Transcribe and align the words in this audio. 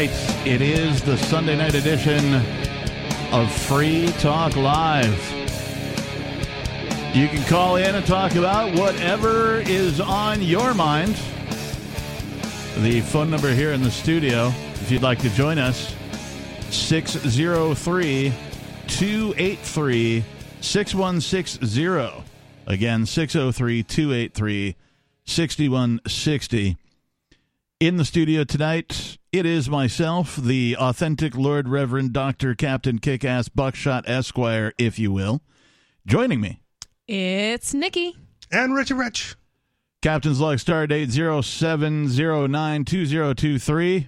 Right. 0.00 0.46
It 0.46 0.62
is 0.62 1.02
the 1.02 1.18
Sunday 1.18 1.58
night 1.58 1.74
edition 1.74 2.36
of 3.34 3.52
Free 3.52 4.06
Talk 4.18 4.56
Live. 4.56 5.12
You 7.14 7.28
can 7.28 7.44
call 7.44 7.76
in 7.76 7.94
and 7.94 8.06
talk 8.06 8.34
about 8.34 8.74
whatever 8.78 9.60
is 9.60 10.00
on 10.00 10.40
your 10.40 10.72
mind. 10.72 11.16
The 12.78 13.02
phone 13.02 13.28
number 13.28 13.52
here 13.52 13.72
in 13.72 13.82
the 13.82 13.90
studio, 13.90 14.46
if 14.72 14.90
you'd 14.90 15.02
like 15.02 15.18
to 15.18 15.28
join 15.28 15.58
us, 15.58 15.94
603 16.70 18.32
283 18.86 20.24
6160. 20.62 22.24
Again, 22.66 23.04
603 23.04 23.82
283 23.82 24.76
6160. 25.26 26.76
In 27.80 27.96
the 27.98 28.04
studio 28.06 28.44
tonight, 28.44 29.18
it 29.32 29.46
is 29.46 29.68
myself, 29.70 30.36
the 30.36 30.76
authentic 30.78 31.36
Lord 31.36 31.68
Reverend 31.68 32.12
Dr. 32.12 32.54
Captain 32.54 32.98
Kickass 32.98 33.48
Buckshot 33.54 34.08
Esquire, 34.08 34.72
if 34.78 34.98
you 34.98 35.12
will. 35.12 35.40
Joining 36.06 36.40
me, 36.40 36.60
It's 37.06 37.72
Nikki. 37.74 38.16
And 38.50 38.74
Richie 38.74 38.94
Rich. 38.94 39.36
Captain's 40.02 40.40
Log 40.40 40.58
Star 40.58 40.86
Date 40.86 41.10
07092023. 41.10 44.00
I 44.02 44.06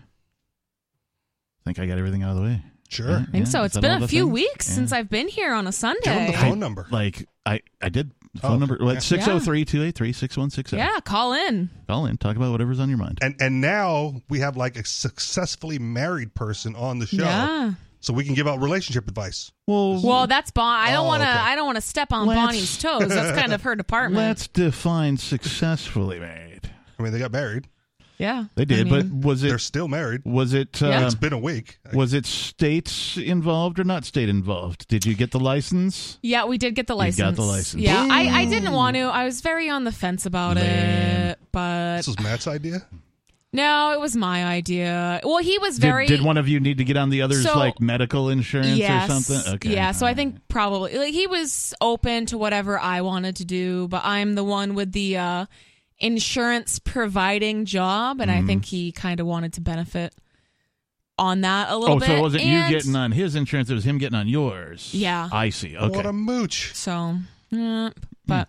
think 1.64 1.79
I 1.79 1.86
got 1.86 1.98
everything 1.98 2.23
out 2.23 2.31
of 2.31 2.36
the 2.36 2.42
way. 2.42 2.62
Sure. 2.89 3.11
Yeah, 3.11 3.17
I 3.19 3.25
think 3.31 3.45
yeah, 3.47 3.51
so. 3.51 3.61
is 3.62 3.67
It's 3.67 3.75
that 3.77 3.83
been 3.83 4.03
a 4.03 4.09
few 4.09 4.25
things? 4.25 4.33
weeks 4.33 4.69
Yeah. 4.69 4.75
since 4.75 4.92
I've 4.92 5.09
been 5.09 5.29
here 5.29 5.53
on 5.53 5.67
a 5.67 5.70
Give 5.70 5.77
him 5.91 5.97
Sunday. 6.03 6.27
the 6.33 6.39
phone 6.39 6.59
number. 6.59 6.86
Like, 6.91 7.27
I, 7.47 7.61
I 7.81 7.89
did. 7.89 8.11
The 8.35 8.47
Oh, 8.47 8.49
phone 8.49 8.61
number, 8.61 8.79
well, 8.81 8.93
yeah. 8.93 8.97
it's 8.97 9.07
603 9.07 9.65
283 9.67 10.13
6160. 10.13 10.77
yeah, 10.79 11.01
call 11.05 11.35
in. 11.35 11.69
Call 11.87 12.07
in, 12.07 12.17
talk 12.17 12.37
about 12.37 12.51
whatever's 12.51 12.81
on 12.81 12.89
your 12.89 12.97
mind. 12.99 13.19
And 13.21 13.35
and 13.41 13.61
now 13.61 14.23
we 14.31 14.41
have 14.41 14.57
like 14.57 14.77
a 14.79 14.85
successfully 14.87 15.79
married 15.79 16.35
person 16.35 16.75
on 16.75 16.99
the 16.99 17.07
show. 17.07 17.25
Yeah. 17.25 17.73
So 18.01 18.13
we 18.13 18.25
can 18.25 18.35
give 18.35 18.49
out 18.49 18.59
relationship 18.61 19.07
advice. 19.07 19.53
Well, 19.67 20.01
Well, 20.03 20.27
that's 20.27 20.51
Bon. 20.51 20.65
I 20.67 20.91
don't 20.91 21.05
Oh, 21.05 21.09
want 21.09 21.23
to. 21.23 21.29
okay. 21.29 21.39
I 21.39 21.55
don't 21.55 21.67
want 21.67 21.77
to 21.77 21.83
step 21.83 22.13
on 22.13 22.27
Let's- 22.27 22.41
Bonnie's 22.41 22.79
toes. 22.79 23.09
That's 23.09 23.39
kind 23.39 23.53
of 23.53 23.63
her 23.63 23.77
department. 23.77 24.17
let's 24.17 24.49
define 24.49 25.19
successfully 25.19 26.19
married. 26.19 26.71
I 26.99 27.03
mean, 27.03 27.13
they 27.13 27.19
got 27.19 27.33
married. 27.33 27.69
Yeah, 28.23 28.45
They 28.55 28.65
did, 28.65 28.87
I 28.87 28.91
but 28.91 29.05
mean, 29.06 29.20
was 29.20 29.42
They're 29.42 29.59
still 29.59 29.89
married. 29.89 30.23
was 30.25 30.55
it 30.55 30.81
Yeah. 30.81 30.98
um, 30.98 31.05
It's 31.05 31.15
been 31.15 31.33
a 31.33 31.39
week. 31.39 31.78
was 31.92 32.12
it 32.15 32.25
states 32.27 33.17
involved 33.19 33.79
or 33.79 33.84
not 33.84 34.05
state 34.05 34.29
involved? 34.29 34.87
Did 34.89 35.05
you 35.05 35.14
get 35.14 35.31
the 35.33 35.41
license? 35.41 36.19
yeah, 36.23 36.45
we 36.47 36.56
did 36.59 36.75
get 36.75 36.87
the 36.87 36.95
You 36.95 36.98
license. 36.98 37.29
got 37.31 37.37
the 37.37 37.42
license. 37.42 37.83
Yeah, 37.83 38.06
I, 38.11 38.42
I 38.42 38.45
didn't 38.47 38.73
want 38.73 38.95
to. 38.97 39.03
I 39.03 39.25
was 39.25 39.41
very 39.41 39.69
on 39.69 39.84
the 39.84 39.92
fence 39.92 40.25
about 40.27 40.56
Lame. 40.56 40.64
it, 40.67 41.39
but 41.53 41.97
This 41.98 42.06
was 42.06 42.20
Matt's 42.20 42.47
idea. 42.47 42.87
no, 43.53 43.92
it 43.92 44.01
was 44.01 44.17
my 44.17 44.45
idea. 44.47 45.20
Well, 45.25 45.39
he 45.39 45.59
was 45.59 45.79
very. 45.79 46.07
did 46.07 46.23
one 46.23 46.39
of 46.39 46.48
you 46.48 46.59
need 46.61 46.79
to 46.79 46.84
get 46.84 46.97
on 46.97 47.11
the 47.11 47.20
other's 47.23 47.42
So- 47.45 47.59
like 47.59 47.81
medical 47.81 48.31
insurance 48.31 48.79
yes, 48.79 49.11
or 49.11 49.20
something? 49.20 49.55
Okay. 49.55 49.75
Yeah, 49.75 49.92
so 49.92 50.07
I 50.07 50.14
think 50.14 50.36
probably 50.48 50.97
like 50.97 51.12
he 51.12 51.27
was 51.27 51.75
open 51.81 52.27
to 52.27 52.39
whatever 52.39 52.79
I 52.79 53.03
wanted 53.03 53.36
to 53.36 53.45
do, 53.45 53.89
but 53.89 54.03
I'm 54.05 54.34
the 54.36 54.45
one 54.45 54.75
with 54.75 54.92
the 54.92 55.19
uh 55.19 55.47
insurance 56.03 56.78
providing 56.78 57.64
job 57.64 58.20
and 58.20 58.31
Mm-hmm. 58.31 58.45
I 58.45 58.47
think 58.47 58.64
he 58.67 58.92
kind 58.92 59.20
of 59.20 59.27
wanted 59.27 59.55
to 59.55 59.61
benefit 59.62 60.14
on 61.19 61.42
that 61.42 61.70
a 61.70 61.77
little 61.77 61.96
Oh, 61.96 61.98
bit. 62.01 62.08
so 62.08 62.17
it 62.17 62.20
wasn't 62.20 62.42
And- 62.45 62.70
you 62.70 62.77
getting 62.77 62.96
on 62.96 63.13
his 63.13 63.35
insurance; 63.36 63.70
it 63.70 63.74
was 63.74 63.85
him 63.85 63.98
getting 63.98 64.18
on 64.18 64.27
yours. 64.29 64.92
Yeah. 64.92 65.29
I 65.33 65.51
see. 65.51 65.77
Okay. 65.77 65.96
What 65.96 66.05
a 66.07 66.12
mooch. 66.12 66.74
So, 66.74 67.17
but 67.51 68.48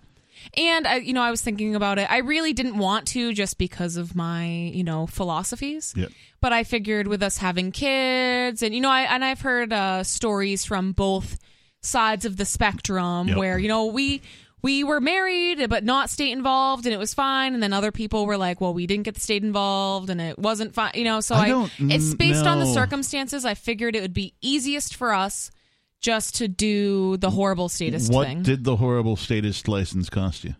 and 0.58 0.88
I, 0.88 0.96
you 0.98 1.14
know, 1.14 1.22
I 1.22 1.32
was 1.32 1.42
thinking 1.42 1.76
about 1.76 2.00
it. 2.00 2.10
I 2.12 2.18
really 2.18 2.52
didn't 2.54 2.78
want 2.78 3.08
to 3.10 3.34
just 3.34 3.58
because 3.58 3.96
of 3.98 4.16
my, 4.16 4.46
you 4.48 4.84
know, 4.84 5.08
philosophies. 5.08 5.94
Yep. 5.96 6.10
But 6.42 6.52
I 6.54 6.64
figured 6.64 7.08
with 7.08 7.24
us 7.24 7.38
having 7.38 7.72
kids, 7.72 8.62
and 8.64 8.74
you 8.74 8.82
know, 8.82 8.90
I 8.90 9.02
and 9.04 9.24
I've 9.24 9.42
heard 9.42 9.72
uh, 9.72 10.04
stories 10.04 10.66
from 10.66 10.92
both 10.94 11.38
sides 11.82 12.26
of 12.26 12.38
the 12.38 12.46
spectrum 12.46 13.28
Yep. 13.28 13.38
where 13.38 13.60
you 13.60 13.68
know 13.68 13.86
we 13.88 14.22
we 14.64 14.84
were 14.84 15.00
married 15.00 15.70
but 15.70 15.84
not 15.84 16.10
state 16.10 16.32
involved 16.32 16.86
and 16.86 16.94
it 16.94 16.98
was 16.98 17.14
fine 17.14 17.54
and 17.54 17.62
then 17.62 17.74
other 17.74 17.92
people 17.92 18.26
were 18.26 18.38
like 18.38 18.60
well 18.60 18.74
we 18.74 18.88
didn't 18.88 19.04
get 19.04 19.14
the 19.14 19.20
state 19.20 19.44
involved 19.44 20.10
and 20.10 20.20
it 20.20 20.40
wasn't 20.40 20.74
fine 20.74 20.92
you 20.96 21.04
know 21.04 21.20
so 21.20 21.36
I 21.36 21.40
i, 21.40 21.48
don't 21.50 21.72
it's 21.80 22.14
based 22.16 22.48
on 22.48 22.60
the 22.60 22.66
circumstances 22.66 23.46
i 23.46 23.54
figured 23.54 23.96
it 23.96 24.02
would 24.02 24.14
be 24.14 24.34
easiest 24.42 24.96
for 24.96 25.14
us 25.14 25.52
just 26.02 26.36
to 26.38 26.48
do 26.48 27.18
the 27.18 27.30
horrible 27.30 27.70
statist 27.70 28.12
what 28.12 28.28
thing 28.28 28.42
did 28.44 28.64
the 28.64 28.78
horrible 28.78 29.16
statist 29.16 29.68
license 29.68 30.10
cost 30.10 30.44
you? 30.44 30.56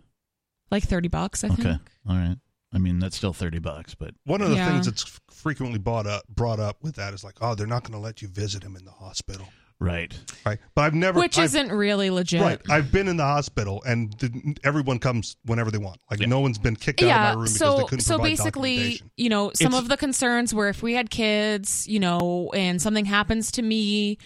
like 0.70 0.84
30 0.84 1.08
bucks 1.08 1.44
i 1.44 1.48
think. 1.48 1.60
Okay. 1.60 1.70
think 1.70 1.82
All 2.08 2.16
right. 2.16 2.38
I 2.76 2.80
mean, 2.80 2.98
that's 2.98 3.16
still 3.16 3.34
thirty 3.34 3.60
bucks, 3.60 3.94
but 3.94 4.16
One 4.26 4.42
of 4.42 4.50
the 4.50 4.56
Yeah. 4.56 4.72
things 4.72 4.88
that's 4.88 5.20
frequently 5.30 5.78
brought 5.78 6.08
up 6.08 6.24
brought 6.28 6.60
up 6.60 6.78
with 6.82 6.96
that 6.96 7.14
is 7.14 7.24
like, 7.24 7.36
oh, 7.40 7.54
they're 7.54 7.68
not 7.68 7.84
going 7.84 7.94
to 7.94 8.00
let 8.00 8.24
you 8.24 8.28
visit 8.28 8.64
him 8.64 8.76
in 8.76 8.84
the 8.84 8.92
hospital, 8.92 9.48
right. 9.84 10.14
right? 10.46 10.58
But 10.76 10.82
I've 10.84 10.94
never, 10.94 11.20
which 11.20 11.38
I've- 11.38 11.46
isn't 11.46 11.72
really 11.72 12.10
legit 12.10 12.42
right. 12.42 12.62
I've 12.70 12.92
been 12.92 13.08
in 13.08 13.18
the 13.18 13.24
hospital, 13.26 13.84
and 13.86 14.14
the, 14.20 14.56
everyone 14.64 15.00
comes 15.00 15.36
whenever 15.46 15.70
they 15.72 15.78
want. 15.78 16.00
Like 16.10 16.20
Yeah. 16.22 16.28
no 16.28 16.40
one's 16.40 16.58
been 16.58 16.76
kicked 16.76 17.04
out 17.04 17.10
of 17.10 17.16
my 17.16 17.30
room 17.34 17.44
because 17.44 17.54
they 17.54 17.66
so 17.66 17.86
couldn't 17.86 18.04
so 18.06 18.16
provide 18.16 18.30
basically 18.30 19.02
you 19.18 19.30
know 19.30 19.52
some 19.54 19.68
It's- 19.68 19.82
of 19.82 19.90
the 19.90 19.98
concerns 19.98 20.54
were 20.54 20.70
if 20.70 20.82
we 20.82 20.94
had 20.94 21.10
kids 21.10 21.88
you 21.88 22.00
know 22.00 22.52
and 22.56 22.82
something 22.82 23.06
happens 23.06 23.52
to 23.54 23.62
me 23.62 24.18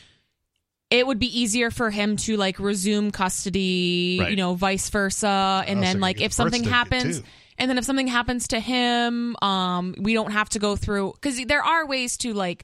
it 0.90 1.06
would 1.06 1.20
be 1.20 1.38
easier 1.40 1.70
for 1.70 1.90
him 1.90 2.16
to 2.16 2.38
like 2.38 2.60
resume 2.60 3.12
custody 3.12 4.18
Right. 4.22 4.30
you 4.32 4.38
know 4.38 4.54
vice 4.54 4.90
versa 4.90 5.64
and 5.68 5.84
then 5.84 6.00
like 6.00 6.22
if 6.22 6.32
something 6.32 6.64
happens 6.64 7.22
and 7.58 7.70
then 7.70 7.78
if 7.78 7.84
something 7.86 8.08
happens 8.08 8.48
to 8.50 8.60
him 8.60 9.36
um 9.42 9.96
we 10.00 10.14
don't 10.14 10.32
have 10.32 10.50
to 10.50 10.60
go 10.60 10.76
through 10.76 11.14
because 11.14 11.44
there 11.46 11.64
are 11.64 11.86
ways 11.86 12.16
to 12.18 12.34
like 12.34 12.64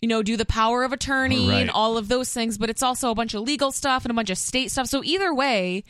you 0.00 0.08
know 0.08 0.22
do 0.22 0.36
the 0.36 0.46
power 0.46 0.82
of 0.84 0.92
attorney 0.92 1.48
Right. 1.48 1.60
and 1.60 1.70
all 1.70 1.96
of 1.98 2.08
those 2.08 2.32
things 2.32 2.58
but 2.58 2.70
it's 2.70 2.82
also 2.82 3.10
a 3.10 3.14
bunch 3.14 3.34
of 3.34 3.42
legal 3.42 3.70
stuff 3.72 4.04
and 4.04 4.10
a 4.10 4.14
bunch 4.14 4.30
of 4.30 4.38
state 4.38 4.70
stuff 4.70 4.86
so 4.86 5.02
either 5.04 5.34
way 5.34 5.84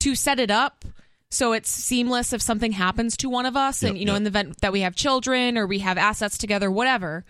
to 0.00 0.14
set 0.14 0.38
it 0.38 0.50
up 0.50 0.84
so 1.30 1.52
it's 1.52 1.70
seamless 1.70 2.32
if 2.32 2.40
something 2.42 2.72
happens 2.72 3.16
to 3.18 3.28
one 3.28 3.46
of 3.46 3.56
us 3.56 3.82
and 3.82 3.96
you 3.98 4.04
know 4.04 4.12
yep. 4.12 4.18
in 4.18 4.24
the 4.24 4.28
event 4.28 4.60
that 4.60 4.72
we 4.72 4.80
have 4.80 4.94
children 4.94 5.56
or 5.58 5.66
we 5.66 5.78
have 5.80 5.96
assets 5.98 6.36
together 6.38 6.70
whatever 6.70 7.24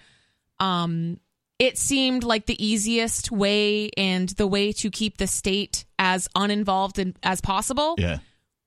um 0.60 1.18
it 1.60 1.78
seemed 1.78 2.24
like 2.24 2.46
the 2.46 2.64
easiest 2.64 3.30
way 3.30 3.88
and 3.96 4.28
the 4.30 4.46
way 4.46 4.72
to 4.72 4.90
keep 4.90 5.18
the 5.18 5.26
state 5.28 5.84
as 6.00 6.28
uninvolved 6.34 6.98
in, 6.98 7.14
as 7.22 7.40
possible 7.40 7.94
Yeah. 7.96 8.18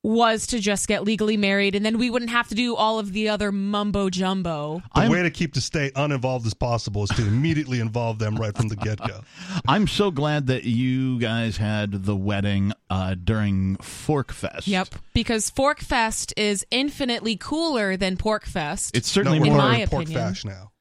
Was 0.03 0.47
to 0.47 0.59
just 0.59 0.88
get 0.88 1.03
legally 1.03 1.35
married 1.35 1.75
and 1.75 1.85
then 1.85 1.97
we 1.97 2.09
wouldn't 2.09 2.31
have 2.31 2.47
to 2.47 2.56
do 2.56 2.75
all 2.75 2.97
of 3.00 3.12
the 3.13 3.28
other 3.28 3.52
mumbo 3.52 4.09
jumbo 4.09 4.81
The 4.96 5.02
I'm- 5.02 5.12
way 5.12 5.24
to 5.24 5.30
keep 5.31 5.53
the 5.53 5.59
state 5.59 5.91
uninvolved 5.96 6.46
as 6.46 6.53
possible 6.53 7.03
is 7.03 7.09
to 7.12 7.24
immediately 7.28 7.80
involve 7.80 8.19
them 8.19 8.36
right 8.38 8.56
from 8.56 8.68
the 8.69 8.75
get 8.78 9.00
go. 9.00 9.22
I'm 9.68 9.88
so 9.88 10.12
glad 10.12 10.47
that 10.47 10.63
you 10.63 11.19
guys 11.19 11.57
had 11.57 12.06
the 12.06 12.16
wedding 12.16 12.72
uh, 12.90 13.16
during 13.22 13.75
Fork 13.78 14.31
Fest. 14.31 14.68
yep 14.68 14.88
because 15.13 15.50
fork 15.50 15.80
fest 15.80 16.34
is 16.38 16.66
infinitely 16.72 17.36
cooler 17.36 17.97
than 17.97 18.16
pork 18.18 18.46
fest 18.46 18.96
It's 18.96 19.09
certainly 19.09 19.40
we're 19.40 19.47
In 19.47 19.52
more 19.53 19.57
my 19.62 19.63
calling 19.68 19.81
it 19.81 19.90
pork 19.90 20.03
opinion. 20.03 20.28
fash 20.28 20.46
now. 20.46 20.72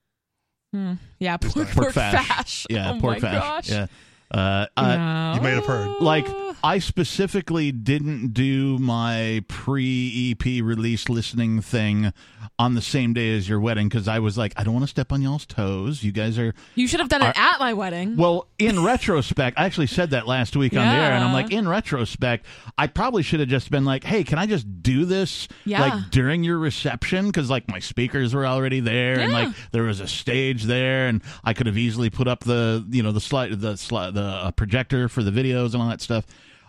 yeah 1.19 1.37
pork, 1.39 1.55
Pork 1.55 1.69
pork, 1.71 1.93
fash. 1.93 2.27
fash. 2.29 2.67
Yeah, 2.71 2.93
oh 2.93 3.01
pork 3.01 3.15
my 3.15 3.21
fash. 3.21 3.43
gosh 3.43 3.71
Yeah. 3.71 3.87
Uh, 4.31 4.67
uh, 4.77 5.33
You 5.37 5.41
may 5.43 5.51
have 5.53 5.67
heard. 5.67 6.01
like 6.01 6.27
I 6.65 6.79
specifically 6.79 7.71
didn't 7.71 8.33
do 8.33 8.79
my 8.79 9.45
pre 9.47 10.31
EP 10.33 10.45
release 10.65 11.09
listening 11.09 11.61
thing 11.61 12.13
on 12.59 12.75
the 12.75 12.81
same 12.83 13.13
day 13.13 13.37
as 13.37 13.49
your 13.49 13.61
wedding 13.61 13.89
because 13.89 14.09
I 14.09 14.19
was 14.19 14.39
like, 14.39 14.55
I 14.57 14.65
don't 14.65 14.73
want 14.73 14.85
to 14.85 14.89
step 14.89 15.13
on 15.13 15.21
y'all's 15.21 15.45
toes. 15.47 16.03
You 16.03 16.11
guys 16.11 16.39
are 16.39 16.55
you 16.75 16.89
should 16.89 17.01
have 17.01 17.09
done 17.11 17.23
it 17.23 17.39
at 17.39 17.59
my 17.61 17.73
wedding 17.75 18.17
well. 18.17 18.49
In 18.59 18.83
retrospect, 18.83 19.59
I 19.59 19.65
actually 19.67 19.87
said 19.89 20.11
that 20.11 20.27
last 20.27 20.57
week 20.57 20.73
on 20.73 20.79
the 20.79 20.85
air, 20.95 21.13
and 21.13 21.23
I'm 21.23 21.33
like, 21.35 21.53
in 21.53 21.69
retrospect, 21.69 22.47
I 22.79 22.87
probably 22.87 23.23
should 23.23 23.41
have 23.41 23.51
just 23.51 23.71
been 23.71 23.85
like, 23.85 24.03
Hey, 24.03 24.25
can 24.25 24.39
I 24.39 24.47
just 24.47 24.83
do 24.83 25.05
this 25.05 25.47
Yeah. 25.67 25.83
like 25.83 26.11
during 26.11 26.43
your 26.43 26.59
reception? 26.59 27.27
Because 27.27 27.51
like 27.51 27.69
my 27.69 27.79
speakers 27.79 28.35
were 28.35 28.47
already 28.47 28.81
there, 28.81 29.21
and 29.21 29.33
like 29.33 29.51
there 29.73 29.83
was 29.85 30.01
a 30.01 30.09
stage 30.09 30.65
there, 30.65 31.07
and 31.09 31.23
I 31.45 31.53
could 31.53 31.67
have 31.67 31.77
easily 31.79 32.09
put 32.11 32.27
up 32.27 32.41
the 32.41 32.85
you 32.91 33.03
know 33.03 33.13
the 33.13 33.21
slide 33.21 33.61
the 33.61 33.77
slide 33.77 34.15
the 34.17 34.53
projector 34.57 35.09
for 35.09 35.23
the 35.23 35.31
videos 35.31 35.73
and 35.75 35.83
all 35.83 35.89
that 35.89 36.01
stuff. 36.01 36.27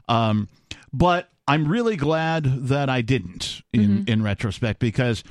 Um, 0.08 0.48
but 0.94 1.30
I'm 1.48 1.68
really 1.68 1.96
glad 1.96 2.44
that 2.68 2.90
I 2.90 3.02
didn't 3.02 3.62
in 3.74 3.82
Mm-hmm. 3.82 4.10
in 4.12 4.22
retrospect 4.24 4.80
because 4.80 5.24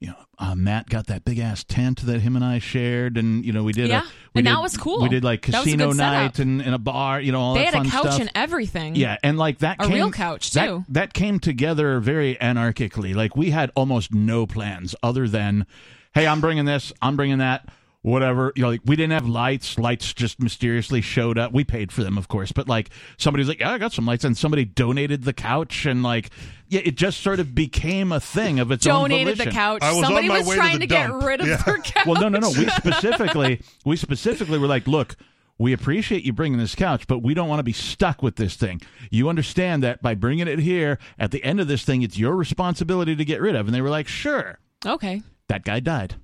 you 0.00 0.08
know 0.08 0.14
uh, 0.38 0.54
Matt 0.54 0.88
got 0.88 1.06
that 1.06 1.24
big 1.24 1.38
ass 1.38 1.64
tent 1.64 2.04
that 2.06 2.20
him 2.20 2.34
and 2.36 2.44
I 2.44 2.58
shared, 2.58 3.16
and 3.16 3.44
you 3.44 3.52
know 3.52 3.62
we 3.62 3.72
did 3.72 3.88
Yeah, 3.88 4.00
a 4.00 4.04
we 4.34 4.40
and 4.40 4.46
did, 4.46 4.54
that 4.54 4.60
was 4.62 4.76
cool. 4.76 5.02
We 5.02 5.08
did 5.08 5.22
like 5.24 5.46
That 5.46 5.64
casino 5.64 5.92
night 5.92 6.38
and, 6.38 6.60
and 6.60 6.74
a 6.74 6.78
bar, 6.78 7.20
you 7.20 7.30
know 7.32 7.40
all 7.40 7.54
they 7.54 7.64
that 7.64 7.74
had 7.74 7.86
a 7.86 7.90
couch 7.90 8.02
stuff. 8.06 8.20
and 8.20 8.30
everything 8.34 8.96
Yeah, 8.96 9.16
and 9.22 9.38
like 9.38 9.58
that 9.58 9.76
A 9.80 9.84
came, 9.84 9.94
real 9.94 10.10
couch, 10.10 10.50
that- 10.52 10.66
too. 10.66 10.84
That, 10.88 11.12
came 11.14 11.38
together 11.40 12.00
very 12.00 12.36
anarchically. 12.36 13.14
Like 13.14 13.36
we 13.36 13.50
had 13.50 13.70
almost 13.76 14.12
no 14.12 14.46
plans 14.46 14.94
other 15.02 15.28
than, 15.28 15.66
hey, 16.14 16.26
I'm 16.26 16.40
bringing 16.40 16.64
this, 16.64 16.92
I'm 17.00 17.16
bringing 17.16 17.38
that. 17.38 17.68
Whatever. 18.04 18.52
You 18.54 18.62
know, 18.62 18.68
like 18.68 18.82
we 18.84 18.94
didn't 18.96 19.12
have 19.12 19.26
lights. 19.26 19.78
Lights 19.78 20.12
just 20.12 20.40
mysteriously 20.40 21.00
showed 21.00 21.38
up. 21.38 21.52
We 21.52 21.64
paid 21.64 21.90
for 21.90 22.04
them, 22.04 22.18
of 22.18 22.28
course, 22.28 22.52
but 22.52 22.68
like 22.68 22.90
somebody's 23.16 23.48
like, 23.48 23.60
yeah, 23.60 23.72
I 23.72 23.78
got 23.78 23.92
some 23.92 24.04
lights, 24.06 24.24
and 24.24 24.36
somebody 24.36 24.64
donated 24.64 25.24
the 25.24 25.32
couch, 25.32 25.86
and 25.86 26.02
like, 26.02 26.30
yeah, 26.68 26.82
it 26.84 26.96
just 26.96 27.20
sort 27.20 27.40
of 27.40 27.54
became 27.54 28.12
a 28.12 28.20
thing 28.20 28.60
of 28.60 28.70
its 28.70 28.86
own 28.86 29.10
Donated 29.10 29.38
the 29.38 29.46
couch. 29.50 29.82
I 29.82 29.88
was 29.90 29.98
on 29.98 30.04
Somebody 30.04 30.28
my 30.28 30.38
was 30.38 30.46
way 30.48 30.72
to 30.72 30.78
to, 30.78 30.86
get 30.86 31.12
rid 31.12 31.40
of 31.40 31.46
Yeah. 31.48 31.56
their 31.64 31.78
couch. 31.78 32.06
Well, 32.06 32.20
no, 32.20 32.28
no, 32.28 32.38
no. 32.40 32.50
We 32.50 32.68
specifically, 32.68 33.62
we 33.84 33.96
specifically 33.96 34.58
were 34.58 34.66
like, 34.66 34.86
look, 34.86 35.16
we 35.56 35.72
appreciate 35.72 36.24
you 36.24 36.32
bringing 36.32 36.58
this 36.58 36.74
couch, 36.74 37.06
but 37.06 37.20
we 37.20 37.32
don't 37.32 37.48
want 37.48 37.60
to 37.60 37.64
be 37.64 37.72
stuck 37.72 38.22
with 38.22 38.36
this 38.36 38.56
thing. 38.56 38.80
You 39.10 39.28
understand 39.28 39.82
that 39.82 40.02
by 40.02 40.14
bringing 40.14 40.48
it 40.48 40.58
here, 40.58 40.98
at 41.18 41.30
the 41.30 41.42
end 41.44 41.60
of 41.60 41.68
this 41.68 41.84
thing, 41.84 42.02
it's 42.02 42.18
your 42.18 42.34
responsibility 42.36 43.14
to 43.16 43.24
get 43.24 43.40
rid 43.40 43.54
of. 43.56 43.66
And 43.66 43.74
they 43.74 43.80
were 43.80 43.88
like, 43.88 44.08
sure. 44.08 44.58
Okay. 44.84 45.22
That 45.48 45.64
guy 45.64 45.80
died. 45.80 46.16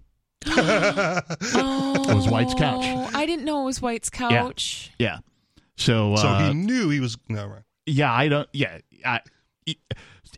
Oh, 0.47 1.21
It 2.11 2.15
was 2.15 2.29
White's 2.29 2.55
couch. 2.55 2.85
I 3.15 3.27
didn't 3.27 3.45
know 3.45 3.63
it 3.63 3.65
was 3.67 3.81
White's 3.83 4.11
couch. 4.11 4.91
Yeah. 4.99 5.07
yeah. 5.07 5.19
So, 5.77 6.17
So 6.17 6.29
uh, 6.29 6.49
he 6.49 6.55
knew 6.55 6.89
he 6.91 7.01
was 7.01 7.17
no 7.29 7.47
right. 7.47 7.63
yeah, 7.87 8.13
I 8.13 8.29
don't. 8.29 8.49
Yeah, 8.53 8.79
I. 9.05 9.21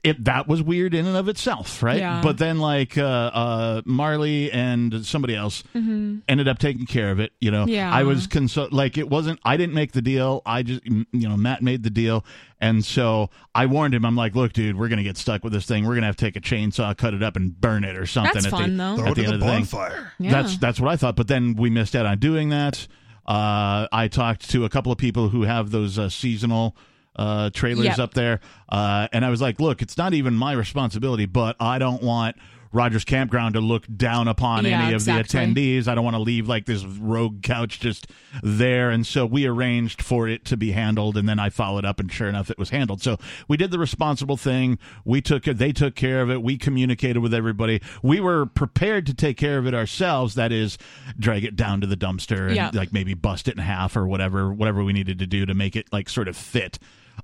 It, 0.04 0.24
that 0.24 0.48
was 0.48 0.60
weird 0.60 0.94
in 0.94 1.06
and 1.06 1.16
of 1.16 1.28
itself, 1.28 1.80
right? 1.80 1.98
Yeah. 2.00 2.22
But 2.24 2.36
then, 2.36 2.58
like 2.58 2.98
uh, 2.98 3.04
uh, 3.04 3.82
Marley 3.84 4.50
and 4.50 5.06
somebody 5.06 5.36
else 5.36 5.62
ended 5.74 6.48
up 6.48 6.58
taking 6.58 6.86
care 6.86 7.12
of 7.12 7.20
it. 7.20 7.32
You 7.40 7.52
know, 7.52 7.62
Mm-hmm. 7.66 7.74
Yeah. 7.74 7.94
I 7.94 8.02
was 8.02 8.26
consult 8.26 8.72
like 8.72 8.98
it 8.98 9.08
wasn't. 9.08 9.38
I 9.44 9.56
didn't 9.56 9.74
make 9.76 9.92
the 9.92 10.02
deal. 10.02 10.42
I 10.44 10.64
just, 10.64 10.84
you 10.84 11.06
know, 11.12 11.36
Matt 11.36 11.62
made 11.62 11.84
the 11.84 11.90
deal, 11.90 12.24
and 12.60 12.84
so 12.84 13.30
I 13.54 13.66
warned 13.66 13.94
him. 13.94 14.04
I'm 14.04 14.16
like, 14.16 14.34
look, 14.34 14.52
dude, 14.52 14.76
we're 14.76 14.88
gonna 14.88 15.04
get 15.04 15.16
stuck 15.16 15.44
with 15.44 15.52
this 15.52 15.66
thing. 15.66 15.86
We're 15.86 15.94
gonna 15.94 16.06
have 16.06 16.16
to 16.16 16.24
take 16.24 16.34
a 16.34 16.40
chainsaw, 16.40 16.96
cut 16.96 17.14
it 17.14 17.22
up, 17.22 17.36
and 17.36 17.60
burn 17.60 17.84
it 17.84 17.94
or 17.96 18.06
something. 18.06 18.32
That's 18.34 18.46
at 18.46 18.50
fun, 18.50 18.76
the, 18.76 18.82
though. 18.82 18.96
Throw 18.96 19.06
At 19.10 19.14
the 19.14 19.20
end 19.22 19.30
the 19.30 19.34
of 19.34 19.40
the 19.40 19.46
thing. 19.46 19.58
bonfire. 19.60 20.12
Yeah. 20.18 20.30
That's 20.32 20.56
that's 20.56 20.80
what 20.80 20.90
I 20.90 20.96
thought. 20.96 21.14
But 21.14 21.28
then 21.28 21.54
we 21.54 21.70
missed 21.70 21.94
out 21.94 22.06
on 22.06 22.18
doing 22.18 22.48
that. 22.48 22.88
Uh, 23.24 23.86
I 23.92 24.08
talked 24.08 24.50
to 24.50 24.64
a 24.64 24.68
couple 24.68 24.90
of 24.90 24.98
people 24.98 25.28
who 25.28 25.42
have 25.42 25.70
those 25.70 25.96
uh, 25.96 26.08
seasonal 26.08 26.76
uh, 27.16 27.50
trailers 27.50 27.84
Yep. 27.86 27.98
up 27.98 28.14
there, 28.14 28.40
uh, 28.68 29.08
and 29.12 29.24
I 29.24 29.30
was 29.30 29.40
like, 29.42 29.60
"Look, 29.60 29.82
it's 29.82 29.96
not 29.98 30.14
even 30.14 30.34
my 30.34 30.52
responsibility, 30.52 31.26
but 31.26 31.56
I 31.60 31.78
don't 31.78 32.02
want." 32.02 32.36
Rogers 32.74 33.04
Campground 33.04 33.52
to 33.52 33.60
look 33.60 33.84
down 33.98 34.28
upon 34.28 34.64
Yeah, 34.64 34.80
any 34.84 34.94
of 34.94 35.02
exactly. 35.02 35.38
the 35.52 35.52
attendees. 35.82 35.88
I 35.88 35.94
don't 35.94 36.04
want 36.04 36.16
to 36.16 36.22
leave 36.22 36.48
like 36.48 36.64
this 36.64 36.86
rogue 36.86 37.42
couch 37.42 37.78
just 37.80 38.06
there. 38.42 38.88
And 38.88 39.06
so 39.06 39.26
we 39.26 39.44
arranged 39.44 40.00
for 40.00 40.26
it 40.26 40.46
to 40.46 40.56
be 40.56 40.72
handled. 40.72 41.18
And 41.18 41.28
then 41.28 41.38
I 41.38 41.50
followed 41.50 41.84
up, 41.84 42.00
and 42.00 42.10
sure 42.10 42.30
enough, 42.30 42.50
it 42.50 42.56
was 42.56 42.70
handled. 42.70 43.02
So 43.02 43.18
we 43.46 43.58
did 43.58 43.72
the 43.72 43.78
responsible 43.78 44.38
thing. 44.38 44.78
We 45.04 45.20
took 45.20 45.46
it, 45.46 45.58
they 45.58 45.72
took 45.72 45.94
care 45.94 46.22
of 46.22 46.30
it. 46.30 46.42
We 46.42 46.56
communicated 46.56 47.18
with 47.18 47.34
everybody. 47.34 47.82
We 48.02 48.20
were 48.20 48.46
prepared 48.46 49.04
to 49.04 49.12
take 49.12 49.36
care 49.36 49.58
of 49.58 49.66
it 49.66 49.74
ourselves. 49.74 50.34
That 50.36 50.50
is, 50.50 50.78
drag 51.18 51.44
it 51.44 51.56
down 51.56 51.82
to 51.82 51.86
the 51.86 51.94
dumpster 51.96 52.46
and 52.46 52.56
Yeah. 52.56 52.70
like 52.72 52.90
maybe 52.90 53.12
bust 53.12 53.48
it 53.48 53.54
in 53.58 53.62
half 53.62 53.96
or 53.98 54.06
whatever, 54.06 54.50
whatever 54.50 54.82
we 54.82 54.94
needed 54.94 55.18
to 55.18 55.26
do 55.26 55.44
to 55.44 55.52
make 55.52 55.76
it 55.76 55.88
like 55.92 56.08
sort 56.08 56.26
of 56.26 56.38
fit. 56.38 56.78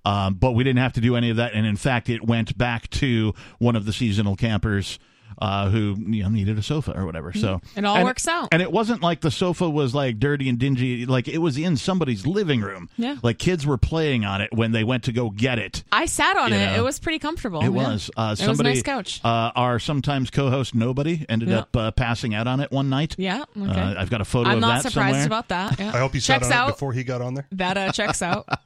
Um, 0.09 0.35
but 0.35 0.53
we 0.53 0.65
didn't 0.65 0.79
have 0.81 0.95
to 0.95 1.01
do 1.01 1.17
any 1.17 1.31
of 1.31 1.37
that. 1.37 1.53
And 1.53 1.67
in 1.67 1.77
fact, 1.77 2.09
it 2.09 2.25
went 2.27 2.57
back 2.57 2.89
to 2.91 3.35
one 3.59 3.77
of 3.77 3.85
the 3.85 3.93
seasonal 3.93 4.37
campers. 4.37 4.99
Uh, 5.41 5.69
who 5.71 5.95
you 6.09 6.25
know 6.25 6.29
needed 6.31 6.59
a 6.59 6.63
sofa 6.63 6.93
or 6.99 7.07
whatever. 7.07 7.33
So 7.33 7.61
It 7.77 7.85
all 7.85 7.95
and- 7.95 8.05
works 8.05 8.27
out. 8.27 8.49
and 8.51 8.61
it 8.61 8.73
wasn't 8.73 9.03
like 9.03 9.21
the 9.21 9.31
sofa 9.31 9.71
was 9.71 9.95
like 9.95 10.19
dirty 10.19 10.49
and 10.49 10.59
dingy. 10.59 11.07
Like 11.07 11.29
it 11.29 11.39
was 11.39 11.57
in 11.57 11.77
somebody's 11.77 12.27
living 12.27 12.61
room. 12.61 12.89
Yeah. 12.97 13.19
Like 13.23 13.39
kids 13.39 13.65
were 13.65 13.79
playing 13.79 14.25
on 14.25 14.41
it 14.41 14.53
when 14.53 14.73
they 14.73 14.83
went 14.83 15.05
to 15.05 15.13
go 15.13 15.31
get 15.31 15.61
it. 15.61 15.85
I 15.93 16.07
sat 16.07 16.37
on 16.37 16.53
it. 16.53 16.59
know. 16.59 16.75
It 16.75 16.83
was 16.83 16.99
pretty 16.99 17.21
comfortable. 17.21 17.61
It 17.61 17.65
yeah. 17.67 17.69
was. 17.69 18.11
Uh, 18.17 18.23
It 18.23 18.31
was 18.31 18.41
a 18.41 18.45
somebody, 18.47 18.71
nice 18.71 18.83
couch. 18.83 19.21
Uh, 19.23 19.53
our 19.55 19.79
sometimes 19.79 20.31
co-host 20.31 20.75
nobody 20.75 21.25
ended 21.29 21.51
Yeah. 21.51 21.59
up 21.61 21.77
uh, 21.77 21.91
passing 21.93 22.35
out 22.35 22.49
on 22.49 22.59
it 22.59 22.73
one 22.73 22.89
night. 22.91 23.15
Yeah. 23.17 23.45
Okay. 23.57 23.71
Uh, 23.81 23.95
I've 24.01 24.11
got 24.11 24.21
a 24.21 24.25
photo 24.25 24.49
I'm 24.51 24.57
of 24.57 24.61
not 24.63 24.83
that 24.83 24.91
surprised 24.91 25.21
somewhere. 25.21 25.27
about 25.27 25.49
that. 25.51 25.79
Yeah. 25.79 25.93
I 25.95 25.99
hope 25.99 26.15
you 26.17 26.21
checks 26.21 26.49
sat 26.49 26.57
on 26.57 26.63
out. 26.65 26.69
it 26.71 26.73
before 26.73 26.93
he 26.95 27.05
got 27.05 27.23
on 27.23 27.35
there. 27.35 27.47
That 27.53 27.77
uh, 27.79 27.93
checks 27.93 28.23
out. 28.23 28.49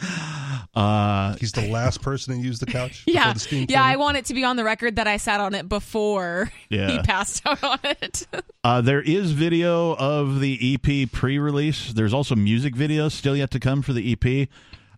Uh, 0.74 1.34
He's 1.36 1.52
the 1.52 1.68
last 1.70 2.02
person 2.02 2.34
to 2.36 2.40
use 2.46 2.58
the 2.58 2.66
couch. 2.66 3.02
yeah. 3.06 3.32
the 3.32 3.40
steam 3.40 3.66
Yeah. 3.70 3.82
I 3.82 3.96
want 3.96 4.18
it 4.18 4.26
to 4.26 4.34
be 4.34 4.44
on 4.44 4.56
the 4.56 4.64
record 4.64 4.96
that 4.96 5.06
I 5.06 5.16
sat 5.16 5.40
on 5.40 5.54
it 5.54 5.70
before 5.70 6.52
Yeah. 6.68 6.90
he 6.90 6.98
passed 6.98 7.40
out 7.46 7.64
on 7.64 7.78
it. 7.82 8.26
Uh, 8.62 8.82
there 8.82 9.00
is 9.00 9.32
video 9.32 9.94
of 9.96 10.40
the 10.40 10.74
EP 10.84 11.10
pre-release. 11.10 11.94
There's 11.94 12.12
also 12.12 12.34
music 12.36 12.74
videos 12.74 13.12
still 13.12 13.34
yet 13.34 13.50
to 13.52 13.58
come 13.58 13.80
for 13.80 13.94
the 13.94 14.12
EP. 14.12 14.48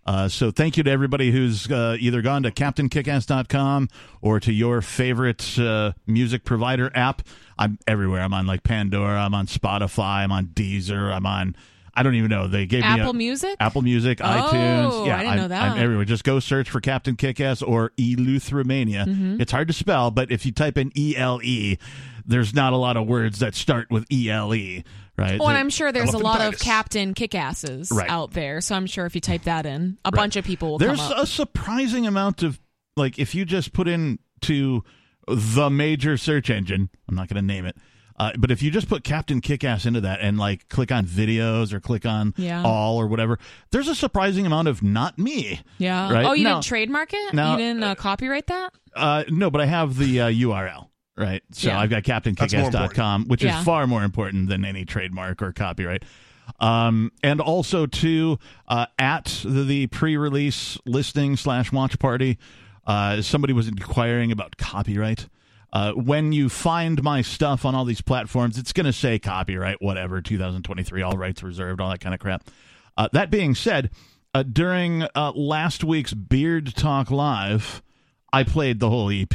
Uh, 0.05 0.27
so 0.27 0.51
thank 0.51 0.77
you 0.77 0.83
to 0.83 0.91
everybody 0.91 1.31
who's 1.31 1.71
uh, 1.71 1.97
either 2.01 2.21
gone 2.23 2.43
to 2.43 2.51
CaptainKickass.com 2.51 3.89
or 4.21 4.41
to 4.41 4.53
your 4.53 4.83
favorite 4.83 5.57
uh, 5.61 5.93
music 6.09 6.45
provider 6.45 6.91
app. 6.95 7.23
I'm 7.57 7.79
everywhere. 7.87 8.23
I'm 8.23 8.35
on 8.35 8.47
like 8.47 8.65
Pandora. 8.65 9.21
I'm 9.21 9.35
on 9.35 9.47
Spotify. 9.47 10.25
I'm 10.25 10.33
on 10.33 10.47
Deezer. 10.47 11.13
I'm 11.15 11.27
on. 11.27 11.55
I 11.99 12.03
don't 12.03 12.15
even 12.15 12.31
know. 12.31 12.47
They 12.47 12.65
gave 12.67 12.83
me 12.83 12.87
Apple 12.87 13.13
Music? 13.13 13.57
Apple 13.59 13.83
Music, 13.83 14.21
Oh, 14.23 14.25
iTunes. 14.25 15.07
Yeah, 15.07 15.17
I 15.17 15.19
didn't 15.21 15.33
I'm, 15.33 15.37
know 15.39 15.49
that. 15.49 15.63
I'm 15.73 15.79
everywhere. 15.79 16.05
Just 16.05 16.25
go 16.25 16.39
search 16.41 16.71
for 16.71 16.81
Captain 16.81 17.17
Kickass 17.17 17.63
or 17.67 17.91
Eleutheromania. 17.99 19.07
Mm-hmm. 19.07 19.41
It's 19.41 19.53
hard 19.53 19.69
to 19.69 19.75
spell, 19.75 20.11
but 20.11 20.31
if 20.31 20.47
you 20.47 20.53
type 20.53 20.79
in 20.79 20.93
E 20.97 21.17
L 21.17 21.41
E, 21.43 21.79
there's 22.25 22.55
not 22.55 22.73
a 22.73 22.77
lot 22.77 22.97
of 22.97 23.07
words 23.07 23.41
that 23.41 23.55
start 23.55 23.91
with 23.91 24.05
E 24.13 24.31
L 24.31 24.55
E, 24.55 24.85
right? 25.17 25.39
Well, 25.41 25.49
and 25.49 25.59
I'm 25.59 25.71
sure 25.71 25.93
there's 25.93 26.15
a 26.15 26.19
lot 26.19 26.41
of 26.41 26.59
Captain 26.61 27.15
Kickasses 27.15 27.91
Right. 27.93 28.09
out 28.11 28.33
there. 28.33 28.61
So 28.61 28.75
I'm 28.77 28.87
sure 28.87 29.07
if 29.07 29.15
you 29.15 29.21
type 29.21 29.43
that 29.43 29.67
in, 29.67 29.99
a 30.05 30.13
bunch 30.13 30.37
of 30.37 30.45
people 30.45 30.71
will 30.73 30.79
There's 30.79 30.99
come 31.01 31.13
up. 31.13 31.19
a 31.25 31.27
surprising 31.27 32.07
amount 32.07 32.43
of 32.43 32.61
like 32.97 33.19
if 33.19 33.35
you 33.35 33.45
just 33.45 33.73
put 33.73 33.89
in 33.89 34.19
to 34.43 34.85
the 35.27 35.69
major 35.69 36.17
search 36.17 36.49
engine. 36.51 36.89
I'm 37.09 37.15
not 37.15 37.29
going 37.29 37.37
to 37.37 37.47
name 37.47 37.65
it. 37.67 37.77
Uh, 38.19 38.33
but 38.37 38.51
if 38.51 38.63
you 38.63 38.71
just 38.71 38.89
put 38.89 39.05
Captain 39.05 39.41
Kickass 39.41 39.87
into 39.87 40.01
that 40.01 40.21
and 40.21 40.37
like 40.39 40.69
click 40.69 40.91
on 40.91 41.07
videos 41.07 41.73
or 41.73 41.79
click 41.81 42.05
on 42.05 42.35
Yeah. 42.37 42.63
all 42.65 42.99
or 43.01 43.07
whatever, 43.07 43.39
there's 43.71 43.87
a 43.89 43.95
surprising 43.95 44.45
amount 44.45 44.67
of 44.69 44.83
not 44.83 45.19
me. 45.19 45.61
yeah. 45.79 46.13
Right? 46.13 46.27
Oh, 46.27 46.33
you 46.33 46.45
No. 46.45 46.55
didn't 46.55 46.65
trademark 46.65 47.11
it? 47.13 47.33
No. 47.35 47.53
you 47.53 47.59
didn't 47.59 47.83
uh, 47.85 47.95
copyright 47.95 48.47
that? 48.49 48.73
Uh, 48.97 49.25
no, 49.29 49.51
but 49.51 49.61
I 49.61 49.67
have 49.67 49.97
the 49.97 50.21
uh, 50.23 50.27
URL. 50.31 50.89
Right. 51.17 51.43
So 51.53 51.69
Yeah. 51.69 51.79
I've 51.81 51.91
got 51.91 52.03
CaptainKickass.com, 52.03 53.27
which 53.27 53.43
Yeah. 53.45 53.59
is 53.61 53.65
far 53.65 53.87
more 53.87 54.03
important 54.05 54.49
than 54.49 54.65
any 54.65 54.85
trademark 54.85 55.41
or 55.43 55.53
copyright. 55.53 56.05
Um, 56.61 57.13
and 57.23 57.41
also 57.41 57.87
to 57.87 58.39
uh, 58.67 58.87
at 58.99 59.43
the, 59.45 59.65
the 59.65 59.87
pre-release 59.89 60.79
listing 60.87 61.37
slash 61.37 61.71
watch 61.73 61.99
party, 61.99 62.39
uh, 62.87 63.21
somebody 63.23 63.53
was 63.53 63.69
inquiring 63.69 64.33
about 64.33 64.57
copyright. 64.57 65.29
Uh, 65.73 65.93
when 65.93 66.33
you 66.33 66.49
find 66.49 67.03
my 67.03 67.21
stuff 67.21 67.65
on 67.65 67.75
all 67.75 67.85
these 67.85 68.01
platforms, 68.01 68.59
it's 68.59 68.73
going 68.73 68.87
to 68.87 68.93
say 68.93 69.19
copyright, 69.19 69.83
whatever, 69.83 70.21
2023, 70.21 71.03
all 71.03 71.17
rights 71.17 71.43
reserved, 71.43 71.81
all 71.81 71.91
that 71.91 72.01
kind 72.01 72.15
of 72.15 72.21
crap. 72.21 72.49
Uh, 72.97 73.09
that 73.13 73.31
being 73.31 73.55
said, 73.55 73.91
uh, 74.35 74.43
during 74.43 75.05
uh, 75.15 75.33
last 75.35 75.85
week's 75.85 76.15
Beard 76.15 76.75
Talk 76.75 77.11
Live, 77.11 77.83
I 78.33 78.45
played 78.45 78.79
the 78.81 78.91
whole 78.91 79.11
EP. 79.11 79.35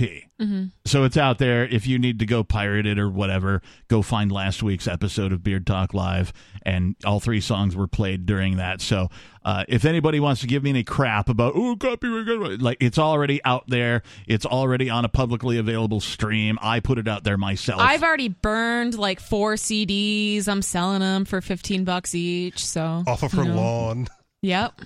So 0.86 1.06
it's 1.06 1.16
out 1.16 1.38
there. 1.38 1.64
If 1.66 1.88
you 1.88 1.98
need 1.98 2.20
to 2.20 2.26
go 2.26 2.44
pirate 2.44 2.86
it 2.86 3.00
or 3.00 3.10
whatever, 3.10 3.62
go 3.88 4.02
find 4.02 4.30
last 4.30 4.62
week's 4.62 4.90
episode 4.90 5.32
of 5.32 5.42
Beard 5.42 5.66
Talk 5.66 5.94
Live, 5.94 6.34
and 6.64 6.98
all 7.06 7.22
three 7.22 7.40
songs 7.40 7.78
were 7.78 7.88
played 7.88 8.26
during 8.26 8.58
that. 8.58 8.82
So 8.82 9.10
uh, 9.46 9.64
if 9.70 9.86
anybody 9.86 10.20
wants 10.20 10.42
to 10.42 10.48
give 10.48 10.62
me 10.62 10.72
any 10.72 10.84
crap 10.84 11.30
about 11.30 11.54
oh 11.56 11.78
copyright, 11.78 12.26
copyright," 12.28 12.62
like 12.62 12.78
it's 12.82 12.98
already 12.98 13.42
out 13.46 13.64
there. 13.70 14.04
It's 14.28 14.46
already 14.46 14.90
on 14.90 15.06
a 15.06 15.10
publicly 15.10 15.58
available 15.58 16.02
stream. 16.02 16.60
I 16.62 16.82
put 16.82 16.98
it 16.98 17.08
out 17.08 17.24
there 17.24 17.38
myself. 17.38 17.80
I've 17.82 18.04
already 18.04 18.28
burned 18.28 18.96
like 18.96 19.22
four 19.22 19.54
CDs. 19.54 20.50
I'm 20.50 20.62
selling 20.62 21.00
them 21.00 21.24
for 21.24 21.40
15 21.40 21.86
bucks 21.86 22.14
each. 22.14 22.66
So 22.66 23.04
off 23.08 23.24
of 23.24 23.34
you 23.34 23.40
her 23.40 23.46
know. 23.46 23.56
lawn. 23.56 24.08
Yep. 24.42 24.82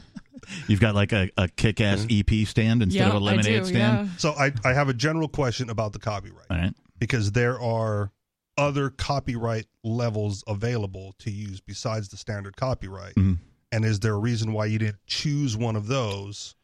You've 0.68 0.80
got 0.80 0.96
like 0.96 1.12
a, 1.14 1.30
a 1.38 1.48
kick-ass 1.48 2.06
EP 2.10 2.48
stand 2.48 2.82
instead 2.84 3.00
Yep, 3.00 3.10
of 3.10 3.16
a 3.16 3.20
lemonade 3.26 3.56
I 3.56 3.60
do, 3.60 3.66
stand. 3.66 4.08
yeah. 4.10 4.14
So 4.18 4.32
I, 4.32 4.52
I 4.64 4.74
have 4.74 4.90
a 4.90 4.94
general 4.94 5.28
question 5.28 5.70
about 5.70 5.94
the 5.94 6.00
copyright 6.00 6.46
All 6.50 6.58
right. 6.58 6.74
because 7.00 7.32
there 7.32 7.60
are 7.60 8.12
other 8.58 8.90
copyright 8.90 9.66
levels 9.84 10.44
available 10.48 11.14
to 11.20 11.30
use 11.32 11.60
besides 11.62 12.10
the 12.10 12.18
standard 12.18 12.56
copyright. 12.58 13.16
Mhm. 13.16 13.38
And 13.72 13.84
is 13.86 14.00
there 14.00 14.14
a 14.14 14.20
reason 14.20 14.54
why 14.54 14.66
you 14.68 14.80
didn't 14.80 15.06
choose 15.06 15.56
one 15.58 15.76
of 15.76 15.88
those? 15.88 16.56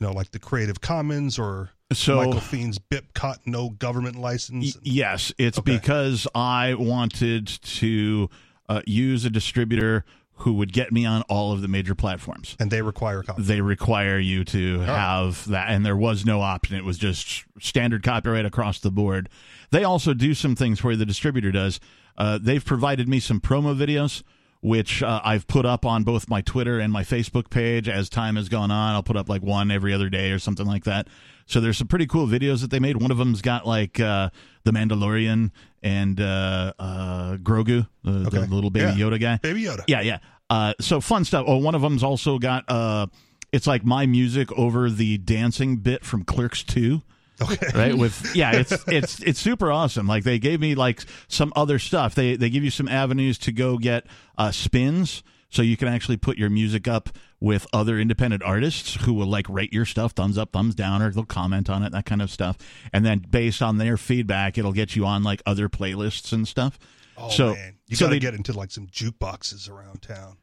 You 0.00 0.06
know, 0.08 0.12
like 0.12 0.32
the 0.32 0.38
Creative 0.40 0.80
Commons 0.80 1.38
or 1.38 1.70
So 1.92 2.16
Michael 2.16 2.42
Dean's 2.50 2.78
BIPCOT 2.78 3.38
no 3.46 3.70
government 3.70 4.16
license. 4.16 4.74
Y- 4.76 4.80
yes, 4.82 5.32
it's 5.38 5.58
Okay. 5.58 5.76
because 5.76 6.26
I 6.34 6.74
wanted 6.74 7.46
to 7.46 8.28
uh, 8.68 8.82
use 8.86 9.24
a 9.24 9.30
distributor 9.30 10.04
who 10.42 10.52
would 10.54 10.72
get 10.72 10.92
me 10.92 11.04
on 11.04 11.22
all 11.22 11.52
of 11.52 11.62
the 11.62 11.68
major 11.68 11.94
platforms. 11.94 12.56
and 12.60 12.70
they 12.70 12.82
require 12.82 13.22
copyright. 13.22 13.46
They 13.48 13.60
require 13.60 14.18
you 14.18 14.44
to 14.46 14.80
have 14.80 15.46
that, 15.48 15.70
and 15.70 15.84
there 15.84 15.96
was 15.96 16.24
no 16.24 16.40
option. 16.40 16.76
It 16.76 16.84
was 16.84 16.98
just 16.98 17.44
standard 17.60 18.02
copyright 18.02 18.44
across 18.44 18.78
the 18.80 18.90
board. 18.90 19.28
They 19.70 19.84
also 19.84 20.14
do 20.14 20.34
some 20.34 20.54
things 20.54 20.82
where 20.84 20.96
the 20.96 21.06
distributor 21.06 21.50
does. 21.50 21.80
Uh, 22.18 22.38
they've 22.40 22.64
provided 22.64 23.08
me 23.08 23.18
some 23.20 23.40
promo 23.40 23.76
videos 23.76 24.22
which 24.64 25.02
uh, 25.02 25.20
I've 25.24 25.48
put 25.48 25.66
up 25.66 25.84
on 25.84 26.04
both 26.04 26.28
my 26.30 26.40
Twitter 26.40 26.78
and 26.78 26.92
my 26.92 27.02
Facebook 27.02 27.50
page 27.50 27.88
as 27.88 28.08
time 28.08 28.36
has 28.36 28.48
gone 28.48 28.70
on. 28.70 28.94
I'll 28.94 29.02
put 29.02 29.16
up 29.16 29.28
like 29.28 29.42
one 29.42 29.72
every 29.72 29.92
other 29.92 30.08
day 30.08 30.30
or 30.30 30.38
something 30.38 30.66
like 30.66 30.84
that. 30.84 31.08
So 31.46 31.60
there's 31.60 31.76
some 31.76 31.88
pretty 31.88 32.06
cool 32.06 32.28
videos 32.28 32.60
that 32.60 32.70
they 32.70 32.78
made. 32.78 33.02
One 33.02 33.10
of 33.10 33.18
them's 33.18 33.42
got 33.42 33.66
like 33.66 33.98
uh, 33.98 34.30
the 34.62 34.70
Mandalorian 34.70 35.50
and 35.82 36.20
uh, 36.20 36.72
uh, 36.78 37.36
Grogu, 37.38 37.88
the, 38.04 38.10
Okay. 38.28 38.38
the 38.46 38.54
little 38.54 38.70
baby 38.70 38.92
Yeah. 38.96 39.04
Yoda 39.04 39.20
guy. 39.20 39.38
Baby 39.42 39.64
Yoda. 39.64 39.82
Yeah, 39.88 40.00
yeah. 40.02 40.18
Uh, 40.52 40.74
so 40.80 41.00
fun 41.00 41.24
stuff. 41.24 41.46
Oh, 41.48 41.56
one 41.56 41.74
of 41.74 41.80
them's 41.80 42.02
also 42.02 42.38
got 42.38 42.64
uh, 42.68 43.06
it's 43.52 43.66
like 43.66 43.86
my 43.86 44.04
music 44.04 44.52
over 44.52 44.90
the 44.90 45.16
dancing 45.16 45.76
bit 45.76 46.04
from 46.04 46.24
Clerks 46.24 46.62
Two. 46.62 47.00
Okay. 47.40 47.66
right? 47.74 47.96
With 47.96 48.32
yeah 48.36 48.52
it's 48.56 48.72
it's 48.86 49.20
it's 49.22 49.40
super 49.40 49.72
awesome. 49.72 50.06
Like 50.06 50.24
they 50.24 50.38
gave 50.38 50.60
me 50.60 50.74
like 50.74 51.00
some 51.26 51.54
other 51.56 51.78
stuff. 51.78 52.14
They 52.14 52.36
they 52.36 52.50
give 52.50 52.62
you 52.64 52.70
some 52.70 52.86
avenues 52.86 53.38
to 53.38 53.52
go 53.52 53.78
get 53.78 54.04
uh 54.36 54.50
spins. 54.50 55.22
So 55.48 55.62
you 55.62 55.76
can 55.78 55.88
actually 55.88 56.18
put 56.18 56.36
your 56.36 56.50
music 56.50 56.86
up 56.86 57.08
with 57.40 57.66
other 57.72 57.98
independent 57.98 58.42
artists 58.42 58.94
who 59.04 59.14
will 59.14 59.26
like 59.26 59.48
rate 59.48 59.72
your 59.72 59.86
stuff 59.86 60.12
thumbs 60.12 60.36
up 60.36 60.52
thumbs 60.52 60.74
down 60.74 61.00
or 61.00 61.10
they'll 61.10 61.24
comment 61.24 61.70
on 61.70 61.82
it 61.82 61.92
that 61.92 62.04
kind 62.04 62.20
of 62.20 62.30
stuff. 62.30 62.58
And 62.92 63.06
then 63.06 63.24
based 63.30 63.62
on 63.62 63.78
their 63.78 63.96
feedback 63.96 64.58
it'll 64.58 64.72
get 64.74 64.96
you 64.96 65.06
on 65.06 65.22
like 65.22 65.40
other 65.46 65.70
playlists 65.70 66.32
and 66.34 66.46
stuff. 66.46 66.78
Oh 67.16 67.28
so 67.30 67.54
man, 67.54 67.76
you 67.88 67.96
so 67.96 68.04
got 68.04 68.08
to 68.10 68.14
they- 68.16 68.20
get 68.20 68.34
into 68.34 68.52
like 68.52 68.70
some 68.70 68.86
jukeboxes 68.86 69.70
around 69.70 70.02
town. 70.02 70.36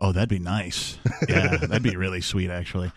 Oh, 0.00 0.12
that'd 0.12 0.28
be 0.28 0.38
nice. 0.38 0.98
Yeah, 1.28 1.56
that'd 1.58 1.82
be 1.82 1.96
really 1.96 2.20
sweet, 2.22 2.50
actually. 2.50 2.90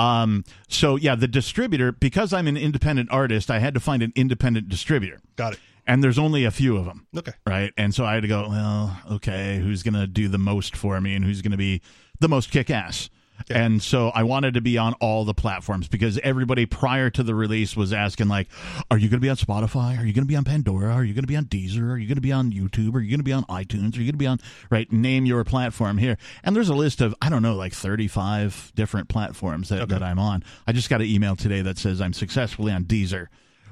Um, 0.00 0.44
so 0.68 0.96
yeah, 0.96 1.14
the 1.14 1.28
distributor, 1.28 1.92
because 1.92 2.32
I'm 2.32 2.46
an 2.48 2.56
independent 2.56 3.10
artist, 3.12 3.50
I 3.50 3.60
had 3.60 3.74
to 3.74 3.80
find 3.80 4.02
an 4.02 4.12
independent 4.16 4.68
distributor, 4.68 5.20
Got 5.36 5.54
it. 5.54 5.60
and 5.86 6.02
there's 6.02 6.18
only 6.18 6.44
a 6.44 6.50
few 6.50 6.76
of 6.76 6.84
them, 6.84 7.06
Okay. 7.16 7.32
right? 7.46 7.72
And 7.76 7.94
so 7.94 8.04
I 8.04 8.14
had 8.14 8.22
to 8.22 8.28
go, 8.28 8.48
well, 8.48 9.00
okay, 9.12 9.58
who's 9.58 9.82
gonna 9.84 10.06
do 10.06 10.28
the 10.28 10.38
most 10.38 10.76
for 10.76 11.00
me, 11.00 11.14
and 11.14 11.24
who's 11.24 11.40
gonna 11.42 11.56
be 11.56 11.80
the 12.20 12.28
most 12.28 12.50
kick 12.50 12.68
ass? 12.70 13.08
Yeah. 13.50 13.64
And 13.64 13.82
so 13.82 14.10
I 14.14 14.22
wanted 14.24 14.54
to 14.54 14.60
be 14.60 14.78
on 14.78 14.94
all 14.94 15.24
the 15.24 15.34
platforms 15.34 15.88
because 15.88 16.18
everybody 16.18 16.66
prior 16.66 17.10
to 17.10 17.22
the 17.22 17.34
release 17.34 17.76
was 17.76 17.92
asking 17.92 18.28
like, 18.28 18.48
"Are 18.90 18.98
you 18.98 19.08
going 19.08 19.20
to 19.20 19.24
be 19.24 19.30
on 19.30 19.36
Spotify? 19.36 19.98
Are 19.98 20.04
you 20.04 20.12
going 20.12 20.24
to 20.24 20.28
be 20.28 20.36
on 20.36 20.44
Pandora? 20.44 20.92
Are 20.92 21.04
you 21.04 21.14
going 21.14 21.24
to 21.24 21.28
be 21.28 21.36
on 21.36 21.46
Deezer? 21.46 21.90
Are 21.90 21.98
you 21.98 22.06
going 22.06 22.16
to 22.16 22.22
be 22.22 22.32
on 22.32 22.52
YouTube? 22.52 22.94
Are 22.94 23.00
you 23.00 23.10
going 23.10 23.20
to 23.20 23.24
be 23.24 23.32
on 23.32 23.44
iTunes? 23.44 23.96
Are 23.96 24.00
you 24.00 24.04
going 24.04 24.12
to 24.12 24.18
be 24.18 24.26
on 24.26 24.38
right? 24.70 24.90
Name 24.92 25.26
your 25.26 25.44
platform 25.44 25.98
here." 25.98 26.18
And 26.44 26.54
there's 26.54 26.68
a 26.68 26.74
list 26.74 27.00
of 27.00 27.14
I 27.22 27.28
don't 27.28 27.42
know 27.42 27.54
like 27.54 27.72
35 27.72 28.72
different 28.74 29.08
platforms 29.08 29.68
that, 29.70 29.88
that 29.88 30.02
I'm 30.02 30.18
on. 30.18 30.44
I 30.66 30.72
just 30.72 30.90
got 30.90 31.00
an 31.00 31.06
email 31.06 31.36
today 31.36 31.62
that 31.62 31.78
says 31.78 32.00
I'm 32.00 32.12
successfully 32.12 32.72
on 32.72 32.84
Deezer. 32.84 33.28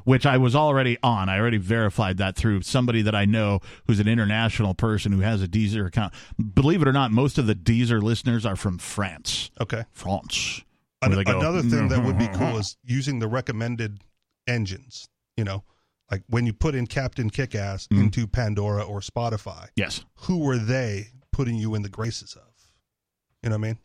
Which 0.06 0.24
I 0.24 0.36
was 0.36 0.54
already 0.54 0.96
on. 1.02 1.28
I 1.28 1.38
already 1.38 1.56
verified 1.58 2.18
that 2.18 2.36
through 2.36 2.62
somebody 2.62 3.02
that 3.02 3.14
I 3.14 3.24
know 3.24 3.58
who's 3.86 3.98
an 4.00 4.06
international 4.06 4.72
person 4.72 5.10
who 5.10 5.20
has 5.20 5.42
a 5.42 5.48
Deezer 5.48 5.84
account. 5.86 6.14
Believe 6.54 6.80
it 6.80 6.86
or 6.86 6.92
not, 6.92 7.10
most 7.10 7.38
of 7.38 7.46
the 7.48 7.54
Deezer 7.56 8.00
listeners 8.00 8.46
are 8.46 8.54
from 8.54 8.78
France. 8.78 9.50
Okay. 9.60 9.84
France. 9.92 10.62
An- 11.02 11.12
another 11.12 11.60
thing 11.62 11.88
that 11.88 12.04
would 12.04 12.18
be 12.18 12.28
cool 12.28 12.56
is 12.58 12.76
using 12.84 13.18
the 13.18 13.26
recommended 13.26 14.04
engines. 14.46 15.08
You 15.36 15.42
know, 15.44 15.64
like 16.10 16.22
when 16.28 16.46
you 16.46 16.52
put 16.52 16.74
in 16.76 16.86
Captain 16.86 17.28
Kickass 17.28 17.88
Mm. 17.88 18.04
into 18.04 18.28
Pandora 18.28 18.82
or 18.84 19.00
Spotify, 19.00 19.66
Yes. 19.74 20.04
who 20.20 20.38
were 20.38 20.56
they 20.56 21.08
putting 21.32 21.56
you 21.56 21.74
in 21.74 21.82
the 21.82 21.88
graces 21.88 22.34
of? 22.34 22.42
You 23.42 23.50
know 23.50 23.56
what 23.58 23.64
I 23.66 23.68
mean? 23.70 23.78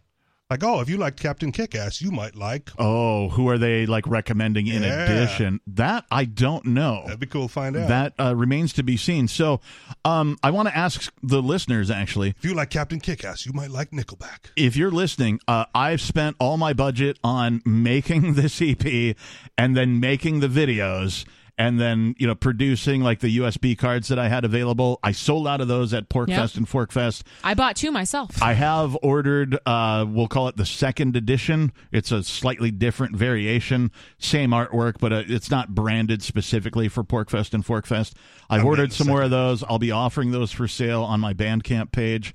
Like, 0.51 0.65
oh, 0.65 0.81
if 0.81 0.89
you 0.89 0.97
like 0.97 1.15
Captain 1.15 1.53
Kickass, 1.53 2.01
you 2.01 2.11
might 2.11 2.35
like. 2.35 2.71
Oh, 2.77 3.29
who 3.29 3.47
are 3.47 3.57
they 3.57 3.85
like 3.85 4.05
recommending 4.05 4.67
in 4.67 4.83
Yeah. 4.83 5.03
addition? 5.05 5.61
That 5.65 6.03
I 6.11 6.25
don't 6.25 6.65
know. 6.65 7.03
That'd 7.05 7.21
be 7.21 7.25
cool 7.25 7.47
to 7.47 7.53
find 7.53 7.77
out. 7.77 7.87
That 7.87 8.13
uh, 8.19 8.35
remains 8.35 8.73
to 8.73 8.83
be 8.83 8.97
seen. 8.97 9.29
So, 9.29 9.61
um, 10.03 10.37
I 10.43 10.51
want 10.51 10.67
to 10.67 10.75
ask 10.77 11.09
the 11.23 11.41
listeners 11.41 11.89
actually, 11.89 12.33
if 12.37 12.43
you 12.43 12.53
like 12.53 12.69
Captain 12.69 12.99
Kickass, 12.99 13.45
you 13.45 13.53
might 13.53 13.71
like 13.71 13.91
Nickelback. 13.91 14.51
if 14.57 14.75
you're 14.75 14.91
listening, 14.91 15.39
uh, 15.47 15.67
I've 15.73 16.01
spent 16.01 16.35
all 16.37 16.57
my 16.57 16.73
budget 16.73 17.17
on 17.23 17.61
making 17.65 18.33
this 18.35 18.61
EP 18.61 19.15
and 19.57 19.77
then 19.77 20.01
making 20.01 20.41
the 20.41 20.49
videos 20.49 21.23
and 21.61 21.79
then 21.79 22.15
you 22.17 22.25
know 22.25 22.33
producing 22.33 23.01
like 23.01 23.19
the 23.19 23.37
USB 23.37 23.77
cards 23.77 24.07
that 24.07 24.17
I 24.17 24.27
had 24.29 24.43
available. 24.45 24.99
I 25.03 25.11
sold 25.11 25.47
out 25.47 25.61
of 25.61 25.67
those 25.67 25.93
at 25.93 26.09
Porkfest 26.09 26.27
Yep. 26.27 26.55
and 26.55 26.67
Forkfest. 26.67 27.21
I 27.43 27.53
bought 27.53 27.75
two 27.75 27.91
myself. 27.91 28.41
I 28.41 28.53
have 28.53 28.97
ordered, 29.03 29.59
uh, 29.67 30.05
we'll 30.09 30.27
call 30.27 30.47
it 30.47 30.57
the 30.57 30.65
second 30.65 31.15
edition. 31.15 31.71
It's 31.91 32.11
a 32.11 32.23
slightly 32.23 32.71
different 32.71 33.15
variation, 33.15 33.91
same 34.17 34.49
artwork, 34.49 34.95
but 34.99 35.13
uh, 35.13 35.23
it's 35.27 35.51
not 35.51 35.75
branded 35.75 36.23
specifically 36.23 36.87
for 36.87 37.03
Porkfest 37.03 37.53
and 37.53 37.63
Forkfest. 37.63 38.13
I've 38.49 38.61
I'm 38.61 38.65
ordered 38.65 38.89
getting 38.89 38.95
some 39.05 39.07
more 39.07 39.21
of 39.21 39.29
those. 39.29 39.63
I'll 39.63 39.77
be 39.77 39.91
offering 39.91 40.31
those 40.31 40.51
for 40.51 40.67
sale 40.67 41.03
on 41.03 41.19
my 41.19 41.33
Bandcamp 41.33 41.91
page. 41.91 42.33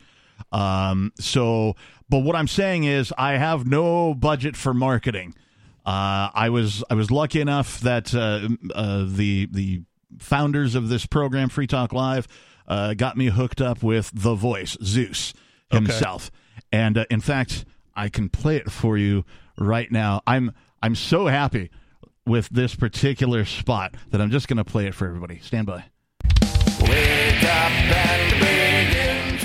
Um, 0.52 1.12
so, 1.18 1.74
but 2.08 2.20
what 2.20 2.36
I'm 2.36 2.46
saying 2.48 2.84
is, 2.84 3.12
I 3.18 3.32
have 3.38 3.66
no 3.66 4.14
budget 4.14 4.56
for 4.56 4.72
marketing. 4.72 5.34
Uh, 5.86 6.30
I 6.34 6.50
was 6.50 6.82
I 6.90 6.94
was 6.94 7.12
lucky 7.12 7.40
enough 7.40 7.78
that 7.80 8.12
uh, 8.12 8.48
uh, 8.74 9.04
the 9.06 9.46
the 9.46 9.82
founders 10.18 10.74
of 10.74 10.88
this 10.88 11.06
program, 11.06 11.48
Free 11.48 11.68
Talk 11.68 11.92
Live, 11.92 12.26
uh, 12.66 12.94
got 12.94 13.16
me 13.16 13.26
hooked 13.26 13.60
up 13.60 13.84
with 13.84 14.10
the 14.12 14.34
voice 14.34 14.76
Zeus 14.82 15.32
himself, 15.70 16.32
and 16.72 16.98
uh, 16.98 17.04
in 17.08 17.20
fact, 17.20 17.64
I 17.94 18.08
can 18.08 18.28
play 18.28 18.56
it 18.56 18.70
for 18.72 18.98
you 18.98 19.24
right 19.56 19.90
now. 19.92 20.22
I'm 20.26 20.50
I'm 20.82 20.96
so 20.96 21.28
happy 21.28 21.70
with 22.26 22.48
this 22.48 22.74
particular 22.74 23.44
spot 23.44 23.94
that 24.10 24.20
I'm 24.20 24.32
just 24.32 24.48
going 24.48 24.56
to 24.56 24.64
play 24.64 24.86
it 24.86 24.94
for 24.94 25.06
everybody. 25.06 25.38
Stand 25.38 25.68
by. 25.68 25.84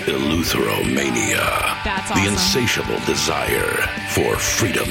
Eleutheromania. 0.07 1.83
That's 1.83 2.09
The 2.09 2.27
insatiable 2.27 2.99
desire 3.05 3.73
for 4.09 4.35
freedom. 4.37 4.89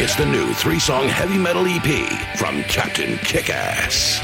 It's 0.00 0.14
the 0.14 0.24
new 0.24 0.54
three 0.54 0.78
song 0.78 1.08
heavy 1.08 1.36
metal 1.36 1.64
EP 1.66 2.08
from 2.38 2.62
Captain 2.62 3.16
Kickass. 3.16 4.22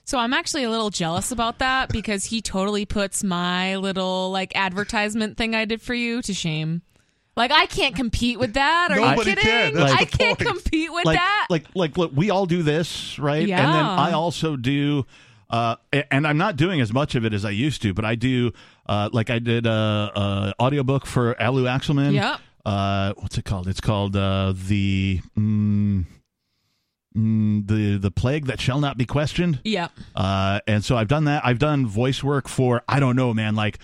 So 0.04 0.18
I'm 0.18 0.32
actually 0.32 0.62
a 0.62 0.70
little 0.70 0.90
jealous 0.90 1.32
about 1.32 1.58
that 1.58 1.88
because 1.88 2.26
he 2.26 2.40
totally 2.40 2.86
puts 2.86 3.24
my 3.24 3.74
little 3.78 4.30
like 4.30 4.54
advertisement 4.54 5.36
thing 5.36 5.56
I 5.56 5.64
did 5.64 5.82
for 5.82 5.94
you 5.94 6.22
to 6.22 6.32
shame. 6.32 6.82
Like 7.36 7.50
I 7.50 7.66
can't 7.66 7.96
compete 7.96 8.38
with 8.38 8.54
that. 8.54 8.92
Are 8.92 8.96
Nobody 8.96 9.30
you 9.30 9.36
can. 9.36 9.44
kidding? 9.44 9.74
That's 9.80 9.92
I 9.92 10.04
can't 10.04 10.38
point. 10.38 10.50
compete 10.50 10.92
with 10.92 11.04
like, 11.04 11.18
that. 11.18 11.46
like, 11.50 11.66
like, 11.74 11.96
look, 11.98 12.12
we 12.14 12.30
all 12.30 12.46
do 12.46 12.62
this, 12.62 13.18
right? 13.18 13.46
Yeah. 13.46 13.64
And 13.64 13.74
then 13.74 13.84
I 13.84 14.12
also 14.12 14.56
do, 14.56 15.04
uh, 15.50 15.76
and 16.10 16.26
I'm 16.26 16.38
not 16.38 16.56
doing 16.56 16.80
as 16.80 16.92
much 16.92 17.16
of 17.16 17.24
it 17.24 17.34
as 17.34 17.44
I 17.44 17.50
used 17.50 17.82
to, 17.82 17.92
but 17.92 18.04
I 18.04 18.14
do, 18.14 18.52
uh, 18.86 19.10
like 19.12 19.30
I 19.30 19.40
did 19.40 19.66
a, 19.66 19.72
a 20.14 20.54
audiobook 20.62 21.06
for 21.06 21.40
Alu 21.42 21.64
Axelman. 21.64 22.14
Yep. 22.14 22.40
Uh, 22.64 23.14
what's 23.18 23.36
it 23.36 23.44
called? 23.44 23.68
It's 23.68 23.80
called 23.80 24.16
uh, 24.16 24.54
the. 24.56 25.20
Mm, 25.36 26.04
mm, 27.16 27.66
the 27.66 27.98
the 27.98 28.10
plague 28.10 28.46
that 28.46 28.60
shall 28.60 28.80
not 28.80 28.96
be 28.96 29.06
questioned. 29.06 29.60
yeah. 29.64 29.88
Uh, 30.14 30.60
and 30.66 30.84
so 30.84 30.96
I've 30.96 31.08
done 31.08 31.24
that. 31.24 31.44
I've 31.44 31.58
done 31.58 31.86
voice 31.86 32.22
work 32.22 32.48
for 32.48 32.82
I 32.88 33.00
don't 33.00 33.16
know, 33.16 33.34
man, 33.34 33.54
like 33.54 33.78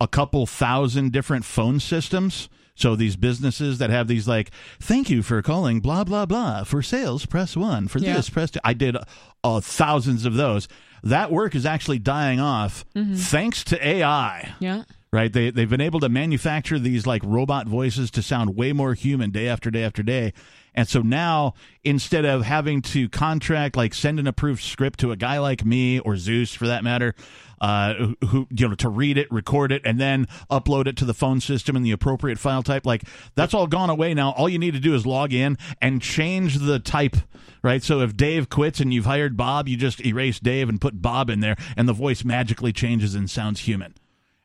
a 0.00 0.06
couple 0.06 0.46
thousand 0.46 1.12
different 1.12 1.44
phone 1.44 1.80
systems. 1.80 2.48
So 2.80 2.96
these 2.96 3.16
businesses 3.16 3.76
that 3.78 3.90
have 3.90 4.08
these 4.08 4.26
like, 4.26 4.50
thank 4.80 5.10
you 5.10 5.22
for 5.22 5.42
calling 5.42 5.80
blah 5.80 6.02
blah 6.04 6.24
blah 6.24 6.64
for 6.64 6.80
sales, 6.82 7.26
press 7.26 7.54
one 7.56 7.88
for 7.88 7.98
Yeah. 7.98 8.14
this, 8.14 8.30
press 8.30 8.50
two. 8.50 8.60
I 8.64 8.72
did 8.72 8.96
uh, 9.44 9.60
thousands 9.60 10.24
of 10.24 10.34
those. 10.34 10.66
That 11.02 11.30
work 11.30 11.54
is 11.54 11.66
actually 11.66 11.98
dying 11.98 12.40
off 12.40 12.84
thanks 12.94 13.64
to 13.64 13.86
AI 13.86 14.54
Yeah. 14.60 14.84
right? 15.12 15.30
They 15.32 15.50
they've 15.50 15.68
been 15.68 15.80
able 15.80 16.00
to 16.00 16.08
manufacture 16.08 16.78
these 16.78 17.06
like 17.06 17.22
robot 17.24 17.66
voices 17.68 18.10
to 18.12 18.22
sound 18.22 18.56
way 18.56 18.72
more 18.72 18.94
human 18.94 19.30
day 19.30 19.46
after 19.48 19.70
day 19.70 19.82
after 19.84 20.02
day. 20.02 20.32
And 20.74 20.88
so 20.88 21.00
now 21.02 21.54
instead 21.84 22.24
of 22.24 22.44
having 22.44 22.80
to 22.82 23.08
contract 23.08 23.76
like 23.76 23.92
send 23.92 24.18
an 24.20 24.26
approved 24.26 24.62
script 24.62 25.00
to 25.00 25.10
a 25.10 25.16
guy 25.16 25.38
like 25.38 25.64
me 25.64 25.98
or 25.98 26.16
Zeus 26.16 26.54
for 26.54 26.66
that 26.68 26.84
matter, 26.84 27.14
uh, 27.60 27.94
who- 27.94 28.16
who 28.28 28.46
you 28.50 28.68
know 28.68 28.74
to 28.76 28.88
read 28.88 29.18
it, 29.18 29.30
record 29.30 29.70
it, 29.72 29.82
and 29.84 30.00
then 30.00 30.26
upload 30.50 30.86
it 30.86 30.96
to 30.96 31.04
the 31.04 31.14
phone 31.14 31.40
system 31.40 31.76
in 31.76 31.82
the 31.82 31.90
appropriate 31.90 32.38
file 32.38 32.62
type, 32.62 32.86
like 32.86 33.04
that's 33.34 33.52
all 33.54 33.66
gone 33.66 33.90
away 33.90 34.14
now. 34.14 34.30
All 34.32 34.48
you 34.48 34.58
need 34.58 34.72
to 34.74 34.80
do 34.80 34.94
is 34.94 35.04
log 35.06 35.32
in 35.32 35.58
and 35.80 36.00
change 36.00 36.58
the 36.58 36.78
type. 36.78 37.16
Right, 37.62 37.82
so 37.82 38.00
if 38.00 38.16
Dave 38.16 38.48
quits 38.48 38.80
and 38.80 38.94
you've 38.94 39.04
hired 39.04 39.36
Bob, 39.36 39.68
you 39.68 39.76
just 39.76 40.04
erase 40.06 40.40
Dave 40.40 40.70
and 40.70 40.80
put 40.80 41.02
Bob 41.02 41.28
in 41.28 41.40
there, 41.40 41.56
and 41.76 41.86
the 41.86 41.92
voice 41.92 42.24
magically 42.24 42.72
changes 42.72 43.14
and 43.14 43.28
sounds 43.28 43.60
human. 43.60 43.94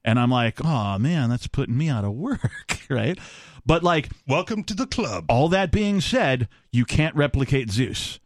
And 0.04 0.20
I'm 0.20 0.30
like, 0.30 0.60
oh 0.64 1.00
man, 1.00 1.30
that's 1.30 1.48
putting 1.48 1.78
me 1.78 1.88
out 1.90 2.04
of 2.04 2.12
work, 2.12 2.82
right? 2.90 3.18
But 3.66 3.82
like 3.84 4.10
Welcome 4.28 4.64
to 4.66 4.74
the 4.74 4.86
club. 4.86 5.26
all 5.30 5.48
that 5.50 5.72
being 5.72 6.02
said, 6.02 6.50
you 6.72 6.84
can't 6.86 7.16
replicate 7.16 7.72
Zeus. 7.72 8.20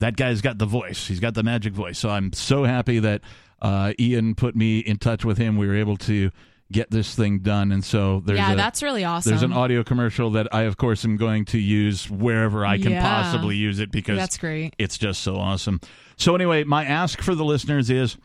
That 0.00 0.16
guy's 0.16 0.42
got 0.42 0.58
the 0.58 0.66
voice. 0.66 1.06
He's 1.08 1.20
got 1.20 1.34
the 1.34 1.42
magic 1.42 1.72
voice. 1.72 1.98
So 1.98 2.10
I'm 2.10 2.32
so 2.34 2.64
happy 2.64 2.98
that 2.98 3.22
uh, 3.62 3.92
Ian 3.98 4.34
put 4.34 4.54
me 4.56 4.78
in 4.80 4.96
touch 4.98 5.24
with 5.24 5.38
him. 5.38 5.56
We 5.56 5.66
were 5.66 5.76
able 5.76 5.96
to 5.98 6.30
get 6.72 6.90
this 6.90 7.14
thing 7.14 7.40
done, 7.40 7.70
and 7.72 7.84
so 7.84 8.20
there's 8.24 8.38
yeah, 8.38 8.52
a, 8.52 8.56
that's 8.56 8.82
really 8.82 9.04
awesome. 9.04 9.30
there's 9.30 9.42
an 9.42 9.52
audio 9.52 9.84
commercial 9.84 10.30
that 10.32 10.52
I, 10.52 10.62
of 10.62 10.76
course, 10.76 11.04
am 11.04 11.16
going 11.16 11.44
to 11.46 11.58
use 11.58 12.10
wherever 12.10 12.64
I 12.66 12.78
can 12.78 12.92
Yeah. 12.92 13.02
possibly 13.02 13.56
use 13.56 13.78
it 13.80 13.90
because 13.92 14.16
That's 14.16 14.38
great. 14.38 14.74
it's 14.78 14.98
just 14.98 15.22
so 15.22 15.36
awesome. 15.36 15.80
So 16.16 16.34
anyway, 16.34 16.64
my 16.64 16.84
ask 16.84 17.20
for 17.20 17.34
the 17.34 17.44
listeners 17.44 17.90
is 17.90 18.16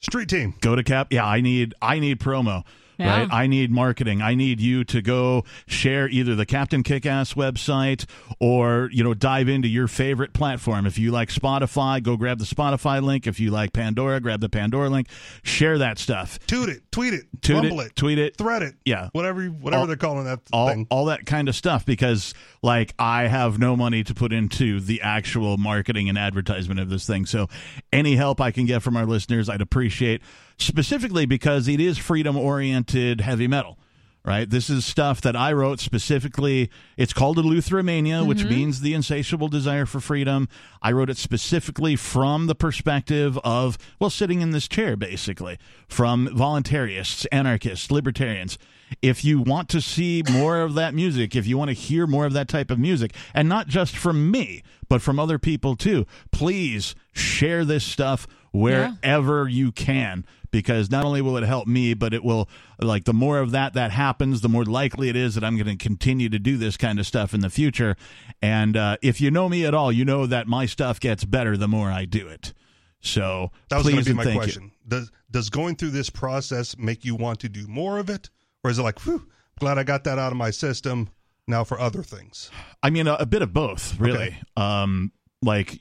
Street 0.00 0.28
team. 0.28 0.54
go 0.60 0.76
to 0.76 0.84
cap 0.84 1.08
yeah 1.12 1.26
i 1.26 1.40
need 1.40 1.74
i 1.82 1.98
need 1.98 2.20
promo 2.20 2.62
Yeah. 2.98 3.20
right 3.20 3.28
i 3.32 3.46
need 3.46 3.70
marketing 3.70 4.20
i 4.22 4.34
need 4.34 4.60
you 4.60 4.82
to 4.84 5.00
go 5.00 5.44
share 5.66 6.08
either 6.08 6.34
the 6.34 6.44
captain 6.46 6.82
kickass 6.82 7.34
website 7.34 8.04
or 8.40 8.90
you 8.92 9.04
know 9.04 9.14
dive 9.14 9.48
into 9.48 9.68
your 9.68 9.86
favorite 9.88 10.32
platform 10.32 10.84
if 10.86 10.98
you 10.98 11.10
like 11.12 11.28
spotify 11.28 12.02
go 12.02 12.16
grab 12.16 12.38
the 12.38 12.44
spotify 12.44 13.02
link 13.02 13.26
if 13.26 13.38
you 13.38 13.50
like 13.50 13.72
pandora 13.72 14.20
grab 14.20 14.40
the 14.40 14.48
pandora 14.48 14.90
link 14.90 15.06
share 15.42 15.78
that 15.78 15.98
stuff 15.98 16.38
Toot 16.46 16.68
it, 16.68 16.82
tweet 16.90 17.14
it, 17.14 17.26
Toot 17.40 17.56
rumble 17.56 17.80
it, 17.80 17.86
it, 17.88 17.96
tweet 17.96 18.18
it 18.18 18.36
thread 18.36 18.62
it. 18.62 18.74
Yeah. 18.84 19.10
Whatever 19.12 19.44
whatever 19.46 19.80
All- 19.82 19.86
they're 19.86 19.96
calling 19.96 20.24
that 20.24 20.40
all, 20.52 20.68
thing. 20.68 20.86
all 20.90 21.04
that 21.06 21.26
kind 21.26 21.48
of 21.48 21.54
stuff 21.54 21.84
because 21.86 22.34
like 22.62 22.94
I 22.98 23.28
have 23.28 23.58
no 23.58 23.76
money 23.76 24.02
to 24.04 24.14
put 24.14 24.32
into 24.32 24.80
the 24.80 25.02
actual 25.02 25.56
marketing 25.56 26.08
and 26.08 26.18
advertisement 26.18 26.80
of 26.80 26.88
this 26.90 27.06
thing. 27.06 27.26
So 27.26 27.48
any 27.92 28.16
help 28.16 28.40
I 28.40 28.50
can 28.50 28.66
get 28.66 28.82
from 28.82 28.96
our 28.96 29.06
listeners, 29.06 29.48
I'd 29.48 29.60
appreciate 29.60 30.22
specifically 30.58 31.26
because 31.26 31.68
it 31.68 31.80
is 31.80 31.98
freedom 31.98 32.36
oriented 32.36 33.20
heavy 33.20 33.48
metal. 33.48 33.78
Right. 34.24 34.50
This 34.50 34.68
is 34.68 34.84
stuff 34.84 35.22
that 35.22 35.36
I 35.36 35.52
wrote 35.54 35.80
specifically. 35.80 36.70
It's 36.98 37.14
called 37.14 37.38
Eleutheromania, 37.38 38.26
which 38.26 38.40
mm-hmm. 38.40 38.50
means 38.50 38.80
the 38.82 38.92
insatiable 38.92 39.48
desire 39.48 39.86
for 39.86 40.00
freedom. 40.00 40.48
I 40.82 40.92
wrote 40.92 41.08
it 41.08 41.16
specifically 41.16 41.96
from 41.96 42.46
the 42.46 42.54
perspective 42.54 43.38
of, 43.38 43.78
well, 43.98 44.10
sitting 44.10 44.42
in 44.42 44.50
this 44.50 44.68
chair, 44.68 44.96
basically, 44.96 45.56
from 45.86 46.26
voluntarists, 46.28 47.26
anarchists, 47.32 47.90
libertarians. 47.90 48.58
If 49.00 49.24
you 49.24 49.40
want 49.40 49.70
to 49.70 49.80
see 49.80 50.22
more 50.30 50.60
of 50.60 50.74
that 50.74 50.92
music, 50.92 51.34
if 51.34 51.46
you 51.46 51.56
want 51.56 51.68
to 51.70 51.74
hear 51.74 52.06
more 52.06 52.26
of 52.26 52.34
that 52.34 52.48
type 52.48 52.70
of 52.70 52.78
music, 52.78 53.14
and 53.32 53.48
not 53.48 53.66
just 53.66 53.96
from 53.96 54.30
me, 54.30 54.62
but 54.90 55.00
from 55.00 55.18
other 55.18 55.38
people 55.38 55.74
too, 55.74 56.06
please 56.32 56.94
share 57.14 57.64
this 57.64 57.84
stuff 57.84 58.26
wherever 58.52 59.48
you 59.48 59.72
can 59.72 60.26
because 60.50 60.90
not 60.90 61.04
only 61.04 61.20
will 61.20 61.36
it 61.36 61.44
help 61.44 61.66
me 61.66 61.94
but 61.94 62.12
it 62.14 62.24
will 62.24 62.48
like 62.80 63.04
the 63.04 63.12
more 63.14 63.38
of 63.38 63.50
that 63.50 63.74
that 63.74 63.90
happens 63.90 64.40
the 64.40 64.48
more 64.48 64.64
likely 64.64 65.08
it 65.08 65.16
is 65.16 65.34
that 65.34 65.44
i'm 65.44 65.56
going 65.56 65.66
to 65.66 65.76
continue 65.82 66.28
to 66.28 66.38
do 66.38 66.56
this 66.56 66.76
kind 66.76 66.98
of 66.98 67.06
stuff 67.06 67.34
in 67.34 67.40
the 67.40 67.50
future 67.50 67.96
and 68.42 68.76
uh, 68.76 68.96
if 69.02 69.20
you 69.20 69.30
know 69.30 69.48
me 69.48 69.64
at 69.64 69.74
all 69.74 69.90
you 69.92 70.04
know 70.04 70.26
that 70.26 70.46
my 70.46 70.66
stuff 70.66 70.98
gets 71.00 71.24
better 71.24 71.56
the 71.56 71.68
more 71.68 71.90
i 71.90 72.04
do 72.04 72.28
it 72.28 72.52
so 73.00 73.50
That 73.70 73.76
was 73.76 73.86
going 73.88 74.02
to 74.02 74.10
be 74.10 74.12
my 74.12 74.24
thank 74.24 74.34
you. 74.34 74.40
question. 74.40 74.72
Does 74.86 75.12
does 75.30 75.50
going 75.50 75.76
through 75.76 75.90
this 75.90 76.10
process 76.10 76.76
make 76.76 77.04
you 77.04 77.14
want 77.14 77.38
to 77.40 77.48
do 77.48 77.66
more 77.68 77.98
of 77.98 78.10
it, 78.10 78.28
or 78.64 78.70
is 78.72 78.78
it 78.80 78.82
like, 78.82 78.98
whew, 79.06 79.24
glad 79.60 79.78
I 79.78 79.84
got 79.84 80.02
that 80.04 80.18
out 80.18 80.32
of 80.32 80.36
my 80.36 80.50
system 80.50 81.08
now 81.46 81.62
for 81.62 81.78
other 81.78 82.02
things? 82.02 82.50
I 82.82 82.90
mean, 82.90 83.06
a, 83.06 83.14
a 83.14 83.26
bit 83.26 83.42
of 83.42 83.52
both, 83.52 84.00
really. 84.00 84.36
Um, 84.56 85.12
like 85.42 85.78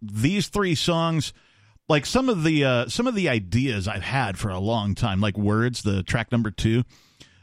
these 0.00 0.46
three 0.48 0.76
songs, 0.76 1.32
like 1.92 2.06
some 2.06 2.30
of 2.30 2.42
the 2.42 2.64
uh, 2.64 2.88
some 2.88 3.06
of 3.06 3.14
the 3.14 3.28
ideas 3.28 3.86
I've 3.86 4.02
had 4.02 4.38
for 4.38 4.48
a 4.48 4.58
long 4.58 4.94
time, 4.94 5.20
like 5.20 5.36
words. 5.36 5.82
The 5.82 6.02
track 6.02 6.32
number 6.32 6.50
two, 6.50 6.84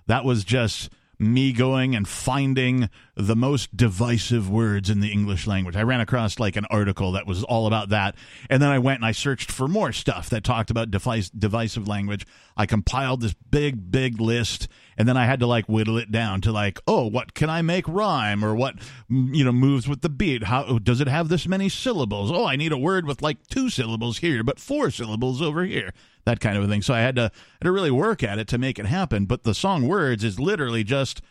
that 0.07 0.25
was 0.25 0.43
just 0.43 0.89
me 1.19 1.51
going 1.51 1.95
and 1.95 2.07
finding 2.07 2.89
the 3.15 3.35
most 3.35 3.75
divisive 3.75 4.49
words 4.49 4.89
in 4.89 5.01
the 5.01 5.11
English 5.11 5.45
language. 5.45 5.75
I 5.75 5.83
ran 5.83 5.99
across 5.99 6.39
like 6.39 6.55
an 6.55 6.65
article 6.69 7.11
that 7.11 7.27
was 7.27 7.43
all 7.43 7.67
about 7.67 7.89
that, 7.89 8.15
and 8.49 8.61
then 8.61 8.69
I 8.69 8.79
went 8.79 8.99
and 8.99 9.05
I 9.05 9.11
searched 9.11 9.51
for 9.51 9.67
more 9.67 9.91
stuff 9.91 10.29
that 10.29 10.43
talked 10.43 10.71
about 10.71 10.89
device, 10.89 11.29
divisive 11.29 11.87
language. 11.87 12.25
I 12.55 12.65
compiled 12.65 13.21
this 13.21 13.33
big, 13.33 13.91
big 13.91 14.21
list, 14.21 14.69
and 14.97 15.07
then 15.07 15.17
I 15.17 15.25
had 15.25 15.41
to 15.41 15.47
like 15.47 15.67
whittle 15.67 15.97
it 15.97 16.11
down 16.11 16.41
to 16.41 16.51
like, 16.51 16.79
oh, 16.87 17.07
what 17.07 17.33
can 17.33 17.49
I 17.49 17.61
make 17.61 17.87
rhyme, 17.87 18.43
or 18.43 18.55
what 18.55 18.75
you 19.09 19.43
know 19.43 19.51
moves 19.51 19.87
with 19.87 20.01
the 20.01 20.09
beat? 20.09 20.43
How 20.43 20.79
does 20.79 21.01
it 21.01 21.07
have 21.07 21.27
this 21.27 21.47
many 21.47 21.67
syllables? 21.67 22.31
Oh, 22.31 22.45
I 22.45 22.55
need 22.55 22.71
a 22.71 22.77
word 22.77 23.05
with 23.05 23.21
like 23.21 23.45
two 23.47 23.69
syllables 23.69 24.19
here, 24.19 24.43
but 24.43 24.59
four 24.59 24.89
syllables 24.89 25.41
over 25.41 25.65
here 25.65 25.93
that 26.29 26.39
kind 26.39 26.57
of 26.57 26.63
a 26.63 26.67
thing. 26.67 26.81
So 26.81 26.93
I 26.93 27.01
had 27.01 27.15
to 27.15 27.23
had 27.23 27.63
to 27.63 27.71
really 27.71 27.91
work 27.91 28.23
at 28.23 28.39
it 28.39 28.47
to 28.49 28.57
make 28.57 28.79
it 28.79 28.85
happen. 28.85 29.25
But 29.25 29.43
the 29.43 29.53
song 29.53 29.87
words 29.87 30.23
is 30.23 30.39
literally 30.39 30.83
just 30.83 31.21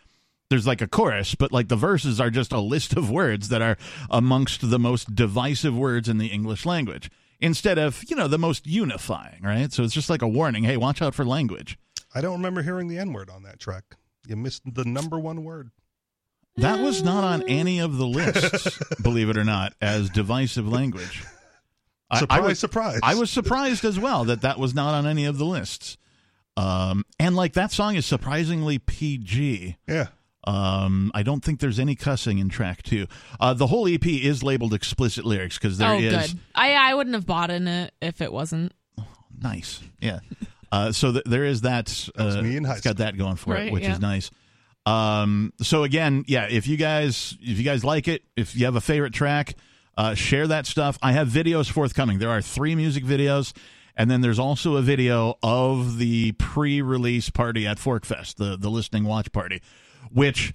there's 0.50 0.66
like 0.66 0.80
a 0.80 0.88
chorus, 0.88 1.34
but 1.34 1.52
like 1.52 1.68
the 1.68 1.76
verses 1.76 2.20
are 2.20 2.30
just 2.30 2.52
a 2.52 2.60
list 2.60 2.96
of 2.96 3.10
words 3.10 3.48
that 3.48 3.62
are 3.62 3.76
amongst 4.10 4.70
the 4.70 4.78
most 4.78 5.14
divisive 5.14 5.76
words 5.76 6.08
in 6.08 6.18
the 6.18 6.28
English 6.28 6.66
language 6.66 7.10
instead 7.40 7.78
of 7.78 8.02
you 8.08 8.16
know 8.16 8.28
the 8.28 8.38
most 8.38 8.66
unifying, 8.66 9.42
right? 9.42 9.72
So 9.72 9.82
it's 9.82 9.94
just 9.94 10.10
like 10.10 10.22
a 10.22 10.28
warning. 10.28 10.64
Hey, 10.64 10.76
watch 10.76 11.00
out 11.00 11.14
for 11.14 11.24
language. 11.24 11.78
I 12.14 12.20
don't 12.20 12.36
remember 12.36 12.62
hearing 12.62 12.88
the 12.88 12.98
N 12.98 13.12
word 13.12 13.30
on 13.30 13.42
that 13.44 13.60
track. 13.60 13.84
You 14.26 14.36
missed 14.36 14.62
the 14.66 14.84
number 14.84 15.18
one 15.18 15.44
word. 15.44 15.70
That 16.56 16.80
was 16.80 17.04
not 17.04 17.22
on 17.22 17.48
any 17.48 17.78
of 17.78 17.98
the 17.98 18.06
lists, 18.06 18.80
believe 19.02 19.30
it 19.30 19.36
or 19.36 19.44
not, 19.44 19.74
as 19.80 20.10
divisive 20.10 20.66
language. 20.66 21.22
I- 22.10 22.20
Surprise, 22.20 22.38
I 22.38 22.46
was, 22.46 22.58
surprise. 22.58 23.00
I 23.02 23.14
was 23.14 23.30
surprised 23.30 23.84
as 23.84 23.98
well 23.98 24.24
that 24.24 24.40
that 24.42 24.58
was 24.58 24.74
not 24.74 24.94
on 24.94 25.06
any 25.06 25.24
of 25.26 25.38
the 25.38 25.44
lists. 25.44 25.96
Um, 26.56 27.04
and 27.20 27.36
like 27.36 27.52
that 27.52 27.70
song 27.70 27.94
is 27.94 28.06
surprisingly 28.06 28.78
PG. 28.78 29.76
Yeah. 29.86 30.08
Um, 30.44 31.12
I 31.14 31.22
don't 31.22 31.44
think 31.44 31.60
there's 31.60 31.78
any 31.78 31.94
cussing 31.94 32.38
in 32.38 32.48
track 32.48 32.82
two. 32.82 33.06
Uh, 33.38 33.54
the 33.54 33.66
whole 33.66 33.86
EP 33.86 34.06
is 34.06 34.42
labeled 34.42 34.72
explicit 34.72 35.24
lyrics 35.24 35.58
because 35.58 35.78
there 35.78 35.92
oh, 35.92 35.98
is 35.98 36.32
good. 36.32 36.40
I 36.54 36.72
I 36.74 36.94
wouldn't 36.94 37.14
have 37.14 37.26
bought 37.26 37.50
in 37.50 37.68
it 37.68 37.92
if 38.00 38.20
it 38.20 38.32
wasn't. 38.32 38.72
nice, 39.40 39.80
yeah. 40.00 40.20
Uh, 40.72 40.92
so 40.92 41.12
th- 41.12 41.24
there 41.26 41.44
is 41.44 41.62
that. 41.62 41.86
That 42.16 42.38
uh, 42.38 42.42
me 42.42 42.56
in 42.56 42.64
high 42.64 42.74
it's 42.74 42.80
got 42.80 42.96
that 42.96 43.16
going 43.16 43.36
for 43.36 43.56
it, 43.56 43.72
which 43.72 43.82
yeah. 43.82 43.92
is 43.92 44.00
nice. 44.00 44.30
Um, 44.86 45.52
so 45.60 45.84
again, 45.84 46.24
yeah, 46.26 46.46
if 46.48 46.66
you 46.66 46.76
guys 46.76 47.36
if 47.42 47.58
you 47.58 47.64
guys 47.64 47.84
like 47.84 48.08
it, 48.08 48.22
if 48.36 48.56
you 48.56 48.64
have 48.64 48.76
a 48.76 48.80
favorite 48.80 49.12
track, 49.12 49.54
uh, 49.98 50.14
share 50.14 50.46
that 50.46 50.64
stuff. 50.64 50.96
I 51.02 51.10
have 51.12 51.28
videos 51.28 51.68
forthcoming. 51.68 52.20
There 52.20 52.30
are 52.30 52.40
three 52.40 52.76
music 52.76 53.02
videos, 53.04 53.52
and 53.96 54.08
then 54.08 54.20
there's 54.20 54.38
also 54.38 54.76
a 54.76 54.82
video 54.82 55.34
of 55.42 55.98
the 55.98 56.32
pre-release 56.32 57.30
party 57.30 57.66
at 57.66 57.78
Forkfest, 57.78 58.36
the 58.36 58.56
the 58.56 58.70
listening 58.70 59.04
watch 59.04 59.32
party, 59.32 59.60
which 60.10 60.54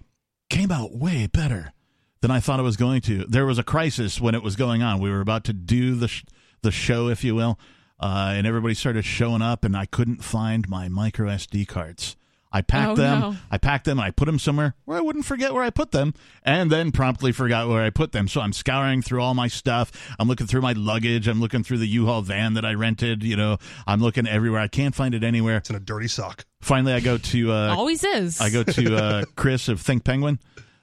came 0.50 0.72
out 0.72 0.96
way 0.96 1.28
better 1.28 1.74
than 2.22 2.32
I 2.32 2.40
thought 2.40 2.62
it 2.62 2.64
was 2.64 2.78
going 2.78 3.02
to. 3.02 3.26
There 3.26 3.46
was 3.46 3.60
a 3.60 3.64
crisis 3.64 4.22
when 4.22 4.34
it 4.34 4.42
was 4.42 4.56
going 4.56 4.82
on. 4.82 5.02
We 5.02 5.12
were 5.12 5.20
about 5.20 5.44
to 5.46 5.54
do 5.54 5.96
the 5.96 6.08
sh- 6.08 6.24
the 6.62 6.72
show, 6.72 7.10
if 7.10 7.22
you 7.26 7.36
will, 7.36 7.60
uh, 8.00 8.32
and 8.34 8.48
everybody 8.48 8.74
started 8.74 9.04
showing 9.04 9.42
up, 9.42 9.66
and 9.66 9.76
I 9.76 9.88
couldn't 9.88 10.24
find 10.24 10.70
my 10.70 10.88
micro 10.88 11.28
SD 11.28 11.68
cards. 11.68 12.16
I 12.56 12.62
packed 12.62 12.92
Oh, 12.92 12.96
them. 12.96 13.20
no. 13.20 13.36
I 13.50 13.58
packed 13.58 13.86
them 13.86 13.98
and 13.98 14.06
I 14.06 14.12
put 14.12 14.26
them 14.26 14.38
somewhere 14.38 14.76
where 14.86 14.96
I 14.98 15.02
wouldn't 15.02 15.26
forget 15.26 15.54
where 15.54 15.64
I 15.64 15.72
put 15.72 15.92
them, 15.92 16.14
and 16.44 16.72
then 16.72 16.92
promptly 16.92 17.32
forgot 17.32 17.68
where 17.68 17.84
I 17.84 17.90
put 17.90 18.12
them. 18.12 18.28
So 18.28 18.42
I'm 18.42 18.54
scouring 18.54 19.02
through 19.02 19.22
all 19.24 19.34
my 19.34 19.48
stuff. 19.48 19.92
I'm 20.20 20.28
looking 20.28 20.46
through 20.46 20.62
my 20.62 20.74
luggage. 20.74 21.28
I'm 21.28 21.40
looking 21.42 21.64
through 21.64 21.80
the 21.80 21.88
U-Haul 21.88 22.22
van 22.22 22.54
that 22.54 22.64
I 22.64 22.76
rented. 22.76 23.24
You 23.24 23.36
know, 23.36 23.58
I'm 23.88 24.02
looking 24.02 24.28
everywhere. 24.28 24.62
I 24.62 24.68
can't 24.68 24.94
find 24.94 25.16
it 25.16 25.24
anywhere. 25.24 25.58
It's 25.58 25.72
in 25.72 25.76
a 25.76 25.80
dirty 25.80 26.08
sock. 26.08 26.46
Finally, 26.62 26.94
I 26.94 27.00
go 27.00 27.18
to 27.18 27.52
uh, 27.52 27.76
Always 27.76 28.04
is. 28.04 28.40
I 28.40 28.50
go 28.52 28.62
to 28.64 28.96
uh, 28.96 29.24
Chris 29.36 29.68
of 29.68 29.82
Think 29.82 30.04
Penguin, 30.04 30.40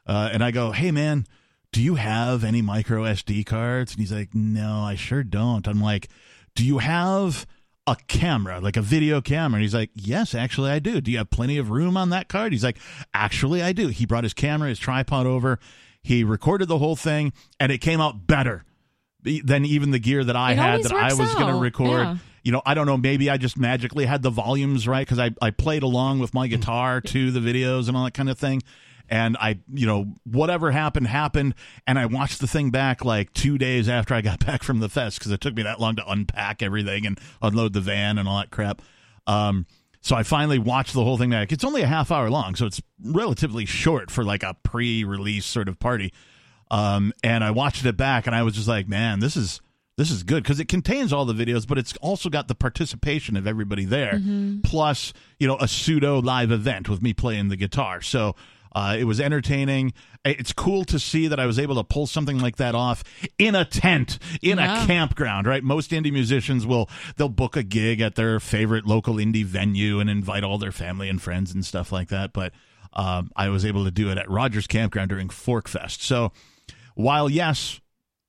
uh, 0.06 0.28
and 0.33 0.42
I 0.42 0.50
go, 0.50 0.72
"Hey 0.72 0.90
man, 0.90 1.24
do 1.72 1.80
you 1.80 1.94
have 1.94 2.42
any 2.42 2.62
micro 2.62 3.04
SD 3.04 3.46
cards?" 3.46 3.92
And 3.92 4.00
he's 4.00 4.12
like, 4.12 4.35
"No, 4.35 4.80
I 4.83 4.96
sure 4.96 5.22
don't." 5.22 5.66
I'm 5.68 5.80
like, 5.80 6.09
"Do 6.56 6.66
you 6.66 6.78
have 6.78 7.46
a 7.90 7.96
camera, 8.09 8.61
like 8.61 8.76
a 8.76 8.83
video 8.83 9.20
camera?" 9.20 9.57
And 9.57 9.62
he's 9.62 9.74
like, 9.74 9.90
"Yes, 9.94 10.35
actually, 10.35 10.70
I 10.70 10.79
do." 10.79 11.00
Do 11.00 11.11
you 11.11 11.18
have 11.18 11.31
plenty 11.31 11.59
of 11.59 11.70
room 11.70 11.96
on 11.96 12.11
that 12.11 12.29
card? 12.29 12.53
He's 12.53 12.64
like, 12.64 12.79
"Actually, 13.12 13.62
I 13.62 13.72
do." 13.72 13.88
He 13.88 14.07
brought 14.07 14.24
his 14.24 14.35
camera, 14.35 14.68
his 14.68 14.79
tripod 14.79 15.26
over. 15.26 15.59
He 16.03 16.24
recorded 16.24 16.68
the 16.68 16.79
whole 16.79 16.96
thing, 16.96 17.33
and 17.59 17.70
it 17.70 17.79
came 17.79 18.00
out 18.00 18.26
better 18.26 18.64
than 19.22 19.64
even 19.66 19.90
the 19.90 19.98
gear 19.98 20.24
that 20.24 20.37
I 20.37 20.53
It 20.53 20.59
had 20.59 20.83
that 20.85 20.92
I 20.92 21.12
was 21.12 21.35
going 21.35 21.53
to 21.55 21.61
record 21.61 22.00
Yeah. 22.00 22.16
you 22.42 22.53
know, 22.53 22.62
I 22.64 22.72
don't 22.72 22.87
know, 22.87 22.96
maybe 22.96 23.29
I 23.29 23.37
just 23.37 23.59
magically 23.59 24.07
had 24.07 24.22
the 24.22 24.31
volumes 24.31 24.88
right 24.88 25.07
because 25.07 25.18
I, 25.18 25.33
I 25.42 25.50
played 25.50 25.83
along 25.83 26.20
with 26.20 26.33
my 26.33 26.46
guitar 26.55 27.03
to 27.03 27.31
the 27.31 27.40
videos 27.40 27.88
and 27.88 27.96
all 27.98 28.05
that 28.05 28.14
kind 28.14 28.31
of 28.31 28.38
thing. 28.38 28.62
And 29.11 29.37
I, 29.38 29.59
you 29.73 29.87
know, 29.87 30.14
whatever 30.25 30.70
happened, 30.70 31.09
happened. 31.09 31.55
And 31.87 31.99
I 31.99 32.07
watched 32.07 32.40
the 32.40 32.46
thing 32.46 32.70
back 32.70 33.05
like 33.05 33.33
two 33.33 33.59
days 33.59 33.88
after 33.88 34.14
I 34.14 34.20
got 34.20 34.44
back 34.46 34.62
from 34.62 34.79
the 34.79 34.88
fest 34.88 35.18
because 35.18 35.33
it 35.33 35.40
took 35.40 35.55
me 35.55 35.62
that 35.64 35.81
long 35.81 35.96
to 35.96 36.09
unpack 36.09 36.62
everything 36.62 37.07
and 37.07 37.18
unload 37.42 37.73
the 37.73 37.81
van 37.81 38.18
and 38.18 38.29
all 38.29 38.38
that 38.38 38.51
crap. 38.51 38.83
Um, 39.27 39.66
so 40.01 40.16
I 40.16 40.23
finally 40.23 40.59
watched 40.59 40.94
the 40.94 41.05
whole 41.05 41.18
thing 41.18 41.31
back. 41.31 41.53
It's 41.53 41.64
only 41.64 41.83
a 41.83 41.87
half 41.87 42.11
hour 42.11 42.31
long, 42.31 42.55
so 42.55 42.64
it's 42.64 42.81
relatively 43.05 43.66
short 43.66 44.11
for 44.11 44.25
like 44.25 44.42
a 44.42 44.57
pre 44.62 45.05
release 45.05 45.44
sort 45.44 45.68
of 45.68 45.79
party. 45.79 46.12
Um, 46.70 47.12
and 47.23 47.42
I 47.44 47.51
watched 47.51 47.85
it 47.85 47.96
back 47.96 48.27
and 48.27 48.35
I 48.35 48.42
was 48.42 48.55
just 48.55 48.68
like, 48.68 48.88
man, 48.88 49.20
this 49.20 49.37
is 49.37 49.61
this 49.96 50.11
is 50.11 50.23
good 50.23 50.42
because 50.42 50.61
it 50.61 50.68
contains 50.68 51.12
all 51.12 51.27
the 51.27 51.35
videos, 51.35 51.66
but 51.66 51.77
it's 51.77 51.94
also 51.99 52.31
got 52.31 52.49
the 52.49 52.55
participation 52.55 53.37
of 53.37 53.46
everybody 53.46 53.85
there, 53.85 54.18
plus 54.62 55.12
you 55.38 55.46
know 55.46 55.59
a 55.59 55.68
pseudo 55.68 56.20
live 56.20 56.51
event 56.51 56.88
with 56.88 57.03
me 57.03 57.12
playing 57.12 57.49
the 57.49 57.57
guitar. 57.57 58.01
So 58.01 58.35
Uh, 58.72 58.96
it 58.98 59.04
was 59.04 59.20
entertaining. 59.20 59.92
It's 60.24 60.52
cool 60.52 60.85
to 60.85 60.98
see 60.98 61.26
that 61.28 61.40
I 61.40 61.46
was 61.46 61.59
able 61.59 61.74
to 61.76 61.85
pull 61.85 62.06
something 62.06 62.38
like 62.38 62.56
that 62.56 62.74
off 62.74 63.02
in 63.38 63.54
a 63.54 63.64
tent, 63.64 64.18
in 64.42 64.59
Yeah. 64.59 64.85
a 64.85 64.87
campground, 64.87 65.46
right? 65.46 65.62
Most 65.64 65.90
indie 65.90 66.12
musicians 66.12 66.66
will 66.66 66.88
they'll 67.16 67.28
book 67.28 67.56
a 67.56 67.62
gig 67.62 68.00
at 68.00 68.14
their 68.14 68.38
favorite 68.38 68.87
local 68.87 69.14
indie 69.14 69.44
venue 69.44 69.98
and 69.98 70.09
invite 70.09 70.44
all 70.44 70.59
their 70.59 70.72
family 70.72 71.09
and 71.09 71.20
friends 71.20 71.52
and 71.52 71.64
stuff 71.64 71.90
like 71.90 72.09
that. 72.09 72.33
But 72.33 72.52
um, 72.92 73.30
I 73.37 73.48
was 73.48 73.64
able 73.64 73.85
to 73.85 73.90
do 73.90 74.11
it 74.11 74.18
at 74.18 74.28
Rogers 74.30 74.66
Campground 74.66 75.09
during 75.11 75.30
Fork 75.30 75.66
Fest. 75.68 76.02
So 76.02 76.33
while 76.94 77.30
yes, 77.30 77.80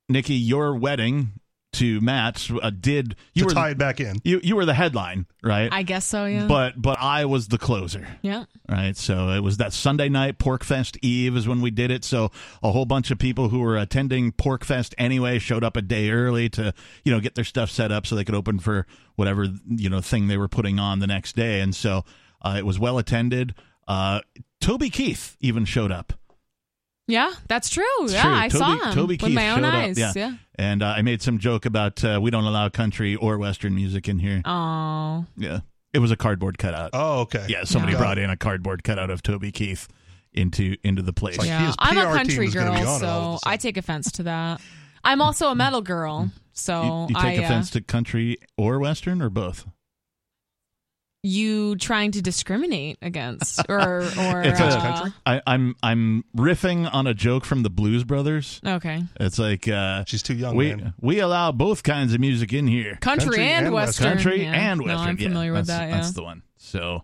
Nikki, 0.08 0.36
your 0.36 0.76
wedding 0.76 1.34
to 1.74 2.02
Matt 2.02 2.50
uh, 2.62 2.70
did 2.70 3.16
you 3.34 3.44
to 3.44 3.46
were 3.48 3.54
tie 3.54 3.70
it 3.70 3.78
back 3.78 4.00
in. 4.00 4.18
you 4.24 4.40
you 4.44 4.56
were 4.56 4.66
the 4.66 4.74
headline, 4.74 5.26
right? 5.42 5.70
I 5.72 5.84
guess 5.84 6.06
so. 6.06 6.26
Yeah. 6.26 6.48
but 6.48 6.82
but 6.82 6.98
I 7.00 7.26
was 7.26 7.48
the 7.48 7.58
closer. 7.58 8.08
yeah. 8.22 8.46
Right, 8.70 8.96
so 8.96 9.30
it 9.30 9.42
was 9.42 9.58
that 9.58 9.74
Sunday 9.74 10.08
night 10.08 10.38
Pork 10.38 10.64
Fest 10.64 10.98
Eve 11.02 11.36
is 11.36 11.48
when 11.48 11.62
we 11.62 11.72
did 11.72 11.92
it. 11.92 12.04
So 12.04 12.32
a 12.64 12.72
whole 12.72 12.86
bunch 12.86 13.12
of 13.12 13.20
people 13.20 13.50
who 13.50 13.60
were 13.60 13.78
attending 13.78 14.32
Pork 14.32 14.64
Fest 14.64 14.96
anyway 14.98 15.40
showed 15.40 15.64
up 15.64 15.76
a 15.76 15.82
day 15.82 16.10
early 16.10 16.50
to 16.50 16.74
you 17.04 17.12
know 17.12 17.20
get 17.20 17.36
their 17.36 17.44
stuff 17.44 17.70
set 17.70 17.92
up 17.92 18.06
so 18.06 18.16
they 18.16 18.24
could 18.24 18.36
open 18.36 18.60
for 18.60 18.86
whatever 19.16 19.48
you 19.70 19.90
know 19.90 20.02
thing 20.02 20.28
they 20.28 20.38
were 20.38 20.48
putting 20.48 20.80
on 20.80 21.00
the 21.00 21.08
next 21.08 21.36
day. 21.36 21.62
And 21.62 21.76
so 21.76 22.04
uh, 22.42 22.56
it 22.58 22.66
was 22.66 22.80
well 22.80 22.98
attended. 22.98 23.56
Uh, 23.88 24.22
Toby 24.60 24.90
Keith 24.90 25.36
even 25.40 25.66
showed 25.66 25.92
up. 25.92 26.14
Yeah, 27.12 27.32
that's 27.48 27.70
true. 27.70 27.84
It's 28.02 28.14
yeah, 28.14 28.24
true. 28.24 28.34
I 28.34 28.48
Toby, 28.48 28.60
saw 28.60 28.88
him 28.90 28.94
Toby 28.94 29.18
with 29.22 29.34
my 29.34 29.52
own 29.52 29.66
eyes. 29.66 29.98
yeah. 29.98 30.14
yeah. 30.16 30.34
And 30.56 30.82
uh, 30.84 30.94
I 30.98 31.02
made 31.02 31.22
some 31.22 31.38
joke 31.40 31.66
about 31.66 32.04
uh, 32.04 32.20
we 32.22 32.30
don't 32.32 32.44
allow 32.44 32.70
country 32.70 33.16
or 33.16 33.38
Western 33.38 33.74
music 33.76 34.08
in 34.08 34.20
here. 34.20 34.42
Oh, 34.46 35.26
Yeah, 35.36 35.60
it 35.94 36.00
was 36.00 36.12
a 36.12 36.16
cardboard 36.16 36.58
cutout. 36.58 36.92
Oh, 36.94 37.22
okay. 37.22 37.46
Yeah, 37.50 37.64
somebody 37.66 37.94
Yeah. 37.94 38.00
brought 38.00 38.18
in 38.18 38.30
a 38.30 38.38
cardboard 38.38 38.84
cutout 38.84 39.10
of 39.10 39.22
Toby 39.24 39.52
Keith 39.52 39.88
into 40.34 40.78
into 40.84 41.02
the 41.02 41.14
place. 41.14 41.38
like 41.38 41.48
yeah. 41.48 41.74
I'm 41.80 41.98
a 41.98 42.04
country 42.04 42.36
team 42.36 42.44
is 42.44 42.54
gonna 42.54 42.72
be 42.72 42.78
girl, 42.82 42.90
on 42.90 43.02
it 43.02 43.06
all 43.06 43.34
of 43.36 43.40
so 43.42 43.50
I 43.50 43.58
take 43.58 43.78
offense 43.78 44.12
to 44.14 44.24
that. 44.24 44.62
I'm 45.04 45.22
also 45.22 45.50
a 45.50 45.56
metal 45.56 45.82
girl, 45.82 46.30
so 46.54 46.84
you, 46.84 47.16
you 47.16 47.16
take 47.16 47.40
I, 47.40 47.44
uh, 47.44 47.46
offense 47.46 47.70
to 47.72 47.82
country 47.82 48.38
or 48.58 48.80
western 48.80 49.22
or 49.22 49.30
both? 49.30 49.66
You 51.24 51.76
trying 51.76 52.12
to 52.12 52.22
discriminate 52.22 52.98
against 53.02 53.60
or 53.70 54.00
or 54.02 54.42
It's 54.42 54.60
uh, 54.60 54.82
Country? 54.82 55.14
I, 55.26 55.42
I'm 55.46 55.76
I'm 55.84 56.24
riffing 56.36 56.92
on 56.92 57.06
a 57.08 57.14
joke 57.14 57.46
from 57.46 57.62
the 57.64 57.70
Blues 57.70 58.04
Brothers. 58.04 58.60
okay 58.66 59.04
It's 59.20 59.38
like 59.38 59.68
uh, 59.68 60.04
She's 60.08 60.24
too 60.24 60.34
young, 60.34 60.56
we 60.56 60.74
man. 60.74 60.94
we 61.00 61.20
allow 61.20 61.52
both 61.52 61.84
kinds 61.84 62.14
of 62.14 62.20
music 62.20 62.54
in 62.54 62.66
here, 62.68 62.98
country, 63.02 63.26
Country 63.28 63.44
and, 63.44 63.66
and 63.68 63.76
western 63.76 64.08
country 64.14 64.44
yeah. 64.44 64.54
and 64.72 64.80
No, 64.80 64.86
western. 64.88 65.10
I'm 65.10 65.18
Yeah, 65.20 65.28
familiar 65.28 65.54
with 65.54 65.68
that's- 65.68 65.80
that. 65.80 65.90
Yeah. 65.90 66.02
That's 66.02 66.14
the 66.14 66.24
one. 66.24 66.42
So 66.58 67.04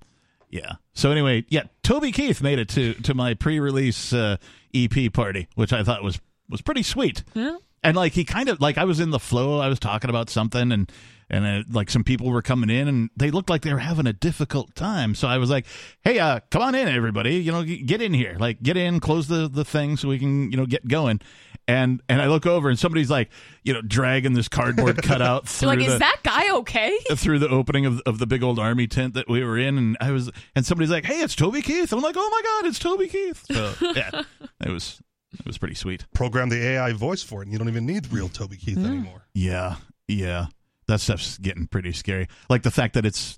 yeah. 0.50 0.74
So 0.94 1.12
anyway, 1.12 1.46
yeah, 1.50 1.64
Toby 1.84 2.12
Keith 2.12 2.42
made 2.42 2.58
it 2.58 2.70
to 2.70 2.94
to 2.96 3.14
my 3.14 3.36
pre-release 3.36 4.14
uh, 4.14 4.38
EP 4.74 5.14
party, 5.14 5.48
which 5.56 5.74
I 5.74 5.84
thought 5.84 6.02
was 6.04 6.20
was 6.50 6.62
pretty 6.62 6.82
sweet. 6.84 7.24
Yeah. 7.36 7.58
and 7.84 7.96
like 7.96 8.14
he 8.14 8.26
kind 8.26 8.50
of 8.50 8.60
like 8.62 8.80
I 8.80 8.86
was 8.86 9.00
in 9.00 9.12
the 9.12 9.20
flow. 9.20 9.60
I 9.60 9.68
was 9.68 9.80
talking 9.80 10.10
about 10.10 10.30
something, 10.32 10.72
and 10.72 10.92
and 11.30 11.46
uh, 11.46 11.64
like 11.72 11.90
some 11.90 12.04
people 12.04 12.30
were 12.30 12.42
coming 12.42 12.70
in, 12.70 12.88
and 12.88 13.10
they 13.16 13.32
looked 13.32 13.50
like 13.50 13.62
they 13.62 13.74
were 13.74 13.80
having 13.80 14.08
a 14.08 14.14
difficult 14.14 14.76
time. 14.76 15.16
So 15.16 15.28
I 15.28 15.38
was 15.38 15.50
like, 15.50 15.66
"Hey, 16.02 16.20
uh, 16.20 16.40
come 16.52 16.62
on 16.62 16.76
in, 16.76 16.88
everybody! 16.88 17.36
You 17.36 17.52
know, 17.52 17.64
get 17.64 18.02
in 18.02 18.14
here. 18.14 18.38
Like, 18.40 18.62
get 18.62 18.78
in, 18.78 19.00
close 19.00 19.28
the 19.28 19.50
the 19.50 19.66
thing, 19.66 19.98
so 19.98 20.08
we 20.08 20.20
can 20.20 20.52
you 20.52 20.58
know 20.58 20.66
get 20.66 20.88
going." 20.88 21.20
And 21.68 22.02
and 22.08 22.22
I 22.22 22.28
look 22.28 22.46
over, 22.46 22.70
and 22.70 22.80
somebody's 22.80 23.10
like, 23.10 23.30
you 23.64 23.74
know, 23.74 23.82
dragging 23.82 24.34
this 24.34 24.48
cardboard 24.48 25.04
cutout 25.04 25.50
through 25.50 25.68
like, 25.68 25.80
the 25.80 25.86
is 25.86 26.00
that 26.00 26.20
guy 26.24 26.56
okay? 26.60 26.98
through 27.16 27.40
the 27.40 27.50
opening 27.50 27.86
of 27.86 28.02
of 28.06 28.20
the 28.20 28.28
big 28.28 28.42
old 28.42 28.58
army 28.58 28.88
tent 28.88 29.14
that 29.16 29.28
we 29.28 29.44
were 29.44 29.58
in, 29.58 29.78
and 29.78 29.98
I 30.00 30.12
was, 30.12 30.32
and 30.56 30.66
somebody's 30.66 30.92
like, 30.92 31.04
"Hey, 31.04 31.20
it's 31.20 31.36
Toby 31.36 31.62
Keith." 31.62 31.92
I'm 31.92 32.00
like, 32.00 32.16
"Oh 32.18 32.30
my 32.30 32.42
god, 32.42 32.70
it's 32.70 32.80
Toby 32.80 33.08
Keith!" 33.08 33.46
So 33.52 33.74
yeah, 33.94 34.24
it 34.66 34.72
was 34.72 35.02
it 35.38 35.46
was 35.46 35.58
pretty 35.58 35.76
sweet. 35.76 36.06
Program 36.14 36.48
the 36.48 36.64
AI 36.64 36.94
voice 36.94 37.22
for 37.22 37.42
it, 37.42 37.48
and 37.48 37.52
you 37.52 37.60
don't 37.60 37.68
even 37.68 37.86
need 37.86 38.14
real 38.14 38.30
Toby 38.30 38.56
Keith 38.56 38.78
anymore. 38.78 39.28
Yeah, 39.34 39.76
yeah. 40.08 40.48
That 40.88 41.02
stuff's 41.02 41.38
getting 41.38 41.68
pretty 41.68 41.92
scary. 41.92 42.28
Like 42.50 42.64
the 42.64 42.72
fact 42.72 42.94
that 42.94 43.06
it's 43.06 43.38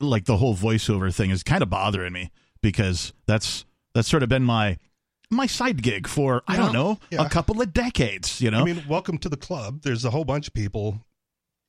like 0.00 0.24
the 0.24 0.36
whole 0.36 0.54
voiceover 0.56 1.14
thing 1.14 1.30
is 1.30 1.42
kind 1.42 1.62
of 1.62 1.70
bothering 1.70 2.12
me 2.12 2.30
because 2.60 3.12
that's 3.26 3.64
that's 3.94 4.08
sort 4.08 4.22
of 4.22 4.28
been 4.28 4.44
my 4.44 4.78
my 5.30 5.46
side 5.46 5.82
gig 5.82 6.06
for 6.06 6.42
I 6.46 6.56
don't 6.56 6.72
know 6.72 6.98
Yeah. 7.10 7.24
a 7.24 7.28
couple 7.28 7.60
of 7.62 7.72
decades. 7.72 8.40
You 8.40 8.50
know, 8.50 8.60
I 8.60 8.64
mean, 8.64 8.82
welcome 8.88 9.18
to 9.18 9.28
the 9.28 9.36
club. 9.36 9.82
There's 9.82 10.04
a 10.04 10.10
whole 10.10 10.24
bunch 10.24 10.48
of 10.48 10.54
people 10.54 11.04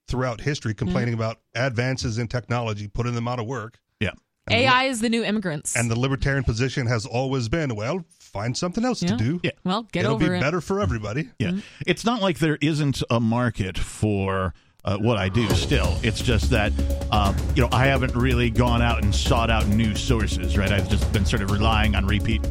throughout 0.08 0.41
history 0.41 0.73
complaining 0.73 1.13
mm. 1.13 1.17
about 1.17 1.39
advances 1.56 2.17
in 2.17 2.28
technology 2.28 2.88
putting 2.88 3.13
them 3.15 3.28
out 3.28 3.39
of 3.39 3.45
work. 3.45 3.80
yeah, 4.02 4.10
And 4.47 4.60
the- 4.60 4.65
AI 4.65 4.84
is 4.86 4.99
the 4.99 5.08
new 5.10 5.23
immigrants. 5.23 5.76
And 5.78 5.89
the 5.89 5.97
libertarian 5.97 6.43
position 6.43 6.88
has 6.88 7.06
always 7.06 7.47
been, 7.47 7.73
well, 7.76 8.04
find 8.19 8.58
something 8.58 8.84
else 8.84 9.02
Yeah. 9.02 9.10
to 9.12 9.17
do. 9.17 9.39
Yeah. 9.43 9.52
well, 9.63 9.84
get 9.93 10.06
over 10.06 10.17
there. 10.19 10.26
It'll 10.26 10.28
over 10.28 10.34
be 10.34 10.38
it. 10.39 10.41
better 10.41 10.60
for 10.60 10.82
everybody. 10.82 11.30
yeah. 11.39 11.49
Mm-hmm. 11.52 11.60
It's 11.88 12.04
not 12.04 12.21
like 12.21 12.39
there 12.39 12.58
isn't 12.62 13.02
a 13.10 13.19
market 13.21 13.78
for. 13.78 14.54
Uh, 14.86 14.98
what 14.98 15.17
I 15.17 15.30
do 15.30 15.48
still, 15.52 15.98
it's 16.04 16.22
just 16.22 16.50
that 16.50 16.74
um, 17.10 17.38
you 17.56 17.62
know 17.62 17.69
I 17.72 17.86
haven't 17.86 18.13
really 18.15 18.50
gone 18.50 18.82
out 18.82 19.02
and 19.02 19.15
sought 19.15 19.50
out 19.50 19.65
new 19.67 19.96
sources, 19.96 20.58
right? 20.58 20.74
I've 20.74 20.89
just 20.89 21.12
been 21.13 21.26
sort 21.26 21.41
of 21.41 21.52
relying 21.52 21.96
on 21.96 22.06
repeat 22.06 22.41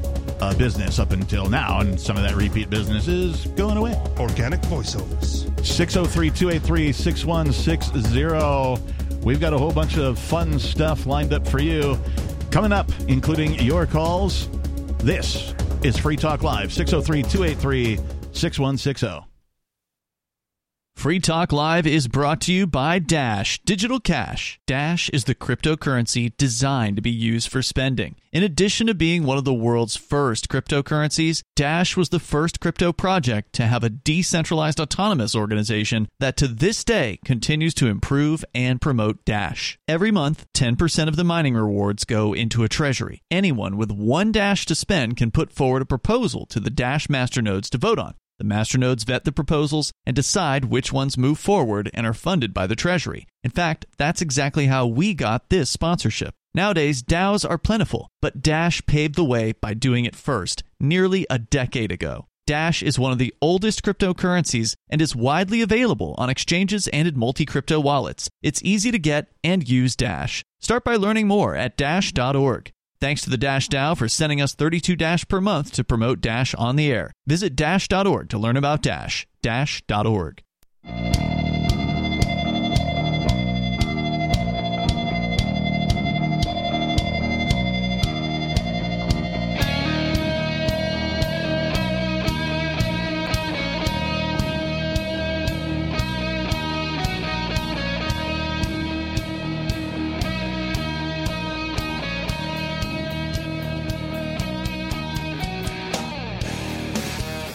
uh, 0.40 0.56
business 0.56 0.98
up 0.98 1.12
until 1.12 1.50
now, 1.50 1.80
and 1.80 2.00
some 2.00 2.16
of 2.16 2.22
that 2.22 2.34
repeat 2.34 2.70
business 2.70 3.06
is 3.06 3.44
going 3.48 3.76
away. 3.76 4.00
Organic 4.18 4.62
voiceovers. 4.62 5.42
603 5.62 6.30
283 6.30 6.92
6160. 6.92 9.20
We've 9.22 9.40
got 9.40 9.52
a 9.52 9.58
whole 9.58 9.72
bunch 9.72 9.98
of 9.98 10.18
fun 10.18 10.58
stuff 10.58 11.04
lined 11.04 11.34
up 11.34 11.46
for 11.46 11.60
you. 11.60 11.98
Coming 12.50 12.72
up, 12.72 12.90
including 13.08 13.60
your 13.60 13.86
calls. 13.86 14.48
This 14.98 15.54
is 15.82 15.98
Free 15.98 16.16
Talk 16.16 16.42
Live, 16.42 16.72
603 16.72 17.24
283 17.24 17.96
6160. 18.32 19.31
Free 21.02 21.18
Talk 21.18 21.50
Live 21.50 21.84
is 21.84 22.06
brought 22.06 22.40
to 22.42 22.52
you 22.52 22.64
by 22.64 23.00
Dash 23.00 23.60
Digital 23.64 23.98
Cash. 23.98 24.60
Dash 24.68 25.08
is 25.08 25.24
the 25.24 25.34
cryptocurrency 25.34 26.32
designed 26.36 26.94
to 26.94 27.02
be 27.02 27.10
used 27.10 27.48
for 27.48 27.60
spending. 27.60 28.14
In 28.30 28.44
addition 28.44 28.86
to 28.86 28.94
being 28.94 29.24
one 29.24 29.36
of 29.36 29.44
the 29.44 29.52
world's 29.52 29.96
first 29.96 30.48
cryptocurrencies, 30.48 31.42
Dash 31.56 31.96
was 31.96 32.10
the 32.10 32.20
first 32.20 32.60
crypto 32.60 32.92
project 32.92 33.52
to 33.54 33.66
have 33.66 33.82
a 33.82 33.90
decentralized 33.90 34.78
autonomous 34.78 35.34
organization 35.34 36.08
that 36.20 36.36
to 36.36 36.46
this 36.46 36.84
day 36.84 37.18
continues 37.24 37.74
to 37.74 37.88
improve 37.88 38.44
and 38.54 38.80
promote 38.80 39.24
Dash. 39.24 39.80
Every 39.88 40.12
month, 40.12 40.46
10% 40.54 41.08
of 41.08 41.16
the 41.16 41.24
mining 41.24 41.54
rewards 41.54 42.04
go 42.04 42.32
into 42.32 42.62
a 42.62 42.68
treasury. 42.68 43.22
Anyone 43.28 43.76
with 43.76 43.90
one 43.90 44.30
Dash 44.30 44.66
to 44.66 44.76
spend 44.76 45.16
can 45.16 45.32
put 45.32 45.50
forward 45.50 45.82
a 45.82 45.84
proposal 45.84 46.46
to 46.46 46.60
the 46.60 46.70
Dash 46.70 47.08
masternodes 47.08 47.68
to 47.70 47.78
vote 47.78 47.98
on. 47.98 48.14
The 48.38 48.44
masternodes 48.44 49.04
vet 49.04 49.24
the 49.24 49.32
proposals 49.32 49.92
and 50.04 50.16
decide 50.16 50.66
which 50.66 50.92
ones 50.92 51.16
move 51.18 51.38
forward 51.38 51.90
and 51.94 52.06
are 52.06 52.14
funded 52.14 52.52
by 52.52 52.66
the 52.66 52.76
Treasury. 52.76 53.26
In 53.44 53.50
fact, 53.50 53.86
that's 53.98 54.22
exactly 54.22 54.66
how 54.66 54.86
we 54.86 55.14
got 55.14 55.48
this 55.48 55.70
sponsorship. 55.70 56.34
Nowadays, 56.54 57.02
DAOs 57.02 57.48
are 57.48 57.58
plentiful, 57.58 58.08
but 58.20 58.42
Dash 58.42 58.84
paved 58.86 59.14
the 59.14 59.24
way 59.24 59.52
by 59.52 59.74
doing 59.74 60.04
it 60.04 60.16
first, 60.16 60.62
nearly 60.78 61.26
a 61.30 61.38
decade 61.38 61.92
ago. 61.92 62.26
Dash 62.46 62.82
is 62.82 62.98
one 62.98 63.12
of 63.12 63.18
the 63.18 63.32
oldest 63.40 63.82
cryptocurrencies 63.82 64.74
and 64.90 65.00
is 65.00 65.14
widely 65.14 65.62
available 65.62 66.14
on 66.18 66.28
exchanges 66.28 66.88
and 66.88 67.06
in 67.06 67.18
multi 67.18 67.46
crypto 67.46 67.78
wallets. 67.78 68.28
It's 68.42 68.62
easy 68.64 68.90
to 68.90 68.98
get 68.98 69.28
and 69.44 69.66
use 69.66 69.94
Dash. 69.94 70.44
Start 70.60 70.84
by 70.84 70.96
learning 70.96 71.28
more 71.28 71.54
at 71.54 71.76
Dash.org. 71.76 72.72
Thanks 73.02 73.22
to 73.22 73.30
the 73.30 73.36
Dash 73.36 73.68
DAO 73.68 73.96
for 73.96 74.06
sending 74.06 74.40
us 74.40 74.54
32 74.54 74.94
Dash 74.94 75.26
per 75.26 75.40
month 75.40 75.72
to 75.72 75.82
promote 75.82 76.20
Dash 76.20 76.54
on 76.54 76.76
the 76.76 76.88
air. 76.88 77.10
Visit 77.26 77.56
Dash.org 77.56 78.28
to 78.28 78.38
learn 78.38 78.56
about 78.56 78.80
Dash. 78.80 79.26
Dash.org. 79.42 80.40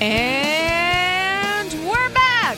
and 0.07 1.73
we're 1.85 2.09
back. 2.13 2.57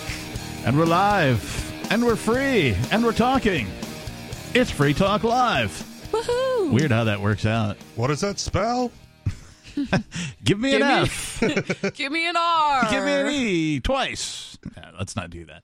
And 0.65 0.77
we're 0.77 0.85
live, 0.85 1.87
and 1.91 2.05
we're 2.05 2.15
free, 2.15 2.75
and 2.91 3.03
we're 3.03 3.11
talking. 3.11 3.67
It's 4.53 4.69
Free 4.69 4.93
Talk 4.93 5.23
Live. 5.23 5.71
Woohoo! 6.11 6.71
Weird 6.71 6.91
how 6.91 7.05
that 7.05 7.19
works 7.21 7.45
out. 7.47 7.77
What 7.95 8.07
does 8.07 8.21
that 8.21 8.37
spell? 8.39 8.91
Give 10.43 10.59
me 10.59 10.71
Give 10.71 10.81
an 10.81 10.87
me- 10.87 11.01
F. 11.03 11.93
Give 11.95 12.11
me 12.11 12.27
an 12.29 12.35
R. 12.37 12.87
Give 12.91 13.03
me 13.03 13.11
an 13.11 13.27
E 13.31 13.79
twice. 13.79 14.57
Yeah, 14.77 14.91
let's 14.99 15.15
not 15.15 15.29
do 15.31 15.45
that. 15.45 15.63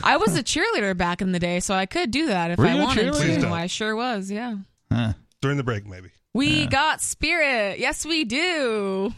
I 0.04 0.18
was 0.18 0.36
a 0.36 0.42
cheerleader 0.42 0.96
back 0.96 1.20
in 1.20 1.32
the 1.32 1.38
day, 1.40 1.58
so 1.60 1.74
I 1.74 1.86
could 1.86 2.10
do 2.12 2.26
that 2.26 2.52
if 2.52 2.58
Were 2.58 2.66
I 2.66 2.74
you 2.74 2.80
a 2.80 2.84
wanted 2.84 3.12
cheerleader? 3.12 3.40
To. 3.40 3.48
I 3.48 3.66
sure 3.66 3.96
was. 3.96 4.30
Yeah. 4.30 4.56
Huh. 4.92 5.14
During 5.40 5.56
the 5.56 5.64
break, 5.64 5.84
maybe. 5.86 6.10
We 6.32 6.66
got 6.66 7.00
spirit. 7.00 7.78
Yes, 7.80 8.04
we 8.06 8.24
do. 8.24 9.12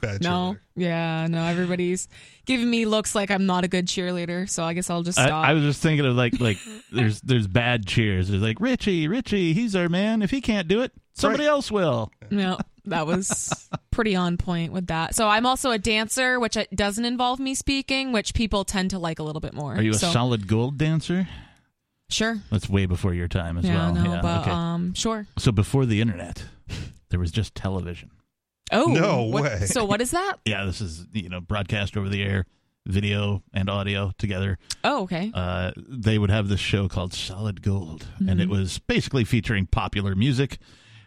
Bad 0.00 0.22
No, 0.22 0.56
yeah, 0.76 1.26
no. 1.28 1.44
Everybody's 1.44 2.08
giving 2.46 2.70
me 2.70 2.84
looks 2.86 3.14
like 3.14 3.30
I'm 3.30 3.46
not 3.46 3.64
a 3.64 3.68
good 3.68 3.86
cheerleader, 3.86 4.48
so 4.48 4.64
I 4.64 4.72
guess 4.74 4.90
I'll 4.90 5.02
just 5.02 5.18
I, 5.18 5.26
stop. 5.26 5.44
I 5.44 5.52
was 5.54 5.62
just 5.62 5.82
thinking 5.82 6.06
of 6.06 6.14
like 6.16 6.40
like 6.40 6.58
there's 6.92 7.20
there's 7.20 7.46
bad 7.46 7.86
cheers. 7.86 8.28
There's 8.28 8.42
like 8.42 8.60
Richie, 8.60 9.08
Richie, 9.08 9.52
he's 9.52 9.76
our 9.76 9.88
man. 9.88 10.22
If 10.22 10.30
he 10.30 10.40
can't 10.40 10.68
do 10.68 10.82
it, 10.82 10.92
somebody 11.14 11.46
else 11.46 11.70
will. 11.70 12.10
no, 12.30 12.58
that 12.86 13.06
was 13.06 13.68
pretty 13.90 14.16
on 14.16 14.36
point 14.36 14.72
with 14.72 14.86
that. 14.88 15.14
So 15.14 15.28
I'm 15.28 15.46
also 15.46 15.70
a 15.70 15.78
dancer, 15.78 16.40
which 16.40 16.56
doesn't 16.74 17.04
involve 17.04 17.38
me 17.40 17.54
speaking, 17.54 18.12
which 18.12 18.34
people 18.34 18.64
tend 18.64 18.90
to 18.90 18.98
like 18.98 19.18
a 19.18 19.22
little 19.22 19.40
bit 19.40 19.54
more. 19.54 19.74
Are 19.74 19.82
you 19.82 19.90
a 19.92 19.94
so, 19.94 20.10
solid 20.10 20.46
gold 20.46 20.78
dancer? 20.78 21.28
Sure. 22.08 22.38
That's 22.50 22.68
way 22.68 22.86
before 22.86 23.14
your 23.14 23.28
time 23.28 23.56
as 23.56 23.64
Yeah, 23.64 23.92
well. 23.92 23.94
no, 23.94 24.12
yeah, 24.14 24.20
but 24.20 24.40
okay. 24.40 24.50
um, 24.50 24.94
sure. 24.94 25.26
so 25.38 25.52
before 25.52 25.86
the 25.86 26.00
internet, 26.00 26.44
there 27.10 27.20
was 27.20 27.30
just 27.30 27.54
television. 27.54 28.10
Oh 28.72 28.86
No 28.86 29.22
what- 29.24 29.42
way. 29.44 29.58
So 29.66 29.84
what 29.84 30.00
is 30.00 30.10
that? 30.12 30.36
Yeah, 30.44 30.64
this 30.64 30.80
is 30.80 31.06
you 31.12 31.28
know 31.28 31.40
broadcast 31.40 31.96
over 31.96 32.08
the 32.08 32.22
air, 32.22 32.46
video 32.86 33.42
and 33.52 33.68
audio 33.68 34.12
together. 34.18 34.58
Oh, 34.84 35.02
okay. 35.02 35.30
uh, 35.34 35.72
they 35.76 36.18
would 36.18 36.30
have 36.30 36.48
this 36.48 36.60
show 36.60 36.88
called 36.88 37.12
Solid 37.12 37.62
Gold, 37.62 38.06
and 38.18 38.40
it 38.40 38.44
Mm-hmm. 38.48 38.52
was 38.52 38.78
basically 38.78 39.24
featuring 39.24 39.66
popular 39.66 40.14
music. 40.14 40.58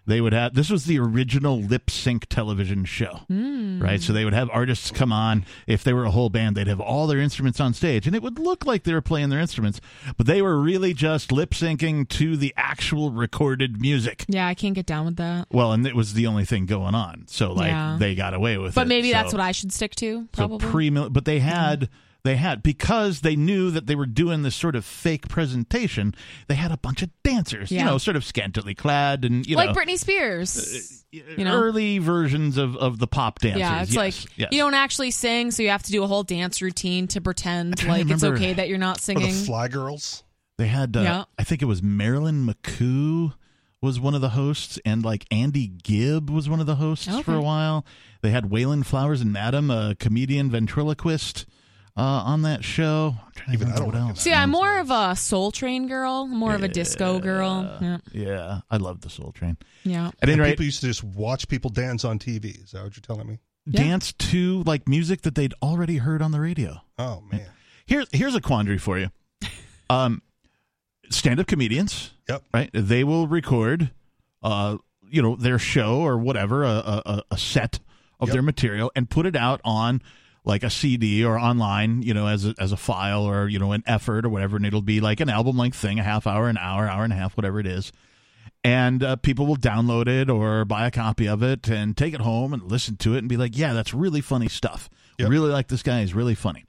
They 0.06 0.20
would 0.20 0.34
have 0.34 0.54
this 0.54 0.70
was 0.70 0.84
the 0.86 1.00
original 1.00 1.62
lip 1.62 1.90
sync 1.90 2.26
television 2.28 2.84
show, 2.84 3.22
Hmm. 3.30 3.82
right? 3.82 4.02
So 4.02 4.12
they 4.12 4.26
would 4.26 4.34
have 4.34 4.50
artists 4.52 4.92
come 4.92 5.14
on. 5.14 5.46
If 5.66 5.84
they 5.84 5.94
were 5.94 6.04
a 6.04 6.12
whole 6.12 6.30
band, 6.30 6.58
they'd 6.58 6.68
have 6.68 6.82
all 6.82 7.08
their 7.08 7.20
instruments 7.20 7.62
on 7.62 7.74
stage, 7.74 8.06
and 8.06 8.14
it 8.16 8.22
would 8.22 8.38
look 8.38 8.66
like 8.66 8.84
they 8.84 8.94
were 8.94 9.02
playing 9.02 9.30
their 9.30 9.40
instruments, 9.40 9.80
but 10.18 10.28
they 10.28 10.42
were 10.42 10.60
really 10.60 10.94
just 10.94 11.32
lip 11.32 11.52
syncing 11.52 12.08
to 12.10 12.36
the 12.36 12.54
actual 12.58 13.12
recorded 13.12 13.80
music. 13.80 14.26
Yeah, 14.28 14.46
I 14.46 14.56
can't 14.56 14.76
get 14.76 14.86
down 14.86 15.06
with 15.06 15.16
that. 15.18 15.48
Well, 15.52 15.72
and 15.72 15.88
it 15.88 15.96
was 15.96 16.14
the 16.16 16.28
only 16.28 16.44
thing 16.44 16.66
going 16.66 16.96
on, 16.96 17.24
so 17.28 17.54
like 17.54 17.68
Yeah. 17.72 17.96
they 17.98 18.14
got 18.14 18.34
away 18.34 18.58
with 18.58 18.74
it. 18.74 18.76
But 18.76 18.88
maybe 18.90 19.12
that's 19.12 19.32
what 19.32 19.42
I 19.42 19.54
should 19.54 19.72
stick 19.72 19.96
to. 19.96 20.28
Probably. 20.34 20.60
so 20.60 20.70
pre 20.72 20.90
but 20.90 21.24
they 21.24 21.40
had 21.40 21.88
they 22.24 22.38
had 22.38 22.64
because 22.64 23.22
they 23.22 23.36
knew 23.36 23.70
that 23.72 23.86
they 23.86 23.96
were 23.96 24.06
doing 24.06 24.44
this 24.44 24.56
sort 24.56 24.76
of 24.76 24.86
fake 24.86 25.28
presentation. 25.28 26.16
They 26.48 26.56
had 26.56 26.72
a 26.72 26.78
bunch 26.78 27.02
of 27.02 27.10
dancers, 27.24 27.70
you 27.72 27.84
know, 27.84 27.98
sort 27.98 28.16
of 28.16 28.24
scantily 28.24 28.74
clad 28.74 29.26
and 29.26 29.46
you 29.46 29.56
know 29.56 29.66
like 29.66 29.76
know, 29.76 29.82
Britney 29.82 29.98
Spears. 30.00 31.04
you 31.12 31.44
know? 31.44 31.54
early 31.54 31.98
versions 32.00 32.58
of 32.58 32.78
of 32.78 33.00
the 33.00 33.08
pop 33.08 33.40
dancers. 33.40 33.60
Yeah, 33.60 33.82
it's 33.82 33.92
yes, 33.92 33.98
like 33.98 34.38
yes. 34.38 34.50
you 34.52 34.60
don't 34.60 34.74
actually 34.74 35.12
sing, 35.12 35.52
so 35.52 35.64
you 35.64 35.70
have 35.70 35.84
to 35.84 35.92
do 35.92 36.04
a 36.04 36.08
whole 36.08 36.24
dance 36.24 36.62
routine 36.62 37.08
to 37.10 37.20
pretend 37.22 37.78
trying 37.78 38.04
to 38.08 38.10
like 38.10 38.16
it's 38.16 38.24
okay 38.24 38.54
that 38.54 38.70
you're 38.70 38.78
not 38.78 38.98
Or 38.98 39.00
the 39.00 39.04
singing. 39.04 39.34
Fly 39.34 39.68
Girls. 39.68 40.24
They 40.58 40.68
had, 40.68 40.96
uh, 40.96 41.02
Yeah. 41.02 41.24
I 41.38 41.44
think 41.44 41.62
it 41.62 41.66
was 41.66 41.82
Marilyn 41.82 42.46
McCoo 42.48 43.34
was 43.82 44.00
one 44.00 44.16
of 44.16 44.22
the 44.22 44.30
hosts, 44.30 44.80
and 44.86 45.04
like 45.04 45.26
Andy 45.30 45.68
Gibb 45.68 46.30
was 46.30 46.48
one 46.48 46.62
of 46.62 46.68
the 46.68 46.76
hosts 46.76 47.20
for 47.20 47.34
a 47.34 47.42
while. 47.42 47.86
They 48.22 48.30
had 48.30 48.50
Wayland 48.50 48.88
Flowers 48.88 49.20
and 49.20 49.34
Madam, 49.34 49.70
a 49.70 49.96
comedian 50.00 50.50
ventriloquist, 50.50 51.46
uh, 51.96 52.02
on 52.02 52.42
that 52.44 52.64
show. 52.64 53.16
I'm 53.26 53.32
trying 53.36 53.48
to 53.58 53.64
Even 53.64 53.72
I 53.74 53.76
don't 53.78 53.86
what 53.88 53.96
else. 53.96 54.22
See, 54.22 54.34
I'm 54.34 54.50
more 54.50 54.80
of 54.80 54.90
a 54.92 55.16
Soul 55.16 55.52
Train 55.52 55.88
girl, 55.88 56.26
more 56.28 56.56
of 56.56 56.64
a 56.64 56.68
disco 56.68 57.20
girl. 57.20 57.78
Yeah, 57.82 57.98
Yeah, 58.12 58.60
I 58.72 58.78
love 58.78 59.02
the 59.02 59.10
Soul 59.10 59.32
Train. 59.32 59.58
yeah. 59.84 60.12
At 60.22 60.30
any 60.30 60.40
rate, 60.42 60.52
people 60.52 60.66
used 60.66 60.82
to 60.82 60.88
just 60.88 61.04
watch 61.04 61.48
people 61.48 61.70
dance 61.70 62.04
on 62.06 62.20
TV. 62.20 62.64
Is 62.64 62.72
that 62.72 62.84
what 62.84 62.96
you're 62.96 63.02
telling 63.02 63.28
me? 63.28 63.40
Yeah. 63.66 63.82
dance 63.84 64.12
to 64.14 64.62
like 64.64 64.88
music 64.90 65.22
that 65.22 65.36
they'd 65.36 65.54
already 65.62 65.98
heard 65.98 66.22
on 66.22 66.32
the 66.32 66.40
radio. 66.42 66.82
Oh 66.98 67.22
man. 67.32 67.46
Here's 67.86 68.08
here's 68.12 68.36
a 68.36 68.42
quandary 68.42 68.78
for 68.78 68.98
you. 69.00 69.10
Um, 69.90 70.22
stand-up 71.10 71.46
comedians, 71.48 72.12
Yep. 72.28 72.44
right? 72.54 72.70
They 72.74 73.04
will 73.04 73.28
record, 73.28 73.92
uh, 74.42 74.78
you 75.10 75.22
know, 75.22 75.36
their 75.36 75.60
show 75.60 76.00
or 76.00 76.18
whatever, 76.18 76.64
a 76.64 77.02
a, 77.06 77.24
a 77.32 77.38
set 77.38 77.80
of 78.20 78.30
Yep. 78.30 78.34
their 78.34 78.42
material 78.42 78.92
and 78.96 79.10
put 79.10 79.26
it 79.26 79.36
out 79.36 79.62
on 79.64 80.02
like 80.46 80.64
a 80.64 80.70
CD 80.70 81.24
or 81.24 81.40
online, 81.40 82.02
you 82.02 82.14
know, 82.14 82.28
as 82.28 82.46
a, 82.46 82.54
as 82.60 82.72
a 82.72 82.78
file 82.78 83.24
or 83.24 83.48
you 83.48 83.60
know 83.60 83.72
an 83.72 83.84
effort 83.86 84.26
or 84.26 84.30
whatever, 84.30 84.58
and 84.58 84.66
it'll 84.66 84.82
be 84.82 85.00
like 85.00 85.20
an 85.20 85.30
album 85.30 85.58
length 85.58 85.78
thing, 85.78 86.00
a 86.00 86.04
half 86.04 86.28
hour, 86.28 86.50
an 86.50 86.58
hour, 86.58 86.88
hour 86.88 87.04
and 87.04 87.14
a 87.14 87.16
half, 87.16 87.38
whatever 87.38 87.60
it 87.60 87.68
is. 87.68 87.92
And 88.66 89.04
uh, 89.04 89.16
people 89.18 89.46
will 89.46 89.58
download 89.58 90.08
it 90.08 90.30
or 90.30 90.64
buy 90.64 90.88
a 90.88 90.92
copy 90.92 91.28
of 91.28 91.44
it 91.44 91.70
and 91.70 91.98
take 91.98 92.14
it 92.14 92.22
home 92.22 92.54
and 92.54 92.64
listen 92.64 92.96
to 92.98 93.16
it 93.16 93.20
and 93.20 93.30
be 93.30 93.38
like, 93.38 93.58
"Yeah, 93.58 93.74
that's 93.74 93.94
really 93.94 94.22
funny 94.22 94.48
stuff. 94.48 94.90
Yep. 95.20 95.30
Really 95.30 95.52
like 95.52 95.68
this 95.68 95.84
guy. 95.84 96.02
He's 96.02 96.14
really 96.14 96.36
funny." 96.36 96.66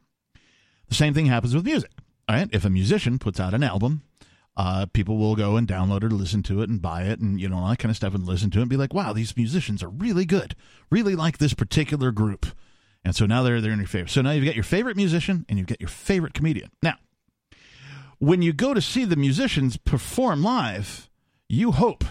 The 0.89 0.95
same 0.95 1.15
thing 1.15 1.27
happens 1.27 1.55
with 1.55 1.65
music. 1.65 1.91
All 2.29 2.37
right, 2.37 2.49
if 2.53 2.65
a 2.65 2.71
musician 2.71 3.19
puts 3.19 3.39
out 3.39 3.55
an 3.55 3.63
album, 3.63 4.03
uh, 4.57 4.87
people 4.87 5.19
will 5.19 5.37
go 5.37 5.57
and 5.57 5.69
download 5.69 5.99
it, 5.99 6.05
or 6.05 6.11
listen 6.11 6.43
to 6.45 6.63
it, 6.63 6.71
and 6.71 6.81
buy 6.81 7.03
it, 7.03 7.21
and 7.21 7.41
you 7.41 7.49
know 7.49 7.59
all 7.59 7.69
that 7.69 7.79
kind 7.79 7.91
of 7.91 7.97
stuff, 7.97 8.15
and 8.15 8.25
listen 8.25 8.51
to 8.51 8.59
it, 8.59 8.63
and 8.63 8.71
be 8.71 8.77
like, 8.77 8.95
"Wow, 8.95 9.13
these 9.13 9.37
musicians 9.37 9.83
are 9.83 9.89
really 9.89 10.25
good. 10.25 10.55
Really 10.91 11.17
like 11.17 11.39
this 11.39 11.55
particular 11.55 12.13
group." 12.13 12.47
And 13.05 13.15
so 13.15 13.27
now 13.27 13.43
they're 13.43 13.61
they're 13.61 13.73
in 13.73 13.79
your 13.79 13.89
favor. 13.89 14.09
So 14.09 14.23
now 14.23 14.31
you've 14.31 14.45
got 14.45 14.55
your 14.55 14.65
favorite 14.65 14.97
musician 14.97 15.45
and 15.49 15.59
you've 15.59 15.69
got 15.69 15.81
your 15.81 15.89
favorite 15.89 16.35
comedian. 16.35 16.71
Now, 16.83 16.95
when 18.19 18.43
you 18.43 18.53
go 18.53 18.75
to 18.75 18.81
see 18.81 19.05
the 19.05 19.17
musicians 19.17 19.77
perform 19.77 20.43
live, 20.43 21.11
you 21.49 21.73
hope 21.73 22.05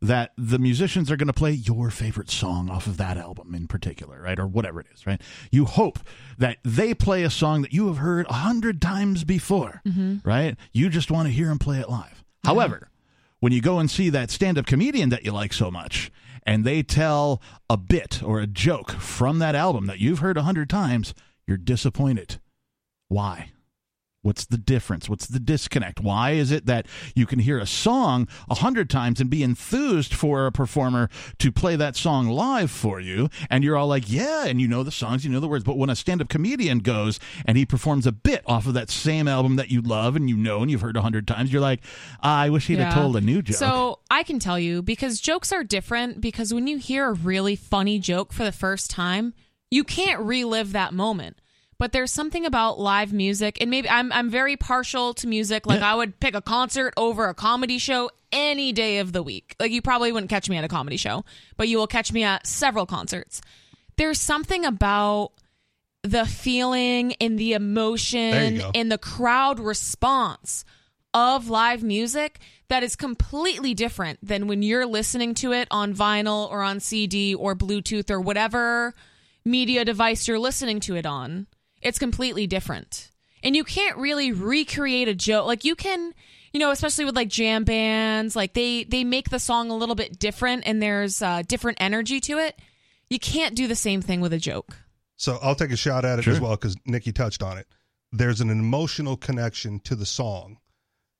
that 0.00 0.32
the 0.36 0.58
musicians 0.58 1.12
are 1.12 1.16
going 1.16 1.28
to 1.28 1.32
play 1.32 1.52
your 1.52 1.88
favorite 1.88 2.28
song 2.28 2.68
off 2.68 2.88
of 2.88 2.96
that 2.96 3.16
album 3.16 3.54
in 3.54 3.68
particular, 3.68 4.20
right? 4.20 4.38
Or 4.38 4.48
whatever 4.48 4.80
it 4.80 4.88
is, 4.92 5.06
right? 5.06 5.20
You 5.52 5.64
hope 5.64 6.00
that 6.38 6.58
they 6.64 6.92
play 6.92 7.22
a 7.22 7.30
song 7.30 7.62
that 7.62 7.72
you 7.72 7.86
have 7.86 7.98
heard 7.98 8.26
a 8.28 8.32
hundred 8.32 8.82
times 8.82 9.22
before, 9.22 9.80
mm-hmm. 9.86 10.16
right? 10.28 10.56
You 10.72 10.88
just 10.88 11.12
want 11.12 11.28
to 11.28 11.32
hear 11.32 11.46
them 11.46 11.60
play 11.60 11.78
it 11.78 11.88
live. 11.88 12.24
However, 12.44 12.88
when 13.38 13.52
you 13.52 13.60
go 13.60 13.78
and 13.78 13.88
see 13.88 14.10
that 14.10 14.32
stand 14.32 14.58
up 14.58 14.66
comedian 14.66 15.10
that 15.10 15.24
you 15.24 15.30
like 15.30 15.52
so 15.52 15.70
much 15.70 16.10
and 16.44 16.64
they 16.64 16.82
tell 16.82 17.40
a 17.70 17.76
bit 17.76 18.22
or 18.22 18.40
a 18.40 18.46
joke 18.46 18.92
from 18.92 19.38
that 19.38 19.54
album 19.54 19.86
that 19.86 19.98
you've 19.98 20.20
heard 20.20 20.36
a 20.36 20.42
hundred 20.42 20.68
times, 20.68 21.14
you're 21.46 21.56
disappointed. 21.56 22.40
Why? 23.08 23.50
What's 24.22 24.44
the 24.44 24.56
difference? 24.56 25.08
What's 25.08 25.26
the 25.26 25.40
disconnect? 25.40 25.98
Why 25.98 26.32
is 26.32 26.52
it 26.52 26.66
that 26.66 26.86
you 27.16 27.26
can 27.26 27.40
hear 27.40 27.58
a 27.58 27.66
song 27.66 28.28
a 28.48 28.54
hundred 28.54 28.88
times 28.88 29.20
and 29.20 29.28
be 29.28 29.42
enthused 29.42 30.14
for 30.14 30.46
a 30.46 30.52
performer 30.52 31.10
to 31.38 31.50
play 31.50 31.74
that 31.74 31.96
song 31.96 32.28
live 32.28 32.70
for 32.70 33.00
you, 33.00 33.28
and 33.50 33.64
you're 33.64 33.76
all 33.76 33.88
like, 33.88 34.04
yeah, 34.06 34.46
and 34.46 34.60
you 34.60 34.68
know 34.68 34.84
the 34.84 34.92
songs, 34.92 35.24
you 35.24 35.30
know 35.30 35.40
the 35.40 35.48
words, 35.48 35.64
but 35.64 35.76
when 35.76 35.90
a 35.90 35.96
stand-up 35.96 36.28
comedian 36.28 36.78
goes 36.78 37.18
and 37.44 37.58
he 37.58 37.66
performs 37.66 38.06
a 38.06 38.12
bit 38.12 38.42
off 38.46 38.68
of 38.68 38.74
that 38.74 38.90
same 38.90 39.26
album 39.26 39.56
that 39.56 39.72
you 39.72 39.82
love 39.82 40.14
and 40.14 40.30
you 40.30 40.36
know 40.36 40.62
and 40.62 40.70
you've 40.70 40.82
heard 40.82 40.96
a 40.96 41.02
hundred 41.02 41.26
times, 41.26 41.52
you're 41.52 41.60
like, 41.60 41.80
I 42.20 42.48
wish 42.48 42.68
he'd 42.68 42.78
have 42.78 42.94
told 42.94 43.16
a 43.16 43.20
new 43.20 43.42
joke. 43.42 43.56
So 43.56 43.98
I 44.08 44.22
can 44.22 44.38
tell 44.38 44.58
you 44.58 44.82
because 44.82 45.20
jokes 45.20 45.52
are 45.52 45.64
different 45.64 46.20
because 46.20 46.54
when 46.54 46.68
you 46.68 46.78
hear 46.78 47.08
a 47.08 47.12
really 47.12 47.56
funny 47.56 47.98
joke 47.98 48.32
for 48.32 48.44
the 48.44 48.52
first 48.52 48.88
time, 48.88 49.34
you 49.68 49.82
can't 49.82 50.20
relive 50.20 50.72
that 50.72 50.94
moment. 50.94 51.40
But 51.78 51.92
there's 51.92 52.12
something 52.12 52.46
about 52.46 52.78
live 52.78 53.12
music, 53.12 53.58
and 53.60 53.70
maybe 53.70 53.88
I'm 53.88 54.12
I'm 54.12 54.30
very 54.30 54.56
partial 54.56 55.14
to 55.14 55.26
music. 55.26 55.66
Like. 55.66 55.82
I 55.82 55.94
would 55.94 56.20
pick 56.20 56.34
a 56.34 56.40
concert 56.40 56.94
over 56.96 57.28
a 57.28 57.34
comedy 57.34 57.78
show 57.78 58.10
any 58.30 58.72
day 58.72 58.98
of 58.98 59.12
the 59.12 59.22
week. 59.22 59.56
Like 59.60 59.72
you 59.72 59.82
probably 59.82 60.12
wouldn't 60.12 60.30
catch 60.30 60.48
me 60.48 60.56
at 60.56 60.64
a 60.64 60.68
comedy 60.68 60.96
show, 60.96 61.24
but 61.56 61.68
you 61.68 61.78
will 61.78 61.86
catch 61.86 62.12
me 62.12 62.22
at 62.22 62.46
several 62.46 62.86
concerts. 62.86 63.40
There's 63.96 64.20
something 64.20 64.64
about 64.64 65.32
the 66.02 66.24
feeling 66.24 67.14
and 67.20 67.38
the 67.38 67.52
emotion 67.52 68.60
and 68.74 68.90
the 68.90 68.98
crowd 68.98 69.60
response 69.60 70.64
of 71.14 71.48
live 71.48 71.82
music 71.82 72.40
that 72.68 72.82
is 72.82 72.96
completely 72.96 73.74
different 73.74 74.18
than 74.26 74.46
when 74.46 74.62
you're 74.62 74.86
listening 74.86 75.34
to 75.34 75.52
it 75.52 75.68
on 75.70 75.94
vinyl 75.94 76.50
or 76.50 76.62
on 76.62 76.80
CD 76.80 77.34
or 77.34 77.54
Bluetooth 77.54 78.10
or 78.10 78.20
whatever 78.20 78.94
media 79.44 79.84
device 79.84 80.26
you're 80.26 80.38
listening 80.38 80.80
to 80.80 80.96
it 80.96 81.04
on. 81.04 81.46
It's 81.82 81.98
completely 81.98 82.46
different. 82.46 83.10
And 83.42 83.56
you 83.56 83.64
can't 83.64 83.96
really 83.96 84.32
recreate 84.32 85.08
a 85.08 85.14
joke. 85.14 85.46
Like 85.46 85.64
you 85.64 85.74
can, 85.74 86.14
you 86.52 86.60
know, 86.60 86.70
especially 86.70 87.04
with 87.04 87.16
like 87.16 87.28
jam 87.28 87.64
bands, 87.64 88.36
like 88.36 88.52
they 88.54 88.84
they 88.84 89.02
make 89.04 89.30
the 89.30 89.38
song 89.40 89.70
a 89.70 89.76
little 89.76 89.94
bit 89.96 90.18
different 90.18 90.62
and 90.66 90.80
there's 90.80 91.20
uh, 91.22 91.42
different 91.48 91.78
energy 91.80 92.20
to 92.20 92.38
it. 92.38 92.58
You 93.10 93.18
can't 93.18 93.54
do 93.54 93.66
the 93.66 93.74
same 93.76 94.00
thing 94.00 94.20
with 94.20 94.32
a 94.32 94.38
joke. 94.38 94.76
So 95.16 95.38
I'll 95.42 95.54
take 95.54 95.70
a 95.72 95.76
shot 95.76 96.04
at 96.04 96.18
it 96.18 96.22
Sure. 96.22 96.34
as 96.34 96.40
well 96.40 96.52
because 96.52 96.76
Nikki 96.86 97.12
touched 97.12 97.42
on 97.42 97.58
it. 97.58 97.66
There's 98.12 98.40
an 98.40 98.50
emotional 98.50 99.16
connection 99.16 99.80
to 99.80 99.94
the 99.96 100.06
song, 100.06 100.58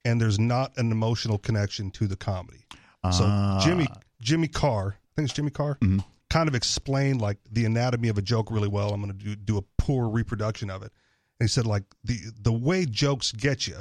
and 0.05 0.21
there's 0.21 0.39
not 0.39 0.77
an 0.77 0.91
emotional 0.93 1.39
connection 1.39 1.91
to 1.93 2.07
the 2.07 2.17
comedy. 2.17 2.67
So 3.11 3.25
Ah. 3.27 3.61
Jimmy 3.65 3.89
Jimmy 4.21 4.47
Carr, 4.49 4.97
I 4.99 5.11
think 5.17 5.27
it's 5.27 5.35
Jimmy 5.35 5.51
Carr, 5.51 5.77
Mhm. 5.81 6.05
Kind 6.33 6.49
of 6.49 6.55
explained 6.55 7.21
like 7.21 7.37
the 7.51 7.65
anatomy 7.67 8.09
of 8.09 8.17
a 8.17 8.23
joke 8.23 8.51
really 8.51 8.69
well. 8.69 8.95
I'm 8.95 9.03
going 9.03 9.17
to 9.17 9.25
do 9.25 9.37
do 9.37 9.59
a 9.59 9.63
poor 9.77 10.09
reproduction 10.09 10.71
of 10.71 10.83
it. 10.83 10.91
And 11.39 11.49
he 11.49 11.49
said 11.49 11.67
like 11.67 11.85
the 12.05 12.19
the 12.41 12.53
way 12.53 12.87
jokes 12.87 13.33
get 13.33 13.67
you, 13.67 13.77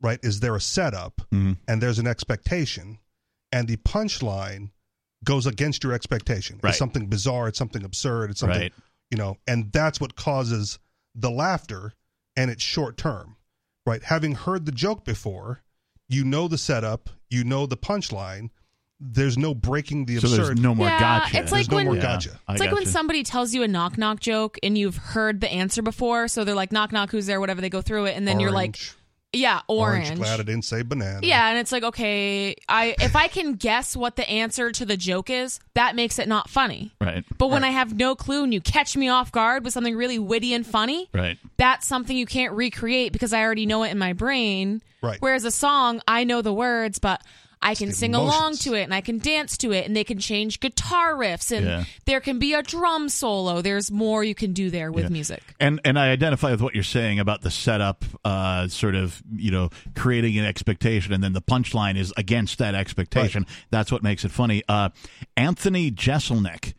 right, 0.00 0.18
is 0.22 0.40
there 0.40 0.56
a 0.56 0.60
setup 0.60 1.20
Mhm. 1.30 1.58
and 1.68 1.82
there's 1.82 1.98
an 1.98 2.06
expectation, 2.06 2.98
and 3.50 3.68
the 3.68 3.76
punchline 3.76 4.70
goes 5.24 5.46
against 5.46 5.84
your 5.84 5.92
expectation. 5.92 6.58
Right. 6.62 6.70
It's 6.70 6.78
something 6.78 7.06
bizarre. 7.08 7.48
It's 7.48 7.58
something 7.58 7.84
absurd. 7.84 8.30
It's 8.30 8.40
something 8.40 8.60
Right. 8.60 8.74
you 9.10 9.18
know, 9.18 9.36
and 9.46 9.70
that's 9.72 10.00
what 10.00 10.16
causes 10.16 10.78
the 11.14 11.30
laughter, 11.30 11.92
and 12.36 12.50
it's 12.50 12.62
short 12.62 12.96
term, 12.96 13.36
right? 13.84 14.02
Having 14.02 14.36
heard 14.36 14.64
the 14.64 14.72
joke 14.72 15.04
before, 15.04 15.62
you 16.08 16.24
know 16.24 16.48
the 16.48 16.56
setup, 16.58 17.10
you 17.28 17.44
know 17.44 17.66
the 17.66 17.76
punchline. 17.76 18.48
There's 19.04 19.36
no 19.36 19.52
breaking 19.54 20.04
the 20.06 20.18
So 20.20 20.28
absurd. 20.28 20.44
there's 20.46 20.60
no 20.60 20.74
more 20.74 20.86
Yeah, 20.86 21.00
gotcha. 21.00 21.38
it's 21.40 21.50
like 21.52 21.68
no 21.70 21.76
when- 21.76 21.86
more 21.86 21.96
Yeah. 21.96 22.02
gotcha. 22.02 22.38
I 22.46 22.52
It's 22.52 22.60
like 22.60 22.72
when 22.72 22.86
somebody 22.86 23.22
tells 23.24 23.52
you 23.52 23.62
a 23.64 23.68
knock 23.68 23.98
knock 23.98 24.20
joke 24.20 24.58
and 24.62 24.78
you've 24.78 24.96
heard 24.96 25.40
the 25.40 25.50
answer 25.50 25.82
before, 25.82 26.28
so 26.28 26.44
they're 26.44 26.54
like 26.54 26.70
knock 26.72 26.92
knock 26.92 27.10
who's 27.10 27.26
there, 27.26 27.40
whatever 27.40 27.60
they 27.60 27.68
go 27.70 27.82
through 27.82 28.04
it, 28.06 28.16
and 28.16 28.26
then 28.28 28.38
you're 28.38 28.52
like, 28.52 28.78
yeah, 29.34 29.60
orange. 29.66 30.14
Glad 30.16 30.40
I 30.40 30.42
didn't 30.42 30.66
say 30.66 30.82
banana. 30.82 31.20
Yeah, 31.22 31.48
and 31.48 31.58
it's 31.58 31.72
like 31.72 31.82
okay, 31.82 32.54
I 32.68 32.94
if 33.00 33.16
I 33.16 33.28
can 33.28 33.54
guess 33.54 33.96
what 33.96 34.16
the 34.16 34.28
answer 34.28 34.70
to 34.70 34.84
the 34.84 34.96
joke 34.96 35.30
is, 35.30 35.58
that 35.74 35.96
makes 35.96 36.18
it 36.18 36.28
not 36.28 36.50
funny. 36.50 36.92
Right. 37.00 37.24
But 37.38 37.48
when 37.48 37.64
I 37.64 37.70
have 37.70 37.94
no 37.96 38.14
clue 38.14 38.44
and 38.44 38.52
you 38.52 38.60
catch 38.60 38.94
me 38.96 39.08
off 39.08 39.32
guard 39.32 39.64
with 39.64 39.72
something 39.72 39.96
really 39.96 40.18
witty 40.18 40.52
and 40.54 40.66
funny, 40.66 41.08
Right. 41.14 41.38
that's 41.56 41.86
something 41.86 42.14
you 42.16 42.26
can't 42.26 42.52
recreate 42.52 43.12
because 43.12 43.32
I 43.32 43.40
already 43.42 43.64
know 43.66 43.82
it 43.84 43.90
in 43.90 43.98
my 43.98 44.12
brain. 44.12 44.82
Right. 45.02 45.16
Whereas 45.18 45.44
a 45.44 45.50
song, 45.50 46.00
I 46.06 46.24
know 46.24 46.42
the 46.42 46.52
words, 46.52 46.98
but 46.98 47.22
I 47.62 47.74
can 47.76 47.92
sing 47.92 48.14
along 48.14 48.56
to 48.58 48.74
it 48.74 48.82
and 48.82 48.92
I 48.92 49.00
can 49.00 49.18
dance 49.18 49.56
to 49.58 49.72
it 49.72 49.86
and 49.86 49.94
they 49.96 50.04
can 50.04 50.18
change 50.18 50.58
guitar 50.60 51.14
riffs 51.14 51.56
and 51.56 51.64
Yeah. 51.66 51.84
there 52.06 52.20
can 52.20 52.38
be 52.38 52.54
a 52.54 52.62
drum 52.62 53.08
solo. 53.08 53.62
There's 53.62 53.90
more 53.90 54.24
you 54.24 54.34
can 54.34 54.52
do 54.52 54.68
there 54.70 54.90
with 54.90 55.04
Yeah. 55.04 55.10
music. 55.10 55.42
And 55.60 55.80
and 55.84 55.98
I 55.98 56.10
identify 56.10 56.50
with 56.50 56.60
what 56.60 56.74
you're 56.74 56.82
saying 56.84 57.20
about 57.20 57.42
the 57.42 57.50
setup, 57.50 58.04
uh, 58.24 58.68
sort 58.68 58.94
of 58.96 59.22
you 59.36 59.50
know 59.50 59.70
creating 59.94 60.36
an 60.38 60.44
expectation, 60.44 61.12
and 61.12 61.22
then 61.22 61.32
the 61.32 61.42
punchline 61.42 61.96
is 61.96 62.12
against 62.16 62.58
that 62.58 62.74
expectation. 62.74 63.46
That's 63.70 63.92
what 63.92 64.02
makes 64.02 64.24
it 64.24 64.30
funny. 64.32 64.62
Uh, 64.68 64.88
Anthony 65.36 65.90
Jeselnik, 65.90 66.74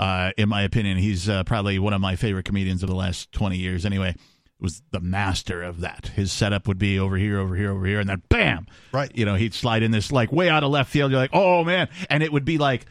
uh, 0.00 0.30
in 0.36 0.48
my 0.48 0.62
opinion, 0.62 0.98
he's 0.98 1.28
uh, 1.28 1.42
probably 1.44 1.78
one 1.78 1.92
of 1.92 2.00
my 2.00 2.14
favorite 2.16 2.44
comedians 2.44 2.82
of 2.82 2.88
the 2.88 2.94
last 2.94 3.32
twenty 3.32 3.56
years. 3.58 3.84
Anyway, 3.84 4.14
was 4.60 4.82
the 4.90 5.00
master 5.00 5.62
of 5.62 5.80
that. 5.80 6.08
His 6.16 6.32
setup 6.32 6.66
would 6.66 6.78
be 6.78 6.98
over 6.98 7.16
here, 7.16 7.38
over 7.38 7.54
here, 7.54 7.70
over 7.70 7.86
here, 7.86 8.00
and 8.00 8.08
then 8.08 8.22
bam, 8.28 8.66
Right. 8.92 9.10
You 9.14 9.24
know, 9.24 9.36
he'd 9.36 9.54
slide 9.54 9.82
in 9.82 9.90
this 9.92 10.10
like 10.10 10.32
way 10.32 10.48
out 10.48 10.64
of 10.64 10.70
left 10.70 10.90
field. 10.90 11.10
You're 11.12 11.20
like, 11.20 11.30
oh 11.32 11.62
man, 11.64 11.88
and 12.10 12.22
it 12.22 12.32
would 12.32 12.44
be 12.44 12.58
like 12.58 12.86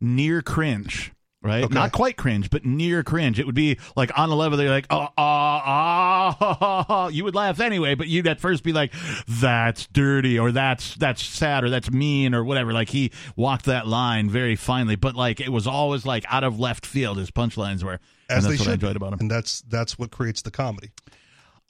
near 0.00 0.42
cringe. 0.42 1.12
Right, 1.40 1.62
Okay. 1.62 1.72
not 1.72 1.92
quite 1.92 2.16
cringe, 2.16 2.50
but 2.50 2.64
near 2.66 3.04
cringe. 3.04 3.38
It 3.38 3.46
would 3.46 3.54
be 3.54 3.78
like 3.94 4.10
on 4.18 4.28
the 4.28 4.34
level. 4.34 4.58
They're 4.58 4.68
like, 4.70 4.88
oh, 4.90 5.06
ah, 5.16 6.36
ah, 6.40 7.08
you 7.08 7.22
would 7.22 7.34
laugh 7.36 7.60
anyway, 7.60 7.94
but 7.94 8.08
you'd 8.08 8.26
at 8.26 8.40
first 8.40 8.64
be 8.64 8.72
like, 8.72 8.92
"That's 9.28 9.86
dirty," 9.86 10.36
or 10.36 10.50
"That's 10.50 10.96
that's 10.96 11.22
sad," 11.22 11.62
or 11.62 11.70
"That's 11.70 11.92
mean," 11.92 12.34
or 12.34 12.42
whatever. 12.42 12.72
Like 12.72 12.88
he 12.88 13.12
walked 13.36 13.66
that 13.66 13.86
line 13.86 14.28
very 14.28 14.56
finely, 14.56 14.96
but 14.96 15.14
like 15.14 15.40
it 15.40 15.50
was 15.50 15.68
always 15.68 16.04
like 16.04 16.24
out 16.28 16.42
of 16.42 16.58
left 16.58 16.84
field. 16.84 17.18
His 17.18 17.30
punchlines 17.30 17.84
were, 17.84 18.00
as 18.28 18.44
and 18.44 18.52
they 18.52 18.56
that's 18.56 18.60
what 18.60 18.64
should 18.64 18.70
I 18.70 18.74
enjoyed 18.74 18.96
about 18.96 19.12
him. 19.14 19.18
and 19.20 19.30
that's 19.30 19.60
that's 19.62 19.98
what 19.98 20.10
creates 20.10 20.42
the 20.42 20.50
comedy. 20.50 20.90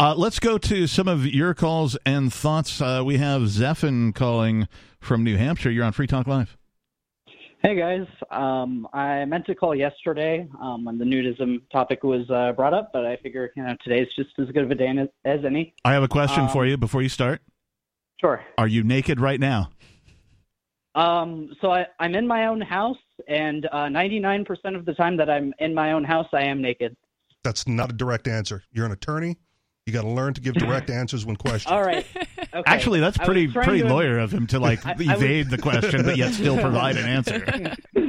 Uh, 0.00 0.14
let's 0.16 0.38
go 0.38 0.58
to 0.58 0.86
some 0.86 1.08
of 1.08 1.26
your 1.26 1.54
calls 1.54 1.96
and 2.06 2.32
thoughts. 2.32 2.80
Uh, 2.80 3.02
we 3.04 3.18
have 3.18 3.42
Zephin 3.42 4.14
calling 4.14 4.68
from 5.00 5.24
New 5.24 5.36
Hampshire. 5.36 5.70
You're 5.70 5.84
on 5.84 5.92
Free 5.92 6.06
Talk 6.06 6.26
Live. 6.28 6.56
Hey 7.64 7.74
guys, 7.74 8.06
um, 8.30 8.86
I 8.92 9.24
meant 9.24 9.44
to 9.46 9.54
call 9.56 9.74
yesterday 9.74 10.46
um, 10.62 10.84
when 10.84 10.96
the 10.96 11.04
nudism 11.04 11.60
topic 11.72 12.04
was 12.04 12.30
uh, 12.30 12.52
brought 12.52 12.72
up, 12.72 12.90
but 12.92 13.04
I 13.04 13.16
figure 13.16 13.50
you 13.56 13.64
know 13.64 13.74
today's 13.82 14.06
just 14.14 14.30
as 14.38 14.46
good 14.48 14.62
of 14.62 14.70
a 14.70 14.76
day 14.76 14.86
as, 14.96 15.08
as 15.24 15.44
any. 15.44 15.74
I 15.84 15.92
have 15.94 16.04
a 16.04 16.08
question 16.08 16.44
Um, 16.44 16.48
for 16.50 16.64
you 16.64 16.76
before 16.76 17.02
you 17.02 17.08
start. 17.08 17.42
Sure. 18.20 18.44
Are 18.56 18.68
you 18.68 18.84
naked 18.84 19.18
right 19.20 19.40
now? 19.40 19.70
Um, 20.94 21.50
so 21.60 21.70
I, 21.72 21.86
I'm 21.98 22.14
in 22.14 22.26
my 22.26 22.46
own 22.46 22.60
house, 22.60 22.96
and 23.26 23.66
uh, 23.72 23.86
99% 23.86 24.46
of 24.76 24.84
the 24.84 24.94
time 24.94 25.16
that 25.16 25.28
I'm 25.28 25.52
in 25.58 25.74
my 25.74 25.92
own 25.92 26.04
house, 26.04 26.28
I 26.32 26.42
am 26.44 26.60
naked. 26.62 26.96
That's 27.44 27.66
not 27.66 27.90
a 27.90 27.92
direct 27.94 28.28
answer. 28.28 28.62
You're 28.72 28.86
an 28.86 28.92
attorney. 28.92 29.38
You 29.86 29.92
got 29.92 30.02
to 30.02 30.08
learn 30.10 30.34
to 30.34 30.40
give 30.40 30.54
direct 30.56 30.90
answers 30.90 31.24
when 31.24 31.36
questioned. 31.36 31.74
All 31.74 31.82
right. 31.82 32.06
Okay. 32.16 32.62
Actually, 32.66 33.00
that's 33.00 33.16
pretty 33.18 33.48
pretty 33.48 33.80
to- 33.80 33.88
lawyer 33.88 34.18
of 34.18 34.30
him 34.32 34.46
to 34.48 34.58
like 34.58 34.84
I- 34.86 34.90
I 34.92 34.94
was- 34.96 35.08
evade 35.08 35.50
the 35.50 35.58
question, 35.58 36.04
but 36.04 36.16
yet 36.16 36.34
still 36.34 36.58
provide 36.58 36.96
an 36.96 37.06
answer. 37.06 37.74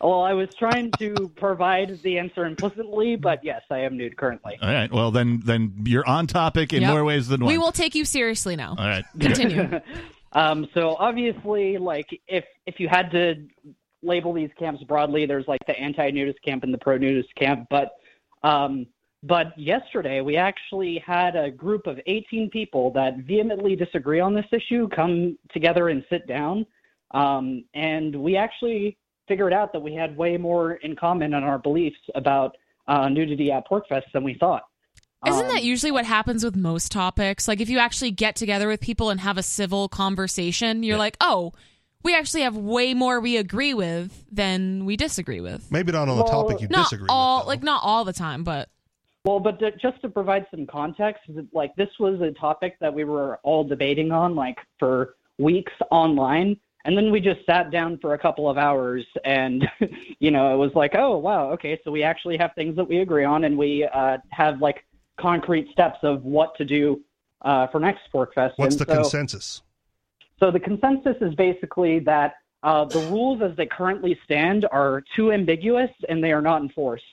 Well, 0.00 0.22
I 0.22 0.32
was 0.32 0.48
trying 0.56 0.92
to 1.00 1.30
provide 1.36 2.00
the 2.02 2.18
answer 2.18 2.46
implicitly, 2.46 3.16
but 3.16 3.40
yes, 3.44 3.62
I 3.68 3.80
am 3.80 3.96
nude 3.96 4.16
currently. 4.16 4.56
All 4.62 4.70
right. 4.72 4.90
Well, 4.90 5.10
then 5.10 5.42
then 5.44 5.82
you're 5.84 6.06
on 6.08 6.26
topic 6.28 6.72
in 6.72 6.82
Yep. 6.82 6.90
more 6.92 7.04
ways 7.04 7.26
than 7.28 7.40
one. 7.40 7.52
We 7.52 7.58
will 7.58 7.72
take 7.72 7.94
you 7.96 8.04
seriously 8.04 8.54
now. 8.54 8.76
All 8.78 8.86
right. 8.86 9.04
Continue. 9.18 9.80
Um, 10.32 10.68
so 10.72 10.94
obviously, 10.98 11.78
like 11.78 12.06
if 12.28 12.44
if 12.64 12.78
you 12.78 12.88
had 12.88 13.10
to 13.10 13.34
label 14.02 14.32
these 14.32 14.50
camps 14.58 14.82
broadly, 14.84 15.26
there's 15.26 15.48
like 15.48 15.60
the 15.66 15.78
anti-nudist 15.78 16.40
camp 16.42 16.64
and 16.64 16.72
the 16.72 16.78
pro-nudist 16.78 17.34
camp. 17.34 17.66
But 17.70 17.92
um, 18.42 18.86
but 19.24 19.58
yesterday 19.58 20.20
we 20.20 20.36
actually 20.36 21.02
had 21.04 21.34
a 21.34 21.50
group 21.50 21.86
of 21.88 21.98
18 22.06 22.50
people 22.50 22.92
that 22.92 23.18
vehemently 23.18 23.74
disagree 23.74 24.20
on 24.20 24.32
this 24.32 24.46
issue 24.52 24.88
come 24.88 25.36
together 25.52 25.88
and 25.88 26.04
sit 26.08 26.26
down, 26.28 26.64
um, 27.12 27.64
and 27.74 28.14
we 28.14 28.36
actually 28.36 28.96
figured 29.26 29.52
out 29.52 29.72
that 29.72 29.80
we 29.80 29.94
had 29.94 30.16
way 30.16 30.36
more 30.36 30.74
in 30.74 30.96
common 30.96 31.34
on 31.34 31.42
our 31.44 31.58
beliefs 31.58 31.98
about 32.14 32.56
uh, 32.86 33.08
nudity 33.08 33.52
at 33.52 33.68
PorcFest 33.68 34.10
than 34.14 34.24
we 34.24 34.34
thought. 34.34 34.62
Isn't 35.26 35.46
Um, 35.46 35.48
that 35.48 35.64
usually 35.64 35.90
what 35.90 36.04
happens 36.04 36.44
with 36.44 36.56
most 36.56 36.92
topics? 36.92 37.48
Like 37.48 37.60
if 37.60 37.68
you 37.68 37.78
actually 37.78 38.12
get 38.12 38.36
together 38.36 38.68
with 38.68 38.80
people 38.80 39.10
and 39.10 39.20
have 39.20 39.36
a 39.36 39.42
civil 39.42 39.88
conversation, 39.88 40.82
you're 40.84 40.96
like, 40.96 41.16
oh, 41.20 41.52
we 42.02 42.14
actually 42.14 42.42
have 42.42 42.56
way 42.56 42.94
more 42.94 43.20
we 43.20 43.36
agree 43.36 43.74
with 43.74 44.24
than 44.30 44.84
we 44.84 44.96
disagree 44.96 45.40
with. 45.40 45.70
Maybe 45.70 45.92
not 45.92 46.08
on 46.08 46.16
the 46.16 46.24
Well, 46.24 46.44
topic 46.44 46.60
you 46.60 46.68
Not 46.68 46.84
disagree 46.84 47.06
all, 47.08 47.38
with. 47.38 47.44
though. 47.44 47.48
like 47.48 47.62
not 47.62 47.82
all 47.82 48.04
the 48.04 48.12
time, 48.12 48.44
but 48.44 48.68
Well, 49.24 49.40
but 49.40 49.58
to, 49.60 49.72
just 49.72 50.00
to 50.02 50.08
provide 50.08 50.46
some 50.50 50.66
context, 50.66 51.22
like 51.52 51.74
this 51.76 51.90
was 51.98 52.20
a 52.20 52.30
topic 52.32 52.76
that 52.80 52.92
we 52.94 53.04
were 53.04 53.38
all 53.42 53.64
debating 53.64 54.12
on 54.12 54.34
like 54.34 54.58
for 54.78 55.16
weeks 55.38 55.72
online, 55.90 56.56
and 56.84 56.96
then 56.96 57.10
we 57.10 57.20
just 57.20 57.44
sat 57.44 57.70
down 57.70 57.98
for 57.98 58.14
a 58.14 58.18
couple 58.18 58.48
of 58.48 58.56
hours, 58.56 59.04
and 59.24 59.68
you 60.20 60.30
know 60.30 60.54
it 60.54 60.56
was 60.56 60.72
like, 60.74 60.94
oh 60.94 61.18
wow, 61.18 61.50
okay, 61.52 61.78
so 61.84 61.90
we 61.90 62.02
actually 62.02 62.36
have 62.38 62.52
things 62.54 62.76
that 62.76 62.84
we 62.84 62.98
agree 62.98 63.24
on, 63.24 63.44
and 63.44 63.58
we 63.58 63.84
uh, 63.92 64.18
have 64.30 64.62
like 64.62 64.84
concrete 65.20 65.68
steps 65.72 65.98
of 66.02 66.24
what 66.24 66.54
to 66.56 66.64
do 66.64 67.02
uh, 67.42 67.66
for 67.66 67.80
next 67.80 68.02
Forkfest. 68.14 68.52
What's 68.56 68.76
and 68.76 68.86
the 68.86 68.94
so, 68.94 69.02
consensus? 69.02 69.62
So 70.40 70.50
the 70.50 70.60
consensus 70.60 71.16
is 71.20 71.34
basically 71.34 71.98
that 72.00 72.34
uh, 72.62 72.84
the 72.86 73.00
rules 73.00 73.40
as 73.42 73.56
they 73.56 73.66
currently 73.66 74.18
stand 74.24 74.66
are 74.70 75.02
too 75.14 75.32
ambiguous 75.32 75.90
and 76.08 76.22
they 76.22 76.32
are 76.32 76.42
not 76.42 76.62
enforced. 76.62 77.04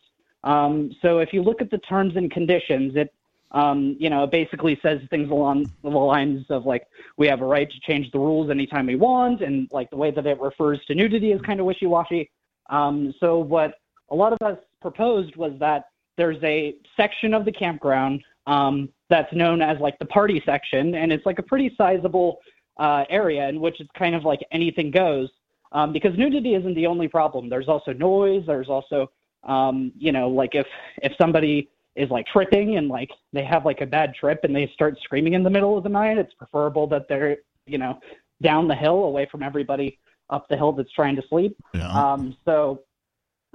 Um, 0.44 0.92
so 1.02 1.20
if 1.20 1.34
you 1.34 1.42
look 1.42 1.62
at 1.62 1.72
the 1.72 1.78
terms 1.80 2.16
and 2.16 2.32
conditions, 2.32 2.96
it 2.96 3.14
um, 3.52 3.96
you 4.00 4.10
know 4.10 4.28
basically 4.28 4.78
says 4.82 5.00
things 5.10 5.30
along 5.30 5.72
the 5.84 5.90
lines 5.90 6.46
of 6.50 6.66
like 6.66 6.88
we 7.18 7.28
have 7.28 7.42
a 7.42 7.46
right 7.46 7.70
to 7.70 7.80
change 7.82 8.12
the 8.12 8.20
rules 8.20 8.50
anytime 8.50 8.86
we 8.88 8.96
want, 8.96 9.42
and 9.42 9.68
like 9.72 9.90
the 9.90 9.98
way 9.98 10.12
that 10.12 10.26
it 10.26 10.40
refers 10.40 10.80
to 10.88 10.96
nudity 10.96 11.32
is 11.32 11.42
kind 11.42 11.60
of 11.60 11.66
wishy-washy. 11.66 12.30
Um, 12.70 13.14
so 13.20 13.40
what 13.40 13.76
a 14.10 14.16
lot 14.16 14.34
of 14.34 14.42
us 14.42 14.58
proposed 14.82 15.36
was 15.36 15.54
that 15.60 15.86
there's 16.18 16.42
a 16.44 16.76
section 16.98 17.34
of 17.34 17.46
the 17.46 17.52
campground 17.52 18.24
um, 18.48 18.90
that's 19.10 19.34
known 19.34 19.62
as 19.62 19.80
like 19.80 19.98
the 20.00 20.06
party 20.06 20.42
section, 20.46 20.96
and 20.96 21.12
it's 21.12 21.26
like 21.26 21.40
a 21.40 21.44
pretty 21.44 21.74
sizable 21.78 22.40
uh, 22.78 23.06
area 23.10 23.48
in 23.48 23.60
which 23.60 23.80
it's 23.80 23.90
kind 23.98 24.16
of 24.16 24.24
like 24.24 24.40
anything 24.52 24.92
goes. 24.92 25.30
Um, 25.72 25.92
because 25.92 26.18
nudity 26.18 26.56
isn't 26.56 26.74
the 26.74 26.86
only 26.86 27.08
problem. 27.08 27.50
There's 27.50 27.68
also 27.68 27.92
noise. 27.92 28.44
There's 28.48 28.70
also, 28.70 29.12
um, 29.44 29.92
you 29.98 30.12
know, 30.12 30.30
like 30.30 30.56
if 30.56 30.68
if 31.02 31.12
somebody 31.20 31.70
is 31.96 32.10
like 32.10 32.26
tripping 32.28 32.78
and 32.78 32.88
like 32.88 33.10
they 33.34 33.44
have 33.44 33.66
like 33.66 33.82
a 33.82 33.86
bad 33.86 34.14
trip 34.14 34.40
and 34.44 34.56
they 34.56 34.70
start 34.74 34.98
screaming 35.04 35.34
in 35.34 35.44
the 35.44 35.50
middle 35.50 35.78
of 35.78 35.84
the 35.84 35.90
night, 35.90 36.18
it's 36.18 36.34
preferable 36.34 36.88
that 36.88 37.08
they're, 37.10 37.38
you 37.66 37.78
know, 37.78 38.00
down 38.42 38.68
the 38.68 38.76
hill 38.76 39.06
away 39.06 39.28
from 39.30 39.44
everybody 39.44 39.98
up 40.30 40.48
the 40.50 40.58
hill 40.58 40.72
that's 40.72 40.92
trying 40.92 41.16
to 41.16 41.24
sleep. 41.30 41.58
Yeah. 41.74 41.90
Um, 41.90 42.36
so, 42.46 42.82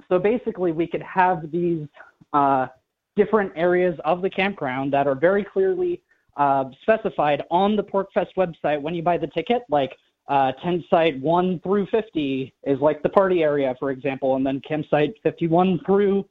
so 0.09 0.19
basically, 0.19 0.71
we 0.71 0.87
could 0.87 1.03
have 1.03 1.51
these 1.51 1.87
uh, 2.33 2.67
different 3.15 3.51
areas 3.55 3.97
of 4.05 4.21
the 4.21 4.29
campground 4.29 4.93
that 4.93 5.07
are 5.07 5.15
very 5.15 5.43
clearly 5.43 6.01
uh, 6.37 6.65
specified 6.81 7.43
on 7.51 7.75
the 7.75 7.83
PorcFest 7.83 8.33
website 8.37 8.81
when 8.81 8.95
you 8.95 9.03
buy 9.03 9.17
the 9.17 9.27
ticket. 9.27 9.63
Like 9.69 9.95
uh, 10.27 10.51
tent 10.63 10.83
site 10.89 11.19
one 11.19 11.59
through 11.59 11.87
fifty 11.87 12.53
is 12.63 12.79
like 12.79 13.03
the 13.03 13.09
party 13.09 13.43
area, 13.43 13.75
for 13.79 13.91
example, 13.91 14.35
and 14.35 14.45
then 14.45 14.61
campsite 14.67 15.13
fifty-one 15.23 15.79
through 15.85 16.25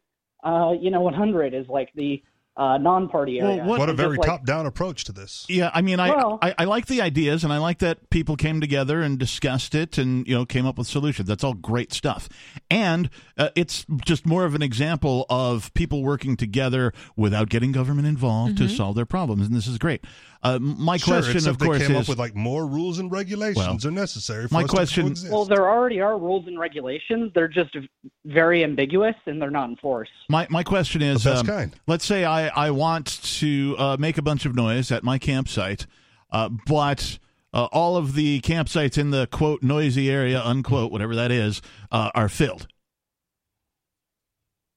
uh, 0.44 0.72
you 0.78 0.90
know 0.90 1.00
100 1.00 1.54
is 1.54 1.66
like 1.68 1.90
the 1.94 2.22
uh, 2.60 2.76
non-party 2.78 3.40
Well, 3.42 3.56
what- 3.66 3.78
What 3.80 3.88
a 3.88 3.94
very 3.94 4.18
like- 4.18 4.28
top-down 4.28 4.66
approach 4.66 5.04
to 5.04 5.12
this. 5.12 5.46
Yeah, 5.48 5.70
I 5.72 5.80
mean, 5.80 5.98
I, 5.98 6.10
Well- 6.10 6.38
I 6.42 6.54
I 6.58 6.64
like 6.64 6.86
the 6.86 7.00
ideas, 7.00 7.42
and 7.42 7.52
I 7.52 7.58
like 7.58 7.78
that 7.78 8.10
people 8.10 8.36
came 8.36 8.60
together 8.60 9.00
and 9.00 9.18
discussed 9.18 9.74
it, 9.74 9.96
and 9.98 10.26
you 10.28 10.34
know, 10.34 10.44
came 10.44 10.66
up 10.66 10.76
with 10.76 10.86
solutions. 10.86 11.26
That's 11.26 11.42
all 11.42 11.54
great 11.54 11.92
stuff, 11.92 12.28
and 12.70 13.08
uh, 13.38 13.48
it's 13.56 13.86
just 14.04 14.26
more 14.26 14.44
of 14.44 14.54
an 14.54 14.62
example 14.62 15.24
of 15.30 15.72
people 15.74 16.02
working 16.02 16.36
together 16.36 16.92
without 17.16 17.48
getting 17.48 17.72
government 17.72 18.06
involved 18.06 18.58
to 18.58 18.68
solve 18.68 18.94
their 18.94 19.06
problems, 19.06 19.46
and 19.46 19.56
this 19.56 19.66
is 19.66 19.78
great. 19.78 20.04
Uh, 20.42 20.58
my 20.58 20.96
Sure, 20.96 21.16
question, 21.20 21.48
of 21.48 21.58
course, 21.58 21.76
is 21.76 21.82
if 21.82 21.88
they 21.88 21.88
came 21.88 21.96
is 21.96 22.02
up 22.02 22.08
with 22.08 22.18
like 22.18 22.34
more 22.34 22.66
rules 22.66 22.98
and 22.98 23.12
regulations 23.12 23.84
are 23.84 23.90
necessary. 23.90 24.48
For 24.48 24.54
my 24.54 24.62
us 24.62 24.70
question- 24.70 25.04
to 25.04 25.08
coexist. 25.10 25.32
Well, 25.32 25.44
there 25.44 25.68
already 25.68 26.00
are 26.00 26.18
rules 26.18 26.46
and 26.46 26.58
regulations. 26.58 27.30
They're 27.34 27.48
just 27.48 27.76
very 28.24 28.64
ambiguous 28.64 29.16
and 29.26 29.40
they're 29.40 29.50
not 29.50 29.68
enforced. 29.68 30.12
My 30.30 30.46
my 30.48 30.62
question 30.62 31.02
is, 31.02 31.26
um, 31.26 31.72
let's 31.86 32.06
say 32.06 32.24
I 32.24 32.48
I 32.48 32.70
want 32.70 33.22
to 33.38 33.74
uh, 33.78 33.96
make 33.98 34.16
a 34.16 34.22
bunch 34.22 34.46
of 34.46 34.54
noise 34.54 34.90
at 34.90 35.04
my 35.04 35.18
campsite, 35.18 35.86
uh, 36.30 36.48
but 36.66 37.18
uh, 37.52 37.68
all 37.72 37.98
of 37.98 38.14
the 38.14 38.40
campsites 38.40 38.96
in 38.96 39.10
the 39.10 39.26
quote 39.26 39.62
noisy 39.62 40.10
area, 40.10 40.40
unquote, 40.42 40.90
whatever 40.90 41.14
that 41.16 41.30
is, 41.30 41.60
uh, 41.92 42.10
are 42.14 42.30
filled. 42.30 42.66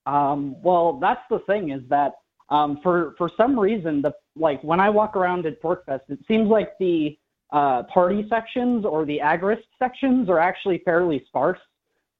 Um, 0.05 0.61
well, 0.61 0.99
that's 0.99 1.22
the 1.30 1.39
thing 1.39 1.72
is 1.72 1.82
that 1.89 2.14
um, 2.49 2.80
for 2.84 3.16
for 3.18 3.32
some 3.38 3.57
reason, 3.57 4.01
the 4.01 4.11
like 4.36 4.63
when 4.63 4.79
I 4.79 4.89
walk 4.89 5.15
around 5.15 5.45
at 5.45 5.61
PorcFest, 5.61 6.01
it 6.09 6.19
seems 6.27 6.49
like 6.49 6.77
the 6.79 7.17
uh, 7.51 7.84
party 7.84 8.25
sections 8.29 8.86
or 8.86 9.05
the 9.05 9.19
agorist 9.19 9.63
sections 9.77 10.29
are 10.29 10.39
actually 10.39 10.79
fairly 10.79 11.23
sparse, 11.27 11.59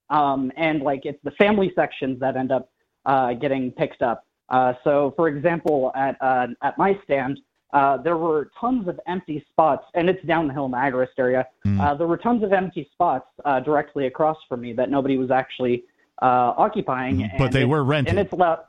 um, 0.10 0.52
and 0.58 0.82
like 0.82 1.06
it's 1.06 1.20
the 1.24 1.32
family 1.32 1.72
sections 1.76 2.20
that 2.20 2.38
end 2.38 2.52
up 2.52 2.70
uh, 3.06 3.34
getting 3.34 3.72
picked 3.72 4.02
up. 4.02 4.26
Uh, 4.50 4.74
so, 4.84 5.14
for 5.16 5.28
example, 5.28 5.92
at 5.96 6.16
uh, 6.22 6.48
at 6.62 6.78
my 6.78 7.00
stand, 7.04 7.40
uh, 7.74 7.98
there 7.98 8.18
were 8.18 8.52
tons 8.60 8.88
of 8.88 9.00
empty 9.08 9.44
spots, 9.50 9.86
and 9.96 10.08
it's 10.08 10.24
down 10.26 10.48
the 10.48 10.54
hill 10.54 10.66
in 10.66 10.72
the 10.72 10.78
agorist 10.78 11.18
area. 11.18 11.48
Mm. 11.66 11.82
Uh, 11.82 11.96
there 11.96 12.08
were 12.08 12.18
tons 12.18 12.44
of 12.44 12.54
empty 12.54 12.88
spots 12.94 13.28
uh, 13.46 13.60
directly 13.60 14.06
across 14.06 14.38
from 14.48 14.62
me 14.62 14.74
that 14.74 14.92
nobody 14.92 15.18
was 15.18 15.32
actually 15.32 15.84
uh, 16.22 16.54
occupying. 16.58 17.18
Mhm. 17.18 17.38
But 17.40 17.52
they 17.52 17.66
were 17.66 17.84
rented. 17.84 18.12
And 18.12 18.20
it's 18.20 18.34
loud. 18.34 18.60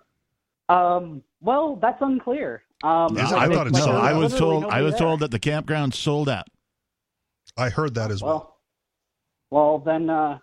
Um, 0.71 1.23
well, 1.45 1.77
that's 1.77 2.01
unclear. 2.01 2.63
Um, 2.83 3.17
Is 3.17 3.31
it? 3.31 3.35
I, 3.35 3.45
I 3.45 3.47
it's 3.47 3.55
thought 3.55 3.67
it 3.69 3.77
sold 3.77 3.97
I 3.97 4.13
was 4.15 4.35
told. 4.35 4.65
I 4.65 4.83
was 4.83 4.93
there. 4.93 5.01
told 5.01 5.21
that 5.21 5.31
the 5.31 5.39
campground 5.39 5.95
sold 5.95 6.29
out. 6.29 6.47
I 7.57 7.69
heard 7.69 7.95
that 7.95 8.11
as 8.11 8.23
well. 8.23 8.59
Well, 9.51 9.65
well 9.67 9.79
then 9.79 10.11
uh, 10.11 10.39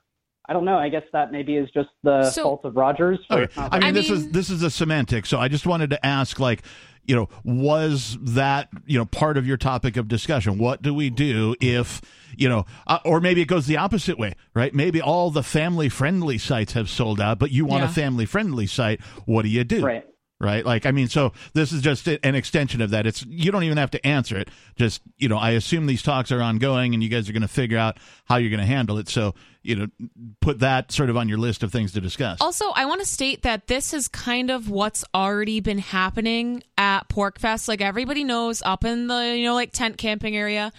I 0.47 0.53
don't 0.53 0.65
know. 0.65 0.77
I 0.77 0.89
guess 0.89 1.03
that 1.13 1.31
maybe 1.31 1.55
is 1.55 1.69
just 1.71 1.89
the 2.03 2.29
So- 2.29 2.43
fault 2.43 2.65
of 2.65 2.75
Rogers. 2.75 3.19
Okay. 3.29 3.51
I 3.57 3.79
mean, 3.79 3.83
I 3.89 3.91
this 3.91 4.09
is 4.09 4.31
this 4.31 4.49
is 4.49 4.63
a 4.63 4.71
semantic. 4.71 5.25
So 5.25 5.39
I 5.39 5.47
just 5.47 5.65
wanted 5.65 5.89
to 5.91 6.05
ask, 6.05 6.39
like, 6.39 6.63
you 7.05 7.15
know, 7.15 7.29
was 7.43 8.17
that 8.21 8.69
you 8.85 8.97
know 8.97 9.05
part 9.05 9.37
of 9.37 9.45
your 9.45 9.57
topic 9.57 9.97
of 9.97 10.07
discussion? 10.07 10.57
What 10.57 10.81
do 10.81 10.93
we 10.93 11.09
do 11.09 11.55
if 11.59 12.01
you 12.37 12.47
know, 12.47 12.65
uh, 12.87 12.99
or 13.05 13.19
maybe 13.19 13.41
it 13.41 13.47
goes 13.47 13.67
the 13.67 13.77
opposite 13.77 14.17
way, 14.17 14.33
right? 14.53 14.73
Maybe 14.73 15.01
all 15.01 15.31
the 15.31 15.43
family 15.43 15.89
friendly 15.89 16.37
sites 16.37 16.73
have 16.73 16.89
sold 16.89 17.19
out, 17.19 17.39
but 17.39 17.51
you 17.51 17.65
want 17.65 17.83
a 17.83 17.89
family 17.89 18.25
friendly 18.25 18.67
site. 18.67 19.01
What 19.25 19.43
do 19.43 19.49
you 19.49 19.63
do? 19.63 19.85
right. 19.85 20.05
Right? 20.41 20.65
Like, 20.65 20.85
I 20.85 20.91
mean, 20.91 21.07
so 21.07 21.33
this 21.53 21.71
is 21.71 21.81
just 21.81 22.07
an 22.07 22.35
extension 22.35 22.81
of 22.81 22.89
that. 22.89 23.05
It's 23.05 23.25
you 23.25 23.51
don't 23.51 23.63
even 23.63 23.77
have 23.77 23.91
to 23.91 24.05
answer 24.05 24.37
it. 24.37 24.49
Just 24.75 25.01
you 25.17 25.29
know, 25.29 25.37
I 25.37 25.51
assume 25.51 25.85
these 25.85 26.03
talks 26.03 26.31
are 26.31 26.41
ongoing, 26.41 26.93
and 26.93 27.03
you 27.03 27.09
guys 27.09 27.29
are 27.29 27.33
going 27.33 27.41
to 27.41 27.47
figure 27.47 27.77
out 27.77 27.97
how 28.25 28.37
you're 28.37 28.49
going 28.49 28.59
to 28.59 28.65
handle 28.65 28.97
it. 28.97 29.07
So 29.07 29.35
you 29.63 29.75
know, 29.75 29.87
put 30.39 30.59
that 30.59 30.91
sort 30.91 31.09
of 31.09 31.17
on 31.17 31.29
your 31.29 31.37
list 31.37 31.61
of 31.63 31.71
things 31.71 31.93
to 31.93 32.01
discuss. 32.01 32.41
Also, 32.41 32.71
I 32.71 32.85
want 32.85 33.01
to 33.01 33.07
state 33.07 33.43
that 33.43 33.67
this 33.67 33.93
is 33.93 34.07
kind 34.07 34.49
of 34.49 34.69
what's 34.69 35.05
already 35.13 35.59
been 35.59 35.77
happening 35.77 36.63
at 36.77 37.07
PorcFest. 37.09 37.67
Like 37.67 37.81
everybody 37.81 38.23
knows, 38.23 38.61
up 38.63 38.83
in 38.83 39.07
the 39.07 39.35
you 39.37 39.45
know 39.45 39.53
like 39.53 39.71
tent 39.71 39.97
camping 39.97 40.35
area, 40.35 40.71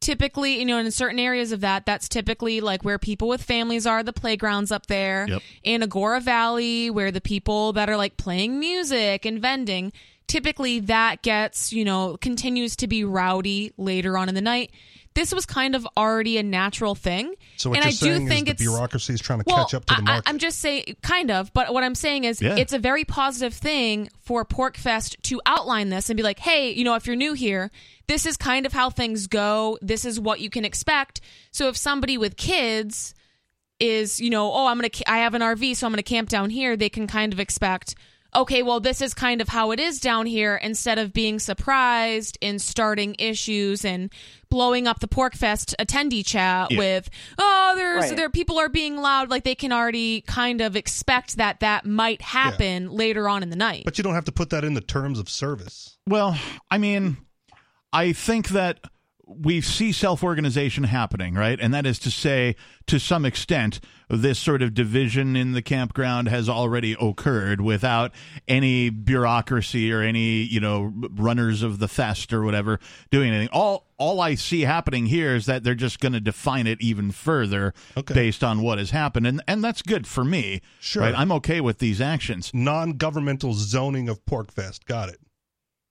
typically 0.00 0.58
you 0.58 0.64
know 0.64 0.78
in 0.78 0.90
certain 0.90 1.18
areas 1.18 1.52
of 1.52 1.60
that, 1.60 1.86
that's 1.86 2.08
typically 2.08 2.60
like 2.60 2.84
where 2.84 2.98
people 2.98 3.28
with 3.28 3.42
families 3.42 3.86
are. 3.86 4.02
The 4.02 4.12
playgrounds 4.12 4.70
up 4.70 4.86
there 4.86 5.26
Yep. 5.28 5.42
in 5.62 5.82
Agora 5.82 6.20
Valley, 6.20 6.90
where 6.90 7.10
the 7.10 7.20
people 7.20 7.72
that 7.74 7.88
are 7.88 7.96
like 7.96 8.16
playing 8.16 8.58
music 8.58 9.24
and 9.24 9.40
vending. 9.40 9.92
Typically, 10.26 10.80
that 10.80 11.22
gets 11.22 11.72
you 11.72 11.84
know 11.84 12.16
continues 12.20 12.74
to 12.76 12.86
be 12.88 13.04
rowdy 13.04 13.72
later 13.76 14.18
on 14.18 14.28
in 14.28 14.34
the 14.34 14.40
night. 14.40 14.70
This 15.16 15.32
was 15.32 15.46
kind 15.46 15.74
of 15.74 15.88
already 15.96 16.36
a 16.36 16.42
natural 16.42 16.94
thing, 16.94 17.28
and 17.28 17.36
So 17.56 17.70
what 17.70 17.84
I 17.84 17.90
do 17.90 18.28
think 18.28 18.50
it's 18.50 18.58
the 18.60 18.66
bureaucracy 18.66 19.14
is 19.14 19.20
trying 19.22 19.38
to 19.38 19.44
well, 19.46 19.64
catch 19.64 19.72
up 19.72 19.86
to 19.86 19.94
the 19.94 20.02
market. 20.02 20.28
I, 20.28 20.30
am 20.30 20.38
just 20.38 20.58
saying, 20.58 20.96
kind 21.00 21.30
of, 21.30 21.54
but 21.54 21.72
what 21.72 21.82
I'm 21.82 21.94
saying 21.94 22.24
is 22.24 22.42
Yeah. 22.42 22.56
it's 22.56 22.74
a 22.74 22.78
very 22.78 23.04
positive 23.06 23.54
thing 23.54 24.10
for 24.20 24.44
PorcFest 24.44 25.22
to 25.22 25.40
outline 25.46 25.88
this 25.88 26.10
and 26.10 26.18
be 26.18 26.22
like, 26.22 26.38
hey, 26.40 26.70
you 26.70 26.84
know, 26.84 26.96
if 26.96 27.06
you're 27.06 27.16
new 27.16 27.32
here, 27.32 27.70
this 28.08 28.26
is 28.26 28.36
kind 28.36 28.66
of 28.66 28.74
how 28.74 28.90
things 28.90 29.26
go. 29.26 29.78
This 29.80 30.04
is 30.04 30.20
what 30.20 30.40
you 30.40 30.50
can 30.50 30.66
expect. 30.66 31.22
So 31.50 31.68
if 31.68 31.78
somebody 31.78 32.18
with 32.18 32.36
kids 32.36 33.14
is, 33.80 34.20
you 34.20 34.28
know, 34.28 34.52
oh, 34.52 34.66
I'm 34.66 34.78
to, 34.82 35.10
I 35.10 35.18
have 35.20 35.32
an 35.32 35.40
RV, 35.40 35.76
so 35.76 35.86
I'm 35.86 35.92
going 35.92 35.96
to 35.96 36.02
camp 36.02 36.28
down 36.28 36.50
here, 36.50 36.76
they 36.76 36.90
can 36.90 37.06
kind 37.06 37.32
of 37.32 37.40
expect, 37.40 37.94
okay, 38.36 38.62
well, 38.62 38.80
this 38.80 39.00
is 39.00 39.14
kind 39.14 39.40
of 39.40 39.48
how 39.48 39.70
it 39.72 39.80
is 39.80 39.98
down 39.98 40.26
here 40.26 40.56
instead 40.56 40.98
of 40.98 41.12
being 41.12 41.38
surprised 41.38 42.36
and 42.42 42.60
starting 42.60 43.16
issues 43.18 43.84
and 43.84 44.10
blowing 44.50 44.86
up 44.86 45.00
the 45.00 45.08
PorcFest 45.08 45.74
attendee 45.80 46.24
chat 46.24 46.70
Yeah. 46.70 46.78
with, 46.78 47.10
oh, 47.38 47.72
there's, 47.76 48.04
Right. 48.04 48.16
there, 48.16 48.30
people 48.30 48.58
are 48.58 48.68
being 48.68 48.96
loud. 48.98 49.30
Like 49.30 49.44
they 49.44 49.54
can 49.54 49.72
already 49.72 50.20
kind 50.20 50.60
of 50.60 50.76
expect 50.76 51.36
that 51.38 51.60
that 51.60 51.84
might 51.86 52.22
happen 52.22 52.90
later 52.90 53.28
on 53.28 53.42
in 53.42 53.50
the 53.50 53.56
night. 53.56 53.82
but 53.84 53.98
you 53.98 54.04
don't 54.04 54.14
have 54.14 54.26
to 54.26 54.32
put 54.32 54.50
that 54.50 54.64
in 54.64 54.74
the 54.74 54.80
terms 54.80 55.18
of 55.18 55.28
service. 55.28 55.96
Well, 56.06 56.38
I 56.70 56.78
mean, 56.78 57.16
I 57.92 58.12
think 58.12 58.48
that 58.50 58.78
we 59.26 59.60
see 59.60 59.90
self 59.90 60.22
organization 60.22 60.84
happening, 60.84 61.34
right? 61.34 61.58
And 61.60 61.74
that 61.74 61.84
is 61.84 61.98
to 62.00 62.10
say, 62.10 62.54
to 62.86 63.00
some 63.00 63.24
extent, 63.24 63.80
this 64.08 64.38
sort 64.38 64.62
of 64.62 64.72
division 64.72 65.34
in 65.34 65.50
the 65.52 65.62
campground 65.62 66.28
has 66.28 66.48
already 66.48 66.96
occurred 67.00 67.60
without 67.60 68.12
any 68.46 68.88
bureaucracy 68.88 69.92
or 69.92 70.00
any, 70.00 70.42
you 70.42 70.60
know, 70.60 70.92
runners 71.16 71.64
of 71.64 71.80
the 71.80 71.88
fest 71.88 72.32
or 72.32 72.44
whatever 72.44 72.78
doing 73.10 73.30
anything. 73.32 73.48
All 73.52 73.88
all 73.98 74.20
I 74.20 74.36
see 74.36 74.60
happening 74.60 75.06
here 75.06 75.34
is 75.34 75.46
that 75.46 75.64
they're 75.64 75.74
just 75.74 75.98
going 75.98 76.12
to 76.12 76.20
define 76.20 76.66
it 76.68 76.80
even 76.80 77.10
further 77.10 77.74
Okay. 77.96 78.14
based 78.14 78.44
on 78.44 78.62
what 78.62 78.78
has 78.78 78.90
happened, 78.90 79.26
and 79.26 79.42
and 79.48 79.64
that's 79.64 79.82
good 79.82 80.06
for 80.06 80.24
me. 80.24 80.60
Sure. 80.80 81.02
right? 81.02 81.14
I'm 81.18 81.32
okay 81.32 81.60
with 81.60 81.78
these 81.78 82.00
actions. 82.00 82.52
Non-governmental 82.54 83.54
zoning 83.54 84.08
of 84.08 84.24
PorcFest. 84.24 84.84
Got 84.86 85.08
it. 85.08 85.20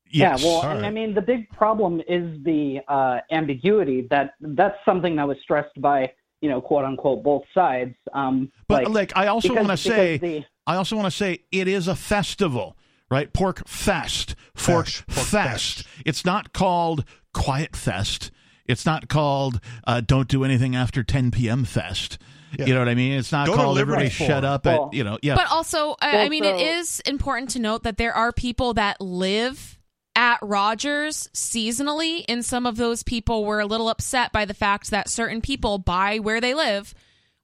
Yes. 0.10 0.42
Yeah, 0.44 0.48
well, 0.48 0.58
All 0.62 0.72
and 0.78 0.86
I 0.86 0.92
mean, 0.92 1.14
the 1.14 1.22
big 1.22 1.50
problem 1.50 2.02
is 2.08 2.44
the 2.44 2.80
uh, 2.88 3.20
ambiguity. 3.32 4.08
That 4.10 4.36
that's 4.40 4.78
something 4.86 5.16
that 5.18 5.28
was 5.28 5.38
stressed 5.44 5.80
by 5.82 6.12
you 6.42 6.50
know, 6.50 6.62
quote 6.62 6.86
unquote, 6.86 7.24
both 7.24 7.44
sides. 7.54 7.96
Um, 8.14 8.52
But 8.68 8.92
like, 8.92 9.14
I 9.16 9.28
also 9.28 9.56
want 9.56 9.70
to 9.70 9.78
say, 9.78 10.18
the- 10.18 10.46
I 10.68 10.76
also 10.76 10.96
want 10.96 11.08
to 11.08 11.12
say, 11.12 11.40
it 11.52 11.68
is 11.68 11.88
a 11.88 11.96
festival, 11.96 12.78
right? 13.10 13.32
Pork 13.34 13.68
Fest, 13.68 14.36
Fork 14.54 14.86
Fesh, 14.86 15.08
Pork 15.08 15.26
Fest. 15.28 15.80
Fesh. 15.80 15.88
It's 16.06 16.24
not 16.24 16.54
called 16.54 17.04
Quiet 17.34 17.76
Fest. 17.76 18.30
It's 18.68 18.86
not 18.86 19.08
called 19.08 19.60
uh, 19.88 20.02
Don't 20.02 20.28
Do 20.28 20.44
Anything 20.44 20.76
After 20.76 21.04
10 21.04 21.32
p.m. 21.32 21.66
Fest. 21.66 22.20
Yeah. 22.60 22.66
You 22.68 22.74
know 22.74 22.80
what 22.82 22.90
I 22.90 22.96
mean? 22.96 23.14
It's 23.14 23.32
not 23.32 23.48
Go 23.48 23.56
called 23.56 23.80
Everybody 23.80 24.10
Forum. 24.10 24.30
Shut 24.30 24.46
Up 24.46 24.66
Well, 24.66 24.88
at, 24.88 24.94
you 24.94 25.04
know, 25.04 25.18
yeah. 25.24 25.36
But 25.36 25.50
also, 25.52 25.96
I, 26.00 26.26
I 26.26 26.30
mean, 26.30 26.44
it 26.44 26.60
so- 26.60 26.66
is 26.80 27.00
important 27.08 27.50
to 27.52 27.60
note 27.60 27.84
that 27.84 27.98
there 27.98 28.14
are 28.14 28.32
people 28.32 28.76
that 28.76 29.02
live 29.02 29.75
at 30.16 30.40
Rogers 30.42 31.30
seasonally, 31.34 32.24
and 32.30 32.44
some 32.46 32.66
of 32.66 32.78
those 32.78 33.04
people 33.04 33.46
were 33.46 33.60
a 33.60 33.66
little 33.66 33.90
upset 33.90 34.32
by 34.32 34.46
the 34.46 34.54
fact 34.54 34.92
that 34.92 35.10
certain 35.10 35.42
people 35.42 35.78
by 35.78 36.20
where 36.20 36.40
they 36.42 36.54
live 36.54 36.94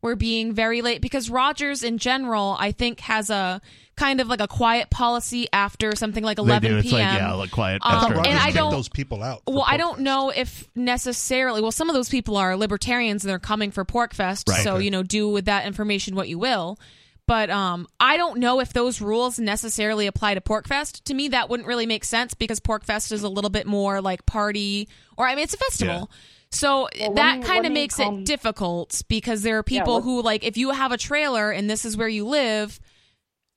were 0.01 0.15
being 0.15 0.51
very 0.53 0.81
late 0.81 0.99
because 1.01 1.29
Rogers 1.29 1.83
in 1.83 1.99
general, 1.99 2.55
I 2.59 2.71
think, 2.71 3.01
has 3.01 3.29
a 3.29 3.61
kind 3.95 4.19
of 4.19 4.27
like 4.27 4.39
a 4.41 4.47
quiet 4.47 4.89
policy 4.89 5.47
after 5.53 5.95
something 5.95 6.23
like 6.23 6.39
11 6.39 6.81
p.m. 6.81 6.93
like, 6.93 7.19
yeah, 7.19 7.33
like 7.33 7.51
quiet. 7.51 7.81
Um, 7.85 7.93
after 8.05 8.15
and 8.17 8.39
I 8.39 8.49
don't- 8.51 8.71
those 8.71 8.89
people 8.89 9.21
out. 9.21 9.43
for 9.45 9.53
Well, 9.53 9.65
I 9.67 9.77
don't 9.77 9.99
know 9.99 10.31
if 10.31 10.67
necessarily. 10.75 11.61
Well, 11.61 11.71
some 11.71 11.87
of 11.89 11.93
those 11.93 12.09
people 12.09 12.35
are 12.37 12.55
libertarians 12.55 13.23
and 13.23 13.29
they're 13.29 13.37
coming 13.37 13.69
for 13.69 13.85
PorcFest, 13.85 14.49
Right. 14.49 14.63
so 14.63 14.75
Okay. 14.75 14.85
you 14.85 14.91
know, 14.91 15.03
do 15.03 15.29
with 15.29 15.45
that 15.45 15.67
information 15.67 16.15
what 16.15 16.27
you 16.29 16.39
will. 16.39 16.79
But 17.31 17.49
um, 17.49 17.87
I 17.97 18.17
don't 18.17 18.39
know 18.39 18.59
if 18.59 18.73
those 18.73 18.99
rules 18.99 19.39
necessarily 19.39 20.05
apply 20.05 20.33
to 20.33 20.41
PorcFest. 20.41 21.05
To 21.05 21.13
me, 21.13 21.29
that 21.29 21.47
wouldn't 21.49 21.65
really 21.65 21.85
make 21.85 22.03
sense 22.03 22.33
because 22.33 22.59
PorcFest 22.59 23.13
is 23.13 23.23
a 23.23 23.29
little 23.29 23.49
bit 23.49 23.65
more 23.65 24.01
like 24.01 24.25
party, 24.25 24.89
or 25.15 25.25
I 25.25 25.35
mean, 25.35 25.45
it's 25.45 25.53
a 25.53 25.57
festival. 25.57 26.11
So 26.49 26.89
let 26.99 27.15
that 27.15 27.39
me- 27.39 27.45
kind 27.45 27.65
of 27.65 27.71
me 27.71 27.79
makes 27.83 27.97
it 28.01 28.25
difficult 28.25 29.01
because 29.07 29.43
there 29.43 29.57
are 29.57 29.63
people 29.63 29.93
let- 29.95 30.03
who 30.03 30.21
like 30.21 30.43
if 30.43 30.57
you 30.57 30.71
have 30.71 30.91
a 30.91 30.97
trailer 30.97 31.51
and 31.51 31.69
this 31.69 31.85
is 31.85 31.95
where 31.95 32.09
you 32.09 32.25
live, 32.27 32.81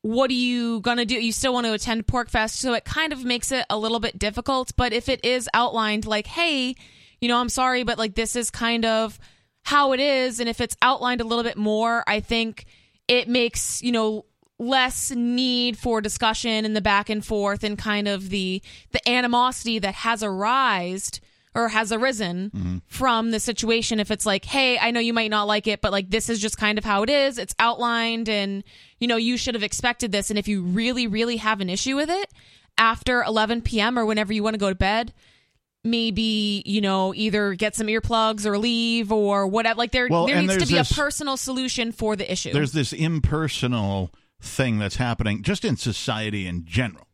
what 0.03 0.31
are 0.31 0.35
you 0.35 0.79
gonna 0.79 1.05
do? 1.05 1.17
You 1.17 1.33
still 1.33 1.53
want 1.53 1.67
to 1.67 1.73
attend 1.73 2.07
PorcFest, 2.07 2.51
so 2.51 2.75
it 2.75 2.85
kind 2.85 3.13
of 3.13 3.25
makes 3.25 3.51
it 3.51 3.67
a 3.69 3.77
little 3.77 3.99
bit 3.99 4.21
difficult. 4.21 4.71
But 4.77 4.93
if 4.93 5.09
it 5.09 5.25
is 5.25 5.49
outlined 5.53 6.07
like, 6.07 6.29
hey, 6.29 6.77
you 7.21 7.27
know, 7.27 7.39
I'm 7.41 7.49
sorry, 7.49 7.83
but 7.83 7.99
like 7.99 8.15
this 8.15 8.37
is 8.37 8.53
kind 8.53 8.85
of 8.85 9.19
how 9.65 9.91
it 9.95 9.99
is, 9.99 10.39
and 10.39 10.49
if 10.49 10.61
it's 10.61 10.77
outlined 10.81 11.21
a 11.21 11.25
little 11.25 11.43
bit 11.43 11.57
more, 11.57 12.05
I 12.07 12.21
think 12.21 12.67
it 13.09 13.29
makes 13.29 13.83
you 13.83 13.93
know 13.93 14.25
less 14.59 15.11
need 15.11 15.77
for 15.77 16.01
discussion 16.01 16.65
and 16.65 16.77
the 16.77 16.81
back 16.81 17.11
and 17.11 17.25
forth 17.25 17.65
and 17.65 17.77
kind 17.77 18.07
of 18.09 18.31
the 18.31 18.63
the 18.93 19.09
animosity 19.09 19.79
that 19.79 19.95
has 19.95 20.23
arisen 20.23 21.21
or 21.57 21.69
has 21.69 21.93
arisen 21.93 22.51
mm-hmm. 22.51 22.79
from 22.87 23.31
the 23.31 23.39
situation. 23.39 24.01
If 24.01 24.11
it's 24.11 24.27
like 24.27 24.45
hey 24.45 24.79
i 24.79 24.91
know 24.91 25.01
you 25.01 25.13
might 25.13 25.31
not 25.31 25.47
like 25.47 25.67
it 25.67 25.81
but 25.81 25.93
like 25.93 26.11
this 26.11 26.29
is 26.29 26.39
just 26.39 26.57
kind 26.57 26.79
of 26.79 26.85
how 26.85 27.03
it 27.03 27.11
is. 27.11 27.39
It's 27.39 27.55
outlined 27.59 28.29
and 28.29 28.63
you 28.99 29.09
know 29.09 29.17
you 29.17 29.37
should 29.37 29.55
have 29.55 29.63
expected 29.65 30.13
this. 30.13 30.31
And 30.31 30.39
if 30.39 30.49
you 30.49 30.63
really 30.63 31.07
really 31.07 31.39
have 31.39 31.61
an 31.61 31.71
issue 31.71 31.97
with 31.97 32.11
it 32.11 32.31
after 32.77 33.23
11 33.23 33.63
p.m 33.63 33.99
or 33.99 34.05
whenever 34.05 34.33
you 34.33 34.43
want 34.43 34.55
to 34.55 34.59
go 34.59 34.69
to 34.69 34.75
bed 34.75 35.13
maybe 35.85 36.63
you 36.65 36.81
know 36.81 37.15
either 37.15 37.55
get 37.55 37.75
some 37.77 37.87
earplugs 37.87 38.47
or 38.47 38.59
leave 38.59 39.13
or 39.13 39.47
whatever 39.47 39.77
like 39.79 39.93
there 39.93 40.09
Well, 40.11 40.27
there 40.27 40.41
needs 40.41 40.55
to 40.57 40.67
be 40.67 40.75
this- 40.79 40.91
a 40.91 40.95
personal 40.95 41.37
solution 41.37 41.93
for 41.93 42.17
the 42.17 42.31
issue 42.31 42.53
there's 42.53 42.73
this 42.73 42.93
impersonal 42.93 44.11
thing 44.41 44.79
that's 44.79 44.97
happening 44.97 45.43
just 45.43 45.65
in 45.65 45.77
society 45.77 46.47
in 46.47 46.65
general 46.65 47.07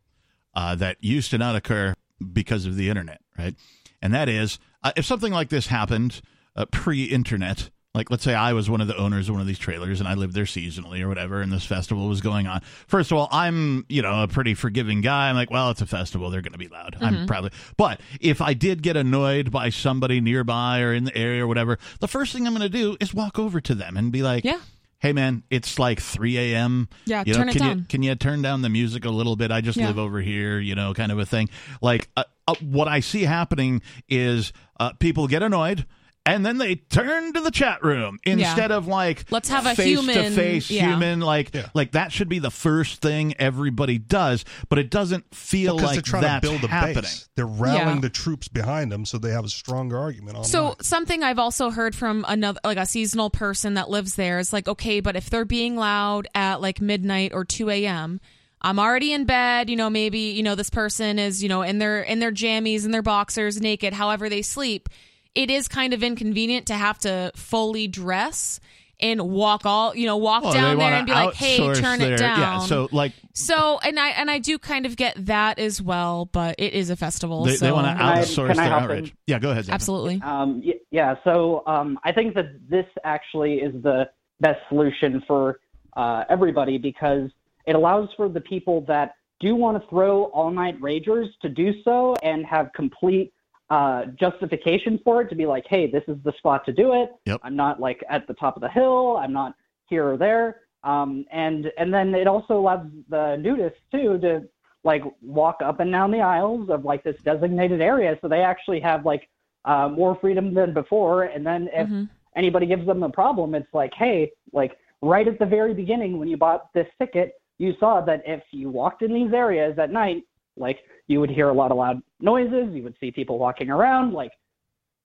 uh, 0.53 0.75
that 0.75 0.97
used 1.01 1.31
to 1.31 1.37
not 1.37 1.55
occur 1.55 1.93
because 2.33 2.65
of 2.65 2.75
the 2.75 2.89
internet, 2.89 3.21
right? 3.37 3.55
and 4.01 4.13
that 4.13 4.27
is 4.27 4.59
uh, 4.83 4.91
if 4.95 5.05
something 5.05 5.31
like 5.31 5.49
this 5.49 5.67
happened 5.67 6.21
uh, 6.55 6.65
pre-internet. 6.71 7.69
Like, 7.93 8.09
let's 8.09 8.23
say 8.23 8.33
I 8.33 8.53
was 8.53 8.69
one 8.69 8.79
of 8.79 8.87
the 8.87 8.95
owners 8.95 9.27
of 9.27 9.33
one 9.35 9.41
of 9.41 9.47
these 9.47 9.59
trailers 9.59 9.99
and 9.99 10.07
I 10.07 10.13
lived 10.13 10.33
there 10.33 10.45
seasonally 10.45 11.01
or 11.01 11.09
whatever, 11.09 11.41
and 11.41 11.51
this 11.51 11.65
festival 11.65 12.07
was 12.07 12.21
going 12.21 12.47
on. 12.47 12.61
First 12.87 13.11
of 13.11 13.17
all, 13.17 13.27
I'm, 13.31 13.85
you 13.89 14.01
know, 14.01 14.23
a 14.23 14.29
pretty 14.29 14.53
forgiving 14.53 15.01
guy. 15.01 15.29
I'm 15.29 15.35
like, 15.35 15.51
well, 15.51 15.71
it's 15.71 15.81
a 15.81 15.85
festival. 15.85 16.29
They're 16.29 16.41
going 16.41 16.53
to 16.53 16.57
be 16.57 16.69
loud. 16.69 16.95
I'm 17.01 17.25
probably, 17.27 17.51
but 17.75 17.99
if 18.21 18.39
I 18.39 18.53
did 18.53 18.81
get 18.81 18.95
annoyed 18.95 19.51
by 19.51 19.71
somebody 19.71 20.21
nearby 20.21 20.79
or 20.79 20.93
in 20.93 21.03
the 21.03 21.17
area 21.17 21.43
or 21.43 21.47
whatever, 21.47 21.79
the 21.99 22.07
first 22.07 22.31
thing 22.31 22.47
I'm 22.47 22.53
going 22.55 22.61
to 22.61 22.69
do 22.69 22.95
is 23.01 23.13
walk 23.13 23.37
over 23.37 23.59
to 23.59 23.75
them 23.75 23.97
and 23.97 24.09
be 24.09 24.21
like, 24.23 24.45
Yeah. 24.45 24.61
hey 24.99 25.11
man, 25.11 25.43
it's 25.49 25.77
like 25.77 25.99
3 25.99 26.37
a.m. 26.53 26.87
Yeah, 27.03 27.23
you 27.25 27.33
know, 27.33 27.39
turn 27.39 27.49
it 27.49 27.53
can 27.57 27.63
You, 27.63 27.69
down. 27.75 27.85
can 27.89 28.03
you 28.03 28.15
turn 28.15 28.41
down 28.41 28.61
the 28.61 28.69
music 28.69 29.03
a 29.03 29.09
little 29.09 29.35
bit? 29.35 29.51
I 29.51 29.59
just 29.59 29.77
Yeah. 29.77 29.87
live 29.87 29.99
over 29.99 30.21
here, 30.21 30.59
you 30.59 30.75
know, 30.75 30.93
kind 30.93 31.11
of 31.11 31.19
a 31.19 31.25
thing. 31.25 31.49
Like 31.81 32.07
uh, 32.15 32.23
uh, 32.47 32.55
what 32.61 32.87
I 32.87 33.01
see 33.01 33.23
happening 33.23 33.81
is 34.07 34.53
uh, 34.79 34.93
people 34.93 35.27
get 35.27 35.43
annoyed. 35.43 35.85
And 36.23 36.45
then 36.45 36.59
they 36.59 36.75
turn 36.75 37.33
to 37.33 37.41
the 37.41 37.49
chat 37.49 37.83
room 37.83 38.19
instead 38.23 38.71
of 38.71 38.85
like 38.85 39.25
Let's 39.31 39.49
have 39.49 39.65
a 39.65 39.73
face 39.73 39.99
to 40.05 40.29
face 40.29 40.69
yeah. 40.69 40.89
human 40.89 41.19
like 41.19 41.49
Yeah. 41.53 41.69
like 41.73 41.93
that 41.93 42.11
should 42.11 42.29
be 42.29 42.37
the 42.37 42.51
first 42.51 43.01
thing 43.01 43.33
everybody 43.39 43.97
does, 43.97 44.45
but 44.69 44.77
it 44.77 44.91
doesn't 44.91 45.33
feel 45.33 45.75
because 45.77 45.87
like 45.87 45.95
they're 45.95 46.01
trying 46.03 46.21
that's 46.21 46.45
to 46.45 46.51
build 46.51 46.63
a 46.63 46.67
happening. 46.67 47.01
base. 47.01 47.27
They're 47.35 47.47
rallying 47.47 47.95
Yeah. 47.95 48.01
the 48.01 48.09
troops 48.11 48.47
behind 48.47 48.91
them 48.91 49.03
so 49.05 49.17
they 49.17 49.31
have 49.31 49.45
a 49.45 49.49
stronger 49.49 49.97
argument 49.97 50.37
on 50.37 50.43
So 50.43 50.75
something 50.79 51.23
I've 51.23 51.39
also 51.39 51.71
heard 51.71 51.95
from 51.95 52.23
another 52.27 52.59
like 52.63 52.77
a 52.77 52.85
seasonal 52.85 53.31
person 53.31 53.73
that 53.73 53.89
lives 53.89 54.13
there 54.13 54.37
is 54.37 54.53
like, 54.53 54.67
okay, 54.67 54.99
but 54.99 55.15
if 55.15 55.29
they're 55.31 55.43
being 55.43 55.75
loud 55.75 56.27
at 56.35 56.61
like 56.61 56.79
midnight 56.81 57.33
or 57.33 57.45
two 57.45 57.71
AM, 57.71 58.21
I'm 58.61 58.77
already 58.77 59.11
in 59.11 59.25
bed, 59.25 59.71
you 59.71 59.75
know, 59.75 59.89
maybe, 59.89 60.19
you 60.19 60.43
know, 60.43 60.53
this 60.53 60.69
person 60.69 61.17
is, 61.17 61.41
you 61.41 61.49
know, 61.49 61.63
in 61.63 61.79
their 61.79 62.03
in 62.03 62.19
their 62.19 62.31
jammies 62.31 62.85
and 62.85 62.93
their 62.93 63.01
boxers, 63.01 63.59
naked, 63.59 63.91
however 63.93 64.29
they 64.29 64.43
sleep. 64.43 64.87
It 65.35 65.49
is 65.49 65.67
kind 65.67 65.93
of 65.93 66.03
inconvenient 66.03 66.67
to 66.67 66.73
have 66.73 66.97
to 66.99 67.31
fully 67.35 67.87
dress 67.87 68.59
and 68.99 69.19
walk 69.31 69.65
all 69.65 69.95
you 69.95 70.05
know, 70.05 70.17
walk 70.17 70.43
Well, 70.43 70.53
down 70.53 70.77
there 70.77 70.93
and 70.93 71.07
be 71.07 71.11
like, 71.11 71.33
hey, 71.33 71.57
turn 71.73 71.99
their- 71.99 72.13
it 72.13 72.17
down. 72.19 72.39
Yeah, 72.39 72.59
so 72.59 72.87
like 72.91 73.13
So 73.33 73.79
and 73.83 73.99
I 73.99 74.09
and 74.09 74.29
I 74.29 74.37
do 74.39 74.59
kind 74.59 74.85
of 74.85 74.95
get 74.95 75.25
that 75.25 75.57
as 75.57 75.81
well, 75.81 76.25
but 76.25 76.55
it 76.59 76.73
is 76.73 76.89
a 76.89 76.95
festival. 76.95 77.43
they, 77.45 77.55
so 77.55 77.65
they 77.65 77.71
want 77.71 77.87
to 77.97 78.03
outsource 78.03 78.47
can 78.49 78.59
I 78.59 78.63
their 78.65 78.73
hop 78.73 78.81
outrage. 78.83 79.09
in? 79.09 79.15
Yeah, 79.27 79.39
go 79.39 79.51
ahead. 79.51 79.65
Zach. 79.65 79.73
absolutely. 79.73 80.21
Um, 80.21 80.61
yeah, 80.91 81.15
so 81.23 81.63
um, 81.65 81.97
I 82.03 82.11
think 82.11 82.35
that 82.35 82.69
this 82.69 82.85
actually 83.03 83.55
is 83.55 83.73
the 83.81 84.09
best 84.39 84.59
solution 84.69 85.23
for 85.27 85.59
uh, 85.95 86.25
everybody 86.29 86.77
because 86.77 87.29
it 87.65 87.75
allows 87.75 88.09
for 88.17 88.27
the 88.29 88.41
people 88.41 88.81
that 88.81 89.15
do 89.39 89.55
want 89.55 89.81
to 89.81 89.89
throw 89.89 90.25
all 90.25 90.51
night 90.51 90.79
ragers 90.81 91.27
to 91.41 91.49
do 91.49 91.71
so 91.83 92.15
and 92.21 92.45
have 92.45 92.69
complete 92.75 93.33
uh, 93.71 94.05
justification 94.19 94.99
for 95.01 95.21
it 95.21 95.29
to 95.29 95.35
be 95.35 95.45
like, 95.45 95.65
hey, 95.67 95.89
this 95.89 96.03
is 96.09 96.17
the 96.25 96.33
spot 96.37 96.65
to 96.65 96.73
do 96.73 96.93
it. 97.01 97.09
Yep. 97.25 97.39
I'm 97.41 97.55
not 97.55 97.79
like 97.79 98.03
at 98.09 98.27
the 98.27 98.33
top 98.33 98.57
of 98.57 98.61
the 98.61 98.69
hill. 98.69 99.17
I'm 99.17 99.31
not 99.31 99.55
here 99.85 100.05
or 100.11 100.17
there. 100.17 100.47
Um, 100.83 101.23
and 101.31 101.71
and 101.77 101.93
then 101.93 102.13
it 102.13 102.27
also 102.27 102.59
allows 102.59 102.85
the 103.07 103.37
nudists 103.39 103.83
too 103.89 104.19
to 104.19 104.43
like 104.83 105.03
walk 105.21 105.57
up 105.63 105.79
and 105.79 105.89
down 105.89 106.11
the 106.11 106.19
aisles 106.19 106.69
of 106.69 106.83
like 106.83 107.03
this 107.03 107.15
designated 107.23 107.81
area, 107.81 108.17
so 108.21 108.27
they 108.27 108.41
actually 108.41 108.81
have 108.81 109.05
like 109.05 109.29
uh, 109.63 109.87
more 109.87 110.17
freedom 110.19 110.53
than 110.53 110.73
before. 110.73 111.23
And 111.23 111.45
then 111.45 111.69
if 111.71 111.87
Mhm. 111.87 112.09
anybody 112.35 112.65
gives 112.65 112.85
them 112.85 113.03
a 113.03 113.09
problem, 113.09 113.55
it's 113.55 113.73
like, 113.73 113.93
hey, 113.93 114.31
like 114.51 114.77
right 115.01 115.27
at 115.27 115.39
the 115.39 115.45
very 115.45 115.73
beginning 115.73 116.19
when 116.19 116.27
you 116.27 116.35
bought 116.35 116.73
this 116.73 116.87
ticket, 116.99 117.35
you 117.57 117.73
saw 117.79 118.01
that 118.01 118.23
if 118.25 118.43
you 118.51 118.69
walked 118.69 119.01
in 119.01 119.13
these 119.13 119.31
areas 119.33 119.77
at 119.77 119.91
night, 119.91 120.23
like 120.57 120.79
you 121.07 121.19
would 121.19 121.29
hear 121.29 121.49
a 121.49 121.53
lot 121.53 121.71
of 121.71 121.77
loud 121.77 122.01
noises, 122.19 122.73
you 122.73 122.83
would 122.83 122.95
see 122.99 123.11
people 123.11 123.37
walking 123.39 123.69
around, 123.69 124.13
like 124.13 124.31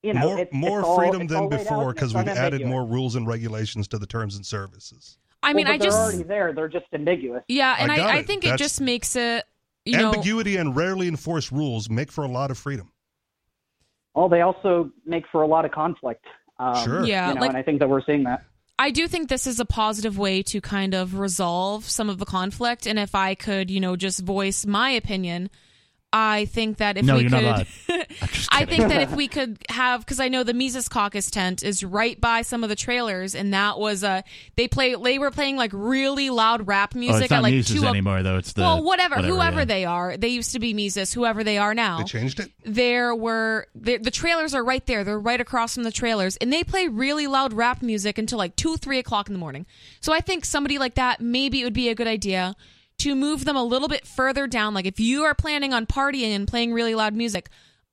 you 0.03 0.13
know, 0.15 0.21
more 0.21 0.39
it's, 0.39 0.53
more 0.53 0.79
it's 0.81 0.89
all- 0.89 0.97
freedom 0.99 1.23
it's 1.23 1.33
than 1.33 1.43
all 1.43 1.49
before 1.49 1.93
because 1.93 2.15
we've 2.15 2.29
added 2.29 2.65
more 2.65 2.85
rules 2.85 3.17
and 3.17 3.27
regulations 3.27 3.89
to 3.89 3.99
the 3.99 4.07
terms 4.07 4.37
and 4.37 4.45
services. 4.45 5.19
I 5.43 5.53
mean, 5.53 5.67
well, 5.67 5.75
I 5.75 5.79
just 5.79 5.97
already 5.99 6.23
there. 6.23 6.53
They're 6.53 6.69
just 6.69 6.87
ambiguous. 6.93 7.43
Yeah, 7.49 7.77
and 7.79 7.93
I 7.93 7.97
I, 7.97 7.99
I, 7.99 8.17
it. 8.19 8.27
think 8.27 8.45
it 8.45 8.57
just 8.59 8.81
makes 8.81 9.15
it 9.17 9.45
you 9.85 9.97
know 9.97 10.09
Ambiguity 10.13 10.57
and 10.57 10.75
rarely 10.75 11.07
enforced 11.09 11.53
rules 11.53 11.89
make 11.89 12.11
for 12.11 12.25
a 12.25 12.29
lot 12.29 12.51
of 12.51 12.59
freedom. 12.59 12.91
Well, 14.15 14.29
they 14.29 14.41
also 14.41 14.91
make 15.05 15.25
for 15.31 15.43
a 15.43 15.47
lot 15.47 15.65
of 15.65 15.71
conflict. 15.73 16.25
Um, 16.59 16.83
Sure. 16.85 17.05
Yeah, 17.05 17.29
you 17.29 17.35
know, 17.35 17.41
like- 17.43 17.51
and 17.51 17.57
I 17.59 17.63
think 17.63 17.81
that 17.81 17.89
we're 17.89 18.03
seeing 18.03 18.25
that. 18.25 18.45
I 18.79 18.91
do 18.91 19.09
think 19.09 19.29
this 19.29 19.47
is 19.47 19.59
a 19.59 19.65
positive 19.65 20.19
way 20.19 20.43
to 20.45 20.61
kind 20.61 20.95
of 20.95 21.19
resolve 21.19 21.89
some 21.89 22.11
of 22.11 22.19
the 22.19 22.27
conflict. 22.27 22.87
And 22.87 22.99
if 22.99 23.15
I 23.15 23.35
could, 23.35 23.71
you 23.71 23.81
know, 23.81 23.97
just 23.97 24.21
voice 24.21 24.67
my 24.67 24.91
opinion, 24.91 25.51
I 26.19 26.47
think 26.47 26.79
that 26.79 26.97
if 26.97 27.05
No, 27.05 27.17
we 27.17 27.23
you're 27.23 27.31
could, 27.31 27.43
not 27.43 27.45
allowed. 27.45 27.67
I'm 28.23 28.29
just 28.29 28.49
I 28.51 28.65
think 28.65 28.89
that 28.89 29.03
if 29.03 29.13
we 29.15 29.29
could 29.29 29.59
have, 29.69 30.01
because 30.01 30.19
I 30.19 30.29
know 30.29 30.45
the 30.45 30.55
Mises 30.55 30.89
Caucus 30.89 31.31
tent 31.31 31.63
is 31.63 31.85
right 31.85 32.19
by 32.19 32.41
some 32.41 32.63
of 32.63 32.71
the 32.71 32.77
trailers, 32.77 33.35
and 33.35 33.53
that 33.53 33.79
was 33.79 34.03
a 34.03 34.25
they 34.57 34.67
play 34.67 34.95
they 34.95 35.19
were 35.19 35.31
playing 35.31 35.57
like 35.57 35.73
really 35.75 36.31
loud 36.31 36.67
rap 36.67 36.95
oh, 36.97 36.99
music 36.99 37.25
it's 37.25 37.31
not 37.31 37.39
at 37.39 37.43
like 37.43 37.55
Mises 37.55 37.77
two 37.77 37.85
o- 37.85 37.91
anymore 37.91 38.23
though. 38.23 38.39
It's 38.39 38.55
the 38.55 38.63
well, 38.63 38.83
whatever, 38.83 39.17
whoever 39.17 39.59
yeah. 39.61 39.65
they 39.67 39.85
are, 39.85 40.17
they 40.17 40.29
used 40.29 40.53
to 40.53 40.59
be 40.59 40.73
Mises, 40.73 41.13
whoever 41.13 41.45
they 41.45 41.59
are 41.59 41.75
now 41.75 41.99
They 41.99 42.05
changed 42.05 42.41
it. 42.41 42.51
there 42.65 43.15
were 43.15 43.67
the, 43.75 43.99
the 43.99 44.11
trailers 44.11 44.55
are 44.55 44.65
right 44.65 44.85
there 44.87 45.05
they're 45.05 45.21
right 45.21 45.41
across 45.41 45.75
from 45.75 45.83
the 45.83 45.93
trailers 45.93 46.37
and 46.39 46.51
they 46.53 46.65
play 46.65 46.89
really 46.89 47.27
loud 47.27 47.53
rap 47.53 47.83
music 47.83 48.17
until 48.17 48.39
like 48.39 48.57
2 48.57 48.77
3 48.79 48.99
o'clock 48.99 49.29
in 49.29 49.35
the 49.35 49.39
morning 49.39 49.67
so 50.01 50.13
i 50.13 50.21
think 50.21 50.45
somebody 50.45 50.79
like 50.79 50.95
that 50.95 51.21
maybe 51.21 51.61
it 51.61 51.65
would 51.65 51.73
be 51.75 51.89
a 51.89 51.95
good 51.95 52.07
idea 52.07 52.55
to 52.99 53.15
move 53.15 53.45
them 53.45 53.57
a 53.57 53.63
little 53.65 53.89
bit 53.89 54.07
further 54.07 54.47
down 54.47 54.75
like 54.75 54.87
if 54.87 54.99
you 55.01 55.23
are 55.25 55.35
planning 55.35 55.73
on 55.75 55.87
partying 55.87 56.35
and 56.35 56.49
playing 56.49 56.73
really 56.73 56.95
loud 56.95 57.15
music 57.15 57.49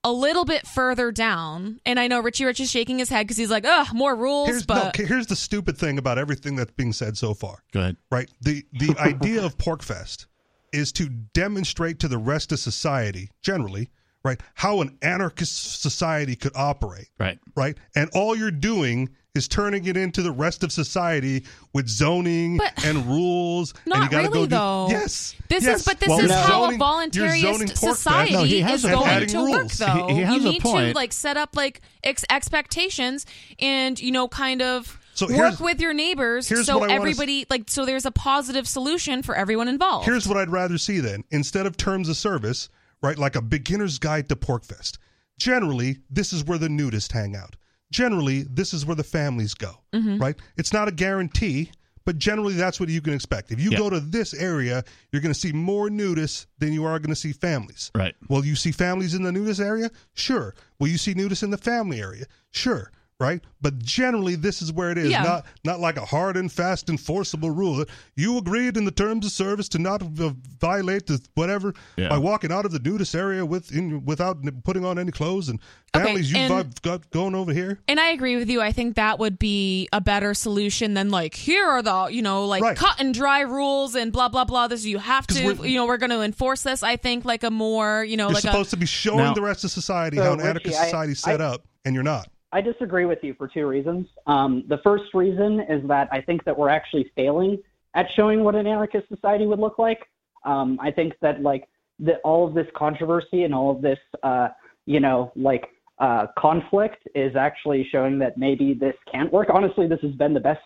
a 0.06 0.12
little 0.12 0.45
bit 0.45 0.66
further 0.68 1.12
down 1.12 1.80
and 1.86 1.99
i 1.99 2.08
know 2.08 2.20
richie 2.20 2.45
rich 2.45 2.60
is 2.60 2.70
shaking 2.70 2.99
his 2.99 3.10
head 3.10 3.24
because 3.26 3.38
he's 3.38 3.49
like 3.51 3.66
ugh 3.66 3.88
more 3.93 4.16
rules 4.16 4.47
Here's 4.49 4.68
no, 4.68 4.76
but 4.76 4.95
here's 4.95 5.28
the 5.28 5.36
stupid 5.36 5.78
thing 5.78 5.97
about 5.97 6.18
everything 6.18 6.56
that's 6.56 6.72
being 6.72 6.93
said 6.93 7.18
so 7.18 7.34
far. 7.34 7.64
Go 7.72 7.80
ahead. 7.82 7.97
right? 8.12 8.30
The 8.41 8.66
the 8.74 8.95
idea 8.99 9.43
of 9.45 9.58
PorcFest 9.58 10.26
is 10.72 10.91
to 10.93 11.08
demonstrate 11.08 11.99
to 11.99 12.08
the 12.08 12.18
rest 12.18 12.51
of 12.51 12.60
society, 12.60 13.30
generally, 13.41 13.89
right, 14.26 14.41
how 14.56 14.82
an 14.82 14.97
anarchist 15.04 15.82
society 15.82 16.36
could 16.36 16.51
operate, 16.56 17.08
Right. 17.20 17.38
right? 17.56 17.78
And 17.95 18.10
all 18.16 18.36
you're 18.36 18.49
doing 18.51 19.10
is 19.36 19.47
turning 19.47 19.86
it 19.86 19.97
into 19.97 20.21
the 20.21 20.31
rest 20.31 20.63
of 20.63 20.71
society 20.71 21.43
with 21.73 21.88
zoning 21.88 22.57
But- 22.57 22.86
and 22.86 23.03
rules. 23.07 23.73
and 23.73 23.88
Not 23.88 24.03
you 24.03 24.09
gotta 24.09 24.27
really, 24.27 24.39
go 24.41 24.45
do, 24.45 24.49
though. 24.49 24.88
Yes, 24.91 25.34
this 25.49 25.63
yes. 25.63 25.79
is 25.79 25.86
but 25.86 25.99
this 25.99 26.07
Well, 26.09 26.19
is 26.19 26.25
you're 26.29 26.38
how 26.38 26.47
zoning- 26.47 26.69
a 26.69 26.71
you're 26.71 27.29
voluntarist 27.31 27.77
society 27.79 28.34
No, 28.34 28.43
he 28.43 28.61
is 28.61 28.86
a 28.86 28.89
going 28.89 29.01
point. 29.01 29.29
to 29.31 29.38
Adding 29.38 29.49
work 29.49 29.71
though 29.71 30.07
He- 30.09 30.13
he 30.13 30.21
has 30.21 30.36
you 30.43 30.49
a 30.49 30.51
need 30.51 30.61
point. 30.61 30.89
to 30.89 30.95
like 30.95 31.13
set 31.13 31.36
up 31.38 31.55
like 31.55 31.81
ex- 32.03 32.23
expectations 32.29 33.25
and 33.59 33.99
you 33.99 34.11
know 34.11 34.27
kind 34.27 34.61
of 34.61 34.99
So 35.15 35.25
work 35.36 35.59
with 35.59 35.81
your 35.81 35.95
neighbors 35.95 36.47
so 36.65 36.77
what 36.77 36.91
s- 36.91 36.95
everybody 36.95 37.47
like 37.49 37.71
so 37.71 37.86
there's 37.88 38.05
a 38.05 38.11
positive 38.11 38.67
solution 38.67 39.23
for 39.23 39.34
everyone 39.36 39.67
involved 39.67 40.05
Here's 40.05 40.27
what 40.27 40.38
I'd 40.38 40.51
rather 40.51 40.77
see 40.77 40.99
then. 40.99 41.23
Instead 41.31 41.65
of 41.65 41.75
terms 41.75 42.07
of 42.07 42.17
service, 42.17 42.69
right, 43.01 43.17
like 43.17 43.36
a 43.36 43.41
beginner's 43.41 43.97
guide 43.97 44.29
to 44.29 44.36
PorcFest. 44.36 44.99
Generally, 45.39 45.97
this 46.07 46.34
is 46.34 46.43
where 46.43 46.59
the 46.59 46.67
nudists 46.67 47.11
hang 47.11 47.36
out. 47.36 47.55
Generally, 47.94 48.44
this 48.50 48.74
is 48.74 48.86
where 48.86 48.96
the 48.96 49.04
families 49.04 49.54
go, 49.54 49.76
Mm-hmm. 49.94 50.18
right? 50.18 50.36
It's 50.58 50.74
not 50.74 50.88
a 50.88 50.91
guarantee, 50.91 51.72
but 52.06 52.18
generally 52.18 52.56
that's 52.56 52.80
what 52.80 52.89
you 52.89 53.00
can 53.00 53.14
expect. 53.14 53.52
If 53.52 53.60
you 53.62 53.72
Yeah. 53.72 53.78
go 53.78 53.89
to 53.89 54.00
this 54.00 54.34
area, 54.34 54.84
you're 55.12 55.22
going 55.22 55.34
to 55.34 55.39
see 55.39 55.54
more 55.54 55.89
nudists 55.89 56.48
than 56.60 56.74
you 56.74 56.84
are 56.86 56.98
going 57.00 57.12
to 57.12 57.16
see 57.16 57.32
families. 57.32 57.91
Right. 57.96 58.16
Will 58.28 58.44
you 58.46 58.56
see 58.56 58.72
families 58.72 59.14
in 59.14 59.24
the 59.24 59.32
nudist 59.32 59.62
area? 59.62 59.89
Sure. 60.14 60.56
Will 60.80 60.88
you 60.89 60.98
see 60.98 61.14
nudists 61.14 61.44
in 61.44 61.52
the 61.52 61.58
family 61.58 62.02
area? 62.02 62.26
Sure. 62.52 62.91
Right, 63.20 63.41
but 63.61 63.78
generally 63.80 64.36
this 64.36 64.61
is 64.61 64.74
where 64.74 64.89
it 64.91 64.97
is. 64.97 65.09
Yeah. 65.11 65.24
Not 65.24 65.45
not 65.64 65.80
like 65.80 65.95
a 65.97 66.03
hard 66.03 66.36
and 66.36 66.51
fast 66.51 66.89
enforceable 66.89 67.51
rule 67.51 67.86
you 68.18 68.38
agreed 68.38 68.76
in 68.76 68.84
the 68.86 68.91
terms 68.91 69.26
of 69.26 69.32
service 69.32 69.70
to 69.70 69.80
not 69.80 70.01
violate 70.01 71.05
the 71.07 71.22
whatever 71.36 71.74
Yeah. 71.95 72.09
by 72.09 72.18
walking 72.18 72.51
out 72.51 72.66
of 72.66 72.72
the 72.72 72.80
nudist 72.80 73.16
area 73.16 73.45
with 73.45 73.72
in, 73.72 74.03
without 74.03 74.38
putting 74.64 74.84
on 74.84 74.97
any 74.99 75.11
clothes 75.11 75.47
and 75.47 75.59
Okay, 75.95 76.05
families 76.05 76.32
you've 76.32 76.82
got 76.82 77.09
going 77.11 77.36
over 77.36 77.53
here. 77.53 77.80
and 77.88 77.99
I 77.99 78.09
agree 78.09 78.36
with 78.36 78.49
you. 78.49 78.61
I 78.61 78.72
think 78.72 78.95
that 78.95 79.20
would 79.20 79.38
be 79.39 79.88
a 79.93 80.01
better 80.01 80.34
solution 80.34 80.93
than 80.95 81.09
like 81.09 81.36
here 81.36 81.66
are 81.68 81.82
the 81.82 82.07
you 82.11 82.22
know 82.24 82.45
like 82.45 82.64
Right. 82.64 82.76
cut 82.76 82.99
and 82.99 83.14
dry 83.14 83.41
rules 83.41 83.95
and 83.95 84.11
blah 84.11 84.28
blah 84.28 84.43
blah. 84.43 84.68
This 84.68 84.86
you 84.86 84.97
have 84.97 85.28
to 85.28 85.55
you 85.68 85.76
know 85.76 85.86
we're 85.86 85.97
going 85.97 86.09
to 86.09 86.22
enforce 86.22 86.64
this. 86.64 86.84
I 86.84 86.97
think 86.97 87.26
like 87.26 87.43
a 87.43 87.51
more 87.51 88.03
you 88.03 88.18
know 88.18 88.26
You're 88.28 88.34
like 88.34 88.41
supposed 88.41 88.70
a 88.70 88.72
to 88.72 88.78
be 88.78 88.86
showing 88.88 89.20
Now- 89.20 89.34
the 89.34 89.41
rest 89.41 89.64
of 89.64 89.72
society 89.72 90.18
So, 90.18 90.24
how 90.24 90.32
an 90.34 90.39
Richie, 90.39 90.49
anarchist 90.49 90.80
I- 90.80 90.86
society 90.86 91.11
is 91.14 91.20
set 91.20 91.41
I- 91.41 91.45
up, 91.45 91.66
and 91.86 91.93
you're 91.95 92.03
not. 92.03 92.28
I 92.54 92.62
disagree 92.62 93.06
with 93.06 93.20
you 93.24 93.34
for 93.34 93.47
two 93.47 93.66
reasons. 93.66 94.06
Um, 94.28 94.64
the 94.70 94.78
first 94.84 95.06
reason 95.16 95.62
is 95.62 95.86
that 95.88 96.08
I 96.12 96.22
think 96.22 96.43
that 96.45 96.56
we're 96.56 96.70
actually 96.70 97.12
failing 97.16 97.58
at 97.95 98.06
showing 98.16 98.43
what 98.43 98.54
an 98.54 98.68
anarchist 98.68 99.10
society 99.10 99.47
would 99.47 99.60
look 99.60 99.80
like. 99.80 99.99
Um, 100.45 100.78
I 100.80 100.91
think 100.91 101.14
that 101.22 101.41
like 101.41 101.68
that 101.99 102.22
all 102.24 102.47
of 102.47 102.54
this 102.54 102.68
controversy 102.76 103.43
and 103.43 103.56
all 103.56 103.72
of 103.72 103.82
this, 103.82 103.97
uh, 104.22 104.49
you 104.86 104.99
know, 104.99 105.32
like 105.36 105.68
uh, 105.97 106.28
conflict 106.38 107.08
is 107.16 107.36
actually 107.36 107.88
showing 107.91 108.20
that 108.20 108.38
maybe 108.38 108.76
this 108.76 108.95
can't 109.12 109.34
work. 109.34 109.47
Honestly, 109.51 109.88
this 109.88 110.01
has 110.01 110.12
been 110.12 110.34
the 110.36 110.39
best 110.39 110.62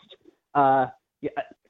uh, 0.55 0.87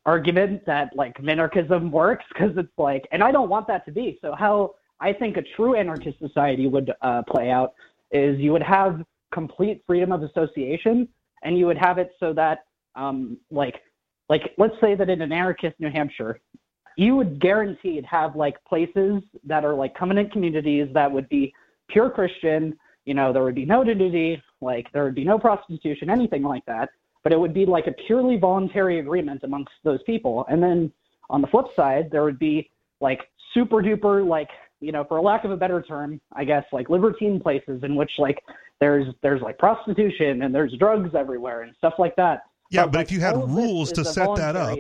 argument 0.07 0.65
that 0.65 0.95
like 0.95 1.15
minarchism 1.22 1.91
works 1.91 2.26
because 2.34 2.57
it's 2.57 2.74
like, 2.80 3.07
and 3.11 3.24
I 3.24 3.32
don't 3.32 3.49
want 3.49 3.68
that 3.68 3.86
to 3.86 3.91
be. 3.91 4.18
So 4.24 4.34
how 4.34 4.74
I 4.99 5.13
think 5.13 5.38
a 5.38 5.43
true 5.55 5.76
anarchist 5.76 6.18
society 6.18 6.68
would 6.68 6.91
uh, 7.03 7.22
play 7.30 7.51
out 7.51 7.74
is 8.11 8.39
you 8.39 8.51
would 8.51 8.63
have 8.63 9.03
complete 9.32 9.84
freedom 9.86 10.11
of 10.11 10.23
association, 10.23 11.07
and 11.43 11.57
you 11.57 11.65
would 11.65 11.78
have 11.78 11.97
it 11.97 12.11
so 12.19 12.34
that, 12.34 12.65
um, 12.95 13.38
like, 13.51 13.82
like 14.30 14.53
let's 14.57 14.75
say 14.82 14.95
that 14.95 15.09
in 15.09 15.21
an 15.21 15.32
anarchist 15.32 15.75
New 15.80 15.89
Hampshire, 15.89 16.39
you 16.97 17.15
would 17.15 17.39
guaranteed 17.39 18.05
have 18.05 18.36
like 18.36 18.57
places 18.65 19.21
that 19.43 19.63
are 19.63 19.73
like 19.73 19.95
covenant 19.95 20.32
communities 20.32 20.88
that 20.93 21.11
would 21.11 21.30
be 21.30 21.53
pure 21.89 22.09
Christian. 22.09 22.78
You 23.05 23.13
know, 23.13 23.32
there 23.32 23.43
would 23.43 23.55
be 23.55 23.65
no 23.65 23.84
nudity, 23.84 24.41
like 24.61 24.91
there 24.91 25.03
would 25.03 25.15
be 25.15 25.23
no 25.23 25.38
prostitution, 25.38 26.09
anything 26.09 26.43
like 26.43 26.65
that. 26.65 26.89
But 27.23 27.34
it 27.34 27.39
would 27.39 27.53
be 27.53 27.65
like 27.65 27.88
a 27.88 27.93
purely 28.07 28.38
voluntary 28.38 28.99
agreement 28.99 29.41
amongst 29.43 29.73
those 29.84 30.01
people. 30.03 30.45
And 30.49 30.61
then 30.61 30.91
on 31.30 31.41
the 31.41 31.47
flip 31.47 31.67
side, 31.75 32.09
there 32.11 32.23
would 32.23 32.39
be 32.39 32.69
like 32.99 33.19
super 33.53 33.78
duper 33.78 34.28
like 34.28 34.49
you 34.80 34.91
know, 34.91 35.03
for 35.03 35.19
lack 35.21 35.43
of 35.43 35.51
a 35.51 35.57
better 35.57 35.82
term, 35.82 36.21
I 36.34 36.43
guess 36.43 36.63
like 36.71 36.89
libertine 36.89 37.39
places 37.39 37.84
in 37.84 37.95
which 37.95 38.11
like 38.17 38.41
there's 38.80 39.07
there's 39.21 39.41
like 39.41 39.57
prostitution 39.57 40.41
and 40.43 40.53
there's 40.53 40.73
drugs 40.80 41.15
everywhere 41.15 41.61
and 41.63 41.73
stuff 41.78 41.93
like 41.97 42.15
that. 42.17 42.41
Yeah, 42.69 42.84
But, 42.84 42.91
but 42.91 42.97
like, 42.99 43.07
if 43.07 43.11
you 43.13 43.19
had 43.21 43.36
all 43.36 43.43
of 43.43 43.49
this 43.49 43.57
rules 43.57 43.91
to 43.93 44.01
is 44.01 44.07
a 44.07 44.13
set 44.13 44.36
that 44.36 44.55
up, 44.55 44.80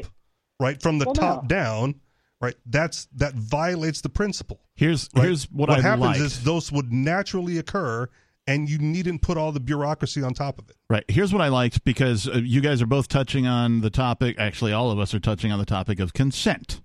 right, 0.59 0.81
from 0.81 0.99
the 0.99 1.05
Well, 1.05 1.13
top 1.15 1.43
no. 1.43 1.47
down, 1.47 1.95
right, 2.41 2.55
that's 2.65 3.07
that 3.15 3.33
violates 3.33 4.01
the 4.01 4.09
principle. 4.09 4.59
Here's 4.75 5.09
Right? 5.15 5.25
here's 5.25 5.45
what, 5.51 5.69
I 5.69 5.79
happens 5.81 6.01
liked. 6.01 6.19
is 6.19 6.43
those 6.43 6.71
would 6.71 6.91
naturally 6.91 7.57
occur, 7.57 8.09
and 8.45 8.69
you 8.69 8.77
needn't 8.77 9.21
put 9.21 9.37
all 9.37 9.51
the 9.51 9.59
bureaucracy 9.59 10.21
on 10.21 10.33
top 10.33 10.59
of 10.59 10.69
it. 10.69 10.75
Right. 10.89 11.03
Here's 11.07 11.31
what 11.33 11.41
I 11.41 11.47
liked 11.47 11.83
because 11.83 12.27
uh, 12.27 12.33
you 12.43 12.61
guys 12.61 12.81
are 12.81 12.85
both 12.87 13.07
touching 13.07 13.47
on 13.47 13.81
the 13.81 13.89
topic. 13.89 14.35
Actually, 14.37 14.73
all 14.73 14.91
of 14.91 14.99
us 14.99 15.13
are 15.13 15.19
touching 15.19 15.51
on 15.51 15.59
the 15.59 15.65
topic 15.65 15.99
of 15.99 16.13
consent. 16.13 16.81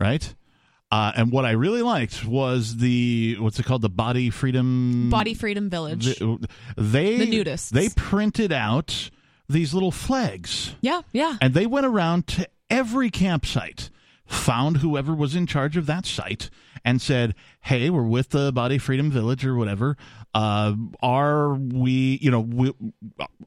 Right. 0.00 0.34
Uh, 0.90 1.12
and 1.16 1.32
what 1.32 1.44
I 1.44 1.50
really 1.52 1.82
liked 1.82 2.24
was 2.24 2.76
the 2.76 3.36
what's 3.40 3.58
it 3.58 3.64
called 3.66 3.82
the 3.82 3.88
body 3.88 4.30
freedom 4.30 5.10
Body 5.10 5.34
Freedom 5.34 5.68
Village. 5.68 6.16
the- 6.18 6.48
they 6.76 7.18
The 7.18 7.26
nudists. 7.44 7.70
they 7.70 7.88
printed 7.88 8.52
out 8.52 9.10
these 9.48 9.74
little 9.74 9.90
flags 9.92 10.74
yeah, 10.80 11.02
yeah. 11.12 11.36
and 11.40 11.54
they 11.54 11.66
went 11.66 11.86
around 11.86 12.26
to 12.28 12.48
every 12.70 13.10
campsite 13.10 13.90
found 14.26 14.78
whoever 14.78 15.14
was 15.14 15.36
in 15.36 15.46
charge 15.46 15.76
of 15.76 15.86
that 15.86 16.04
site 16.06 16.50
and 16.84 17.00
said 17.00 17.34
hey 17.60 17.90
we're 17.90 18.02
with 18.06 18.30
the 18.30 18.52
body 18.52 18.76
freedom 18.78 19.08
village 19.10 19.44
or 19.46 19.54
whatever 19.56 19.96
uh, 20.34 20.72
are 21.00 21.54
we 21.54 22.18
you 22.20 22.30
know 22.30 22.40
we, 22.40 22.72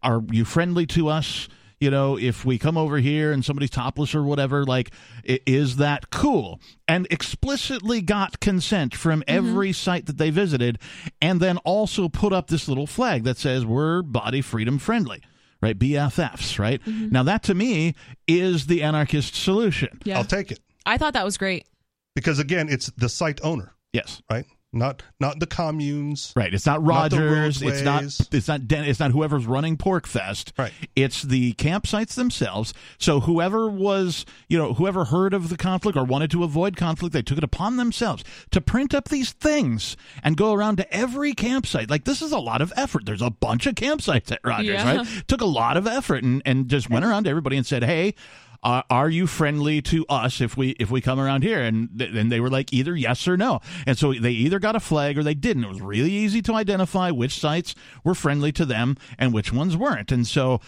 are 0.01 0.21
you 0.31 0.45
friendly 0.45 0.85
to 0.85 1.07
us 1.09 1.47
you 1.79 1.89
know 1.89 2.17
if 2.17 2.45
we 2.45 2.57
come 2.57 2.77
over 2.77 2.97
here 2.97 3.31
and 3.31 3.43
somebody's 3.43 3.69
topless 3.69 4.13
or 4.13 4.23
whatever 4.23 4.65
like 4.65 4.91
is 5.23 5.77
that 5.77 6.09
cool? 6.09 6.59
And 6.87 7.07
explicitly 7.11 8.01
got 8.01 8.39
consent 8.39 8.95
from 8.95 9.21
mm-hmm. 9.21 9.35
every 9.35 9.73
site 9.73 10.05
that 10.07 10.17
they 10.17 10.29
visited 10.29 10.79
and 11.21 11.39
then 11.39 11.57
also 11.59 12.09
put 12.09 12.33
up 12.33 12.47
this 12.47 12.67
little 12.67 12.87
flag 12.87 13.23
that 13.23 13.37
says 13.37 13.65
we're 13.65 14.01
body 14.01 14.41
freedom 14.41 14.79
friendly 14.79 15.21
right? 15.61 15.77
Bffs 15.77 16.57
right? 16.57 16.81
Mm-hmm. 16.83 17.09
Now 17.09 17.23
that 17.23 17.43
to 17.43 17.53
me 17.53 17.95
is 18.27 18.67
the 18.67 18.81
anarchist 18.81 19.35
solution. 19.35 19.99
Yeah. 20.03 20.17
I'll 20.17 20.23
take 20.23 20.51
it. 20.51 20.59
I 20.85 20.97
thought 20.97 21.13
that 21.13 21.25
was 21.25 21.37
great. 21.37 21.67
because 22.15 22.39
again, 22.39 22.69
it's 22.69 22.87
the 22.97 23.09
site 23.09 23.39
owner, 23.43 23.73
yes. 23.93 24.21
Right? 24.29 24.45
Not 24.71 25.01
not 25.19 25.39
the 25.39 25.47
communes. 25.47 26.31
Right. 26.35 26.53
It's 26.53 26.67
not 26.67 26.83
Not 26.83 27.11
Rogers. 27.11 27.61
It's 27.63 27.81
not. 27.81 28.03
It's 28.03 28.47
not. 28.47 28.67
Den- 28.67 28.85
it's 28.85 28.99
not 28.99 29.11
whoever's 29.11 29.47
running 29.47 29.77
PorcFest. 29.77 30.51
Right. 30.59 30.71
It's 30.95 31.23
the 31.23 31.53
campsites 31.53 32.13
themselves. 32.13 32.71
So 32.99 33.21
whoever 33.21 33.67
was, 33.67 34.27
you 34.47 34.59
know, 34.59 34.75
whoever 34.75 35.05
heard 35.05 35.33
of 35.33 35.49
the 35.49 35.57
conflict 35.57 35.97
or 35.97 36.03
wanted 36.03 36.29
to 36.31 36.43
avoid 36.43 36.77
conflict, 36.77 37.13
they 37.13 37.23
took 37.23 37.39
it 37.39 37.43
upon 37.43 37.77
themselves 37.77 38.23
to 38.51 38.61
print 38.61 38.93
up 38.93 39.09
these 39.09 39.31
things 39.31 39.97
and 40.21 40.37
go 40.37 40.53
around 40.53 40.75
to 40.77 40.93
every 40.93 41.33
campsite. 41.33 41.89
Like 41.89 42.03
this 42.03 42.21
is 42.21 42.31
a 42.31 42.39
lot 42.39 42.61
of 42.61 42.71
effort. 42.75 43.05
There's 43.07 43.23
a 43.23 43.31
bunch 43.31 43.65
of 43.65 43.73
campsites 43.73 44.31
at 44.31 44.39
Rogers. 44.43 44.67
Yeah. 44.67 44.97
Right. 44.97 45.23
Took 45.27 45.41
a 45.41 45.45
lot 45.45 45.77
of 45.77 45.87
effort 45.87 46.23
and 46.23 46.43
and 46.45 46.69
just 46.69 46.91
went 46.91 47.05
around 47.05 47.23
to 47.23 47.31
everybody 47.31 47.57
and 47.57 47.65
said, 47.65 47.83
hey. 47.83 48.13
Uh, 48.61 48.81
are 48.89 49.09
you 49.09 49.27
friendly 49.27 49.81
to 49.83 50.05
us 50.07 50.41
if 50.41 50.57
we 50.57 50.71
if 50.71 50.91
we 50.91 51.01
come 51.01 51.19
around 51.19 51.43
here? 51.43 51.61
And 51.61 51.89
th- 51.97 52.13
and 52.13 52.31
they 52.31 52.39
were 52.39 52.49
like 52.49 52.73
either 52.73 52.95
yes 52.95 53.27
or 53.27 53.37
no. 53.37 53.61
And 53.85 53.97
so 53.97 54.13
they 54.13 54.31
either 54.31 54.59
got 54.59 54.75
a 54.75 54.79
flag 54.79 55.17
or 55.17 55.23
they 55.23 55.33
didn't. 55.33 55.63
It 55.63 55.69
was 55.69 55.81
really 55.81 56.11
easy 56.11 56.41
to 56.43 56.53
identify 56.53 57.11
which 57.11 57.39
sites 57.39 57.75
were 58.03 58.15
friendly 58.15 58.51
to 58.53 58.65
them 58.65 58.97
and 59.17 59.33
which 59.33 59.53
ones 59.53 59.77
weren't. 59.77 60.11
And 60.11 60.27
so 60.27 60.59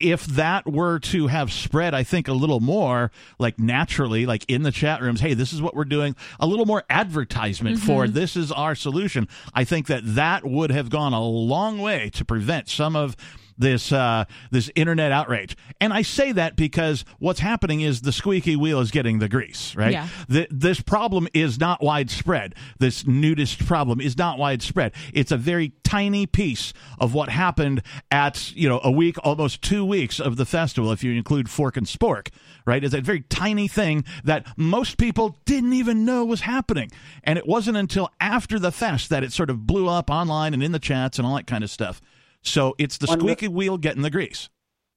if 0.00 0.26
that 0.26 0.70
were 0.70 0.98
to 0.98 1.28
have 1.28 1.52
spread 1.52 1.94
i 1.94 2.02
think 2.02 2.26
a 2.26 2.32
little 2.32 2.58
more 2.58 3.12
like 3.38 3.60
naturally 3.60 4.26
like 4.26 4.44
in 4.48 4.62
the 4.62 4.72
chat 4.72 5.00
rooms 5.00 5.20
hey 5.20 5.34
this 5.34 5.52
is 5.52 5.62
what 5.62 5.74
we're 5.74 5.84
doing 5.84 6.16
a 6.40 6.46
little 6.46 6.66
more 6.66 6.82
advertisement 6.90 7.78
for 7.78 8.08
this 8.08 8.36
is 8.36 8.50
our 8.50 8.74
solution 8.74 9.28
i 9.54 9.62
think 9.62 9.86
that 9.86 10.02
that 10.04 10.44
would 10.44 10.70
have 10.70 10.90
gone 10.90 11.12
a 11.12 11.22
long 11.22 11.78
way 11.78 12.10
to 12.10 12.24
prevent 12.24 12.68
some 12.68 12.96
of 12.96 13.16
this 13.58 13.92
uh, 13.92 14.24
this 14.50 14.70
internet 14.74 15.12
outrage. 15.12 15.56
And 15.80 15.92
I 15.92 16.02
say 16.02 16.32
that 16.32 16.56
because 16.56 17.04
what's 17.18 17.40
happening 17.40 17.80
is 17.80 18.02
the 18.02 18.12
squeaky 18.12 18.56
wheel 18.56 18.80
is 18.80 18.90
getting 18.90 19.18
the 19.18 19.28
grease, 19.28 19.74
right? 19.76 19.92
Yeah. 19.92 20.08
Th- 20.30 20.48
this 20.50 20.80
problem 20.80 21.28
is 21.34 21.58
not 21.58 21.82
widespread. 21.82 22.54
This 22.78 23.06
nudist 23.06 23.64
problem 23.66 24.00
is 24.00 24.16
not 24.16 24.38
widespread. 24.38 24.92
It's 25.12 25.32
a 25.32 25.36
very 25.36 25.72
tiny 25.84 26.26
piece 26.26 26.72
of 26.98 27.14
what 27.14 27.28
happened 27.28 27.82
at 28.10 28.54
you 28.56 28.68
know 28.68 28.80
a 28.82 28.90
week, 28.90 29.16
almost 29.24 29.62
two 29.62 29.84
weeks 29.84 30.20
of 30.20 30.36
the 30.36 30.46
festival, 30.46 30.90
if 30.92 31.04
you 31.04 31.12
include 31.12 31.48
Fork 31.48 31.76
and 31.76 31.86
Spork, 31.86 32.28
right? 32.66 32.82
It's 32.82 32.94
a 32.94 33.00
very 33.00 33.22
tiny 33.22 33.68
thing 33.68 34.04
that 34.24 34.46
most 34.56 34.98
people 34.98 35.38
didn't 35.44 35.72
even 35.72 36.04
know 36.04 36.24
was 36.24 36.42
happening, 36.42 36.90
and 37.22 37.38
it 37.38 37.46
wasn't 37.46 37.76
until 37.76 38.10
after 38.20 38.58
the 38.58 38.72
fest 38.72 39.10
that 39.10 39.22
it 39.22 39.32
sort 39.32 39.50
of 39.50 39.66
blew 39.66 39.88
up 39.88 40.10
online 40.10 40.54
and 40.54 40.62
in 40.62 40.72
the 40.72 40.78
chats 40.78 41.18
and 41.18 41.26
all 41.26 41.36
that 41.36 41.46
kind 41.46 41.62
of 41.62 41.70
stuff. 41.70 42.00
So 42.44 42.74
it's 42.78 42.98
the 42.98 43.06
squeaky 43.06 43.48
wheel 43.48 43.78
getting 43.78 44.02
the 44.02 44.10
grease. 44.10 44.48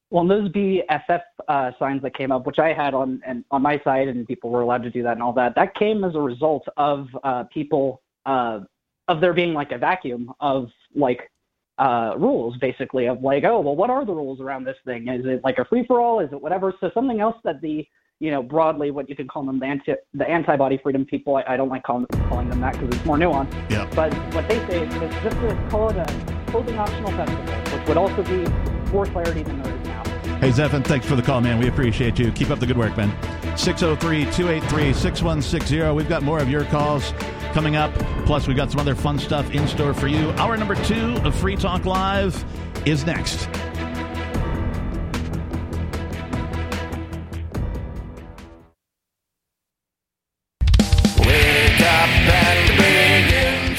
Well, 0.10 0.22
and 0.22 0.32
those 0.32 0.50
BFF 0.52 1.22
uh, 1.48 1.72
signs 1.78 2.02
that 2.04 2.16
came 2.16 2.32
up, 2.32 2.46
which 2.46 2.60
I 2.60 2.72
had 2.74 2.94
on 2.94 3.22
and 3.26 3.44
on 3.52 3.62
my 3.62 3.82
side, 3.84 4.08
and 4.08 4.26
people 4.26 4.50
were 4.50 4.62
allowed 4.62 4.84
to 4.84 4.90
do 4.90 5.04
that 5.04 5.14
and 5.14 5.24
all 5.24 5.34
that, 5.34 5.56
that 5.56 5.76
came 5.76 6.04
as 6.04 6.16
a 6.16 6.20
result 6.20 6.66
of 6.78 7.08
uh, 7.24 7.44
people 7.54 8.02
uh, 8.26 8.60
of 9.10 9.22
there 9.22 9.34
being 9.34 9.54
like 9.54 9.72
a 9.72 9.78
vacuum 9.78 10.32
of 10.40 10.70
like 10.96 11.30
uh, 11.78 12.14
rules, 12.18 12.58
basically 12.58 13.08
of 13.08 13.22
like, 13.22 13.44
oh, 13.44 13.60
well, 13.60 13.76
what 13.76 13.90
are 13.90 14.06
the 14.06 14.14
rules 14.14 14.40
around 14.40 14.64
this 14.64 14.78
thing? 14.86 15.08
Is 15.10 15.26
it 15.26 15.42
like 15.44 15.58
a 15.58 15.66
free 15.66 15.86
for 15.86 16.00
all? 16.00 16.20
Is 16.22 16.30
it 16.32 16.42
whatever? 16.42 16.74
So 16.80 16.90
something 16.94 17.20
else 17.20 17.36
that 17.44 17.62
the 17.62 17.86
you 18.20 18.32
know 18.32 18.42
broadly 18.42 18.92
what 18.92 19.10
you 19.10 19.16
can 19.16 19.28
call 19.28 19.46
them 19.46 19.60
the 19.60 19.66
anti 19.66 19.94
the 20.14 20.28
antibody 20.28 20.80
freedom 20.82 21.06
people. 21.06 21.36
I, 21.36 21.44
I 21.50 21.58
don't 21.58 21.70
like 21.70 21.84
calling 21.84 22.06
calling 22.30 22.50
them 22.50 22.62
that 22.62 22.74
because 22.74 22.96
it's 22.96 23.06
more 23.06 23.18
nuanced. 23.18 23.70
Yeah. 23.70 23.90
But 23.94 24.14
what 24.34 24.48
they 24.48 24.58
say 24.68 24.88
is 24.88 24.94
just 25.22 25.38
to 25.38 25.68
call 25.70 25.90
it 25.90 25.98
a 25.98 26.37
clothing 26.58 26.80
optional 26.80 27.12
festival, 27.12 27.78
which 27.78 27.88
would 27.88 27.98
also 27.98 28.24
be 28.24 28.92
more 28.92 29.06
clarity 29.06 29.44
than 29.44 29.62
there 29.62 29.76
is 29.76 29.86
now. 29.86 30.04
Hey, 30.40 30.50
Zephan, 30.50 30.84
thanks 30.84 31.06
for 31.06 31.16
the 31.16 31.22
call, 31.22 31.40
man. 31.40 31.60
We 31.60 31.68
appreciate 31.68 32.18
you. 32.18 32.32
Keep 32.32 32.50
up 32.50 32.60
the 32.60 32.66
good 32.66 32.78
work, 32.78 32.98
man. 32.98 33.12
603 33.56 34.26
283 34.32 34.94
6160. 34.94 35.92
We've 35.92 36.10
got 36.10 36.24
more 36.24 36.40
of 36.40 36.50
your 36.50 36.66
calls 36.66 37.14
coming 37.54 37.76
up. 37.76 37.94
Plus, 38.26 38.48
we've 38.48 38.58
got 38.58 38.72
some 38.72 38.80
other 38.80 38.96
fun 38.96 39.20
stuff 39.20 39.52
in 39.52 39.68
store 39.68 39.94
for 39.94 40.08
you. 40.08 40.32
Hour 40.32 40.58
number 40.58 40.76
two 40.84 41.18
of 41.24 41.36
Free 41.36 41.56
Talk 41.56 41.86
Live 41.86 42.44
is 42.88 43.06
next. 43.06 43.48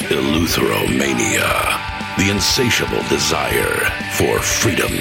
Eleutheromania, 0.08 1.97
the 2.18 2.30
insatiable 2.30 3.02
desire 3.08 3.90
for 4.12 4.38
freedom. 4.40 4.92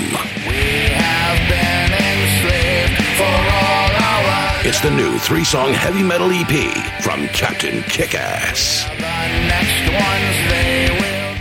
It's 4.63 4.79
the 4.81 4.91
new 4.91 5.17
three 5.17 5.43
song 5.43 5.73
heavy 5.73 6.03
metal 6.03 6.29
EP 6.31 7.01
from 7.01 7.27
Captain 7.29 7.81
Kickass. 7.83 8.85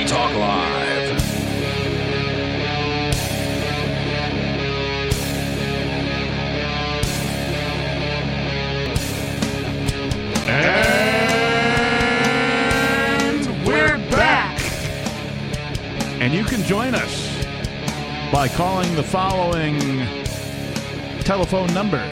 Free 0.05 0.15
Talk 0.15 0.35
Live. 0.35 1.19
And 10.47 11.07
we're 13.65 13.97
back. 14.11 14.61
And 16.21 16.33
you 16.33 16.43
can 16.43 16.61
join 16.63 16.93
us 16.93 17.43
by 18.31 18.47
calling 18.47 18.93
the 18.95 19.03
following 19.03 19.79
telephone 21.23 21.73
number. 21.73 22.11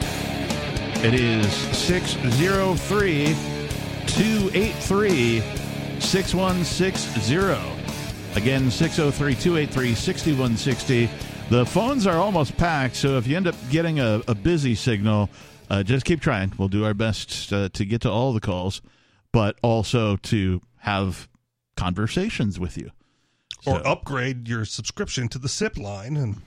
It 1.04 1.14
is 1.14 1.52
603 1.52 3.36
283 4.08 5.42
6160. 6.00 7.73
Again, 8.36 8.72
603 8.72 9.36
283 9.36 9.94
6160. 9.96 11.10
The 11.50 11.66
phones 11.66 12.08
are 12.08 12.18
almost 12.18 12.58
packed, 12.58 12.96
so 12.96 13.18
if 13.18 13.28
you 13.28 13.38
end 13.38 13.48
up 13.48 13.56
getting 13.70 14.00
a, 14.00 14.22
a 14.28 14.34
busy 14.34 14.74
signal, 14.76 15.30
uh, 15.70 15.84
just 15.84 16.04
keep 16.06 16.20
trying. 16.20 16.52
We'll 16.58 16.68
do 16.68 16.84
our 16.84 16.96
best 16.96 17.54
uh, 17.54 17.70
to 17.74 17.86
get 17.86 18.02
to 18.02 18.10
all 18.10 18.34
the 18.34 18.40
calls, 18.42 18.82
but 19.32 19.58
also 19.62 20.16
to 20.18 20.62
have 20.80 21.30
conversations 21.78 22.60
with 22.60 22.78
you. 22.78 22.92
Or 23.66 23.80
So- 23.80 23.84
upgrade 23.86 24.48
your 24.48 24.66
subscription 24.66 25.30
to 25.30 25.38
the 25.38 25.50
SIP 25.50 25.78
line 25.78 26.18
and 26.18 26.42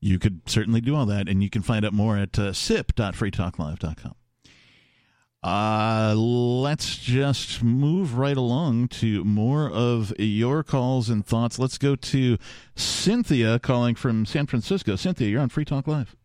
You 0.00 0.18
could 0.18 0.42
certainly 0.46 0.80
do 0.80 0.96
all 0.96 1.06
that, 1.06 1.28
and 1.28 1.42
you 1.42 1.48
can 1.50 1.62
find 1.62 1.84
out 1.84 1.92
more 1.92 2.18
at 2.18 2.38
uh, 2.38 2.52
sip.freetalklive.com. 2.52 4.14
Uh, 5.44 6.14
let's 6.16 6.96
just 6.96 7.62
move 7.62 8.16
right 8.16 8.36
along 8.38 8.88
to 8.88 9.22
more 9.24 9.68
of 9.70 10.18
your 10.18 10.62
calls 10.62 11.10
and 11.10 11.24
thoughts. 11.26 11.58
Let's 11.58 11.76
go 11.76 11.94
to 11.96 12.38
Cynthia 12.76 13.58
calling 13.58 13.94
from 13.94 14.24
San 14.24 14.46
Francisco. 14.46 14.96
Cynthia, 14.96 15.28
you're 15.28 15.42
on 15.42 15.50
Free 15.50 15.66
Talk 15.66 15.86
Live. 15.86 16.16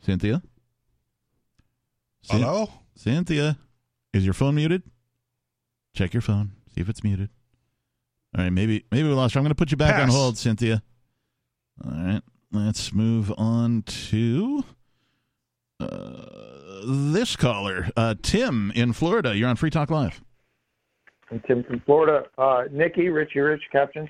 Cynthia? 0.00 0.40
Hello. 2.26 2.70
Cynthia, 2.96 3.58
is 4.14 4.24
your 4.24 4.32
phone 4.32 4.54
muted? 4.54 4.82
Check 5.94 6.14
your 6.14 6.22
phone. 6.22 6.52
See 6.74 6.80
if 6.80 6.88
it's 6.88 7.04
muted. 7.04 7.28
All 8.34 8.44
right, 8.44 8.50
maybe 8.50 8.86
maybe 8.90 9.06
we 9.06 9.14
lost 9.14 9.34
her. 9.34 9.40
I'm 9.40 9.44
going 9.44 9.50
to 9.50 9.54
put 9.54 9.72
you 9.72 9.76
back 9.76 10.00
on 10.00 10.08
hold, 10.08 10.38
Cynthia. 10.38 10.82
All 11.84 11.90
right, 11.90 12.22
let's 12.50 12.94
move 12.94 13.30
on 13.36 13.82
to 13.82 14.64
this 16.86 17.36
caller, 17.36 17.88
uh, 17.96 18.14
Tim 18.22 18.72
in 18.74 18.92
Florida. 18.92 19.36
You're 19.36 19.48
on 19.48 19.56
Free 19.56 19.70
Talk 19.70 19.90
Live. 19.90 20.22
I'm 21.30 21.40
Tim 21.46 21.62
from 21.64 21.80
Florida. 21.80 22.24
Uh, 22.38 22.64
Nikki, 22.72 23.08
Richie 23.08 23.40
Rich, 23.40 23.62
Captain. 23.70 24.08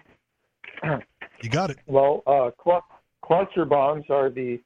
You 1.43 1.51
got 1.51 1.71
it. 1.71 1.79
Well, 1.87 2.23
uh, 2.27 2.51
cl- 2.65 2.85
cluster 3.23 3.65
bombs 3.65 4.05
are 4.11 4.31
the 4.31 4.61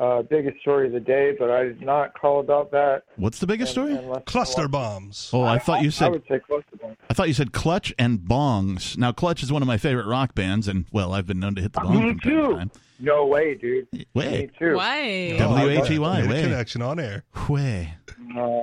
uh, 0.00 0.22
biggest 0.22 0.60
story 0.60 0.86
of 0.86 0.92
the 0.92 1.00
day, 1.00 1.32
but 1.38 1.50
I 1.50 1.64
did 1.64 1.82
not 1.82 2.18
call 2.18 2.40
about 2.40 2.70
that. 2.70 3.02
What's 3.16 3.38
the 3.38 3.46
biggest 3.46 3.72
story? 3.72 3.94
unless- 3.94 4.24
Cluster 4.24 4.68
bombs. 4.68 5.30
Oh, 5.32 5.42
I 5.42 5.58
thought 5.58 5.82
you 5.82 5.90
said. 5.90 6.04
I 6.04 6.06
said 6.06 6.12
would 6.12 6.24
say 6.28 6.38
cluster 6.46 6.76
bombs. 6.80 6.96
I 7.10 7.14
thought 7.14 7.28
you 7.28 7.34
said 7.34 7.52
Clutch 7.52 7.94
and 7.98 8.18
Bongs. 8.20 8.96
Now, 8.98 9.12
Clutch 9.12 9.42
is 9.42 9.52
one 9.52 9.62
of 9.62 9.68
my 9.68 9.78
favorite 9.78 10.06
rock 10.06 10.34
bands, 10.34 10.68
and 10.68 10.86
well, 10.92 11.12
I've 11.12 11.26
been 11.26 11.40
known 11.40 11.54
to 11.56 11.62
hit 11.62 11.72
the 11.72 11.80
bong 11.80 11.94
Me 11.94 12.10
from 12.10 12.20
time 12.20 12.30
to 12.30 12.46
too. 12.46 12.56
time. 12.56 12.70
No 12.98 13.26
way, 13.26 13.54
dude. 13.54 13.86
Way, 14.14 14.42
Me 14.42 14.50
too. 14.58 14.74
Why? 14.76 15.36
W 15.38 15.68
H 15.82 15.90
E 15.90 15.98
Y, 15.98 16.26
way, 16.26 16.42
connection 16.42 16.82
on 16.82 16.98
air. 16.98 17.24
way. 17.48 17.94
Uh, 18.36 18.62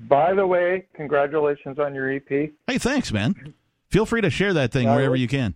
by 0.00 0.34
the 0.34 0.46
way, 0.46 0.86
congratulations 0.94 1.78
on 1.78 1.94
your 1.94 2.10
EP. 2.12 2.28
Hey, 2.28 2.78
thanks, 2.78 3.12
man. 3.12 3.54
Feel 3.88 4.06
free 4.06 4.20
to 4.20 4.30
share 4.30 4.52
that 4.54 4.72
thing 4.72 4.88
I 4.88 4.94
wherever 4.96 5.12
will. 5.12 5.18
you 5.18 5.28
can. 5.28 5.54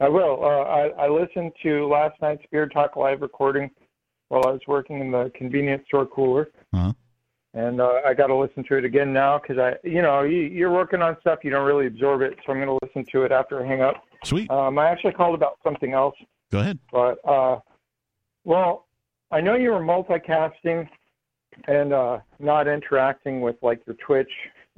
I 0.00 0.08
will. 0.08 0.44
Uh, 0.44 0.46
I, 0.46 1.06
I 1.06 1.08
listened 1.08 1.52
to 1.62 1.86
last 1.88 2.20
night's 2.20 2.42
Beer 2.52 2.68
Talk 2.68 2.96
live 2.96 3.22
recording 3.22 3.70
while 4.28 4.42
I 4.46 4.50
was 4.50 4.60
working 4.66 5.00
in 5.00 5.10
the 5.10 5.30
convenience 5.34 5.84
store 5.86 6.06
cooler. 6.06 6.48
Uh-huh. 6.74 6.92
and 7.54 7.80
uh, 7.80 8.00
I 8.04 8.12
got 8.12 8.26
to 8.26 8.34
listen 8.36 8.64
to 8.64 8.76
it 8.76 8.84
again 8.84 9.12
now 9.12 9.38
because 9.38 9.56
I, 9.58 9.74
you 9.86 10.02
know, 10.02 10.22
you, 10.22 10.38
you're 10.40 10.72
working 10.72 11.00
on 11.00 11.16
stuff 11.20 11.38
you 11.44 11.50
don't 11.50 11.64
really 11.64 11.86
absorb 11.86 12.20
it, 12.22 12.34
so 12.44 12.52
I'm 12.52 12.58
going 12.60 12.68
to 12.68 12.78
listen 12.86 13.04
to 13.12 13.22
it 13.24 13.32
after 13.32 13.62
I 13.64 13.66
hang 13.66 13.80
up. 13.82 14.02
Sweet. 14.24 14.50
Um, 14.50 14.78
I 14.78 14.90
actually 14.90 15.12
called 15.12 15.34
about 15.34 15.58
something 15.64 15.92
else, 15.92 16.14
Go 16.52 16.60
ahead. 16.60 16.78
but 16.92 17.18
uh, 17.28 17.58
well, 18.44 18.86
I 19.30 19.40
know 19.40 19.54
you 19.54 19.70
were 19.70 19.80
multicasting 19.80 20.88
and 21.66 21.92
uh, 21.92 22.18
not 22.38 22.68
interacting 22.68 23.40
with 23.40 23.56
like 23.62 23.80
your 23.86 23.96
Twitch. 23.96 24.30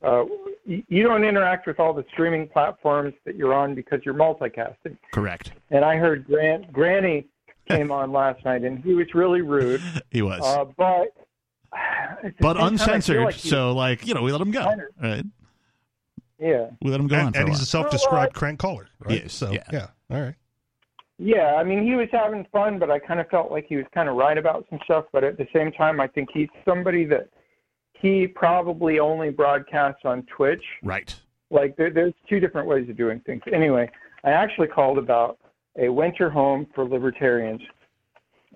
Uh, 0.02 0.24
you, 0.64 0.82
you 0.88 1.02
don't 1.02 1.24
interact 1.24 1.66
with 1.66 1.80
all 1.80 1.92
the 1.92 2.04
streaming 2.12 2.48
platforms 2.48 3.12
that 3.24 3.34
you're 3.36 3.52
on 3.52 3.74
because 3.74 4.00
you're 4.04 4.14
multicasting. 4.14 4.96
Correct. 5.12 5.52
And 5.70 5.84
I 5.84 5.96
heard 5.96 6.24
Grant, 6.26 6.72
Granny 6.72 7.26
came 7.68 7.90
on 7.90 8.12
last 8.12 8.44
night, 8.44 8.62
and 8.62 8.78
he 8.82 8.94
was 8.94 9.12
really 9.14 9.40
rude, 9.42 9.82
He 10.10 10.22
was. 10.22 10.40
uh, 10.42 10.64
but. 10.76 11.08
but 12.40 12.56
same 12.56 12.56
time, 12.56 12.56
I 12.56 12.58
feel 12.58 12.66
uncensored. 12.66 13.24
like 13.24 13.34
so, 13.34 13.72
like, 13.72 14.06
you 14.06 14.14
know, 14.14 14.22
we 14.22 14.32
let 14.32 14.40
him 14.40 14.50
go. 14.52 14.64
Kind 14.64 14.82
Right? 15.02 15.24
yeah. 16.38 16.70
We 16.80 16.90
let 16.90 17.00
him 17.00 17.08
go 17.08 17.16
on 17.16 17.26
And, 17.26 17.34
for 17.34 17.40
and 17.40 17.48
a 17.48 17.50
he's 17.52 17.58
a 17.58 17.60
while. 17.78 17.90
self-described 17.90 18.34
crank 18.34 18.58
caller, 18.60 18.86
right? 19.00 19.22
Yes, 19.24 19.32
So 19.34 19.50
yeah. 19.50 19.64
yeah. 19.72 19.86
All 20.10 20.20
right. 20.20 20.34
Yeah, 21.18 21.56
I 21.56 21.64
mean, 21.64 21.82
he 21.84 21.96
was 21.96 22.08
having 22.12 22.46
fun, 22.52 22.78
but 22.78 22.90
I 22.90 22.98
kind 23.00 23.18
of 23.18 23.28
felt 23.28 23.50
like 23.50 23.66
he 23.68 23.76
was 23.76 23.86
kind 23.92 24.08
of 24.08 24.14
right 24.14 24.38
about 24.38 24.66
some 24.70 24.78
stuff. 24.84 25.06
But 25.12 25.24
at 25.24 25.36
the 25.36 25.48
same 25.52 25.72
time, 25.72 26.00
I 26.00 26.06
think 26.06 26.28
he's 26.32 26.48
somebody 26.64 27.04
that 27.06 27.28
he 27.94 28.28
probably 28.28 29.00
only 29.00 29.30
broadcasts 29.30 30.02
on 30.04 30.22
Twitch. 30.34 30.62
Right. 30.82 31.12
Like, 31.50 31.76
there, 31.76 31.90
there's 31.90 32.14
two 32.28 32.38
different 32.38 32.68
ways 32.68 32.88
of 32.88 32.96
doing 32.96 33.20
things. 33.26 33.42
Anyway, 33.52 33.90
I 34.22 34.30
actually 34.30 34.68
called 34.68 34.98
about 34.98 35.38
a 35.76 35.88
winter 35.88 36.30
home 36.30 36.66
for 36.74 36.84
libertarians. 36.84 37.62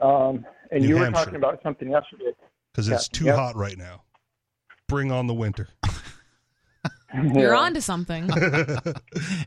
Um, 0.00 0.46
and 0.70 0.82
New 0.82 0.88
you 0.88 0.98
were 0.98 1.10
talking 1.10 1.34
about 1.36 1.60
something 1.64 1.90
yesterday. 1.90 2.32
Because 2.72 2.88
it's 2.88 3.08
Yeah, 3.12 3.18
too 3.18 3.24
yep. 3.26 3.36
hot 3.36 3.56
right 3.56 3.76
now. 3.76 4.02
Bring 4.88 5.10
on 5.10 5.26
the 5.26 5.34
winter. 5.34 5.68
You're 7.14 7.52
Yeah. 7.54 7.58
on 7.58 7.74
to 7.74 7.82
something. 7.82 8.30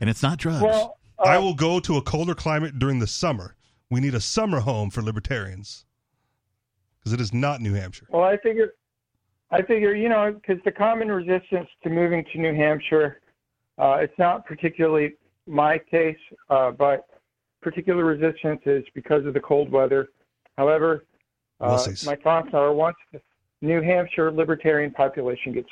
And 0.02 0.10
it's 0.10 0.22
not 0.22 0.38
drugs. 0.38 0.62
Well, 0.62 0.98
I 1.20 1.38
will 1.38 1.54
go 1.54 1.80
to 1.80 1.98
a 1.98 2.02
colder 2.02 2.36
climate 2.36 2.80
during 2.80 3.00
the 3.00 3.08
summer. 3.08 3.56
We 3.90 4.00
need 4.00 4.16
a 4.16 4.22
summer 4.22 4.60
home 4.60 4.90
for 4.90 5.02
libertarians. 5.02 5.86
Because 7.00 7.14
it 7.14 7.22
is 7.22 7.34
not 7.34 7.62
New 7.62 7.74
Hampshire. 7.74 8.08
Well, 8.10 8.24
I 8.24 8.38
figure, 8.38 8.74
I 9.52 9.62
figure, 9.62 9.94
you 9.94 10.10
know, 10.10 10.34
because 10.34 10.62
the 10.66 10.72
common 10.72 11.10
resistance 11.10 11.70
to 11.84 11.90
moving 11.90 12.26
to 12.34 12.40
New 12.40 12.54
Hampshire, 12.56 13.22
uh, 13.78 13.98
it's 14.00 14.18
not 14.18 14.46
particularly 14.46 15.14
my 15.46 15.78
case, 15.78 16.18
uh, 16.50 16.72
but 16.72 17.06
particular 17.62 18.04
resistance 18.04 18.62
is 18.66 18.84
because 18.94 19.26
of 19.26 19.34
the 19.34 19.40
cold 19.40 19.72
weather. 19.72 20.10
However, 20.58 21.06
uh, 21.62 21.86
my 22.06 22.16
thoughts 22.16 22.50
are 22.54 22.74
once 22.74 22.98
the 23.14 23.22
New 23.62 23.82
Hampshire 23.82 24.32
libertarian 24.32 24.92
population 24.92 25.54
gets 25.54 25.70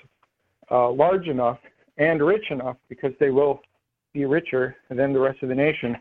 uh, 0.72 0.90
large 0.90 1.28
enough 1.28 1.60
and 1.98 2.22
rich 2.22 2.46
enough, 2.52 2.78
because 2.90 3.14
they 3.20 3.30
will 3.30 3.62
be 4.14 4.26
richer 4.26 4.76
than 4.90 5.12
the 5.12 5.20
rest 5.20 5.42
of 5.44 5.50
the 5.50 5.56
nation, 5.56 5.98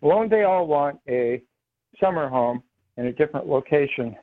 won't 0.00 0.30
they 0.30 0.44
all 0.44 0.66
want 0.66 0.98
a 1.08 1.42
summer 2.00 2.28
home 2.28 2.62
in 2.96 3.06
a 3.06 3.12
different 3.12 3.46
location? 3.46 4.16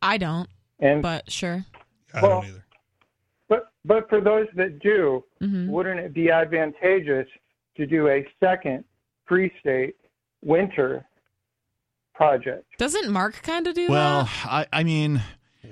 I 0.00 0.16
don't, 0.16 0.48
And 0.80 1.02
but 1.02 1.30
sure. 1.30 1.64
I 2.14 2.22
Well- 2.22 2.40
don't 2.42 2.50
either. 2.50 2.64
But 3.48 3.72
but 3.86 4.08
for 4.10 4.20
those 4.20 4.46
that 4.56 4.78
do, 4.80 5.24
hmm 5.40 5.70
wouldn't 5.70 5.98
it 6.00 6.12
be 6.12 6.30
advantageous 6.30 7.26
to 7.78 7.86
do 7.86 8.08
a 8.08 8.26
second 8.40 8.84
free 9.26 9.50
state 9.60 9.96
winter 10.42 11.06
project? 12.14 12.64
Doesn't 12.78 13.10
Mark 13.10 13.42
kind 13.42 13.66
of 13.66 13.74
do 13.74 13.88
well, 13.88 14.24
that? 14.24 14.46
I, 14.46 14.66
I 14.80 14.84
mean, 14.84 15.22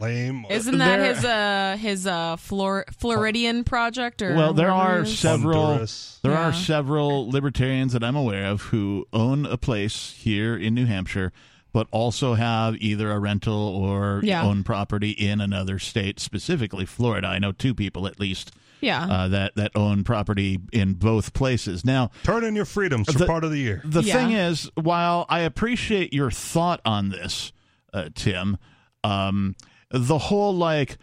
Lame. 0.01 0.45
Isn't 0.51 0.78
that 0.78 0.97
there- 0.99 1.14
his 1.14 1.24
uh 1.24 1.76
his 1.78 2.07
uh 2.07 2.37
Flor- 2.37 2.84
Floridian 2.99 3.64
project 3.64 4.20
or 4.20 4.34
Well, 4.34 4.53
there 4.53 4.72
whatever 4.72 4.93
are 4.95 4.99
it 5.01 5.09
is? 5.09 5.18
several- 5.18 5.66
Honduras. 5.66 6.18
There 6.22 6.32
Yeah. 6.32 6.49
are 6.49 6.53
several 6.53 7.30
libertarians 7.30 7.93
that 7.93 8.03
I'm 8.03 8.16
aware 8.16 8.47
of 8.47 8.62
who 8.62 9.07
own 9.12 9.47
a 9.47 9.57
place 9.57 10.14
here 10.18 10.57
in 10.57 10.74
New 10.74 10.87
Hampshire, 10.87 11.32
but 11.72 11.87
also 11.93 12.34
have 12.34 12.76
either 12.76 13.11
a 13.12 13.18
rental 13.20 13.55
or 13.55 14.20
Yeah. 14.24 14.43
own 14.43 14.64
property 14.64 15.11
in 15.11 15.41
another 15.41 15.78
state, 15.78 16.18
specifically 16.18 16.84
Florida. 16.84 17.28
I 17.28 17.39
know 17.39 17.53
two 17.53 17.74
people 17.74 18.07
at 18.09 18.18
least 18.18 18.51
Yeah. 18.80 19.05
uh, 19.07 19.28
that 19.28 19.55
that 19.55 19.70
own 19.76 20.03
property 20.05 20.59
in 20.72 20.95
both 20.95 21.32
places. 21.32 21.84
Now, 21.84 22.11
Turn 22.24 22.45
in 22.45 22.57
your 22.57 22.64
freedoms 22.66 23.07
for 23.11 23.18
The- 23.18 23.26
part 23.26 23.45
of 23.45 23.51
the 23.53 23.59
year. 23.59 23.82
the 23.84 24.03
Yeah. 24.03 24.14
thing 24.14 24.32
is, 24.32 24.68
while 24.74 25.26
I 25.28 25.41
appreciate 25.41 26.12
your 26.12 26.30
thought 26.32 26.80
on 26.84 27.11
this, 27.11 27.53
uh, 27.95 28.09
Tim, 28.14 28.57
um, 29.05 29.55
the 29.91 30.18
whole 30.18 30.55
like 30.55 30.99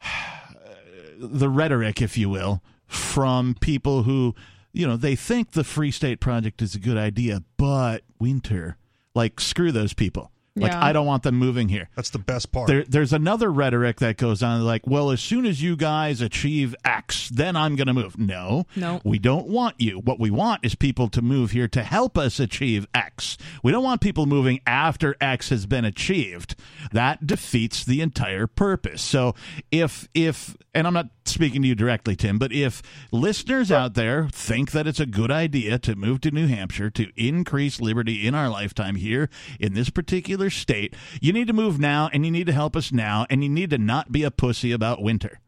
the 1.18 1.48
rhetoric, 1.48 2.02
if 2.02 2.16
you 2.16 2.28
will, 2.28 2.62
from 2.86 3.56
people 3.60 4.02
who, 4.04 4.34
you 4.72 4.86
know, 4.86 4.96
they 4.96 5.16
think 5.16 5.52
the 5.52 5.64
Free 5.64 5.90
State 5.90 6.20
Project 6.20 6.62
is 6.62 6.74
a 6.74 6.80
good 6.80 6.96
idea, 6.96 7.42
but 7.56 8.02
winter, 8.18 8.76
like, 9.14 9.40
screw 9.40 9.72
those 9.72 9.94
people. 9.94 10.30
Like, 10.56 10.70
Yeah. 10.70 10.84
I 10.84 10.92
don't 10.92 11.06
want 11.06 11.24
them 11.24 11.34
moving 11.34 11.68
here. 11.68 11.88
That's 11.96 12.10
the 12.10 12.18
best 12.20 12.52
part. 12.52 12.68
There, 12.68 12.84
there's 12.84 13.12
another 13.12 13.50
rhetoric 13.50 13.98
that 13.98 14.16
goes 14.18 14.40
on 14.40 14.62
like, 14.64 14.86
well, 14.86 15.10
as 15.10 15.20
soon 15.20 15.46
as 15.46 15.60
you 15.60 15.74
guys 15.74 16.20
achieve 16.20 16.76
X, 16.84 17.28
then 17.28 17.56
I'm 17.56 17.74
going 17.74 17.88
to 17.88 17.92
move. 17.94 18.16
No, 18.18 18.64
No. 18.76 19.00
we 19.04 19.18
don't 19.18 19.48
want 19.48 19.80
you. 19.80 19.98
What 19.98 20.20
we 20.20 20.30
want 20.30 20.64
is 20.64 20.76
people 20.76 21.08
to 21.08 21.22
move 21.22 21.50
here 21.50 21.66
to 21.68 21.82
help 21.82 22.16
us 22.16 22.38
achieve 22.38 22.86
X. 22.94 23.36
We 23.64 23.72
don't 23.72 23.82
want 23.82 24.00
people 24.00 24.26
moving 24.26 24.60
after 24.64 25.16
X 25.20 25.48
has 25.48 25.66
been 25.66 25.84
achieved. 25.84 26.54
That 26.92 27.26
defeats 27.26 27.84
the 27.84 28.00
entire 28.00 28.46
purpose. 28.46 29.02
So 29.02 29.34
if 29.72 30.08
if 30.14 30.56
and 30.72 30.86
I'm 30.86 30.94
not 30.94 31.08
speaking 31.26 31.62
to 31.62 31.68
you 31.68 31.74
directly, 31.74 32.14
Tim, 32.16 32.38
but 32.38 32.52
if 32.52 32.82
listeners 33.10 33.70
out 33.72 33.94
there 33.94 34.28
think 34.28 34.70
that 34.72 34.86
it's 34.86 35.00
a 35.00 35.06
good 35.06 35.30
idea 35.30 35.78
to 35.80 35.96
move 35.96 36.20
to 36.22 36.30
New 36.30 36.46
Hampshire 36.46 36.90
to 36.90 37.08
increase 37.16 37.80
liberty 37.80 38.26
in 38.26 38.34
our 38.34 38.48
lifetime 38.48 38.96
here 38.96 39.28
in 39.58 39.74
this 39.74 39.90
particular 39.90 40.50
state, 40.50 40.94
you 41.20 41.32
need 41.32 41.46
to 41.46 41.52
move 41.52 41.78
now 41.80 42.08
and 42.12 42.24
you 42.24 42.30
need 42.30 42.46
to 42.46 42.52
help 42.52 42.76
us 42.76 42.92
now 42.92 43.26
and 43.30 43.42
you 43.42 43.48
need 43.48 43.70
to 43.70 43.78
not 43.78 44.12
be 44.12 44.22
a 44.22 44.30
pussy 44.30 44.72
about 44.72 45.02
winter. 45.02 45.40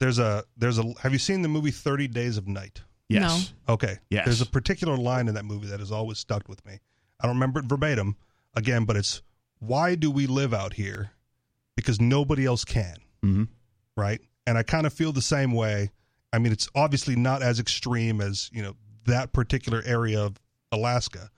there's 0.00 0.18
a 0.18 0.44
there's 0.56 0.78
a. 0.78 0.84
Have 1.02 1.12
you 1.12 1.18
seen 1.18 1.42
the 1.42 1.48
movie 1.48 1.70
Thirty 1.72 2.06
Days 2.08 2.36
of 2.36 2.46
Night? 2.46 2.82
Yes. 3.08 3.52
Okay. 3.68 3.98
Yes. 4.10 4.26
There's 4.26 4.42
a 4.42 4.46
particular 4.46 4.96
line 4.96 5.28
in 5.28 5.34
that 5.34 5.44
movie 5.44 5.66
that 5.68 5.80
has 5.80 5.90
always 5.90 6.18
stuck 6.18 6.48
with 6.48 6.64
me. 6.66 6.78
I 7.20 7.26
don't 7.26 7.36
remember 7.36 7.58
it 7.60 7.66
verbatim 7.66 8.16
again, 8.54 8.84
but 8.84 8.96
it's 8.96 9.22
why 9.58 9.94
do 9.96 10.10
we 10.10 10.26
live 10.26 10.52
out 10.54 10.74
here? 10.74 11.10
Because 11.74 12.00
nobody 12.00 12.44
else 12.44 12.64
can. 12.64 12.96
hmm 13.22 13.44
right? 13.96 14.20
And 14.48 14.56
I 14.56 14.62
kind 14.62 14.86
of 14.86 14.94
feel 14.94 15.12
the 15.12 15.20
same 15.20 15.52
way. 15.52 15.90
I 16.32 16.38
mean, 16.38 16.52
it's 16.52 16.70
obviously 16.74 17.14
not 17.16 17.42
as 17.42 17.60
extreme 17.60 18.22
as 18.22 18.48
you 18.50 18.62
know 18.62 18.76
that 19.04 19.34
particular 19.34 19.82
area 19.84 20.18
of 20.18 20.40
Alaska, 20.72 21.30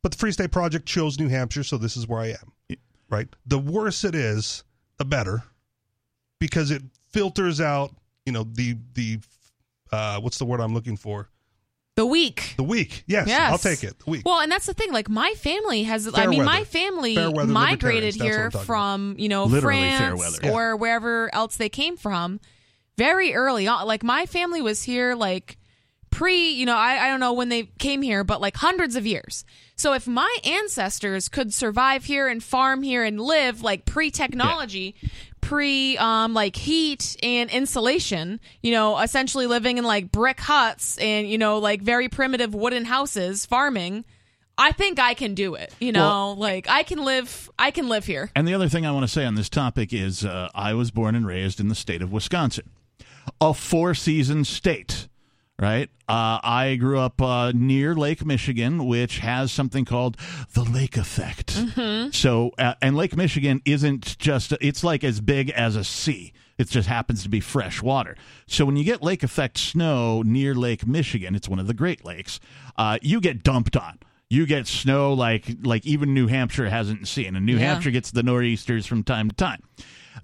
but 0.00 0.12
the 0.12 0.18
Free 0.18 0.30
State 0.30 0.52
Project 0.52 0.86
chose 0.86 1.18
New 1.18 1.28
Hampshire, 1.28 1.64
so 1.64 1.76
this 1.76 1.96
is 1.96 2.06
where 2.06 2.20
I 2.20 2.28
am. 2.28 2.78
Right? 3.10 3.26
The 3.46 3.58
worse 3.58 4.04
it 4.04 4.14
is, 4.14 4.62
the 4.98 5.04
better, 5.04 5.42
because 6.38 6.70
it 6.70 6.82
filters 7.10 7.60
out, 7.60 7.96
you 8.26 8.32
know, 8.32 8.44
the 8.44 8.76
the 8.94 9.18
uh, 9.90 10.20
what's 10.20 10.38
the 10.38 10.44
word 10.44 10.60
I'm 10.60 10.72
looking 10.72 10.96
for? 10.96 11.28
The 11.94 12.06
week. 12.06 12.54
The 12.56 12.62
week. 12.62 13.04
Yes, 13.06 13.28
Yes. 13.28 13.52
I'll 13.52 13.58
take 13.58 13.84
it. 13.84 13.98
The 13.98 14.10
weak. 14.10 14.22
Well, 14.24 14.40
and 14.40 14.50
that's 14.50 14.64
the 14.64 14.72
thing. 14.72 14.92
Like 14.92 15.10
my 15.10 15.34
family 15.34 15.82
has. 15.82 16.08
I 16.14 16.26
mean, 16.26 16.38
weather. 16.38 16.50
my 16.50 16.64
family 16.64 17.16
weather 17.16 17.44
migrated 17.52 18.14
libertarians, 18.14 18.16
that's 18.16 18.54
what 18.54 18.60
here 18.60 18.64
from 18.64 19.16
you 19.18 19.28
know 19.28 19.44
Literally 19.44 19.80
fair 19.80 20.16
France 20.16 20.40
or 20.44 20.76
wherever 20.76 21.34
else 21.34 21.56
they 21.56 21.68
came 21.68 21.98
from, 21.98 22.40
very 22.96 23.34
early 23.34 23.68
on. 23.68 23.86
Like 23.86 24.02
my 24.02 24.24
family 24.24 24.62
was 24.62 24.82
here 24.82 25.14
like 25.14 25.58
pre. 26.10 26.52
You 26.52 26.64
know, 26.64 26.76
I 26.76 27.04
I 27.04 27.08
don't 27.08 27.20
know 27.20 27.34
when 27.34 27.50
they 27.50 27.64
came 27.78 28.00
here, 28.00 28.24
but 28.24 28.40
like 28.40 28.56
hundreds 28.56 28.96
of 28.96 29.06
years. 29.06 29.44
So 29.76 29.92
if 29.92 30.06
my 30.06 30.34
ancestors 30.44 31.28
could 31.28 31.52
survive 31.52 32.04
here 32.04 32.26
and 32.26 32.42
farm 32.42 32.82
here 32.82 33.04
and 33.04 33.20
live 33.20 33.60
like 33.62 33.84
pre 33.84 34.10
technology. 34.10 34.94
Pre, 35.42 35.98
um, 35.98 36.32
like 36.32 36.56
heat 36.56 37.16
and 37.22 37.50
insulation, 37.50 38.40
you 38.62 38.72
know, 38.72 38.98
essentially 38.98 39.46
living 39.46 39.76
in 39.76 39.84
like 39.84 40.10
brick 40.10 40.40
huts 40.40 40.96
and 40.98 41.28
you 41.28 41.36
know, 41.36 41.58
like 41.58 41.82
very 41.82 42.08
primitive 42.08 42.54
wooden 42.54 42.86
houses, 42.86 43.44
farming. 43.44 44.06
I 44.56 44.72
think 44.72 44.98
I 44.98 45.14
can 45.14 45.34
do 45.34 45.54
it. 45.54 45.74
You 45.80 45.92
know, 45.92 46.32
like 46.38 46.68
I 46.68 46.82
can 46.84 47.04
live. 47.04 47.50
I 47.58 47.70
can 47.70 47.88
live 47.88 48.06
here. 48.06 48.30
And 48.34 48.46
the 48.48 48.54
other 48.54 48.68
thing 48.68 48.86
I 48.86 48.92
want 48.92 49.04
to 49.04 49.08
say 49.08 49.24
on 49.24 49.34
this 49.34 49.48
topic 49.48 49.92
is 49.92 50.24
uh, 50.24 50.48
I 50.54 50.74
was 50.74 50.90
born 50.90 51.14
and 51.14 51.26
raised 51.26 51.60
in 51.60 51.68
the 51.68 51.74
state 51.74 52.00
of 52.00 52.12
Wisconsin, 52.12 52.70
a 53.40 53.52
four 53.52 53.94
season 53.94 54.44
state, 54.44 55.08
right? 55.62 55.88
Uh, 56.08 56.40
I 56.42 56.76
grew 56.78 56.98
up 56.98 57.22
uh, 57.22 57.52
near 57.54 57.94
Lake 57.94 58.26
Michigan, 58.26 58.84
which 58.86 59.20
has 59.20 59.50
something 59.52 59.84
called 59.84 60.16
the 60.54 60.64
lake 60.64 60.96
effect. 60.96 61.52
So, 62.14 62.50
uh, 62.58 62.74
and 62.82 62.96
Lake 62.96 63.16
Michigan 63.16 63.62
isn't 63.64 64.18
just, 64.18 64.52
it's 64.60 64.82
like 64.84 65.04
as 65.04 65.20
big 65.20 65.50
as 65.50 65.76
a 65.76 65.84
sea. 65.84 66.32
It 66.58 66.68
just 66.68 66.88
happens 66.88 67.22
to 67.22 67.28
be 67.28 67.40
fresh 67.40 67.80
water. 67.80 68.16
So 68.46 68.64
when 68.66 68.76
you 68.76 68.84
get 68.84 69.02
lake 69.02 69.22
effect 69.22 69.56
snow 69.56 70.22
near 70.22 70.54
Lake 70.54 70.86
Michigan, 70.86 71.34
it's 71.34 71.48
one 71.48 71.58
of 71.58 71.66
the 71.66 71.74
Great 71.74 72.04
Lakes, 72.04 72.40
uh, 72.76 72.98
you 73.00 73.20
get 73.20 73.42
dumped 73.42 73.76
on. 73.76 73.98
You 74.28 74.46
get 74.46 74.66
snow 74.66 75.12
like 75.12 75.44
like 75.62 75.84
even 75.86 76.14
New 76.14 76.26
Hampshire 76.26 76.70
hasn't 76.70 77.06
seen, 77.06 77.36
and 77.36 77.44
New 77.44 77.54
Yeah. 77.58 77.66
Hampshire 77.72 77.90
gets 77.90 78.10
the 78.10 78.22
nor'easters 78.22 78.86
from 78.86 79.02
time 79.02 79.28
to 79.28 79.34
time. 79.36 79.60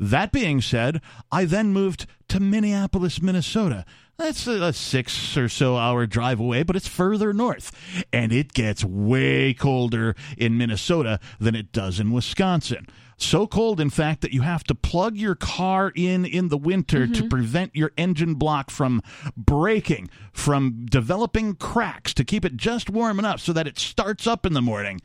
That 0.01 0.32
being 0.32 0.62
said, 0.62 1.03
I 1.30 1.45
then 1.45 1.72
moved 1.74 2.07
to 2.28 2.41
Minneapolis, 2.41 3.20
Minnesota. 3.20 3.84
That's 4.19 4.49
a, 4.49 4.73
six 4.73 5.37
or 5.37 5.49
so 5.49 5.77
hour 5.77 6.05
drive 6.05 6.41
away, 6.41 6.64
but 6.64 6.75
it's 6.75 6.89
further 6.89 7.33
north. 7.33 7.71
And 8.12 8.33
it 8.33 8.53
gets 8.53 8.85
way 8.85 9.55
colder 9.55 10.16
in 10.37 10.59
Minnesota 10.59 11.21
than 11.39 11.55
it 11.55 11.71
does 11.71 12.01
in 12.01 12.11
Wisconsin. 12.11 12.89
So 13.16 13.47
cold, 13.47 13.81
in 13.81 13.91
fact, 13.91 14.21
that 14.23 14.33
you 14.33 14.43
have 14.43 14.64
to 14.64 14.75
plug 14.75 15.16
your 15.16 15.35
car 15.35 15.93
in 15.95 16.25
in 16.25 16.49
the 16.49 16.57
winter 16.57 17.07
to 17.07 17.29
prevent 17.29 17.75
your 17.75 17.93
engine 17.97 18.35
block 18.35 18.71
from 18.71 19.03
breaking, 19.37 20.09
from 20.33 20.87
developing 20.87 21.55
cracks, 21.55 22.14
to 22.14 22.25
keep 22.25 22.45
it 22.45 22.57
just 22.57 22.91
warm 22.91 23.19
enough 23.19 23.41
so 23.41 23.53
that 23.53 23.66
it 23.66 23.79
starts 23.79 24.27
up 24.27 24.47
in 24.47 24.53
the 24.53 24.62
morning. 24.62 25.01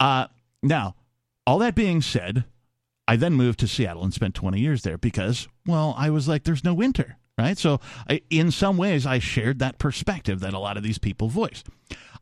Uh, 0.00 0.26
now, 0.62 0.96
all 1.46 1.58
that 1.58 1.76
being 1.76 2.00
said, 2.02 2.44
I 3.06 3.14
then 3.16 3.34
moved 3.34 3.60
to 3.60 3.68
Seattle 3.68 4.04
and 4.04 4.14
spent 4.14 4.34
20 4.34 4.58
years 4.60 4.82
there 4.82 4.98
because, 4.98 5.46
well, 5.66 5.94
I 5.96 6.10
was 6.10 6.26
like, 6.28 6.42
there's 6.44 6.64
no 6.64 6.74
winter, 6.74 7.16
right? 7.40 7.58
So, 7.58 7.80
in 8.28 8.50
some 8.50 8.76
ways, 8.76 9.06
I 9.06 9.18
shared 9.18 9.58
that 9.58 9.78
perspective 9.78 10.40
that 10.40 10.54
a 10.54 10.58
lot 10.58 10.76
of 10.76 10.82
these 10.82 10.98
people 10.98 11.28
voice. 11.28 11.64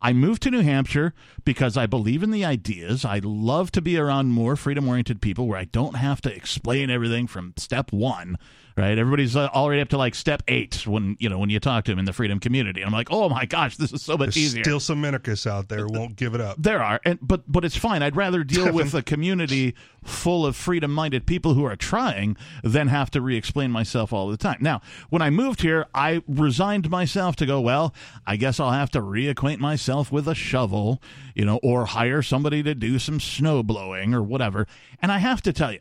I 0.01 0.13
moved 0.13 0.43
to 0.43 0.51
New 0.51 0.61
Hampshire 0.61 1.13
because 1.45 1.77
I 1.77 1.87
believe 1.87 2.23
in 2.23 2.31
the 2.31 2.45
ideas. 2.45 3.05
I 3.05 3.21
love 3.23 3.73
to 3.73 3.83
be 3.83 3.99
around 3.99 4.29
more 4.29 4.55
freedom 4.55 4.89
oriented 4.89 5.21
people 5.21 5.49
where 5.49 5.59
I 5.59 5.65
don't 5.65 5.97
have 5.97 6.21
to 6.23 6.35
explain 6.35 6.89
everything 6.89 7.27
from 7.27 7.55
step 7.57 7.93
one, 7.93 8.39
right? 8.79 8.97
Everybody's 8.97 9.37
uh, 9.37 9.49
already 9.49 9.83
up 9.83 9.89
to 9.89 9.99
like 9.99 10.15
step 10.15 10.43
eight 10.49 10.87
when, 10.87 11.17
you 11.19 11.29
know, 11.29 11.39
when 11.39 11.51
you 11.51 11.61
talk 11.61 11.85
to 11.85 11.93
them 11.93 11.99
in 11.99 12.05
the 12.05 12.13
freedom 12.13 12.39
community. 12.41 12.81
And 12.81 12.87
I'm 12.87 12.93
like, 12.93 13.09
oh 13.11 13.29
my 13.29 13.45
gosh, 13.45 13.77
this 13.77 13.93
is 13.93 14.03
so 14.03 14.17
much 14.17 14.35
There's 14.35 14.39
easier. 14.39 14.65
still 14.65 14.81
some 14.81 15.03
minarchists 15.03 15.47
out 15.47 15.69
there 15.69 15.87
won't 15.87 16.17
give 16.17 16.35
it 16.35 16.41
up. 16.41 16.57
There 16.59 16.83
are, 16.83 17.01
and 17.05 17.19
but 17.21 17.43
but 17.51 17.65
it's 17.65 17.77
fine. 17.77 18.03
I'd 18.03 18.17
rather 18.17 18.45
deal 18.45 18.73
with 18.73 18.95
a 18.95 19.03
community 19.03 19.75
full 20.05 20.47
of 20.47 20.57
freedom-minded 20.57 21.27
people 21.27 21.55
who 21.55 21.65
are 21.65 21.77
trying 21.77 22.37
than 22.63 22.89
have 22.89 23.11
to 23.11 23.21
re-explain 23.21 23.71
myself 23.71 24.13
all 24.13 24.29
the 24.29 24.37
time. 24.37 24.57
Now, 24.61 24.81
when 25.11 25.21
I 25.21 25.29
moved 25.29 25.61
here, 25.61 25.87
I 25.93 26.23
resigned 26.27 26.89
myself 26.89 27.37
to 27.37 27.47
go. 27.47 27.61
Well, 27.61 27.93
I 28.27 28.37
guess 28.37 28.61
I'll 28.61 28.71
have 28.71 28.91
to 28.93 29.01
reacquaint 29.01 29.59
myself 29.59 30.13
with 30.13 30.29
a 30.29 30.35
shovel, 30.35 31.03
you 31.35 31.45
know, 31.45 31.59
or 31.63 31.87
hire 31.87 32.23
somebody 32.23 32.63
to 32.63 32.75
do 32.75 32.99
some 32.99 33.19
snow 33.21 33.63
blowing 33.63 34.15
or 34.15 34.23
whatever. 34.23 34.67
And 35.03 35.11
I 35.11 35.19
have 35.19 35.43
to 35.43 35.53
tell 35.53 35.73
you. 35.73 35.81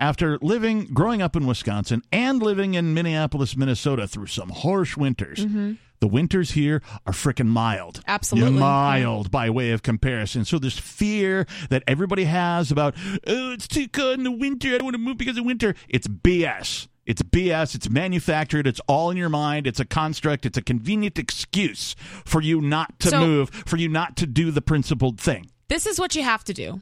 After 0.00 0.38
living, 0.40 0.86
growing 0.86 1.20
up 1.20 1.36
in 1.36 1.46
Wisconsin 1.46 2.02
and 2.10 2.42
living 2.42 2.72
in 2.72 2.94
Minneapolis, 2.94 3.54
Minnesota 3.54 4.08
through 4.08 4.28
some 4.28 4.48
harsh 4.48 4.96
winters, 4.96 5.40
mm-hmm. 5.40 5.74
the 6.00 6.08
winters 6.08 6.52
here 6.52 6.80
are 7.06 7.12
freaking 7.12 7.48
mild 7.48 8.00
Absolutely. 8.08 8.58
mild 8.58 9.30
by 9.30 9.50
way 9.50 9.72
of 9.72 9.82
comparison. 9.82 10.46
So 10.46 10.58
this 10.58 10.78
fear 10.78 11.46
that 11.68 11.82
everybody 11.86 12.24
has 12.24 12.72
about, 12.72 12.94
oh, 13.26 13.52
it's 13.52 13.68
too 13.68 13.88
cold 13.88 14.16
in 14.16 14.24
the 14.24 14.30
winter. 14.30 14.68
I 14.68 14.78
don't 14.78 14.84
want 14.84 14.94
to 14.94 14.98
move 14.98 15.18
because 15.18 15.36
of 15.36 15.44
winter. 15.44 15.74
It's 15.86 16.08
BS. 16.08 16.88
It's 17.04 17.22
BS. 17.22 17.74
It's 17.74 17.90
manufactured. 17.90 18.66
It's 18.66 18.80
all 18.86 19.10
in 19.10 19.18
your 19.18 19.28
mind. 19.28 19.66
It's 19.66 19.80
a 19.80 19.84
construct. 19.84 20.46
It's 20.46 20.56
a 20.56 20.62
convenient 20.62 21.18
excuse 21.18 21.94
for 22.24 22.40
you 22.40 22.62
not 22.62 22.98
to 23.00 23.08
So- 23.08 23.20
move, 23.20 23.50
for 23.50 23.76
you 23.76 23.90
not 23.90 24.16
to 24.16 24.26
do 24.26 24.50
the 24.50 24.62
principled 24.62 25.20
thing. 25.20 25.50
This 25.68 25.86
is 25.86 26.00
what 26.00 26.16
you 26.16 26.22
have 26.22 26.42
to 26.44 26.54
do. 26.54 26.80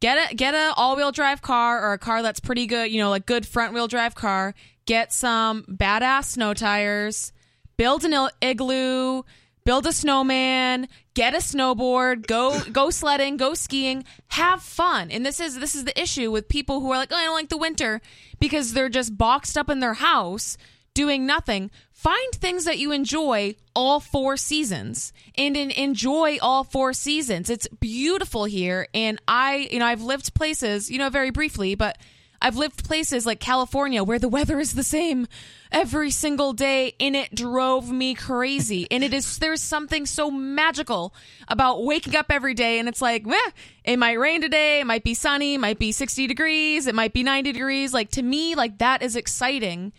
Get 0.00 0.30
a 0.30 0.34
get 0.34 0.54
a 0.54 0.72
all 0.76 0.96
wheel 0.96 1.10
drive 1.10 1.42
car 1.42 1.82
or 1.82 1.92
a 1.92 1.98
car 1.98 2.22
that's 2.22 2.40
pretty 2.40 2.66
good, 2.66 2.90
you 2.90 3.00
know, 3.00 3.10
like 3.10 3.26
good 3.26 3.46
front 3.46 3.72
wheel 3.72 3.88
drive 3.88 4.14
car. 4.14 4.54
Get 4.86 5.12
some 5.12 5.64
badass 5.64 6.24
snow 6.26 6.54
tires. 6.54 7.32
Build 7.76 8.04
an 8.04 8.28
igloo. 8.40 9.22
Build 9.64 9.86
a 9.86 9.92
snowman. 9.92 10.88
Get 11.14 11.34
a 11.34 11.38
snowboard. 11.38 12.26
Go 12.26 12.60
go 12.70 12.90
sledding. 12.90 13.36
Go 13.36 13.54
skiing. 13.54 14.04
Have 14.28 14.62
fun. 14.62 15.10
And 15.10 15.26
this 15.26 15.40
is 15.40 15.58
this 15.58 15.74
is 15.74 15.84
the 15.84 16.00
issue 16.00 16.30
with 16.30 16.48
people 16.48 16.80
who 16.80 16.90
are 16.92 16.96
like, 16.96 17.12
oh, 17.12 17.16
I 17.16 17.24
don't 17.24 17.34
like 17.34 17.48
the 17.48 17.58
winter 17.58 18.00
because 18.38 18.72
they're 18.74 18.88
just 18.88 19.18
boxed 19.18 19.58
up 19.58 19.68
in 19.68 19.80
their 19.80 19.94
house 19.94 20.56
doing 20.94 21.26
nothing. 21.26 21.70
Find 21.98 22.32
things 22.32 22.64
that 22.64 22.78
you 22.78 22.92
enjoy 22.92 23.56
all 23.74 23.98
four 23.98 24.36
seasons 24.36 25.12
and 25.36 25.56
enjoy 25.56 26.38
all 26.40 26.62
four 26.62 26.92
seasons. 26.92 27.50
It's 27.50 27.66
beautiful 27.66 28.44
here. 28.44 28.86
And 28.94 29.20
I, 29.26 29.68
you 29.72 29.80
know, 29.80 29.86
I've 29.86 30.02
lived 30.02 30.32
places, 30.32 30.92
you 30.92 30.98
know, 30.98 31.10
very 31.10 31.30
briefly, 31.30 31.74
but 31.74 31.98
I've 32.40 32.54
lived 32.54 32.84
places 32.84 33.26
like 33.26 33.40
California 33.40 34.04
where 34.04 34.20
the 34.20 34.28
weather 34.28 34.60
is 34.60 34.74
the 34.74 34.84
same 34.84 35.26
every 35.72 36.12
single 36.12 36.52
day 36.52 36.94
and 37.00 37.16
it 37.16 37.34
drove 37.34 37.90
me 37.90 38.14
crazy. 38.14 38.86
and 38.92 39.02
it 39.02 39.12
is, 39.12 39.38
there's 39.38 39.60
something 39.60 40.06
so 40.06 40.30
magical 40.30 41.12
about 41.48 41.84
waking 41.84 42.14
up 42.14 42.26
every 42.30 42.54
day 42.54 42.78
and 42.78 42.88
it's 42.88 43.02
like, 43.02 43.26
meh, 43.26 43.50
it 43.82 43.96
might 43.96 44.20
rain 44.20 44.40
today, 44.40 44.78
it 44.78 44.86
might 44.86 45.02
be 45.02 45.14
sunny, 45.14 45.54
it 45.54 45.58
might 45.58 45.80
be 45.80 45.90
60 45.90 46.28
degrees, 46.28 46.86
it 46.86 46.94
might 46.94 47.12
be 47.12 47.24
90 47.24 47.50
degrees. 47.50 47.92
Like 47.92 48.12
to 48.12 48.22
me, 48.22 48.54
like 48.54 48.78
that 48.78 49.02
is 49.02 49.16
exciting. 49.16 49.92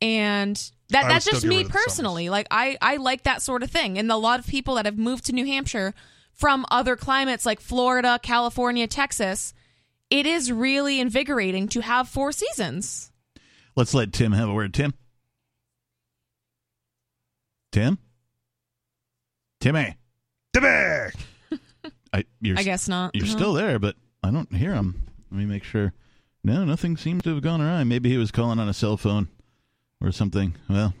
And 0.00 0.56
that 0.90 1.06
I 1.06 1.08
that's 1.08 1.24
just 1.24 1.44
me 1.44 1.62
of 1.62 1.66
the 1.68 1.72
summers. 1.72 1.84
personally. 1.84 2.28
Like 2.28 2.46
I 2.50 2.76
I 2.82 2.96
like 2.96 3.22
that 3.24 3.42
sort 3.42 3.62
of 3.62 3.70
thing. 3.70 3.98
And 3.98 4.10
a 4.12 4.16
lot 4.16 4.38
of 4.40 4.46
people 4.46 4.74
that 4.76 4.84
have 4.86 4.98
moved 4.98 5.26
to 5.26 5.32
New 5.32 5.46
Hampshire 5.46 5.94
from 6.32 6.66
other 6.70 6.96
climates 6.96 7.46
like 7.46 7.60
Florida, 7.60 8.18
California, 8.22 8.86
Texas, 8.86 9.54
it 10.10 10.26
is 10.26 10.52
really 10.52 11.00
invigorating 11.00 11.66
to 11.68 11.80
have 11.80 12.08
four 12.08 12.30
seasons. 12.30 13.10
Let's 13.74 13.94
let 13.94 14.12
Tim 14.12 14.32
have 14.32 14.48
a 14.48 14.54
word. 14.54 14.74
Tim? 14.74 14.92
Tim? 17.72 17.98
Timmy? 19.60 19.96
Timmy! 20.52 20.68
I, 22.12 22.24
you're 22.40 22.58
I 22.58 22.62
guess 22.62 22.88
not. 22.88 23.14
You're 23.14 23.26
No. 23.26 23.32
still 23.32 23.52
there, 23.54 23.78
but 23.78 23.96
I 24.22 24.30
don't 24.30 24.54
hear 24.54 24.74
him. 24.74 25.02
Let 25.30 25.38
me 25.38 25.46
make 25.46 25.64
sure. 25.64 25.92
No, 26.44 26.64
nothing 26.64 26.96
seems 26.96 27.22
to 27.24 27.34
have 27.34 27.42
gone 27.42 27.60
awry. 27.60 27.84
Maybe 27.84 28.08
he 28.08 28.16
was 28.16 28.30
calling 28.30 28.58
on 28.58 28.68
a 28.68 28.74
cell 28.74 28.96
phone 28.96 29.28
or 30.00 30.12
something. 30.12 30.54
Well, 30.68 30.94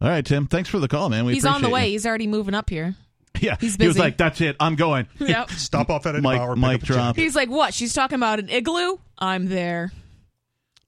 all 0.00 0.08
right, 0.08 0.24
Tim. 0.24 0.46
Thanks 0.46 0.68
for 0.68 0.78
the 0.78 0.88
call, 0.88 1.08
man. 1.08 1.24
We 1.24 1.34
He's 1.34 1.44
on 1.46 1.62
the 1.62 1.68
way. 1.70 1.86
you. 1.86 1.92
He's 1.92 2.06
already 2.06 2.26
moving 2.26 2.54
up 2.54 2.68
here. 2.70 2.94
Yeah, 3.40 3.56
he's 3.60 3.76
busy. 3.76 3.84
He 3.84 3.88
was 3.88 3.98
like, 3.98 4.16
"That's 4.16 4.40
it. 4.40 4.56
I'm 4.60 4.76
going." 4.76 5.08
Yep. 5.18 5.50
Stop 5.52 5.90
off 5.90 6.06
at 6.06 6.14
a 6.14 6.20
Mic- 6.22 6.38
bar. 6.38 6.54
mic 6.56 6.80
pick 6.80 6.90
up 6.90 6.96
a 6.96 6.98
drop. 7.00 7.16
He's 7.16 7.34
like, 7.34 7.50
what? 7.50 7.74
She's 7.74 7.92
talking 7.92 8.14
about 8.16 8.38
an 8.38 8.48
igloo? 8.48 8.96
I'm 9.18 9.46
there. 9.46 9.92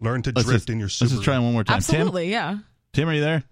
Learn 0.00 0.22
to 0.22 0.32
Let's 0.34 0.46
drift 0.46 0.61
just, 0.62 0.70
in 0.70 0.78
your 0.78 0.86
let's 0.86 0.96
Subaru. 1.02 1.09
just 1.09 1.22
try 1.22 1.38
one 1.38 1.52
more 1.54 1.64
time. 1.64 1.76
Absolutely, 1.78 2.30
yeah. 2.30 2.50
Tim, 2.52 2.64
Tim, 2.92 3.09
are 3.09 3.14
you 3.14 3.20
there? 3.20 3.42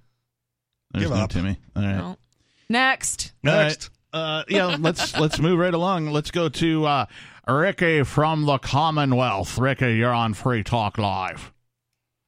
There's 0.92 1.04
Give 1.06 1.16
no 1.16 1.22
up. 1.24 1.30
Timmy. 1.30 1.58
All 1.74 1.82
right. 1.82 1.96
No. 1.96 2.16
Next. 2.68 3.32
All 3.46 3.52
right. 3.52 3.62
Next. 3.64 3.90
Uh, 4.12 4.44
yeah, 4.48 4.76
let's 4.80 5.18
let's 5.18 5.38
move 5.40 5.58
right 5.58 5.74
along. 5.74 6.10
Let's 6.10 6.30
go 6.30 6.48
to 6.50 6.84
uh, 6.86 7.06
Ricky 7.48 8.04
from 8.04 8.44
the 8.44 8.58
Commonwealth. 8.58 9.58
Ricky, 9.58 9.96
you're 9.96 10.12
on 10.14 10.34
Free 10.34 10.62
Talk 10.62 10.98
Live. 10.98 11.52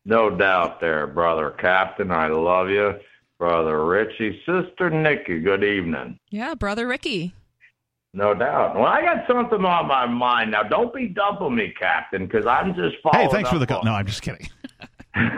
No 0.09 0.31
doubt 0.31 0.81
there, 0.81 1.07
brother 1.09 1.51
Captain. 1.51 2.13
I 2.13 2.29
love 2.29 2.71
you. 2.71 2.95
Brother 3.39 3.85
Richie, 3.85 4.41
sister 4.47 4.89
Nikki, 4.89 5.41
good 5.41 5.65
evening. 5.65 6.19
Yeah, 6.31 6.55
brother 6.55 6.87
Ricky. 6.87 7.35
No 8.15 8.33
doubt. 8.33 8.77
Well, 8.77 8.87
I 8.87 9.03
got 9.03 9.27
something 9.27 9.63
on 9.65 9.89
my 9.89 10.07
mind. 10.07 10.53
Now, 10.53 10.63
don't 10.63 10.95
be 10.95 11.09
dumping 11.09 11.55
me, 11.57 11.75
Captain, 11.79 12.25
because 12.25 12.47
I'm 12.47 12.75
just 12.75 12.97
following 13.03 13.27
Hey, 13.27 13.33
thanks 13.33 13.51
for 13.51 13.59
the 13.59 13.67
call. 13.67 13.81
on- 13.81 13.85
No, 13.85 13.93
I'm 13.95 14.07
just 14.07 14.23
kidding. 14.23 14.49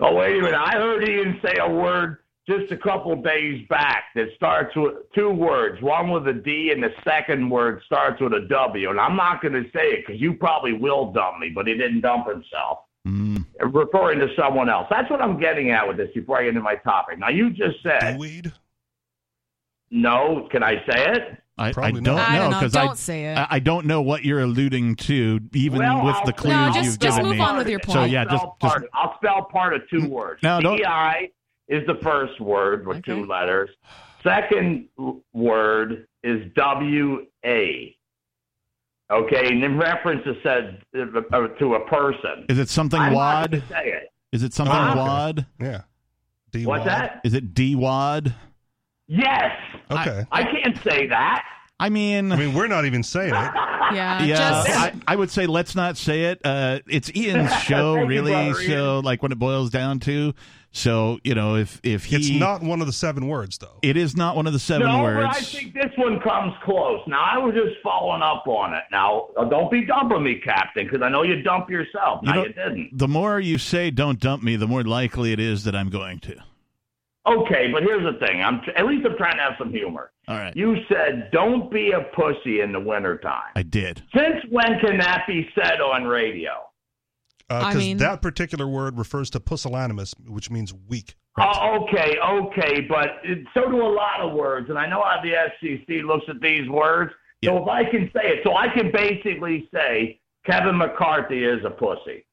Oh, 0.00 0.14
wait 0.14 0.38
a 0.38 0.42
minute. 0.42 0.54
I 0.54 0.72
heard 0.76 1.08
Ian 1.08 1.40
say 1.44 1.56
a 1.60 1.68
word 1.68 2.18
just 2.48 2.70
a 2.70 2.76
couple 2.76 3.20
days 3.20 3.66
back 3.68 4.04
that 4.14 4.28
starts 4.36 4.74
with 4.76 4.94
two 5.12 5.30
words, 5.30 5.82
one 5.82 6.10
with 6.10 6.28
a 6.28 6.32
D 6.32 6.70
and 6.72 6.80
the 6.80 6.92
second 7.02 7.50
word 7.50 7.82
starts 7.84 8.20
with 8.20 8.32
a 8.32 8.46
W. 8.48 8.90
And 8.90 9.00
I'm 9.00 9.16
not 9.16 9.42
going 9.42 9.54
to 9.54 9.64
say 9.72 9.86
it 9.90 10.04
because 10.06 10.20
you 10.20 10.34
probably 10.34 10.72
will 10.72 11.12
dump 11.12 11.40
me, 11.40 11.50
but 11.52 11.66
he 11.66 11.74
didn't 11.74 12.02
dump 12.02 12.28
himself. 12.28 12.78
Mm, 13.08 13.44
Referring 13.72 14.18
to 14.20 14.28
someone 14.36 14.68
else. 14.68 14.86
That's 14.90 15.10
what 15.10 15.20
I'm 15.22 15.40
getting 15.40 15.70
at 15.70 15.86
with 15.88 15.96
this 15.96 16.10
before 16.14 16.38
I 16.38 16.42
get 16.42 16.50
into 16.50 16.60
my 16.60 16.74
topic. 16.76 17.18
Now, 17.18 17.28
you 17.30 17.50
just 17.50 17.82
said, 17.82 18.18
Weed. 18.18 18.52
no, 19.90 20.46
can 20.50 20.62
I 20.62 20.74
say 20.88 21.06
it? 21.12 21.38
I, 21.56 21.68
I 21.70 21.72
don't 21.90 22.02
not. 22.04 22.30
Know 22.32 22.38
don't 22.38 22.50
know. 22.52 22.58
because 22.58 22.72
Don't 22.72 22.90
I, 22.90 22.94
say 22.94 23.24
it. 23.24 23.34
I 23.36 23.46
I 23.50 23.58
don't 23.58 23.86
know 23.86 24.00
what 24.00 24.24
you're 24.24 24.40
alluding 24.40 24.94
to, 24.96 25.40
even 25.54 25.78
Well, 25.80 26.04
with 26.04 26.14
I'll- 26.14 26.26
the 26.26 26.32
clues 26.32 26.52
No, 26.54 26.66
you've 26.66 26.74
just- 26.74 27.00
just 27.00 27.16
given 27.16 27.30
move 27.30 27.38
me. 27.38 27.44
on 27.44 27.56
with 27.56 27.68
your 27.68 27.80
So 27.84 27.94
point. 27.94 28.12
yeah, 28.12 28.20
I'll 28.20 28.26
just 28.28 28.36
spell 28.42 28.56
just 28.60 28.74
part, 28.74 28.90
I'll 28.94 29.16
spell 29.16 29.42
part 29.50 29.74
of 29.74 29.82
two 29.90 30.08
words. 30.08 30.40
No, 30.42 30.60
don't- 30.60 30.76
DI 30.80 31.30
is 31.68 31.84
the 31.86 31.96
first 32.02 32.38
word 32.40 32.86
with 32.86 32.98
Okay. 32.98 33.12
two 33.14 33.26
letters. 33.26 33.70
Second 34.22 34.88
word 35.32 36.06
is 36.22 36.52
W 36.54 37.26
A. 37.44 37.96
Okay, 39.10 39.46
and 39.48 39.64
in 39.64 39.78
reference 39.78 40.22
to 40.24 40.34
said 40.42 40.82
uh, 40.94 41.48
to 41.58 41.74
a 41.74 41.86
person. 41.88 42.44
is 42.48 42.58
it 42.58 42.68
something 42.68 43.00
I'm 43.00 43.12
not 43.14 43.16
wad? 43.18 43.50
gonna 43.52 43.68
say 43.68 43.88
it. 43.92 44.08
Is 44.32 44.42
it 44.42 44.52
something 44.52 44.74
Oh, 44.76 44.90
okay. 44.90 44.98
wad? 44.98 45.46
Yeah. 45.60 45.82
D 46.52 46.66
What's 46.66 46.84
that? 46.84 47.20
Is 47.24 47.32
it 47.34 47.54
D 47.54 47.74
wad? 47.74 48.34
Yes. 49.06 49.50
Okay. 49.90 50.24
I 50.30 50.42
can't 50.44 50.76
say 50.82 51.06
that. 51.08 51.42
I 51.80 51.88
mean, 51.90 52.32
I 52.32 52.36
mean, 52.36 52.54
we're 52.54 52.66
not 52.66 52.84
even 52.86 53.02
saying 53.02 53.34
it. 53.34 53.50
Yeah. 53.90 54.22
yeah, 54.22 54.36
Just 54.36 54.68
I, 54.68 54.92
I 55.06 55.16
would 55.16 55.30
say 55.30 55.46
let's 55.46 55.74
not 55.74 55.96
say 55.96 56.24
it. 56.24 56.42
Uh, 56.44 56.80
it's 56.88 57.10
Ian's 57.16 57.50
show, 57.62 57.94
really. 57.94 58.52
so, 58.66 59.00
like 59.02 59.22
when 59.22 59.32
it 59.32 59.38
boils 59.38 59.70
down 59.70 59.98
to, 60.00 60.34
so 60.72 61.18
you 61.24 61.34
know, 61.34 61.56
if 61.56 61.80
if 61.82 62.04
he, 62.04 62.16
It's 62.16 62.28
not 62.28 62.62
one 62.62 62.82
of 62.82 62.86
the 62.86 62.92
seven 62.92 63.28
words, 63.28 63.56
though. 63.56 63.78
it 63.80 63.96
is 63.96 64.14
not 64.14 64.36
one 64.36 64.46
of 64.46 64.52
the 64.52 64.58
seven 64.58 64.88
no, 64.88 65.02
words. 65.02 65.26
but 65.28 65.36
I 65.36 65.40
think 65.40 65.72
this 65.72 65.90
one 65.96 66.20
comes 66.20 66.52
close. 66.64 67.00
Now, 67.06 67.22
I 67.32 67.38
was 67.38 67.54
just 67.54 67.76
following 67.82 68.20
up 68.20 68.46
on 68.46 68.74
it. 68.74 68.82
Now, 68.92 69.28
uh, 69.38 69.46
don't 69.46 69.70
be 69.70 69.86
dumping 69.86 70.22
me, 70.22 70.34
Captain, 70.44 70.84
because 70.84 71.00
I 71.00 71.08
know 71.08 71.22
you 71.22 71.40
dump 71.42 71.70
yourself. 71.70 72.20
You 72.24 72.32
No, 72.34 72.42
you 72.42 72.52
didn't. 72.52 72.90
the 72.92 73.08
more 73.08 73.40
you 73.40 73.56
say 73.56 73.90
"don't 73.90 74.20
dump 74.20 74.42
me," 74.42 74.56
the 74.56 74.68
more 74.68 74.82
likely 74.84 75.32
it 75.32 75.40
is 75.40 75.64
that 75.64 75.74
I'm 75.74 75.88
going 75.88 76.18
to. 76.20 76.36
Okay, 77.26 77.70
but 77.72 77.82
here's 77.82 78.04
the 78.10 78.18
thing. 78.26 78.42
I'm 78.42 78.60
at 78.76 78.86
least 78.86 79.06
I'm 79.06 79.16
trying 79.16 79.36
to 79.36 79.42
have 79.42 79.52
some 79.58 79.70
humor. 79.70 80.12
All 80.28 80.36
right, 80.36 80.54
You 80.56 80.76
said 80.88 81.30
don't 81.32 81.70
be 81.70 81.90
a 81.92 82.00
pussy 82.14 82.60
in 82.60 82.72
the 82.72 82.80
wintertime. 82.80 83.52
I 83.54 83.62
did. 83.62 84.02
Since 84.14 84.36
when 84.50 84.78
can 84.80 84.98
that 84.98 85.24
be 85.26 85.48
said 85.54 85.80
on 85.80 86.04
radio? 86.04 86.50
Because 87.48 87.74
I 87.76 87.78
mean- 87.78 87.96
that 87.98 88.22
particular 88.22 88.68
word 88.68 88.98
refers 88.98 89.30
to 89.30 89.40
pusillanimous, 89.40 90.14
which 90.26 90.50
means 90.50 90.72
weak. 90.88 91.16
Oh, 91.40 91.84
okay, 91.84 92.16
okay, 92.18 92.80
but 92.80 93.20
it, 93.22 93.46
so 93.54 93.70
do 93.70 93.80
a 93.80 93.86
lot 93.94 94.20
of 94.20 94.32
words, 94.32 94.70
and 94.70 94.78
I 94.78 94.88
know 94.88 95.02
how 95.02 95.20
the 95.22 95.32
FCC 95.34 96.02
looks 96.02 96.24
at 96.28 96.40
these 96.40 96.68
words. 96.68 97.12
Yeah. 97.42 97.50
So 97.50 97.62
if 97.62 97.68
I 97.68 97.84
can 97.84 98.10
say 98.12 98.28
it, 98.28 98.40
so 98.44 98.56
I 98.56 98.66
can 98.68 98.90
basically 98.90 99.68
say 99.72 100.18
Kevin 100.44 100.76
McCarthy 100.76 101.44
is 101.44 101.64
a 101.64 101.70
pussy. 101.70 102.26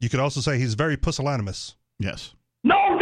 You 0.00 0.08
could 0.08 0.20
also 0.20 0.40
say 0.40 0.58
he's 0.58 0.74
very 0.74 0.96
pusillanimous. 0.96 1.74
Yes. 1.98 2.34
No 2.62 2.98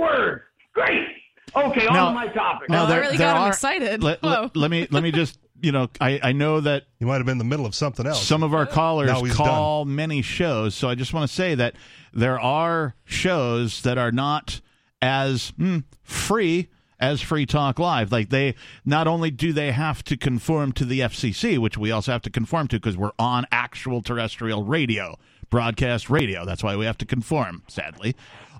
my 0.00 0.08
favorite 0.08 0.26
words. 0.30 0.42
Great. 0.74 1.08
Okay, 1.56 1.86
on 1.86 1.94
Now- 1.94 2.08
to 2.08 2.14
my 2.14 2.28
topic. 2.28 2.68
now 2.70 2.86
there- 2.86 2.98
I 2.98 3.00
really 3.00 3.16
there 3.16 3.32
got 3.34 3.42
him 3.42 3.48
excited. 3.48 4.02
Let, 4.02 4.22
let, 4.22 4.56
let 4.56 4.70
me 4.70 4.86
let 4.90 5.02
me 5.02 5.10
just 5.10 5.38
you 5.60 5.72
know 5.72 5.88
I 6.00 6.20
I 6.22 6.32
know 6.32 6.60
that 6.60 6.84
you 7.00 7.06
might 7.06 7.16
have 7.16 7.26
been 7.26 7.32
in 7.32 7.38
the 7.38 7.44
middle 7.44 7.66
of 7.66 7.74
something 7.74 8.06
else. 8.06 8.24
some 8.24 8.42
of 8.42 8.54
our 8.54 8.66
callers 8.66 9.08
Now 9.08 9.22
he's 9.24 9.34
call 9.34 9.84
many 9.84 10.22
shows, 10.22 10.74
so 10.74 10.88
I 10.88 10.94
just 10.94 11.12
want 11.12 11.28
to 11.28 11.34
say 11.34 11.54
that 11.56 11.74
there 12.12 12.38
are 12.38 12.94
shows 13.04 13.82
that 13.82 13.98
are 13.98 14.12
not 14.12 14.60
as 15.02 15.52
hmm, 15.56 15.78
free 16.02 16.68
as 17.00 17.20
Free 17.20 17.46
Talk 17.46 17.78
Live. 17.80 18.12
Like 18.12 18.28
they 18.28 18.54
not 18.84 19.08
only 19.08 19.30
do 19.32 19.52
they 19.52 19.72
have 19.72 20.04
to 20.04 20.16
conform 20.16 20.72
to 20.72 20.84
the 20.84 21.00
FCC, 21.00 21.58
which 21.58 21.76
we 21.76 21.90
also 21.90 22.12
have 22.12 22.22
to 22.22 22.30
conform 22.30 22.68
to 22.68 22.76
because 22.76 22.96
we're 22.96 23.12
on 23.18 23.44
actual 23.50 24.02
terrestrial 24.02 24.64
radio, 24.64 25.18
broadcast 25.48 26.08
radio. 26.10 26.44
That's 26.44 26.62
why 26.62 26.76
we 26.76 26.84
have 26.84 26.98
to 26.98 27.06
conform, 27.06 27.62
sadly. 27.66 28.14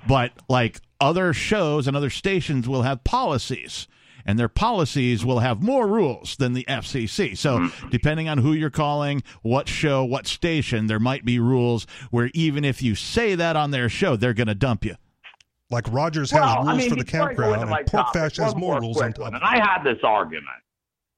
But 0.08 0.32
like 0.48 0.80
other 1.00 1.32
shows 1.32 1.86
and 1.86 1.96
other 1.96 2.10
stations 2.10 2.68
will 2.68 2.82
have 2.82 3.04
policies 3.04 3.88
and 4.26 4.38
their 4.38 4.48
policies 4.48 5.24
will 5.24 5.38
have 5.40 5.62
more 5.62 5.86
rules 5.86 6.36
than 6.36 6.52
the 6.52 6.64
FCC. 6.68 7.36
So, 7.36 7.68
depending 7.90 8.28
on 8.28 8.38
who 8.38 8.52
you're 8.52 8.70
calling, 8.70 9.22
what 9.42 9.68
show, 9.68 10.04
what 10.04 10.26
station, 10.26 10.86
there 10.86 11.00
might 11.00 11.24
be 11.24 11.38
rules 11.38 11.86
where 12.10 12.30
even 12.34 12.64
if 12.64 12.82
you 12.82 12.94
say 12.94 13.34
that 13.34 13.56
on 13.56 13.70
their 13.70 13.88
show, 13.88 14.16
they're 14.16 14.34
going 14.34 14.48
to 14.48 14.54
dump 14.54 14.84
you. 14.84 14.96
Like 15.70 15.86
Rogers 15.90 16.30
has 16.32 16.40
Well, 16.40 16.56
rules 16.64 16.68
I 16.68 16.76
mean, 16.76 16.90
for 16.90 16.96
the 16.96 17.04
before 17.04 17.20
I 17.20 17.26
campground, 17.28 17.60
and 17.62 17.70
Pork 17.70 17.86
topic, 17.86 18.20
Fash 18.20 18.36
has 18.38 18.52
one 18.52 18.60
more 18.60 18.80
rules 18.80 18.96
quick 18.96 19.06
on 19.06 19.12
top. 19.12 19.28
of 19.28 19.34
And. 19.34 19.42
I 19.44 19.56
had 19.64 19.84
this 19.84 19.98
argument 20.02 20.46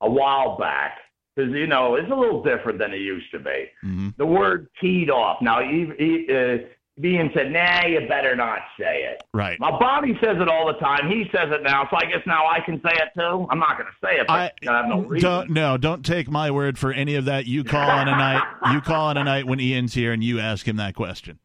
a 0.01 0.11
while 0.11 0.59
back 0.59 0.99
because 1.35 1.53
you 1.53 1.67
know 1.67 1.95
it's 1.95 2.11
a 2.11 2.15
little 2.15 2.43
different 2.43 2.79
than 2.79 2.93
it 2.93 2.99
used 3.01 3.31
to 3.33 3.39
be. 3.39 3.67
hmm 3.81 4.11
The 4.19 4.27
word 4.27 4.69
teed 4.81 5.11
off. 5.11 5.41
Now, 5.41 5.61
he, 5.63 5.91
he, 5.99 6.27
uh, 6.31 6.59
Ian 7.05 7.31
said, 7.35 7.51
"Nah, 7.51 7.87
you 7.87 8.07
better 8.09 8.37
not 8.37 8.61
say 8.79 9.05
it." 9.05 9.23
Right. 9.35 9.59
My 9.59 9.71
body 9.71 10.17
says 10.23 10.37
it 10.41 10.49
all 10.49 10.67
the 10.67 10.79
time. 10.79 11.11
He 11.11 11.25
says 11.33 11.49
it 11.51 11.63
now, 11.63 11.89
so 11.91 11.97
I 11.97 12.05
guess 12.05 12.23
now 12.27 12.47
I 12.47 12.61
can 12.61 12.81
say 12.83 12.93
it 12.95 13.09
too. 13.17 13.47
I'm 13.51 13.59
not 13.59 13.79
going 13.79 13.89
to 13.89 14.07
say 14.07 14.21
it, 14.21 14.27
but 14.27 14.33
I 14.33 14.53
I 14.69 14.77
have 14.77 14.87
no 14.87 15.01
reason. 15.03 15.29
don't 15.29 15.51
no, 15.51 15.77
don't 15.77 16.05
take 16.05 16.31
my 16.31 16.51
word 16.51 16.79
for 16.79 16.93
any 16.93 17.15
of 17.15 17.25
that. 17.27 17.47
You 17.47 17.65
call 17.65 17.91
on 17.91 18.09
a 18.09 18.17
night, 18.17 18.43
you 18.73 18.81
call 18.81 19.09
on 19.09 19.17
a 19.17 19.25
night 19.25 19.47
when 19.47 19.61
Ian's 19.61 19.95
here, 19.95 20.13
and 20.13 20.23
you 20.23 20.41
ask 20.41 20.67
him 20.67 20.77
that 20.77 20.95
question. 20.95 21.39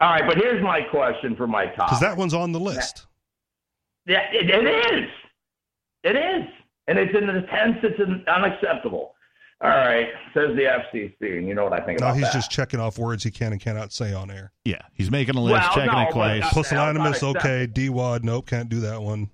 All 0.00 0.10
right, 0.10 0.24
but 0.26 0.36
here's 0.36 0.62
my 0.62 0.82
question 0.82 1.36
for 1.36 1.46
my 1.46 1.66
topic. 1.66 1.86
Because 1.86 2.00
that 2.00 2.16
one's 2.16 2.34
on 2.34 2.52
the 2.52 2.60
list. 2.60 3.06
Yeah, 4.06 4.20
it, 4.32 4.50
it 4.50 4.66
is. 4.66 5.08
It 6.02 6.16
is. 6.16 6.48
And 6.86 6.98
it's 6.98 7.14
in 7.16 7.26
the 7.26 7.46
tense, 7.50 7.78
it's 7.82 7.98
in, 7.98 8.22
unacceptable. 8.28 9.13
All 9.64 9.70
right, 9.70 10.08
says 10.34 10.54
the 10.56 10.64
FCC, 10.64 11.38
and 11.38 11.48
you 11.48 11.54
know 11.54 11.64
what 11.64 11.72
I 11.72 11.80
think 11.80 11.98
No, 12.00 12.06
about 12.08 12.16
he's 12.16 12.24
that. 12.26 12.34
just 12.34 12.50
checking 12.50 12.80
off 12.80 12.98
words 12.98 13.24
he 13.24 13.30
can 13.30 13.52
and 13.52 13.60
cannot 13.60 13.92
say 13.94 14.12
on 14.12 14.30
air. 14.30 14.52
Yeah, 14.66 14.82
he's 14.92 15.10
making 15.10 15.36
a 15.36 15.40
list, 15.40 15.54
Well, 15.54 15.74
checking 15.74 15.92
no, 15.92 16.00
it 16.02 16.04
but, 16.06 16.12
twice. 16.12 16.44
Pusillanimous, 16.52 17.22
okay. 17.22 17.66
D-Wad, 17.66 18.24
nope, 18.24 18.46
can't 18.46 18.68
do 18.68 18.80
that 18.80 19.00
one. 19.00 19.30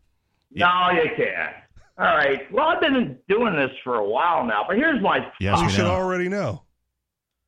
No, 0.52 0.68
you 0.92 1.10
can't. 1.16 1.54
All 1.98 2.06
right. 2.16 2.50
Well, 2.52 2.66
I've 2.68 2.80
been 2.80 3.18
doing 3.28 3.56
this 3.56 3.70
for 3.82 3.96
a 3.96 4.08
while 4.08 4.44
now, 4.44 4.64
but 4.66 4.76
here's 4.76 5.02
my. 5.02 5.18
Yes, 5.40 5.60
you 5.60 5.68
should 5.68 5.84
know. 5.84 5.90
already 5.90 6.28
know. 6.28 6.62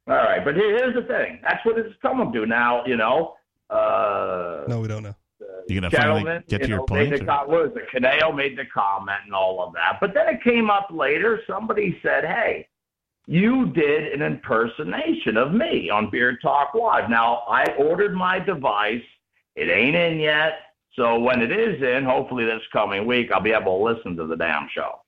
All 0.08 0.16
right, 0.16 0.44
but 0.44 0.56
here's 0.56 0.94
the 0.94 1.02
thing. 1.02 1.38
That's 1.42 1.64
what 1.64 1.78
it's 1.78 1.94
coming 2.02 2.32
to 2.32 2.46
now. 2.46 2.84
You 2.84 2.96
know, 2.96 3.34
uh, 3.70 4.64
No, 4.68 4.80
we 4.80 4.88
don't 4.88 5.04
know. 5.04 5.14
You're 5.68 5.80
gonna 5.80 5.90
finally 5.90 6.40
get 6.48 6.62
to 6.62 6.66
you 6.66 6.68
your 6.70 6.78
know, 6.78 6.84
point? 6.84 7.10
Made 7.10 7.20
the, 7.20 7.24
or- 7.32 7.44
co- 7.46 7.50
what 7.50 7.66
is 7.66 7.76
it? 7.76 7.84
Caneo 7.94 8.32
made 8.34 8.58
the 8.58 8.64
comment 8.66 9.18
and 9.24 9.32
all 9.32 9.62
of 9.64 9.72
that. 9.74 9.98
But 10.00 10.12
then 10.14 10.28
it 10.28 10.42
came 10.42 10.68
up 10.70 10.88
later. 10.90 11.40
Somebody 11.46 11.98
said, 12.02 12.24
"Hey, 12.24 12.66
you 13.32 13.72
did 13.72 14.12
an 14.12 14.20
impersonation 14.20 15.38
of 15.38 15.54
me 15.54 15.88
on 15.88 16.10
Beer 16.10 16.36
Talk 16.42 16.74
Live." 16.74 17.08
Now 17.08 17.44
I 17.48 17.64
ordered 17.78 18.14
my 18.14 18.38
device. 18.38 19.02
It 19.56 19.70
ain't 19.70 19.96
in 19.96 20.20
yet. 20.20 20.60
So 20.94 21.18
when 21.18 21.40
it 21.40 21.50
is 21.50 21.82
in, 21.82 22.04
hopefully 22.04 22.44
this 22.44 22.60
coming 22.72 23.06
week, 23.06 23.32
I'll 23.32 23.40
be 23.40 23.52
able 23.52 23.78
to 23.78 23.94
listen 23.94 24.16
to 24.16 24.26
the 24.26 24.36
damn 24.36 24.68
show. 24.74 25.00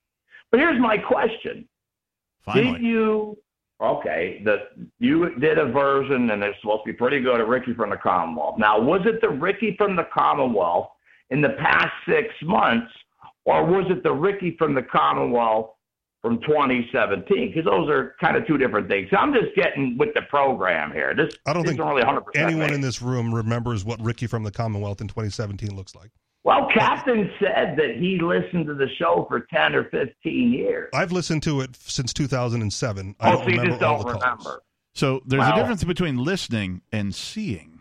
But 0.50 0.60
here's 0.60 0.80
my 0.80 0.96
question: 0.96 1.68
Did 2.54 2.80
you? 2.80 3.36
Okay, 3.82 4.40
the 4.44 4.68
you 4.98 5.38
did 5.38 5.58
a 5.58 5.66
version, 5.66 6.30
and 6.30 6.42
it's 6.42 6.58
supposed 6.62 6.84
to 6.86 6.92
be 6.92 6.96
pretty 6.96 7.20
good. 7.20 7.40
Of 7.40 7.48
Ricky 7.48 7.74
from 7.74 7.90
the 7.90 7.98
Commonwealth. 7.98 8.56
Now, 8.58 8.80
was 8.80 9.02
it 9.04 9.20
the 9.20 9.28
Ricky 9.28 9.76
from 9.76 9.96
the 9.96 10.06
Commonwealth 10.14 10.88
in 11.28 11.42
the 11.42 11.50
past 11.50 11.92
six 12.08 12.28
months, 12.42 12.90
or 13.44 13.66
was 13.66 13.84
it 13.90 14.02
the 14.02 14.12
Ricky 14.12 14.56
from 14.56 14.74
the 14.74 14.82
Commonwealth 14.82 15.73
from 16.24 16.40
2017? 16.40 17.48
Because 17.48 17.64
those 17.66 17.88
are 17.90 18.14
kind 18.18 18.34
of 18.36 18.46
two 18.46 18.56
different 18.56 18.88
things. 18.88 19.08
I'm 19.16 19.34
just 19.34 19.54
getting 19.54 19.98
with 19.98 20.14
the 20.14 20.22
program 20.22 20.90
here. 20.90 21.14
This 21.14 21.34
I 21.46 21.52
don't 21.52 21.64
isn't 21.66 21.76
think 21.76 21.86
really 21.86 22.02
100. 22.02 22.22
percent 22.22 22.50
Anyone 22.50 22.72
in 22.72 22.80
this 22.80 23.02
room 23.02 23.34
remembers 23.34 23.84
what 23.84 24.00
Ricky 24.02 24.26
from 24.26 24.42
the 24.42 24.50
Commonwealth 24.50 25.02
in 25.02 25.08
2017 25.08 25.76
looks 25.76 25.94
like. 25.94 26.10
Well, 26.44 26.66
Captain 26.74 27.30
said 27.38 27.76
that 27.76 27.96
he 27.98 28.18
listened 28.20 28.66
to 28.66 28.74
the 28.74 28.88
show 28.98 29.26
for 29.28 29.40
10 29.52 29.74
or 29.74 29.84
15 29.90 30.52
years. 30.52 30.88
I've 30.94 31.12
listened 31.12 31.42
to 31.44 31.60
it 31.60 31.76
since 31.76 32.12
2007. 32.14 33.16
I 33.20 33.28
Oh, 33.28 33.32
don't 33.32 33.38
so 33.40 33.44
you 33.44 33.50
remember 33.52 33.70
just 33.70 33.80
don't 33.80 33.98
the 33.98 34.04
calls. 34.04 34.22
remember. 34.22 34.62
so 34.94 35.20
there's 35.26 35.40
Wow. 35.40 35.52
a 35.54 35.56
difference 35.58 35.84
between 35.84 36.16
listening 36.18 36.80
and 36.92 37.14
seeing. 37.14 37.80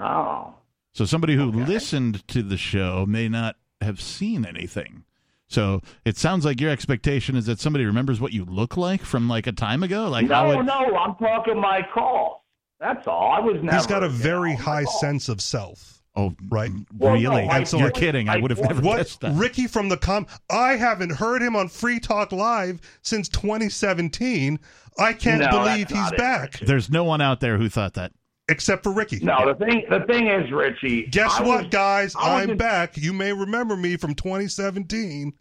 Oh. 0.00 0.54
So 0.94 1.04
somebody 1.04 1.34
who 1.36 1.44
listened 1.50 2.26
to 2.28 2.42
the 2.42 2.56
show 2.56 3.04
may 3.06 3.28
not 3.28 3.56
have 3.80 4.00
seen 4.00 4.44
anything. 4.44 5.04
So 5.48 5.80
it 6.04 6.16
sounds 6.16 6.44
like 6.44 6.60
your 6.60 6.70
expectation 6.70 7.34
is 7.36 7.46
that 7.46 7.58
somebody 7.58 7.84
remembers 7.86 8.20
what 8.20 8.32
you 8.32 8.44
look 8.44 8.76
like 8.76 9.02
from 9.02 9.28
like 9.28 9.46
a 9.46 9.52
time 9.52 9.82
ago. 9.82 10.08
Like 10.08 10.26
no, 10.26 10.60
it, 10.60 10.62
no, 10.64 10.94
I'm 10.96 11.14
talking 11.16 11.58
my 11.60 11.80
calls. 11.92 12.42
That's 12.80 13.06
all. 13.08 13.32
I 13.32 13.40
was 13.40 13.56
never. 13.62 13.76
He's 13.76 13.86
got 13.86 14.02
a 14.04 14.08
very 14.08 14.52
know, 14.52 14.58
high 14.58 14.84
calls. 14.84 15.00
sense 15.00 15.28
of 15.28 15.40
self, 15.40 16.00
oh, 16.14 16.34
right? 16.48 16.70
Well, 16.96 17.14
really? 17.14 17.46
my 17.46 17.56
And 17.58 17.66
so, 17.68 17.78
You're 17.78 17.86
like, 17.86 17.94
kidding. 17.94 18.28
I 18.28 18.36
my 18.36 18.42
would 18.42 18.50
have 18.52 18.58
point- 18.58 18.70
never 18.70 18.82
What 18.86 18.96
guessed 18.98 19.20
that. 19.22 19.34
Ricky 19.34 19.66
from 19.66 19.88
the 19.88 19.96
com? 19.96 20.26
I 20.50 20.76
haven't 20.76 21.12
heard 21.16 21.42
him 21.42 21.56
on 21.56 21.68
Free 21.68 21.98
Talk 21.98 22.30
Live 22.30 22.80
since 23.02 23.28
2017. 23.28 24.60
I 24.98 25.12
can't 25.12 25.40
No, 25.40 25.50
believe 25.50 25.88
he's 25.88 26.10
back, 26.12 26.58
There's 26.60 26.90
no 26.90 27.04
one 27.04 27.20
out 27.20 27.40
there 27.40 27.56
who 27.56 27.68
thought 27.68 27.94
that. 27.94 28.12
Except 28.48 28.82
for 28.82 28.92
Ricky. 28.92 29.18
No, 29.20 29.52
the 29.52 29.64
thing, 29.64 29.84
the 29.90 30.00
thing 30.06 30.28
is, 30.28 30.50
Richie. 30.52 31.06
Guess 31.06 31.38
I 31.40 31.42
what, 31.42 31.62
was- 31.64 31.70
guys? 31.70 32.14
I 32.16 32.34
was 32.34 32.42
I'm 32.44 32.50
in- 32.50 32.56
back. 32.58 32.96
You 32.96 33.12
may 33.12 33.32
remember 33.32 33.76
me 33.76 33.96
from 33.96 34.14
2017, 34.14 35.32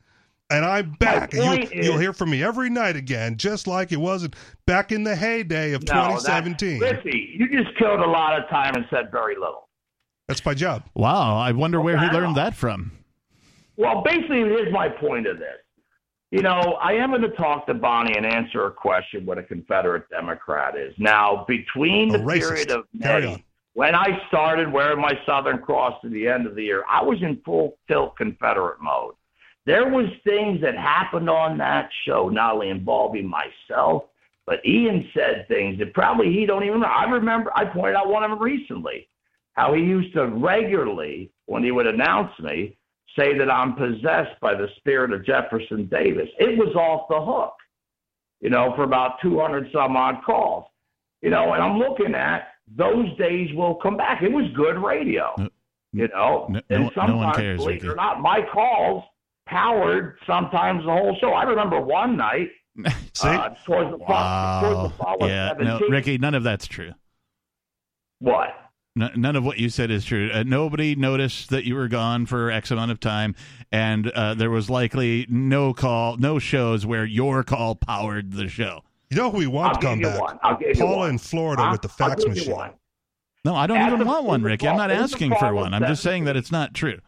and 0.49 0.65
I'm 0.65 0.91
back. 0.99 1.33
And 1.33 1.43
point 1.43 1.73
you, 1.73 1.83
you'll 1.83 1.95
is- 1.95 2.01
hear 2.01 2.13
from 2.13 2.29
me 2.31 2.43
every 2.43 2.69
night 2.69 2.95
again, 2.95 3.37
just 3.37 3.67
like 3.67 3.91
it 3.91 3.99
wasn't 3.99 4.35
back 4.65 4.91
in 4.91 5.03
the 5.03 5.15
heyday 5.15 5.73
of 5.73 5.83
No, 5.83 5.93
that- 5.93 6.07
2017. 6.21 6.79
Richie, 6.79 7.35
you 7.37 7.49
just 7.63 7.75
killed 7.77 7.99
a 7.99 8.05
lot 8.09 8.37
of 8.41 8.49
time 8.49 8.75
and 8.75 8.85
said 8.89 9.11
very 9.11 9.35
little. 9.35 9.67
That's 10.27 10.45
my 10.45 10.53
job. 10.53 10.83
Wow, 10.93 11.37
I 11.37 11.51
wonder 11.53 11.79
where 11.79 11.97
he 11.97 12.05
Wow. 12.07 12.13
learned 12.13 12.35
that 12.35 12.53
from. 12.55 12.91
Well, 13.77 14.01
basically, 14.03 14.39
here's 14.39 14.73
my 14.73 14.89
point 14.89 15.27
of 15.27 15.37
this. 15.37 15.47
You 16.31 16.41
know, 16.41 16.77
I 16.81 16.91
am 16.93 17.11
going 17.11 17.21
to 17.21 17.29
talk 17.29 17.67
to 17.67 17.73
Bonnie 17.73 18.17
and 18.17 18.25
answer 18.25 18.65
a 18.65 18.71
question 18.71 19.25
what 19.25 19.37
a 19.37 19.43
Confederate 19.43 20.09
Democrat 20.09 20.77
is. 20.77 20.93
Now, 20.97 21.45
between 21.47 22.09
the 22.09 22.19
period 22.19 22.69
of 22.69 22.83
May, 22.93 23.45
when 23.73 23.95
I 23.95 24.19
started 24.27 24.71
wearing 24.71 24.99
my 24.99 25.13
Southern 25.25 25.59
Cross 25.59 26.01
to 26.01 26.09
the 26.09 26.27
end 26.27 26.45
of 26.45 26.55
the 26.55 26.63
year, 26.63 26.83
I 26.89 27.01
was 27.01 27.21
in 27.21 27.39
full 27.45 27.77
tilt 27.87 28.17
Confederate 28.17 28.81
mode. 28.81 29.13
There 29.65 29.89
was 29.89 30.07
things 30.25 30.59
that 30.61 30.75
happened 30.75 31.29
on 31.29 31.57
that 31.59 31.89
show, 32.05 32.27
not 32.27 32.55
only 32.55 32.69
involving 32.69 33.29
myself, 33.29 34.03
but 34.45 34.65
Ian 34.65 35.09
said 35.13 35.45
things 35.47 35.77
that 35.79 35.93
probably 35.93 36.31
he 36.31 36.45
don't 36.45 36.63
even 36.63 36.75
remember. 36.75 36.93
I 36.93 37.09
remember 37.09 37.51
I 37.55 37.65
pointed 37.65 37.95
out 37.95 38.09
one 38.09 38.23
of 38.23 38.31
them 38.31 38.41
recently, 38.41 39.07
how 39.53 39.73
he 39.73 39.81
used 39.81 40.13
to 40.15 40.25
regularly, 40.27 41.31
when 41.45 41.63
he 41.63 41.71
would 41.71 41.87
announce 41.87 42.37
me, 42.39 42.76
say 43.17 43.37
that 43.37 43.49
I'm 43.49 43.73
possessed 43.75 44.39
by 44.41 44.53
the 44.53 44.67
spirit 44.77 45.11
of 45.11 45.25
Jefferson 45.25 45.87
Davis. 45.87 46.29
It 46.39 46.57
was 46.57 46.75
off 46.75 47.07
the 47.09 47.19
hook, 47.21 47.53
you 48.41 48.49
know, 48.49 48.73
for 48.75 48.83
about 48.83 49.19
200 49.21 49.69
some 49.73 49.95
odd 49.97 50.23
calls. 50.25 50.65
You 51.21 51.31
know, 51.31 51.53
and 51.53 51.63
I'm 51.63 51.77
looking 51.79 52.13
at 52.13 52.49
those 52.75 53.15
days 53.17 53.49
will 53.55 53.75
come 53.75 53.97
back. 53.97 54.21
It 54.21 54.31
was 54.31 54.45
good 54.55 54.77
radio, 54.77 55.33
No- 55.37 55.49
you 55.93 56.07
know. 56.09 56.45
no- 56.49 56.61
and 56.69 56.83
no- 56.95 57.07
no 57.07 57.15
one 57.17 57.33
sometimes, 57.33 57.37
cares, 57.37 57.57
believe 57.59 57.83
it 57.83 57.87
or 57.89 57.95
not, 57.95 58.21
my 58.21 58.41
calls 58.53 59.03
powered 59.47 60.17
sometimes 60.27 60.83
the 60.85 60.91
whole 60.91 61.15
show. 61.19 61.31
I 61.31 61.43
remember 61.43 61.79
one 61.81 62.17
night 62.17 62.49
See? 63.13 63.27
uh, 63.29 63.49
towards 63.65 63.91
the 63.97 64.05
fall, 64.05 64.61
towards 64.61 64.91
the 64.97 65.03
fall 65.03 65.17
Yeah, 65.21 65.53
no, 65.59 65.79
Ricky, 65.89 66.17
none 66.19 66.35
of 66.35 66.43
that's 66.43 66.67
true. 66.67 66.91
What? 68.19 68.49
N- 68.99 69.11
none 69.15 69.35
of 69.35 69.43
what 69.45 69.59
you 69.59 69.69
said 69.69 69.91
is 69.91 70.05
true. 70.05 70.29
Uh, 70.33 70.43
nobody 70.43 70.95
noticed 70.95 71.49
that 71.49 71.65
you 71.65 71.75
were 71.75 71.87
gone 71.87 72.25
for 72.25 72.49
X 72.49 72.71
amount 72.71 72.91
of 72.91 72.99
time, 72.99 73.35
and 73.71 74.09
uh, 74.11 74.33
there 74.33 74.49
was 74.49 74.69
likely 74.69 75.25
no 75.29 75.73
call, 75.73 76.17
no 76.17 76.39
shows 76.39 76.85
where 76.85 77.05
your 77.05 77.43
call 77.43 77.75
powered 77.75 78.33
the 78.33 78.47
show. 78.47 78.81
You 79.09 79.17
know 79.17 79.31
who 79.31 79.37
we 79.37 79.47
want 79.47 79.75
I'll 79.75 79.81
to 79.81 79.87
come 79.87 79.99
give 79.99 80.11
you 80.13 80.19
back? 80.19 80.21
one. 80.21 80.39
I'll 80.43 80.57
Paula 80.75 81.07
in 81.09 81.17
Florida 81.17 81.63
Huh? 81.63 81.71
with 81.73 81.81
the 81.81 81.89
fax 81.89 82.25
machine. 82.25 82.71
No, 83.45 83.55
I 83.55 83.67
don't 83.67 83.77
At 83.77 83.87
even 83.87 83.99
the- 83.99 84.05
want 84.05 84.25
one, 84.25 84.41
Ricky. 84.43 84.67
I'm 84.67 84.75
not 84.77 84.91
asking 84.91 85.33
for 85.35 85.53
one. 85.53 85.73
I'm 85.73 85.85
just 85.85 86.03
saying 86.03 86.25
that 86.25 86.35
it's 86.35 86.51
not 86.51 86.73
true. 86.73 86.99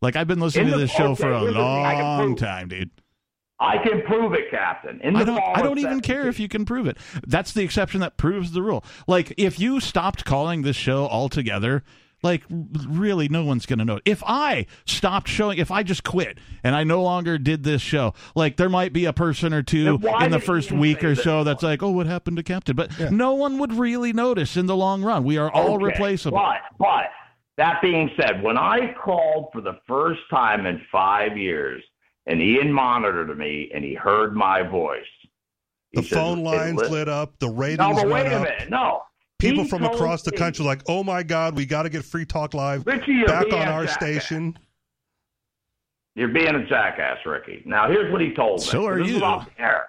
Like 0.00 0.14
I've 0.14 0.28
been 0.28 0.38
listening 0.38 0.70
to 0.72 0.78
this 0.78 0.90
show 0.92 1.14
for 1.16 1.32
a 1.32 1.40
here's 1.40 1.54
the 1.54 1.58
thing 1.58 1.84
I 1.84 1.94
can 1.94 2.02
long 2.18 2.36
time, 2.36 2.68
dude. 2.68 2.90
I 3.60 3.78
can 3.78 4.02
prove 4.02 4.34
it, 4.34 4.50
Captain. 4.50 5.00
In 5.00 5.14
the 5.14 5.20
I 5.20 5.24
don't. 5.24 5.42
I 5.42 5.62
don't 5.62 5.78
even 5.78 6.00
care 6.00 6.28
if 6.28 6.38
you 6.38 6.48
can 6.48 6.64
prove 6.64 6.86
it. 6.86 6.96
That's 7.26 7.52
the 7.52 7.62
exception 7.62 8.00
that 8.00 8.16
proves 8.16 8.52
the 8.52 8.62
rule. 8.62 8.84
Like 9.06 9.34
if 9.36 9.58
you 9.58 9.80
stopped 9.80 10.24
calling 10.24 10.62
this 10.62 10.76
show 10.76 11.08
altogether, 11.08 11.82
like 12.22 12.44
really, 12.50 13.28
no 13.28 13.44
one's 13.44 13.66
going 13.66 13.78
to 13.78 13.84
know. 13.84 14.00
If 14.04 14.22
I 14.26 14.66
stopped 14.86 15.28
showing, 15.28 15.58
if 15.58 15.70
I 15.70 15.82
just 15.82 16.04
quit 16.04 16.38
and 16.64 16.74
I 16.74 16.84
no 16.84 17.02
longer 17.02 17.38
did 17.38 17.64
this 17.64 17.82
show, 17.82 18.14
like 18.34 18.56
there 18.56 18.68
might 18.68 18.92
be 18.92 19.04
a 19.04 19.12
person 19.12 19.52
or 19.52 19.62
two 19.62 20.00
in 20.20 20.30
the 20.30 20.40
first 20.40 20.72
week 20.72 21.02
or 21.04 21.14
so 21.14 21.44
that's 21.44 21.62
like, 21.62 21.82
oh, 21.82 21.90
what 21.90 22.06
happened 22.06 22.36
to 22.36 22.42
Captain? 22.42 22.76
But 22.76 23.12
no 23.12 23.34
one 23.34 23.58
would 23.58 23.72
really 23.72 24.12
notice 24.12 24.56
in 24.56 24.66
the 24.66 24.76
long 24.76 25.02
run. 25.02 25.24
We 25.24 25.36
are 25.38 25.50
all 25.50 25.74
Okay, 25.74 25.84
replaceable. 25.84 26.38
But, 26.38 26.60
but 26.78 27.04
that 27.56 27.80
being 27.82 28.10
said, 28.16 28.42
when 28.42 28.56
I 28.56 28.94
called 28.94 29.48
for 29.52 29.60
the 29.60 29.78
first 29.86 30.20
time 30.30 30.66
in 30.66 30.80
five 30.90 31.36
years, 31.36 31.82
and 32.28 32.40
Ian 32.40 32.72
monitored 32.72 33.36
me 33.36 33.70
and 33.74 33.82
he 33.84 33.94
heard 33.94 34.36
my 34.36 34.62
voice, 34.62 35.02
he 35.90 36.00
The 36.00 36.06
said, 36.06 36.14
phone 36.16 36.44
lines 36.44 36.76
lit- 36.78 36.90
lit 36.90 37.08
up. 37.08 37.38
The 37.40 37.48
ratings 37.48 37.78
No, 37.80 37.94
but 37.94 38.08
went 38.08 38.26
wait 38.26 38.32
a 38.32 38.36
up. 38.36 38.42
minute. 38.42 38.70
No. 38.70 39.02
People 39.40 39.64
He 39.64 39.70
from 39.70 39.82
told 39.82 39.94
across 39.94 40.22
the 40.22 40.32
me- 40.32 40.36
country 40.38 40.64
like, 40.64 40.82
oh 40.88 41.02
my 41.02 41.22
God, 41.22 41.56
we 41.56 41.64
got 41.66 41.84
to 41.84 41.88
get 41.88 42.04
Free 42.04 42.24
Talk 42.26 42.54
Live 42.54 42.86
Richie, 42.86 43.24
back 43.24 43.46
on 43.52 43.66
our 43.68 43.86
jackass. 43.86 43.94
station. 44.26 44.58
You're 46.14 46.28
being 46.28 46.54
a 46.54 46.66
jackass, 46.66 47.18
Ricky. 47.24 47.62
Now, 47.64 47.88
here's 47.88 48.10
what 48.12 48.20
he 48.20 48.34
told 48.34 48.60
me. 48.60 48.66
So 48.66 48.86
are 48.86 48.98
this 48.98 49.08
you. 49.08 49.14
Was 49.14 49.22
off 49.22 49.48
the 49.56 49.62
air. 49.62 49.88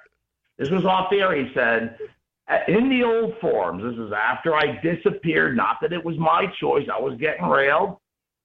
This 0.58 0.70
was 0.70 0.86
off 0.86 1.10
the 1.10 1.18
air. 1.22 1.34
He 1.44 1.52
said, 1.54 1.98
"Uh, 2.48 2.60
in 2.68 2.90
the 2.90 3.04
old 3.04 3.36
forums, 3.42 3.84
this 3.84 4.06
is 4.06 4.12
after 4.14 4.56
I 4.56 4.80
disappeared, 4.84 5.58
not 5.58 5.78
that 5.82 5.92
it 5.92 6.04
was 6.06 6.18
my 6.20 6.46
choice. 6.60 6.88
I 6.94 7.00
was 7.00 7.18
getting 7.20 7.46
railed 7.48 7.98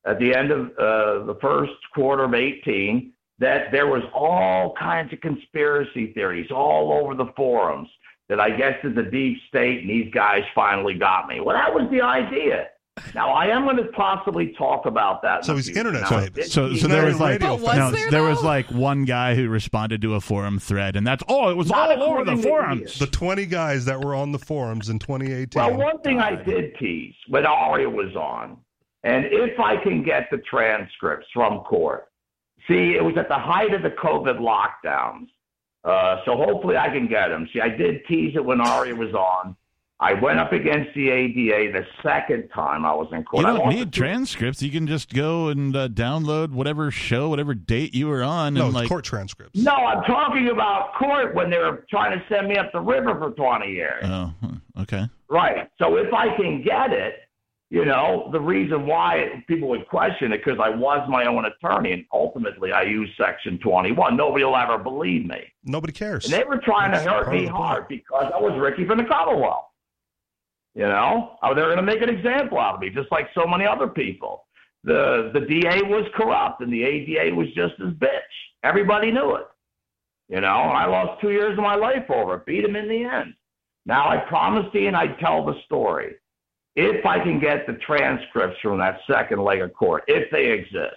at 0.06 0.18
the 0.18 0.34
end 0.34 0.50
of 0.50 0.70
uh, 0.78 1.24
the 1.26 1.36
first 1.42 1.72
quarter 1.94 2.24
of 2.24 2.32
18, 2.34 3.12
that 3.44 3.70
there 3.70 3.86
was 3.86 4.02
all 4.14 4.74
kinds 4.78 5.12
of 5.12 5.20
conspiracy 5.20 6.12
theories 6.14 6.50
all 6.50 6.92
over 6.92 7.14
the 7.14 7.30
forums 7.36 7.88
that 8.28 8.40
I 8.40 8.50
guess 8.50 8.74
is 8.82 8.94
the 8.94 9.02
deep 9.02 9.38
state 9.48 9.80
and 9.80 9.90
these 9.90 10.12
guys 10.12 10.42
finally 10.54 10.94
got 10.94 11.28
me. 11.28 11.40
Well, 11.40 11.54
that 11.54 11.72
was 11.72 11.86
the 11.90 12.00
idea. 12.00 12.68
Now, 13.14 13.32
I 13.32 13.46
am 13.46 13.64
going 13.64 13.76
to 13.76 13.84
possibly 13.92 14.54
talk 14.56 14.86
about 14.86 15.20
that. 15.22 15.44
So 15.44 15.56
he's 15.56 15.66
future. 15.66 15.80
internet 15.80 16.02
Now, 16.02 16.20
famous. 16.20 16.34
did 16.34 16.50
So, 16.52 16.74
so 16.74 16.86
there 16.88 17.04
was 17.04 17.18
like 17.18 17.40
was 17.42 17.60
no, 17.76 17.90
there, 17.90 18.10
there 18.10 18.22
was 18.22 18.42
like 18.42 18.70
one 18.70 19.04
guy 19.04 19.34
who 19.34 19.48
responded 19.48 20.00
to 20.02 20.14
a 20.14 20.20
forum 20.20 20.58
thread, 20.58 20.96
and 20.96 21.06
that's 21.06 21.22
oh, 21.28 21.50
it 21.50 21.56
was 21.56 21.68
Not 21.68 21.98
all 21.98 22.02
over 22.02 22.24
the 22.24 22.40
forums. 22.40 22.98
The 22.98 23.08
20 23.08 23.46
guys 23.46 23.84
that 23.86 24.00
were 24.00 24.14
on 24.14 24.32
the 24.32 24.38
forums 24.38 24.88
in 24.88 25.00
2018. 25.00 25.60
Well, 25.60 25.76
one 25.76 26.00
thing 26.02 26.20
I 26.20 26.36
did 26.36 26.78
tease 26.78 27.14
when 27.28 27.44
Aria 27.44 27.90
was 27.90 28.14
on, 28.14 28.58
and 29.02 29.26
if 29.26 29.58
I 29.58 29.76
can 29.76 30.04
get 30.04 30.30
the 30.30 30.38
transcripts 30.38 31.26
from 31.34 31.60
court, 31.64 32.08
see, 32.68 32.94
it 32.96 33.04
was 33.04 33.14
at 33.16 33.28
the 33.28 33.38
height 33.38 33.72
of 33.74 33.82
the 33.82 33.90
COVID 33.90 34.38
lockdowns. 34.38 35.28
Uh, 35.84 36.16
so 36.24 36.36
hopefully 36.36 36.76
I 36.76 36.88
can 36.88 37.06
get 37.08 37.28
them. 37.28 37.48
See, 37.52 37.60
I 37.60 37.68
did 37.68 38.06
tease 38.06 38.34
it 38.36 38.44
when 38.44 38.60
Aria 38.60 38.94
was 38.94 39.12
on. 39.12 39.54
I 40.00 40.14
went 40.14 40.38
up 40.40 40.52
against 40.52 40.92
the 40.94 41.08
ADA 41.10 41.72
the 41.72 41.86
second 42.02 42.48
time 42.48 42.84
I 42.84 42.92
was 42.92 43.08
in 43.12 43.22
court. 43.22 43.42
You 43.42 43.46
don't 43.46 43.58
lost 43.66 43.76
need 43.76 43.88
the- 43.92 43.96
transcripts. 43.96 44.60
You 44.62 44.70
can 44.70 44.86
just 44.86 45.12
go 45.14 45.48
and 45.48 45.74
uh, 45.76 45.88
download 45.88 46.50
whatever 46.50 46.90
show, 46.90 47.28
whatever 47.28 47.54
date 47.54 47.94
you 47.94 48.08
were 48.08 48.22
on, 48.22 48.54
no, 48.54 48.66
and 48.66 48.74
like 48.74 48.88
court 48.88 49.04
transcripts. 49.04 49.60
No, 49.60 49.72
I'm 49.72 50.02
talking 50.04 50.48
about 50.48 50.94
court 50.94 51.34
when 51.34 51.48
they 51.48 51.58
were 51.58 51.84
trying 51.88 52.18
to 52.18 52.24
send 52.28 52.48
me 52.48 52.56
up 52.56 52.72
the 52.72 52.80
river 52.80 53.14
for 53.18 53.30
20 53.30 53.70
years. 53.70 54.04
oh, 54.04 54.32
okay. 54.80 55.04
Right. 55.28 55.68
So 55.78 55.96
if 55.96 56.12
I 56.12 56.34
can 56.36 56.62
get 56.62 56.92
it, 56.92 57.14
you 57.74 57.84
know, 57.84 58.28
the 58.30 58.40
reason 58.40 58.86
why 58.86 59.42
people 59.48 59.68
would 59.68 59.88
question 59.88 60.32
it 60.32 60.44
because 60.44 60.60
I 60.62 60.68
was 60.68 61.04
my 61.10 61.26
own 61.26 61.44
attorney, 61.44 61.90
and 61.90 62.04
ultimately 62.12 62.70
I 62.70 62.82
used 62.82 63.12
Section 63.18 63.58
21. 63.58 64.16
Nobody 64.16 64.44
will 64.44 64.56
ever 64.56 64.78
believe 64.78 65.26
me. 65.26 65.52
Nobody 65.64 65.92
cares. 65.92 66.24
And 66.24 66.32
they 66.32 66.44
were 66.44 66.58
trying 66.58 66.92
That's 66.92 67.04
to 67.04 67.10
hurt 67.10 67.32
me 67.32 67.46
hard 67.46 67.88
because 67.88 68.30
I 68.32 68.40
was 68.40 68.56
Ricky 68.60 68.86
from 68.86 68.98
the 68.98 69.04
Commonwealth. 69.04 69.64
You 70.76 70.84
know, 70.84 71.36
oh, 71.42 71.54
they're 71.54 71.66
going 71.66 71.76
to 71.78 71.82
make 71.82 72.00
an 72.00 72.08
example 72.08 72.60
out 72.60 72.76
of 72.76 72.80
me, 72.80 72.90
just 72.90 73.10
like 73.10 73.28
so 73.34 73.44
many 73.44 73.66
other 73.66 73.88
people. 73.88 74.46
The 74.84 75.30
the 75.34 75.40
DA 75.40 75.82
was 75.82 76.06
corrupt, 76.14 76.60
and 76.60 76.72
the 76.72 76.84
ADA 76.84 77.34
was 77.34 77.48
just 77.56 77.74
as 77.84 77.92
bitch. 77.94 78.34
Everybody 78.62 79.10
knew 79.10 79.34
it. 79.34 79.46
You 80.28 80.40
know, 80.40 80.46
I 80.46 80.86
lost 80.86 81.20
two 81.20 81.30
years 81.30 81.58
of 81.58 81.64
my 81.64 81.74
life 81.74 82.08
over 82.08 82.36
it. 82.36 82.46
Beat 82.46 82.64
him 82.64 82.76
in 82.76 82.88
the 82.88 83.02
end. 83.04 83.34
Now 83.84 84.08
I 84.08 84.18
promised 84.28 84.74
Ian 84.76 84.94
I'd 84.94 85.18
tell 85.18 85.44
the 85.44 85.54
story 85.64 86.14
if 86.76 87.04
I 87.06 87.18
can 87.20 87.38
get 87.38 87.66
the 87.66 87.74
transcripts 87.74 88.58
from 88.60 88.78
that 88.78 88.98
second 89.10 89.40
leg 89.42 89.60
of 89.60 89.72
court, 89.74 90.04
if 90.08 90.30
they 90.30 90.46
exist. 90.50 90.96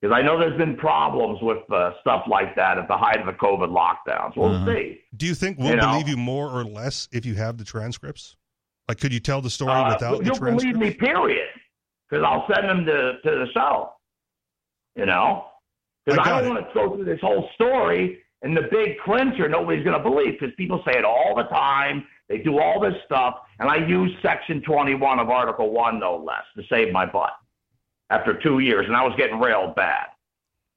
Because 0.00 0.14
I 0.16 0.22
know 0.22 0.38
there's 0.38 0.56
been 0.56 0.76
problems 0.76 1.40
with 1.42 1.58
uh, 1.72 1.92
stuff 2.00 2.24
like 2.28 2.54
that 2.54 2.78
at 2.78 2.86
the 2.86 2.96
height 2.96 3.18
of 3.18 3.26
the 3.26 3.32
COVID 3.32 3.68
lockdowns. 3.70 4.36
We'll 4.36 4.54
Uh-huh. 4.54 4.66
see. 4.66 5.00
Do 5.16 5.26
you 5.26 5.34
think 5.34 5.58
we'll 5.58 5.70
You 5.70 5.76
know? 5.76 5.90
believe 5.92 6.08
you 6.08 6.16
more 6.16 6.48
or 6.50 6.62
less 6.62 7.08
if 7.10 7.26
you 7.26 7.34
have 7.34 7.58
the 7.58 7.64
transcripts? 7.64 8.36
Like, 8.86 9.00
could 9.00 9.12
you 9.12 9.18
tell 9.20 9.40
the 9.40 9.50
story 9.50 9.72
Uh, 9.72 9.88
without 9.94 10.18
the 10.18 10.24
transcripts? 10.24 10.62
you'll 10.64 10.72
believe 10.74 10.92
me, 10.92 10.94
period. 10.94 11.48
Because 12.08 12.24
I'll 12.24 12.46
send 12.54 12.68
them 12.68 12.84
to, 12.86 13.14
to 13.22 13.30
the 13.30 13.46
show. 13.52 13.92
You 14.94 15.06
know? 15.06 15.46
Because 16.06 16.20
I 16.26 16.38
I, 16.38 16.40
don't 16.42 16.54
want 16.54 16.68
to 16.68 16.74
go 16.74 16.94
through 16.94 17.04
this 17.04 17.20
whole 17.20 17.48
story 17.54 18.22
and 18.42 18.56
the 18.56 18.68
big 18.70 18.98
clincher 19.04 19.48
nobody's 19.48 19.84
going 19.84 19.96
to 19.96 20.02
believe 20.02 20.38
because 20.38 20.54
people 20.56 20.82
say 20.86 20.96
it 20.98 21.04
all 21.04 21.34
the 21.36 21.44
time. 21.44 22.06
They 22.28 22.38
do 22.38 22.58
all 22.60 22.78
this 22.80 22.94
stuff. 23.06 23.36
And 23.58 23.68
I 23.70 23.76
use 23.86 24.10
Section 24.22 24.60
21 24.62 25.18
of 25.18 25.30
Article 25.30 25.70
1, 25.70 25.98
no 25.98 26.16
less, 26.16 26.44
to 26.56 26.62
save 26.68 26.92
my 26.92 27.06
butt. 27.06 27.32
after 28.10 28.34
two 28.34 28.58
years, 28.60 28.86
and 28.86 28.94
I 28.96 29.02
was 29.04 29.14
getting 29.16 29.38
railed 29.40 29.74
bad. 29.74 30.06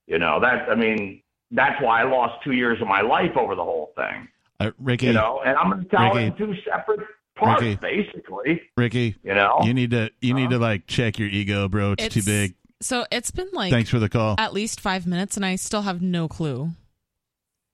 You 0.08 0.18
know 0.20 0.40
that 0.42 0.68
I 0.70 0.76
mean 0.76 1.22
that's 1.52 1.82
why 1.82 2.02
I 2.02 2.04
lost 2.06 2.44
two 2.44 2.54
years 2.54 2.82
of 2.82 2.88
my 2.88 3.02
life 3.02 3.36
over 3.38 3.56
the 3.56 3.64
whole 3.64 3.92
thing. 3.96 4.28
Uh, 4.60 4.72
Ricky, 4.80 5.08
You 5.08 5.14
know, 5.14 5.42
and 5.46 5.58
I'm 5.58 5.70
going 5.72 5.84
to 5.84 5.90
tell 5.90 6.14
Ricky. 6.14 6.20
it 6.20 6.26
in 6.28 6.36
two 6.38 6.56
separate 6.70 7.00
parts, 7.36 7.62
Ricky. 7.62 7.76
basically. 7.76 8.62
Ricky, 8.78 9.16
You 9.24 9.34
know, 9.36 9.60
you 9.64 9.74
need 9.74 9.92
to 9.92 10.10
you 10.22 10.34
need 10.34 10.50
to 10.52 10.60
like 10.60 10.88
check 10.88 11.18
your 11.20 11.28
ego, 11.30 11.68
bro. 11.68 11.96
It's, 11.98 12.14
too 12.14 12.24
big. 12.24 12.56
So 12.82 13.06
it's 13.12 13.32
been 13.32 13.50
like 13.54 13.72
Thanks 13.72 13.90
for 13.90 14.00
the 14.00 14.10
call. 14.10 14.36
at 14.38 14.54
least 14.54 14.80
five 14.82 15.06
minutes, 15.06 15.36
and 15.38 15.46
I 15.46 15.56
still 15.56 15.84
have 15.84 16.02
no 16.02 16.28
clue 16.28 16.72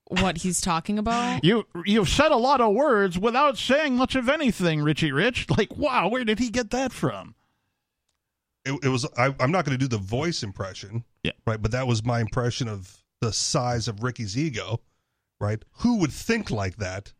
what 0.10 0.38
he's 0.38 0.62
talking 0.62 0.98
about. 1.00 1.44
You 1.44 1.66
you've 1.86 2.10
said 2.10 2.32
a 2.32 2.36
lot 2.38 2.62
of 2.62 2.74
words 2.74 3.18
without 3.20 3.58
saying 3.58 3.96
much 3.96 4.16
of 4.16 4.30
anything, 4.30 4.82
Richie 4.82 5.12
Rich. 5.12 5.48
Like, 5.58 5.76
wow, 5.78 6.08
where 6.08 6.24
did 6.24 6.40
he 6.40 6.50
get 6.50 6.70
that 6.72 6.92
from? 6.94 7.36
It, 8.66 8.74
it 8.84 8.90
was. 8.90 9.06
I, 9.18 9.34
I'm 9.40 9.52
not 9.52 9.66
going 9.66 9.78
to 9.78 9.84
do 9.84 9.88
the 9.88 10.02
voice 10.02 10.44
impression, 10.44 11.04
Yeah. 11.24 11.32
right? 11.46 11.62
But 11.62 11.72
that 11.72 11.88
was 11.88 12.04
my 12.04 12.20
impression 12.20 12.68
of 12.68 13.04
the 13.22 13.32
size 13.32 13.88
of 13.88 14.04
Ricky's 14.04 14.38
ego, 14.38 14.82
right? 15.40 15.64
Who 15.80 15.98
would 16.00 16.12
think 16.12 16.52
like 16.52 16.78
that? 16.78 17.14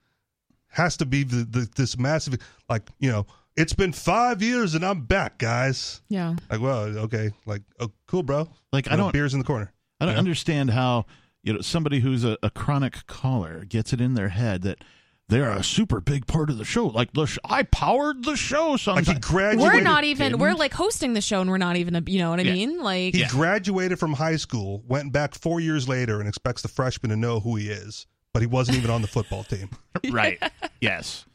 Has 0.72 0.98
to 0.98 1.06
be 1.06 1.24
the, 1.24 1.46
the 1.46 1.70
this 1.76 1.98
massive, 1.98 2.36
like 2.70 2.84
you 3.00 3.12
know. 3.12 3.26
It's 3.56 3.74
been 3.74 3.92
five 3.92 4.44
years 4.44 4.76
and 4.76 4.86
I'm 4.86 5.02
back, 5.06 5.40
guys. 5.40 6.02
Yeah. 6.10 6.36
Like, 6.48 6.62
well, 6.62 6.84
okay, 7.00 7.32
like, 7.48 7.64
oh, 7.80 7.92
cool, 8.06 8.22
bro. 8.22 8.48
Like, 8.72 8.86
You 8.86 8.92
I 8.92 8.96
know, 8.98 9.04
don't 9.06 9.14
beers 9.14 9.34
in 9.34 9.40
the 9.40 9.46
corner. 9.46 9.74
I 10.00 10.06
don't 10.06 10.14
Yeah. 10.14 10.20
understand 10.20 10.70
how 10.70 11.08
you 11.48 11.54
know 11.54 11.62
somebody 11.62 12.02
who's 12.02 12.24
a, 12.26 12.38
a 12.44 12.50
chronic 12.50 13.08
caller 13.08 13.64
gets 13.66 13.94
it 13.94 14.02
in 14.02 14.14
their 14.16 14.30
head 14.30 14.62
that 14.64 14.84
they're 15.30 15.50
a 15.52 15.64
super 15.64 16.00
big 16.00 16.26
part 16.26 16.50
of 16.50 16.58
the 16.58 16.64
show. 16.64 16.88
Like, 16.88 17.12
the 17.12 17.26
sh- 17.26 17.38
I 17.44 17.64
powered 17.64 18.24
the 18.24 18.38
show. 18.38 18.72
Like 18.72 18.80
Sometimes 18.80 19.08
he 19.10 19.14
graduated. 19.20 19.74
We're 19.74 19.82
not 19.82 20.04
even. 20.06 20.32
didn't. 20.32 20.40
We're 20.42 20.54
like 20.54 20.74
hosting 20.74 21.14
the 21.14 21.20
show, 21.22 21.42
and 21.42 21.50
we're 21.50 21.58
not 21.58 21.76
even. 21.76 21.96
A, 21.96 22.02
you 22.06 22.20
know 22.20 22.30
what 22.30 22.40
I 22.40 22.44
Yeah. 22.44 22.54
mean? 22.54 22.82
Like, 22.82 23.14
He 23.16 23.26
graduated 23.28 24.00
from 24.00 24.14
high 24.14 24.38
school, 24.38 24.84
went 24.88 25.12
back 25.12 25.36
four 25.36 25.60
years 25.60 25.88
later, 25.90 26.20
and 26.22 26.30
expects 26.30 26.62
the 26.62 26.70
freshman 26.70 27.10
to 27.10 27.18
know 27.18 27.42
who 27.42 27.58
he 27.58 27.70
is, 27.70 28.06
but 28.32 28.42
he 28.42 28.46
wasn't 28.46 28.78
even 28.78 28.90
on 28.90 29.02
the 29.02 29.08
football 29.10 29.44
team. 29.44 29.70
right. 30.12 30.42
Yes. 30.80 31.26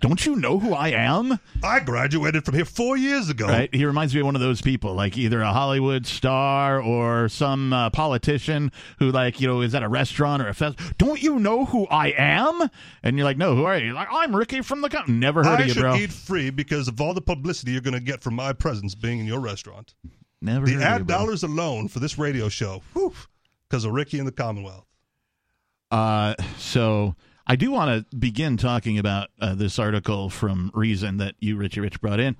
Don't 0.00 0.26
you 0.26 0.36
know 0.36 0.58
who 0.58 0.74
I 0.74 0.88
am? 0.88 1.38
I 1.62 1.80
graduated 1.80 2.44
from 2.44 2.54
here 2.56 2.64
four 2.64 2.96
years 2.96 3.30
ago. 3.30 3.46
Right. 3.46 3.74
He 3.74 3.84
reminds 3.86 4.12
me 4.14 4.20
of 4.20 4.26
one 4.26 4.34
of 4.34 4.40
those 4.42 4.60
people, 4.60 4.92
like 4.92 5.16
either 5.16 5.40
a 5.40 5.52
Hollywood 5.52 6.04
star 6.06 6.80
or 6.80 7.28
some 7.28 7.72
uh, 7.72 7.90
politician 7.90 8.70
who, 8.98 9.10
like, 9.10 9.40
you 9.40 9.46
know, 9.46 9.60
is 9.62 9.74
at 9.74 9.82
a 9.82 9.88
restaurant 9.88 10.42
or 10.42 10.48
a 10.48 10.52
fest. 10.54 10.78
Don't 10.98 11.22
you 11.22 11.38
know 11.38 11.64
who 11.64 11.86
I 11.86 12.08
am? 12.18 12.68
And 13.02 13.16
you're 13.16 13.24
like, 13.24 13.38
no, 13.38 13.54
who 13.54 13.64
are 13.64 13.78
you? 13.78 13.92
Like, 13.94 14.08
I'm 14.12 14.34
Ricky 14.36 14.60
from 14.62 14.80
the. 14.82 14.88
Co-. 14.90 15.04
Never 15.06 15.42
heard 15.42 15.60
I 15.60 15.62
of 15.62 15.68
you, 15.68 15.74
should 15.74 15.80
bro. 15.80 15.94
eat 15.96 16.12
free 16.12 16.50
because 16.50 16.88
of 16.88 17.00
all 17.00 17.14
the 17.14 17.22
publicity 17.22 17.72
you're 17.72 17.80
going 17.80 17.94
to 17.94 18.00
get 18.00 18.20
from 18.22 18.34
my 18.34 18.52
presence 18.52 18.94
being 18.94 19.20
in 19.20 19.26
your 19.26 19.40
restaurant. 19.40 19.94
Never 20.42 20.66
The 20.66 20.72
heard 20.72 20.82
of 20.82 20.82
you, 20.82 20.86
ad 20.88 21.06
bro. 21.06 21.16
dollars 21.18 21.42
alone 21.44 21.88
for 21.88 22.00
this 22.00 22.18
radio 22.18 22.48
show, 22.50 22.82
because 22.92 23.84
of 23.86 23.92
Ricky 23.92 24.18
and 24.18 24.28
the 24.28 24.32
Commonwealth. 24.32 24.84
Uh, 25.90 26.34
so 26.58 27.14
I 27.46 27.56
do 27.56 27.70
want 27.70 28.08
to 28.10 28.16
begin 28.16 28.56
talking 28.56 28.98
about 28.98 29.28
uh, 29.38 29.54
this 29.54 29.78
article 29.78 30.30
from 30.30 30.70
Reason 30.72 31.18
that 31.18 31.34
you, 31.40 31.56
Richie 31.56 31.80
Rich, 31.80 32.00
brought 32.00 32.20
in. 32.20 32.36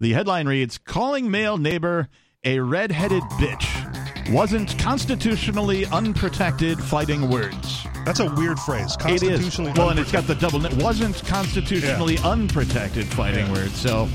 The 0.00 0.12
headline 0.14 0.48
reads 0.48 0.78
Calling 0.78 1.30
male 1.30 1.58
neighbor 1.58 2.08
a 2.44 2.60
redheaded 2.60 3.22
bitch 3.32 4.32
wasn't 4.32 4.78
constitutionally 4.78 5.84
unprotected 5.86 6.78
fighting 6.78 7.28
words. 7.28 7.86
That's 8.04 8.20
a 8.20 8.32
weird 8.34 8.58
phrase. 8.60 8.96
It 9.06 9.22
is. 9.22 9.30
Constitutionally. 9.30 9.72
Well, 9.76 9.90
and 9.90 9.98
it's 9.98 10.12
got 10.12 10.26
the 10.26 10.34
double. 10.34 10.64
It 10.64 10.82
wasn't 10.82 11.22
constitutionally 11.26 12.16
unprotected 12.24 13.06
fighting 13.06 13.50
words. 13.52 13.78
So 13.78 14.08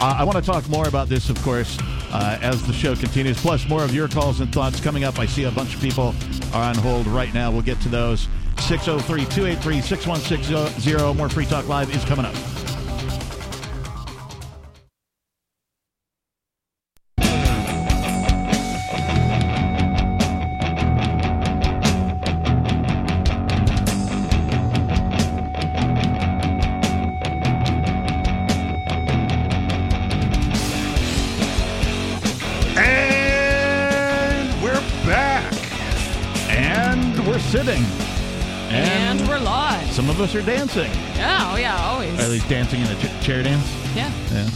uh, 0.00 0.16
I 0.18 0.24
want 0.24 0.36
to 0.36 0.42
talk 0.42 0.68
more 0.68 0.88
about 0.88 1.08
this, 1.08 1.28
of 1.28 1.40
course, 1.42 1.78
uh, 2.10 2.38
as 2.40 2.66
the 2.66 2.72
show 2.72 2.96
continues. 2.96 3.40
Plus, 3.40 3.68
more 3.68 3.84
of 3.84 3.94
your 3.94 4.08
calls 4.08 4.40
and 4.40 4.52
thoughts 4.52 4.80
coming 4.80 5.04
up. 5.04 5.18
I 5.18 5.26
see 5.26 5.44
a 5.44 5.50
bunch 5.52 5.74
of 5.74 5.80
people 5.80 6.14
are 6.52 6.64
on 6.64 6.76
hold 6.76 7.06
right 7.06 7.32
now. 7.34 7.50
We'll 7.50 7.62
get 7.62 7.80
to 7.82 7.88
those. 7.88 8.28
603 8.60 9.24
283 9.24 9.80
6160. 9.80 11.14
More 11.14 11.28
Free 11.28 11.46
Talk 11.46 11.68
Live 11.68 11.94
is 11.94 12.04
coming 12.04 12.24
up. 12.24 12.34
Us 40.28 40.34
are 40.34 40.42
dancing. 40.46 40.90
Yeah. 41.16 41.50
Oh 41.52 41.56
yeah. 41.56 41.76
Always. 41.86 42.18
Or 42.18 42.22
at 42.24 42.28
least 42.30 42.48
dancing 42.48 42.80
in 42.80 42.86
a 42.86 42.94
ch- 42.96 43.24
chair 43.24 43.42
dance. 43.42 43.66
yeah. 43.94 44.12
Yeah. 44.32 44.48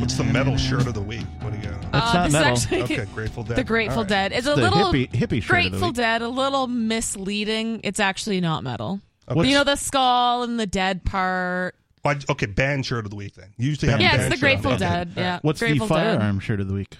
What's 0.00 0.16
the 0.16 0.24
metal 0.24 0.56
shirt 0.56 0.86
of 0.86 0.94
the 0.94 1.00
week? 1.02 1.24
What 1.40 1.52
do 1.52 1.58
you 1.58 1.64
got? 1.64 1.80
That's 1.92 2.10
Uh, 2.10 2.14
not 2.14 2.24
this 2.24 2.32
metal. 2.32 2.52
is 2.52 2.64
actually 2.64 2.82
Okay, 2.82 3.04
Grateful 3.14 3.42
Dead. 3.44 3.56
the 3.56 3.64
Grateful 3.64 3.98
All 3.98 4.04
right. 4.04 4.08
Dead. 4.08 4.32
It's 4.32 4.46
a 4.46 4.50
the 4.50 4.56
little 4.56 4.78
hippie- 4.92 5.10
hippie 5.10 5.16
shirt 5.18 5.24
of 5.24 5.30
the 5.32 5.42
Grateful 5.70 5.88
week. 5.88 5.96
Dead. 5.96 6.22
A 6.22 6.28
little 6.28 6.66
misleading. 6.66 7.80
It's 7.84 8.00
actually 8.00 8.40
not 8.40 8.64
metal. 8.64 9.00
Okay. 9.28 9.48
You 9.48 9.54
know 9.54 9.64
the 9.64 9.76
skull 9.76 10.42
and 10.42 10.58
the 10.58 10.66
dead 10.66 11.04
part. 11.04 11.74
Why- 12.02 12.18
Okay, 12.28 12.46
band 12.46 12.84
shirt 12.86 13.04
of 13.04 13.10
the 13.10 13.16
week 13.16 13.34
then. 13.34 13.52
You 13.58 13.68
usually 13.68 13.90
have 13.90 14.00
Band 14.00 14.00
a 14.00 14.04
Yeah, 14.04 14.10
band 14.18 14.32
it's 14.32 14.40
the 14.40 14.46
shirt. 14.46 14.62
Grateful 14.62 14.70
Okay. 14.72 14.78
Dead. 14.78 15.12
Yeah. 15.16 15.38
What's 15.42 15.60
Grateful 15.60 15.86
the 15.86 15.94
Dead. 15.94 16.18
firearm 16.18 16.40
shirt 16.40 16.60
of 16.60 16.68
the 16.68 16.74
week? 16.74 16.96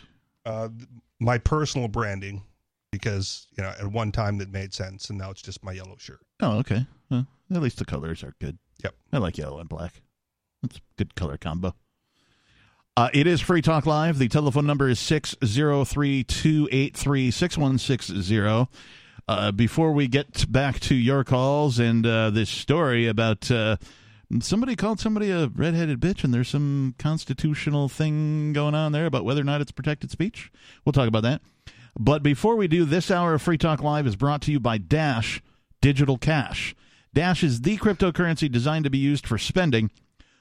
Uh, 0.46 0.68
my 1.20 1.38
personal 1.38 1.88
branding, 1.88 2.42
because 2.92 3.48
you 3.56 3.64
know 3.64 3.70
at 3.70 3.88
one 3.88 4.12
time 4.12 4.38
that 4.38 4.52
made 4.52 4.72
sense, 4.72 5.10
and 5.10 5.18
now 5.18 5.30
it's 5.30 5.42
just 5.42 5.64
my 5.64 5.72
yellow 5.72 5.96
shirt. 5.98 6.20
Oh, 6.40 6.58
okay. 6.58 6.86
Well, 7.10 7.26
at 7.52 7.60
least 7.62 7.78
the 7.78 7.84
colors 7.84 8.22
are 8.22 8.34
good. 8.40 8.58
Yep. 8.84 8.94
I 9.12 9.18
like 9.18 9.36
yellow 9.36 9.58
and 9.58 9.68
black. 9.68 10.00
That's 10.62 10.76
a 10.76 10.80
good 10.96 11.14
color 11.14 11.36
combo. 11.36 11.74
Uh, 12.96 13.08
it 13.12 13.26
is 13.26 13.40
Free 13.40 13.62
Talk 13.62 13.86
Live. 13.86 14.18
The 14.18 14.28
telephone 14.28 14.66
number 14.66 14.88
is 14.88 15.00
603 15.00 16.24
283 16.24 17.30
6160. 17.30 18.68
Uh, 19.28 19.52
Before 19.52 19.92
we 19.92 20.08
get 20.08 20.50
back 20.50 20.78
to 20.80 20.94
your 20.94 21.24
calls 21.24 21.78
and 21.78 22.06
uh, 22.06 22.30
this 22.30 22.50
story 22.50 23.06
about 23.06 23.50
uh, 23.50 23.76
somebody 24.40 24.76
called 24.76 25.00
somebody 25.00 25.30
a 25.30 25.46
redheaded 25.46 26.00
bitch, 26.00 26.24
and 26.24 26.34
there's 26.34 26.48
some 26.48 26.94
constitutional 26.98 27.88
thing 27.88 28.52
going 28.52 28.74
on 28.74 28.92
there 28.92 29.06
about 29.06 29.24
whether 29.24 29.40
or 29.40 29.44
not 29.44 29.60
it's 29.60 29.72
protected 29.72 30.10
speech, 30.10 30.50
we'll 30.84 30.92
talk 30.92 31.08
about 31.08 31.22
that. 31.22 31.40
But 31.98 32.22
before 32.22 32.56
we 32.56 32.68
do, 32.68 32.84
this 32.84 33.10
hour 33.10 33.34
of 33.34 33.42
Free 33.42 33.58
Talk 33.58 33.82
Live 33.82 34.06
is 34.06 34.16
brought 34.16 34.42
to 34.42 34.52
you 34.52 34.58
by 34.58 34.78
Dash 34.78 35.42
Digital 35.80 36.16
Cash. 36.16 36.74
Dash 37.12 37.44
is 37.44 37.60
the 37.60 37.76
cryptocurrency 37.76 38.50
designed 38.50 38.84
to 38.84 38.90
be 38.90 38.98
used 38.98 39.26
for 39.26 39.36
spending. 39.36 39.90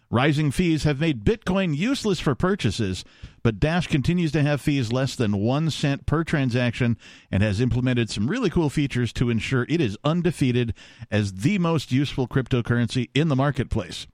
Rising 0.10 0.52
fees 0.52 0.84
have 0.84 1.00
made 1.00 1.24
Bitcoin 1.24 1.76
useless 1.76 2.20
for 2.20 2.36
purchases, 2.36 3.04
but 3.44 3.60
Dash 3.60 3.88
continues 3.88 4.32
to 4.34 4.44
have 4.44 4.62
fees 4.62 4.92
less 4.92 5.16
than 5.16 5.38
one 5.38 5.70
cent 5.70 6.06
per 6.06 6.24
transaction 6.24 6.98
and 7.32 7.42
has 7.44 7.62
implemented 7.62 8.10
some 8.10 8.30
really 8.30 8.50
cool 8.50 8.70
features 8.70 9.14
to 9.14 9.30
ensure 9.30 9.66
it 9.70 9.80
is 9.82 9.98
undefeated 10.04 10.74
as 11.10 11.34
the 11.34 11.58
most 11.60 11.92
useful 11.92 12.28
cryptocurrency 12.28 13.10
in 13.14 13.30
the 13.30 13.36
marketplace. 13.36 14.08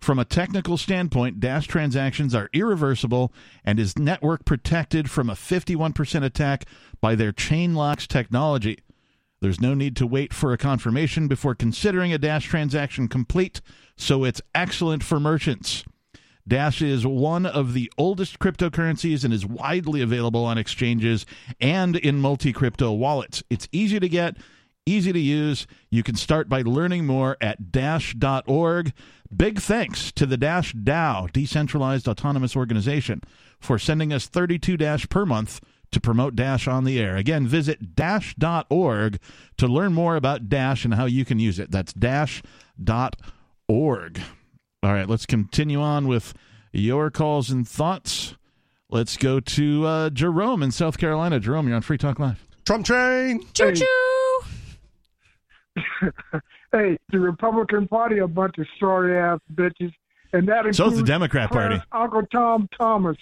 From 0.00 0.18
a 0.18 0.24
technical 0.24 0.78
standpoint, 0.78 1.40
Dash 1.40 1.66
transactions 1.66 2.34
are 2.34 2.48
irreversible 2.54 3.32
and 3.64 3.78
is 3.78 3.98
network 3.98 4.46
protected 4.46 5.10
from 5.10 5.28
a 5.28 5.34
51% 5.34 6.24
attack 6.24 6.64
by 7.00 7.14
their 7.14 7.32
chain 7.32 7.74
locks 7.74 8.06
technology. 8.06 8.78
There's 9.40 9.60
no 9.60 9.74
need 9.74 9.96
to 9.96 10.06
wait 10.06 10.32
for 10.32 10.52
a 10.52 10.58
confirmation 10.58 11.28
before 11.28 11.54
considering 11.54 12.12
a 12.12 12.18
Dash 12.18 12.46
transaction 12.46 13.08
complete, 13.08 13.60
so 13.96 14.24
it's 14.24 14.42
excellent 14.54 15.02
for 15.02 15.20
merchants. 15.20 15.84
Dash 16.48 16.80
is 16.80 17.06
one 17.06 17.44
of 17.44 17.74
the 17.74 17.92
oldest 17.98 18.38
cryptocurrencies 18.38 19.22
and 19.22 19.32
is 19.32 19.46
widely 19.46 20.00
available 20.00 20.44
on 20.44 20.58
exchanges 20.58 21.26
and 21.60 21.96
in 21.96 22.20
multi 22.20 22.52
crypto 22.52 22.92
wallets. 22.92 23.42
It's 23.50 23.68
easy 23.70 24.00
to 24.00 24.08
get, 24.08 24.36
easy 24.86 25.12
to 25.12 25.18
use. 25.18 25.66
You 25.90 26.02
can 26.02 26.16
start 26.16 26.48
by 26.48 26.62
learning 26.62 27.06
more 27.06 27.36
at 27.40 27.72
dash.org. 27.72 28.92
Big 29.34 29.60
thanks 29.60 30.10
to 30.12 30.26
the 30.26 30.36
Dash 30.36 30.74
DAO, 30.74 31.32
Decentralized 31.32 32.08
Autonomous 32.08 32.56
Organization, 32.56 33.22
for 33.60 33.78
sending 33.78 34.12
us 34.12 34.26
32 34.26 34.76
Dash 34.76 35.08
per 35.08 35.24
month 35.24 35.60
to 35.92 36.00
promote 36.00 36.34
Dash 36.36 36.66
on 36.66 36.84
the 36.84 36.98
air. 36.98 37.16
Again, 37.16 37.46
visit 37.46 37.94
dash.org 37.94 39.18
to 39.56 39.66
learn 39.68 39.92
more 39.92 40.16
about 40.16 40.48
Dash 40.48 40.84
and 40.84 40.94
how 40.94 41.06
you 41.06 41.24
can 41.24 41.38
use 41.38 41.58
it. 41.58 41.70
That's 41.70 41.92
dash.org. 41.92 43.12
All 44.82 44.92
right, 44.92 45.08
let's 45.08 45.26
continue 45.26 45.80
on 45.80 46.08
with 46.08 46.34
your 46.72 47.10
calls 47.10 47.50
and 47.50 47.68
thoughts. 47.68 48.34
Let's 48.88 49.16
go 49.16 49.38
to 49.40 49.86
uh, 49.86 50.10
Jerome 50.10 50.62
in 50.62 50.72
South 50.72 50.98
Carolina. 50.98 51.38
Jerome, 51.38 51.68
you're 51.68 51.76
on 51.76 51.82
Free 51.82 51.98
Talk 51.98 52.18
Live. 52.18 52.46
Trump 52.64 52.86
train. 52.86 53.44
Choo 53.52 53.72
choo. 53.72 53.86
Hey, 56.72 56.98
the 57.10 57.18
Republican 57.20 57.88
Party, 57.88 58.18
a 58.18 58.26
bunch 58.28 58.58
of 58.58 58.66
sorry 58.78 59.18
ass 59.18 59.38
bitches. 59.54 59.92
and 60.32 60.48
that 60.48 60.58
includes 60.66 60.76
So 60.78 60.86
is 60.88 60.96
the 60.98 61.04
Democrat 61.04 61.50
Party. 61.50 61.80
Uncle 61.92 62.22
Tom 62.32 62.68
Thomas. 62.78 63.16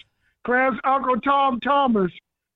Clarence 0.45 0.79
Uncle 0.85 1.21
Tom 1.21 1.61
Thomas. 1.61 2.11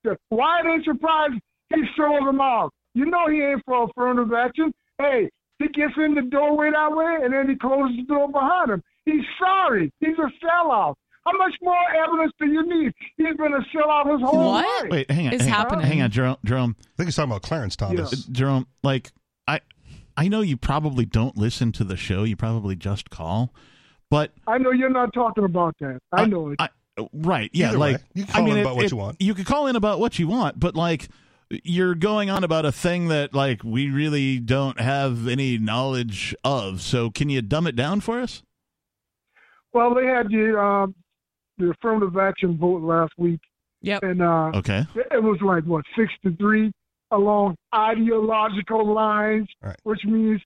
The- 0.05 0.17
Why 0.31 0.61
are 0.61 0.79
they 0.79 0.85
surprised 0.85 1.35
he 1.75 1.83
sold 1.97 2.27
them 2.27 2.41
off? 2.41 2.71
You 2.95 3.07
know 3.07 3.29
he 3.29 3.41
ain't 3.43 3.63
for 3.65 3.85
affirmative 3.89 4.33
action. 4.35 4.73
Hey, 4.99 5.31
he 5.59 5.69
gets 5.69 5.95
in 5.97 6.15
the 6.15 6.23
doorway 6.23 6.71
that 6.73 6.95
way, 6.95 7.19
and 7.25 7.33
then 7.33 7.49
he 7.49 7.57
closes 7.57 7.97
the 7.97 8.03
door 8.05 8.29
behind 8.31 8.71
him. 8.71 8.83
He's 9.07 9.25
sorry. 9.39 9.93
He's 10.01 10.17
a 10.19 10.31
sellout. 10.45 10.95
How 11.25 11.33
much 11.39 11.55
more 11.63 11.77
evidence 12.05 12.33
do 12.39 12.47
you 12.47 12.63
need? 12.67 12.93
He's 13.17 13.37
been 13.37 13.53
a 13.55 13.61
sellout 13.75 14.11
his 14.13 14.21
whole 14.29 14.51
life. 14.51 14.91
Wait, 14.91 15.11
hang 15.11 15.29
on. 15.29 15.33
is 15.35 15.43
hang 15.43 15.53
on, 15.53 15.57
happening? 15.59 15.87
Hang 15.87 16.03
on, 16.03 16.11
Jerome. 16.11 16.37
Jerome. 16.45 16.77
I 16.81 16.85
think 16.97 17.07
he's 17.07 17.17
talking 17.17 17.31
about 17.31 17.43
Clarence 17.43 17.77
Thomas. 17.77 18.25
Jerome, 18.27 18.67
like 18.83 19.13
I, 20.17 20.25
I 20.25 20.29
know 20.29 20.41
you 20.41 20.57
probably 20.57 21.05
don't 21.05 21.37
listen 21.37 21.73
to 21.73 21.85
the 21.85 21.97
show. 21.97 22.25
You 22.25 22.37
probably 22.37 22.77
just 22.77 23.11
call, 23.11 23.53
but 24.11 24.33
I 24.47 24.59
know 24.59 24.71
you're 24.71 24.91
not 24.91 25.13
talking 25.13 25.45
about 25.45 25.75
that. 25.81 26.01
I 26.13 26.25
know 26.27 26.51
it. 26.51 26.57
I, 26.61 26.69
right, 27.13 27.51
yeah, 27.53 27.69
Either 27.71 27.79
like 27.79 27.97
way, 27.97 28.03
you 28.15 28.25
can 28.25 28.31
I 28.31 28.37
call 28.37 28.45
mean, 28.45 28.53
in 28.53 28.59
it- 28.59 28.63
about 28.63 28.77
what 28.77 28.85
it- 28.87 28.91
you 28.91 28.97
want. 28.97 29.17
You 29.23 29.35
could 29.35 29.47
call 29.47 29.67
in 29.67 29.77
about 29.77 30.01
what 30.01 30.19
you 30.19 30.29
want, 30.29 30.59
but 30.61 30.75
like 30.75 31.09
you're 31.65 31.95
going 31.95 32.31
on 32.31 32.45
about 32.45 32.65
a 32.65 32.73
thing 32.73 33.09
that 33.09 33.35
like 33.35 33.63
we 33.63 33.91
really 33.91 34.39
don't 34.39 34.81
have 34.81 35.29
any 35.29 35.59
knowledge 35.59 36.35
of. 36.45 36.81
So 36.81 37.11
can 37.11 37.29
you 37.29 37.43
dumb 37.43 37.67
it 37.67 37.77
down 37.77 38.01
for 38.01 38.21
us? 38.21 38.43
Well, 39.73 39.95
they 39.95 40.07
had 40.07 40.29
the 40.29 40.59
um, 40.59 40.95
the 41.59 41.71
affirmative 41.71 42.17
action 42.17 42.57
vote 42.59 42.83
last 42.83 43.13
week, 43.17 43.41
Yep. 43.83 44.03
and 44.03 44.23
uh, 44.23 44.51
Okay. 44.55 44.87
it 44.95 45.23
was 45.23 45.39
like 45.43 45.65
what 45.65 45.85
six 45.97 46.13
to 46.25 46.35
three 46.37 46.73
along 47.13 47.57
ideological 47.75 48.93
lines, 48.93 49.49
Right. 49.63 49.77
which 49.85 50.05
means 50.05 50.41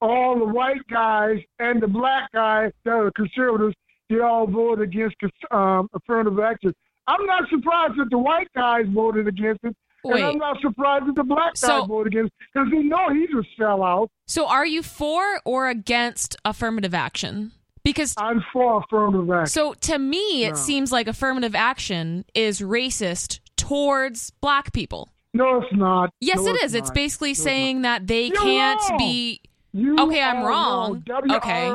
all 0.00 0.38
the 0.38 0.44
white 0.44 0.86
guys 0.88 1.38
and 1.58 1.82
the 1.82 1.88
black 1.88 2.30
guys 2.32 2.72
that 2.84 2.92
are 2.92 3.10
conservatives, 3.12 3.74
they 4.08 4.20
all 4.20 4.46
voted 4.46 4.88
against 4.88 5.16
um, 5.50 5.88
affirmative 5.92 6.38
action. 6.38 6.72
I'm 7.06 7.24
not 7.26 7.48
surprised 7.48 7.94
that 7.98 8.08
the 8.10 8.18
white 8.18 8.48
guys 8.54 8.84
voted 8.88 9.26
against 9.26 9.64
it, 9.64 9.74
and 10.04 10.22
I'm 10.24 10.38
not 10.38 10.60
surprised 10.60 11.06
that 11.06 11.14
the 11.16 11.24
black 11.24 11.54
guys 11.54 11.58
So- 11.60 11.84
voted 11.86 12.12
against 12.14 12.32
it 12.40 12.46
because 12.54 12.70
they 12.70 12.82
know 12.82 13.08
he's 13.12 13.30
a 13.30 13.60
sellout. 13.60 14.08
So 14.26 14.46
are 14.46 14.66
you 14.66 14.82
for 14.82 15.40
or 15.44 15.68
against 15.68 16.36
affirmative 16.44 16.94
action? 16.94 17.52
Because 17.84 18.14
I'm 18.18 18.44
for 18.52 18.82
affirmative 18.84 19.30
action. 19.30 19.46
so 19.46 19.72
to 19.74 19.98
me 19.98 20.44
it 20.44 20.50
No. 20.50 20.54
seems 20.56 20.92
like 20.92 21.08
affirmative 21.08 21.54
action 21.54 22.24
is 22.34 22.60
racist 22.60 23.40
towards 23.56 24.30
black 24.42 24.72
people. 24.74 25.08
No, 25.34 25.58
it's 25.62 25.72
not. 25.76 26.10
Yes, 26.20 26.38
No, 26.38 26.48
it 26.48 26.62
is. 26.64 26.74
It's 26.74 26.88
not. 26.88 26.94
basically 26.94 27.28
No, 27.30 27.32
it's 27.32 27.42
saying 27.42 27.82
that 27.82 28.06
they 28.06 28.26
You're 28.26 28.36
can't 28.36 28.80
wrong. 28.90 28.98
be 28.98 29.40
You 29.72 29.98
Okay, 30.00 30.22
I'm 30.22 30.38
are 30.38 30.48
wrong. 30.48 31.04
Okay. 31.30 31.74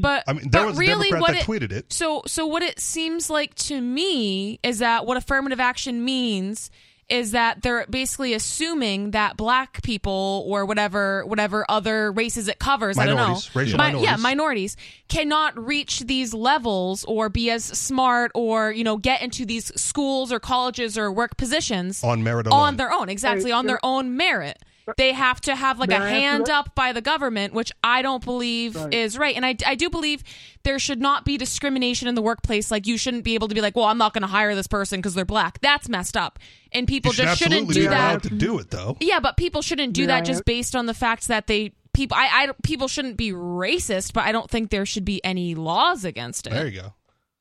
But 0.00 0.24
I 0.28 0.32
mean, 0.32 0.48
there 0.50 0.62
but 0.62 0.66
was 0.68 0.76
a 0.76 0.80
really 0.80 1.10
Democrat 1.10 1.20
what 1.20 1.32
that 1.32 1.42
it, 1.42 1.46
tweeted 1.46 1.72
it. 1.72 1.92
So 1.92 2.22
so 2.26 2.46
what 2.46 2.62
it 2.62 2.78
seems 2.78 3.28
like 3.28 3.54
to 3.56 3.80
me 3.80 4.58
is 4.62 4.78
that 4.78 5.06
what 5.06 5.16
affirmative 5.16 5.60
action 5.60 6.04
means 6.04 6.70
is 7.10 7.32
that 7.32 7.62
they're 7.62 7.84
basically 7.90 8.32
assuming 8.34 9.10
that 9.10 9.36
black 9.36 9.82
people 9.82 10.44
or 10.46 10.64
whatever 10.64 11.24
whatever 11.26 11.64
other 11.68 12.12
races 12.12 12.48
it 12.48 12.58
covers, 12.58 12.96
I 12.96 13.06
Minorities, 13.06 13.46
don't 13.46 13.54
know. 13.54 13.60
racial 13.60 13.78
Mi- 13.78 13.84
minorities. 13.84 14.10
Yeah, 14.10 14.16
minorities 14.16 14.76
cannot 15.08 15.58
reach 15.66 16.00
these 16.00 16.32
levels 16.32 17.04
or 17.04 17.28
be 17.28 17.50
as 17.50 17.64
smart 17.64 18.30
or, 18.34 18.70
you 18.72 18.84
know, 18.84 18.96
get 18.96 19.22
into 19.22 19.44
these 19.44 19.72
schools 19.80 20.32
or 20.32 20.38
colleges 20.40 20.96
or 20.96 21.10
work 21.12 21.36
positions 21.36 22.02
On 22.04 22.22
merit 22.22 22.46
on 22.46 22.76
their 22.76 22.92
own, 22.92 23.08
exactly, 23.08 23.52
on 23.52 23.66
their 23.66 23.80
own 23.84 24.16
merit. 24.16 24.58
They 24.96 25.12
have 25.12 25.40
to 25.42 25.54
have 25.56 25.78
like 25.78 25.90
May 25.90 25.96
a 25.96 26.00
I 26.00 26.08
hand 26.10 26.48
up 26.50 26.74
by 26.74 26.92
the 26.92 27.00
government, 27.00 27.52
which 27.54 27.72
I 27.82 28.02
don't 28.02 28.24
believe 28.24 28.76
Right. 28.76 28.92
is 28.94 29.16
right. 29.18 29.34
And 29.36 29.44
I, 29.46 29.56
I 29.66 29.74
do 29.74 29.90
believe 29.90 30.22
there 30.62 30.78
should 30.78 31.00
not 31.00 31.24
be 31.24 31.36
discrimination 31.36 32.08
in 32.08 32.14
the 32.14 32.22
workplace. 32.22 32.70
Like 32.70 32.86
you 32.86 32.96
shouldn't 32.98 33.24
be 33.24 33.34
able 33.34 33.48
to 33.48 33.54
be 33.54 33.60
like, 33.60 33.76
well, 33.76 33.86
I'm 33.86 33.98
not 33.98 34.12
going 34.14 34.22
to 34.22 34.28
hire 34.28 34.54
this 34.54 34.66
person 34.66 34.98
because 35.00 35.14
they're 35.14 35.24
black. 35.24 35.60
That's 35.60 35.88
messed 35.88 36.16
up. 36.16 36.38
And 36.72 36.86
people 36.86 37.12
should 37.12 37.24
just 37.26 37.38
shouldn't 37.42 37.68
do 37.68 37.80
be 37.82 37.86
that. 37.88 38.22
to 38.24 38.30
do 38.30 38.58
it, 38.58 38.70
though. 38.70 38.96
Yeah, 39.00 39.20
but 39.20 39.36
people 39.36 39.62
shouldn't 39.62 39.92
do 39.92 40.02
Yeah, 40.02 40.06
that 40.08 40.18
I- 40.18 40.20
just 40.22 40.44
based 40.44 40.74
on 40.76 40.86
the 40.86 40.94
fact 40.94 41.28
that 41.28 41.46
they 41.46 41.72
people. 41.92 42.16
I, 42.16 42.28
I 42.48 42.50
people 42.62 42.86
shouldn't 42.88 43.16
be 43.16 43.32
racist, 43.32 44.12
but 44.12 44.24
I 44.24 44.32
don't 44.32 44.48
think 44.48 44.70
there 44.70 44.86
should 44.86 45.04
be 45.04 45.22
any 45.24 45.54
laws 45.54 46.04
against 46.04 46.46
it. 46.46 46.50
There 46.50 46.66
you 46.68 46.80
go. 46.82 46.94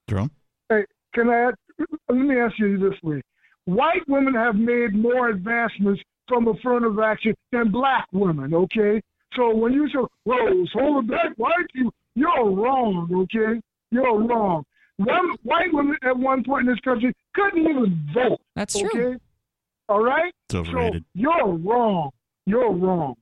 Jerome. 0.09 0.31
Hey, 0.69 0.85
can 1.13 1.29
I? 1.29 1.51
Let 2.09 2.17
me 2.17 2.37
ask 2.39 2.57
you 2.57 2.77
this 2.79 2.99
way: 3.03 3.21
White 3.69 4.07
women 4.07 4.33
have 4.33 4.55
made 4.55 4.95
more 4.95 5.29
advancements 5.29 6.01
from 6.27 6.47
affirmative 6.47 6.97
action 6.99 7.35
than 7.51 7.71
black 7.71 8.07
women. 8.11 8.53
Okay, 8.53 9.01
so 9.35 9.55
when 9.55 9.73
you 9.73 9.87
say, 9.89 9.99
"Whoa, 10.23 10.65
hold 10.73 11.05
it 11.05 11.11
back, 11.11 11.33
white 11.37 11.67
people," 11.73 11.93
you're 12.15 12.49
wrong. 12.49 13.07
Okay, 13.13 13.61
you're 13.91 14.19
wrong. 14.21 14.65
One 14.97 15.35
white 15.43 15.71
women 15.71 15.97
at 16.03 16.17
one 16.17 16.43
point 16.43 16.67
in 16.67 16.73
this 16.73 16.79
country 16.81 17.13
couldn't 17.35 17.59
even 17.61 18.09
vote. 18.13 18.39
That's 18.55 18.75
okay? 18.75 18.87
true. 18.89 19.17
All 19.87 20.03
right. 20.03 20.33
It's 20.47 20.55
overrated. 20.55 21.03
So 21.03 21.09
you're 21.13 21.53
wrong. 21.57 22.09
You're 22.45 22.71
wrong. 22.73 23.15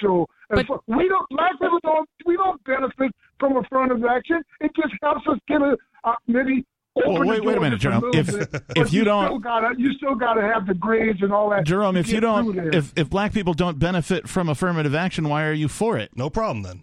So 0.00 0.26
But- 0.48 0.60
if 0.60 0.68
we 0.86 1.08
don't, 1.08 1.28
black 1.30 1.52
people 1.60 1.78
don't, 1.82 2.08
we 2.26 2.36
don't 2.36 2.62
benefit 2.64 3.12
from 3.38 3.56
affirmative 3.56 4.04
action. 4.04 4.42
It 4.60 4.70
just 4.74 4.94
helps 5.02 5.26
us 5.26 5.38
get 5.48 5.60
a 5.62 5.76
uh, 6.04 6.14
maybe. 6.28 6.64
Open 6.96 7.12
Well, 7.14 7.24
wait- 7.28 7.44
wait 7.44 7.56
a 7.56 7.60
minute, 7.60 7.80
Jerome. 7.80 8.00
little 8.02 8.20
If- 8.20 8.26
bit, 8.50 8.62
if 8.70 8.74
but 8.74 8.92
you 8.92 9.04
don't- 9.04 9.26
still 9.26 9.38
gotta, 9.38 9.74
you 9.78 9.92
still 9.94 10.14
got 10.16 10.34
to 10.34 10.42
have 10.42 10.66
the 10.66 10.74
grades 10.74 11.22
and 11.22 11.32
all 11.32 11.48
that. 11.50 11.64
Jerome, 11.64 11.96
if 11.96 12.10
you 12.10 12.18
don't, 12.20 12.74
if 12.74 12.92
if 12.96 13.08
black 13.08 13.32
people 13.32 13.54
don't 13.54 13.78
benefit 13.78 14.28
from 14.28 14.48
affirmative 14.48 14.94
action, 14.94 15.28
why 15.28 15.44
are 15.44 15.52
you 15.52 15.68
for 15.68 15.96
it? 15.98 16.10
No 16.16 16.28
problem 16.30 16.62
then. 16.62 16.82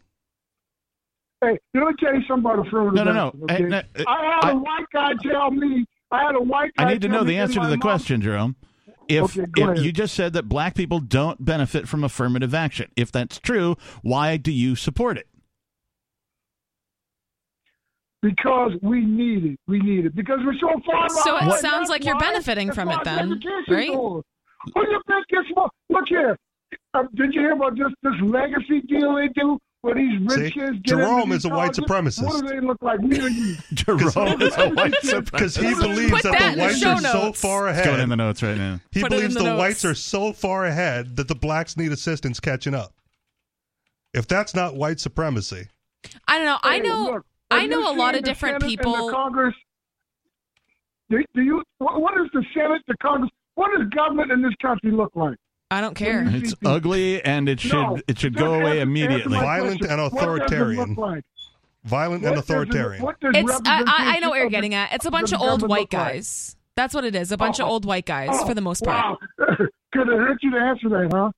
hey, 1.42 1.58
let 1.76 1.88
me 1.88 1.94
tell 2.00 2.16
you 2.16 2.22
something 2.28 2.50
about 2.52 2.66
affirmative 2.66 2.94
No, 2.96 3.04
no, 3.04 3.12
no. 3.14 3.28
action. 3.28 3.44
Okay? 3.44 3.64
Eh, 3.64 3.68
no, 3.68 3.78
eh, 3.78 4.04
I 4.08 4.26
had 4.42 4.46
I- 4.46 4.52
a 4.52 4.58
white 4.58 4.86
guy 4.94 5.12
tell 5.24 5.52
me. 5.52 5.86
I 6.10 6.24
had 6.24 6.36
a 6.36 6.42
white 6.42 6.72
guy. 6.78 6.86
I 6.86 6.94
need 6.94 7.02
to 7.02 7.08
tell 7.10 7.20
know 7.20 7.24
the 7.26 7.38
answer 7.38 7.60
to 7.60 7.66
the 7.68 7.72
mom- 7.72 7.80
question, 7.82 8.22
Jerome. 8.22 8.56
If 9.10 9.38
Okay, 9.38 9.44
if 9.74 9.84
you 9.84 9.92
just 9.92 10.14
said 10.16 10.34
that 10.34 10.50
black 10.50 10.74
people 10.76 11.00
don't 11.00 11.44
benefit 11.46 11.88
from 11.88 12.04
affirmative 12.04 12.54
action, 12.54 12.90
if 12.96 13.12
that's 13.12 13.40
true, 13.40 13.76
why 14.02 14.36
do 14.38 14.52
you 14.52 14.76
support 14.76 15.18
it? 15.18 15.28
Because 18.22 18.72
we 18.82 19.02
need 19.06 19.46
it. 19.46 19.60
We 19.68 19.80
need 19.80 20.06
it. 20.06 20.16
Because 20.16 20.40
we're 20.44 20.58
so 20.58 20.70
far 20.86 21.08
So 21.10 21.36
it 21.38 21.42
behind. 21.42 21.60
sounds 21.62 21.90
like 21.90 22.04
you're 22.04 22.18
benefiting 22.18 22.72
from 22.74 22.90
it 22.90 23.04
then, 23.04 23.40
right? 23.70 23.90
goes. 23.90 24.24
Who 24.74 24.86
do 24.86 24.92
you 24.92 25.02
think 25.08 25.28
gets 25.28 25.48
more? 25.56 25.70
Look 25.90 26.08
here. 26.10 26.38
Uh, 26.94 27.04
did 27.16 27.34
you 27.34 27.42
hear 27.42 27.54
about 27.54 27.78
this 27.78 27.88
this 28.04 28.14
legacy 28.22 28.82
deal 28.82 29.16
they 29.16 29.28
do 29.30 29.58
where 29.82 29.94
these 29.96 30.20
rich 30.22 30.32
See, 30.54 30.60
kids 30.60 30.72
get 30.80 30.84
Jerome 30.86 31.32
is 31.32 31.46
a 31.46 31.50
white 31.50 31.72
supremacist. 31.72 32.24
What 32.26 32.42
do 32.42 32.48
they 32.48 32.60
look 32.60 32.78
like? 32.82 33.00
Me 33.02 33.20
or 33.22 33.30
you? 33.30 33.56
Jerome 33.74 34.42
is 34.42 34.58
a 34.58 34.70
white 34.72 34.94
supremacist 35.04 35.32
Because 35.32 35.56
he 35.56 35.74
believes 35.76 36.12
Put 36.12 36.24
that, 36.24 36.32
that 36.40 36.50
the 36.52 36.56
the 36.58 36.62
whites 36.64 36.80
show 36.80 36.90
are 36.94 37.02
so 37.02 37.24
notes. 37.26 37.40
far 37.40 37.68
It's 37.70 37.78
going 37.78 37.88
in 37.90 37.96
ahead. 37.96 38.10
the 38.10 38.16
notes 38.18 38.44
right 38.44 38.58
now. 38.58 38.80
He 38.92 39.02
Put 39.02 39.12
believes 39.12 39.36
the 39.36 39.44
the 39.44 39.56
whites 39.56 39.86
are 39.86 39.94
so 39.96 40.34
far 40.34 40.66
ahead 40.66 41.16
that 41.18 41.28
the 41.28 41.36
blacks 41.36 41.78
need 41.78 41.92
assistance 41.92 42.40
catching 42.40 42.74
up. 42.74 42.94
If 44.14 44.28
that's 44.28 44.56
not 44.56 44.76
white 44.76 45.00
supremacy, 45.00 45.68
I 46.28 46.38
don't 46.38 46.46
know. 46.48 46.58
I 46.64 46.76
Hey, 46.78 46.80
know. 46.82 47.22
Look, 47.52 47.60
I 47.62 47.66
know 47.66 47.92
a 47.92 47.96
lot 47.96 48.16
of 48.16 48.24
different 48.24 48.62
Senate 48.62 48.70
people- 48.70 49.08
The 49.08 49.14
Congress. 49.14 49.56
Do, 51.10 51.24
do 51.34 51.42
you? 51.42 51.64
What, 51.78 52.02
what 52.02 52.16
does 52.16 52.28
the 52.34 52.44
Senate, 52.54 52.82
the 52.88 52.96
Congress? 53.02 53.30
What 53.56 53.72
does 53.78 53.88
government 53.90 54.32
in 54.32 54.42
this 54.42 54.54
country 54.62 54.92
look 54.92 55.12
like? 55.16 55.38
I 55.72 55.82
don't 55.82 55.96
care. 55.96 56.24
It's 56.28 56.54
ugly 56.66 57.22
and 57.24 57.50
it 57.50 57.60
should 57.60 57.74
No, 57.74 57.98
it 58.08 58.20
should 58.20 58.36
go 58.36 58.54
away 58.54 58.80
immediately. 58.82 59.38
Violent 59.38 59.80
question. 59.80 60.00
and 60.00 60.02
What 60.02 60.12
does 60.12 60.20
it 60.20 60.24
authoritarian. 60.24 60.96
like? 60.96 61.24
violent 61.84 62.24
What 62.24 62.28
and 62.28 62.36
does 62.38 62.50
it- 62.50 62.54
authoritarian. 62.54 63.02
does 63.04 63.16
It's 63.34 63.62
I, 63.66 63.82
I 63.82 64.16
I 64.16 64.20
know 64.20 64.30
what 64.30 64.40
you're 64.40 64.50
getting 64.50 64.74
at. 64.74 64.94
It's 64.94 65.06
a 65.06 65.12
bunch 65.12 65.32
of 65.34 65.42
old 65.42 65.62
white 65.62 65.82
look 65.82 65.94
like? 65.94 66.14
guys. 66.14 66.56
That's 66.76 66.94
what 66.94 67.04
it 67.06 67.16
is. 67.16 67.32
A 67.32 67.38
bunch 67.38 67.60
of 67.60 67.66
Oh. 67.68 67.72
old 67.72 67.86
white 67.86 68.06
guys 68.06 68.30
Oh, 68.32 68.46
for 68.48 68.54
the 68.54 68.62
most 68.62 68.84
part. 68.84 69.18
Wow. 69.40 69.56
Could 69.94 70.10
it 70.10 70.18
hurt 70.20 70.38
you 70.44 70.52
to 70.52 70.58
answer 70.58 70.90
that, 70.90 71.10
huh? 71.12 71.32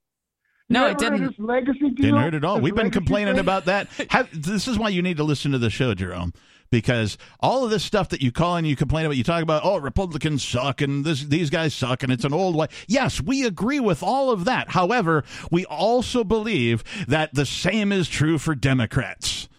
No, 0.70 0.86
You 0.86 0.92
it 0.92 0.98
didn't. 1.00 1.28
This 1.28 1.40
legacy 1.40 1.80
deal? 1.80 1.92
Didn't 1.96 2.18
hurt 2.18 2.34
at 2.36 2.46
all. 2.46 2.56
This 2.56 2.64
We've 2.64 2.76
been 2.76 2.92
complaining 2.92 3.34
thing? 3.36 3.42
about 3.42 3.66
that. 3.66 3.88
Have, 4.10 4.30
this 4.32 4.68
is 4.68 4.78
why 4.78 4.90
you 4.90 5.02
need 5.02 5.18
to 5.18 5.24
listen 5.24 5.52
to 5.52 5.58
the 5.58 5.72
show, 5.72 5.96
Jerome, 5.96 6.32
because 6.70 7.18
all 7.40 7.64
of 7.66 7.72
this 7.72 7.84
stuff 7.84 8.10
that 8.10 8.22
you 8.22 8.32
call 8.32 8.56
and 8.56 8.68
you 8.68 8.76
complain 8.76 9.06
about, 9.06 9.18
you 9.18 9.24
talk 9.24 9.42
about, 9.42 9.62
oh, 9.66 9.78
Republicans 9.78 10.44
suck 10.44 10.82
and 10.82 11.04
this, 11.04 11.24
these 11.24 11.50
guys 11.50 11.74
suck 11.74 12.04
and 12.04 12.12
it's 12.12 12.24
an 12.24 12.34
old 12.34 12.56
white. 12.56 12.72
Yes, 12.88 13.20
we 13.20 13.46
agree 13.46 13.80
with 13.80 14.04
all 14.04 14.30
of 14.30 14.46
that. 14.46 14.70
However, 14.70 15.24
we 15.50 15.66
also 15.66 16.24
believe 16.24 16.84
that 17.08 17.34
the 17.34 17.46
same 17.48 17.92
is 17.92 18.08
true 18.08 18.38
for 18.38 18.54
Democrats. 18.54 19.50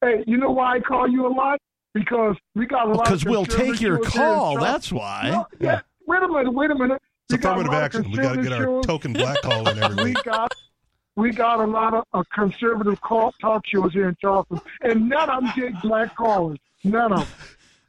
Hey, 0.00 0.22
you 0.26 0.36
know 0.36 0.50
why 0.50 0.76
I 0.76 0.80
call 0.80 1.08
you 1.08 1.26
a 1.26 1.32
lot? 1.32 1.58
Because 1.94 2.36
we 2.54 2.66
got 2.66 2.88
a 2.88 2.92
lot. 2.92 3.04
Because 3.04 3.24
we'll 3.24 3.44
take 3.44 3.80
your 3.80 3.98
conservative 3.98 4.12
here 4.12 4.24
in 4.24 4.28
call. 4.28 4.60
That's 4.60 4.90
why. 4.92 5.30
No, 5.30 5.46
yeah. 5.60 5.80
Wait 6.06 6.22
a 6.22 6.28
minute. 6.28 6.52
Wait 6.52 6.70
a 6.70 6.74
minute. 6.74 7.02
It's 7.32 7.38
We 7.38 7.38
got 7.38 7.56
a 7.58 7.60
affirmative 7.60 7.72
lot 7.72 7.78
of 7.78 7.84
action. 7.84 8.10
We 8.10 8.16
got 8.18 8.32
to 8.36 8.42
get 8.42 8.52
our 8.52 8.58
conservative 8.58 8.86
token 8.86 9.12
black 9.12 9.42
call 9.42 9.68
in 9.68 9.82
every 9.82 9.96
We 9.96 10.10
week. 10.10 10.22
got 10.24 10.54
we 11.14 11.30
got 11.30 11.60
a 11.60 11.66
lot 11.66 11.92
of 11.94 12.04
uh, 12.14 12.22
conservative 12.34 13.00
call, 13.02 13.32
talk 13.40 13.66
shows 13.66 13.92
here 13.92 14.08
in 14.08 14.16
Charleston, 14.20 14.60
and 14.80 15.08
none 15.10 15.28
of 15.28 15.42
them 15.44 15.52
take 15.54 15.80
black 15.82 16.16
callers. 16.16 16.58
None 16.84 17.12
of 17.12 17.18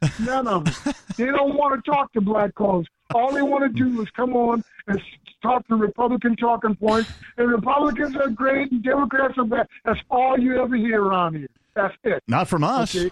them. 0.00 0.10
None 0.26 0.46
of 0.46 0.64
them. 0.84 0.94
They 1.16 1.26
don't 1.26 1.54
want 1.56 1.82
to 1.82 1.90
talk 1.90 2.12
to 2.12 2.20
black 2.20 2.54
callers. 2.54 2.86
All 3.14 3.32
they 3.32 3.40
want 3.42 3.64
to 3.64 3.68
do 3.70 4.02
is 4.02 4.10
come 4.10 4.34
on 4.36 4.62
and 4.88 5.00
talk 5.42 5.66
to 5.68 5.76
Republican 5.76 6.36
talking 6.36 6.74
points. 6.74 7.10
And 7.38 7.48
Republicans 7.50 8.14
are 8.16 8.28
great 8.28 8.70
and 8.72 8.82
Democrats 8.82 9.34
are 9.38 9.44
bad. 9.44 9.68
That's 9.86 10.00
all 10.10 10.38
you 10.38 10.60
ever 10.62 10.76
hear 10.76 11.02
around 11.02 11.36
here. 11.36 11.48
That's 11.74 11.94
it. 12.04 12.22
Not 12.28 12.48
from 12.48 12.62
us. 12.64 12.94
Okay. 12.94 13.10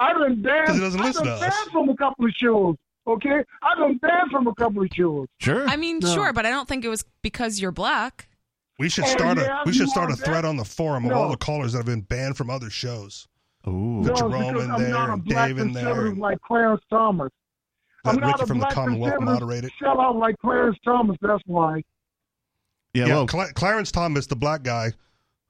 I've 0.00 0.16
been 0.18 0.40
banned. 0.42 0.66
'Cause 0.68 0.76
he 0.76 0.80
doesn't 0.80 1.00
I've 1.00 1.14
been 1.14 1.24
to 1.24 1.32
us. 1.32 1.40
banned 1.40 1.70
from 1.72 1.88
a 1.90 1.96
couple 1.96 2.24
of 2.24 2.30
shows. 2.32 2.76
Okay, 3.06 3.44
I've 3.62 3.78
been 3.78 3.98
banned 3.98 4.30
from 4.32 4.46
a 4.48 4.54
couple 4.56 4.82
of 4.82 4.88
shows. 4.92 5.26
Sure. 5.40 5.66
I 5.68 5.76
mean, 5.76 6.00
No. 6.00 6.12
sure, 6.12 6.32
but 6.32 6.44
I 6.44 6.50
don't 6.50 6.68
think 6.68 6.84
it 6.84 6.88
was 6.88 7.04
because 7.22 7.60
you're 7.60 7.70
black. 7.72 8.28
We 8.78 8.88
should 8.88 9.04
Oh, 9.04 9.08
start 9.08 9.38
yeah, 9.38 9.62
a 9.62 9.64
we 9.64 9.72
should 9.72 9.82
you 9.82 9.86
start 9.88 10.10
a 10.10 10.14
want 10.14 10.20
thread 10.24 10.44
that? 10.44 10.48
on 10.48 10.56
the 10.56 10.64
forum 10.64 11.04
of 11.06 11.12
No. 11.12 11.16
all 11.22 11.30
the 11.30 11.36
callers 11.36 11.72
that 11.72 11.78
have 11.78 11.86
been 11.86 12.00
banned 12.02 12.36
from 12.36 12.50
other 12.50 12.68
shows. 12.68 13.26
Ooh. 13.66 13.70
No, 14.02 14.14
Jerome 14.14 14.30
because 14.54 14.64
in 14.64 14.70
I'm 14.70 14.80
there 14.82 14.90
not 14.90 15.08
a 15.08 15.12
and 15.14 15.24
black 15.24 15.48
Dave 15.48 15.58
in 15.58 15.72
there. 15.72 15.84
conservative 15.84 16.12
and 16.12 16.20
like 16.20 16.40
Clarence 16.42 16.82
Thomas. 16.90 17.30
Let 18.04 18.14
I'm 18.14 18.20
not 18.20 18.26
Ricky 18.32 18.42
a 18.42 18.46
from 18.46 18.58
the 18.58 18.62
black 18.64 18.74
Commonwealth 18.74 19.14
conservative 19.18 19.40
moderate 19.48 19.64
it. 19.64 19.72
Sell 19.82 20.00
out 20.00 20.16
like 20.16 20.36
Clarence 20.38 20.76
Thomas. 20.84 21.16
That's 21.20 21.42
why. 21.46 21.82
Yeah, 22.94 23.06
Yeah, 23.06 23.14
well, 23.14 23.26
Cla- 23.26 23.52
Clarence 23.54 23.90
Thomas, 23.92 24.26
the 24.26 24.36
black 24.36 24.62
guy 24.62 24.92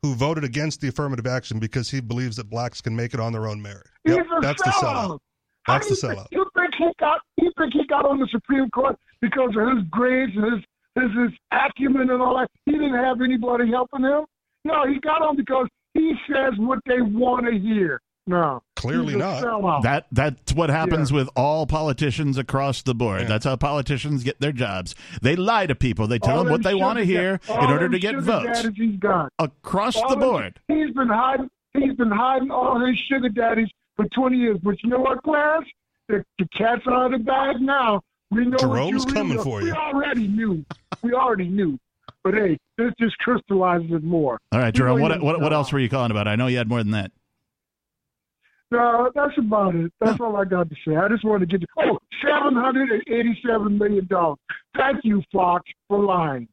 who 0.03 0.15
voted 0.15 0.45
against 0.45 0.81
the 0.81 0.89
affirmative 0.89 1.27
action 1.27 1.59
because 1.59 1.91
he 1.91 2.01
believes 2.01 2.37
that 2.37 2.49
blacks 2.49 2.81
can 2.81 2.95
make 2.97 3.13
it 3.15 3.21
on 3.21 3.33
their 3.33 3.47
own 3.47 3.61
merit. 3.61 3.87
Yep, 4.05 4.19
He's 4.19 4.27
a 4.37 4.41
that's 4.41 4.63
the 4.63 4.71
sellout. 4.71 4.83
sellout. 5.09 5.19
How 5.65 5.73
That's 5.75 5.89
do 5.89 5.95
the 5.95 6.01
you 6.09 6.15
sellout. 6.15 6.29
think- 6.31 6.46
You 6.79 6.87
think 6.87 6.95
he 6.99 7.05
got? 7.05 7.21
You 7.39 7.53
think 7.59 7.73
he 7.73 7.87
got 7.87 8.05
on 8.07 8.19
the 8.19 8.29
Supreme 8.31 8.69
Court 8.71 8.97
because 9.21 9.51
of 9.57 9.77
his 9.77 9.85
grades 9.91 10.33
and 10.37 10.53
his 10.53 10.65
his, 10.95 11.11
his 11.17 11.31
acumen 11.53 12.11
and 12.11 12.23
all 12.23 12.39
that? 12.39 12.49
He 12.65 12.73
didn't 12.73 12.95
have 12.95 13.21
anybody 13.21 13.71
helping 13.71 14.03
him. 14.03 14.25
No, 14.65 14.87
he 14.87 14.99
got 15.01 15.23
on 15.23 15.37
because 15.37 15.69
he 15.95 16.15
says 16.31 16.55
what 16.59 16.79
they 16.87 17.01
want 17.01 17.47
to 17.47 17.53
hear. 17.59 18.01
No, 18.29 18.61
Clearly 18.75 19.15
not. 19.15 19.41
sellout. 19.45 19.83
That 19.83 20.07
that's 20.11 20.53
what 20.53 20.69
happens 20.69 21.11
Yeah. 21.13 21.19
with 21.19 21.29
all 21.37 21.65
politicians 21.67 22.37
across 22.39 22.83
the 22.83 22.93
board. 22.95 23.21
Yeah. 23.23 23.27
That's 23.29 23.45
how 23.45 23.55
politicians 23.55 24.25
get 24.25 24.41
their 24.41 24.51
jobs. 24.51 24.97
They 25.23 25.37
lie 25.37 25.67
to 25.67 25.77
people. 25.77 26.09
They 26.09 26.19
tell 26.19 26.39
All 26.39 26.43
them 26.45 26.51
what 26.51 26.65
they 26.65 26.75
want 26.75 26.99
to 26.99 27.05
hear 27.05 27.39
in 27.49 27.71
order 27.71 27.89
to 27.89 27.99
get 28.01 28.17
votes 28.17 28.63
daddies 28.63 28.77
He's 28.77 28.99
got. 28.99 29.33
across 29.39 29.95
All 29.97 30.09
the 30.09 30.17
them- 30.17 30.29
board. 30.29 30.61
He's 30.67 30.91
been 30.91 31.09
hiding. 31.09 31.49
He's 31.75 31.95
been 31.95 32.11
hiding 32.11 32.51
all 32.51 32.85
his 32.85 32.99
sugar 33.09 33.29
daddies 33.29 33.69
for 33.95 34.07
20 34.09 34.37
years. 34.39 34.59
But 34.61 34.83
you 34.83 34.89
know 34.91 34.99
what, 34.99 35.23
Clarence? 35.23 35.69
The, 36.09 36.25
the 36.39 36.47
cat's 36.57 36.83
out 36.89 37.07
of 37.07 37.13
the 37.13 37.19
bag 37.25 37.61
now. 37.61 38.01
We 38.31 38.45
know 38.47 38.57
Jerome's 38.59 39.05
what 39.05 39.09
you 39.09 39.15
coming 39.15 39.37
really 39.37 39.41
are. 39.41 39.45
for 39.45 39.61
We 39.63 39.67
you. 39.69 39.75
already 39.75 40.29
knew. 40.29 40.65
We 41.03 41.13
already 41.15 41.49
knew. 41.49 41.79
But 42.25 42.35
hey, 42.35 42.59
this 42.77 42.93
just 42.99 43.17
crystallizes 43.19 43.91
it 43.93 44.03
more. 44.03 44.39
All 44.53 44.59
right, 44.61 44.67
You 44.67 44.73
Jerome. 44.73 44.99
know 44.99 45.03
What 45.09 45.21
what 45.23 45.41
what 45.41 45.53
else 45.53 45.73
were 45.73 45.79
you 45.79 45.89
calling 45.89 46.11
about? 46.11 46.27
I 46.27 46.35
know 46.37 46.47
you 46.49 46.59
had 46.59 46.69
more 46.69 46.83
than 46.83 46.93
that. 46.93 47.13
No, 48.73 49.11
that's 49.15 49.39
about 49.39 49.77
it. 49.77 49.93
That's 50.01 50.19
all 50.21 50.37
I 50.37 50.45
got 50.45 50.69
to 50.69 50.77
say. 50.87 50.97
I 50.97 51.09
just 51.09 51.25
want 51.25 51.41
to 51.41 51.47
get 51.47 51.61
you. 51.61 51.67
Oh, 51.79 51.99
$787 52.25 53.79
million. 53.79 54.09
Thank 54.77 55.05
you, 55.05 55.23
Fox, 55.33 55.71
for 55.87 56.01
lying. 56.05 56.49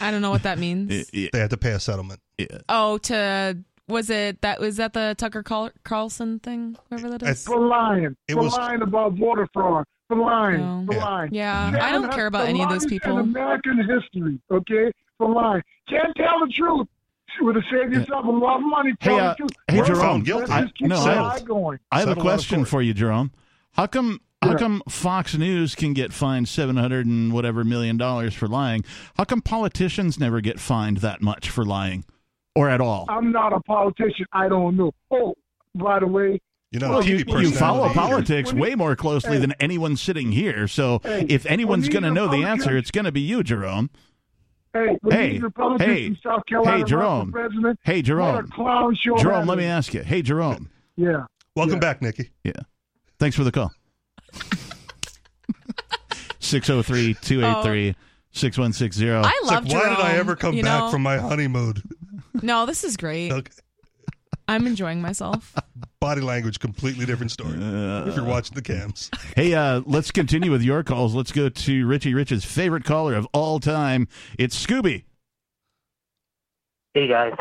I 0.00 0.10
don't 0.10 0.20
know 0.22 0.30
what 0.30 0.42
that 0.42 0.58
means. 0.60 1.10
They 1.12 1.30
had 1.32 1.50
to 1.50 1.56
pay 1.56 1.70
a 1.72 1.80
settlement. 1.80 2.20
oh, 2.68 2.98
to 2.98 3.56
was 3.88 4.10
it 4.10 4.40
that 4.42 4.60
was 4.60 4.76
that 4.76 4.92
the 4.92 5.14
Tucker 5.18 5.42
Carl- 5.42 5.70
Carlson 5.84 6.38
thing? 6.38 6.76
Whoever 6.90 7.10
that 7.10 7.22
is. 7.22 7.28
It's 7.30 7.44
for 7.46 7.60
lying. 7.60 8.16
It 8.28 8.34
for 8.34 8.42
was- 8.42 8.56
lying 8.56 8.82
about 8.82 9.12
water 9.14 9.48
fraud. 9.52 9.84
For 10.08 10.16
lying. 10.16 10.86
For 10.86 10.94
Yeah. 10.94 11.04
lying. 11.04 11.34
yeah, 11.34 11.78
I 11.80 11.90
don't 11.92 12.12
care 12.12 12.26
about 12.26 12.46
any 12.48 12.62
of 12.62 12.68
those 12.68 12.84
people. 12.86 13.18
In 13.18 13.30
American 13.30 13.78
history, 13.78 14.38
okay? 14.50 14.92
For 15.18 15.28
lying. 15.30 15.62
Can't 15.88 16.14
tell 16.16 16.40
the 16.40 16.52
truth. 16.52 16.86
Would 17.40 17.54
have 17.56 17.64
saved 17.72 17.94
yourself 17.94 18.26
a 18.26 18.30
lot 18.30 18.56
of 18.56 18.66
money. 18.66 18.90
Hey, 19.00 19.08
Tell 19.08 19.18
uh, 19.18 19.28
the 19.30 19.34
truth. 19.36 19.50
hey, 19.68 19.76
Well, 19.78 19.86
Jerome, 19.86 20.16
let's 20.22 20.26
guilty. 20.26 20.52
I- 20.52 20.70
no, 20.82 20.96
I- 20.98 21.40
going. 21.40 21.78
I 21.90 22.00
have 22.00 22.08
a 22.08 22.10
Settled 22.10 22.18
out 22.18 22.18
of 22.18 22.22
question 22.22 22.64
for 22.66 22.82
you, 22.82 22.92
Jerome. 22.92 23.30
How 23.72 23.86
come 23.86 24.20
how 24.42 24.54
come 24.58 24.82
Fox 24.88 25.34
News 25.36 25.74
can 25.74 25.94
get 25.94 26.12
fined 26.12 26.48
seven 26.48 26.76
hundred 26.76 27.06
and 27.06 27.32
whatever 27.32 27.64
million 27.64 27.96
dollars 27.96 28.34
for 28.34 28.48
lying? 28.48 28.84
How 29.16 29.24
come 29.24 29.40
politicians 29.40 30.20
never 30.20 30.42
get 30.42 30.60
fined 30.60 30.98
that 30.98 31.22
much 31.22 31.48
for 31.48 31.64
lying, 31.64 32.04
or 32.54 32.68
at 32.68 32.80
all? 32.80 33.06
I'm 33.08 33.32
not 33.32 33.52
a 33.52 33.60
politician. 33.60 34.26
I 34.32 34.48
don't 34.48 34.76
know. 34.76 34.92
Oh, 35.10 35.34
by 35.74 36.00
the 36.00 36.06
way, 36.06 36.40
You 36.70 36.80
know, 36.80 36.88
Well, 36.90 37.02
TV 37.02 37.28
you, 37.30 37.38
you 37.40 37.50
follow 37.50 37.88
politics 37.92 38.48
When 38.50 38.56
you- 38.56 38.62
way 38.62 38.74
more 38.74 38.96
closely 38.96 39.32
Hey. 39.32 39.38
than 39.40 39.52
anyone 39.60 39.94
sitting 39.96 40.32
here. 40.32 40.66
So 40.66 41.00
Hey, 41.04 41.26
if 41.28 41.44
anyone's 41.46 41.88
going 41.90 42.02
to 42.04 42.10
know 42.10 42.28
the 42.28 42.44
answer, 42.44 42.76
it's 42.78 42.90
going 42.90 43.04
to 43.04 43.12
be 43.12 43.20
you, 43.20 43.42
Jerome. 43.42 43.90
hey, 44.72 44.96
Hey, 45.10 45.38
hey, 45.38 45.38
from 45.38 46.16
South 46.24 46.46
Carolina 46.46 46.78
hey, 46.78 46.84
Jerome. 46.84 47.34
Hey, 47.84 48.00
Jerome. 48.00 48.48
Jerome, 49.18 49.46
let 49.46 49.58
me 49.58 49.64
ask 49.66 49.92
you. 49.92 50.02
Hey, 50.02 50.22
Jerome. 50.22 50.70
Yeah. 50.96 51.26
Welcome 51.54 51.74
Yeah. 51.74 51.80
back, 51.80 52.00
Nikki. 52.00 52.30
Yeah. 52.42 52.52
Thanks 53.18 53.36
for 53.36 53.44
the 53.44 53.52
call. 53.52 53.70
603 56.38 57.14
283 57.20 57.94
6160. 58.32 59.10
I 59.10 59.20
love 59.44 59.64
like, 59.66 59.72
why 59.74 59.88
did 59.90 59.98
I 59.98 60.12
ever 60.16 60.36
come 60.36 60.54
you 60.54 60.62
back 60.62 60.80
know? 60.84 60.90
from 60.90 61.02
my 61.02 61.18
honeymoon? 61.18 61.74
No, 62.40 62.66
this 62.66 62.84
is 62.84 62.96
great. 62.96 63.32
Okay. 63.32 63.52
I'm 64.48 64.66
enjoying 64.66 65.00
myself. 65.00 65.54
Body 66.00 66.20
language, 66.20 66.58
completely 66.58 67.06
different 67.06 67.30
story. 67.30 67.54
if 67.58 68.16
you're 68.16 68.24
watching 68.24 68.54
the 68.54 68.62
cams. 68.62 69.10
Hey, 69.36 69.54
uh, 69.54 69.82
let's 69.86 70.10
continue 70.10 70.50
with 70.50 70.62
your 70.62 70.82
calls. 70.82 71.14
Let's 71.14 71.30
go 71.32 71.48
to 71.48 71.86
Richie 71.86 72.12
Rich's 72.14 72.44
favorite 72.44 72.84
caller 72.84 73.14
of 73.14 73.26
all 73.32 73.60
time. 73.60 74.08
It's 74.38 74.66
Scooby. 74.66 75.04
Hey 76.94 77.08
guys. 77.08 77.32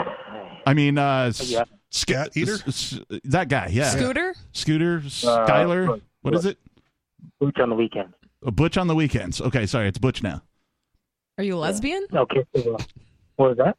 I 0.65 0.73
mean, 0.73 0.97
uh, 0.97 1.31
Yeah. 1.43 1.63
Scat 1.89 2.38
eater? 2.38 2.53
s- 2.53 2.93
s- 2.93 2.99
that 3.26 3.49
guy, 3.49 3.68
yeah. 3.72 3.89
Scooter? 3.89 4.34
Scooter, 4.53 4.97
Uh, 4.97 5.01
Skyler. 5.09 5.88
look, 5.88 6.01
What 6.22 6.35
is 6.35 6.45
it? 6.45 6.57
Booch 7.39 7.57
on 7.59 7.69
the 7.69 7.76
weekend. 7.76 8.13
Uh, 8.45 8.51
Butch 8.51 8.77
on 8.77 8.88
the 8.88 8.95
weekends. 8.95 9.41
Okay, 9.41 9.65
sorry, 9.65 9.88
it's 9.89 9.97
Butch 9.97 10.23
now. 10.23 10.41
Are 11.38 11.43
you 11.43 11.55
a 11.55 11.59
lesbian? 11.59 12.05
Okay. 12.13 12.45
So, 12.55 12.76
uh, 12.76 12.84
what 13.35 13.49
was 13.49 13.57
that? 13.57 13.77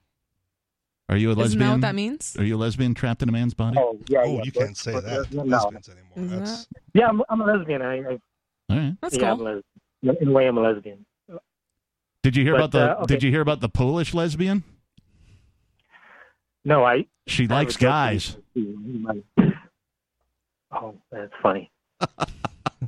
Are 1.08 1.16
you 1.16 1.28
a 1.28 1.32
Isn't 1.32 1.42
lesbian? 1.42 1.60
that 1.66 1.70
what 1.72 1.80
that 1.82 1.94
means? 1.94 2.36
Are 2.38 2.44
you 2.44 2.56
a 2.56 2.58
lesbian 2.58 2.94
trapped 2.94 3.22
in 3.22 3.28
a 3.28 3.32
man's 3.32 3.54
body? 3.54 3.76
Oh 3.78 3.98
yeah. 4.08 4.20
Oh, 4.24 4.36
yeah, 4.36 4.42
you 4.44 4.52
but- 4.52 4.60
can't 4.60 4.76
say 4.76 4.92
but, 4.92 5.04
that. 5.04 5.18
uh, 5.20 5.24
no. 5.32 5.42
Lesbians 5.44 5.88
anymore. 5.88 6.42
Is 6.42 6.50
That's, 6.50 6.66
Yeah, 6.94 7.08
I'm, 7.08 7.22
I'm 7.28 7.40
a 7.40 7.44
lesbian. 7.44 7.82
I, 7.82 7.94
I 7.98 8.04
All 8.04 8.18
right. 8.70 8.94
That's 9.02 9.16
yeah, 9.16 9.32
I'm 9.32 9.38
cool. 9.38 9.46
a 9.48 9.48
lesbian. 10.02 10.16
In 10.22 10.28
a 10.28 10.32
way, 10.32 10.46
I'm 10.46 10.58
a 10.58 10.60
lesbian. 10.62 11.04
Did 12.22 12.36
you 12.36 12.44
hear 12.44 12.52
But, 12.54 12.58
about 12.58 12.70
the? 12.72 12.90
uh, 12.98 13.02
okay. 13.02 13.14
Did 13.14 13.22
you 13.24 13.30
hear 13.30 13.40
about 13.40 13.60
the 13.60 13.68
Polish 13.68 14.14
lesbian? 14.14 14.62
No, 16.64 16.84
I. 16.84 17.06
She 17.26 17.44
I 17.48 17.54
likes 17.54 17.74
have 17.76 17.80
a 17.80 17.82
joke 17.82 17.90
guys. 17.90 18.36
Oh, 20.72 20.94
that's 21.10 21.32
funny. 21.42 21.70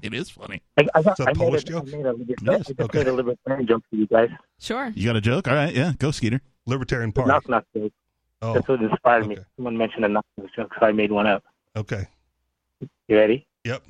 It 0.03 0.13
is 0.13 0.29
funny. 0.29 0.61
I, 0.77 0.87
I, 0.97 1.03
got, 1.03 1.13
Is 1.21 1.25
that 1.25 1.29
a 1.29 1.31
I 1.31 1.33
made 1.35 1.37
Polish 1.37 1.63
a, 1.63 1.67
joke? 1.67 1.85
I 1.87 1.91
made 1.97 2.05
a, 2.05 2.15
Yes. 2.43 2.73
I 2.79 2.83
Okay. 2.83 2.99
made 2.99 3.07
a 3.07 3.13
libertarian 3.13 3.65
joke 3.67 3.85
for 3.89 3.95
you 3.97 4.07
guys. 4.09 4.29
Sure. 4.59 4.89
You 4.93 5.07
got 5.07 5.15
a 5.15 5.21
joke? 5.21 5.47
All 5.47 5.55
right, 5.55 5.73
yeah, 5.73 5.93
go 5.99 6.11
Skeeter. 6.11 6.41
Libertarian 6.67 7.13
Party. 7.13 7.29
Knock 7.29 7.49
knock 7.49 7.65
joke. 7.75 7.93
Oh, 8.45 8.53
That's 8.53 8.69
what 8.69 8.83
inspired 8.83 9.27
me. 9.27 9.39
Someone 9.57 9.77
mentioned 9.79 10.05
a 10.05 10.09
knock 10.09 10.27
knock 10.37 10.49
joke, 10.55 10.73
so 10.79 10.85
I 10.87 10.93
made 10.93 11.11
one 11.11 11.27
up. 11.27 11.43
okay. 11.77 12.07
You 13.09 13.17
ready? 13.17 13.47
Yep. 13.65 13.83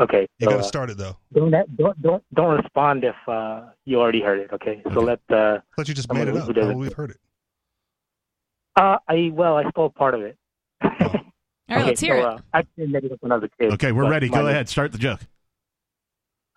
Okay. 0.00 0.26
You 0.38 0.44
so, 0.46 0.50
got 0.50 0.56
to 0.56 0.62
uh, 0.64 0.66
start 0.66 0.90
it, 0.90 0.98
though. 0.98 1.16
Don't, 1.32 1.50
don't 1.76 2.02
don't 2.02 2.24
don't 2.34 2.56
respond 2.56 3.04
if 3.04 3.14
uh, 3.28 3.62
you 3.84 4.00
already 4.00 4.20
heard 4.20 4.40
it. 4.40 4.50
Okay. 4.52 4.82
So 4.92 5.00
Okay. 5.00 5.00
let 5.00 5.20
uh, 5.30 5.58
I 5.78 5.82
you 5.82 5.94
just 5.94 6.12
made 6.12 6.26
gonna 6.26 6.30
it 6.36 6.40
up. 6.42 6.48
leave 6.48 6.56
it 6.56 6.60
How 6.62 6.68
as 6.70 6.74
would 6.74 6.74
it- 6.74 6.78
we've 6.88 6.92
heard 6.92 7.10
it? 7.12 7.18
uh 8.76 8.98
I 9.08 9.30
well 9.32 9.56
I 9.56 9.68
stole 9.70 9.90
part 9.90 10.14
of 10.14 10.22
it. 10.22 10.36
All 10.82 10.90
right, 10.90 11.02
okay, 11.70 11.84
let's 11.84 12.00
hear 12.00 12.20
so, 12.20 12.28
it. 12.30 12.34
Uh, 12.34 12.38
I 12.54 12.58
actually 12.58 12.86
made 12.88 13.04
it 13.04 13.12
up 13.12 13.18
when 13.22 13.30
I 13.32 13.36
was 13.36 13.44
a 13.44 13.62
kid. 13.62 13.72
Okay, 13.74 13.92
we're 13.92 14.10
ready. 14.10 14.28
my- 14.28 14.38
Go 14.38 14.46
ahead. 14.48 14.68
Start 14.68 14.90
the 14.92 14.98
joke. 14.98 15.20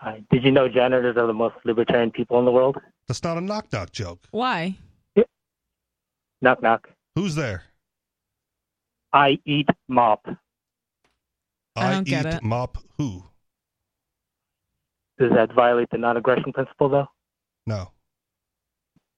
Uh, 0.03 0.15
did 0.31 0.43
you 0.43 0.51
know 0.51 0.67
janitors 0.67 1.15
are 1.17 1.27
the 1.27 1.34
most 1.34 1.55
libertarian 1.65 2.09
people 2.11 2.39
in 2.39 2.45
the 2.45 2.51
world? 2.51 2.77
That's 3.07 3.23
not 3.23 3.38
a 3.38 3.41
knock 3.41 3.71
knock 3.71 3.91
joke. 3.91 4.19
Why? 4.31 4.77
Knock 6.41 6.61
knock. 6.61 6.89
Who's 7.15 7.35
there? 7.35 7.64
I 9.11 9.40
eat 9.45 9.68
mop. 9.88 10.26
I 11.76 11.91
don't 11.91 12.07
eat 12.07 12.11
get 12.11 12.26
it. 12.26 12.44
mop 12.44 12.77
who? 12.98 13.23
Does 15.19 15.31
that 15.35 15.53
violate 15.53 15.90
the 15.91 15.98
non-aggression 15.99 16.52
principle 16.53 16.90
though? 16.90 17.07
No. 17.68 17.91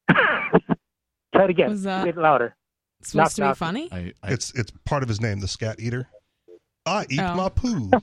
Try 0.11 1.43
it 1.45 1.49
again. 1.49 1.69
Was 1.69 1.83
that- 1.83 2.03
Say 2.03 2.09
it 2.09 2.17
louder. 2.17 2.55
It's 2.99 3.11
supposed 3.11 3.15
Knock, 3.15 3.31
to 3.35 3.41
be 3.41 3.47
knock. 3.47 3.57
funny? 3.57 3.89
I, 3.91 4.13
I, 4.23 4.31
It's 4.33 4.51
it's 4.55 4.71
part 4.85 5.03
of 5.03 5.09
his 5.09 5.19
name, 5.21 5.39
the 5.39 5.47
scat 5.47 5.79
eater. 5.79 6.07
I 6.85 7.05
eat 7.09 7.19
Oh. 7.19 7.35
my 7.35 7.49
poo. 7.49 7.89
oh, 7.93 7.99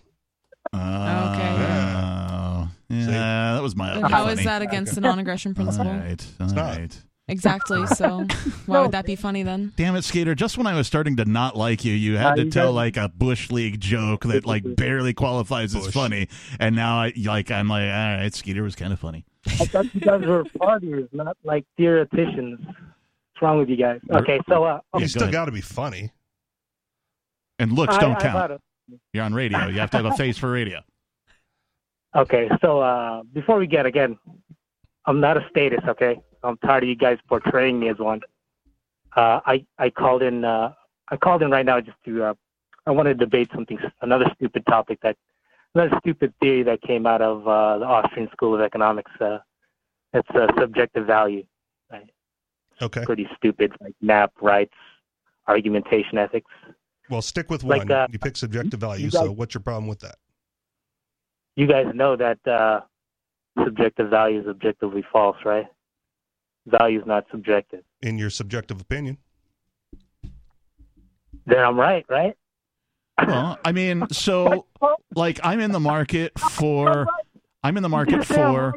Yeah. 0.74 2.68
yeah, 2.88 3.54
that 3.54 3.62
was 3.62 3.74
my. 3.76 3.92
And 3.94 4.06
how 4.06 4.28
is 4.28 4.42
that 4.44 4.62
against 4.62 4.94
the 4.94 5.00
non-aggression 5.00 5.54
principle? 5.54 5.90
right, 5.92 6.24
all 6.40 6.46
not. 6.48 6.76
right. 6.76 7.02
Exactly. 7.28 7.84
So 7.94 8.26
why 8.66 8.80
would 8.82 8.92
that 8.92 9.06
be 9.06 9.16
funny 9.16 9.42
then? 9.42 9.72
Damn 9.76 9.94
it, 9.96 10.02
Skeeter! 10.02 10.34
Just 10.34 10.58
when 10.58 10.66
I 10.66 10.74
was 10.74 10.86
starting 10.86 11.16
to 11.16 11.24
not 11.24 11.56
like 11.56 11.84
you, 11.84 11.92
you 11.94 12.16
had 12.16 12.32
Uh, 12.32 12.36
to 12.36 12.44
you 12.44 12.50
tell 12.50 12.68
guys- 12.72 12.74
like 12.74 12.96
a 12.96 13.08
bush 13.08 13.50
league 13.50 13.80
joke 13.80 14.24
that 14.24 14.44
like 14.46 14.62
barely 14.76 15.14
qualifies 15.14 15.74
as 15.76 15.84
Bush. 15.86 15.94
funny, 15.94 16.28
and 16.58 16.74
now 16.74 16.96
I 17.00 17.12
like 17.24 17.50
I'm 17.50 17.68
like, 17.68 17.84
all 17.84 18.16
right, 18.16 18.34
Skeeter 18.34 18.62
was 18.62 18.74
kind 18.74 18.92
of 18.92 18.98
funny. 18.98 19.24
I 19.46 19.66
thought 19.66 19.94
you 19.94 20.00
guys 20.00 20.22
were 20.26 20.44
partiers, 20.58 21.08
not 21.12 21.36
like 21.44 21.64
theoreticians. 21.76 22.58
What's 22.64 23.42
wrong 23.42 23.58
with 23.58 23.68
you 23.68 23.76
guys? 23.76 24.00
Okay, 24.10 24.40
so 24.48 24.64
uh, 24.64 24.80
Yeah, 24.94 25.00
you 25.00 25.04
go 25.04 25.06
still 25.08 25.22
ahead. 25.22 25.32
got 25.32 25.44
to 25.46 25.52
be 25.52 25.60
funny. 25.60 26.10
And 27.58 27.72
looks 27.72 27.94
I- 27.94 28.00
don't 28.00 28.16
I 28.16 28.20
count. 28.20 28.32
thought 28.34 28.50
it- 28.52 29.00
You're 29.12 29.24
on 29.24 29.34
radio. 29.34 29.66
You 29.68 29.78
have 29.80 29.90
to 29.92 29.96
have 29.98 30.06
a 30.06 30.12
face 30.16 30.38
for 30.38 30.50
radio. 30.50 30.80
Okay, 32.16 32.48
so 32.60 32.80
uh, 32.80 33.22
before 33.32 33.58
we 33.58 33.66
get 33.66 33.86
again, 33.86 34.18
I'm 35.06 35.20
not 35.20 35.36
a 35.36 35.46
statist. 35.50 35.86
Okay, 35.88 36.20
I'm 36.42 36.56
tired 36.58 36.82
of 36.82 36.88
you 36.88 36.96
guys 36.96 37.18
portraying 37.28 37.78
me 37.78 37.88
as 37.88 37.98
one. 37.98 38.20
Uh, 39.16 39.40
I 39.46 39.64
I 39.78 39.90
called 39.90 40.22
in. 40.22 40.44
Uh, 40.44 40.72
I 41.10 41.16
called 41.16 41.42
in 41.42 41.50
right 41.50 41.66
now 41.66 41.80
just 41.80 41.98
to 42.06 42.24
uh, 42.24 42.34
I 42.86 42.90
want 42.90 43.06
to 43.06 43.14
debate 43.14 43.50
something, 43.54 43.78
another 44.00 44.26
stupid 44.36 44.64
topic 44.66 44.98
that, 45.02 45.16
another 45.74 45.96
stupid 46.00 46.32
theory 46.40 46.62
that 46.64 46.80
came 46.82 47.06
out 47.06 47.20
of 47.22 47.46
uh, 47.46 47.78
the 47.78 47.84
Austrian 47.84 48.28
School 48.32 48.54
of 48.54 48.60
Economics. 48.60 49.10
Uh, 49.20 49.38
it's 50.12 50.28
uh, 50.30 50.46
subjective 50.58 51.06
value. 51.06 51.44
Right? 51.90 52.10
Okay. 52.80 53.04
Pretty 53.04 53.28
stupid, 53.36 53.72
like 53.80 53.94
NAP 54.00 54.32
rights, 54.40 54.74
argumentation 55.46 56.18
ethics. 56.18 56.50
Well, 57.10 57.22
stick 57.22 57.50
with 57.50 57.62
Like, 57.62 57.80
one. 57.80 57.92
uh, 57.92 58.06
you 58.10 58.18
pick 58.18 58.36
subjective 58.36 58.80
value. 58.80 59.10
guys- 59.10 59.20
so, 59.26 59.30
what's 59.32 59.54
your 59.54 59.62
problem 59.62 59.86
with 59.86 60.00
that? 60.00 60.16
You 61.56 61.66
guys 61.66 61.86
know 61.94 62.16
that 62.16 62.38
uh, 62.46 62.80
subjective 63.62 64.08
value 64.08 64.40
is 64.40 64.46
objectively 64.46 65.04
false, 65.12 65.36
right? 65.44 65.66
Value 66.66 67.00
is 67.00 67.06
not 67.06 67.24
subjective. 67.30 67.82
In 68.02 68.18
your 68.18 68.30
subjective 68.30 68.80
opinion, 68.80 69.18
Then 71.46 71.58
I'm 71.58 71.78
right, 71.78 72.04
right? 72.08 72.36
Well, 73.26 73.58
I 73.64 73.72
mean, 73.72 74.04
so 74.10 74.66
like 75.14 75.38
I'm 75.44 75.60
in 75.60 75.72
the 75.72 75.80
market 75.80 76.38
for 76.38 77.06
I'm 77.62 77.76
in 77.76 77.82
the 77.82 77.88
market 77.88 78.24
for 78.24 78.74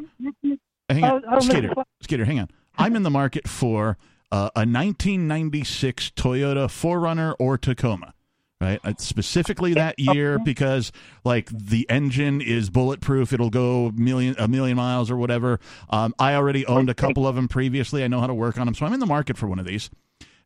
hang 0.88 1.04
on, 1.04 1.24
I- 1.24 1.36
I 1.36 1.38
Skeeter, 1.40 1.72
Skeeter, 2.02 2.24
hang 2.24 2.40
on. 2.40 2.48
I'm 2.78 2.94
in 2.96 3.02
the 3.02 3.10
market 3.10 3.48
for 3.48 3.96
uh, 4.30 4.50
a 4.54 4.60
1996 4.66 6.10
Toyota 6.10 6.66
4Runner 6.66 7.34
or 7.38 7.56
Tacoma. 7.56 8.12
Right, 8.58 8.80
specifically 8.98 9.74
that 9.74 9.98
year 9.98 10.38
because 10.38 10.90
like 11.24 11.50
the 11.52 11.86
engine 11.90 12.40
is 12.40 12.70
bulletproof; 12.70 13.34
it'll 13.34 13.50
go 13.50 13.92
million 13.94 14.34
a 14.38 14.48
million 14.48 14.78
miles 14.78 15.10
or 15.10 15.16
whatever. 15.18 15.60
Um, 15.90 16.14
I 16.18 16.34
already 16.34 16.64
owned 16.64 16.88
a 16.88 16.94
couple 16.94 17.26
of 17.26 17.36
them 17.36 17.48
previously. 17.48 18.02
I 18.02 18.08
know 18.08 18.18
how 18.20 18.26
to 18.26 18.34
work 18.34 18.58
on 18.58 18.64
them, 18.66 18.74
so 18.74 18.86
I'm 18.86 18.94
in 18.94 19.00
the 19.00 19.04
market 19.06 19.36
for 19.36 19.46
one 19.46 19.58
of 19.58 19.66
these. 19.66 19.90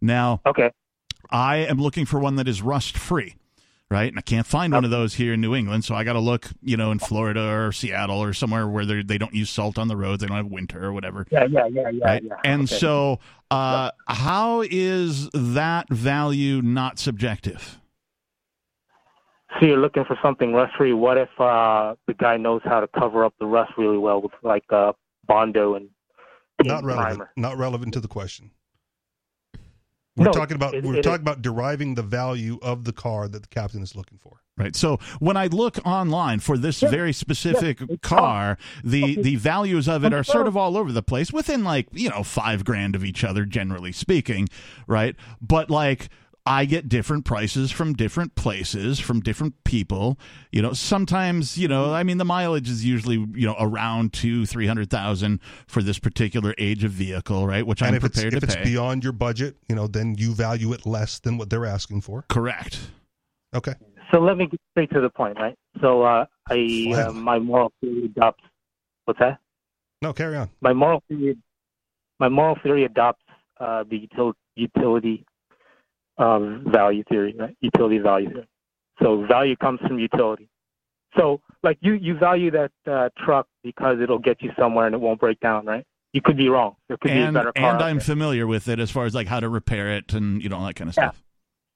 Now, 0.00 0.40
okay, 0.44 0.72
I 1.30 1.58
am 1.58 1.78
looking 1.80 2.04
for 2.04 2.18
one 2.18 2.34
that 2.34 2.48
is 2.48 2.62
rust 2.62 2.98
free, 2.98 3.36
right? 3.92 4.08
And 4.10 4.18
I 4.18 4.22
can't 4.22 4.46
find 4.46 4.72
one 4.72 4.84
of 4.84 4.90
those 4.90 5.14
here 5.14 5.34
in 5.34 5.40
New 5.40 5.54
England, 5.54 5.84
so 5.84 5.94
I 5.94 6.02
got 6.02 6.14
to 6.14 6.20
look, 6.20 6.48
you 6.64 6.76
know, 6.76 6.90
in 6.90 6.98
Florida 6.98 7.42
or 7.48 7.70
Seattle 7.70 8.20
or 8.20 8.32
somewhere 8.32 8.66
where 8.66 8.84
they 8.84 9.02
they 9.04 9.18
don't 9.18 9.34
use 9.34 9.50
salt 9.50 9.78
on 9.78 9.86
the 9.86 9.96
roads, 9.96 10.22
they 10.22 10.26
don't 10.26 10.36
have 10.36 10.46
winter 10.46 10.84
or 10.84 10.92
whatever. 10.92 11.28
Yeah, 11.30 11.44
yeah, 11.48 11.66
yeah, 11.66 11.90
yeah, 11.90 12.04
Right? 12.04 12.24
yeah. 12.24 12.34
And 12.42 12.62
Okay. 12.64 12.76
so, 12.76 13.20
uh, 13.52 13.92
how 14.08 14.62
is 14.68 15.30
that 15.32 15.88
value 15.90 16.60
not 16.60 16.98
subjective? 16.98 17.76
So 19.58 19.66
you're 19.66 19.78
looking 19.78 20.04
for 20.04 20.16
something 20.22 20.52
rust 20.52 20.76
free. 20.76 20.92
What 20.92 21.18
if 21.18 21.28
uh, 21.38 21.94
the 22.06 22.14
guy 22.14 22.36
knows 22.36 22.60
how 22.64 22.80
to 22.80 22.88
cover 22.88 23.24
up 23.24 23.34
the 23.40 23.46
rust 23.46 23.72
really 23.76 23.98
well 23.98 24.22
with 24.22 24.32
like 24.42 24.64
uh, 24.70 24.92
Bondo 25.26 25.74
and 25.74 25.88
not 26.64 26.76
paint 26.82 26.84
relevant. 26.86 27.08
primer? 27.16 27.30
Not 27.36 27.58
relevant 27.58 27.92
to 27.94 28.00
the 28.00 28.08
question. 28.08 28.50
We're 30.16 30.26
No, 30.26 30.32
talking 30.32 30.54
about 30.56 30.74
it- 30.74 30.84
we're 30.84 30.96
it 30.96 31.02
talking 31.02 31.20
is. 31.20 31.22
about 31.22 31.42
deriving 31.42 31.94
the 31.94 32.02
value 32.02 32.58
of 32.62 32.84
the 32.84 32.92
car 32.92 33.26
that 33.28 33.42
the 33.42 33.48
captain 33.48 33.82
is 33.82 33.96
looking 33.96 34.18
for. 34.18 34.40
Right. 34.56 34.76
So 34.76 34.98
when 35.20 35.38
I 35.38 35.46
look 35.46 35.78
online 35.86 36.40
for 36.40 36.58
this 36.58 36.80
very 36.80 37.14
specific 37.14 37.78
car, 38.02 38.58
the 38.84 39.16
the 39.20 39.36
values 39.36 39.88
of 39.88 40.04
it 40.04 40.12
are 40.12 40.22
sort 40.22 40.46
of 40.46 40.54
all 40.56 40.76
over 40.76 40.92
the 40.92 41.02
place, 41.02 41.32
within 41.32 41.64
like 41.64 41.88
you 41.92 42.10
know 42.10 42.22
five 42.22 42.62
grand 42.64 42.94
of 42.94 43.02
each 43.02 43.24
other, 43.24 43.46
generally 43.46 43.92
speaking, 43.92 44.48
right? 44.86 45.16
But 45.40 45.70
like. 45.70 46.08
I 46.50 46.64
get 46.64 46.88
different 46.88 47.24
prices 47.24 47.70
from 47.70 47.92
different 47.92 48.34
places, 48.34 48.98
from 48.98 49.20
different 49.20 49.62
people. 49.62 50.18
You 50.50 50.62
know, 50.62 50.72
sometimes, 50.72 51.56
you 51.56 51.68
know, 51.68 51.94
I 51.94 52.02
mean, 52.02 52.18
the 52.18 52.24
mileage 52.24 52.68
is 52.68 52.84
usually, 52.84 53.24
you 53.34 53.46
know, 53.46 53.54
around 53.60 54.12
two, 54.12 54.46
three 54.46 54.66
hundred 54.66 54.90
thousand 54.90 55.38
for 55.68 55.80
this 55.80 56.00
particular 56.00 56.52
age 56.58 56.82
of 56.82 56.90
vehicle, 56.90 57.46
right? 57.46 57.64
Which 57.64 57.82
and 57.82 57.90
I'm 57.90 57.94
if 57.94 58.04
it's 58.04 58.16
prepared 58.16 58.34
if 58.34 58.40
to 58.40 58.46
it's 58.46 58.68
beyond 58.68 59.04
your 59.04 59.12
budget, 59.12 59.58
you 59.68 59.76
know, 59.76 59.86
then 59.86 60.16
you 60.18 60.34
value 60.34 60.72
it 60.72 60.84
less 60.84 61.20
than 61.20 61.38
what 61.38 61.50
they're 61.50 61.66
asking 61.66 62.00
for. 62.00 62.24
Correct. 62.28 62.80
Okay. 63.54 63.74
So 64.10 64.18
let 64.18 64.36
me 64.36 64.48
get 64.48 64.60
straight 64.72 64.90
to 64.90 65.00
the 65.00 65.10
point, 65.10 65.38
right? 65.38 65.54
So 65.80 66.02
uh, 66.02 66.26
I 66.50 66.92
uh, 66.96 67.12
my 67.12 67.38
moral 67.38 67.72
theory 67.80 68.06
adopts 68.06 68.42
what's 69.04 69.20
that? 69.20 69.38
No, 70.02 70.12
carry 70.12 70.36
on. 70.36 70.50
My 70.60 70.72
moral 70.72 71.04
theory, 71.06 71.36
my 72.18 72.28
moral 72.28 72.56
theory 72.60 72.86
adopts 72.86 73.22
uh, 73.60 73.84
the 73.88 74.08
util- 74.08 74.34
utility 74.56 75.24
um, 76.20 76.64
value 76.70 77.02
theory, 77.08 77.34
right? 77.38 77.56
Utility 77.60 77.98
value 77.98 78.30
theory. 78.30 78.48
So 79.02 79.26
value 79.26 79.56
comes 79.56 79.80
from 79.80 79.98
utility. 79.98 80.48
So 81.16 81.40
like 81.62 81.78
you, 81.80 81.94
you 81.94 82.16
value 82.18 82.50
that 82.52 82.70
uh, 82.86 83.08
truck 83.24 83.46
because 83.64 83.98
it'll 84.00 84.18
get 84.18 84.42
you 84.42 84.50
somewhere 84.58 84.86
and 84.86 84.94
it 84.94 84.98
won't 85.00 85.18
break 85.20 85.40
down, 85.40 85.66
right? 85.66 85.84
You 86.12 86.20
could 86.22 86.36
be 86.36 86.48
wrong. 86.48 86.76
There 86.88 86.96
could 86.98 87.12
be 87.12 87.22
a 87.22 87.32
better 87.32 87.52
car. 87.52 87.74
and 87.74 87.82
I'm 87.82 87.96
there. 87.96 88.04
familiar 88.04 88.46
with 88.46 88.68
it 88.68 88.78
as 88.80 88.90
far 88.90 89.04
as 89.06 89.14
like 89.14 89.26
how 89.28 89.40
to 89.40 89.48
repair 89.48 89.90
it 89.90 90.12
and 90.12 90.42
you 90.42 90.48
know 90.48 90.56
all 90.58 90.66
that 90.66 90.74
kind 90.76 90.90
of 90.90 90.96
Yeah. 90.96 91.10
stuff. 91.10 91.22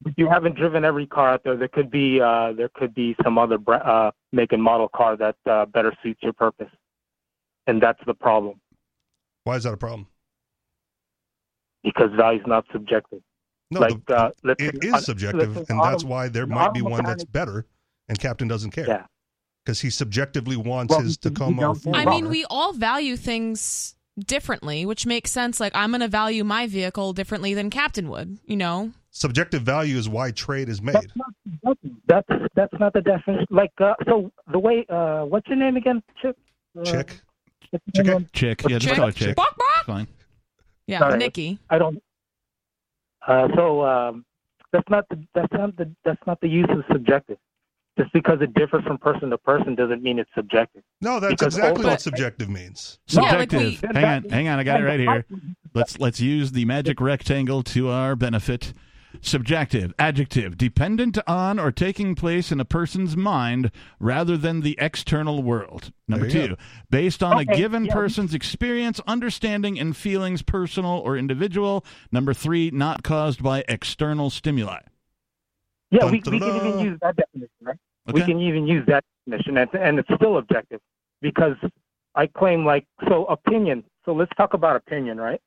But 0.03 0.13
you 0.17 0.29
haven't 0.29 0.57
driven 0.57 0.85
every 0.85 1.07
car 1.07 1.31
out 1.31 1.45
there. 1.45 1.57
There 1.57 1.69
could 1.69 1.91
be 1.91 2.21
uh, 2.21 2.53
there 2.53 2.69
could 2.75 2.95
be 2.95 3.17
some 3.25 3.39
other 3.39 3.59
bra- 3.59 3.77
uh, 3.79 4.11
make 4.33 4.53
and 4.53 4.63
model 4.63 4.89
car 4.89 5.17
that 5.17 5.37
uh, 5.49 5.67
better 5.67 5.93
suits 6.03 6.21
your 6.23 6.33
purpose, 6.35 6.71
and 7.67 7.81
that's 7.81 8.01
the 8.07 8.13
problem 8.15 8.61
Why 9.45 9.57
is 9.57 9.63
that 9.65 9.73
a 9.73 9.77
problem? 9.79 10.09
because 11.83 12.11
value 12.17 12.41
is 12.41 12.47
not 12.47 12.65
subjective. 12.73 13.21
No, 13.75 13.81
like 13.81 14.05
the- 14.07 14.17
uh, 14.17 14.31
let's 14.43 14.63
it 14.63 14.83
say- 14.83 14.89
is 14.89 14.95
uh, 14.95 15.01
subjective, 15.01 15.57
let's 15.57 15.69
say 15.69 15.75
and 15.75 15.83
that's 15.85 16.03
auto- 16.03 16.09
why 16.13 16.29
there 16.29 16.47
might 16.47 16.73
be 16.73 16.81
auto 16.81 16.91
one 16.91 17.05
that's 17.05 17.25
better, 17.25 17.67
and 18.09 18.19
Captain 18.19 18.49
doesn't 18.49 18.71
care. 18.71 18.87
Yeah. 18.87 19.07
Because 19.65 19.81
he 19.81 19.91
subjectively 19.91 20.57
wants 20.57 20.91
Well, 20.91 21.01
his 21.01 21.19
you- 21.23 21.31
you 21.31 21.35
Tacoma 21.35 21.69
or 21.71 21.75
don't- 21.75 21.95
I 21.97 22.05
mean, 22.05 22.29
we 22.29 22.45
all 22.51 22.73
value 22.73 23.17
things 23.17 23.95
differently, 24.19 24.85
which 24.87 25.07
makes 25.07 25.31
sense. 25.31 25.59
Like, 25.59 25.73
I'm 25.75 25.91
going 25.91 26.01
to 26.03 26.09
value 26.09 26.45
my 26.45 26.67
vehicle 26.67 27.13
differently 27.13 27.55
than 27.55 27.71
Captain 27.71 28.09
would, 28.11 28.39
you 28.47 28.57
know? 28.57 28.93
Subjective 29.11 29.63
value 29.63 29.97
is 29.97 30.09
why 30.09 30.31
trade 30.33 30.69
is 30.69 30.83
made. 30.83 30.97
That's 32.09 32.29
that's 32.55 32.73
not 32.81 32.93
the 32.93 33.01
definition. 33.01 33.47
Like 33.51 33.71
uh, 33.79 33.95
so, 34.07 34.31
the 34.51 34.59
way 34.59 34.85
uh, 34.89 35.23
what's 35.25 35.47
your 35.49 35.57
name 35.57 35.77
again? 35.77 36.03
Chip. 36.21 36.37
Uh, 36.79 36.83
Chick. 36.85 37.21
what's 37.71 37.85
your 37.95 38.05
name? 38.05 38.29
Chick, 38.33 38.63
yeah, 38.63 38.79
just 38.79 38.89
Chick? 38.89 38.97
call 38.97 39.09
it 39.09 39.15
chick. 39.17 39.37
Bark, 39.37 39.57
bark. 39.57 39.69
It's 39.79 39.87
fine. 39.87 40.07
Yeah, 40.89 40.99
Sorry. 40.99 41.19
Nikki. 41.19 41.59
I 41.71 41.79
don't. 41.79 42.03
Uh, 43.27 43.49
so 43.57 43.83
um, 43.85 44.25
that's 44.73 44.89
not 44.91 45.09
the 45.09 45.19
that's 45.35 45.53
not 45.53 45.77
the 45.77 45.91
that's 46.05 46.21
not 46.27 46.41
the 46.41 46.49
use 46.49 46.67
of 46.71 46.85
subjective. 46.93 47.39
Just 47.97 48.13
because 48.13 48.39
it 48.41 48.53
differs 48.55 48.83
from 48.85 48.99
person 48.99 49.31
to 49.31 49.39
person 49.39 49.77
doesn't 49.77 50.03
mean 50.03 50.19
it's 50.19 50.31
subjective. 50.35 50.83
No, 51.01 51.21
that's 51.21 51.35
Because 51.35 51.55
exactly 51.57 51.85
also- 51.85 51.89
what 51.91 52.01
subjective 52.01 52.49
means. 52.49 52.99
Yeah, 53.07 53.21
like 53.21 53.51
Subjective. 53.53 53.83
we- 53.83 54.01
hang 54.01 54.05
on, 54.25 54.31
hang 54.31 54.49
on. 54.49 54.59
I 54.59 54.65
got 54.65 54.81
it 54.81 54.85
right 54.85 54.99
here. 54.99 55.25
Let's 55.75 55.99
let's 56.01 56.21
use 56.21 56.51
the 56.53 56.65
magic 56.65 57.01
rectangle 57.01 57.63
to 57.65 57.89
our 57.91 58.17
benefit. 58.17 58.73
Subjective 59.27 59.95
adjective 59.99 60.59
dependent 60.59 61.19
on 61.27 61.59
or 61.59 61.73
taking 61.73 62.15
place 62.15 62.53
in 62.53 62.61
a 62.61 62.65
person's 62.65 63.17
mind 63.17 63.71
rather 63.99 64.37
than 64.37 64.61
the 64.61 64.77
external 64.79 65.43
world. 65.43 65.93
Number 66.07 66.29
There 66.29 66.43
you 66.43 66.49
two, 66.49 66.57
based 66.91 67.23
on 67.23 67.39
a 67.39 67.45
given 67.47 67.87
yeah. 67.87 67.95
person's 67.95 68.35
experience, 68.35 69.01
understanding, 69.07 69.81
and 69.81 69.97
feelings, 69.97 70.43
personal 70.43 70.99
or 70.99 71.17
individual. 71.17 71.87
Number 72.13 72.35
three, 72.35 72.71
not 72.71 73.03
caused 73.03 73.43
by 73.43 73.65
external 73.67 74.29
stimuli. 74.29 74.81
Yeah, 75.91 76.11
we, 76.11 76.21
Dun, 76.21 76.35
we 76.35 76.39
dun, 76.41 76.51
can 76.51 76.67
even 76.67 76.79
use 76.81 76.99
that 77.01 77.17
definition, 77.17 77.49
right? 77.63 77.79
We 78.13 78.21
can 78.21 78.41
even 78.41 78.67
use 78.67 78.85
that 78.89 79.05
definition, 79.27 79.57
and, 79.57 79.71
and 79.75 79.99
it's 79.99 80.09
still 80.17 80.37
objective 80.37 80.81
because 81.23 81.57
I 82.15 82.27
claim 82.27 82.67
like 82.67 82.87
so 83.09 83.25
opinion. 83.25 83.85
So 84.05 84.13
let's 84.13 84.33
talk 84.37 84.53
about 84.53 84.77
opinion, 84.77 85.17
right? 85.17 85.41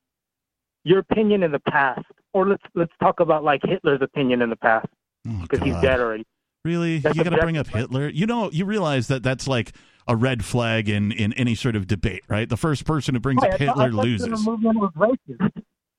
Your 0.83 0.97
opinion 0.99 1.43
in 1.43 1.51
the 1.51 1.59
past, 1.59 2.05
or 2.33 2.47
let's 2.47 2.63
let's 2.75 2.91
talk 3.01 3.19
about 3.19 3.43
like 3.43 3.61
Hitler's 3.63 4.01
opinion 4.01 4.41
in 4.41 4.49
the 4.49 4.55
past 4.55 4.87
Oh, 5.27 5.39
because 5.41 5.65
he's 5.65 5.75
dead 5.81 5.99
already. 5.99 6.25
Really? 6.63 6.99
That's 6.99 7.15
you 7.15 7.23
got 7.23 7.31
to 7.31 7.37
bring 7.41 7.57
up 7.57 7.67
Hitler? 7.67 8.09
You 8.09 8.25
know, 8.25 8.51
you 8.51 8.65
realize 8.65 9.07
that 9.07 9.23
that's 9.23 9.47
like 9.47 9.73
a 10.07 10.15
red 10.15 10.43
flag 10.43 10.89
in, 10.89 11.11
in 11.11 11.33
any 11.33 11.55
sort 11.55 11.75
of 11.75 11.87
debate, 11.87 12.23
right? 12.27 12.47
The 12.47 12.57
first 12.57 12.85
person 12.85 13.15
who 13.15 13.19
brings 13.19 13.41
Wait, 13.41 13.53
up 13.53 13.59
Hitler 13.59 13.83
I 13.85 13.89
thought 13.89 14.03
loses. 14.03 14.43
The 14.43 14.51
movement 14.51 14.79
was 14.79 14.91
racist. 14.95 15.51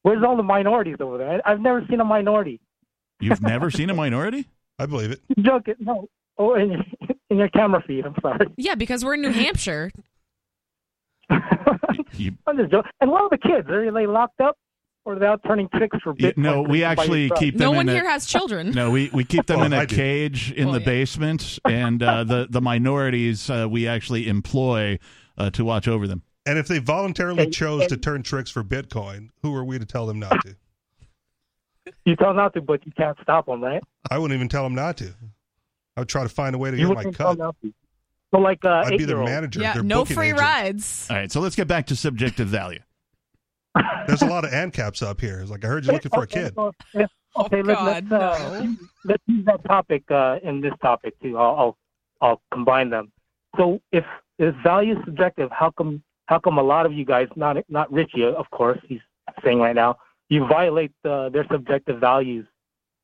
Where's 0.03 0.23
all 0.25 0.37
the 0.37 0.43
minorities 0.43 0.97
over 1.01 1.19
there? 1.19 1.41
I, 1.45 1.53
I've 1.53 1.61
never 1.61 1.85
seen 1.89 2.01
a 2.01 2.05
minority. 2.05 2.61
You've 3.21 3.43
never 3.43 3.71
seen 3.71 3.91
a 3.91 3.95
minority? 3.95 4.47
I 4.79 4.87
believe 4.87 5.11
it. 5.11 5.21
Joke 5.41 5.69
it, 5.69 5.77
no. 5.81 6.09
Oh, 6.39 6.55
in 6.55 6.71
your, 6.71 6.85
in 7.31 7.37
your 7.39 7.49
camera 7.49 7.83
feed. 7.87 8.07
I'm 8.07 8.15
sorry. 8.23 8.47
Yeah, 8.57 8.77
because 8.77 9.05
we're 9.05 9.15
in 9.15 9.23
New 9.23 9.33
Hampshire. 9.33 9.91
You, 12.15 12.33
I'm 12.47 12.57
just 12.57 12.71
joking. 12.71 12.91
And 13.01 13.11
what 13.11 13.23
are 13.23 13.29
the 13.31 13.39
kids? 13.39 13.69
Are 13.69 13.91
they 13.91 14.07
locked 14.07 14.41
up, 14.41 14.57
or 15.09 15.14
are 15.14 15.18
they 15.18 15.26
out 15.26 15.40
turning 15.47 15.68
tricks 15.70 15.97
for 16.05 16.14
Bitcoin? 16.14 16.36
no, 16.36 16.62
we 16.62 16.85
actually 16.85 17.30
keep 17.36 17.55
them 17.55 17.60
No 17.64 17.70
in 17.70 17.76
one 17.76 17.89
a, 17.89 17.93
here 17.93 18.09
has 18.09 18.26
children. 18.26 18.70
No, 18.72 18.90
we, 18.90 19.09
we 19.12 19.24
keep 19.24 19.47
them 19.47 19.59
Well, 19.59 19.66
in 19.66 19.72
I 19.72 19.85
a 19.85 19.86
do. 19.86 19.97
cage 19.97 20.52
in 20.52 20.66
Well, 20.66 20.74
the 20.74 20.80
yeah. 20.80 20.85
basement, 20.86 21.59
and 21.64 22.02
uh, 22.02 22.24
the 22.24 22.47
the 22.51 22.60
minorities 22.60 23.48
uh, 23.48 23.66
we 23.70 23.89
actually 23.89 24.28
employ 24.28 24.98
uh, 25.39 25.48
to 25.51 25.64
watch 25.64 25.89
over 25.89 26.06
them. 26.06 26.22
And 26.44 26.59
if 26.59 26.68
they 26.68 26.78
voluntarily 26.78 27.44
Hey, 27.44 27.51
chose 27.51 27.82
hey. 27.82 27.89
to 27.89 27.97
turn 27.97 28.22
tricks 28.22 28.51
for 28.51 28.62
Bitcoin, 28.62 29.30
who 29.43 29.55
are 29.55 29.64
we 29.64 29.78
to 29.78 29.86
tell 29.86 30.06
them 30.06 30.18
not 30.18 30.40
to? 30.44 30.56
You 32.05 32.16
tell 32.16 32.28
them 32.28 32.36
not 32.36 32.52
to, 32.55 32.60
but 32.60 32.85
you 32.85 32.93
can't 32.97 33.16
stop 33.22 33.47
them, 33.47 33.62
right? 33.62 33.82
I 34.10 34.18
wouldn't 34.18 34.36
even 34.36 34.48
tell 34.48 34.62
them 34.62 34.74
not 34.74 34.98
to. 34.98 35.14
I 35.97 36.01
would 36.02 36.09
try 36.09 36.22
to 36.22 36.28
find 36.28 36.55
a 36.55 36.59
way 36.59 36.70
to 36.70 36.76
You 36.76 36.89
get 36.89 36.94
my 36.94 36.98
wouldn't 36.98 37.16
tell 37.16 37.28
cut. 37.30 37.39
not 37.39 37.56
to. 37.62 37.72
So 38.35 38.40
like 38.40 38.62
uh, 38.64 38.68
I'd 38.85 38.90
be 38.90 38.98
their 38.98 39.16
eight-year-old. 39.16 39.24
manager. 39.28 39.60
yeah, 39.62 39.72
their 39.72 39.82
no 39.82 40.05
free 40.05 40.26
agent. 40.28 40.40
rides. 40.40 41.06
All 41.10 41.16
right, 41.16 41.32
so 41.32 41.40
let's 41.40 41.56
get 41.56 41.66
back 41.66 41.86
to 41.86 41.97
subjective 41.97 42.47
value. 42.48 42.80
There's 44.07 44.23
a 44.23 44.27
lot 44.27 44.45
of 44.45 44.51
ANCAPs 44.51 45.03
up 45.03 45.20
here. 45.20 45.40
It's 45.40 45.51
like 45.51 45.65
I 45.65 45.69
heard 45.69 45.85
you're 45.85 45.95
looking 45.95 46.11
for 46.11 46.23
a 46.23 46.27
kid. 46.27 46.55
so 46.55 46.73
if- 46.95 47.11
okay, 47.36 47.62
let, 47.62 47.82
let's 47.85 48.11
uh, 48.11 48.51
let's 49.05 49.23
use 49.27 49.45
that 49.47 49.65
topic 49.65 50.11
uh, 50.11 50.39
in 50.43 50.61
this 50.61 50.73
topic 50.82 51.15
too. 51.20 51.36
I'll, 51.39 51.57
I'll 51.57 51.78
I'll 52.20 52.43
combine 52.53 52.90
them. 52.90 53.12
So 53.57 53.81
if 53.93 54.05
if 54.39 54.55
value 54.62 54.99
is 54.99 55.05
subjective, 55.05 55.51
how 55.51 55.70
come 55.70 56.03
how 56.27 56.39
come 56.39 56.59
a 56.59 56.62
lot 56.62 56.86
of 56.86 56.93
you 56.93 57.05
guys, 57.05 57.28
not 57.36 57.57
not 57.69 57.93
Richie, 57.93 58.24
of 58.24 58.51
course, 58.51 58.78
he's 58.86 59.01
saying 59.45 59.59
right 59.61 59.74
now, 59.74 59.99
you 60.28 60.47
violate 60.47 60.93
uh, 61.05 61.28
their 61.28 61.47
subjective 61.51 62.01
values 62.01 62.47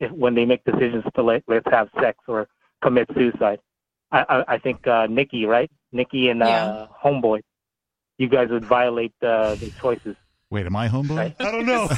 if, 0.01 0.11
when 0.11 0.35
they 0.35 0.45
make 0.47 0.65
decisions 0.65 1.05
to 1.15 1.23
let 1.23 1.43
let's 1.47 1.67
have 1.71 1.89
sex 2.01 2.19
or 2.27 2.49
commit 2.83 3.09
suicide. 3.15 3.61
I 4.11 4.25
I, 4.29 4.55
I 4.55 4.59
think 4.59 4.87
uh, 4.87 5.07
Nikki, 5.07 5.45
right? 5.47 5.71
Nikki 5.93 6.29
and 6.31 6.43
uh, 6.43 6.89
Homeboy, 7.05 7.41
you 8.19 8.29
guys 8.29 8.49
would 8.51 8.65
violate 8.67 9.15
uh, 9.23 9.55
the 9.55 9.73
choices. 9.81 10.17
Wait, 10.55 10.67
am 10.67 10.77
I 10.77 10.87
homeboy? 10.89 11.35
I 11.41 11.51
don't 11.51 11.67
know. 11.67 11.89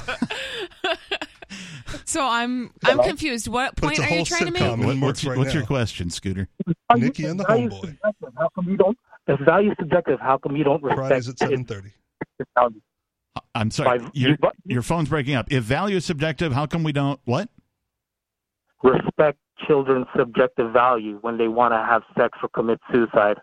So 2.07 2.27
I'm 2.27 2.71
I'm 2.85 3.03
confused. 3.03 3.49
What 3.49 3.77
point 3.77 4.01
are 4.01 4.09
you 4.09 4.25
trying 4.25 4.47
to 4.47 4.51
make? 4.51 4.63
What- 4.87 4.97
what's 4.99 5.23
what's 5.25 5.53
your 5.53 5.67
question, 5.67 6.09
Scooter? 6.09 6.49
Nikki 6.97 7.27
and 7.27 7.39
the 7.39 7.45
Value 7.45 7.67
is 7.69 7.75
homeboy. 7.75 7.81
subjective. 7.81 8.29
How 8.39 8.49
come 8.55 8.69
you 8.71 8.77
don't? 8.79 8.99
If 9.29 9.41
value 9.41 9.71
is 9.73 9.77
subjective, 9.79 10.19
how 10.21 10.39
come 10.39 10.57
you 10.57 10.65
don't 10.65 10.83
respect? 10.83 11.09
Fridays 11.09 11.29
at 11.29 11.39
seven 11.39 11.65
thirty. 11.67 11.91
its 12.39 12.51
value? 12.59 12.81
I'm 13.55 13.71
sorry. 13.71 13.99
By- 13.99 14.11
Your, 14.15 14.31
you- 14.31 14.37
your 14.65 14.83
phone's 14.83 15.11
breaking 15.11 15.35
up. 15.35 15.47
If 15.53 15.65
value 15.65 15.97
is 15.99 16.07
subjective, 16.07 16.53
how 16.53 16.65
come 16.67 16.83
we 16.83 16.93
don't 16.93 17.21
what? 17.27 17.51
Respect 18.83 19.39
children's 19.69 20.07
subjective 20.17 20.73
value 20.73 21.19
when 21.21 21.37
they 21.37 21.49
want 21.49 21.73
to 21.75 21.79
have 21.79 22.03
sex 22.17 22.39
or 22.43 22.49
commit 22.49 22.81
suicide. 22.91 23.37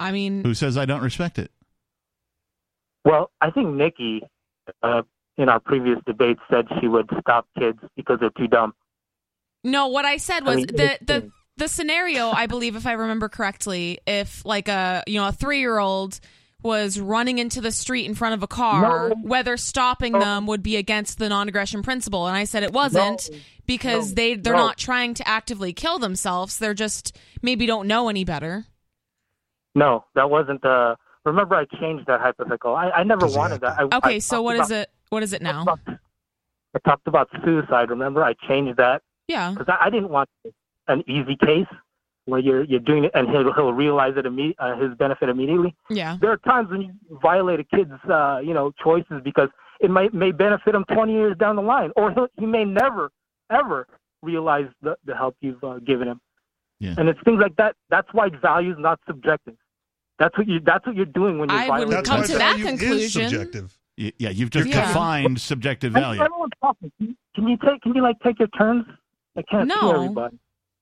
I 0.00 0.10
mean, 0.10 0.42
Who 0.44 0.54
says 0.54 0.76
I 0.76 0.84
don't 0.84 1.02
respect 1.02 1.38
it? 1.38 1.52
Well, 3.04 3.30
I 3.40 3.50
think 3.50 3.74
Nikki, 3.74 4.22
uh, 4.82 5.02
in 5.36 5.48
our 5.48 5.60
previous 5.60 5.98
debate, 6.06 6.38
said 6.50 6.66
she 6.80 6.88
would 6.88 7.08
stop 7.20 7.46
kids 7.58 7.78
because 7.96 8.18
they're 8.20 8.30
too 8.30 8.46
dumb. 8.48 8.74
No, 9.64 9.88
what 9.88 10.04
I 10.04 10.16
said 10.16 10.42
I 10.42 10.46
was 10.46 10.56
mean, 10.56 10.66
the 10.66 10.98
the 11.02 11.30
the 11.56 11.68
scenario. 11.68 12.30
I 12.30 12.46
believe, 12.46 12.76
if 12.76 12.86
I 12.86 12.92
remember 12.92 13.28
correctly, 13.28 13.98
if 14.06 14.44
like 14.44 14.68
a 14.68 15.02
you 15.06 15.20
know 15.20 15.28
a 15.28 15.32
three 15.32 15.60
year 15.60 15.78
old 15.78 16.18
was 16.62 17.00
running 17.00 17.38
into 17.38 17.60
the 17.60 17.72
street 17.72 18.06
in 18.06 18.14
front 18.14 18.34
of 18.34 18.42
a 18.44 18.46
car, 18.46 19.08
No. 19.08 19.14
whether 19.22 19.56
stopping 19.56 20.12
them 20.12 20.46
would 20.46 20.62
be 20.62 20.76
against 20.76 21.18
the 21.18 21.28
non 21.28 21.48
aggression 21.48 21.82
principle, 21.82 22.26
and 22.28 22.36
I 22.36 22.44
said 22.44 22.62
it 22.62 22.72
wasn't 22.72 23.28
because 23.66 24.10
No. 24.10 24.14
they 24.14 24.34
they're 24.36 24.52
No. 24.54 24.66
not 24.66 24.78
trying 24.78 25.14
to 25.14 25.26
actively 25.28 25.72
kill 25.72 25.98
themselves. 25.98 26.58
They're 26.58 26.74
just 26.74 27.16
maybe 27.42 27.66
don't 27.66 27.88
know 27.88 28.08
any 28.08 28.24
better. 28.24 28.66
No, 29.74 30.04
that 30.14 30.28
wasn't. 30.30 30.64
Uh, 30.64 30.96
remember, 31.24 31.54
I 31.56 31.64
changed 31.80 32.06
that 32.06 32.20
hypothetical. 32.20 32.74
I, 32.74 32.90
I 32.90 33.02
never 33.04 33.26
wanted 33.26 33.60
that. 33.62 33.78
I, 33.78 33.82
Okay, 33.84 34.16
I 34.16 34.18
so 34.18 34.36
talked 34.36 34.44
what 34.44 34.56
is 34.56 34.70
about- 34.70 34.80
it? 34.82 34.90
What 35.10 35.22
is 35.22 35.32
it 35.34 35.42
now? 35.42 35.66
I 36.74 36.78
talked 36.88 37.06
about 37.06 37.28
suicide. 37.44 37.90
Remember, 37.90 38.24
I 38.24 38.32
changed 38.48 38.78
that 38.78 39.02
Yeah. 39.28 39.50
because 39.50 39.66
I, 39.68 39.86
I 39.86 39.90
didn't 39.90 40.08
want 40.08 40.30
an 40.88 41.04
easy 41.06 41.36
case 41.36 41.66
where 42.24 42.40
you're 42.40 42.62
you're 42.64 42.80
doing 42.80 43.04
it 43.04 43.10
and 43.14 43.28
he'll 43.28 43.52
he'll 43.52 43.72
realize 43.74 44.14
it 44.16 44.24
imme- 44.24 44.54
uh, 44.58 44.76
his 44.76 44.94
benefit 44.96 45.28
immediately. 45.28 45.74
Yeah. 45.90 46.16
There 46.20 46.30
are 46.30 46.38
times 46.38 46.70
when 46.70 46.80
you 46.80 46.92
violate 47.20 47.60
a 47.60 47.64
kid's 47.64 47.92
uh, 48.08 48.40
you 48.42 48.54
know 48.54 48.72
choices 48.82 49.20
because 49.22 49.50
it 49.80 49.90
might 49.90 50.14
may 50.14 50.32
benefit 50.32 50.74
him 50.74 50.84
20 50.84 51.12
years 51.12 51.36
down 51.36 51.56
the 51.56 51.62
line, 51.62 51.90
or 51.96 52.10
he'll, 52.12 52.28
he 52.38 52.46
may 52.46 52.64
never 52.64 53.10
ever 53.50 53.86
realize 54.22 54.66
the 54.80 54.96
the 55.04 55.14
help 55.14 55.36
you've 55.42 55.62
uh, 55.62 55.78
given 55.80 56.08
him. 56.08 56.20
Yeah. 56.80 56.94
And 56.96 57.08
it's 57.10 57.20
things 57.24 57.38
like 57.40 57.56
that. 57.56 57.76
That's 57.90 58.08
why 58.12 58.30
value 58.30 58.72
is 58.72 58.78
not 58.78 58.98
subjective. 59.06 59.56
That's 60.22 60.38
what 60.38 60.46
you. 60.46 60.60
That's 60.60 60.86
what 60.86 60.94
you're 60.94 61.04
doing 61.06 61.38
when 61.40 61.48
you're 61.50 61.58
I 61.58 61.68
wouldn't 61.68 61.90
violating. 61.90 62.04
come 62.12 62.22
to 62.22 62.32
that 62.38 62.38
value 62.58 62.64
conclusion. 62.64 63.28
subjective. 63.28 63.76
Y- 63.98 64.12
Yeah, 64.18 64.30
you've 64.30 64.50
just 64.50 64.68
Yeah. 64.68 64.86
defined 64.86 65.40
subjective 65.40 65.96
I- 65.96 66.00
value. 66.00 66.20
Everyone's 66.22 66.52
talking. 66.60 66.92
Can 66.98 67.08
you- 67.08 67.16
Can 67.34 67.48
you 67.48 67.56
take? 67.56 67.82
Can 67.82 67.94
you 67.94 68.02
like 68.02 68.16
take 68.22 68.38
your 68.38 68.48
turns? 68.48 68.84
I 69.36 69.42
can't 69.42 69.66
No. 69.66 69.74
see 69.80 69.88
everybody. 69.96 70.38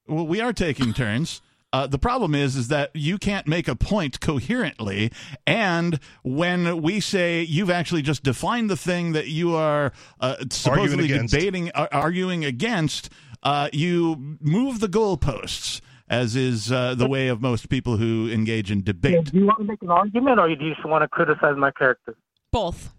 Well, 0.07 0.27
we 0.27 0.41
are 0.43 0.53
taking 0.53 0.93
turns. 0.93 1.41
Uh, 1.73 1.87
the 1.87 1.99
problem 1.99 2.35
is, 2.35 2.57
is 2.57 2.67
that 2.69 2.91
you 2.95 3.17
can't 3.17 3.47
make 3.47 3.67
a 3.69 3.77
point 3.77 4.21
coherently, 4.21 5.11
and 5.47 6.01
when 6.23 6.83
we 6.83 6.99
say 7.01 7.43
you've 7.43 7.71
actually 7.71 8.03
just 8.03 8.23
defined 8.25 8.69
the 8.69 8.77
thing 8.77 9.13
that 9.13 9.29
you 9.29 9.55
are 9.55 9.93
uh, 10.21 10.35
supposedly 10.51 11.05
against. 11.05 11.33
debating, 11.33 11.71
uh, 11.75 11.87
arguing 11.93 12.45
against, 12.45 13.09
uh, 13.45 13.69
you 13.73 14.37
move 14.41 14.81
the 14.81 14.89
goalposts, 14.89 15.81
as 16.11 16.37
is 16.37 16.71
uh, 16.71 16.95
the 16.95 17.09
way 17.09 17.29
of 17.29 17.41
most 17.41 17.71
people 17.71 17.97
who 17.97 18.29
engage 18.31 18.71
in 18.71 18.83
debate. 18.83 19.27
Do 19.27 19.39
you 19.39 19.47
want 19.47 19.59
to 19.61 19.65
make 19.65 19.81
an 19.81 19.91
argument, 19.91 20.39
or 20.39 20.55
do 20.55 20.63
you 20.63 20.75
just 20.75 20.85
want 20.85 21.03
to 21.03 21.09
criticize 21.09 21.57
my 21.57 21.71
character? 21.71 22.17
Both. 22.53 22.93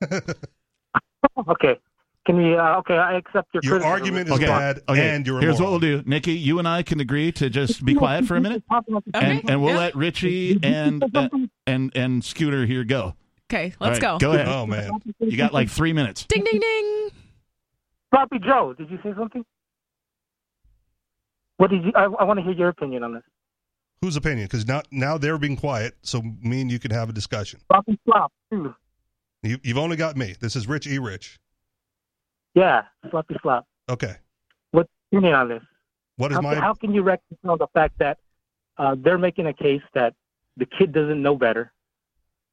Okay. 1.48 1.78
Can 2.24 2.36
we? 2.38 2.56
Uh, 2.56 2.78
okay, 2.78 2.96
I 2.96 3.16
accept 3.16 3.48
your. 3.52 3.60
Your 3.62 3.80
criticism. 3.80 3.92
argument 3.92 4.28
is 4.30 4.38
bad, 4.38 4.80
and 4.88 5.26
you're 5.26 5.40
Here's 5.40 5.58
immoral. 5.58 5.74
what 5.74 5.82
we'll 5.82 5.98
do, 5.98 6.08
Nikki. 6.08 6.32
You 6.32 6.58
and 6.58 6.66
I 6.66 6.82
can 6.82 6.98
agree 7.00 7.30
to 7.32 7.48
just 7.50 7.84
be 7.84 7.94
quiet 7.94 8.24
for 8.24 8.36
a 8.36 8.40
minute, 8.40 8.64
and 9.14 9.48
and 9.48 9.62
we'll 9.62 9.74
yeah. 9.74 9.78
let 9.78 9.96
Richie 9.96 10.58
and 10.62 11.04
uh, 11.14 11.28
and 11.66 11.92
and 11.94 12.24
Scooter 12.24 12.66
here 12.66 12.84
go. 12.84 13.14
Okay, 13.50 13.74
let's 13.78 14.00
right, 14.00 14.18
go. 14.18 14.18
Go 14.18 14.32
ahead. 14.32 14.48
Oh 14.48 14.66
man, 14.66 14.90
You 15.20 15.36
got 15.36 15.52
like 15.52 15.68
three 15.68 15.92
minutes. 15.92 16.24
Ding 16.26 16.42
ding 16.42 16.60
ding. 16.60 17.10
Sloppy 18.10 18.38
Joe, 18.38 18.74
did 18.76 18.90
you 18.90 18.98
say 19.02 19.12
something? 19.16 19.44
What 21.58 21.70
did 21.70 21.84
you? 21.84 21.92
I, 21.94 22.04
I 22.04 22.24
want 22.24 22.38
to 22.38 22.42
hear 22.44 22.52
your 22.52 22.68
opinion 22.68 23.02
on 23.02 23.14
this. 23.14 23.22
whose 24.02 24.16
opinion? 24.16 24.46
Because 24.46 24.66
now 24.66 24.82
now 24.90 25.18
they're 25.18 25.38
being 25.38 25.56
quiet, 25.56 25.94
so 26.02 26.22
me 26.42 26.60
and 26.60 26.70
you 26.70 26.78
can 26.78 26.90
have 26.90 27.08
a 27.08 27.12
discussion. 27.12 27.60
Slop, 28.04 28.32
too. 28.50 28.74
You, 29.42 29.58
you've 29.62 29.78
only 29.78 29.96
got 29.96 30.16
me. 30.16 30.34
This 30.40 30.56
is 30.56 30.66
Rich 30.66 30.86
E. 30.86 30.98
Rich. 30.98 31.38
Yeah, 32.54 32.82
Sloppy 33.10 33.36
Slop. 33.42 33.66
Okay. 33.88 34.16
What's 34.72 34.90
your 35.10 35.20
opinion 35.20 35.34
on 35.34 35.48
this? 35.48 35.62
What 36.16 36.32
is 36.32 36.36
how, 36.36 36.42
my? 36.42 36.54
how 36.56 36.74
can 36.74 36.94
you 36.94 37.02
reconcile 37.02 37.56
the 37.56 37.68
fact 37.74 37.98
that 37.98 38.18
uh, 38.78 38.96
they're 38.98 39.18
making 39.18 39.46
a 39.46 39.52
case 39.52 39.82
that 39.94 40.14
the 40.56 40.66
kid 40.66 40.92
doesn't 40.92 41.22
know 41.22 41.36
better? 41.36 41.72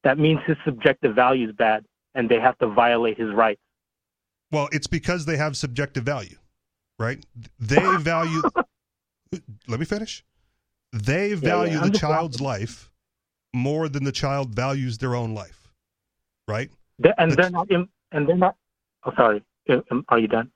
That 0.04 0.18
means 0.18 0.40
his 0.46 0.56
subjective 0.64 1.14
value 1.14 1.48
is 1.48 1.54
bad, 1.54 1.84
and 2.14 2.28
they 2.28 2.38
have 2.38 2.58
to 2.58 2.68
violate 2.68 3.18
his 3.18 3.32
rights. 3.32 3.60
Well, 4.52 4.68
it's 4.70 4.86
because 4.86 5.24
they 5.24 5.36
have 5.38 5.56
subjective 5.56 6.04
value, 6.04 6.36
right? 6.98 7.24
They 7.58 7.96
value. 7.98 8.42
let 9.68 9.80
me 9.80 9.84
finish. 9.86 10.24
They 10.92 11.30
yeah, 11.30 11.34
value 11.36 11.78
I'm 11.78 11.90
the 11.90 11.98
child's 11.98 12.40
life 12.40 12.90
more 13.52 13.88
than 13.88 14.04
the 14.04 14.12
child 14.12 14.54
values 14.54 14.98
their 14.98 15.14
own 15.14 15.34
life, 15.34 15.68
right? 16.48 16.70
They- 16.98 17.12
and 17.18 17.32
That's- 17.32 17.36
they're 17.36 17.50
not. 17.50 17.70
In, 17.70 17.88
and 18.12 18.28
they're 18.28 18.36
not. 18.36 18.56
Oh, 19.04 19.12
sorry. 19.16 19.42
Are 20.08 20.18
you 20.18 20.28
done? 20.28 20.50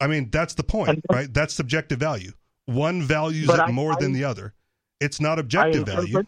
I 0.00 0.06
mean, 0.06 0.30
that's 0.30 0.54
the 0.54 0.62
point, 0.64 0.88
And- 0.90 1.02
right? 1.10 1.32
That's 1.32 1.52
subjective 1.54 1.98
value. 1.98 2.32
One 2.66 3.02
values 3.02 3.48
it 3.48 3.58
I- 3.60 3.70
more 3.70 3.92
I- 3.92 3.96
than 4.00 4.12
the 4.12 4.24
other. 4.24 4.54
It's 5.00 5.20
not 5.20 5.38
objective 5.38 5.88
I 5.88 5.92
value. 5.92 6.22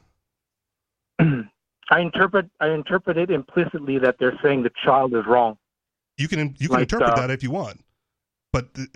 I 1.90 2.00
interpret. 2.00 2.50
I 2.60 2.70
interpret 2.70 3.16
it 3.18 3.30
implicitly 3.30 3.98
that 3.98 4.16
they're 4.18 4.38
saying 4.42 4.62
the 4.62 4.70
child 4.84 5.14
is 5.14 5.24
wrong. 5.26 5.58
You 6.18 6.28
can 6.28 6.54
you 6.58 6.68
can 6.68 6.74
Like, 6.76 6.82
interpret 6.82 7.10
uh, 7.10 7.16
that 7.16 7.30
if 7.30 7.42
you 7.42 7.50
want, 7.50 7.84
but 8.52 8.72
th- 8.74 8.88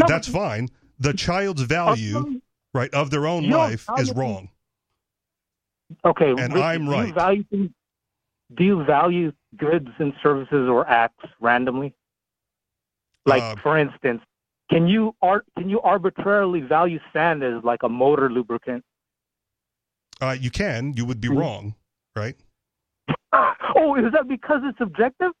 No, 0.00 0.06
that's 0.08 0.26
fine. 0.28 0.68
The 1.04 1.12
child's 1.12 1.60
value, 1.62 2.40
right, 2.72 2.92
of 2.94 3.10
their 3.10 3.26
own 3.26 3.44
Your 3.44 3.58
life 3.58 3.86
is 3.98 4.10
wrong. 4.12 4.48
Okay, 6.02 6.30
And 6.30 6.54
I'm 6.54 6.86
do 6.86 6.96
you 7.06 7.12
value 7.12 7.44
do 8.54 8.64
you 8.64 8.84
value 8.84 9.32
goods 9.56 9.88
and 9.98 10.14
services 10.22 10.66
or 10.68 10.88
acts 10.88 11.26
randomly? 11.40 11.94
Like, 13.26 13.42
Uh, 13.42 13.56
for 13.56 13.76
instance, 13.78 14.22
can 14.70 14.86
you 14.88 15.14
ar- 15.20 15.44
can 15.58 15.68
you 15.68 15.80
arbitrarily 15.82 16.62
value 16.62 17.00
sand 17.12 17.42
as 17.42 17.62
like 17.62 17.82
a 17.82 17.88
motor 17.88 18.30
lubricant? 18.30 18.82
Uh, 20.22 20.36
you 20.40 20.50
can. 20.50 20.94
You 20.94 21.04
would 21.04 21.20
be 21.20 21.28
Mm. 21.28 21.38
wrong, 21.38 21.74
right? 22.16 22.36
Oh, 23.76 23.94
is 23.96 24.10
that 24.12 24.26
because 24.28 24.62
it's 24.64 24.78
subjective 24.78 25.32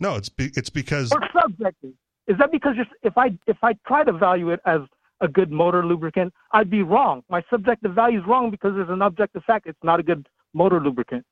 No, 0.00 0.14
it's 0.16 0.28
be, 0.30 0.50
it's 0.56 0.70
because 0.70 1.12
or 1.12 1.20
subjective? 1.38 1.92
Is 2.26 2.38
that 2.38 2.50
because 2.50 2.76
if 3.02 3.18
I 3.18 3.36
if 3.46 3.58
I 3.62 3.74
try 3.86 4.02
to 4.04 4.12
value 4.12 4.50
it 4.50 4.60
as 4.64 4.80
a 5.24 5.28
good 5.28 5.50
motor 5.50 5.84
lubricant, 5.84 6.32
I'd 6.52 6.70
be 6.70 6.82
wrong. 6.82 7.22
My 7.28 7.42
subjective 7.50 7.92
value 7.94 8.20
is 8.20 8.26
wrong 8.26 8.50
because 8.50 8.74
there's 8.74 8.90
an 8.90 9.02
objective 9.02 9.42
fact 9.44 9.66
it's 9.66 9.78
not 9.82 9.98
a 10.00 10.02
good 10.02 10.28
motor 10.52 10.80
lubricant. 10.80 11.24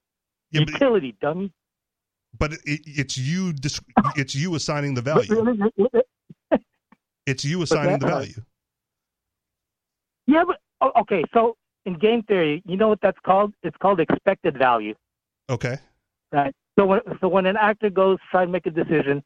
Yeah, 0.50 0.62
but- 0.64 0.72
Utility, 0.74 1.14
dummy. 1.20 1.52
but 2.38 2.52
it, 2.52 2.80
it's 2.86 3.16
you 3.16 3.52
it's 4.16 4.34
you 4.34 4.54
assigning 4.54 4.94
the 4.94 5.02
value. 5.02 5.60
It's 7.24 7.44
you 7.44 7.62
assigning 7.62 8.00
the 8.00 8.06
that- 8.06 8.12
value. 8.12 8.42
Yeah, 10.26 10.42
but 10.46 10.56
okay. 11.02 11.22
So 11.32 11.56
in 11.86 11.94
game 11.98 12.22
theory, 12.24 12.62
you 12.66 12.76
know 12.76 12.88
what 12.88 13.00
that's 13.00 13.18
called? 13.24 13.54
It's 13.62 13.76
called 13.76 14.00
expected 14.00 14.56
value, 14.58 14.94
Okay. 15.50 15.76
right? 16.32 16.52
So 16.78 16.86
when 16.86 17.00
so 17.20 17.28
when 17.28 17.46
an 17.46 17.56
actor 17.56 17.90
goes 17.90 18.18
to 18.18 18.24
try 18.30 18.42
and 18.44 18.50
make 18.52 18.66
a 18.66 18.70
decision, 18.70 19.22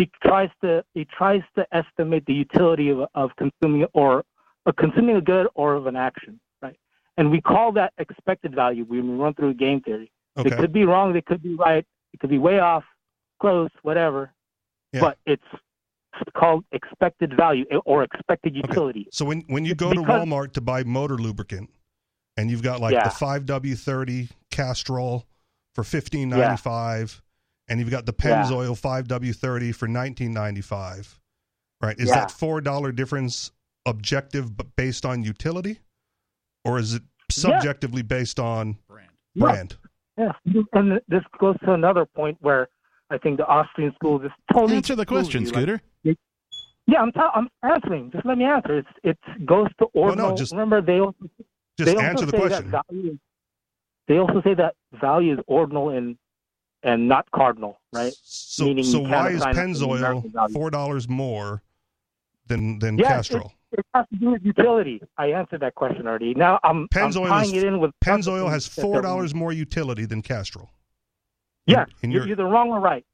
he 0.00 0.10
tries 0.22 0.48
to 0.62 0.82
he 0.94 1.04
tries 1.04 1.42
to 1.56 1.66
estimate 1.72 2.24
the 2.26 2.32
utility 2.32 2.88
of 2.90 3.00
of 3.14 3.30
consuming 3.36 3.86
or 3.92 4.24
of 4.66 4.76
consuming 4.76 5.16
a 5.16 5.20
good 5.20 5.46
or 5.54 5.74
of 5.74 5.86
an 5.86 5.96
action, 5.96 6.40
right? 6.62 6.78
And 7.16 7.30
we 7.30 7.40
call 7.40 7.72
that 7.72 7.92
expected 7.98 8.54
value 8.54 8.84
when 8.84 9.10
we 9.10 9.16
run 9.16 9.34
through 9.34 9.54
game 9.54 9.80
theory. 9.82 10.10
Okay. 10.38 10.48
It 10.50 10.58
could 10.58 10.72
be 10.72 10.84
wrong, 10.84 11.14
it 11.16 11.26
could 11.26 11.42
be 11.42 11.54
right, 11.54 11.84
it 12.12 12.20
could 12.20 12.30
be 12.30 12.38
way 12.38 12.58
off, 12.60 12.84
close, 13.40 13.70
whatever. 13.82 14.32
Yeah. 14.92 15.00
But 15.00 15.18
it's 15.26 15.42
called 16.36 16.64
expected 16.72 17.36
value 17.36 17.64
eh, 17.70 17.76
or 17.84 18.02
expected 18.02 18.56
utility. 18.56 19.00
Okay. 19.00 19.10
So 19.12 19.24
when 19.24 19.42
when 19.48 19.64
you 19.64 19.74
go 19.74 19.92
to 19.92 20.00
Walmart 20.00 20.52
to 20.54 20.60
buy 20.60 20.82
motor 20.84 21.16
lubricant, 21.16 21.70
and 22.36 22.50
you've 22.50 22.62
got 22.62 22.80
like 22.80 22.94
Yeah. 22.94 23.04
the 23.04 23.10
five 23.10 23.44
W 23.46 23.74
thirty 23.74 24.28
Castrol 24.50 25.26
for 25.74 25.84
fifteen 25.84 26.30
ninety 26.30 26.56
five, 26.56 27.20
and 27.70 27.80
you've 27.80 27.90
got 27.90 28.04
the 28.04 28.14
Yeah. 28.22 28.42
Pennzoil 28.44 28.76
five 28.76 29.08
W 29.08 29.32
thirty 29.32 29.72
for 29.72 29.88
nineteen 29.88 30.32
ninety 30.34 30.60
five, 30.60 31.18
right? 31.80 31.98
Is 31.98 32.08
Yeah. 32.08 32.16
that 32.16 32.30
four 32.30 32.60
dollar 32.60 32.92
difference 32.92 33.52
objective 33.86 34.54
but 34.56 34.74
based 34.76 35.06
on 35.06 35.22
utility, 35.22 35.78
or 36.64 36.78
is 36.78 36.94
it 36.94 37.02
subjectively 37.30 38.02
based 38.02 38.38
on 38.38 38.76
brand? 39.36 39.76
Yeah, 40.18 40.32
and 40.74 41.00
this 41.08 41.22
goes 41.38 41.56
to 41.64 41.72
another 41.72 42.04
point 42.04 42.36
where 42.40 42.68
I 43.08 43.16
think 43.18 43.38
the 43.38 43.46
Austrian 43.46 43.94
school 43.94 44.18
just 44.18 44.34
totally 44.52 44.76
Answer 44.76 44.94
the 44.96 45.06
question, 45.06 45.46
screws 45.46 45.66
you. 45.66 45.72
Like, 45.72 45.80
Scooter. 46.04 46.16
yeah, 46.86 47.00
I'm 47.00 47.12
ta- 47.12 47.32
I'm 47.34 47.48
answering. 47.62 48.10
Just 48.10 48.26
let 48.26 48.36
me 48.36 48.44
answer. 48.44 48.78
It's 48.78 48.88
it 49.02 49.46
goes 49.46 49.68
to 49.78 49.86
Well, 49.94 50.04
no, 50.16 50.24
ordinal. 50.24 50.34
just- 50.36 50.52
remember 50.52 50.82
they 50.82 50.98
also 51.00 51.16
Just 51.78 51.86
they 51.86 51.94
also 51.94 52.04
answer 52.06 52.26
the 52.26 52.36
question. 52.36 52.70
That 52.72 52.84
value, 52.90 53.18
they 54.08 54.18
also 54.18 54.42
say 54.42 54.54
that 54.54 54.74
value 55.00 55.32
is 55.34 55.38
ordinal 55.46 55.90
and 55.90 56.18
and 56.82 57.08
not 57.08 57.30
cardinal, 57.30 57.80
right? 57.92 58.12
So 58.22 58.64
Meaning 58.64 58.84
so 58.84 59.00
why 59.00 59.28
is 59.30 59.36
assign 59.36 59.50
it 59.56 59.74
to 59.74 59.80
numerical 59.86 60.22
Pennzoil 60.22 60.52
four 60.52 60.70
dollars 60.70 61.08
more 61.08 61.62
than 62.46 62.78
than 62.78 62.98
Yeah, 62.98 63.08
Castrol? 63.08 63.52
It, 63.72 63.80
it 63.80 63.86
has 63.94 64.06
to 64.12 64.16
do 64.18 64.30
with 64.30 64.44
utility. 64.44 65.00
I 65.16 65.26
answered 65.32 65.60
that 65.60 65.74
question 65.74 66.06
already. 66.06 66.34
Now 66.34 66.58
I'm, 66.64 66.88
I'm 66.94 67.12
tying 67.12 67.54
is 67.54 67.62
it 67.62 67.66
in 67.66 67.78
with 67.80 67.92
Pennzoil 68.04 68.48
has 68.50 68.66
four 68.66 69.02
dollars 69.02 69.34
more 69.34 69.52
utility 69.52 70.06
than 70.06 70.22
Castrol. 70.22 70.70
Yeah, 71.66 71.84
and 72.02 72.12
you're 72.12 72.22
you're- 72.22 72.32
either 72.32 72.44
wrong 72.46 72.70
or 72.70 72.80
right. 72.80 73.04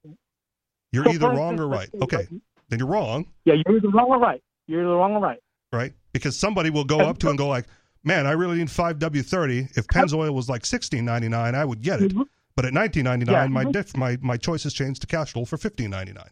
You're 0.93 1.05
So, 1.05 1.11
either 1.11 1.29
wrong 1.29 1.59
or 1.61 1.67
right. 1.69 1.91
Okay, 2.01 2.27
then 2.69 2.79
you're 2.79 2.89
wrong, 2.89 3.27
Yeah, 3.45 3.55
you're 3.67 3.77
either 3.77 3.89
wrong 3.89 4.09
or 4.09 4.19
right. 4.19 4.43
You're 4.67 4.81
either 4.83 4.97
wrong 4.97 5.13
or 5.15 5.21
right. 5.21 5.41
right? 5.73 5.93
Because 6.13 6.39
somebody 6.39 6.71
will 6.71 6.85
go 6.85 7.01
up 7.01 7.19
to 7.19 7.29
and 7.29 7.37
go 7.37 7.49
like, 7.49 7.67
"Man, 8.03 8.27
I 8.27 8.31
really 8.33 8.57
need 8.57 8.71
five 8.71 8.99
W 9.01 9.23
thirty. 9.23 9.69
If 9.77 9.87
Pennzoil 9.89 10.33
was 10.33 10.49
like 10.49 10.65
sixteen 10.65 11.05
ninety 11.05 11.29
nine, 11.29 11.55
I 11.55 11.65
would 11.65 11.83
get 11.83 12.01
it. 12.01 12.13
Mm-hmm. 12.13 12.23
But 12.57 12.65
at 12.65 12.73
nineteen 12.73 13.05
ninety 13.05 13.27
nine, 13.27 13.35
Yeah. 13.35 13.47
my 13.49 13.63
mm-hmm. 13.65 13.73
diff, 13.73 13.97
my 13.97 14.17
my 14.23 14.37
choice 14.37 14.63
has 14.65 14.73
changed 14.73 15.03
to 15.03 15.07
cash 15.07 15.27
Castrol 15.27 15.45
for 15.47 15.59
fifteen 15.59 15.91
ninety 15.91 16.13
nine 16.13 16.31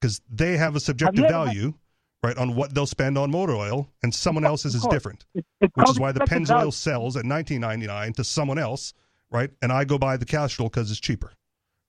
because 0.00 0.20
they 0.30 0.56
have 0.58 0.76
a 0.76 0.80
subjective 0.80 1.24
Have 1.24 1.30
you 1.30 1.36
ever- 1.36 1.44
value, 1.46 1.74
right, 2.22 2.36
on 2.36 2.54
what 2.54 2.74
they'll 2.74 2.86
spend 2.86 3.16
on 3.16 3.30
motor 3.30 3.54
oil, 3.54 3.88
and 4.02 4.14
someone 4.14 4.44
else's 4.44 4.74
is 4.74 4.86
different. 4.90 5.24
It's, 5.34 5.46
it's 5.62 5.72
which 5.74 5.88
is 5.90 5.98
why 5.98 6.12
the 6.12 6.20
expected 6.20 6.46
Pennzoil 6.48 6.58
value. 6.58 6.70
sells 6.72 7.16
at 7.16 7.24
nineteen 7.24 7.62
ninety 7.62 7.86
nine 7.86 8.12
to 8.14 8.24
someone 8.24 8.58
else, 8.58 8.92
right? 9.30 9.50
And 9.62 9.72
I 9.72 9.84
go 9.84 9.96
buy 9.98 10.18
the 10.18 10.26
Castrol 10.26 10.68
because 10.68 10.90
it's 10.90 11.00
cheaper, 11.00 11.32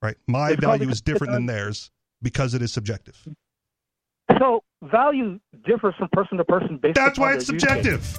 right? 0.00 0.16
My 0.26 0.52
It's 0.52 0.64
value 0.64 0.88
is 0.88 1.02
different 1.02 1.34
than 1.34 1.44
theirs 1.46 1.90
because 2.22 2.54
it 2.54 2.62
is 2.62 2.72
subjective. 2.72 3.22
So 4.38 4.64
value 4.82 5.38
differs 5.66 5.94
from 5.98 6.08
person 6.12 6.38
to 6.38 6.44
person 6.44 6.78
based. 6.78 6.94
That's 6.94 7.18
why 7.18 7.34
it's 7.34 7.44
subjective. 7.46 8.18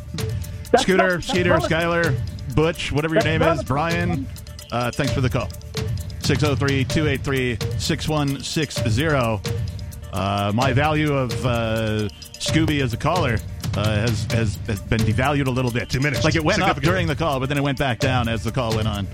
That's 0.72 0.84
Scooter, 0.84 1.16
not- 1.16 1.24
Skeeter, 1.24 1.50
not- 1.50 1.64
Skyler, 1.64 2.56
Butch, 2.56 2.92
whatever 2.92 3.16
your 3.16 3.24
name 3.24 3.42
is, 3.42 3.62
a- 3.62 3.64
Brian. 3.64 4.28
Uh, 4.72 4.92
thanks 4.92 5.14
for 5.14 5.22
the 5.22 5.30
call. 5.30 5.50
603 6.22 6.86
283 6.86 7.58
6160. 7.80 9.52
Uh, 10.12 10.52
My 10.56 10.74
value 10.74 11.14
of 11.14 11.46
uh, 11.46 12.08
Scooby 12.40 12.82
as 12.82 12.94
a 12.94 12.98
caller 12.98 13.38
uh, 13.76 13.84
has, 14.08 14.24
has 14.32 14.56
has 14.68 14.82
been 14.82 15.02
devalued 15.02 15.48
a 15.48 15.52
little 15.52 15.72
bit. 15.72 15.90
Diminished 15.90 16.24
Like 16.24 16.36
it 16.36 16.44
went 16.44 16.62
up 16.62 16.82
during 16.82 17.08
the 17.08 17.16
call, 17.16 17.40
but 17.40 17.50
then 17.50 17.58
it 17.58 17.62
went 17.64 17.78
back 17.78 18.00
down 18.00 18.28
as 18.28 18.44
the 18.44 18.52
call 18.52 18.76
went 18.76 18.88
on. 18.88 19.08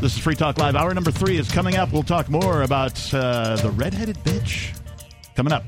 This 0.00 0.16
is 0.16 0.18
Free 0.18 0.34
Talk 0.34 0.58
Live. 0.58 0.74
Hour 0.74 0.92
number 0.94 1.10
three 1.10 1.38
is 1.38 1.50
coming 1.50 1.76
up. 1.76 1.92
We'll 1.92 2.02
talk 2.02 2.28
more 2.28 2.62
about 2.62 2.92
uh, 3.14 3.56
the 3.56 3.70
redheaded 3.70 4.16
bitch 4.18 4.76
coming 5.36 5.52
up. 5.52 5.64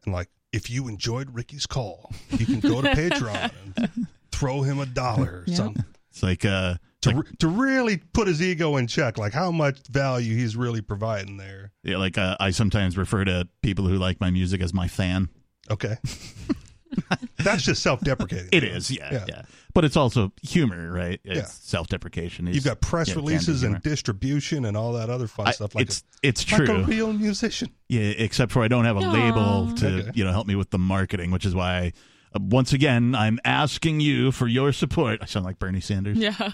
And 0.05 0.13
like, 0.13 0.29
if 0.51 0.69
you 0.69 0.87
enjoyed 0.87 1.33
Ricky's 1.33 1.65
call, 1.65 2.11
you 2.37 2.45
can 2.45 2.59
go 2.59 2.81
to 2.81 2.89
Patreon 2.89 3.51
and 3.77 4.07
throw 4.31 4.61
him 4.61 4.79
a 4.79 4.85
dollar 4.85 5.25
or 5.25 5.43
Yeah. 5.47 5.55
something. 5.55 5.85
It's 6.11 6.21
like 6.21 6.45
uh 6.45 6.75
to, 7.03 7.15
re- 7.15 7.23
to 7.39 7.47
really 7.47 7.97
put 7.97 8.27
his 8.27 8.41
ego 8.41 8.77
in 8.77 8.87
check, 8.87 9.17
like 9.17 9.33
how 9.33 9.51
much 9.51 9.79
value 9.89 10.35
he's 10.35 10.55
really 10.55 10.81
providing 10.81 11.37
there. 11.37 11.71
Yeah, 11.83 11.97
like 11.97 12.17
uh, 12.17 12.35
I 12.39 12.51
sometimes 12.51 12.97
refer 12.97 13.23
to 13.25 13.47
people 13.61 13.85
who 13.87 13.95
like 13.97 14.19
my 14.19 14.29
music 14.31 14.61
as 14.61 14.73
my 14.73 14.87
fan. 14.87 15.29
Okay. 15.71 15.95
That's 17.37 17.63
just 17.63 17.81
self-deprecating. 17.81 18.49
It 18.51 18.63
is, 18.63 18.91
yeah, 18.91 19.09
yeah, 19.11 19.25
Yeah. 19.27 19.41
But 19.73 19.83
it's 19.85 19.97
also 19.97 20.31
humor, 20.43 20.91
right? 20.91 21.19
It's 21.23 21.35
Yeah. 21.39 21.45
self-deprecation. 21.45 22.47
is- 22.47 22.55
You've 22.55 22.63
got 22.65 22.79
press 22.79 23.09
yeah, 23.09 23.15
releases 23.15 23.63
and 23.63 23.81
distribution 23.81 24.65
and 24.65 24.77
all 24.77 24.93
that 24.93 25.09
other 25.09 25.25
fun 25.27 25.47
I- 25.47 25.51
stuff. 25.51 25.73
Like 25.73 25.87
it's 25.87 26.01
a, 26.23 26.27
it's 26.27 26.51
like 26.51 26.61
a 26.61 26.65
true. 26.65 26.83
real 26.83 27.11
musician. 27.11 27.69
Yeah, 27.89 28.01
except 28.01 28.51
for 28.51 28.63
I 28.63 28.67
don't 28.67 28.85
have 28.85 28.97
a 28.97 28.99
label 28.99 29.73
to 29.77 29.87
Okay. 29.87 30.11
you 30.13 30.23
know 30.23 30.31
help 30.31 30.45
me 30.45 30.55
with 30.55 30.69
the 30.69 30.77
marketing, 30.79 31.31
which 31.31 31.45
is 31.45 31.55
why. 31.55 31.93
Uh, 32.33 32.39
once 32.41 32.73
again, 32.73 33.15
I'm 33.15 33.39
asking 33.45 33.99
you 33.99 34.31
for 34.31 34.47
your 34.47 34.71
support. 34.71 35.19
I 35.21 35.25
sound 35.25 35.45
like 35.45 35.59
Bernie 35.59 35.81
Sanders. 35.81 36.17
Yeah. 36.17 36.33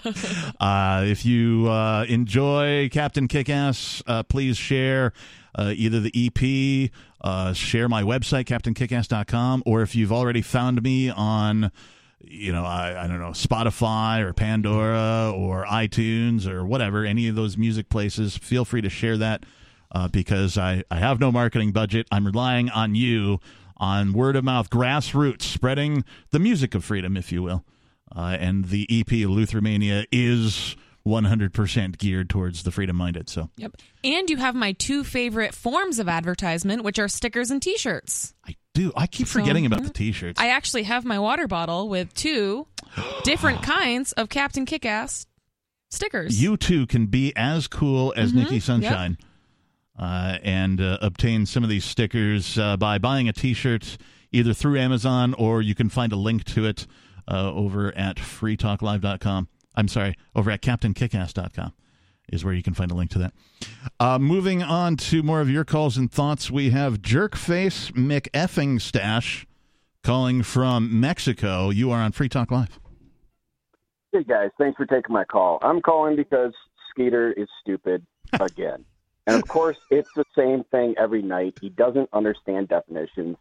Uh, 0.60 1.04
if 1.06 1.24
you 1.24 1.68
uh, 1.68 2.04
enjoy 2.08 2.88
Captain 2.90 3.28
Kickass, 3.28 4.02
uh, 4.06 4.22
please 4.24 4.58
share 4.58 5.12
uh, 5.54 5.72
either 5.74 6.00
the 6.00 6.12
EP, 6.14 6.90
uh, 7.22 7.52
share 7.52 7.88
my 7.88 8.02
website, 8.02 8.44
CaptainKickass.com, 8.44 9.62
or 9.64 9.82
if 9.82 9.94
you've 9.96 10.12
already 10.12 10.42
found 10.42 10.82
me 10.82 11.08
on, 11.08 11.72
you 12.20 12.52
know, 12.52 12.64
I, 12.64 13.04
I 13.04 13.06
don't 13.06 13.20
know, 13.20 13.30
Spotify 13.30 14.20
or 14.20 14.32
Pandora 14.32 15.32
or 15.34 15.64
iTunes 15.64 16.46
or 16.46 16.64
whatever, 16.66 17.04
any 17.04 17.28
of 17.28 17.36
those 17.36 17.56
music 17.56 17.88
places, 17.88 18.36
feel 18.36 18.64
free 18.64 18.82
to 18.82 18.90
share 18.90 19.16
that 19.16 19.44
uh, 19.92 20.08
because 20.08 20.58
I, 20.58 20.84
I 20.90 20.98
have 20.98 21.20
no 21.20 21.32
marketing 21.32 21.72
budget. 21.72 22.06
I'm 22.12 22.26
relying 22.26 22.68
on 22.70 22.94
you 22.94 23.40
on 23.80 24.12
word 24.12 24.36
of 24.36 24.44
mouth, 24.44 24.70
grassroots, 24.70 25.42
spreading 25.42 26.04
the 26.30 26.38
music 26.38 26.74
of 26.76 26.84
freedom, 26.84 27.16
if 27.16 27.32
you 27.32 27.42
will. 27.42 27.64
Uh, 28.14 28.36
and 28.38 28.66
the 28.66 28.86
EP 28.90 29.06
Eleutheromania 29.06 30.04
is 30.12 30.76
100% 31.06 31.98
geared 31.98 32.28
towards 32.28 32.62
the 32.62 32.70
freedom 32.70 32.96
minded. 32.96 33.28
So 33.28 33.48
Yep. 33.56 33.76
And 34.04 34.28
you 34.30 34.36
have 34.36 34.54
my 34.54 34.72
two 34.72 35.02
favorite 35.04 35.54
forms 35.54 35.98
of 35.98 36.08
advertisement, 36.08 36.82
which 36.84 36.98
are 36.98 37.08
stickers 37.08 37.50
and 37.50 37.62
T-shirts. 37.62 38.34
I 38.46 38.56
do. 38.74 38.92
I 38.96 39.06
keep 39.06 39.26
So, 39.26 39.40
forgetting 39.40 39.66
about 39.66 39.82
the 39.82 39.90
t 39.90 40.12
shirts. 40.12 40.40
I 40.40 40.48
actually 40.48 40.84
have 40.84 41.04
my 41.04 41.18
water 41.18 41.48
bottle 41.48 41.88
with 41.88 42.12
two 42.14 42.66
different 43.24 43.62
kinds 43.62 44.12
of 44.12 44.28
Captain 44.28 44.66
Kickass 44.66 45.26
stickers. 45.90 46.40
You 46.40 46.56
too 46.56 46.86
can 46.86 47.06
be 47.06 47.32
as 47.34 47.66
cool 47.66 48.12
as 48.16 48.32
Mhm, 48.32 48.36
Nikki 48.36 48.60
Sunshine 48.60 49.18
uh, 50.00 50.38
and 50.42 50.80
uh, 50.80 50.98
obtain 51.02 51.44
some 51.46 51.62
of 51.62 51.68
these 51.68 51.84
stickers 51.84 52.58
uh, 52.58 52.76
by 52.76 52.98
buying 52.98 53.28
a 53.28 53.32
t 53.32 53.52
shirt 53.52 53.98
either 54.32 54.54
through 54.54 54.78
Amazon 54.78 55.34
or 55.34 55.60
you 55.60 55.74
can 55.74 55.90
find 55.90 56.12
a 56.12 56.16
link 56.16 56.44
to 56.44 56.64
it 56.64 56.86
uh, 57.30 57.52
over 57.52 57.94
at 57.96 58.16
freetalklive.com. 58.16 59.48
I'm 59.76 59.88
sorry, 59.88 60.16
over 60.34 60.50
at 60.50 60.62
captainkickass.com 60.62 61.72
is 62.32 62.44
where 62.44 62.54
you 62.54 62.62
can 62.62 62.74
find 62.74 62.90
a 62.90 62.94
link 62.94 63.10
to 63.10 63.18
that. 63.18 63.34
Uh, 63.98 64.18
moving 64.18 64.62
on 64.62 64.96
to 64.96 65.22
more 65.22 65.40
of 65.40 65.50
your 65.50 65.64
calls 65.64 65.96
and 65.96 66.10
thoughts, 66.10 66.50
we 66.50 66.70
have 66.70 67.02
Jerkface 67.02 67.92
McEffing 67.92 68.80
Stash 68.80 69.46
calling 70.02 70.42
from 70.42 70.98
Mexico. 70.98 71.70
You 71.70 71.90
are 71.90 72.00
on 72.00 72.12
Free 72.12 72.28
Talk 72.28 72.50
Live. 72.50 72.78
Hey 74.12 74.24
guys, 74.24 74.50
thanks 74.58 74.76
for 74.76 74.86
taking 74.86 75.12
my 75.12 75.24
call. 75.24 75.58
I'm 75.62 75.80
calling 75.80 76.16
because 76.16 76.52
Skeeter 76.90 77.32
is 77.32 77.48
stupid 77.62 78.06
again. 78.40 78.84
And 79.26 79.36
of 79.36 79.48
course, 79.48 79.76
it's 79.90 80.08
the 80.16 80.24
same 80.36 80.64
thing 80.70 80.94
every 80.98 81.22
night. 81.22 81.58
He 81.60 81.68
doesn't 81.68 82.08
understand 82.12 82.68
definitions. 82.68 83.36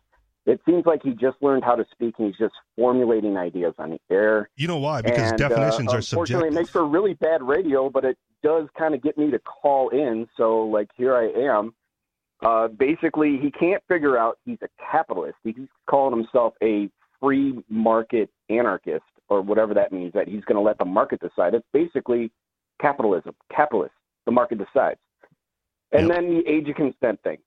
It 0.46 0.60
seems 0.66 0.86
like 0.86 1.02
he 1.04 1.12
just 1.12 1.38
learned 1.42 1.64
how 1.64 1.76
to 1.76 1.86
speak 1.92 2.16
and 2.18 2.28
he's 2.28 2.38
just 2.38 2.56
formulating 2.76 3.38
ideas 3.38 3.74
on 3.78 3.92
the 3.92 4.00
air. 4.10 4.50
You 4.56 4.68
know 4.68 4.78
why? 4.78 5.02
Because 5.02 5.30
And, 5.32 5.38
definitions 5.38 5.90
uh, 5.90 5.98
are 5.98 5.98
unfortunately, 5.98 6.26
subjective. 6.26 6.54
it 6.54 6.54
makes 6.56 6.70
for 6.70 6.88
really 6.88 7.14
bad 7.14 7.44
radio, 7.44 7.90
but 7.90 8.04
it 8.06 8.18
does 8.42 8.68
kind 8.78 8.96
of 8.96 9.04
get 9.04 9.18
me 9.18 9.30
to 9.32 9.40
call 9.40 9.90
in. 9.90 10.28
So, 10.38 10.62
like, 10.62 10.90
here 10.96 11.16
I 11.16 11.28
am. 11.56 11.74
Uh, 12.42 12.68
basically, 12.70 13.38
he 13.38 13.52
can't 13.52 13.84
figure 13.88 14.18
out 14.18 14.40
he's 14.46 14.58
a 14.64 14.70
capitalist. 14.92 15.36
He's 15.44 15.56
calling 15.90 16.18
himself 16.18 16.54
a 16.64 16.90
free 17.20 17.62
market 17.70 18.30
anarchist 18.50 19.04
or 19.28 19.42
whatever 19.42 19.74
that 19.76 19.92
means, 19.92 20.14
that 20.14 20.28
he's 20.28 20.44
going 20.46 20.56
to 20.56 20.62
let 20.62 20.78
the 20.80 20.86
market 20.86 21.20
decide. 21.20 21.54
It's 21.54 21.68
basically 21.74 22.32
capitalism, 22.82 23.36
capitalist. 23.54 23.94
The 24.26 24.32
market 24.32 24.58
decides. 24.58 25.00
And 25.92 26.10
then 26.10 26.30
the 26.30 26.44
age 26.48 26.68
of 26.70 26.76
consent 26.76 27.20
thing. 27.24 27.38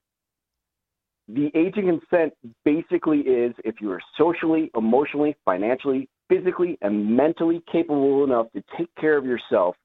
The 1.28 1.50
age 1.54 1.74
of 1.76 1.84
consent 1.84 2.34
basically 2.64 3.20
is 3.20 3.54
if 3.64 3.76
you 3.80 3.90
are 3.92 4.00
socially, 4.18 4.70
emotionally, 4.76 5.36
financially, 5.44 6.08
physically, 6.28 6.76
and 6.82 7.16
mentally 7.16 7.62
capable 7.70 8.24
enough 8.24 8.46
to 8.54 8.62
take 8.76 8.88
care 9.00 9.16
of 9.16 9.24
yourself, 9.24 9.76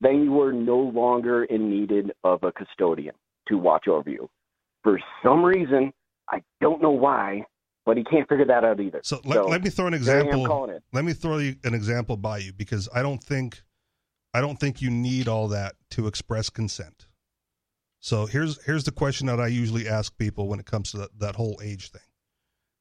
then 0.00 0.22
you 0.22 0.40
are 0.42 0.52
no 0.52 0.78
longer 0.78 1.44
in 1.44 1.70
need 1.70 2.12
of 2.24 2.42
a 2.42 2.52
custodian 2.52 3.14
to 3.48 3.56
watch 3.56 3.88
over 3.88 4.10
you. 4.10 4.28
For 4.82 5.00
some 5.22 5.44
reason, 5.44 5.92
I 6.28 6.42
don't 6.60 6.82
know 6.82 6.90
why, 6.90 7.44
but 7.86 7.96
he 7.96 8.04
can't 8.04 8.28
figure 8.28 8.44
that 8.46 8.64
out 8.64 8.80
either. 8.80 9.00
So 9.02 9.20
let, 9.24 9.48
let 9.48 9.62
me 9.62 9.70
throw 9.70 9.86
an 9.86 9.92
there 10.02 10.16
I 10.16 10.20
am 10.20 10.26
example. 10.26 10.46
calling 10.46 10.70
it. 10.70 10.82
Let 10.92 11.04
me 11.04 11.12
throw 11.12 11.38
you 11.38 11.56
an 11.64 11.74
example 11.74 12.16
by 12.16 12.38
you 12.38 12.52
because 12.52 12.88
I 12.94 13.02
don't 13.02 13.22
think 13.22 13.62
I 14.34 14.40
don't 14.40 14.58
think 14.58 14.80
you 14.80 14.90
need 14.90 15.28
all 15.28 15.48
that 15.48 15.74
to 15.90 16.06
express 16.06 16.50
consent. 16.50 17.06
So 18.02 18.26
here's 18.26 18.62
here's 18.64 18.82
the 18.82 18.90
question 18.90 19.28
that 19.28 19.38
I 19.38 19.46
usually 19.46 19.88
ask 19.88 20.18
people 20.18 20.48
when 20.48 20.58
it 20.58 20.66
comes 20.66 20.90
to 20.90 20.98
that, 20.98 21.18
that 21.20 21.36
whole 21.36 21.60
age 21.62 21.90
thing. 21.90 22.02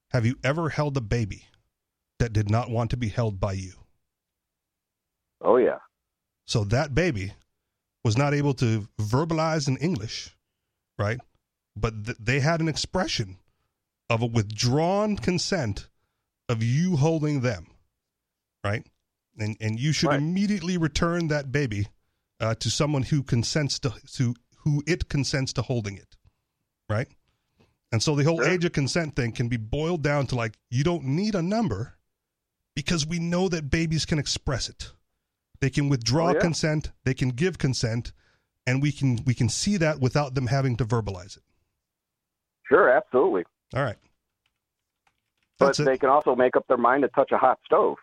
Have 0.10 0.26
you 0.26 0.35
ever 0.43 0.69
held 0.69 0.98
a 0.98 1.02
baby 1.02 1.45
that 2.18 2.34
did 2.34 2.49
not 2.49 2.72
want 2.72 2.89
to 2.89 2.98
be 2.98 3.07
held 3.07 3.39
by 3.39 3.53
you? 3.53 3.73
Oh 5.39 5.57
yeah. 5.57 5.77
So 6.48 6.64
that 6.65 6.95
baby 6.95 7.34
was 8.03 8.18
not 8.18 8.34
able 8.34 8.56
to 8.56 8.88
verbalize 8.99 9.68
in 9.68 9.77
English, 9.77 10.35
right? 10.98 11.19
But 11.76 12.06
th- 12.06 12.18
they 12.19 12.39
had 12.39 12.60
an 12.60 12.68
expression 12.68 13.38
of 14.10 14.23
a 14.23 14.26
withdrawn 14.26 15.18
consent 15.18 15.88
of 16.49 16.64
you 16.64 16.98
holding 16.98 17.41
them, 17.41 17.68
right? 18.64 18.88
And 19.38 19.56
and 19.61 19.80
you 19.80 19.91
should 19.91 20.14
immediately 20.14 20.77
return 20.77 21.27
that 21.27 21.52
baby 21.52 21.89
uh, 22.39 22.56
to 22.56 22.72
someone 22.72 23.03
who 23.03 23.22
consents 23.22 23.77
to 23.80 23.93
to 24.14 24.34
who 24.63 24.83
it 24.88 25.09
consents 25.09 25.53
to 25.53 25.61
holding 25.61 25.97
it, 25.97 26.15
right? 26.89 27.07
And 27.91 28.01
so 28.01 28.15
the 28.15 28.23
whole 28.23 28.43
age 28.43 28.63
of 28.65 28.71
consent 28.71 29.15
thing 29.15 29.31
can 29.33 29.47
be 29.49 29.57
boiled 29.57 30.01
down 30.01 30.27
to 30.27 30.35
like 30.35 30.53
you 30.69 30.83
don't 30.83 31.03
need 31.03 31.35
a 31.35 31.41
number 31.41 31.95
because 32.75 33.05
we 33.05 33.19
know 33.19 33.49
that 33.49 33.69
babies 33.69 34.05
can 34.05 34.17
express 34.17 34.69
it. 34.69 34.91
They 35.59 35.69
can 35.69 35.89
withdraw 35.89 36.29
Oh, 36.29 36.33
yeah. 36.33 36.39
consent, 36.39 36.91
they 37.03 37.13
can 37.13 37.29
give 37.29 37.57
consent, 37.57 38.13
and 38.65 38.81
we 38.81 38.91
can 38.91 39.19
we 39.25 39.33
can 39.33 39.49
see 39.49 39.77
that 39.77 39.99
without 39.99 40.35
them 40.35 40.47
having 40.47 40.77
to 40.77 40.85
verbalize 40.85 41.35
it. 41.38 41.43
Sure, 42.67 42.89
absolutely. 42.89 43.43
All 43.75 43.83
right. 43.83 43.97
But 45.59 45.65
That's 45.67 45.79
it. 45.81 45.85
they 45.85 45.97
can 45.97 46.09
also 46.09 46.35
make 46.35 46.55
up 46.55 46.65
their 46.67 46.77
mind 46.77 47.03
to 47.03 47.09
touch 47.09 47.31
a 47.31 47.38
hot 47.38 47.59
stove. 47.65 47.97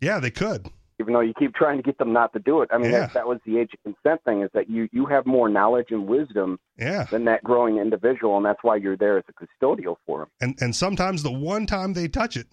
Yeah, 0.00 0.18
they 0.18 0.30
could. 0.30 0.68
Even 0.98 1.12
though 1.12 1.20
you 1.20 1.34
keep 1.38 1.54
trying 1.54 1.76
to 1.76 1.82
get 1.82 1.98
them 1.98 2.12
not 2.12 2.32
to 2.32 2.38
do 2.38 2.62
it. 2.62 2.70
I 2.72 2.78
mean, 2.78 2.90
Yeah. 2.90 3.00
that, 3.00 3.14
that 3.14 3.26
was 3.26 3.38
the 3.44 3.58
age 3.58 3.70
of 3.74 3.82
consent 3.82 4.22
thing 4.24 4.42
is 4.42 4.50
that 4.54 4.70
you, 4.70 4.88
you 4.92 5.04
have 5.06 5.26
more 5.26 5.48
knowledge 5.48 5.88
and 5.90 6.06
wisdom 6.06 6.58
Yeah. 6.78 7.04
than 7.04 7.24
that 7.26 7.44
growing 7.44 7.76
individual, 7.78 8.36
and 8.36 8.46
that's 8.46 8.60
why 8.62 8.76
you're 8.76 8.96
there 8.96 9.18
as 9.18 9.24
a 9.28 9.32
custodial 9.64 9.96
for 10.06 10.20
them. 10.20 10.28
And 10.40 10.56
and 10.60 10.74
sometimes 10.74 11.22
the 11.22 11.32
one 11.32 11.66
time 11.66 11.92
they 11.92 12.08
touch 12.08 12.36
it 12.36 12.46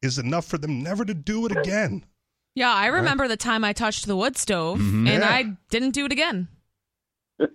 is 0.00 0.18
enough 0.18 0.46
for 0.46 0.58
them 0.58 0.82
never 0.82 1.04
to 1.04 1.14
do 1.14 1.44
it 1.46 1.56
again. 1.56 2.04
Yeah, 2.54 2.72
I 2.74 2.86
remember 2.86 3.28
the 3.28 3.36
time 3.36 3.64
I 3.64 3.72
touched 3.72 4.06
the 4.06 4.16
wood 4.16 4.36
stove 4.36 4.78
Mhm. 4.78 5.08
and 5.08 5.22
Yeah. 5.22 5.28
I 5.30 5.56
didn't 5.70 5.90
do 5.92 6.04
it 6.06 6.12
again. 6.12 6.48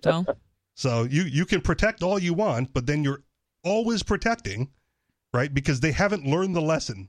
So 0.04 0.24
So 0.74 1.02
you 1.02 1.22
you 1.24 1.44
can 1.46 1.60
protect 1.60 2.02
all 2.04 2.18
you 2.20 2.32
want, 2.34 2.72
but 2.72 2.86
then 2.86 3.02
you're 3.02 3.24
always 3.64 4.04
protecting, 4.04 4.70
right? 5.34 5.52
Because 5.52 5.80
they 5.80 5.90
haven't 5.92 6.24
learned 6.24 6.54
the 6.54 6.60
lesson. 6.60 7.08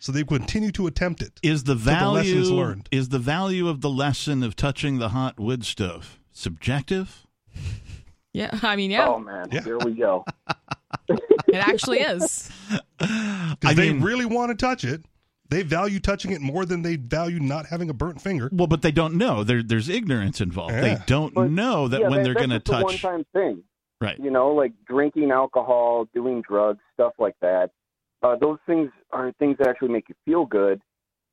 So 0.00 0.12
they 0.12 0.22
continue 0.24 0.70
to 0.72 0.86
attempt 0.86 1.22
it. 1.22 1.40
Is 1.42 1.64
the 1.64 1.72
So 1.72 1.78
the 1.78 1.84
value 1.90 2.40
learned. 2.42 2.88
is 2.92 3.08
the 3.08 3.18
value 3.18 3.68
of 3.68 3.80
the 3.80 3.90
lesson 3.90 4.42
of 4.42 4.54
touching 4.56 4.98
the 4.98 5.08
hot 5.10 5.38
wood 5.40 5.64
stove 5.64 6.18
subjective? 6.30 7.26
yeah, 8.32 8.56
I 8.62 8.76
mean, 8.76 8.90
yeah, 8.90 9.08
Oh 9.08 9.18
man, 9.18 9.50
here 9.50 9.78
we 9.78 9.92
go. 9.94 10.24
it 11.08 11.54
actually 11.54 12.00
is. 12.00 12.50
Because 12.98 13.76
they 13.76 13.92
really 13.92 14.24
want 14.26 14.50
to 14.50 14.54
touch 14.56 14.84
it. 14.84 15.04
They 15.48 15.62
value 15.62 15.98
touching 16.00 16.32
it 16.32 16.40
more 16.40 16.66
than 16.66 16.82
they 16.82 16.96
value 16.96 17.40
not 17.40 17.66
having 17.66 17.88
a 17.90 17.94
burnt 17.94 18.20
finger. 18.20 18.50
Well, 18.52 18.66
but 18.66 18.82
they 18.82 18.90
don't 18.92 19.14
know. 19.14 19.42
There, 19.44 19.62
there's 19.62 19.88
ignorance 19.88 20.40
involved. 20.40 20.74
They 20.74 20.98
don't 21.06 21.34
know 21.52 21.88
that 21.88 22.00
yeah, 22.00 22.08
when 22.08 22.18
that- 22.18 22.24
they're 22.24 22.34
going 22.34 22.50
to 22.50 22.60
touch. 22.60 22.84
one-time 22.84 23.24
thing. 23.32 23.62
Right. 24.00 24.18
You 24.18 24.30
know, 24.30 24.50
like 24.50 24.72
drinking 24.86 25.30
alcohol, 25.30 26.06
doing 26.14 26.42
drugs, 26.42 26.80
stuff 26.94 27.14
like 27.18 27.34
that. 27.40 27.70
Uh, 28.22 28.36
those 28.36 28.58
things 28.66 28.90
are 29.10 29.32
things 29.38 29.56
that 29.58 29.68
actually 29.68 29.88
make 29.88 30.08
you 30.08 30.14
feel 30.24 30.44
good 30.44 30.80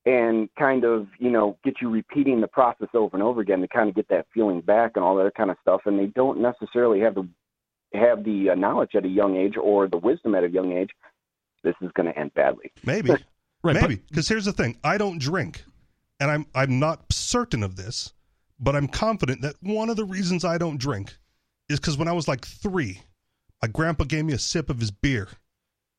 and 0.06 0.50
kind 0.58 0.84
of, 0.84 1.08
you 1.18 1.32
know, 1.32 1.58
get 1.64 1.76
you 1.82 1.90
repeating 1.90 2.40
the 2.40 2.48
process 2.48 2.90
over 2.94 3.16
and 3.16 3.24
over 3.24 3.42
again 3.42 3.62
to 3.62 3.68
kind 3.68 3.90
of 3.90 3.96
get 3.96 4.08
that 4.10 4.28
feeling 4.34 4.62
back 4.62 4.92
and 4.96 5.04
all 5.04 5.16
that 5.16 5.34
kind 5.36 5.50
of 5.50 5.58
stuff. 5.62 5.82
And 5.86 5.98
they 5.98 6.08
don't 6.08 6.40
necessarily 6.40 7.00
have 7.00 7.16
the 7.16 7.28
have 7.94 8.24
the 8.24 8.52
uh, 8.52 8.56
knowledge 8.56 8.92
at 8.96 9.06
a 9.06 9.10
young 9.10 9.36
age 9.38 9.56
or 9.62 9.88
the 9.88 9.98
wisdom 9.98 10.36
at 10.36 10.44
a 10.44 10.50
young 10.50 10.74
age. 10.74 10.90
This 11.64 11.76
is 11.82 11.90
going 11.96 12.12
to 12.12 12.20
end 12.20 12.34
badly. 12.34 12.72
Maybe. 12.84 13.12
Right. 13.64 13.82
Maybe. 13.82 13.96
Because 14.10 14.28
here's 14.28 14.46
the 14.46 14.54
thing. 14.54 14.78
I 14.84 15.00
don't 15.00 15.18
drink. 15.20 15.64
And 16.20 16.30
I'm 16.30 16.46
I'm 16.54 16.78
not 16.78 17.12
certain 17.12 17.64
of 17.64 17.78
this, 17.78 18.14
but 18.60 18.76
I'm 18.76 18.88
confident 18.88 19.42
that 19.42 19.56
one 19.60 19.90
of 19.90 19.96
the 19.96 20.06
reasons 20.06 20.46
I 20.46 20.60
don't 20.60 20.78
drink 20.78 21.18
is 21.68 21.80
because 21.80 21.98
when 21.98 22.08
I 22.08 22.12
was 22.12 22.28
like 22.28 22.46
three, 22.46 23.02
my 23.64 23.68
grandpa 23.68 24.04
gave 24.04 24.26
me 24.26 24.34
a 24.34 24.38
sip 24.38 24.70
of 24.70 24.80
his 24.80 24.92
beer. 24.92 25.30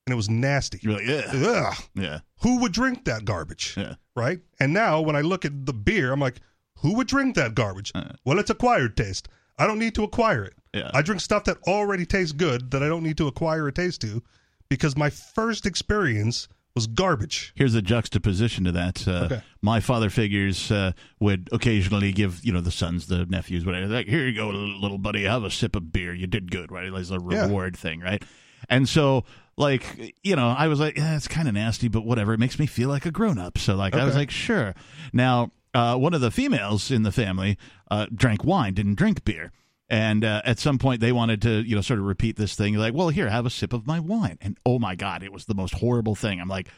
And 0.07 0.12
it 0.12 0.16
was 0.16 0.31
nasty. 0.31 0.78
You're 0.83 0.95
like. 0.95 1.05
Ugh. 1.35 1.74
Yeah. 1.95 2.20
Who 2.43 2.61
would 2.61 2.73
drink 2.73 3.05
that 3.07 3.24
garbage? 3.24 3.74
Yeah. 3.77 3.95
Right? 4.15 4.41
And 4.61 4.73
now 4.73 5.01
when 5.01 5.16
I 5.16 5.20
look 5.20 5.45
at 5.45 5.66
the 5.66 5.73
beer, 5.74 6.12
I'm 6.12 6.20
like, 6.20 6.37
who 6.81 6.95
would 6.97 7.07
drink 7.09 7.35
that 7.37 7.55
garbage? 7.55 7.93
well, 8.24 8.39
it's 8.39 8.51
acquired 8.51 8.97
taste. 8.97 9.28
I 9.59 9.66
don't 9.66 9.78
need 9.78 9.95
to 9.97 10.05
acquire 10.05 10.45
it. 10.45 10.55
Yeah. 10.74 10.91
I 10.95 11.03
drink 11.03 11.20
stuff 11.23 11.45
that 11.45 11.57
already 11.66 12.05
tastes 12.07 12.33
good 12.33 12.70
that 12.70 12.83
I 12.83 12.89
don't 12.89 13.03
need 13.03 13.16
to 13.19 13.27
acquire 13.27 13.66
a 13.66 13.73
taste 13.73 14.03
to 14.03 14.23
because 14.69 14.97
my 14.97 15.09
first 15.11 15.65
experience 15.66 16.47
was 16.74 16.87
garbage. 16.87 17.53
Here's 17.57 17.74
a 17.74 17.81
juxtaposition 17.81 18.65
to 18.65 18.73
that. 18.73 19.09
Uh, 19.09 19.24
Okay. 19.24 19.43
My 19.62 19.81
father 19.81 20.11
figures 20.11 20.70
uh, 20.70 20.93
would 21.19 21.49
occasionally 21.51 22.12
give, 22.12 22.45
you 22.45 22.53
know, 22.53 22.61
the 22.61 22.70
sons, 22.70 23.07
the 23.07 23.24
nephews, 23.27 23.65
whatever. 23.65 23.87
Like, 23.87 24.07
here 24.07 24.27
you 24.28 24.35
go, 24.37 24.51
little 24.51 24.99
buddy, 24.99 25.24
have 25.24 25.43
a 25.43 25.51
sip 25.51 25.74
of 25.74 25.91
beer. 25.93 26.15
You 26.15 26.27
did 26.27 26.51
good, 26.53 26.70
right? 26.70 26.93
It's 26.93 27.11
a 27.11 27.15
Yeah. 27.28 27.47
reward 27.47 27.77
thing, 27.77 28.01
right? 28.01 28.23
And 28.69 28.87
so, 28.89 29.24
like, 29.57 30.15
you 30.23 30.37
know, 30.37 30.49
I 30.49 30.69
was 30.69 30.81
like, 30.81 30.97
yeah, 30.97 31.16
it's 31.16 31.28
kind 31.28 31.49
of 31.49 31.55
nasty, 31.55 31.89
but 31.89 32.05
whatever. 32.05 32.35
It 32.35 32.41
makes 32.41 32.59
me 32.59 32.66
feel 32.66 32.89
like 32.89 33.07
a 33.07 33.11
grown 33.11 33.39
up. 33.39 33.59
So, 33.59 33.74
like, 33.74 33.95
I 33.95 34.05
was 34.05 34.15
like, 34.15 34.31
sure. 34.31 34.74
Now, 35.12 35.53
uh, 35.74 35.97
one 35.97 36.15
of 36.15 36.20
the 36.20 36.31
females 36.31 36.91
in 36.91 37.03
the 37.03 37.12
family 37.12 37.59
uh, 37.91 38.07
drank 38.15 38.45
wine, 38.45 38.74
didn't 38.74 38.95
drink 38.95 39.24
beer. 39.24 39.53
And 39.89 40.24
uh, 40.24 40.43
at 40.45 40.59
some 40.59 40.78
point, 40.78 41.01
they 41.01 41.12
wanted 41.12 41.41
to, 41.43 41.62
you 41.62 41.77
know, 41.77 41.81
sort 41.81 42.01
of 42.01 42.07
repeat 42.07 42.37
this 42.37 42.55
thing. 42.55 42.74
Like, 42.74 42.93
well, 42.93 43.09
here, 43.09 43.28
have 43.28 43.47
a 43.47 43.51
sip 43.51 43.73
of 43.73 43.87
my 43.87 44.01
wine. 44.01 44.37
And 44.41 44.59
oh 44.66 44.78
my 44.78 44.97
God, 44.97 45.23
it 45.23 45.33
was 45.33 45.45
the 45.45 45.55
most 45.55 45.74
horrible 45.74 46.15
thing. 46.15 46.41
I'm 46.41 46.49
like, 46.49 46.69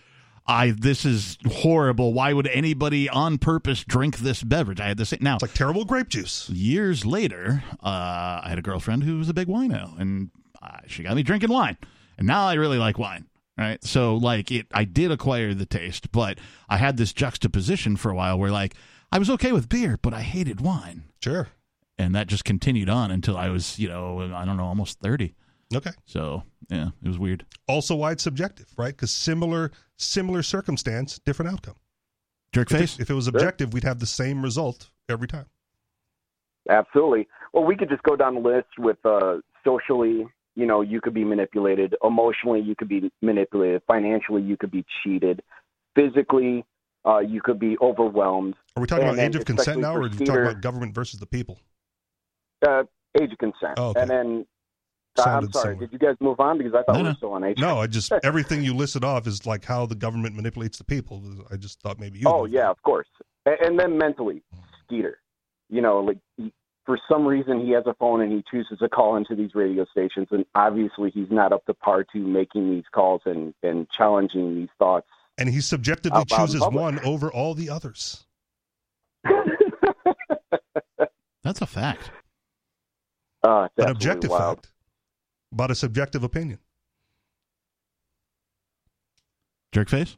I 0.48 0.70
this 0.70 1.04
is 1.04 1.36
horrible. 1.46 2.14
Why 2.14 2.32
would 2.32 2.46
anybody 2.46 3.08
on 3.08 3.36
purpose 3.36 3.84
drink 3.84 4.18
this 4.18 4.42
beverage? 4.42 4.80
I 4.80 4.88
had 4.88 4.96
this 4.96 5.12
now. 5.20 5.34
It's 5.34 5.42
like 5.42 5.52
terrible 5.52 5.84
grape 5.84 6.08
juice. 6.08 6.48
Years 6.48 7.04
later, 7.04 7.62
uh, 7.82 8.40
I 8.42 8.46
had 8.48 8.58
a 8.58 8.62
girlfriend 8.62 9.04
who 9.04 9.18
was 9.18 9.28
a 9.28 9.34
big 9.34 9.46
wino, 9.46 9.98
and 10.00 10.30
uh, 10.62 10.78
she 10.86 11.02
got 11.02 11.14
me 11.16 11.22
drinking 11.22 11.50
wine, 11.50 11.76
and 12.18 12.26
now 12.26 12.46
I 12.46 12.54
really 12.54 12.78
like 12.78 12.98
wine. 12.98 13.26
Right, 13.56 13.82
so 13.82 14.14
like 14.14 14.52
it, 14.52 14.68
I 14.72 14.84
did 14.84 15.10
acquire 15.10 15.52
the 15.52 15.66
taste, 15.66 16.12
but 16.12 16.38
I 16.68 16.76
had 16.76 16.96
this 16.96 17.12
juxtaposition 17.12 17.96
for 17.96 18.08
a 18.08 18.14
while 18.14 18.38
where 18.38 18.52
like 18.52 18.74
I 19.10 19.18
was 19.18 19.28
okay 19.30 19.50
with 19.50 19.68
beer, 19.68 19.98
but 20.00 20.14
I 20.14 20.20
hated 20.20 20.60
wine. 20.60 21.02
Sure. 21.20 21.48
And 21.98 22.14
that 22.14 22.28
just 22.28 22.44
continued 22.44 22.88
on 22.88 23.10
until 23.10 23.36
I 23.36 23.48
was, 23.48 23.76
you 23.76 23.88
know, 23.88 24.32
I 24.32 24.44
don't 24.44 24.56
know, 24.58 24.64
almost 24.64 25.00
thirty. 25.00 25.34
Okay. 25.74 25.90
So 26.04 26.44
yeah, 26.68 26.90
it 27.02 27.08
was 27.08 27.18
weird. 27.18 27.46
Also, 27.66 27.96
why 27.96 28.12
it's 28.12 28.22
subjective, 28.22 28.68
right? 28.76 28.94
Because 28.94 29.10
similar 29.10 29.72
similar 29.96 30.44
circumstance, 30.44 31.18
different 31.18 31.50
outcome. 31.50 31.74
Jerk 32.52 32.70
If 32.70 32.76
it- 32.76 32.80
face. 32.80 33.00
If 33.00 33.10
it 33.10 33.14
was 33.14 33.26
objective, 33.26 33.72
we'd 33.72 33.82
have 33.82 33.98
the 33.98 34.06
same 34.06 34.40
result 34.40 34.90
every 35.08 35.26
time. 35.26 35.46
Absolutely. 36.70 37.26
Well, 37.52 37.64
we 37.64 37.76
could 37.76 37.88
just 37.88 38.02
go 38.02 38.14
down 38.14 38.34
the 38.34 38.40
list 38.40 38.68
with 38.78 38.98
uh, 39.04 39.38
socially, 39.64 40.28
you 40.58 40.66
know, 40.66 40.80
you 40.80 41.00
could 41.00 41.14
be 41.14 41.22
manipulated. 41.24 41.94
Emotionally, 42.02 42.60
you 42.60 42.74
could 42.76 42.88
be 42.88 43.12
manipulated. 43.22 43.80
Financially, 43.86 44.42
you 44.42 44.56
could 44.56 44.72
be 44.72 44.84
cheated. 45.02 45.40
Physically, 45.94 46.64
uh, 47.06 47.20
you 47.20 47.40
could 47.40 47.60
be 47.60 47.78
overwhelmed. 47.80 48.54
Are 48.74 48.80
we 48.80 48.88
talking 48.88 49.04
And 49.04 49.14
about 49.14 49.22
age 49.24 49.36
of 49.36 49.44
consent 49.44 49.80
now, 49.80 49.94
or 49.94 49.98
are 49.98 50.02
we 50.02 50.08
talking 50.10 50.42
about 50.42 50.60
government 50.60 50.96
versus 50.96 51.20
the 51.20 51.26
people? 51.26 51.60
uh, 52.66 52.82
age 53.20 53.30
of 53.30 53.38
consent? 53.38 53.74
Oh, 53.76 53.90
okay. 53.90 54.00
And 54.00 54.10
then, 54.10 54.46
I'm 55.16 55.50
sorry, 55.52 55.74
similar. 55.74 55.86
did 55.86 55.92
you 55.92 55.98
guys 56.00 56.16
move 56.20 56.40
on? 56.40 56.58
Because 56.58 56.74
I 56.74 56.82
thought 56.82 56.94
No, 56.94 56.98
we 56.98 57.02
no. 57.04 57.08
were 57.10 57.14
still 57.14 57.32
on 57.34 57.44
age. 57.44 57.58
No, 57.58 57.78
I 57.78 57.86
just 57.86 58.12
everything 58.24 58.64
you 58.64 58.74
listed 58.74 59.04
off 59.04 59.28
is 59.28 59.46
like 59.46 59.64
how 59.64 59.86
the 59.86 59.94
government 59.94 60.34
manipulates 60.34 60.76
the 60.78 60.84
people. 60.84 61.22
I 61.52 61.56
just 61.56 61.80
thought 61.82 62.00
maybe 62.00 62.18
you. 62.18 62.24
Oh 62.28 62.46
yeah, 62.46 62.68
of 62.68 62.82
course. 62.82 63.06
And, 63.46 63.56
and 63.60 63.78
then 63.78 63.96
mentally, 63.96 64.42
Skeeter. 64.84 65.20
You 65.70 65.82
know, 65.82 66.00
like 66.00 66.18
he, 66.36 66.52
for 66.88 66.98
some 67.06 67.26
reason 67.26 67.60
he 67.60 67.72
has 67.72 67.84
a 67.86 67.92
phone 67.92 68.22
and 68.22 68.32
he 68.32 68.42
chooses 68.50 68.78
to 68.78 68.88
call 68.88 69.16
into 69.16 69.34
these 69.36 69.54
radio 69.54 69.84
stations, 69.92 70.26
and 70.30 70.46
obviously 70.54 71.10
he's 71.10 71.30
not 71.30 71.52
up 71.52 71.66
to 71.66 71.74
par 71.74 72.02
to 72.14 72.18
making 72.18 72.70
these 72.70 72.84
calls 72.92 73.20
and 73.26 73.52
and 73.62 73.86
challenging 73.90 74.54
these 74.54 74.70
thoughts. 74.78 75.06
And 75.36 75.50
he 75.50 75.60
subjectively 75.60 76.18
Out 76.18 76.30
loud 76.30 76.40
in 76.40 76.46
chooses 76.46 76.66
one 76.66 76.98
over 77.00 77.30
all 77.30 77.52
the 77.52 77.68
others. 77.68 78.24
That's 81.44 81.60
a 81.60 81.66
fact. 81.66 82.10
Uh, 83.42 83.68
An 83.76 83.90
objective 83.90 84.30
wild. 84.30 84.56
fact 84.56 84.70
but 85.52 85.70
a 85.70 85.74
subjective 85.74 86.22
opinion. 86.24 86.58
Jerk 89.72 89.90
face. 89.90 90.16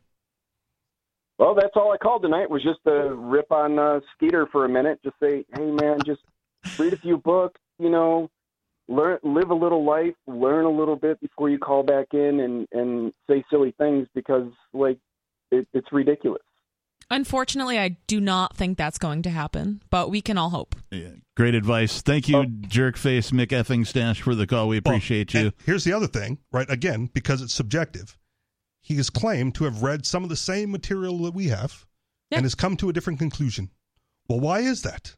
Well, 1.38 1.54
that's 1.54 1.72
all 1.74 1.92
I 1.92 1.96
called 1.96 2.22
tonight 2.22 2.50
was 2.50 2.62
just 2.62 2.80
to 2.86 3.14
rip 3.14 3.50
on 3.50 3.78
uh, 3.78 4.00
Skeeter 4.14 4.46
for 4.52 4.66
a 4.66 4.68
minute. 4.68 5.00
Just 5.02 5.16
say, 5.20 5.44
hey 5.56 5.70
man, 5.70 5.98
just 6.04 6.20
read 6.78 6.92
a 6.92 6.98
few 6.98 7.16
books. 7.16 7.60
You 7.78 7.90
know, 7.90 8.30
learn, 8.88 9.18
live 9.22 9.50
a 9.50 9.54
little 9.54 9.84
life, 9.84 10.14
learn 10.26 10.64
a 10.64 10.70
little 10.70 10.96
bit 10.96 11.20
before 11.20 11.48
you 11.48 11.58
call 11.58 11.82
back 11.82 12.08
in 12.12 12.40
and 12.40 12.68
and 12.72 13.12
say 13.28 13.44
silly 13.50 13.74
things 13.78 14.06
because 14.14 14.50
like 14.72 14.98
it, 15.50 15.66
it's 15.72 15.92
ridiculous. 15.92 16.42
Unfortunately, 17.12 17.76
I 17.76 17.96
do 18.06 18.20
not 18.20 18.56
think 18.56 18.78
that's 18.78 18.98
going 18.98 19.22
to 19.22 19.30
happen, 19.30 19.82
but 19.90 20.10
we 20.10 20.20
can 20.20 20.38
all 20.38 20.50
hope. 20.50 20.76
Yeah, 20.92 21.08
great 21.36 21.56
advice. 21.56 22.02
Thank 22.02 22.28
you, 22.28 22.36
oh. 22.36 22.46
jerk 22.68 22.96
face 22.96 23.32
Mick 23.32 23.48
Effing 23.48 23.84
Stash, 23.84 24.22
for 24.22 24.36
the 24.36 24.46
call. 24.46 24.68
We 24.68 24.76
appreciate 24.76 25.34
you. 25.34 25.52
Here's 25.66 25.82
the 25.82 25.92
other 25.92 26.06
thing, 26.06 26.38
right? 26.52 26.70
Again, 26.70 27.10
because 27.12 27.42
it's 27.42 27.52
subjective, 27.54 28.16
he 28.80 28.94
has 28.94 29.10
claimed 29.10 29.56
to 29.56 29.64
have 29.64 29.82
read 29.82 30.06
some 30.06 30.22
of 30.22 30.28
the 30.28 30.36
same 30.36 30.70
material 30.70 31.18
that 31.18 31.34
we 31.34 31.48
have 31.48 31.84
and 32.30 32.42
has 32.42 32.54
come 32.54 32.76
to 32.76 32.88
a 32.88 32.92
different 32.92 33.18
conclusion. 33.18 33.70
Well, 34.28 34.38
why 34.38 34.60
is 34.60 34.82
that? 34.82 35.16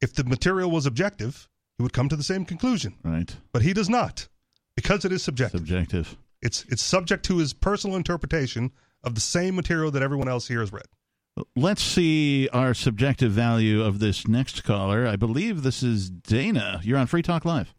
If 0.00 0.14
the 0.14 0.24
material 0.24 0.70
was 0.70 0.86
objective, 0.86 1.48
he 1.76 1.82
would 1.82 1.92
come 1.92 2.08
to 2.08 2.16
the 2.16 2.22
same 2.22 2.44
conclusion. 2.44 2.94
Right. 3.02 3.34
But 3.52 3.62
he 3.62 3.72
does 3.72 3.88
not 3.88 4.28
because 4.74 5.04
it 5.04 5.12
is 5.12 5.22
subjective. 5.22 5.60
Subjective. 5.60 6.16
It's 6.42 6.64
it's 6.68 6.82
subject 6.82 7.24
to 7.26 7.38
his 7.38 7.52
personal 7.52 7.96
interpretation 7.96 8.72
of 9.04 9.14
the 9.14 9.20
same 9.20 9.54
material 9.54 9.90
that 9.90 10.02
everyone 10.02 10.28
else 10.28 10.48
here 10.48 10.60
has 10.60 10.72
read. 10.72 10.86
Let's 11.54 11.82
see 11.82 12.48
our 12.48 12.74
subjective 12.74 13.32
value 13.32 13.82
of 13.82 13.98
this 13.98 14.26
next 14.26 14.64
caller. 14.64 15.06
I 15.06 15.16
believe 15.16 15.62
this 15.62 15.82
is 15.82 16.10
Dayna. 16.10 16.84
You're 16.84 16.98
on 16.98 17.06
Free 17.06 17.22
Talk 17.22 17.44
Live. 17.44 17.72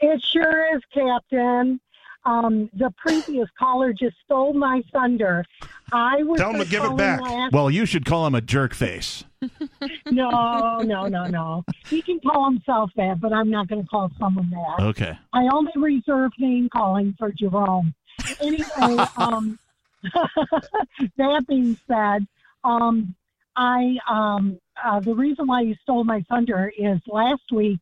It 0.00 0.22
sure 0.32 0.74
is, 0.74 0.82
Captain. 0.92 1.80
Um, 2.24 2.70
the 2.72 2.92
previous 2.96 3.48
caller 3.58 3.92
just 3.92 4.16
stole 4.24 4.54
my 4.54 4.82
thunder. 4.92 5.44
I 5.92 6.22
was 6.22 6.40
Tell 6.40 6.50
him 6.50 6.60
to 6.60 6.68
give 6.68 6.84
it 6.84 6.96
back. 6.96 7.20
last- 7.20 7.52
Well, 7.52 7.70
you 7.70 7.86
should 7.86 8.04
call 8.04 8.26
him 8.26 8.34
a 8.34 8.40
jerk 8.40 8.74
face. 8.74 9.24
no, 10.10 10.78
no, 10.80 11.06
no, 11.06 11.24
no. 11.26 11.64
He 11.88 12.00
can 12.02 12.20
call 12.20 12.44
himself 12.50 12.90
that, 12.96 13.20
but 13.20 13.32
I'm 13.32 13.50
not 13.50 13.68
going 13.68 13.82
to 13.82 13.88
call 13.88 14.10
someone 14.18 14.50
that. 14.50 14.84
Okay. 14.84 15.18
I 15.32 15.48
only 15.52 15.72
reserve 15.76 16.32
name 16.38 16.68
calling 16.70 17.14
for 17.18 17.30
Jerome. 17.32 17.94
Anyway, 18.40 18.66
um, 19.16 19.58
that 21.16 21.44
being 21.48 21.76
said, 21.86 22.26
um, 22.64 23.14
I 23.56 23.96
um, 24.08 24.58
uh, 24.82 25.00
the 25.00 25.14
reason 25.14 25.46
why 25.46 25.60
you 25.60 25.76
stole 25.82 26.04
my 26.04 26.24
thunder 26.28 26.72
is 26.76 26.98
last 27.06 27.52
week 27.52 27.78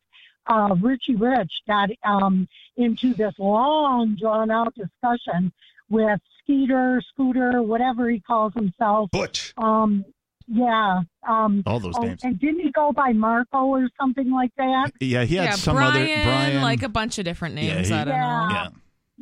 uh, 0.46 0.74
Richie 0.80 1.14
Rich 1.14 1.52
got 1.66 1.90
um, 2.04 2.48
into 2.76 3.14
this 3.14 3.34
long, 3.38 4.16
drawn 4.18 4.50
out 4.50 4.74
discussion 4.74 5.52
with 5.88 6.20
Skeeter, 6.44 7.02
Scooter, 7.12 7.62
whatever 7.62 8.10
he 8.10 8.20
calls 8.20 8.52
himself. 8.54 9.10
Butch. 9.10 9.52
Um, 9.56 10.04
yeah. 10.48 11.00
Um, 11.26 11.62
All 11.66 11.78
those 11.80 11.94
oh, 11.96 12.02
names. 12.02 12.24
And 12.24 12.38
didn't 12.38 12.60
he 12.60 12.70
go 12.72 12.92
by 12.92 13.12
Marco 13.12 13.64
or 13.66 13.88
something 14.00 14.30
like 14.30 14.50
that? 14.56 14.90
Yeah, 15.00 15.24
he 15.24 15.36
had 15.36 15.44
yeah, 15.44 15.50
some 15.52 15.76
Brian, 15.76 15.94
other 15.94 16.24
Brian. 16.24 16.62
like 16.62 16.82
a 16.82 16.88
bunch 16.88 17.18
of 17.18 17.24
different 17.24 17.56
Yeah, 17.56 17.74
names. 17.74 17.88
he- 17.88 17.94
I 17.94 18.04
don't 18.04 18.14
know. 18.14 18.48
yeah. 18.50 18.68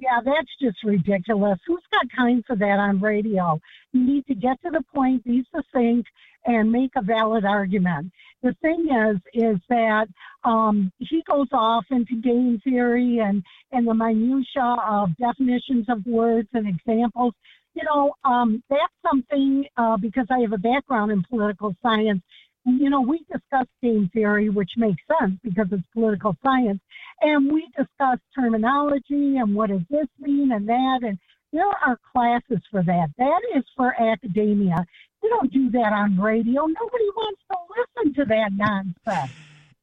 Yeah, 0.00 0.20
that's 0.24 0.48
just 0.60 0.78
ridiculous. 0.82 1.58
Who's 1.66 1.82
got 1.92 2.06
time 2.16 2.42
for 2.46 2.56
that 2.56 2.78
on 2.78 3.00
radio? 3.00 3.60
You 3.92 4.02
need 4.02 4.26
to 4.28 4.34
get 4.34 4.60
to 4.62 4.70
the 4.70 4.82
point, 4.94 5.24
be 5.24 5.44
succinct, 5.54 6.08
and 6.46 6.72
make 6.72 6.92
a 6.96 7.02
valid 7.02 7.44
argument. 7.44 8.10
The 8.42 8.54
thing 8.62 8.86
is, 8.88 9.18
is 9.34 9.58
that 9.68 10.06
um, 10.44 10.90
he 10.98 11.22
goes 11.30 11.48
off 11.52 11.84
into 11.90 12.16
game 12.22 12.58
theory 12.64 13.18
and 13.18 13.42
and 13.72 13.86
the 13.86 13.92
minutia 13.92 14.76
of 14.88 15.10
definitions 15.18 15.84
of 15.90 16.06
words 16.06 16.48
and 16.54 16.66
examples. 16.66 17.34
You 17.74 17.82
know, 17.84 18.14
um, 18.24 18.62
that's 18.70 18.94
something 19.06 19.66
uh, 19.76 19.98
because 19.98 20.26
I 20.30 20.40
have 20.40 20.52
a 20.52 20.58
background 20.58 21.12
in 21.12 21.22
political 21.28 21.76
science. 21.82 22.22
You 22.64 22.90
know, 22.90 23.00
we 23.00 23.24
discuss 23.32 23.66
game 23.82 24.10
theory, 24.12 24.48
which 24.50 24.72
makes 24.76 25.02
sense 25.18 25.38
because 25.42 25.66
it's 25.72 25.82
political 25.94 26.36
science, 26.42 26.80
and 27.22 27.50
we 27.50 27.66
discuss 27.76 28.18
terminology 28.34 29.36
and 29.38 29.54
what 29.54 29.70
does 29.70 29.80
this 29.90 30.06
mean 30.18 30.52
and 30.52 30.68
that, 30.68 31.00
and 31.02 31.18
there 31.52 31.66
are 31.66 31.98
classes 32.12 32.60
for 32.70 32.82
that. 32.82 33.08
That 33.18 33.40
is 33.56 33.64
for 33.76 33.94
academia. 34.00 34.84
You 35.22 35.28
don't 35.30 35.52
do 35.52 35.70
that 35.70 35.92
on 35.92 36.18
radio. 36.18 36.66
Nobody 36.66 37.04
wants 37.16 37.40
to 37.50 37.56
listen 38.04 38.14
to 38.14 38.24
that 38.26 38.50
nonsense. 38.52 39.32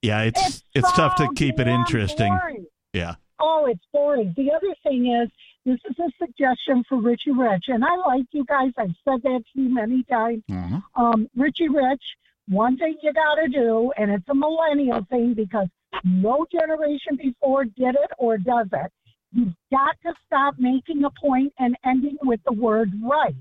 Yeah, 0.01 0.21
it's 0.21 0.45
It's 0.47 0.63
it's, 0.75 0.91
tough 0.93 1.15
to 1.15 1.29
keep 1.35 1.59
it 1.59 1.67
interesting. 1.67 2.29
boring. 2.37 2.65
Yeah. 2.93 3.15
Oh, 3.39 3.65
it's 3.65 3.83
boring. 3.91 4.33
The 4.37 4.51
other 4.51 4.73
thing 4.83 5.07
is, 5.07 5.29
this 5.65 5.79
is 5.89 5.97
a 5.99 6.09
suggestion 6.17 6.83
for 6.87 6.99
Richie 7.01 7.31
Rich, 7.31 7.65
and 7.67 7.83
I 7.83 7.95
like 7.97 8.25
you 8.31 8.45
guys. 8.45 8.71
I've 8.77 8.95
said 9.03 9.21
that 9.23 9.43
to 9.53 9.61
you 9.61 9.69
many 9.73 10.03
times. 10.03 10.43
Mhm. 10.49 10.81
Um, 10.95 11.27
Richie 11.35 11.67
Rich, 11.69 12.03
one 12.47 12.77
thing 12.77 12.95
you 13.01 13.13
got 13.13 13.35
to 13.35 13.47
do, 13.49 13.91
and 13.97 14.11
it's 14.11 14.27
a 14.29 14.35
millennial 14.35 15.05
thing 15.09 15.33
because 15.33 15.67
no 16.03 16.45
generation 16.51 17.17
before 17.21 17.65
did 17.65 17.95
it 17.95 18.11
or 18.17 18.37
does 18.37 18.67
it. 18.71 18.91
You've 19.31 19.53
got 19.71 19.95
to 20.03 20.13
stop 20.25 20.55
making 20.57 21.03
a 21.03 21.09
point 21.21 21.53
and 21.59 21.75
ending 21.85 22.17
with 22.23 22.39
the 22.45 22.53
word 22.53 22.91
right. 23.03 23.35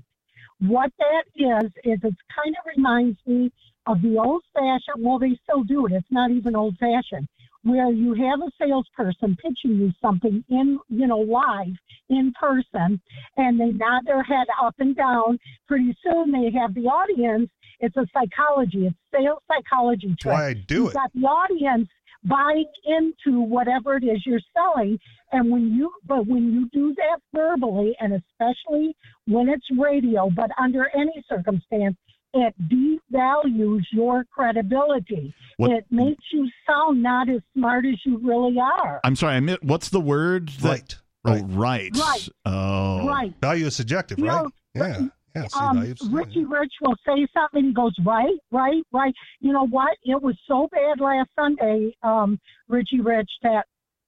What 0.59 0.91
that 0.99 1.23
is, 1.35 1.71
is 1.83 1.99
it 2.03 2.15
kind 2.35 2.55
of 2.59 2.75
reminds 2.75 3.17
me 3.25 3.51
of 3.85 4.01
the 4.01 4.17
old 4.17 4.43
fashioned, 4.53 5.05
well, 5.05 5.19
they 5.19 5.39
still 5.43 5.63
do 5.63 5.85
it. 5.85 5.93
It's 5.93 6.07
not 6.11 6.31
even 6.31 6.55
old 6.55 6.75
fashioned, 6.77 7.27
where 7.63 7.91
you 7.91 8.13
have 8.15 8.41
a 8.41 8.51
salesperson 8.59 9.37
pitching 9.37 9.77
you 9.77 9.91
something 10.01 10.43
in, 10.49 10.79
you 10.89 11.07
know, 11.07 11.19
live 11.19 11.75
in 12.09 12.33
person, 12.39 12.99
and 13.37 13.59
they 13.59 13.71
nod 13.71 14.01
their 14.05 14.23
head 14.23 14.47
up 14.61 14.75
and 14.79 14.95
down. 14.95 15.39
Pretty 15.67 15.95
soon 16.03 16.31
they 16.31 16.51
have 16.59 16.73
the 16.73 16.87
audience. 16.87 17.49
It's 17.79 17.95
a 17.97 18.05
psychology, 18.13 18.87
it's 18.87 18.95
sales 19.13 19.39
psychology 19.47 20.07
That's 20.09 20.21
trick. 20.21 20.33
why 20.33 20.47
I 20.47 20.53
do 20.53 20.75
You've 20.83 20.87
it. 20.89 20.93
got 20.93 21.11
the 21.13 21.21
audience 21.21 21.87
buying 22.23 22.65
into 22.85 23.39
whatever 23.41 23.95
it 23.97 24.03
is 24.03 24.25
you're 24.25 24.39
selling. 24.53 24.99
And 25.31 25.51
when 25.51 25.73
you, 25.73 25.91
but 26.05 26.25
when 26.25 26.51
you 26.53 26.69
do 26.73 26.95
that 26.95 27.19
verbally, 27.33 27.95
and 27.99 28.13
especially 28.13 28.95
when 29.27 29.49
it's 29.49 29.65
radio, 29.77 30.29
but 30.35 30.49
under 30.59 30.89
any 30.95 31.23
circumstance, 31.29 31.95
it 32.33 32.53
devalues 33.13 33.81
your 33.91 34.23
credibility. 34.25 35.33
What- 35.57 35.71
It 35.71 35.85
makes 35.89 36.23
you 36.31 36.49
sound 36.65 37.01
not 37.03 37.29
as 37.29 37.41
smart 37.53 37.85
as 37.85 37.95
you 38.05 38.17
really 38.17 38.57
are. 38.59 38.99
I'm 39.03 39.15
sorry. 39.15 39.35
I 39.35 39.39
mi- 39.39 39.57
what's 39.61 39.89
the 39.89 40.01
word? 40.01 40.49
That, 40.61 40.95
Right. 41.23 41.41
Oh, 41.41 41.45
right. 41.47 41.91
Right. 41.97 42.29
Oh. 42.45 43.05
Right. 43.07 43.33
Value 43.41 43.65
is 43.65 43.75
subjective, 43.75 44.19
You 44.19 44.27
right? 44.29 44.43
know, 44.43 44.51
yeah. 44.75 45.07
Yeah. 45.41 45.47
See, 45.47 45.59
um, 45.59 45.79
Richie 46.11 46.45
Rich 46.45 46.73
will 46.81 46.95
say 47.05 47.27
something. 47.33 47.65
He 47.65 47.73
goes, 47.73 47.93
right, 48.05 48.37
right, 48.51 48.83
right. 48.91 49.13
You 49.39 49.53
know 49.53 49.67
what? 49.67 49.97
It 50.03 50.21
was 50.21 50.35
so 50.47 50.67
bad 50.71 50.99
last 50.99 51.29
Sunday, 51.35 51.95
um, 52.03 52.39
Richie 52.67 53.01
Rich, 53.01 53.29
that 53.43 53.65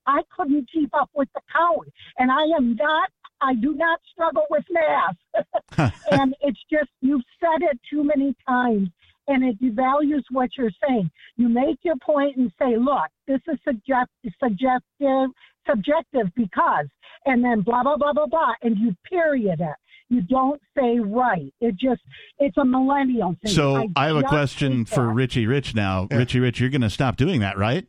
I 0.08 0.22
couldn't 0.36 0.70
keep 0.74 0.90
up 0.94 1.10
with 1.14 1.30
the 1.36 1.42
count. 1.52 1.88
And 2.18 2.32
I 2.32 2.44
am 2.58 2.76
not, 2.76 3.10
I 3.42 3.54
do 3.56 3.74
not 3.76 4.00
struggle 4.12 4.46
with 4.50 4.64
math. 4.72 5.94
and 6.12 6.36
it's 6.42 6.60
just, 6.72 6.90
you've 7.02 7.24
said 7.40 7.62
it 7.70 7.80
too 7.90 8.04
many 8.04 8.36
times. 8.48 8.90
And 9.28 9.44
it 9.44 9.62
devalues 9.62 10.24
what 10.32 10.50
you're 10.58 10.72
saying. 10.88 11.12
You 11.38 11.50
make 11.50 11.78
your 11.84 11.98
point 12.04 12.38
and 12.38 12.52
say, 12.58 12.76
look, 12.78 13.10
this 13.28 13.40
is 13.48 13.60
suggest- 13.64 14.10
subjective, 14.44 15.30
subjective 15.68 16.34
because, 16.36 16.88
and 17.28 17.44
then 17.44 17.62
blah, 17.62 17.84
blah, 17.84 17.98
blah, 17.98 18.14
blah, 18.14 18.26
blah, 18.26 18.54
and 18.64 18.76
you 18.78 18.96
period 19.08 19.60
it. 19.62 19.76
You 20.10 20.22
don't 20.22 20.60
say 20.78 21.00
right. 21.00 21.54
It 21.62 21.76
just, 21.78 22.02
it's 22.40 22.58
a 22.58 22.66
millennial 22.66 23.36
thing. 23.44 23.52
So 23.52 23.88
I 23.96 24.08
have 24.08 24.16
a 24.18 24.24
question 24.24 24.86
for 24.86 25.08
that. 25.08 25.14
Richie 25.14 25.46
Rich 25.46 25.76
now. 25.76 26.08
Richie 26.12 26.40
Rich, 26.40 26.60
you're 26.60 26.70
going 26.72 26.82
to 26.82 26.90
stop 26.90 27.16
doing 27.16 27.42
that, 27.42 27.58
right? 27.58 27.86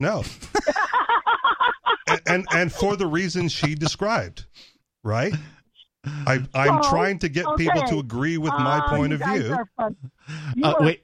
No. 0.00 0.24
and, 2.08 2.20
and 2.26 2.46
and 2.52 2.72
for 2.72 2.96
the 2.96 3.06
reasons 3.06 3.52
she 3.52 3.74
described, 3.74 4.46
right? 5.04 5.34
I 6.04 6.42
I'm 6.54 6.82
So, 6.82 6.90
trying 6.90 7.18
to 7.20 7.28
get 7.28 7.44
people 7.58 7.82
to 7.82 7.98
agree 7.98 8.38
with 8.38 8.52
my 8.54 8.80
Oh, 8.86 8.96
point 8.96 9.12
of 9.12 9.20
view. 9.20 9.52
are 9.52 9.68
fun. 9.76 9.96
You 10.56 10.64
Uh, 10.64 10.74
wait, 10.80 11.02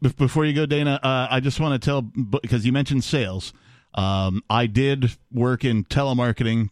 b- 0.00 0.12
before 0.16 0.44
you 0.44 0.52
go, 0.54 0.66
Dayna, 0.66 1.00
uh, 1.02 1.26
I 1.30 1.40
just 1.40 1.58
want 1.58 1.80
to 1.80 1.84
tell 1.84 2.02
because 2.02 2.64
you 2.64 2.72
mentioned 2.72 3.02
sales. 3.04 3.52
Um, 3.94 4.42
I 4.48 4.66
did 4.66 5.16
work 5.32 5.64
in 5.64 5.84
telemarketing 5.84 6.68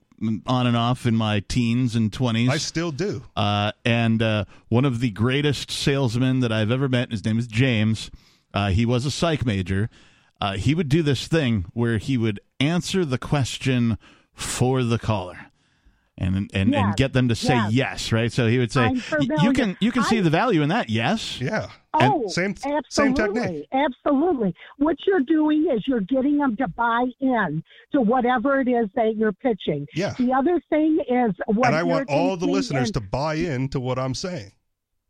on 0.46 0.66
and 0.66 0.76
off 0.76 1.06
in 1.06 1.16
my 1.16 1.40
teens 1.40 1.94
and 1.94 2.12
twenties. 2.12 2.50
I 2.50 2.58
still 2.58 2.92
do. 2.92 3.22
Uh, 3.36 3.72
and 3.84 4.22
uh, 4.22 4.44
one 4.68 4.84
of 4.84 5.00
the 5.00 5.10
greatest 5.10 5.70
salesmen 5.70 6.40
that 6.40 6.52
I've 6.52 6.70
ever 6.70 6.88
met, 6.88 7.10
his 7.10 7.24
name 7.24 7.38
is 7.38 7.46
James. 7.46 8.10
Uh, 8.52 8.70
he 8.70 8.86
was 8.86 9.04
a 9.06 9.10
psych 9.10 9.44
major. 9.44 9.90
Uh, 10.40 10.56
he 10.56 10.74
would 10.74 10.88
do 10.88 11.02
this 11.02 11.26
thing 11.26 11.66
where 11.72 11.98
he 11.98 12.18
would 12.18 12.40
answer 12.60 13.04
the 13.04 13.18
question 13.18 13.98
for 14.32 14.82
the 14.82 14.98
caller. 14.98 15.43
And 16.16 16.48
and, 16.54 16.72
and 16.72 16.94
get 16.96 17.12
them 17.12 17.28
to 17.28 17.34
say 17.34 17.54
yes. 17.54 17.72
yes, 17.72 18.12
right? 18.12 18.30
So 18.30 18.46
he 18.46 18.58
would 18.58 18.70
say, 18.70 18.84
I'm 18.84 19.02
"You 19.42 19.52
can 19.52 19.76
you 19.80 19.90
can 19.90 20.04
see 20.04 20.20
the 20.20 20.30
value 20.30 20.62
in 20.62 20.68
that, 20.68 20.88
yes." 20.88 21.40
Yeah. 21.40 21.70
Oh, 21.92 22.28
same 22.28 22.52
absolutely, 22.52 22.84
same 22.90 23.14
technique. 23.14 23.68
Absolutely. 23.72 24.54
What 24.78 24.96
you're 25.06 25.20
doing 25.20 25.66
is 25.74 25.82
you're 25.88 26.00
getting 26.02 26.38
them 26.38 26.56
to 26.56 26.68
buy 26.68 27.06
in 27.20 27.64
to 27.92 28.00
whatever 28.00 28.60
it 28.60 28.68
is 28.68 28.88
that 28.94 29.16
you're 29.16 29.32
pitching. 29.32 29.88
Yeah. 29.94 30.14
The 30.16 30.32
other 30.32 30.60
thing 30.70 30.98
is 31.08 31.32
what 31.46 31.68
and 31.68 31.76
I 31.76 31.82
want 31.82 32.08
all 32.08 32.36
the 32.36 32.46
listeners 32.46 32.88
and- 32.88 32.94
to 32.94 33.00
buy 33.00 33.34
into 33.34 33.80
what 33.80 33.98
I'm 33.98 34.14
saying. 34.14 34.52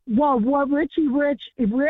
Well, 0.07 0.39
what 0.39 0.69
Richie 0.71 1.09
Rich, 1.09 1.41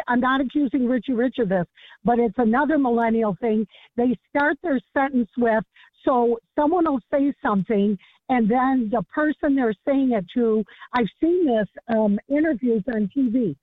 I'm 0.06 0.20
not 0.20 0.40
accusing 0.40 0.86
Richie 0.86 1.14
Rich 1.14 1.38
of 1.40 1.48
this, 1.48 1.66
but 2.04 2.20
it's 2.20 2.38
another 2.38 2.78
millennial 2.78 3.36
thing. 3.40 3.66
They 3.96 4.16
start 4.30 4.56
their 4.62 4.78
sentence 4.92 5.28
with, 5.36 5.64
so 6.04 6.38
someone 6.54 6.84
will 6.84 7.00
say 7.12 7.34
something, 7.42 7.98
and 8.28 8.50
then 8.50 8.90
the 8.90 9.02
person 9.14 9.54
they're 9.54 9.74
saying 9.86 10.12
it 10.12 10.24
to, 10.34 10.64
I've 10.94 11.08
seen 11.20 11.46
this 11.46 11.68
um, 11.94 12.18
interviews 12.28 12.82
on 12.94 13.10
TV. 13.16 13.54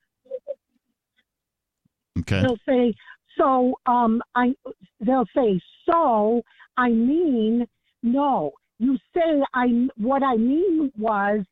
Okay. 2.20 2.42
They'll 2.42 2.58
say, 2.68 2.94
so 3.38 3.74
um, 3.86 4.22
I. 4.34 4.54
They'll 5.00 5.26
say, 5.34 5.60
so 5.88 6.42
I 6.76 6.90
mean, 6.90 7.66
no. 8.02 8.52
You 8.78 8.98
say 9.14 9.42
I. 9.54 9.88
What 9.96 10.22
I 10.22 10.36
mean 10.36 10.92
was 10.98 11.44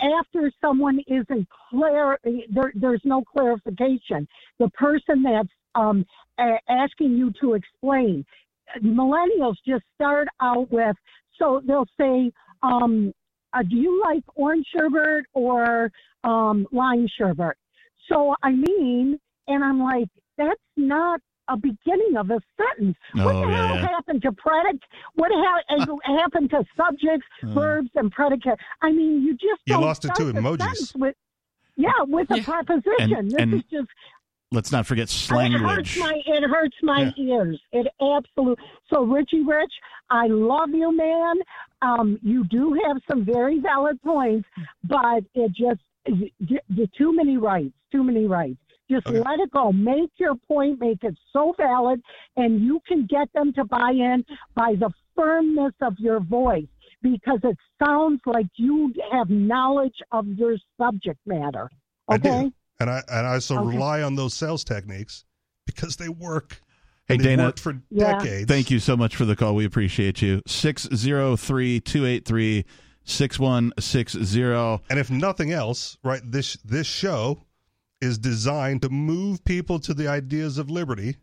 after 0.00 0.52
someone 0.60 1.00
isn't 1.06 1.48
clear, 1.70 2.18
there, 2.24 2.72
there's 2.74 3.00
no 3.04 3.22
clarification. 3.22 4.28
The 4.58 4.68
person 4.70 5.22
that's 5.22 5.48
um, 5.74 6.04
a- 6.38 6.58
asking 6.68 7.16
you 7.16 7.32
to 7.40 7.54
explain. 7.54 8.24
Millennials 8.82 9.56
just 9.66 9.84
start 9.94 10.28
out 10.40 10.70
with, 10.70 10.96
so 11.38 11.62
they'll 11.66 11.88
say, 11.98 12.32
um, 12.68 13.12
uh, 13.52 13.62
do 13.62 13.76
you 13.76 13.92
like 14.08 14.24
orange 14.34 14.66
sherbet 14.74 15.24
or 15.32 15.90
um, 16.24 16.66
lime 16.72 17.06
sherbet? 17.18 17.56
So 18.08 18.34
I 18.42 18.50
mean, 18.52 19.18
and 19.48 19.64
I'm 19.64 19.80
like, 19.80 20.08
that's 20.38 20.60
not 20.76 21.20
a 21.48 21.56
beginning 21.58 22.14
of 22.16 22.30
a 22.30 22.40
sentence. 22.58 22.96
what 23.12 23.34
Oh, 23.34 23.42
the 23.46 23.52
yeah, 23.52 23.66
hell 23.66 23.76
yeah. 23.76 23.86
happened 23.88 24.22
to 24.22 24.32
predicate? 24.32 24.80
What 25.14 25.30
ha- 25.34 25.96
happened 26.20 26.48
to 26.50 26.64
subjects, 26.80 27.26
Uh. 27.42 27.52
verbs, 27.52 27.90
and 27.94 28.10
predicate? 28.10 28.58
I 28.82 28.90
mean, 28.92 29.22
you 29.22 29.32
just 29.34 29.60
You 29.66 29.74
don't 29.74 29.82
lost 29.82 30.04
it 30.06 30.08
start 30.14 30.18
to 30.20 30.32
the 30.32 30.40
emojis. 30.40 30.98
With, 30.98 31.14
yeah, 31.76 31.90
with 32.06 32.30
a 32.30 32.42
preposition. 32.42 33.12
And- 33.18 33.30
this 33.30 33.42
and 33.42 33.54
is 33.54 33.62
just 33.70 33.88
Let's 34.52 34.70
not 34.70 34.86
forget 34.86 35.04
it 35.04 35.52
hurts 35.60 35.96
my 35.98 36.12
it 36.26 36.42
hurts 36.48 36.76
my 36.82 37.12
ears. 37.18 37.60
It 37.72 37.86
absolutely. 38.00 38.64
So 38.92 39.02
Richie 39.04 39.42
Rich, 39.42 39.72
I 40.10 40.26
love 40.28 40.70
you, 40.70 40.96
man. 40.96 41.36
Um, 41.82 42.18
you 42.22 42.44
do 42.44 42.78
have 42.86 42.98
some 43.10 43.24
very 43.24 43.58
valid 43.58 44.00
points, 44.02 44.48
but 44.84 45.24
it 45.34 45.50
just 45.52 45.80
y- 46.06 46.30
too 46.96 47.14
many 47.14 47.36
rights. 47.36 47.74
Too 47.90 48.04
many 48.04 48.26
rights. 48.26 48.58
Just 48.90 49.06
Okay. 49.06 49.18
let 49.18 49.40
it 49.40 49.50
go. 49.50 49.72
Make 49.72 50.10
your 50.18 50.34
point. 50.36 50.78
Make 50.80 51.02
it 51.02 51.16
so 51.32 51.54
valid, 51.56 52.00
and 52.36 52.60
you 52.60 52.80
can 52.86 53.06
get 53.06 53.32
them 53.32 53.52
to 53.54 53.64
buy 53.64 53.90
in 53.92 54.24
by 54.54 54.74
the 54.76 54.90
firmness 55.16 55.72
of 55.80 55.98
your 55.98 56.20
voice 56.20 56.66
because 57.02 57.40
it 57.44 57.56
sounds 57.82 58.20
like 58.26 58.46
you 58.56 58.92
have 59.10 59.30
knowledge 59.30 59.96
of 60.12 60.26
your 60.28 60.56
subject 60.78 61.18
matter. 61.26 61.70
Okay. 62.10 62.50
Do. 62.78 62.82
And 62.82 62.90
I 62.90 63.02
and 63.08 63.26
I 63.26 63.34
also 63.34 63.56
Okay. 63.58 63.66
rely 63.76 64.02
on 64.02 64.14
those 64.16 64.34
sales 64.34 64.64
techniques 64.64 65.24
because 65.66 65.96
they 65.96 66.08
work. 66.08 66.60
Hey, 67.06 67.14
And 67.16 67.24
they've 67.24 67.38
Dayna. 67.38 67.44
worked 67.46 67.60
for 67.60 67.80
Yeah. 67.90 68.14
decades. 68.18 68.48
Thank 68.48 68.70
you 68.70 68.78
so 68.80 68.96
much 68.96 69.14
for 69.16 69.24
the 69.26 69.36
call. 69.36 69.54
We 69.54 69.64
appreciate 69.66 70.22
you. 70.22 70.40
603 70.46 71.80
283 71.80 72.64
6160. 73.04 74.42
And 74.90 74.98
if 74.98 75.10
nothing 75.10 75.52
else, 75.52 75.98
right, 76.02 76.22
this 76.24 76.56
this 76.64 76.86
show 76.86 77.42
is 78.00 78.18
designed 78.18 78.82
to 78.82 78.88
move 78.88 79.44
people 79.44 79.78
to 79.80 79.94
the 79.94 80.08
ideas 80.08 80.58
of 80.58 80.70
liberty. 80.70 81.16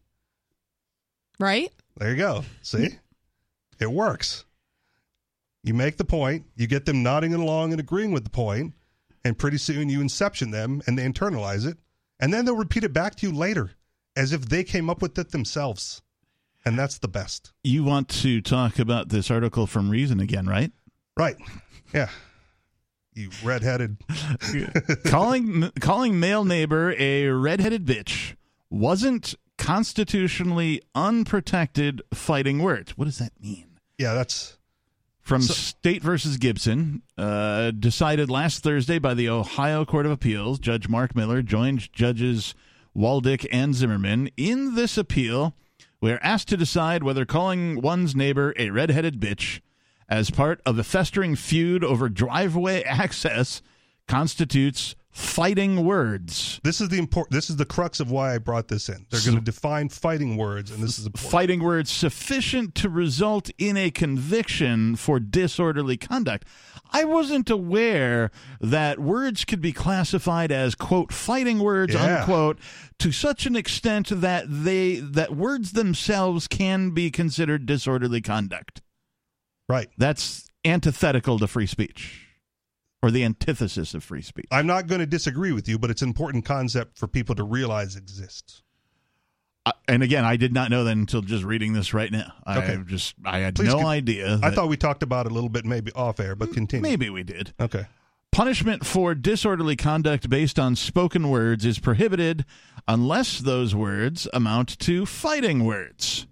Right? 1.39 1.71
There 1.97 2.11
you 2.11 2.17
go. 2.17 2.43
See? 2.61 2.89
It 3.79 3.91
works. 3.91 4.45
You 5.63 5.73
make 5.73 5.97
the 5.97 6.05
point, 6.05 6.45
you 6.55 6.65
get 6.67 6.85
them 6.85 7.03
nodding 7.03 7.33
along 7.33 7.71
and 7.71 7.79
agreeing 7.79 8.11
with 8.11 8.23
the 8.23 8.29
point, 8.31 8.73
and 9.23 9.37
pretty 9.37 9.57
soon 9.57 9.89
you 9.89 10.01
inception 10.01 10.51
them 10.51 10.81
and 10.87 10.97
they 10.97 11.03
internalize 11.03 11.65
it, 11.65 11.77
and 12.19 12.33
then 12.33 12.45
they'll 12.45 12.55
repeat 12.55 12.83
it 12.83 12.93
back 12.93 13.15
to 13.15 13.27
you 13.27 13.33
later 13.33 13.71
as 14.15 14.33
if 14.33 14.47
they 14.47 14.63
came 14.63 14.89
up 14.89 15.01
with 15.01 15.17
it 15.17 15.31
themselves. 15.31 16.01
And 16.63 16.77
that's 16.77 16.99
the 16.99 17.07
best. 17.07 17.53
You 17.63 17.83
want 17.83 18.07
to 18.09 18.39
talk 18.39 18.77
about 18.77 19.09
this 19.09 19.31
article 19.31 19.65
from 19.65 19.89
Reason 19.89 20.19
again, 20.19 20.45
right? 20.45 20.71
Right. 21.17 21.35
Yeah. 21.93 22.09
You 23.13 23.29
redheaded. 23.43 23.97
calling 25.05 25.71
calling 25.81 26.19
male 26.19 26.45
neighbor 26.45 26.95
a 26.97 27.27
redheaded 27.27 27.85
bitch 27.85 28.35
wasn't 28.69 29.35
constitutionally 29.57 30.81
unprotected 30.95 32.01
fighting 32.13 32.59
words. 32.59 32.97
What 32.97 33.05
does 33.05 33.17
that 33.17 33.33
mean? 33.41 33.79
Yeah, 33.97 34.13
that's 34.13 34.57
From 35.21 35.41
So- 35.43 35.53
State 35.53 36.01
versus 36.01 36.37
Gibson, 36.37 37.03
uh, 37.17 37.71
decided 37.71 38.29
last 38.29 38.63
Thursday 38.63 38.97
by 38.99 39.13
the 39.13 39.29
Ohio 39.29 39.85
Court 39.85 40.05
of 40.05 40.11
Appeals. 40.11 40.59
Judge 40.59 40.89
Mark 40.89 41.15
Miller 41.15 41.41
joined 41.41 41.91
judges 41.93 42.55
Waldick 42.95 43.45
and 43.51 43.73
Zimmerman 43.75 44.29
in 44.35 44.75
this 44.75 44.97
appeal. 44.97 45.55
We 46.01 46.11
are 46.11 46.19
asked 46.23 46.47
to 46.49 46.57
decide 46.57 47.03
whether 47.03 47.25
calling 47.25 47.81
one's 47.81 48.15
neighbor 48.15 48.53
a 48.57 48.71
redheaded 48.71 49.19
bitch 49.19 49.61
as 50.09 50.29
part 50.31 50.59
of 50.65 50.77
a 50.77 50.83
festering 50.83 51.35
feud 51.35 51.83
over 51.83 52.09
driveway 52.09 52.81
access 52.85 53.61
constitutes 54.07 54.95
fighting 55.11 55.83
words. 55.83 56.59
This 56.63 56.79
is 56.81 56.89
the 56.89 56.97
important. 56.97 57.33
This 57.33 57.49
is 57.49 57.57
the 57.57 57.65
crux 57.65 57.99
of 57.99 58.09
why 58.11 58.33
I 58.33 58.37
brought 58.37 58.69
this 58.69 58.89
in. 58.89 59.05
They're 59.09 59.21
going 59.23 59.37
to 59.37 59.43
define 59.43 59.89
fighting 59.89 60.37
words, 60.37 60.71
and 60.71 60.81
this 60.81 60.97
is 60.97 61.05
important. 61.05 61.31
Fighting 61.31 61.63
words 61.63 61.91
sufficient 61.91 62.75
to 62.75 62.89
result 62.89 63.49
in 63.57 63.77
a 63.77 63.91
conviction 63.91 64.95
for 64.95 65.19
disorderly 65.19 65.97
conduct. 65.97 66.45
I 66.93 67.03
wasn't 67.03 67.49
aware 67.49 68.31
that 68.59 68.99
words 68.99 69.45
could 69.45 69.61
be 69.61 69.71
classified 69.73 70.51
as 70.51 70.75
quote 70.75 71.13
fighting 71.13 71.59
words 71.59 71.93
Yeah. 71.93 72.19
unquote 72.19 72.59
to 72.99 73.11
such 73.11 73.45
an 73.45 73.55
extent 73.55 74.07
that 74.09 74.45
they 74.47 74.95
that 74.95 75.35
words 75.35 75.71
themselves 75.73 76.47
can 76.47 76.91
be 76.91 77.11
considered 77.11 77.65
disorderly 77.65 78.21
conduct. 78.21 78.81
Right. 79.69 79.89
That's 79.97 80.47
antithetical 80.65 81.39
to 81.39 81.47
free 81.47 81.65
speech 81.67 82.27
or 83.01 83.11
the 83.11 83.23
antithesis 83.23 83.93
of 83.93 84.03
free 84.03 84.21
speech. 84.21 84.45
I'm 84.51 84.67
not 84.67 84.87
going 84.87 84.99
to 84.99 85.05
disagree 85.07 85.51
with 85.51 85.67
you, 85.67 85.79
but 85.79 85.89
it's 85.89 86.01
an 86.01 86.07
important 86.09 86.45
concept 86.45 86.97
for 86.97 87.07
people 87.07 87.35
to 87.35 87.43
realize 87.43 87.95
exists. 87.95 88.61
Uh, 89.65 89.71
and 89.87 90.01
again, 90.03 90.25
I 90.25 90.37
did 90.37 90.53
not 90.53 90.71
know 90.71 90.83
that 90.83 90.91
until 90.97 91.21
just 91.21 91.43
reading 91.43 91.73
this 91.73 91.93
right 91.93 92.11
now. 92.11 92.33
I 92.45 92.57
Okay. 92.59 92.77
just 92.87 93.13
I 93.25 93.39
had 93.39 93.55
Please 93.55 93.67
no 93.69 93.77
con- 93.77 93.85
idea. 93.85 94.39
I 94.41 94.51
thought 94.51 94.69
we 94.69 94.77
talked 94.77 95.03
about 95.03 95.25
it 95.25 95.31
a 95.31 95.35
little 95.35 95.49
bit, 95.49 95.65
maybe 95.65 95.91
off 95.93 96.19
air, 96.19 96.35
but 96.35 96.51
continue. 96.53 96.81
maybe 96.81 97.09
we 97.09 97.23
did. 97.23 97.53
Okay. 97.59 97.85
Punishment 98.31 98.85
for 98.85 99.13
disorderly 99.13 99.75
conduct 99.75 100.29
based 100.29 100.57
on 100.57 100.75
spoken 100.75 101.29
words 101.29 101.65
is 101.65 101.79
prohibited 101.79 102.45
unless 102.87 103.39
those 103.39 103.75
words 103.75 104.27
amount 104.33 104.79
to 104.79 105.05
fighting 105.05 105.63
words. 105.65 106.25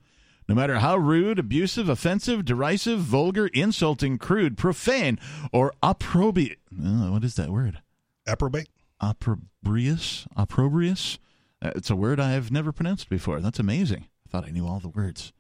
No 0.50 0.56
matter 0.56 0.80
how 0.80 0.98
rude, 0.98 1.38
abusive, 1.38 1.90
offensive, 1.90 2.44
derisive, 2.44 3.02
vulgar, 3.02 3.52
insulting, 3.54 4.18
crude, 4.18 4.58
profane, 4.58 5.20
or 5.54 5.76
opprobrious. 5.84 6.56
Uh, 6.74 7.12
what 7.12 7.24
is 7.24 7.36
that 7.36 7.52
word? 7.52 7.84
Approbate? 8.26 8.68
Opprobrious? 9.00 10.28
Opprobrious? 10.36 11.20
Uh, 11.62 11.74
it's 11.76 11.92
a 11.92 11.96
word 11.96 12.20
I've 12.20 12.52
never 12.52 12.72
pronounced 12.72 13.10
before. 13.10 13.42
That's 13.42 13.60
amazing. 13.60 14.08
I 14.26 14.32
thought 14.32 14.48
I 14.48 14.50
knew 14.50 14.66
all 14.66 14.80
the 14.80 14.90
words. 14.90 15.34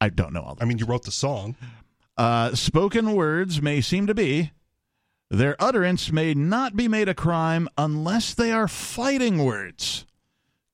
I 0.00 0.08
don't 0.08 0.32
know 0.32 0.42
all 0.42 0.56
the 0.56 0.64
I 0.64 0.66
mean, 0.66 0.78
you 0.78 0.84
wrote 0.84 1.04
the 1.04 1.12
song. 1.12 1.54
uh, 2.16 2.56
spoken 2.56 3.12
words 3.12 3.62
may 3.62 3.80
seem 3.80 4.08
to 4.08 4.14
be. 4.14 4.50
Their 5.30 5.54
utterance 5.62 6.10
may 6.10 6.34
not 6.34 6.74
be 6.74 6.88
made 6.88 7.08
a 7.08 7.14
crime 7.14 7.68
unless 7.78 8.34
they 8.34 8.50
are 8.50 8.66
fighting 8.66 9.44
words. 9.44 10.06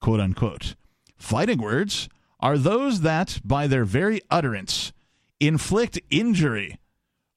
Quote 0.00 0.20
unquote. 0.20 0.76
Fighting 1.18 1.60
words 1.60 2.08
are 2.46 2.56
those 2.56 3.00
that, 3.00 3.40
by 3.44 3.66
their 3.66 3.84
very 3.84 4.20
utterance, 4.30 4.92
inflict 5.40 5.98
injury 6.10 6.78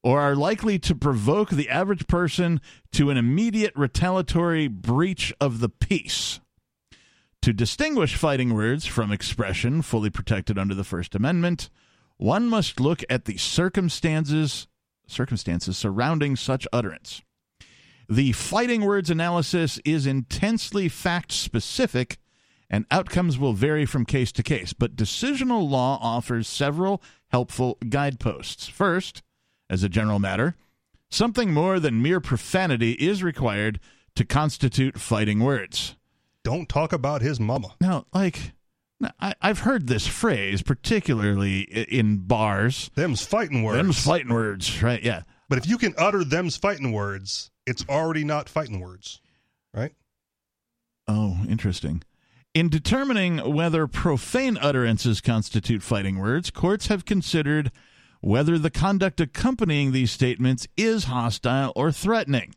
or 0.04 0.22
are 0.22 0.36
likely 0.36 0.78
to 0.78 0.94
provoke 0.94 1.50
the 1.50 1.68
average 1.68 2.06
person 2.06 2.62
to 2.92 3.10
an 3.10 3.18
immediate 3.18 3.74
retaliatory 3.76 4.68
breach 4.68 5.34
of 5.42 5.62
the 5.62 5.68
peace. 5.68 6.40
To 7.42 7.52
distinguish 7.52 8.16
fighting 8.18 8.54
words 8.54 8.86
from 8.86 9.12
expression 9.12 9.82
fully 9.82 10.12
protected 10.12 10.60
under 10.60 10.76
the 10.76 10.84
First 10.84 11.16
Amendment, 11.16 11.72
one 12.18 12.48
must 12.48 12.80
look 12.80 13.04
at 13.10 13.26
the 13.26 13.38
circumstances 13.38 14.68
circumstances 15.08 15.76
surrounding 15.76 16.36
such 16.36 16.68
utterance. 16.72 17.24
The 18.08 18.32
fighting 18.34 18.86
words 18.86 19.10
analysis 19.10 19.80
is 19.84 20.06
intensely 20.06 20.88
fact 20.88 21.32
specific 21.32 22.20
and 22.70 22.86
outcomes 22.92 23.38
will 23.38 23.54
vary 23.54 23.86
from 23.86 24.06
case 24.06 24.32
to 24.34 24.44
case, 24.44 24.74
but 24.74 24.96
decisional 24.96 25.68
law 25.68 25.98
offers 26.02 26.48
several 26.48 27.02
helpful 27.30 27.78
guideposts. 27.90 28.68
First, 28.68 29.24
as 29.70 29.84
a 29.84 29.90
general 29.90 30.20
matter, 30.20 30.56
something 31.10 31.52
more 31.52 31.80
than 31.80 32.02
mere 32.02 32.20
profanity 32.20 32.92
is 32.94 33.24
required 33.24 33.80
to 34.16 34.26
constitute 34.26 35.00
fighting 35.00 35.40
words. 35.40 35.96
Don't 36.44 36.70
talk 36.70 36.94
about 36.94 37.22
his 37.22 37.40
mama. 37.40 37.76
Now, 37.82 38.06
like, 38.14 38.54
I, 39.20 39.34
I've 39.42 39.60
heard 39.60 39.88
this 39.88 40.08
phrase, 40.08 40.62
particularly 40.62 41.62
in 41.62 42.18
bars. 42.18 42.92
Them's 42.96 43.26
fighting 43.26 43.64
words. 43.64 43.78
Them's 43.78 44.04
fighting 44.04 44.34
words, 44.34 44.82
right? 44.84 45.02
Yeah. 45.02 45.24
But 45.48 45.58
if 45.58 45.68
you 45.68 45.78
can 45.78 45.96
utter 45.98 46.24
them's 46.24 46.58
fighting 46.58 46.92
words, 46.92 47.52
it's 47.66 47.86
already 47.90 48.24
not 48.24 48.50
fighting 48.50 48.80
words, 48.80 49.22
right? 49.74 49.94
Oh, 51.08 51.40
interesting. 51.48 52.04
In 52.60 52.68
determining 52.68 53.38
whether 53.38 53.88
profane 53.88 54.58
utterances 54.58 55.22
constitute 55.22 55.82
fighting 55.82 56.20
words, 56.20 56.52
courts 56.52 56.88
have 56.88 57.06
considered 57.06 57.72
whether 58.20 58.58
the 58.58 58.70
conduct 58.70 59.22
accompanying 59.22 59.94
these 59.94 60.12
statements 60.12 60.68
is 60.76 61.06
hostile 61.06 61.72
or 61.74 61.90
threatening. 61.94 62.54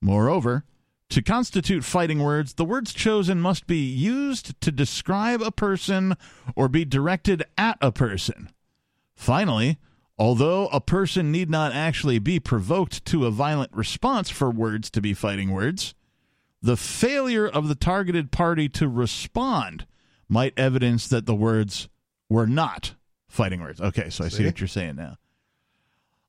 Moreover, 0.00 0.64
to 1.10 1.20
constitute 1.20 1.84
fighting 1.84 2.20
words, 2.20 2.54
the 2.54 2.64
words 2.64 2.94
chosen 2.94 3.38
must 3.38 3.66
be 3.66 3.84
used 3.84 4.58
to 4.62 4.72
describe 4.72 5.42
a 5.42 5.52
person 5.52 6.16
or 6.56 6.66
be 6.66 6.86
directed 6.86 7.44
at 7.58 7.76
a 7.82 7.92
person. 7.92 8.48
Finally, 9.14 9.76
although 10.18 10.68
a 10.68 10.80
person 10.80 11.30
need 11.30 11.50
not 11.50 11.74
actually 11.74 12.18
be 12.18 12.40
provoked 12.40 13.04
to 13.04 13.26
a 13.26 13.30
violent 13.30 13.74
response 13.74 14.30
for 14.30 14.48
words 14.48 14.88
to 14.88 15.02
be 15.02 15.12
fighting 15.12 15.50
words, 15.50 15.94
the 16.64 16.76
failure 16.78 17.46
of 17.46 17.68
the 17.68 17.74
targeted 17.74 18.30
party 18.32 18.70
to 18.70 18.88
respond 18.88 19.86
might 20.30 20.54
evidence 20.56 21.06
that 21.08 21.26
the 21.26 21.34
words 21.34 21.90
were 22.30 22.46
not 22.46 22.94
fighting 23.28 23.60
words. 23.60 23.82
Okay, 23.82 24.08
so 24.08 24.24
I 24.24 24.28
see, 24.28 24.38
See? 24.38 24.46
what 24.46 24.58
you're 24.60 24.66
saying 24.68 24.96
now. 24.96 25.16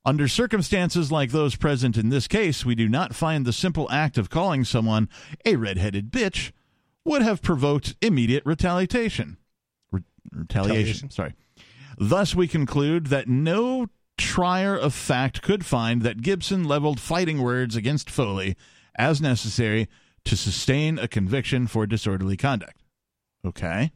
Under 0.04 0.28
circumstances 0.28 1.10
like 1.10 1.32
those 1.32 1.56
present 1.56 1.96
in 1.96 2.10
this 2.10 2.28
case, 2.28 2.66
we 2.66 2.76
do 2.76 2.90
not 2.90 3.16
find 3.16 3.46
the 3.46 3.54
simple 3.54 3.90
act 3.90 4.18
of 4.18 4.30
calling 4.30 4.66
someone 4.66 5.08
a 5.46 5.56
redheaded 5.56 6.12
bitch 6.12 6.52
would 7.06 7.22
have 7.22 7.42
provoked 7.42 7.96
immediate 8.02 8.44
retaliation. 8.46 9.38
Re- 9.90 10.02
retaliation, 10.34 10.76
Retaliation. 10.76 11.10
sorry. 11.12 11.34
Thus, 11.98 12.36
we 12.36 12.50
conclude 12.50 13.08
that 13.08 13.30
no 13.30 13.88
trier 14.18 14.76
of 14.76 14.94
fact 14.94 15.42
could 15.42 15.66
find 15.66 16.02
that 16.02 16.22
Gibson 16.22 16.66
leveled 16.66 17.00
fighting 17.00 17.42
words 17.42 17.78
against 17.78 18.10
Foley 18.10 18.58
as 18.98 19.22
necessary 19.22 19.88
to 20.26 20.36
sustain 20.36 21.00
a 21.00 21.08
conviction 21.08 21.68
for 21.68 21.86
disorderly 21.86 22.38
conduct. 22.38 22.82
Okay. 23.46 23.92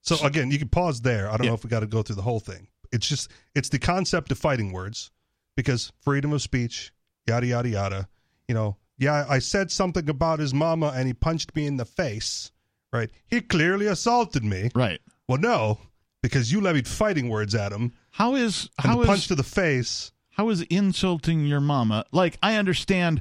So 0.00 0.16
again, 0.24 0.50
you 0.50 0.58
can 0.58 0.68
pause 0.68 1.00
there. 1.02 1.28
I 1.28 1.36
don't 1.36 1.44
Yeah. 1.44 1.50
know 1.50 1.54
if 1.54 1.64
we 1.64 1.70
got 1.70 1.80
to 1.80 1.86
go 1.86 2.02
through 2.02 2.16
the 2.16 2.22
whole 2.22 2.40
thing. 2.40 2.68
It's 2.92 3.06
just 3.08 3.30
it's 3.54 3.68
the 3.68 3.78
concept 3.78 4.30
of 4.32 4.38
fighting 4.38 4.72
words 4.72 5.10
because 5.56 5.92
freedom 6.00 6.32
of 6.32 6.42
speech, 6.42 6.92
yada 7.26 7.46
yada 7.46 7.68
yada. 7.68 8.08
You 8.48 8.54
know, 8.54 8.76
yeah, 8.98 9.24
I 9.28 9.38
said 9.38 9.70
something 9.70 10.08
about 10.10 10.40
his 10.40 10.52
mama 10.52 10.92
and 10.94 11.06
he 11.06 11.14
punched 11.14 11.54
me 11.56 11.66
in 11.66 11.76
the 11.76 11.84
face. 11.84 12.50
Right? 12.92 13.10
He 13.26 13.40
clearly 13.40 13.86
assaulted 13.86 14.44
me. 14.44 14.70
Right. 14.74 15.00
Well, 15.26 15.38
no, 15.38 15.78
because 16.22 16.52
you 16.52 16.60
levied 16.60 16.86
fighting 16.86 17.30
words 17.30 17.54
at 17.54 17.72
him. 17.72 17.92
How 18.10 18.34
is 18.34 18.68
how 18.78 19.00
is 19.00 19.06
punch 19.06 19.28
to 19.28 19.34
the 19.34 19.42
face 19.44 20.12
how 20.36 20.48
is 20.48 20.62
insulting 20.62 21.44
your 21.46 21.60
mama 21.60 22.04
like 22.10 22.38
I 22.42 22.56
understand 22.56 23.20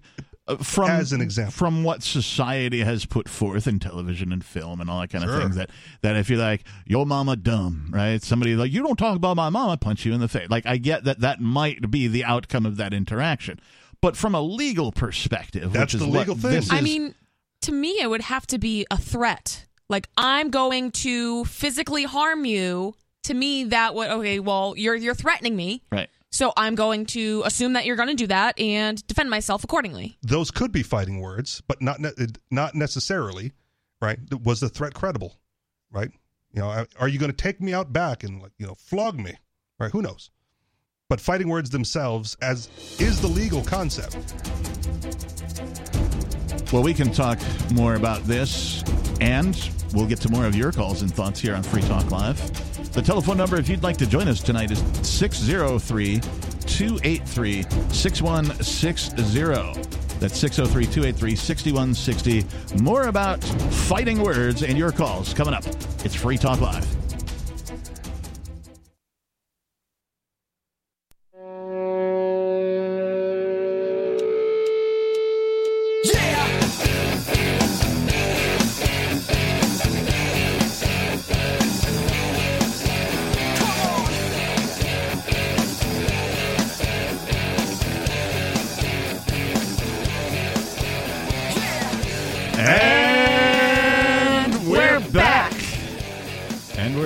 Uh, 0.52 0.64
from 0.64 0.90
As 0.90 1.12
an 1.14 1.22
example. 1.22 1.52
from 1.52 1.84
what 1.84 2.04
society 2.04 2.82
has 2.82 3.06
put 3.06 3.28
forth 3.30 3.68
in 3.68 3.80
television 3.80 4.32
and 4.32 4.44
film 4.44 4.82
and 4.82 4.90
all 4.90 5.00
that 5.02 5.10
kind 5.10 5.24
of 5.24 5.30
Sure. 5.30 5.42
things 5.42 5.56
that 5.56 5.70
that 6.02 6.16
if 6.16 6.30
you're 6.30 6.40
like 6.40 6.64
your 6.86 7.06
mama 7.06 7.36
dumb 7.36 7.88
right 7.92 8.22
somebody 8.24 8.56
like 8.56 8.72
you 8.72 8.82
don't 8.84 8.98
talk 8.98 9.16
about 9.16 9.36
my 9.36 9.50
mama 9.50 9.78
punch 9.78 10.06
you 10.06 10.14
in 10.14 10.20
the 10.20 10.28
face 10.28 10.50
like 10.50 10.66
I 10.66 10.78
get 10.78 11.04
that 11.06 11.20
that 11.22 11.40
might 11.40 11.90
be 11.92 12.08
the 12.08 12.24
outcome 12.26 12.66
of 12.66 12.78
that 12.78 12.94
interaction 12.94 13.60
but 14.02 14.18
from 14.18 14.34
a 14.36 14.42
legal 14.42 14.92
perspective 14.92 15.74
That's 15.74 15.94
which 15.94 16.02
is 16.02 16.08
the 16.08 16.08
legal 16.20 16.36
what 16.36 16.42
thing. 16.42 16.52
this 16.52 16.72
I 16.72 16.82
mean, 16.82 17.14
to 17.62 17.72
me, 17.72 18.00
it 18.02 18.10
would 18.10 18.22
have 18.24 18.48
to 18.48 18.58
be 18.58 18.88
a 18.90 18.98
threat. 18.98 19.68
Like 19.90 20.10
I'm 20.18 20.50
going 20.50 20.90
to 20.92 21.46
physically 21.46 22.06
harm 22.06 22.44
you. 22.46 22.96
To 23.26 23.36
me, 23.36 23.66
that 23.66 23.94
would 23.94 24.10
okay. 24.10 24.40
Well, 24.40 24.74
you're 24.76 24.96
you're 24.96 25.14
threatening 25.14 25.56
me, 25.56 25.84
right 25.92 26.10
so 26.32 26.54
I'm 26.56 26.76
going 26.76 27.06
to 27.08 27.44
assume 27.46 27.74
that 27.74 27.86
you're 27.86 27.96
going 27.98 28.10
to 28.10 28.16
do 28.16 28.28
that 28.28 28.60
and 28.60 29.06
defend 29.08 29.30
myself 29.30 29.64
accordingly. 29.64 30.18
those 30.22 30.50
could 30.52 30.72
be 30.72 30.84
fighting 30.84 31.20
words, 31.20 31.62
but 31.68 31.82
not 31.82 32.00
ne- 32.00 32.14
uh, 32.18 32.28
not 32.50 32.74
necessarily, 32.76 33.52
right? 34.02 34.18
Was 34.44 34.60
the 34.62 34.70
threat 34.70 34.94
credible, 34.94 35.38
right? 35.92 36.10
You 36.54 36.62
know, 36.62 36.86
are 37.00 37.08
you 37.08 37.20
going 37.20 37.32
to 37.32 37.38
take 37.38 37.62
me 37.62 37.74
out 37.74 37.94
back 37.94 38.24
and 38.24 38.42
like 38.42 38.52
you 38.58 38.66
know 38.68 38.76
flog 38.76 39.18
me, 39.20 39.34
right? 39.80 39.92
Who 39.92 40.02
knows? 40.02 40.32
But 41.10 41.20
fighting 41.20 41.50
words 41.50 41.70
themselves, 41.70 42.38
as 42.42 42.70
is 42.98 43.20
the 43.20 43.28
legal 43.28 43.64
concept. 43.64 44.16
Well, 46.72 46.84
we 46.84 46.94
can 46.94 47.12
talk 47.12 47.38
more 47.74 47.96
about 47.96 48.24
this, 48.24 48.82
and 49.20 49.58
we'll 49.94 50.08
get 50.08 50.22
to 50.22 50.30
more 50.30 50.46
of 50.46 50.56
your 50.56 50.72
calls 50.72 51.02
and 51.02 51.14
thoughts 51.14 51.42
here 51.42 51.54
on 51.54 51.64
Free 51.64 51.82
Talk 51.82 52.10
Live. 52.12 52.71
The 52.92 53.02
telephone 53.02 53.38
number, 53.38 53.58
if 53.58 53.70
you'd 53.70 53.84
like 53.84 53.96
to 53.98 54.06
join 54.06 54.28
us 54.28 54.42
tonight, 54.42 54.70
is 54.70 54.80
603 55.02 56.20
283 56.20 57.64
6160. 57.90 59.82
That's 60.20 60.38
603 60.38 60.86
283 60.86 61.36
6160. 61.36 62.84
More 62.84 63.04
about 63.04 63.42
fighting 63.44 64.22
words 64.22 64.62
and 64.64 64.78
your 64.78 64.92
calls 64.92 65.34
coming 65.34 65.54
up. 65.54 65.64
It's 66.04 66.16
Free 66.16 66.38
Talk 66.38 66.60
Live. 66.60 67.01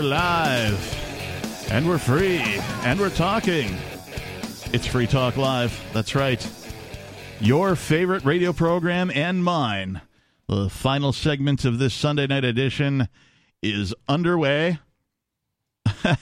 Live, 0.06 1.68
and 1.72 1.88
we're 1.88 1.98
free, 1.98 2.38
and 2.84 3.00
we're 3.00 3.10
talking. 3.10 3.76
It's 4.72 4.86
Free 4.86 5.08
Talk 5.08 5.36
Live. 5.36 5.84
That's 5.94 6.14
right. 6.14 6.48
Your 7.40 7.76
favorite 7.76 8.24
radio 8.24 8.54
program 8.54 9.12
and 9.14 9.44
mine. 9.44 10.02
The 10.48 10.70
final 10.70 11.12
segment 11.12 11.66
of 11.66 11.80
this 11.80 11.94
Sunday 11.96 12.28
night 12.28 12.46
edition 12.46 13.08
is 13.64 13.96
underway. 14.08 14.78
uh, 16.06 16.16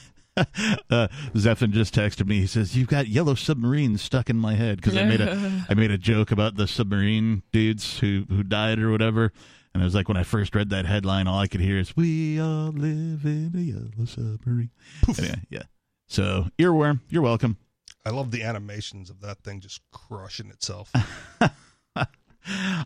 Zephan 1.36 1.72
just 1.72 1.94
texted 1.94 2.26
me. 2.26 2.40
He 2.40 2.48
says, 2.48 2.78
"You've 2.78 2.88
got 2.88 3.10
yellow 3.10 3.36
submarines 3.36 4.02
stuck 4.02 4.30
in 4.30 4.38
my 4.38 4.56
head 4.56 4.78
because 4.78 4.96
I 4.96 5.04
made 5.04 5.20
a 5.20 5.66
I 5.70 5.74
made 5.74 5.92
a 5.92 5.98
joke 5.98 6.32
about 6.32 6.56
the 6.56 6.68
submarine 6.68 7.44
dudes 7.52 8.00
who 8.00 8.24
who 8.30 8.44
died 8.44 8.80
or 8.80 8.92
whatever." 8.92 9.34
And 9.74 9.82
it 9.82 9.86
was 9.86 9.96
like 9.96 10.08
when 10.08 10.18
I 10.18 10.24
first 10.24 10.54
read 10.56 10.70
that 10.70 10.86
headline, 10.86 11.28
all 11.28 11.40
I 11.40 11.48
could 11.48 11.62
hear 11.62 11.80
is 11.80 11.98
"We 11.98 12.40
all 12.40 12.70
live 12.70 13.26
in 13.26 13.52
a 13.56 13.60
yellow 13.60 14.06
submarine." 14.06 14.70
Anyway, 15.08 15.42
yeah. 15.50 15.64
So 16.08 16.48
earworm, 16.60 17.00
you're 17.10 17.24
welcome. 17.24 17.58
I 18.06 18.10
love 18.12 18.30
the 18.32 18.44
animations 18.44 19.10
of 19.10 19.22
that 19.22 19.40
thing 19.44 19.62
just 19.62 19.82
crushing 19.92 20.50
itself. 20.50 20.92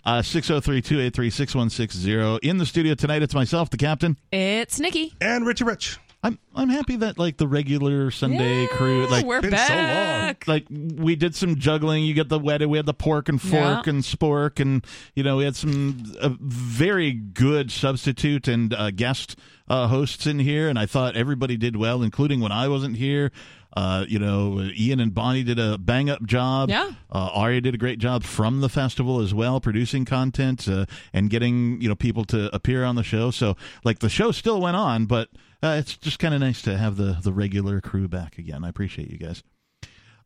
Uh, 0.05 0.21
603-283-6160. 0.21 2.39
In 2.43 2.59
the 2.59 2.65
studio 2.65 2.93
tonight, 2.93 3.23
it's 3.23 3.33
myself, 3.33 3.71
the 3.71 3.77
captain. 3.77 4.15
It's 4.31 4.79
Nikki. 4.79 5.15
And 5.19 5.47
Richie 5.47 5.63
Rich. 5.63 5.97
I'm 6.23 6.39
I'm 6.55 6.69
happy 6.69 6.95
that 6.97 7.19
like 7.19 7.37
the 7.37 7.47
regular 7.47 8.09
Sunday 8.11 8.65
crew 8.67 9.07
like 9.07 9.25
we're 9.25 9.39
been 9.41 9.51
so 9.51 9.57
long. 9.57 9.67
back. 9.85 10.47
like 10.47 10.65
we 10.69 11.15
did 11.15 11.35
some 11.35 11.55
juggling. 11.57 12.03
You 12.03 12.13
get 12.15 12.27
the 12.27 12.39
wedding, 12.39 12.69
we 12.69 12.77
had 12.77 12.87
the 12.87 12.93
pork 12.93 13.29
and 13.29 13.39
fork 13.41 13.85
Yeah. 13.85 13.89
and 13.91 14.03
spork, 14.03 14.59
and 14.59 14.85
you 15.15 15.23
know 15.23 15.37
we 15.37 15.45
had 15.45 15.55
some 15.55 16.03
uh, 16.19 16.29
very 16.39 17.11
good 17.13 17.71
substitute 17.71 18.47
and 18.47 18.73
uh, 18.73 18.89
guest 18.91 19.37
uh, 19.69 19.87
hosts 19.87 20.25
in 20.25 20.39
here, 20.39 20.67
and 20.69 20.79
I 20.79 20.85
thought 20.87 21.15
everybody 21.15 21.55
did 21.55 21.75
well, 21.75 22.01
including 22.01 22.39
when 22.41 22.51
I 22.51 22.67
wasn't 22.67 22.97
here. 22.97 23.31
Uh, 23.75 24.05
you 24.07 24.17
know, 24.17 24.69
Ian 24.75 24.99
and 24.99 25.13
Bonnie 25.13 25.43
did 25.43 25.59
a 25.59 25.77
bang 25.77 26.09
up 26.09 26.23
job. 26.25 26.69
Yeah. 26.69 26.91
Uh, 27.11 27.29
Arya 27.33 27.61
did 27.61 27.75
a 27.75 27.77
great 27.77 27.99
job 27.99 28.23
from 28.23 28.61
the 28.61 28.69
festival 28.69 29.19
as 29.19 29.33
well, 29.33 29.59
producing 29.59 30.05
content 30.05 30.67
uh, 30.67 30.85
and 31.13 31.29
getting 31.29 31.79
you 31.81 31.89
know 31.89 31.95
people 31.95 32.25
to 32.25 32.53
appear 32.55 32.83
on 32.83 32.95
the 32.95 33.03
show. 33.03 33.29
So 33.29 33.55
like 33.83 33.99
the 33.99 34.09
show 34.09 34.31
still 34.31 34.61
went 34.61 34.77
on, 34.77 35.05
but 35.05 35.29
uh, 35.61 35.75
it's 35.79 35.97
just 35.97 36.17
kind 36.19 36.33
of 36.33 36.39
nice 36.39 36.61
to 36.63 36.77
have 36.77 36.97
the 36.97 37.17
the 37.21 37.33
regular 37.33 37.81
crew 37.81 38.07
back 38.07 38.37
again. 38.37 38.63
I 38.63 38.69
appreciate 38.69 39.09
you 39.11 39.17
guys. 39.17 39.43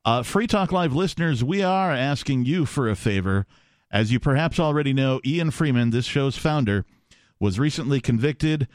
Uh, 0.03 0.23
Free 0.23 0.47
Talk 0.47 0.71
Live 0.71 0.95
listeners, 0.95 1.43
we 1.43 1.61
are 1.61 1.91
asking 1.91 2.45
you 2.45 2.65
for 2.65 2.89
a 2.89 2.95
favor. 2.95 3.45
As 3.91 4.11
you 4.11 4.19
perhaps 4.19 4.59
already 4.59 4.93
know, 4.93 5.19
Ian 5.25 5.51
Freeman, 5.51 5.89
this 5.89 6.05
show's 6.05 6.37
founder, 6.37 6.85
was 7.39 7.59
recently 7.59 7.99
convicted 7.99 8.67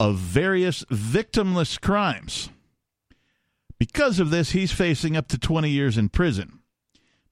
of 0.00 0.16
various 0.16 0.84
victimless 0.86 1.80
crimes. 1.80 2.50
Because 3.86 4.18
of 4.18 4.30
this, 4.30 4.52
he's 4.52 4.72
facing 4.72 5.14
up 5.14 5.28
to 5.28 5.36
20 5.36 5.68
years 5.68 5.98
in 5.98 6.08
prison. 6.08 6.60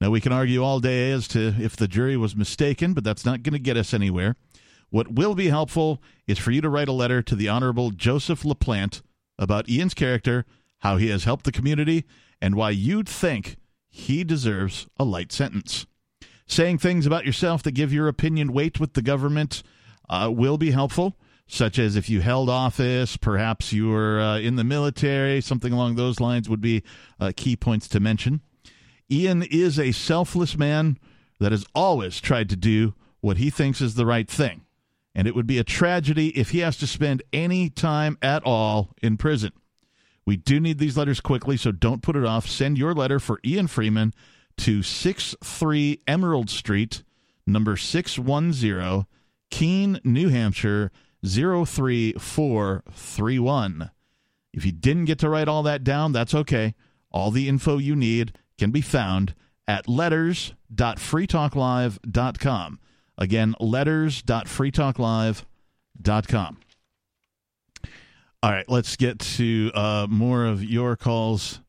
Now, 0.02 0.10
we 0.10 0.20
can 0.20 0.32
argue 0.32 0.62
all 0.62 0.80
day 0.80 1.10
as 1.10 1.26
to 1.28 1.54
if 1.58 1.76
the 1.76 1.88
jury 1.88 2.14
was 2.14 2.36
mistaken, 2.36 2.92
but 2.92 3.04
that's 3.04 3.24
not 3.24 3.42
going 3.42 3.54
to 3.54 3.58
get 3.58 3.78
us 3.78 3.94
anywhere. 3.94 4.36
What 4.90 5.14
will 5.14 5.34
be 5.34 5.48
helpful 5.48 6.02
is 6.26 6.38
for 6.38 6.50
you 6.50 6.60
to 6.60 6.68
write 6.68 6.88
a 6.88 6.92
letter 6.92 7.22
to 7.22 7.34
the 7.34 7.48
Honorable 7.48 7.90
Joseph 7.90 8.42
LaPlante 8.42 9.00
about 9.38 9.70
Ian's 9.70 9.94
character, 9.94 10.44
how 10.80 10.98
he 10.98 11.08
has 11.08 11.24
helped 11.24 11.46
the 11.46 11.52
community, 11.52 12.04
and 12.38 12.54
why 12.54 12.68
you'd 12.68 13.08
think 13.08 13.56
he 13.88 14.22
deserves 14.22 14.86
a 14.98 15.04
light 15.04 15.32
sentence. 15.32 15.86
Saying 16.46 16.78
things 16.78 17.06
about 17.06 17.24
yourself 17.24 17.62
that 17.62 17.72
give 17.72 17.94
your 17.94 18.08
opinion 18.08 18.52
weight 18.52 18.78
with 18.78 18.92
the 18.92 19.00
government 19.00 19.62
uh, 20.10 20.30
will 20.30 20.58
be 20.58 20.72
helpful, 20.72 21.16
such 21.47 21.78
as 21.78 21.97
if 21.97 22.09
you 22.09 22.20
held 22.20 22.48
office, 22.48 23.16
perhaps 23.16 23.73
you 23.73 23.89
were 23.89 24.20
uh, 24.20 24.39
in 24.39 24.56
the 24.56 24.64
military, 24.64 25.40
something 25.40 25.73
along 25.73 25.94
those 25.94 26.20
lines 26.20 26.48
would 26.48 26.60
be 26.60 26.82
uh, 27.20 27.32
key 27.36 27.56
points 27.56 27.89
to 27.89 28.01
mention. 28.01 28.40
Ian 29.10 29.43
is 29.43 29.78
a 29.78 29.93
selfless 29.93 30.56
man 30.56 30.98
that 31.40 31.52
has 31.52 31.66
always 31.74 32.20
tried 32.20 32.48
to 32.48 32.56
do 32.56 32.94
what 33.20 33.36
he 33.36 33.51
thinks 33.51 33.81
is 33.81 33.94
the 33.94 34.06
right 34.06 34.28
thing. 34.28 34.62
And 35.14 35.28
it 35.28 35.35
would 35.35 35.47
be 35.47 35.59
a 35.59 35.64
tragedy 35.64 36.28
if 36.28 36.51
he 36.51 36.60
has 36.60 36.78
to 36.78 36.86
spend 36.86 37.23
any 37.32 37.69
time 37.69 38.16
at 38.23 38.43
all 38.44 38.94
in 39.02 39.19
prison. 39.19 39.52
We 40.24 40.36
do 40.36 40.60
need 40.60 40.78
these 40.78 40.97
letters 40.97 41.20
quickly, 41.20 41.56
so 41.56 41.73
don't 41.73 42.02
put 42.02 42.16
it 42.16 42.24
off. 42.24 42.48
Send 42.48 42.78
your 42.78 42.94
letter 42.94 43.19
for 43.19 43.40
Ian 43.44 43.66
Freeman 43.66 44.14
to 44.59 44.82
63 44.82 46.01
Emerald 46.06 46.48
Street, 46.48 47.02
number 47.47 47.77
610, 47.77 49.06
Keene, 49.51 50.01
New 50.05 50.28
Hampshire, 50.28 50.90
03431. 51.24 53.90
If 54.52 54.66
you 54.66 54.72
didn't 54.72 55.04
get 55.06 55.18
to 55.20 55.28
write 55.28 55.46
all 55.48 55.62
that 55.62 55.84
down, 55.84 56.12
that's 56.12 56.34
okay. 56.34 56.74
All 57.10 57.30
the 57.30 57.48
info 57.48 57.78
you 57.78 57.96
need 57.96 58.36
can 58.58 58.70
be 58.70 58.80
found 58.80 59.34
at 59.66 59.88
letters.freetalklive.com. 59.88 62.80
Again, 63.18 63.54
letters.freetalklive.com. 63.60 66.56
All 68.44 68.50
right, 68.50 68.68
let's 68.68 68.96
get 68.96 69.20
to 69.20 69.70
uh, 69.72 70.08
more 70.10 70.46
of 70.46 70.64
your 70.64 70.96
calls 70.96 71.60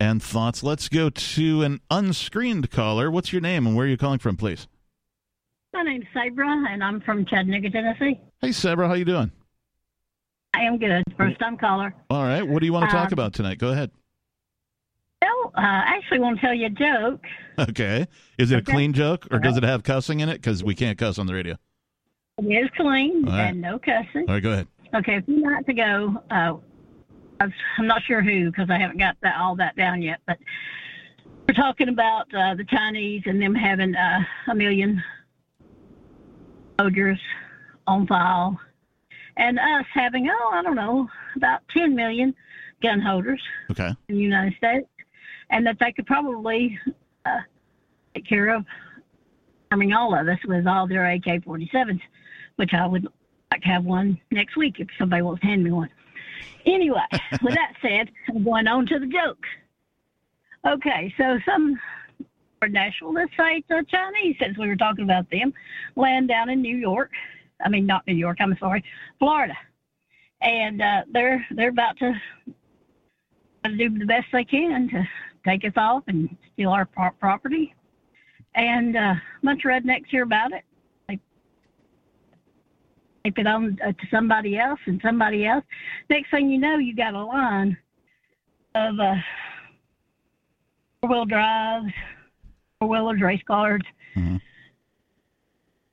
and 0.00 0.22
thoughts. 0.22 0.62
Let's 0.62 0.88
go 0.88 1.10
to 1.10 1.62
an 1.62 1.80
unscreened 1.90 2.70
caller. 2.70 3.10
What's 3.10 3.32
your 3.32 3.42
name 3.42 3.66
and 3.66 3.76
where 3.76 3.84
are 3.84 3.88
you 3.88 3.98
calling 3.98 4.18
from, 4.18 4.38
please? 4.38 4.66
My 5.74 5.82
name's 5.82 6.06
Sabra, 6.14 6.48
and 6.70 6.82
I'm 6.82 7.02
from 7.02 7.26
Chattanooga, 7.26 7.68
Tennessee. 7.70 8.18
Hey, 8.42 8.50
Sabra, 8.50 8.88
how 8.88 8.94
you 8.94 9.04
doing? 9.04 9.30
I 10.54 10.62
am 10.62 10.76
good. 10.76 11.04
First 11.16 11.38
time 11.38 11.56
caller. 11.56 11.94
All 12.10 12.24
right, 12.24 12.42
what 12.46 12.58
do 12.58 12.66
you 12.66 12.72
want 12.72 12.90
to 12.90 12.94
talk 12.94 13.06
Um, 13.06 13.12
about 13.12 13.32
tonight? 13.32 13.58
Go 13.58 13.68
ahead. 13.68 13.92
Well, 15.22 15.52
uh, 15.56 15.60
I 15.60 15.94
actually 15.96 16.18
want 16.18 16.40
to 16.40 16.46
tell 16.46 16.52
you 16.52 16.66
a 16.66 16.70
joke. 16.70 17.24
Okay. 17.58 18.08
Is 18.38 18.50
it 18.50 18.58
a 18.58 18.62
clean 18.62 18.92
joke 18.92 19.28
or 19.30 19.38
does 19.38 19.56
it 19.56 19.62
have 19.62 19.84
cussing 19.84 20.18
in 20.20 20.28
it? 20.28 20.34
Because 20.34 20.64
we 20.64 20.74
can't 20.74 20.98
cuss 20.98 21.18
on 21.18 21.26
the 21.26 21.34
radio. 21.34 21.56
It 22.38 22.46
is 22.46 22.70
clean 22.76 23.26
right. 23.26 23.42
and 23.50 23.60
no 23.60 23.78
cussing. 23.78 24.24
All 24.26 24.34
right, 24.34 24.42
go 24.42 24.52
ahead. 24.52 24.66
Okay, 24.94 25.16
a 25.18 25.22
few 25.22 25.40
nights 25.40 25.68
ago, 25.68 26.16
uh, 26.30 26.54
I 27.40 27.44
was, 27.44 27.52
I'm 27.78 27.86
not 27.86 28.02
sure 28.02 28.22
who 28.22 28.50
because 28.50 28.68
I 28.70 28.78
haven't 28.78 28.98
got 28.98 29.16
that 29.22 29.36
all 29.38 29.54
that 29.56 29.76
down 29.76 30.02
yet, 30.02 30.20
but 30.26 30.38
we're 31.46 31.54
talking 31.54 31.88
about 31.88 32.32
uh, 32.34 32.54
the 32.56 32.64
Chinese 32.64 33.22
and 33.26 33.40
them 33.40 33.54
having 33.54 33.94
uh, 33.94 34.20
a 34.48 34.54
million 34.54 35.00
soldiers 36.80 37.20
on 37.86 38.06
file, 38.06 38.58
and 39.36 39.58
us 39.58 39.86
having 39.92 40.28
oh 40.30 40.50
I 40.52 40.62
don't 40.62 40.76
know 40.76 41.08
about 41.36 41.60
10 41.76 41.94
million 41.94 42.34
gun 42.82 43.00
holders 43.00 43.40
Okay. 43.70 43.90
in 44.08 44.16
the 44.16 44.20
United 44.22 44.56
States, 44.56 44.86
and 45.50 45.66
that 45.66 45.76
they 45.80 45.92
could 45.92 46.06
probably 46.06 46.78
uh, 47.26 47.38
take 48.14 48.26
care 48.28 48.54
of 48.54 48.64
arming 49.70 49.92
all 49.92 50.14
of 50.18 50.28
us 50.28 50.38
with 50.46 50.66
all 50.66 50.86
their 50.86 51.10
AK-47s, 51.12 52.00
which 52.56 52.74
I 52.74 52.86
would 52.86 53.06
like 53.50 53.62
to 53.62 53.68
have 53.68 53.84
one 53.84 54.20
next 54.30 54.56
week 54.56 54.76
if 54.80 54.88
somebody 54.98 55.22
wants 55.22 55.40
to 55.42 55.46
hand 55.46 55.64
me 55.64 55.70
one. 55.70 55.88
Anyway, 56.66 56.98
with 57.42 57.54
that 57.54 57.72
said, 57.80 58.10
I'm 58.28 58.44
going 58.44 58.66
on 58.66 58.86
to 58.86 58.98
the 58.98 59.06
joke. 59.06 59.44
Okay, 60.66 61.12
so 61.16 61.38
some 61.46 61.78
national, 62.68 63.12
let's 63.14 63.32
say 63.36 63.62
the 63.68 63.84
Chinese, 63.88 64.36
since 64.40 64.56
we 64.58 64.68
were 64.68 64.76
talking 64.76 65.04
about 65.04 65.28
them, 65.30 65.52
land 65.96 66.28
down 66.28 66.48
in 66.50 66.62
New 66.62 66.76
York. 66.76 67.10
I 67.64 67.68
mean, 67.68 67.86
not 67.86 68.06
New 68.06 68.14
York. 68.14 68.38
I'm 68.40 68.56
sorry, 68.58 68.84
Florida, 69.18 69.56
and 70.40 70.82
uh, 70.82 71.02
they're 71.12 71.44
they're 71.52 71.70
about 71.70 71.96
to 71.98 72.12
do 73.76 73.98
the 73.98 74.06
best 74.06 74.26
they 74.32 74.44
can 74.44 74.88
to 74.88 75.08
take 75.44 75.64
us 75.64 75.72
off 75.76 76.04
and 76.08 76.36
steal 76.52 76.70
our 76.70 76.84
property. 76.86 77.74
And 78.54 78.96
uh, 78.96 79.14
a 79.14 79.22
bunch 79.42 79.64
of 79.64 79.70
rednecks 79.70 80.08
hear 80.08 80.24
about 80.24 80.52
it. 80.52 80.64
They 81.08 81.18
take 83.24 83.38
it 83.38 83.46
on 83.46 83.78
uh, 83.84 83.92
to 83.92 84.06
somebody 84.10 84.58
else 84.58 84.80
and 84.86 85.00
somebody 85.02 85.46
else. 85.46 85.64
Next 86.10 86.30
thing 86.30 86.50
you 86.50 86.58
know, 86.58 86.76
you 86.76 86.94
got 86.94 87.14
a 87.14 87.24
line 87.24 87.76
of 88.74 88.98
uh, 89.00 89.14
four-wheel 91.00 91.24
drives, 91.26 91.92
four-wheelers, 92.78 93.20
race 93.20 93.42
cars, 93.46 93.82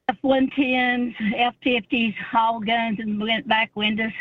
F-110s, 0.09 1.13
F-50s, 1.37 2.15
all 2.33 2.59
guns 2.59 2.99
and 2.99 3.21
back 3.47 3.69
windows. 3.75 4.11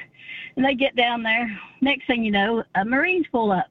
And 0.57 0.65
they 0.65 0.75
get 0.75 0.95
down 0.97 1.23
there. 1.23 1.59
Next 1.81 2.07
thing 2.07 2.23
you 2.23 2.31
know, 2.31 2.63
a 2.75 2.85
Marines 2.85 3.27
pull 3.33 3.53
up. 3.53 3.69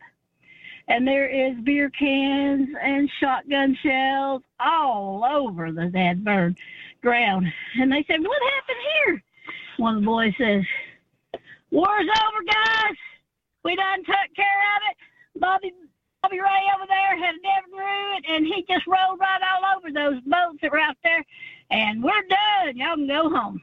And 0.88 1.08
there 1.08 1.28
is 1.28 1.56
beer 1.64 1.92
cans 1.92 2.70
and 2.82 3.10
shotgun 3.20 3.78
shells 3.84 4.42
all 4.60 5.24
over 5.26 5.72
the 5.72 5.88
dead 5.88 6.24
bird 6.24 6.58
ground. 7.02 7.46
And 7.80 7.92
they 7.92 8.04
said, 8.08 8.22
What 8.22 8.42
happened 8.54 8.78
here? 9.06 9.24
One 9.78 9.98
of 9.98 10.02
the 10.02 10.06
boys 10.06 10.34
says, 10.40 10.64
War's 11.70 12.08
over, 12.08 12.44
guys. 12.48 12.98
We 13.64 13.76
done 13.76 14.00
took 14.06 14.36
care 14.36 14.64
of 14.76 14.82
it. 14.90 15.40
Bobby 15.40 15.74
Bobby 16.24 16.40
Ray 16.40 16.66
over 16.76 16.86
there 16.88 17.18
had 17.18 17.36
never 17.44 17.68
grew 17.70 18.18
it, 18.18 18.26
and 18.28 18.46
he 18.46 18.66
just 18.68 18.88
rolled 18.88 19.20
right 19.20 19.40
all 19.44 19.78
over 19.78 19.92
those 19.92 20.20
boats 20.24 20.60
that 20.62 20.72
were 20.72 20.80
out 20.80 20.98
there. 21.04 21.24
And 21.70 22.04
we're 22.04 22.12
done. 22.12 22.78
Y'all 22.78 22.96
can 22.96 23.08
go 23.08 23.30
home. 23.30 23.62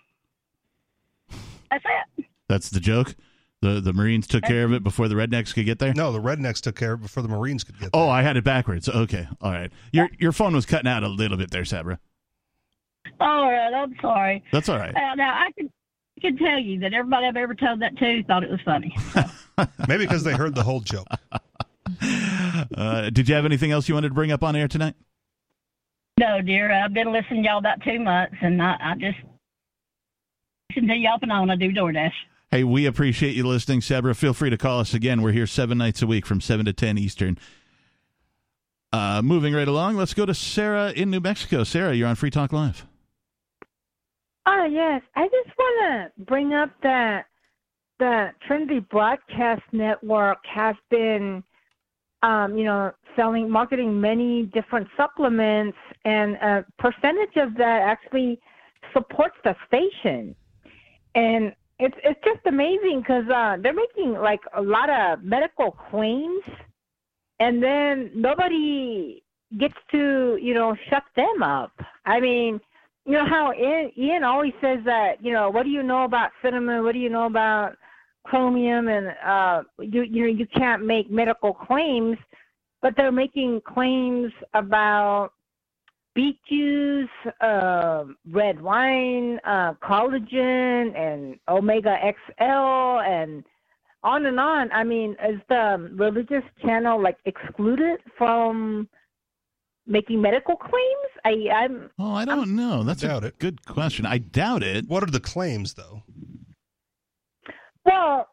That's 1.71 1.85
it. 2.19 2.25
That's 2.49 2.71
the 2.71 2.81
joke. 2.81 3.15
The 3.63 3.81
the 3.81 3.95
Marines 3.95 4.27
took 4.27 4.45
care 4.45 4.65
of 4.65 4.75
it 4.75 4.83
before 4.85 5.09
the 5.09 5.15
rednecks 5.15 5.55
could 5.55 5.65
get 5.65 5.79
there. 5.79 5.95
No, 5.95 6.13
the 6.13 6.21
rednecks 6.21 6.61
took 6.61 6.77
care 6.77 6.93
of 6.93 7.01
it 7.01 7.05
before 7.05 7.23
the 7.23 7.31
Marines 7.31 7.65
could 7.65 7.79
get 7.81 7.91
Oh, 7.95 8.11
I 8.11 8.21
had 8.21 8.37
it 8.37 8.45
backwards. 8.45 8.89
Okay, 8.91 9.27
all 9.41 9.53
right. 9.53 9.73
Your 9.91 10.11
your 10.19 10.33
phone 10.33 10.55
was 10.55 10.67
cutting 10.67 10.89
out 10.91 11.03
a 11.03 11.09
little 11.09 11.39
bit 11.39 11.51
there, 11.51 11.65
Sabra. 11.65 11.99
All 13.21 13.51
right, 13.51 13.73
I'm 13.73 13.97
sorry. 14.03 14.45
That's 14.53 14.69
all 14.69 14.77
right. 14.77 14.95
Uh, 14.95 15.15
now 15.15 15.33
I 15.35 15.51
can 15.57 15.71
I 16.19 16.21
can 16.21 16.37
tell 16.37 16.59
you 16.59 16.79
that 16.81 16.93
everybody 16.93 17.27
I've 17.27 17.37
ever 17.37 17.55
told 17.55 17.81
that 17.81 17.97
to 17.97 18.23
thought 18.25 18.45
it 18.45 18.51
was 18.51 18.61
funny. 18.67 18.95
Maybe 19.89 20.05
because 20.05 20.25
they 20.25 20.35
heard 20.35 20.55
the 20.55 20.63
whole 20.65 20.81
joke. 20.81 21.07
Uh, 22.77 23.11
did 23.11 23.29
you 23.29 23.35
have 23.35 23.45
anything 23.45 23.71
else 23.71 23.89
you 23.89 23.95
wanted 23.95 24.09
to 24.09 24.15
bring 24.15 24.33
up 24.33 24.43
on 24.43 24.57
air 24.57 24.67
tonight? 24.69 24.95
No, 26.19 26.41
dear, 26.41 26.71
I've 26.73 26.95
been 26.95 27.13
listening 27.13 27.43
to 27.43 27.49
y'all 27.49 27.59
about 27.59 27.83
two 27.83 27.99
months, 27.99 28.37
and 28.41 28.63
I, 28.63 28.77
I 28.81 28.95
just 28.95 29.19
listen 30.71 30.89
to 30.89 30.95
y'all 30.95 31.19
and 31.21 31.53
I 31.53 31.57
do 31.57 31.73
DoorDash. 31.73 32.13
Hey, 32.51 32.63
we 32.63 32.87
appreciate 32.87 33.35
you 33.35 33.45
listening, 33.45 33.81
Sabra. 33.81 34.15
Feel 34.15 34.33
free 34.33 34.51
to 34.51 34.57
call 34.57 34.79
us 34.79 34.95
again. 34.95 35.23
We're 35.23 35.33
here 35.33 35.47
seven 35.47 35.79
nights 35.79 36.03
a 36.03 36.07
week 36.07 36.25
from 36.25 36.41
seven 36.41 36.67
to 36.67 36.73
ten 36.73 36.99
Eastern. 36.99 37.37
Uh, 38.93 39.23
moving 39.23 39.53
right 39.55 39.67
along, 39.67 39.97
let's 39.97 40.15
go 40.15 40.25
to 40.25 40.35
Sarah 40.35 40.93
in 40.93 41.11
New 41.11 41.19
Mexico. 41.19 41.65
Sarah, 41.65 41.95
you're 41.95 42.07
on 42.07 42.15
Free 42.15 42.31
Talk 42.31 42.53
Live. 42.53 42.87
Oh 44.47 44.69
yes, 44.71 45.03
I 45.17 45.27
just 45.27 45.59
want 45.59 46.13
to 46.17 46.25
bring 46.25 46.55
up 46.55 46.71
that 46.85 47.27
the 47.99 48.31
Trinity 48.47 48.79
Broadcast 48.79 49.63
Network 49.73 50.39
has 50.47 50.77
been, 50.91 51.43
um, 52.25 52.57
you 52.57 52.65
know, 52.65 52.91
selling, 53.17 53.51
marketing 53.51 54.01
many 54.01 54.45
different 54.55 54.89
supplements, 54.97 55.77
and 56.05 56.35
a 56.37 56.65
percentage 56.79 57.37
of 57.37 57.55
that 57.57 57.83
actually 57.83 58.41
supports 58.93 59.37
the 59.45 59.55
station. 59.69 60.35
And 61.15 61.53
it's 61.79 61.95
it's 62.03 62.21
just 62.25 62.41
amazing 62.47 63.01
because 63.01 63.25
uh, 63.29 63.57
they're 63.63 63.75
making 63.75 64.15
like 64.15 64.41
a 64.57 64.63
lot 64.63 64.89
of 64.89 65.23
medical 65.23 65.77
claims, 65.91 66.43
and 67.41 67.63
then 67.63 68.11
nobody 68.15 69.23
gets 69.59 69.75
to 69.93 70.39
you 70.41 70.55
know 70.55 70.75
shut 70.89 71.05
them 71.17 71.43
up. 71.43 71.73
I 72.07 72.21
mean, 72.21 72.59
you 73.05 73.13
know 73.13 73.27
how 73.27 73.53
Ian, 73.53 73.93
Ian 73.99 74.25
always 74.25 74.55
says 74.63 74.79
that 74.87 75.23
you 75.23 75.33
know 75.33 75.51
what 75.51 75.65
do 75.65 75.71
you 75.71 75.83
know 75.83 76.05
about 76.05 76.31
cinnamon? 76.43 76.85
What 76.85 76.93
do 76.93 77.01
you 77.01 77.11
know 77.11 77.27
about 77.27 77.77
chromium? 78.25 78.89
And 78.89 79.15
uh, 79.25 79.63
you 79.79 80.03
you 80.03 80.23
know 80.23 80.29
you 80.29 80.47
can't 80.47 80.85
make 80.85 81.11
medical 81.11 81.55
claims, 81.55 82.17
but 82.83 82.95
they're 82.97 83.13
making 83.13 83.63
claims 83.67 84.33
about 84.55 85.31
beet 86.15 86.39
juice, 86.49 87.09
uh, 87.41 88.05
red 88.31 88.61
wine, 88.61 89.41
uh, 89.45 89.75
collagen, 89.83 90.97
and 90.97 91.39
omega 91.49 91.97
XL, 92.03 92.43
and 92.43 93.45
on 94.03 94.27
and 94.27 94.39
on. 94.39 94.71
I 94.73 94.85
mean, 94.85 95.17
is 95.27 95.41
the 95.49 95.91
religious 95.95 96.45
channel 96.63 97.03
like 97.03 97.17
excluded 97.25 98.01
from 98.17 98.89
making 99.87 100.21
medical 100.21 100.57
claims? 100.57 101.11
I, 101.25 101.49
I'm. 101.53 101.91
Oh, 101.99 102.13
I 102.13 102.25
don't 102.25 102.55
know. 102.55 102.85
That's 102.85 103.03
a 103.03 103.33
good 103.39 103.65
question. 103.67 104.07
I 104.07 104.19
doubt 104.19 104.63
it. 104.63 104.87
What 104.87 105.03
are 105.03 105.11
the 105.11 105.21
claims, 105.21 105.75
though? 105.75 106.03
Well, 107.85 108.29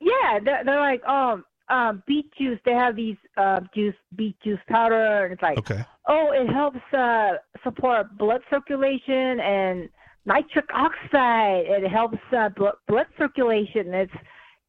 yeah, 0.00 0.38
they're, 0.44 0.64
they're 0.64 0.80
like, 0.80 1.04
um, 1.04 1.44
uh, 1.68 1.94
beet 2.06 2.30
juice. 2.38 2.58
They 2.64 2.72
have 2.72 2.96
these 2.96 3.16
uh, 3.36 3.60
juice, 3.74 3.94
beet 4.16 4.36
juice 4.42 4.58
powder, 4.68 5.24
and 5.24 5.32
it's 5.32 5.42
like, 5.42 5.58
Okay. 5.58 5.84
oh, 6.08 6.30
it 6.32 6.52
helps 6.52 6.80
uh, 6.92 7.32
support 7.64 8.16
blood 8.18 8.40
circulation 8.50 9.40
and 9.40 9.88
nitric 10.26 10.66
oxide. 10.74 11.64
It 11.66 11.88
helps 11.88 12.18
uh, 12.36 12.50
blood, 12.50 12.74
blood 12.88 13.06
circulation. 13.16 13.94
It's 13.94 14.12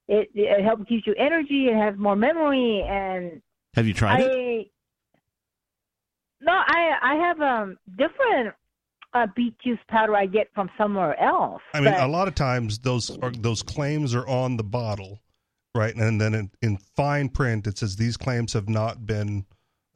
it 0.08 0.30
it 0.34 0.64
helps 0.64 0.84
gives 0.90 1.06
you 1.08 1.16
energy. 1.18 1.68
It 1.68 1.76
has 1.76 1.98
more 1.98 2.16
memory, 2.16 2.84
and 2.88 3.42
Have 3.76 3.88
you 3.88 3.94
tried 3.94 4.22
I, 4.22 4.26
it? 4.26 4.68
No, 6.42 6.52
I 6.54 6.92
I 7.02 7.16
have 7.16 7.42
um 7.42 7.78
different 7.98 8.54
uh, 9.14 9.28
beet 9.36 9.58
juice 9.60 9.80
powder 9.88 10.16
I 10.16 10.26
get 10.26 10.50
from 10.54 10.70
somewhere 10.78 11.20
else. 11.22 11.62
I 11.74 11.80
mean, 11.80 11.94
but- 11.94 12.04
a 12.04 12.08
lot 12.08 12.28
of 12.28 12.36
times 12.36 12.80
those 12.80 13.18
are, 13.20 13.32
those 13.32 13.62
claims 13.62 14.16
are 14.16 14.28
on 14.28 14.58
the 14.58 14.64
bottle, 14.64 15.22
right? 15.76 15.96
And 15.96 16.20
then 16.20 16.34
in, 16.34 16.52
in 16.62 16.78
fine 16.96 17.30
print, 17.30 17.68
it 17.68 17.78
says 17.78 17.96
these 17.96 18.18
claims 18.18 18.54
have 18.54 18.70
not 18.70 19.06
been 19.06 19.46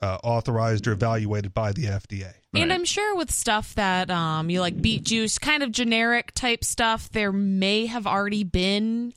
uh, 0.01 0.17
authorized 0.23 0.87
or 0.87 0.91
evaluated 0.91 1.53
by 1.53 1.71
the 1.71 1.85
FDA. 1.85 2.33
And 2.53 2.73
I'm 2.73 2.85
sure 2.85 3.15
with 3.15 3.29
stuff 3.29 3.75
that 3.75 4.09
um, 4.09 4.49
you 4.49 4.61
like 4.61 4.81
beet 4.81 5.03
juice, 5.03 5.37
kind 5.37 5.61
of 5.61 5.71
generic 5.71 6.33
type 6.33 6.63
stuff, 6.63 7.09
there 7.11 7.31
may 7.31 7.85
have 7.85 8.07
already 8.07 8.43
been 8.43 9.13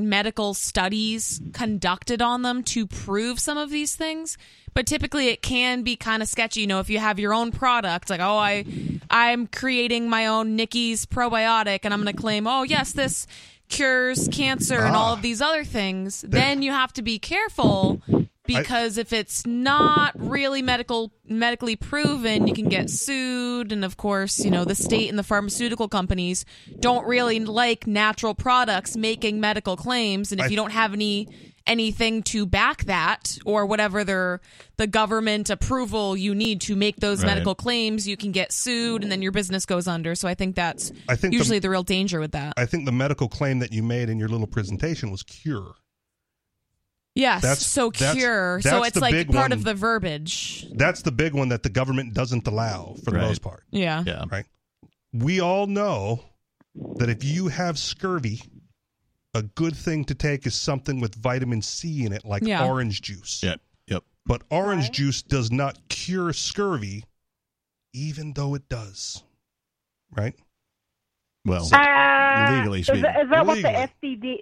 medical 0.00 0.54
studies 0.54 1.40
conducted 1.52 2.22
on 2.22 2.42
them 2.42 2.62
to 2.64 2.86
prove 2.86 3.38
some 3.38 3.58
of 3.58 3.70
these 3.70 3.94
things. 3.94 4.38
But 4.72 4.86
typically, 4.86 5.28
it 5.28 5.42
can 5.42 5.82
be 5.82 5.96
kind 5.96 6.22
of 6.22 6.28
sketchy. 6.28 6.60
You 6.60 6.66
know, 6.68 6.80
if 6.80 6.88
you 6.88 6.98
have 6.98 7.18
your 7.18 7.34
own 7.34 7.50
product, 7.50 8.08
like 8.08 8.20
oh, 8.20 8.36
I, 8.36 8.64
I'm 9.10 9.46
creating 9.46 10.08
my 10.08 10.26
own 10.26 10.56
Nikki's 10.56 11.06
probiotic, 11.06 11.80
and 11.82 11.92
I'm 11.92 12.02
going 12.02 12.14
to 12.14 12.20
claim, 12.20 12.46
oh 12.46 12.62
yes, 12.62 12.92
this 12.92 13.26
cures 13.68 14.28
cancer 14.28 14.78
and 14.78 14.94
all 14.94 15.10
ah. 15.10 15.12
of 15.14 15.22
these 15.22 15.40
other 15.40 15.64
things. 15.64 16.22
Then 16.22 16.62
you 16.62 16.72
have 16.72 16.92
to 16.94 17.02
be 17.02 17.18
careful 17.18 18.02
because 18.58 18.98
if 18.98 19.12
it's 19.12 19.46
not 19.46 20.12
really 20.16 20.62
medical 20.62 21.12
medically 21.26 21.76
proven 21.76 22.46
you 22.46 22.54
can 22.54 22.68
get 22.68 22.90
sued 22.90 23.72
and 23.72 23.84
of 23.84 23.96
course 23.96 24.44
you 24.44 24.50
know 24.50 24.64
the 24.64 24.74
state 24.74 25.08
and 25.08 25.18
the 25.18 25.22
pharmaceutical 25.22 25.88
companies 25.88 26.44
don't 26.80 27.06
really 27.06 27.38
like 27.40 27.86
natural 27.86 28.34
products 28.34 28.96
making 28.96 29.40
medical 29.40 29.76
claims 29.76 30.32
and 30.32 30.40
if 30.40 30.46
I- 30.46 30.50
you 30.50 30.56
don't 30.56 30.72
have 30.72 30.92
any 30.92 31.28
anything 31.66 32.22
to 32.22 32.46
back 32.46 32.84
that 32.86 33.38
or 33.44 33.66
whatever 33.66 34.02
their 34.02 34.40
the 34.78 34.86
government 34.86 35.50
approval 35.50 36.16
you 36.16 36.34
need 36.34 36.60
to 36.62 36.74
make 36.74 36.96
those 36.96 37.22
Right. 37.22 37.28
medical 37.28 37.54
claims 37.54 38.08
you 38.08 38.16
can 38.16 38.32
get 38.32 38.50
sued 38.52 39.02
and 39.02 39.12
then 39.12 39.20
your 39.22 39.30
business 39.30 39.66
goes 39.66 39.86
under 39.86 40.14
so 40.14 40.26
i 40.26 40.34
think 40.34 40.56
that's 40.56 40.90
I 41.08 41.16
think 41.16 41.32
the- 41.32 41.38
usually 41.38 41.58
the 41.58 41.70
real 41.70 41.82
danger 41.82 42.18
with 42.18 42.32
that 42.32 42.54
I 42.56 42.66
think 42.66 42.86
the 42.86 42.92
medical 42.92 43.28
claim 43.28 43.58
that 43.60 43.72
you 43.72 43.82
made 43.82 44.08
in 44.08 44.18
your 44.18 44.28
little 44.28 44.46
presentation 44.46 45.10
was 45.10 45.22
cure. 45.22 45.74
Yes 47.14 47.42
That's- 47.42 47.66
so 47.66 47.90
that's- 47.90 48.16
cure 48.16 48.60
so 48.62 48.70
that's 48.82 48.88
it's 48.88 49.00
like 49.00 49.14
part 49.26 49.50
one. 49.50 49.52
of 49.52 49.64
the 49.64 49.74
verbiage 49.74 50.66
That's 50.72 51.02
the 51.02 51.12
big 51.12 51.34
one 51.34 51.48
that 51.48 51.62
the 51.62 51.68
government 51.70 52.14
doesn't 52.14 52.46
allow 52.46 52.94
for 53.04 53.10
the 53.10 53.18
most 53.18 53.42
part. 53.42 53.64
yeah 53.70 54.02
Yeah. 54.06 54.24
Right. 54.30 54.46
We 55.12 55.40
all 55.40 55.66
know 55.66 56.24
that 56.96 57.08
if 57.08 57.24
you 57.24 57.48
have 57.48 57.78
scurvy, 57.78 58.40
a 59.34 59.42
good 59.42 59.74
thing 59.76 60.04
to 60.04 60.14
take 60.14 60.46
is 60.46 60.54
something 60.54 61.00
with 61.00 61.14
vitamin 61.16 61.62
C 61.62 62.04
in 62.04 62.12
it, 62.12 62.24
like 62.24 62.44
Yeah. 62.44 62.64
orange 62.64 63.02
juice. 63.02 63.42
Yep. 63.42 63.60
Yep. 63.88 64.04
But 64.24 64.42
orange 64.50 64.92
juice 64.92 65.20
does 65.22 65.50
not 65.50 65.88
cure 65.88 66.32
scurvy, 66.32 67.04
even 67.92 68.32
though 68.34 68.54
it 68.54 68.68
does. 68.68 69.24
Right? 70.16 70.34
Well, 71.44 71.68
Uh, 71.72 72.56
legally 72.58 72.80
is 72.80 72.86
speaking. 72.86 73.02
that, 73.02 73.20
is 73.22 73.30
that 73.30 73.46
what 73.46 73.56
Legally. 73.56 73.72
the 73.74 74.06
FDD? 74.06 74.40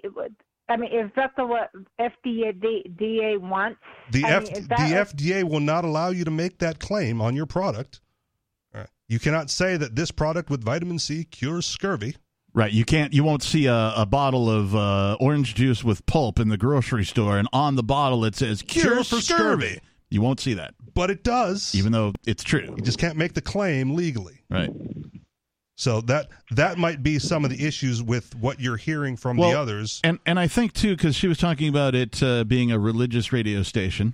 I 0.69 0.77
mean, 0.77 0.91
is 0.93 1.09
that 1.15 1.31
the 1.35 1.45
what 1.45 1.71
FDA 1.99 3.39
wants? 3.39 3.79
The, 4.11 4.23
I 4.25 4.29
F- 4.31 4.43
mean, 4.51 4.61
the 4.63 4.67
that- 4.69 5.15
FDA 5.15 5.43
will 5.43 5.59
not 5.59 5.83
allow 5.85 6.09
you 6.09 6.23
to 6.25 6.31
make 6.31 6.59
that 6.59 6.79
claim 6.79 7.21
on 7.21 7.35
your 7.35 7.45
product. 7.45 8.01
All 8.73 8.81
right. 8.81 8.89
You 9.07 9.19
cannot 9.19 9.49
say 9.49 9.77
that 9.77 9.95
this 9.95 10.11
product 10.11 10.49
with 10.49 10.63
vitamin 10.63 10.99
C 10.99 11.23
cures 11.23 11.65
scurvy. 11.65 12.15
Right, 12.51 12.71
you 12.73 12.83
can't, 12.83 13.13
you 13.13 13.23
won't 13.23 13.43
see 13.43 13.67
a, 13.67 13.93
a 13.95 14.07
bottle 14.07 14.49
of 14.49 14.75
uh, 14.75 15.17
orange 15.19 15.53
juice 15.53 15.83
with 15.83 16.03
pulp 16.07 16.39
in 16.39 16.49
the 16.49 16.57
grocery 16.57 17.05
store, 17.05 17.37
and 17.37 17.47
on 17.53 17.75
the 17.75 17.83
bottle 17.83 18.25
it 18.25 18.35
says 18.35 18.63
"cure, 18.63 18.83
Cure 18.85 19.03
for 19.03 19.21
scurvy. 19.21 19.21
scurvy. 19.67 19.79
You 20.09 20.21
won't 20.23 20.39
see 20.39 20.55
that, 20.55 20.73
but 20.95 21.11
it 21.11 21.23
does, 21.23 21.75
even 21.75 21.91
though 21.91 22.11
it's 22.25 22.43
true. 22.43 22.73
You 22.75 22.81
just 22.83 22.97
can't 22.97 23.17
make 23.17 23.33
the 23.33 23.41
claim 23.41 23.93
legally. 23.93 24.41
Right. 24.49 24.71
So 25.79 26.01
that 26.01 26.27
that 26.51 26.77
might 26.77 27.03
be 27.03 27.19
some 27.19 27.45
of 27.45 27.51
the 27.51 27.65
issues 27.65 28.03
with 28.03 28.35
what 28.35 28.59
you're 28.59 28.75
hearing 28.75 29.15
from 29.15 29.37
Well, 29.37 29.51
the 29.51 29.57
others. 29.57 30.01
And 30.03 30.19
and 30.25 30.37
I 30.37 30.45
think 30.45 30.73
too 30.73 30.93
because 30.93 31.15
she 31.15 31.29
was 31.29 31.37
talking 31.37 31.69
about 31.69 31.95
it 31.95 32.21
uh, 32.21 32.43
being 32.43 32.69
a 32.69 32.77
religious 32.77 33.31
radio 33.31 33.63
station. 33.63 34.13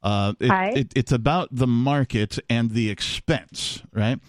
Uh, 0.00 0.34
it, 0.38 0.48
Hi. 0.48 0.68
it, 0.68 0.92
it's 0.94 1.10
about 1.10 1.48
the 1.50 1.66
market 1.66 2.38
and 2.48 2.70
the 2.70 2.88
expense, 2.88 3.82
right? 3.92 4.20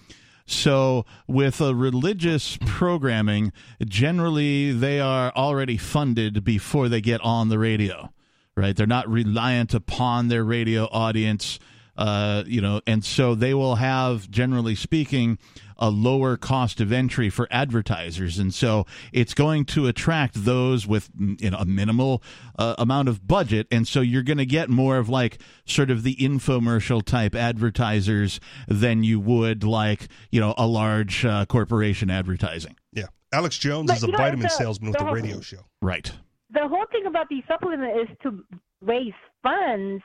So 0.47 1.05
with 1.27 1.61
a 1.61 1.75
religious 1.75 2.57
programming, 2.65 3.53
generally 3.85 4.71
they 4.71 4.99
are 4.99 5.31
already 5.35 5.77
funded 5.77 6.43
before 6.43 6.89
they 6.89 7.01
get 7.01 7.21
on 7.21 7.49
the 7.49 7.59
radio, 7.59 8.11
right? 8.57 8.75
They're 8.75 8.87
not 8.87 9.07
reliant 9.07 9.75
upon 9.75 10.27
their 10.29 10.43
radio 10.43 10.85
audience, 10.85 11.59
uh, 11.97 12.43
you 12.47 12.61
know, 12.61 12.81
and 12.87 13.05
so 13.05 13.35
they 13.35 13.53
will 13.53 13.75
have, 13.75 14.29
generally 14.31 14.73
speaking, 14.73 15.37
a 15.84 15.89
lower 15.89 16.38
cost 16.38 16.80
of 16.80 16.91
entry 16.91 17.30
for 17.30 17.47
advertisers, 17.51 18.39
and 18.39 18.53
so 18.53 18.85
it's 19.11 19.34
going 19.34 19.65
to 19.65 19.88
attract 19.88 20.45
those 20.45 20.88
with 20.88 21.10
you 21.18 21.49
know 21.51 21.57
a 21.57 21.65
minimal 21.65 22.23
uh, 22.57 22.76
amount 22.77 23.10
of 23.10 23.27
budget, 23.27 23.68
and 23.72 23.88
so 23.88 23.99
you're 23.99 24.23
going 24.23 24.38
to 24.38 24.45
get 24.45 24.69
more 24.69 24.97
of 24.97 25.10
like 25.10 25.39
sort 25.65 25.91
of 25.91 26.03
the 26.03 26.15
infomercial 26.15 27.03
type 27.03 27.35
advertisers 27.35 28.39
than 28.68 29.03
you 29.03 29.19
would 29.19 29.64
like 29.64 30.07
you 30.31 30.39
know 30.39 30.53
a 30.57 30.65
large 30.68 31.26
uh, 31.26 31.45
corporation 31.45 32.10
advertising. 32.10 32.76
Yeah. 32.93 33.07
Alex 33.34 33.57
Jones 33.57 33.88
But 33.88 33.97
is 33.97 34.03
a 34.03 34.07
know, 34.07 34.18
vitamin 34.18 34.43
the- 34.43 34.49
salesman 34.49 34.91
with 34.91 34.97
the 34.99 35.03
a 35.03 35.07
whole- 35.07 35.15
radio 35.15 35.41
show. 35.41 35.65
Right. 35.81 36.11
the 36.51 36.68
whole 36.68 36.85
thing 36.91 37.05
about 37.07 37.27
these 37.30 37.43
supplements 37.47 38.10
is 38.11 38.18
to 38.23 38.43
raise 38.81 39.14
funds 39.41 40.03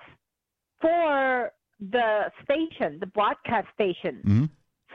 for 0.80 1.52
the 1.80 2.30
station, 2.42 2.98
the 3.00 3.06
broadcast 3.06 3.68
station. 3.74 4.16
Mm-hmm. 4.26 4.44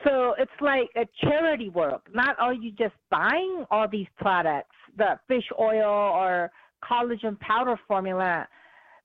So 0.04 0.34
it's 0.38 0.52
like 0.62 0.90
a 0.96 1.06
charity 1.26 1.70
work. 1.70 2.08
Not 2.14 2.38
are 2.40 2.54
you 2.54 2.72
just 2.72 2.94
buying 3.10 3.66
all 3.72 3.88
these 3.88 4.08
products, 4.18 4.76
the 4.98 5.18
fish 5.28 5.46
oil 5.60 5.84
or 5.90 6.52
collagen 6.84 7.40
powder 7.40 7.80
formula, 7.88 8.48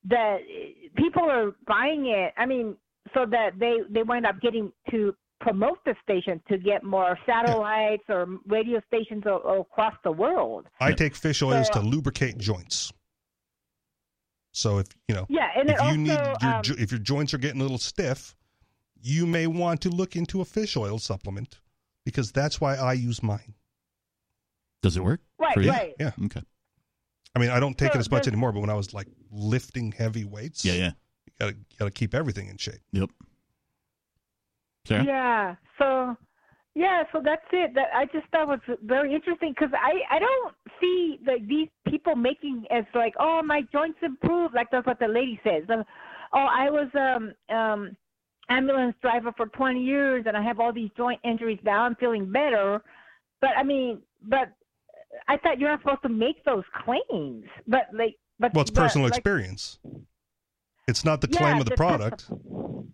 that 0.05 0.39
people 0.97 1.23
are 1.23 1.53
buying 1.67 2.07
it. 2.07 2.33
I 2.37 2.47
mean, 2.47 2.77
so 3.15 3.27
that 3.27 3.59
they 3.59 3.79
they 3.91 4.03
wind 4.03 4.27
up 4.27 4.41
getting 4.41 4.73
to 4.91 5.15
promote 5.41 5.79
the 5.85 5.95
station 6.03 6.41
to 6.49 6.59
get 6.59 6.83
more 6.83 7.17
satellites 7.25 8.03
or 8.09 8.27
radio 8.47 8.81
stations 8.89 9.23
across 9.25 9.95
the 10.03 10.11
world. 10.11 10.67
I 10.81 10.93
take 10.93 11.15
fish 11.15 11.43
oils 11.43 11.69
So- 11.73 11.81
to 11.81 11.87
lubricate 11.87 12.39
joints. 12.39 12.93
So 14.53 14.79
if 14.79 14.89
you 15.07 15.15
know, 15.15 15.27
Yeah, 15.29 15.49
and 15.55 15.69
if 15.71 15.77
you 15.77 15.83
also, 15.85 15.97
need 15.97 16.09
your 16.09 16.45
um, 16.45 16.63
if 16.79 16.91
your 16.91 16.99
joints 16.99 17.33
are 17.35 17.39
getting 17.39 17.61
a 17.61 17.63
little 17.63 17.79
stiff, 17.79 18.35
you 19.01 19.27
may 19.27 19.47
want 19.47 19.81
to 19.83 19.91
look 19.91 20.17
into 20.17 20.41
a 20.41 20.45
fish 20.45 20.77
oil 20.77 20.99
supplement 20.99 21.61
because 22.05 22.33
that's 22.33 22.61
why 22.61 22.77
I 22.77 22.95
use 22.95 23.23
mine. 23.23 23.55
Does 24.83 24.97
it 24.97 25.05
work? 25.05 25.21
Right, 25.39 25.57
right. 25.57 25.95
Yeah. 25.99 26.13
Okay. 26.27 26.43
I 27.35 27.39
mean, 27.39 27.51
I 27.51 27.61
don't 27.61 27.77
take 27.77 27.93
So 27.93 27.99
it 27.99 28.01
as 28.01 28.11
much 28.11 28.23
there's- 28.25 28.33
anymore, 28.33 28.53
but 28.53 28.61
when 28.61 28.71
I 28.71 28.75
was 28.75 28.95
like 28.95 29.09
lifting 29.31 29.93
heavy 29.93 30.25
weights, 30.25 30.65
Yeah, 30.65 30.75
yeah. 30.75 30.91
you 31.27 31.33
gotta 31.39 31.53
you 31.57 31.65
gotta 31.79 31.91
keep 31.91 32.15
everything 32.15 32.49
in 32.49 32.57
shape. 32.57 32.81
Yep. 32.93 33.11
Sarah? 34.87 35.05
Yeah. 35.05 35.55
So, 35.79 36.17
yeah. 36.75 37.03
So 37.13 37.21
that's 37.25 37.43
it. 37.53 37.75
That 37.75 37.89
I 37.95 38.07
just 38.07 38.27
thought 38.33 38.49
was 38.49 38.61
very 38.83 39.15
interesting 39.15 39.53
because 39.53 39.73
I 39.75 39.93
I 40.15 40.19
don't 40.19 40.55
see 40.81 41.19
like 41.27 41.47
these 41.47 41.69
people 41.89 42.17
making 42.17 42.65
as 42.71 42.85
like 42.95 43.15
oh 43.19 43.43
my 43.45 43.63
joints 43.73 43.99
improved 44.03 44.55
like 44.55 44.69
that's 44.71 44.87
what 44.87 44.99
the 44.99 45.09
lady 45.09 45.39
says. 45.45 45.65
Um, 45.69 45.85
oh, 46.33 46.47
I 46.51 46.71
was 46.71 46.89
um 46.95 47.55
um 47.55 47.97
ambulance 48.49 48.95
driver 49.03 49.33
for 49.37 49.47
20 49.47 49.81
years 49.81 50.25
and 50.27 50.37
I 50.37 50.43
have 50.43 50.61
all 50.61 50.73
these 50.73 50.91
joint 50.97 51.21
injuries 51.25 51.59
now. 51.65 51.83
I'm 51.85 51.95
feeling 51.97 52.31
better. 52.31 52.83
But 53.41 53.51
I 53.57 53.63
mean, 53.63 54.01
but 54.23 54.53
I 55.29 55.37
thought 55.37 55.59
you're 55.59 55.71
not 55.71 55.81
supposed 55.81 56.03
to 56.03 56.09
make 56.09 56.45
those 56.45 56.65
claims. 56.85 57.45
But 57.67 57.83
like, 57.93 58.17
but 58.39 58.55
Well, 58.55 58.63
it's 58.63 58.71
but, 58.71 58.83
personal 58.83 59.07
like, 59.07 59.17
experience. 59.19 59.79
It's 60.87 61.05
not 61.05 61.21
the 61.21 61.29
Yeah, 61.31 61.39
claim 61.39 61.59
of 61.59 61.65
the 61.67 61.71
the 61.71 61.77
product. 61.77 62.31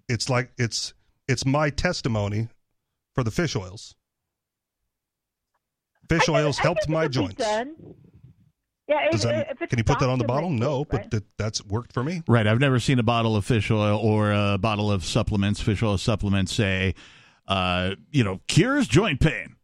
It's 0.09 0.29
like 0.29 0.53
it's 0.59 0.95
it's 1.29 1.47
my 1.47 1.71
testimony 1.71 2.49
for 3.15 3.23
the 3.23 3.31
fish 3.31 3.55
oils. 3.55 3.95
Fish 6.09 6.29
oils 6.29 6.59
helped 6.59 6.89
my 6.89 7.09
joints. 7.09 7.37
Done. 7.37 7.77
Yeah, 8.87 9.11
Does 9.11 9.25
if, 9.25 9.31
that, 9.31 9.51
if 9.51 9.63
it's 9.63 9.71
can 9.71 9.79
you 9.79 9.85
put 9.85 9.99
that 10.01 10.11
on 10.11 10.19
the 10.19 10.25
bottle? 10.25 10.51
documented, 10.51 10.69
No, 10.69 10.85
but 10.85 11.11
that, 11.11 11.25
that's 11.39 11.65
worked 11.65 11.93
for 11.93 12.05
me. 12.05 12.23
Right. 12.29 12.47
I've 12.47 12.61
never 12.61 12.79
seen 12.79 12.99
a 12.99 13.03
bottle 13.03 13.35
of 13.37 13.45
fish 13.45 13.71
oil 13.71 13.99
or 13.99 14.33
a 14.33 14.59
bottle 14.59 14.91
of 14.93 15.05
supplements, 15.05 15.61
fish 15.61 15.83
oil 15.83 15.97
supplements 15.97 16.53
say, 16.53 16.95
uh, 17.49 17.95
you 18.11 18.23
know, 18.25 18.41
cures 18.47 18.87
joint 18.87 19.21
pain. 19.21 19.57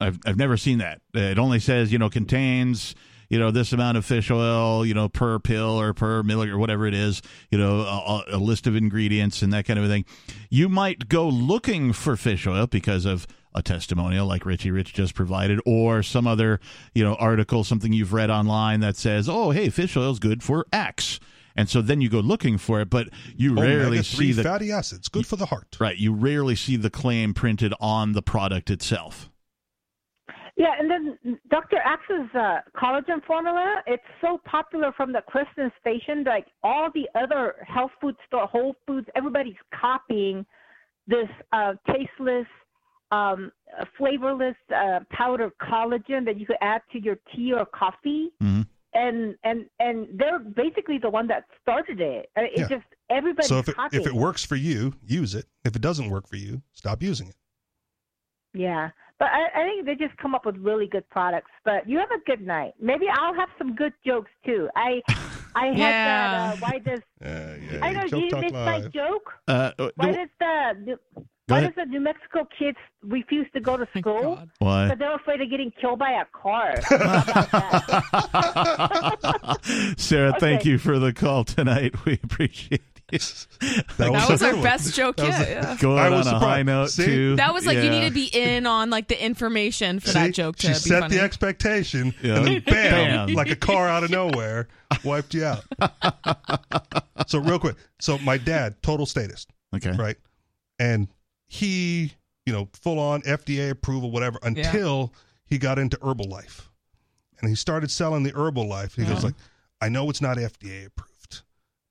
I've 0.00 0.18
I've 0.26 0.36
never 0.36 0.56
seen 0.56 0.78
that. 0.78 1.00
It 1.14 1.38
only 1.38 1.58
says, 1.58 1.90
you 1.90 1.98
know, 1.98 2.10
contains, 2.10 2.94
you 3.30 3.38
know, 3.38 3.50
this 3.50 3.72
amount 3.72 3.96
of 3.96 4.04
fish 4.04 4.30
oil, 4.30 4.84
you 4.84 4.94
know, 4.94 5.08
per 5.08 5.38
pill 5.38 5.80
or 5.80 5.92
per 5.94 6.22
milli 6.22 6.48
or 6.48 6.58
whatever 6.58 6.86
it 6.86 6.94
is, 6.94 7.22
you 7.50 7.58
know, 7.58 7.80
a, 7.80 8.24
a 8.32 8.38
list 8.38 8.66
of 8.66 8.76
ingredients 8.76 9.42
and 9.42 9.52
that 9.52 9.64
kind 9.64 9.78
of 9.78 9.84
a 9.86 9.88
thing. 9.88 10.04
You 10.50 10.68
might 10.68 11.08
go 11.08 11.26
looking 11.28 11.92
for 11.92 12.16
fish 12.16 12.46
oil 12.46 12.66
because 12.66 13.06
of 13.06 13.26
a 13.56 13.62
testimonial 13.62 14.26
like 14.26 14.46
Richie 14.46 14.70
Rich 14.70 14.94
just 14.94 15.14
provided, 15.14 15.60
or 15.66 16.02
some 16.02 16.26
other, 16.26 16.60
you 16.94 17.02
know, 17.02 17.14
article, 17.16 17.64
something 17.64 17.92
you've 17.92 18.12
read 18.12 18.30
online 18.30 18.80
that 18.80 18.96
says, 18.96 19.28
"Oh, 19.28 19.50
hey, 19.50 19.70
fish 19.70 19.96
oil 19.96 20.12
is 20.12 20.18
good 20.18 20.42
for 20.42 20.66
X," 20.72 21.18
and 21.56 21.68
so 21.68 21.80
then 21.80 22.00
you 22.00 22.08
go 22.08 22.20
looking 22.20 22.58
for 22.58 22.80
it, 22.80 22.90
but 22.90 23.08
you 23.34 23.54
rarely 23.54 24.02
see 24.02 24.32
the 24.32 24.42
fatty 24.42 24.70
acids, 24.70 25.08
good 25.08 25.26
for 25.26 25.36
the 25.36 25.46
heart. 25.46 25.76
right. 25.80 25.96
You 25.96 26.12
rarely 26.12 26.54
see 26.54 26.76
the 26.76 26.90
claim 26.90 27.34
printed 27.34 27.72
on 27.80 28.12
the 28.12 28.22
product 28.22 28.70
itself. 28.70 29.30
Yeah, 30.58 30.72
and 30.78 30.90
then 30.90 31.38
Dr. 31.50 31.76
Axe's 31.84 32.34
uh, 32.34 32.60
collagen 32.74 33.22
formula, 33.26 33.82
it's 33.86 34.02
so 34.22 34.40
popular 34.46 34.90
from 34.96 35.12
the 35.12 35.20
Christian 35.28 35.70
station. 35.78 36.24
Like 36.24 36.46
all 36.62 36.88
the 36.94 37.06
other 37.14 37.56
health 37.66 37.90
food 38.00 38.16
store, 38.26 38.46
Whole 38.46 38.74
Foods, 38.86 39.06
everybody's 39.14 39.56
copying 39.78 40.46
this 41.06 41.28
uh, 41.52 41.74
tasteless, 41.86 42.46
um, 43.10 43.52
uh, 43.78 43.84
flavorless 43.98 44.56
uh, 44.74 45.00
powdered 45.10 45.52
collagen 45.58 46.24
that 46.24 46.38
you 46.38 46.46
could 46.46 46.56
add 46.60 46.82
to 46.92 47.00
your 47.00 47.16
tea 47.34 47.52
or 47.52 47.66
coffee. 47.66 48.30
Mm-hmm. 48.42 48.62
And 48.94 49.36
and 49.44 49.66
and 49.78 50.06
they're 50.18 50.38
basically 50.38 50.96
the 50.98 51.10
one 51.10 51.26
that 51.28 51.44
started 51.60 52.00
it. 52.00 52.30
Uh, 52.36 52.42
It 52.44 52.52
Yeah. 52.56 52.68
just 52.68 52.84
everybody. 53.10 53.46
So 53.46 53.58
if 53.58 53.68
it, 53.68 53.74
if 53.92 54.06
it 54.06 54.14
works 54.14 54.42
for 54.44 54.56
you, 54.56 54.94
use 55.04 55.34
it. 55.34 55.44
If 55.64 55.76
it 55.76 55.82
doesn't 55.82 56.08
work 56.08 56.26
for 56.26 56.36
you, 56.36 56.62
stop 56.72 57.02
using 57.02 57.28
it. 57.28 57.36
Yeah, 58.54 58.88
but 59.18 59.28
I, 59.30 59.48
I 59.54 59.64
think 59.64 59.84
they 59.84 59.96
just 59.96 60.16
come 60.16 60.34
up 60.34 60.46
with 60.46 60.56
really 60.56 60.86
good 60.86 61.06
products. 61.10 61.50
But 61.62 61.86
you 61.86 61.98
have 61.98 62.10
a 62.10 62.20
good 62.24 62.40
night. 62.40 62.72
Maybe 62.80 63.04
I'll 63.12 63.34
have 63.34 63.50
some 63.58 63.74
good 63.74 63.92
jokes 64.06 64.30
too. 64.46 64.70
I 64.74 65.02
I 65.54 65.66
had 65.66 65.76
Yeah. 65.78 65.90
that. 66.08 66.54
Uh, 66.54 66.56
why 66.60 66.78
does 66.78 67.00
yeah, 67.20 67.78
I 67.82 67.92
know 67.92 68.08
Joke 68.08 68.22
you 68.22 68.30
Talk 68.30 68.40
missed 68.40 68.54
my 68.54 68.80
joke? 68.94 69.32
Uh, 69.46 69.72
uh, 69.78 69.90
Why 69.96 70.12
the- 70.12 70.16
does 70.16 70.28
the 70.40 70.72
New- 70.84 71.26
Go 71.48 71.54
why 71.54 71.60
ahead. 71.60 71.76
does 71.76 71.84
the 71.84 71.90
New 71.92 72.00
Mexico 72.00 72.44
kids 72.58 72.76
refuse 73.02 73.46
to 73.54 73.60
go 73.60 73.76
to 73.76 73.86
school? 73.96 74.42
Why? 74.58 74.86
Because 74.86 74.98
they're 74.98 75.14
afraid 75.14 75.40
of 75.40 75.48
getting 75.48 75.70
killed 75.80 76.00
by 76.00 76.10
a 76.10 76.24
car. 76.32 76.74
Sarah, 79.96 80.34
thank 80.40 80.64
you 80.64 80.78
for 80.78 80.98
the 80.98 81.12
call 81.12 81.44
tonight. 81.44 81.94
We 82.04 82.14
appreciate 82.22 82.82
you. 83.12 83.18
That 83.98 84.10
was 84.28 84.42
our 84.42 84.54
best 84.62 84.94
joke 84.94 85.18
yet. 85.18 85.48
yeah. 85.48 85.76
Going 85.80 85.98
I 86.00 86.06
on 86.06 86.12
a 86.12 86.16
was 86.16 86.26
high 86.26 86.62
note 86.64 86.90
See? 86.90 87.04
too. 87.06 87.36
That 87.36 87.54
was 87.54 87.64
like 87.66 87.78
you 87.78 87.88
need 87.90 88.08
to 88.08 88.14
be 88.14 88.24
in 88.26 88.66
on 88.66 88.90
like 88.90 89.06
the 89.08 89.24
information 89.24 90.00
for 90.00 90.08
See? 90.08 90.12
that 90.14 90.34
joke 90.34 90.56
to 90.56 90.66
she 90.66 90.72
be 90.72 90.78
set 90.78 91.00
funny. 91.02 91.16
the 91.16 91.22
expectation, 91.22 92.12
Yeah. 92.22 92.36
and 92.38 92.46
then 92.46 92.62
bam, 92.66 93.26
Bam. 93.28 93.34
like 93.34 93.50
a 93.50 93.56
car 93.56 93.88
out 93.88 94.02
of 94.02 94.10
nowhere, 94.10 94.66
wiped 95.04 95.34
you 95.34 95.44
out. 95.44 95.62
so 97.28 97.38
real 97.38 97.60
quick, 97.60 97.76
so 98.00 98.18
my 98.18 98.38
dad, 98.38 98.74
total 98.82 99.06
statist, 99.06 99.50
Okay. 99.74 99.92
right, 99.92 100.16
and 100.80 101.06
he, 101.46 102.12
you 102.44 102.52
know, 102.52 102.68
full 102.72 102.98
on 102.98 103.22
FDA 103.22 103.70
approval, 103.70 104.10
whatever, 104.10 104.38
until 104.42 105.12
he 105.46 105.58
got 105.58 105.78
into 105.78 105.96
Herbalife, 105.98 106.68
and 107.40 107.48
he 107.48 107.54
started 107.54 107.90
selling 107.90 108.22
the 108.22 108.32
Herbalife. 108.32 108.94
He 108.96 109.02
goes 109.02 109.18
Uh-huh. 109.18 109.26
like, 109.26 109.34
I 109.80 109.88
know 109.88 110.08
it's 110.10 110.20
not 110.22 110.36
FDA 110.38 110.86
approved. 110.86 111.42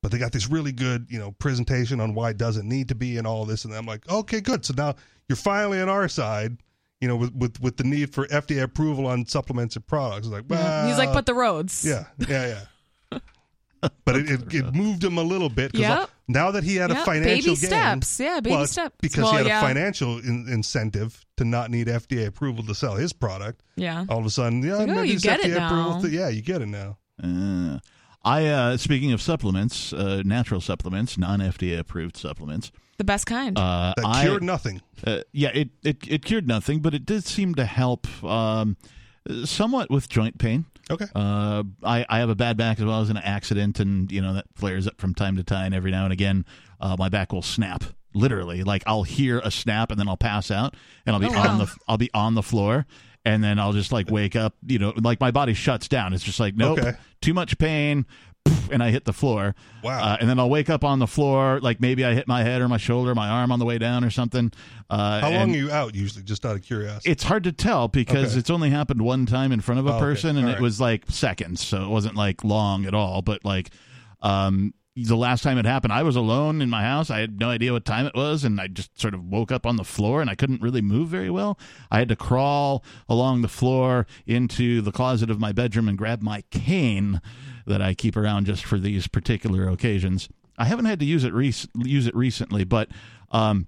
But 0.01 0.11
they 0.11 0.19
got 0.19 0.31
this 0.33 0.47
really 0.49 0.71
good, 0.71 1.07
you 1.09 1.17
know, 1.17 1.31
presentation 1.31 1.99
on 1.99 2.13
why 2.13 2.29
it 2.29 2.37
doesn't 2.37 2.67
need 2.69 2.89
to 2.89 2.95
be 2.95 3.17
and 3.17 3.25
all 3.25 3.43
this, 3.45 3.65
and 3.65 3.73
I'm 3.73 3.87
like, 3.87 4.07
okay, 4.07 4.39
good. 4.39 4.63
So 4.63 4.73
now 4.77 4.93
you're 5.27 5.35
finally 5.35 5.81
on 5.81 5.89
our 5.89 6.07
side, 6.07 6.57
you 7.01 7.07
know, 7.07 7.15
with 7.15 7.33
with, 7.33 7.59
with 7.59 7.77
the 7.77 7.85
need 7.85 8.13
for 8.13 8.27
FDA 8.27 8.61
approval 8.61 9.07
on 9.07 9.25
supplements 9.25 9.75
and 9.75 9.87
products. 9.87 10.27
It's 10.27 10.33
like, 10.33 10.43
well, 10.47 10.87
He's 10.87 10.99
like, 10.99 11.11
but 11.11 11.25
the 11.25 11.33
roads. 11.33 11.83
yeah, 11.83 12.05
yeah, 12.27 12.65
yeah. 13.11 13.19
but 14.05 14.15
it, 14.15 14.29
it, 14.29 14.53
it 14.53 14.73
moved 14.75 15.03
him 15.03 15.17
a 15.17 15.23
little 15.23 15.49
bit 15.49 15.71
because 15.71 15.87
Yep. 15.87 16.09
Now 16.27 16.51
that 16.51 16.63
he 16.63 16.75
had 16.77 16.91
a 16.91 16.95
financial 17.05 17.53
baby 17.55 17.61
gain, 17.61 17.69
steps. 17.69 18.19
Yeah, 18.19 18.39
baby 18.39 18.55
well, 18.55 18.67
steps. 18.67 18.95
because 19.01 19.23
Well, 19.23 19.31
he 19.33 19.37
had 19.37 19.47
yeah. 19.47 19.59
a 19.59 19.61
financial 19.61 20.17
in, 20.19 20.47
incentive 20.49 21.25
to 21.37 21.45
not 21.45 21.69
need 21.71 21.87
FDA 21.87 22.25
approval 22.27 22.63
to 22.65 22.75
sell 22.75 22.95
his 22.95 23.13
product. 23.13 23.61
Yeah. 23.75 24.05
All 24.09 24.19
of 24.19 24.25
a 24.25 24.29
sudden, 24.29 24.63
yeah, 24.63 24.75
Like, 24.77 24.89
oh, 24.89 25.01
you 25.01 25.19
get 25.19 25.39
it 25.39 25.51
FDA 25.51 25.65
approval 25.65 25.91
now. 25.95 26.01
thing- 26.01 26.13
yeah, 26.13 26.29
you 26.29 26.41
get 26.41 26.61
it 26.61 26.67
now. 26.67 26.97
Uh, 27.23 27.79
I 28.23 28.47
uh, 28.47 28.77
speaking 28.77 29.11
of 29.13 29.21
supplements, 29.21 29.93
uh, 29.93 30.23
natural 30.25 30.59
supplements, 30.61 31.17
non 31.17 31.39
FDA 31.41 31.77
approved 31.77 32.17
supplements. 32.17 32.71
The 32.97 33.03
best 33.03 33.25
kind. 33.27 33.57
Uh, 33.57 33.93
That 33.97 34.05
I- 34.05 34.23
cured 34.23 34.41
nothing. 34.41 34.81
Uh, 35.05 35.19
yeah, 35.31 35.49
it, 35.53 35.69
it 35.83 35.97
it 36.07 36.25
cured 36.25 36.47
nothing, 36.47 36.79
but 36.81 36.93
it 36.95 37.05
did 37.05 37.23
seem 37.25 37.53
to 37.55 37.65
help 37.65 38.07
um, 38.23 38.77
somewhat 39.43 39.89
with 39.91 40.09
joint 40.09 40.37
pain. 40.39 40.65
Okay. 40.91 41.05
Uh, 41.15 41.63
I 41.83 42.05
I 42.07 42.19
have 42.19 42.29
a 42.29 42.35
bad 42.35 42.57
back 42.57 42.79
as 42.79 42.85
well 42.85 43.01
as 43.01 43.09
in 43.09 43.17
an 43.17 43.23
accident, 43.23 43.79
and 43.79 44.11
you 44.11 44.21
know 44.21 44.33
that 44.33 44.45
flares 44.55 44.87
up 44.87 44.99
from 45.01 45.13
time 45.15 45.35
to 45.37 45.43
time. 45.43 45.73
Every 45.73 45.91
now 45.91 46.03
and 46.03 46.13
again, 46.13 46.45
uh, 46.79 46.95
my 46.99 47.09
back 47.09 47.33
will 47.33 47.41
snap. 47.41 47.83
Literally, 48.13 48.63
like 48.63 48.83
I'll 48.85 49.03
hear 49.03 49.39
a 49.39 49.51
snap 49.51 49.91
and 49.91 49.99
then 49.99 50.07
I'll 50.07 50.15
pass 50.17 50.51
out, 50.51 50.75
and 51.05 51.15
I'll 51.15 51.19
be 51.21 51.27
Oh, 51.27 51.37
on 51.37 51.57
wow. 51.59 51.65
the 51.65 51.75
I'll 51.87 51.97
be 51.97 52.09
on 52.13 52.35
the 52.35 52.43
floor, 52.43 52.85
and 53.25 53.43
then 53.43 53.59
I'll 53.59 53.73
just 53.73 53.91
like 53.91 54.09
wake 54.09 54.35
up. 54.35 54.53
You 54.65 54.79
know, 54.79 54.93
like 54.95 55.19
my 55.19 55.31
body 55.31 55.53
shuts 55.53 55.87
down. 55.87 56.13
It's 56.13 56.23
just 56.23 56.39
like 56.39 56.55
nope, 56.55 56.79
Okay. 56.79 56.93
too 57.21 57.33
much 57.33 57.57
pain. 57.57 58.05
And 58.71 58.81
I 58.83 58.89
hit 58.89 59.05
the 59.05 59.13
floor. 59.13 59.53
Wow. 59.83 60.03
Uh, 60.03 60.17
and 60.19 60.27
then 60.29 60.39
I'll 60.39 60.49
wake 60.49 60.69
up 60.69 60.83
on 60.83 60.97
the 60.99 61.07
floor, 61.07 61.59
like 61.61 61.79
maybe 61.79 62.03
I 62.03 62.13
hit 62.13 62.27
my 62.27 62.43
head 62.43 62.61
or 62.61 62.67
my 62.67 62.77
shoulder, 62.77 63.13
my 63.13 63.27
arm 63.29 63.51
on 63.51 63.59
the 63.59 63.65
way 63.65 63.77
down 63.77 64.03
or 64.03 64.09
something. 64.09 64.51
Uh, 64.89 65.21
How 65.21 65.29
long 65.31 65.53
are 65.53 65.57
you 65.57 65.71
out 65.71 65.93
usually? 65.95 66.23
Just 66.23 66.45
out 66.45 66.55
of 66.55 66.63
curiosity. 66.63 67.11
It's 67.11 67.23
hard 67.23 67.43
to 67.43 67.51
tell 67.51 67.87
because 67.87 68.31
Okay. 68.31 68.39
it's 68.39 68.49
only 68.49 68.71
happened 68.71 69.01
one 69.03 69.25
time 69.27 69.51
in 69.51 69.61
front 69.61 69.79
of 69.79 69.85
a 69.87 69.91
Oh, 69.91 69.95
okay. 69.95 70.01
person, 70.01 70.35
and 70.37 70.45
All 70.45 70.51
it 70.51 70.53
right. 70.55 70.61
was 70.61 70.81
like 70.81 71.03
seconds, 71.09 71.63
so 71.65 71.83
it 71.83 71.89
wasn't 71.89 72.15
like 72.15 72.43
long 72.43 72.85
at 72.85 72.93
all. 72.95 73.21
But 73.21 73.45
like, 73.45 73.69
um, 74.21 74.73
the 74.95 75.15
last 75.17 75.43
time 75.43 75.57
it 75.57 75.65
happened, 75.65 75.93
I 75.93 76.03
was 76.03 76.15
alone 76.15 76.61
in 76.61 76.69
my 76.69 76.81
house. 76.81 77.09
I 77.11 77.19
had 77.19 77.39
no 77.39 77.49
idea 77.49 77.71
what 77.73 77.85
time 77.85 78.05
it 78.07 78.15
was, 78.15 78.43
and 78.43 78.59
I 78.59 78.67
just 78.67 78.99
sort 78.99 79.13
of 79.13 79.23
woke 79.25 79.51
up 79.51 79.65
on 79.65 79.75
the 79.75 79.83
floor, 79.83 80.21
and 80.21 80.29
I 80.29 80.35
couldn't 80.35 80.61
really 80.61 80.81
move 80.81 81.09
very 81.09 81.29
well. 81.29 81.59
I 81.91 81.99
had 81.99 82.09
to 82.09 82.15
crawl 82.15 82.83
along 83.07 83.41
the 83.41 83.47
floor 83.47 84.07
into 84.25 84.81
the 84.81 84.91
closet 84.91 85.29
of 85.29 85.39
my 85.39 85.51
bedroom 85.51 85.87
and 85.87 85.97
grab 85.97 86.21
my 86.23 86.43
cane 86.49 87.21
that 87.65 87.81
I 87.81 87.93
keep 87.93 88.15
around 88.17 88.45
just 88.45 88.63
for 88.65 88.77
these 88.77 89.07
particular 89.07 89.67
occasions. 89.69 90.29
I 90.57 90.65
haven't 90.65 90.85
had 90.85 90.99
to 90.99 91.05
use 91.05 91.23
it 91.23 91.33
rec- 91.33 91.69
use 91.75 92.07
it 92.07 92.15
recently, 92.15 92.63
but 92.63 92.89
um, 93.31 93.67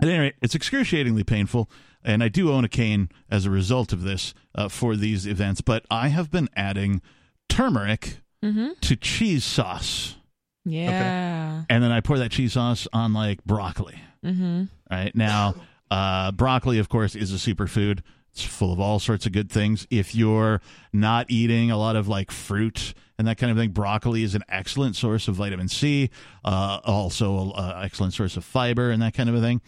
at 0.00 0.08
any 0.08 0.18
rate, 0.18 0.34
it's 0.42 0.54
excruciatingly 0.54 1.24
painful, 1.24 1.70
and 2.04 2.22
I 2.22 2.28
do 2.28 2.50
own 2.52 2.64
a 2.64 2.68
cane 2.68 3.08
as 3.30 3.46
a 3.46 3.50
result 3.50 3.92
of 3.92 4.02
this 4.02 4.34
uh, 4.54 4.68
for 4.68 4.96
these 4.96 5.26
events. 5.26 5.60
But 5.60 5.86
I 5.90 6.08
have 6.08 6.30
been 6.30 6.48
adding 6.56 7.00
turmeric 7.48 8.18
Mm-hmm. 8.44 8.70
to 8.80 8.96
cheese 8.96 9.44
sauce, 9.44 10.16
Yeah. 10.64 11.62
and 11.70 11.84
then 11.84 11.92
I 11.92 12.00
pour 12.00 12.18
that 12.18 12.32
cheese 12.32 12.54
sauce 12.54 12.88
on 12.92 13.12
like 13.12 13.44
broccoli. 13.44 14.00
Mm-hmm. 14.24 14.64
Right 14.90 15.14
now, 15.14 15.54
uh, 15.92 16.32
broccoli, 16.32 16.80
of 16.80 16.88
course, 16.88 17.14
is 17.14 17.32
a 17.32 17.36
superfood. 17.36 18.00
It's 18.32 18.42
full 18.42 18.72
of 18.72 18.80
all 18.80 18.98
sorts 18.98 19.26
of 19.26 19.32
good 19.32 19.48
things. 19.48 19.86
If 19.90 20.14
you're 20.16 20.60
not 20.92 21.26
eating 21.30 21.70
a 21.70 21.76
lot 21.76 21.94
of 21.94 22.08
like 22.08 22.32
fruit 22.32 22.94
and 23.22 23.28
that 23.28 23.38
kind 23.38 23.52
of 23.52 23.56
thing, 23.56 23.70
broccoli 23.70 24.24
is 24.24 24.34
an 24.34 24.42
excellent 24.48 24.96
source 24.96 25.28
of 25.28 25.36
vitamin 25.36 25.68
C. 25.68 26.10
Uh, 26.44 26.80
also, 26.82 27.52
an 27.52 27.84
excellent 27.84 28.14
source 28.14 28.36
of 28.36 28.44
fiber 28.44 28.90
and 28.90 29.00
that 29.00 29.14
kind 29.14 29.28
of 29.28 29.36
a 29.36 29.40
thing. 29.40 29.60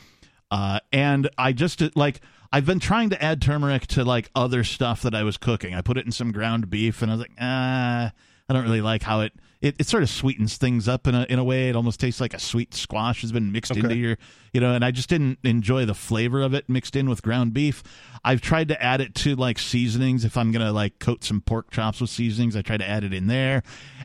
Uh, 0.50 0.80
and 0.92 1.30
I 1.38 1.52
just 1.52 1.80
uh, 1.80 1.90
like 1.94 2.20
I've 2.52 2.66
been 2.66 2.80
trying 2.80 3.10
to 3.10 3.22
add 3.22 3.40
turmeric 3.40 3.86
to 3.88 4.04
like 4.04 4.28
other 4.34 4.64
stuff 4.64 5.02
that 5.02 5.14
I 5.14 5.22
was 5.22 5.36
cooking. 5.36 5.72
I 5.72 5.82
put 5.82 5.96
it 5.96 6.04
in 6.04 6.10
some 6.10 6.32
ground 6.32 6.68
beef, 6.68 7.00
and 7.00 7.12
I 7.12 7.14
was 7.14 7.20
like, 7.20 7.36
ah, 7.40 8.12
I 8.48 8.52
don't 8.52 8.64
really 8.64 8.80
like 8.80 9.04
how 9.04 9.20
it 9.20 9.32
it, 9.64 9.76
it 9.78 9.86
sort 9.86 10.02
of 10.02 10.10
sweetens 10.10 10.58
things 10.58 10.88
up 10.88 11.06
in 11.06 11.14
a 11.14 11.24
in 11.30 11.38
a 11.38 11.44
way. 11.44 11.70
It 11.70 11.76
almost 11.76 11.98
tastes 11.98 12.20
like 12.20 12.34
a 12.34 12.38
sweet 12.38 12.74
squash 12.74 13.22
has 13.22 13.32
been 13.32 13.50
mixed 13.50 13.74
into 13.74 13.96
your 13.96 14.18
you 14.52 14.60
know. 14.60 14.74
And 14.74 14.84
I 14.84 14.90
just 14.90 15.08
didn't 15.08 15.38
enjoy 15.42 15.86
the 15.86 15.94
flavor 15.94 16.42
of 16.42 16.52
it 16.52 16.68
mixed 16.68 16.94
in 16.94 17.08
with 17.08 17.22
ground 17.22 17.54
beef. 17.54 17.82
I've 18.22 18.42
tried 18.42 18.68
to 18.68 18.82
add 18.82 19.00
it 19.00 19.14
to 19.16 19.34
like 19.36 19.58
seasonings. 19.58 20.22
If 20.26 20.36
I'm 20.36 20.52
gonna 20.52 20.70
like 20.70 20.98
coat 20.98 21.24
some 21.24 21.40
pork 21.40 21.70
chops 21.70 22.02
with 22.02 22.10
seasonings, 22.10 22.56
I 22.56 22.62
try 22.62 22.76
to 22.76 22.86
add 22.86 23.04
it 23.04 23.14
in 23.14 23.26
there, 23.26 23.62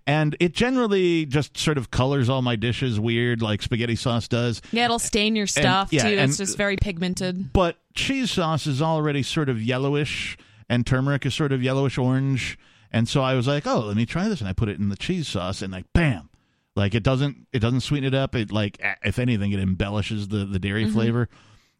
and 0.08 0.38
it 0.40 0.54
generally 0.54 1.26
just 1.26 1.58
sort 1.58 1.78
of 1.78 1.92
colors 1.92 2.30
all 2.30 2.42
my 2.42 2.56
dishes 2.56 2.98
weird, 2.98 3.42
like 3.42 3.62
spaghetti 3.62 3.98
sauce 3.98 4.30
does. 4.30 4.62
Yeah, 4.72 4.86
it'll 4.86 4.98
stain 4.98 5.36
your 5.36 5.48
stuff 5.48 5.90
yeah, 5.92 6.04
too. 6.04 6.18
and- 6.18 6.30
it's 6.30 6.38
just 6.38 6.56
very 6.56 6.78
pigmented. 6.78 7.52
But 7.52 7.76
cheese 7.96 8.32
sauce 8.32 8.66
is 8.66 8.82
already 8.82 9.24
sort 9.24 9.50
of 9.50 9.62
yellowish, 9.62 10.38
and 10.70 10.88
turmeric 10.88 11.26
is 11.26 11.36
sort 11.36 11.52
of 11.52 11.62
yellowish 11.62 11.98
orange. 11.98 12.58
And 12.92 13.08
so 13.08 13.22
I 13.22 13.36
was 13.36 13.48
like, 13.48 13.68
oh, 13.68 13.80
let 13.82 13.96
me 13.98 14.06
try 14.06 14.28
this, 14.28 14.40
and 14.42 14.50
I 14.50 14.54
put 14.54 14.70
it 14.70 14.80
in 14.80 14.90
the 14.90 14.96
cheese 14.98 15.28
sauce, 15.28 15.62
and 15.62 15.72
like, 15.72 15.86
bam, 15.94 16.30
like 16.76 16.96
it 16.96 17.04
doesn't 17.04 17.48
it 17.54 17.60
doesn't 17.60 17.82
sweeten 17.82 18.08
it 18.08 18.16
up. 18.16 18.36
It 18.36 18.52
like 18.52 18.80
if 19.04 19.20
anything, 19.20 19.52
it 19.52 19.60
embellishes 19.60 20.28
the 20.30 20.46
the 20.46 20.60
dairy 20.60 20.86
Mhm. 20.86 20.94
flavor 20.94 21.30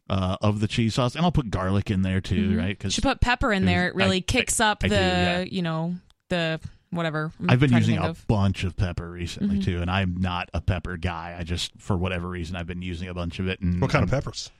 uh, 0.08 0.36
of 0.40 0.60
the 0.60 0.68
cheese 0.68 0.94
sauce, 0.94 1.14
and 1.14 1.24
I'll 1.24 1.32
put 1.32 1.50
garlic 1.50 1.90
in 1.90 2.02
there 2.02 2.20
too, 2.20 2.50
Mhm. 2.50 2.58
right? 2.58 2.78
Because 2.78 2.96
you 2.96 3.02
put 3.02 3.20
pepper 3.20 3.52
in 3.52 3.64
there. 3.64 3.88
It 3.88 3.94
really 3.94 4.18
I- 4.18 4.20
kicks 4.20 4.58
up 4.60 4.82
I 4.84 4.88
the 4.88 4.94
do, 4.96 5.00
yeah. 5.00 5.40
you 5.42 5.62
know 5.62 5.94
the 6.28 6.60
whatever. 6.90 7.30
I'm 7.40 7.50
I've 7.50 7.60
been 7.60 7.72
using 7.72 7.98
a 7.98 8.08
of. 8.08 8.26
bunch 8.26 8.64
of 8.64 8.76
pepper 8.76 9.08
recently 9.10 9.58
Mhm. 9.58 9.64
too, 9.64 9.80
and 9.80 9.88
I'm 9.90 10.16
not 10.16 10.48
a 10.52 10.60
pepper 10.60 10.96
guy. 10.96 11.36
I 11.38 11.44
just, 11.44 11.70
for 11.78 11.96
whatever 11.96 12.28
reason, 12.28 12.56
I've 12.56 12.66
been 12.66 12.82
using 12.82 13.08
a 13.08 13.14
bunch 13.14 13.38
of 13.38 13.46
it. 13.46 13.60
And 13.60 13.80
What 13.80 13.90
kind 13.92 14.02
of 14.02 14.12
I'm- 14.12 14.20
peppers? 14.22 14.50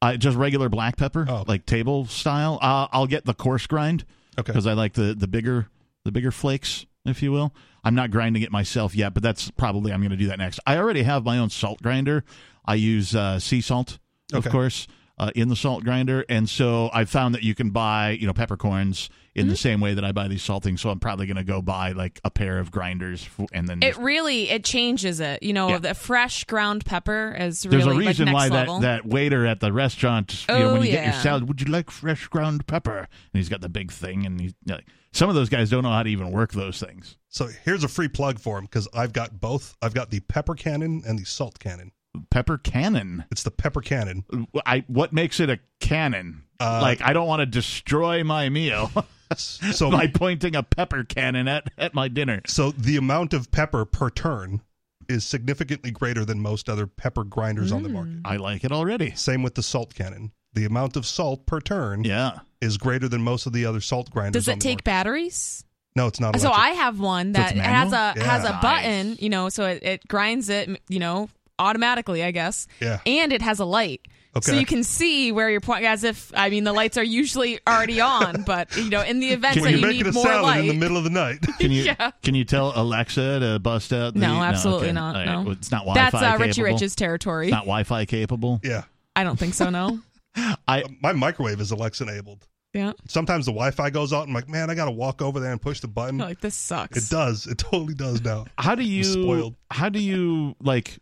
Uh, 0.00 0.16
just 0.16 0.36
regular 0.36 0.68
black 0.70 0.96
pepper, 0.96 1.26
like 1.46 1.66
table 1.66 2.06
style. 2.06 2.58
Uh, 2.62 2.88
I'll 2.92 3.06
get 3.06 3.26
the 3.26 3.34
coarse 3.34 3.66
grind, 3.66 4.04
okay, 4.38 4.50
because 4.52 4.66
I 4.66 4.72
like 4.72 4.94
the 4.94 5.14
the 5.14 5.26
bigger 5.28 5.68
the 6.04 6.12
bigger 6.12 6.30
flakes, 6.30 6.86
if 7.04 7.22
you 7.22 7.32
will. 7.32 7.54
I'm 7.82 7.94
not 7.94 8.10
grinding 8.10 8.42
it 8.42 8.50
myself 8.52 8.94
yet, 8.94 9.12
but 9.14 9.22
that's 9.22 9.50
probably 9.50 9.92
I'm 9.92 10.00
going 10.00 10.10
to 10.10 10.16
do 10.16 10.26
that 10.28 10.38
next. 10.38 10.60
I 10.66 10.76
already 10.78 11.02
have 11.02 11.24
my 11.24 11.38
own 11.38 11.50
salt 11.50 11.82
grinder. 11.82 12.24
I 12.64 12.76
use 12.76 13.14
uh, 13.14 13.38
sea 13.38 13.60
salt, 13.60 13.98
of 14.32 14.38
Okay. 14.40 14.50
course, 14.50 14.86
uh, 15.18 15.30
in 15.34 15.48
the 15.48 15.56
salt 15.56 15.84
grinder, 15.84 16.24
and 16.28 16.48
so 16.48 16.90
I 16.92 17.04
found 17.04 17.34
that 17.34 17.42
you 17.42 17.54
can 17.54 17.70
buy 17.70 18.10
you 18.10 18.26
know 18.26 18.32
peppercorns 18.32 19.08
in 19.34 19.42
Mm-hmm. 19.46 19.50
the 19.50 19.56
same 19.56 19.80
way 19.80 19.94
that 19.94 20.04
I 20.04 20.12
buy 20.12 20.28
these 20.28 20.44
saltings. 20.44 20.80
So 20.80 20.90
I'm 20.90 21.00
probably 21.00 21.26
going 21.26 21.36
to 21.38 21.42
go 21.44 21.60
buy 21.60 21.90
like 21.90 22.20
a 22.24 22.30
pair 22.30 22.60
of 22.60 22.70
grinders, 22.70 23.28
f- 23.36 23.46
and 23.52 23.68
then 23.68 23.82
It 23.82 23.96
really 23.98 24.48
it 24.48 24.64
changes 24.64 25.18
it. 25.18 25.42
You 25.42 25.52
know, 25.52 25.70
Yeah. 25.70 25.78
the 25.78 25.94
fresh 25.94 26.44
ground 26.44 26.84
pepper 26.84 27.36
is 27.36 27.62
There's 27.62 27.84
a 27.86 27.94
reason 27.94 28.26
like 28.26 28.34
why 28.34 28.48
next 28.48 28.70
that, 28.74 28.80
that 28.82 29.06
waiter 29.06 29.44
at 29.44 29.58
the 29.58 29.72
restaurant, 29.72 30.44
you 30.48 30.54
know, 30.56 30.70
Oh, 30.70 30.72
when 30.74 30.82
you 30.82 30.92
get 30.92 31.04
your 31.04 31.14
salad, 31.14 31.48
would 31.48 31.60
you 31.60 31.66
like 31.66 31.90
fresh 31.90 32.28
ground 32.28 32.68
pepper? 32.68 32.98
And 32.98 33.08
he's 33.32 33.48
got 33.48 33.60
the 33.60 33.68
big 33.68 33.90
thing, 33.90 34.24
and 34.24 34.40
he's 34.40 34.54
like, 34.68 34.86
some 35.12 35.28
of 35.28 35.34
those 35.34 35.48
guys 35.48 35.68
don't 35.68 35.82
know 35.82 35.90
how 35.90 36.04
to 36.04 36.10
even 36.10 36.30
work 36.30 36.52
those 36.52 36.78
things. 36.78 37.16
So 37.28 37.48
here's 37.64 37.82
a 37.82 37.88
free 37.88 38.06
plug 38.08 38.38
for 38.38 38.58
him 38.58 38.64
because 38.66 38.86
I've 38.94 39.12
got 39.12 39.40
both. 39.40 39.76
I've 39.82 39.94
got 39.94 40.10
the 40.10 40.20
pepper 40.20 40.54
cannon 40.54 41.02
and 41.04 41.18
the 41.18 41.24
salt 41.24 41.58
cannon. 41.58 41.90
Pepper 42.30 42.58
cannon. 42.58 43.24
It's 43.30 43.42
the 43.42 43.50
pepper 43.50 43.80
cannon. 43.80 44.24
I 44.66 44.84
what 44.86 45.12
makes 45.12 45.40
it 45.40 45.50
a 45.50 45.60
cannon? 45.80 46.44
Uh, 46.60 46.80
like 46.80 47.02
I 47.02 47.12
don't 47.12 47.26
want 47.26 47.40
to 47.40 47.46
destroy 47.46 48.22
my 48.22 48.48
meal 48.48 48.90
so 49.36 49.90
by 49.90 50.06
pointing 50.06 50.56
a 50.56 50.62
pepper 50.62 51.04
cannon 51.04 51.48
at, 51.48 51.68
at 51.78 51.94
my 51.94 52.08
dinner. 52.08 52.42
So 52.46 52.70
the 52.72 52.96
amount 52.96 53.34
of 53.34 53.50
pepper 53.50 53.84
per 53.84 54.10
turn 54.10 54.62
is 55.08 55.24
significantly 55.24 55.90
greater 55.90 56.24
than 56.24 56.40
most 56.40 56.68
other 56.68 56.86
pepper 56.86 57.24
grinders 57.24 57.72
on 57.72 57.82
the 57.82 57.88
market. 57.88 58.20
I 58.24 58.36
like 58.36 58.64
it 58.64 58.72
already. 58.72 59.12
Same 59.14 59.42
with 59.42 59.54
the 59.54 59.62
salt 59.62 59.94
cannon. 59.94 60.32
The 60.54 60.64
amount 60.64 60.96
of 60.96 61.04
salt 61.04 61.46
per 61.46 61.60
turn 61.60 62.04
yeah. 62.04 62.40
is 62.60 62.78
greater 62.78 63.08
than 63.08 63.22
most 63.22 63.46
of 63.46 63.52
the 63.52 63.66
other 63.66 63.80
salt 63.80 64.10
grinders 64.10 64.44
Does 64.44 64.48
on 64.48 64.54
it 64.54 64.56
the 64.56 64.62
take 64.62 64.72
market. 64.76 64.84
batteries? 64.84 65.64
No, 65.96 66.06
it's 66.06 66.20
not 66.20 66.38
So. 66.40 66.50
I 66.50 66.70
have 66.70 66.98
one 66.98 67.32
that 67.32 67.52
it's 67.52 67.60
has 67.60 67.92
a 67.92 67.96
manual? 67.96 68.26
has 68.26 68.44
a 68.44 68.58
button, 68.62 69.16
you 69.20 69.28
know, 69.28 69.48
so 69.48 69.66
it, 69.66 69.82
it 69.82 70.08
grinds 70.08 70.48
it, 70.48 70.80
you 70.88 70.98
know, 70.98 71.28
automatically, 71.58 72.22
I 72.24 72.30
guess. 72.30 72.66
Yeah. 72.80 73.00
And 73.06 73.32
it 73.32 73.42
has 73.42 73.60
a 73.60 73.64
light. 73.64 74.00
So 74.42 74.52
you 74.52 74.66
can 74.66 74.82
see 74.82 75.30
where 75.30 75.48
you're 75.48 75.60
pointing 75.60 75.86
as 75.86 76.02
if 76.02 76.32
I 76.34 76.50
mean 76.50 76.64
the 76.64 76.72
lights 76.72 76.96
are 76.98 77.04
usually 77.04 77.60
already 77.68 78.00
on, 78.00 78.42
but 78.46 78.76
you 78.76 78.90
know, 78.90 79.00
in 79.00 79.20
the 79.20 79.28
event 79.28 79.62
that 79.62 79.70
you're 79.70 79.80
making 79.80 79.98
need 79.98 80.06
a 80.08 80.12
more 80.12 80.24
salad 80.24 80.42
light. 80.42 80.60
in 80.62 80.66
the 80.66 80.74
middle 80.74 80.96
of 80.96 81.04
the 81.04 81.10
night. 81.10 81.38
Can 81.60 81.70
you 81.70 81.84
Yeah. 81.84 82.10
can 82.22 82.34
you 82.34 82.44
tell 82.44 82.72
Alexa 82.74 83.38
to 83.38 83.58
bust 83.60 83.92
out? 83.92 84.14
The, 84.14 84.20
No, 84.20 84.42
absolutely 84.42 84.86
okay. 84.88 84.92
not, 84.94 85.14
All 85.14 85.24
right. 85.24 85.44
no. 85.44 85.50
It's 85.52 85.70
not 85.70 85.84
Wi-Fi 85.86 86.10
That's, 86.20 86.40
uh, 86.40 86.42
Richie? 86.42 86.62
Rich's 86.64 86.96
territory. 86.96 87.46
It's 87.46 87.52
not 87.52 87.60
Wi-Fi 87.62 88.06
capable. 88.06 88.60
Yeah. 88.64 88.82
I 89.14 89.22
don't 89.22 89.38
think 89.38 89.54
so, 89.54 89.70
no. 89.70 90.00
I 90.66 90.82
my 91.00 91.12
microwave 91.12 91.60
is 91.60 91.70
Alexa 91.70 92.02
enabled. 92.02 92.48
Yeah. 92.72 92.94
Sometimes 93.06 93.46
the 93.46 93.52
Wi-Fi 93.52 93.90
goes 93.90 94.12
out. 94.12 94.22
and 94.22 94.30
I'm 94.30 94.34
like, 94.34 94.48
man, 94.48 94.68
I 94.68 94.74
got 94.74 94.86
to 94.86 94.90
walk 94.90 95.22
over 95.22 95.38
there 95.38 95.52
and 95.52 95.62
push 95.62 95.78
the 95.78 95.86
button. 95.86 96.18
Like 96.18 96.40
this 96.40 96.56
sucks. 96.56 96.96
It 96.98 97.08
does. 97.08 97.46
It 97.46 97.56
totally 97.58 97.94
does 97.94 98.20
now. 98.20 98.46
How 98.58 98.74
do 98.74 98.82
you 98.82 99.04
spoiled. 99.04 99.54
How 99.70 99.88
do 99.90 100.00
you 100.00 100.56
like? 100.60 100.98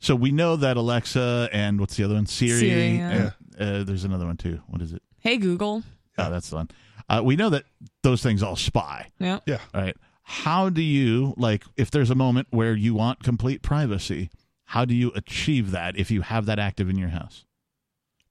So 0.00 0.14
we 0.14 0.32
know 0.32 0.56
that 0.56 0.76
Alexa 0.76 1.48
and 1.52 1.80
what's 1.80 1.96
the 1.96 2.04
other 2.04 2.14
one? 2.14 2.26
Siri. 2.26 2.58
Siri, 2.60 2.88
yeah. 2.96 3.30
and, 3.58 3.70
uh, 3.80 3.84
there's 3.84 4.04
another 4.04 4.26
one 4.26 4.36
too. 4.36 4.60
What 4.68 4.82
is 4.82 4.92
it? 4.92 5.02
Hey 5.20 5.36
Google. 5.38 5.82
Oh, 6.18 6.30
that's 6.30 6.50
the 6.50 6.56
one. 6.56 6.68
Uh, 7.08 7.20
we 7.24 7.36
know 7.36 7.50
that 7.50 7.64
those 8.02 8.22
things 8.22 8.42
all 8.42 8.56
spy. 8.56 9.10
Yeah. 9.18 9.40
Yeah. 9.46 9.58
All 9.74 9.80
right. 9.82 9.96
How 10.22 10.68
do 10.70 10.82
you 10.82 11.34
like 11.36 11.64
if 11.76 11.90
there's 11.90 12.10
a 12.10 12.14
moment 12.14 12.48
where 12.50 12.74
you 12.74 12.94
want 12.94 13.22
complete 13.22 13.62
privacy? 13.62 14.30
How 14.66 14.84
do 14.84 14.94
you 14.94 15.12
achieve 15.14 15.70
that 15.72 15.98
if 15.98 16.10
you 16.10 16.22
have 16.22 16.46
that 16.46 16.58
active 16.58 16.88
in 16.88 16.96
your 16.96 17.10
house? 17.10 17.44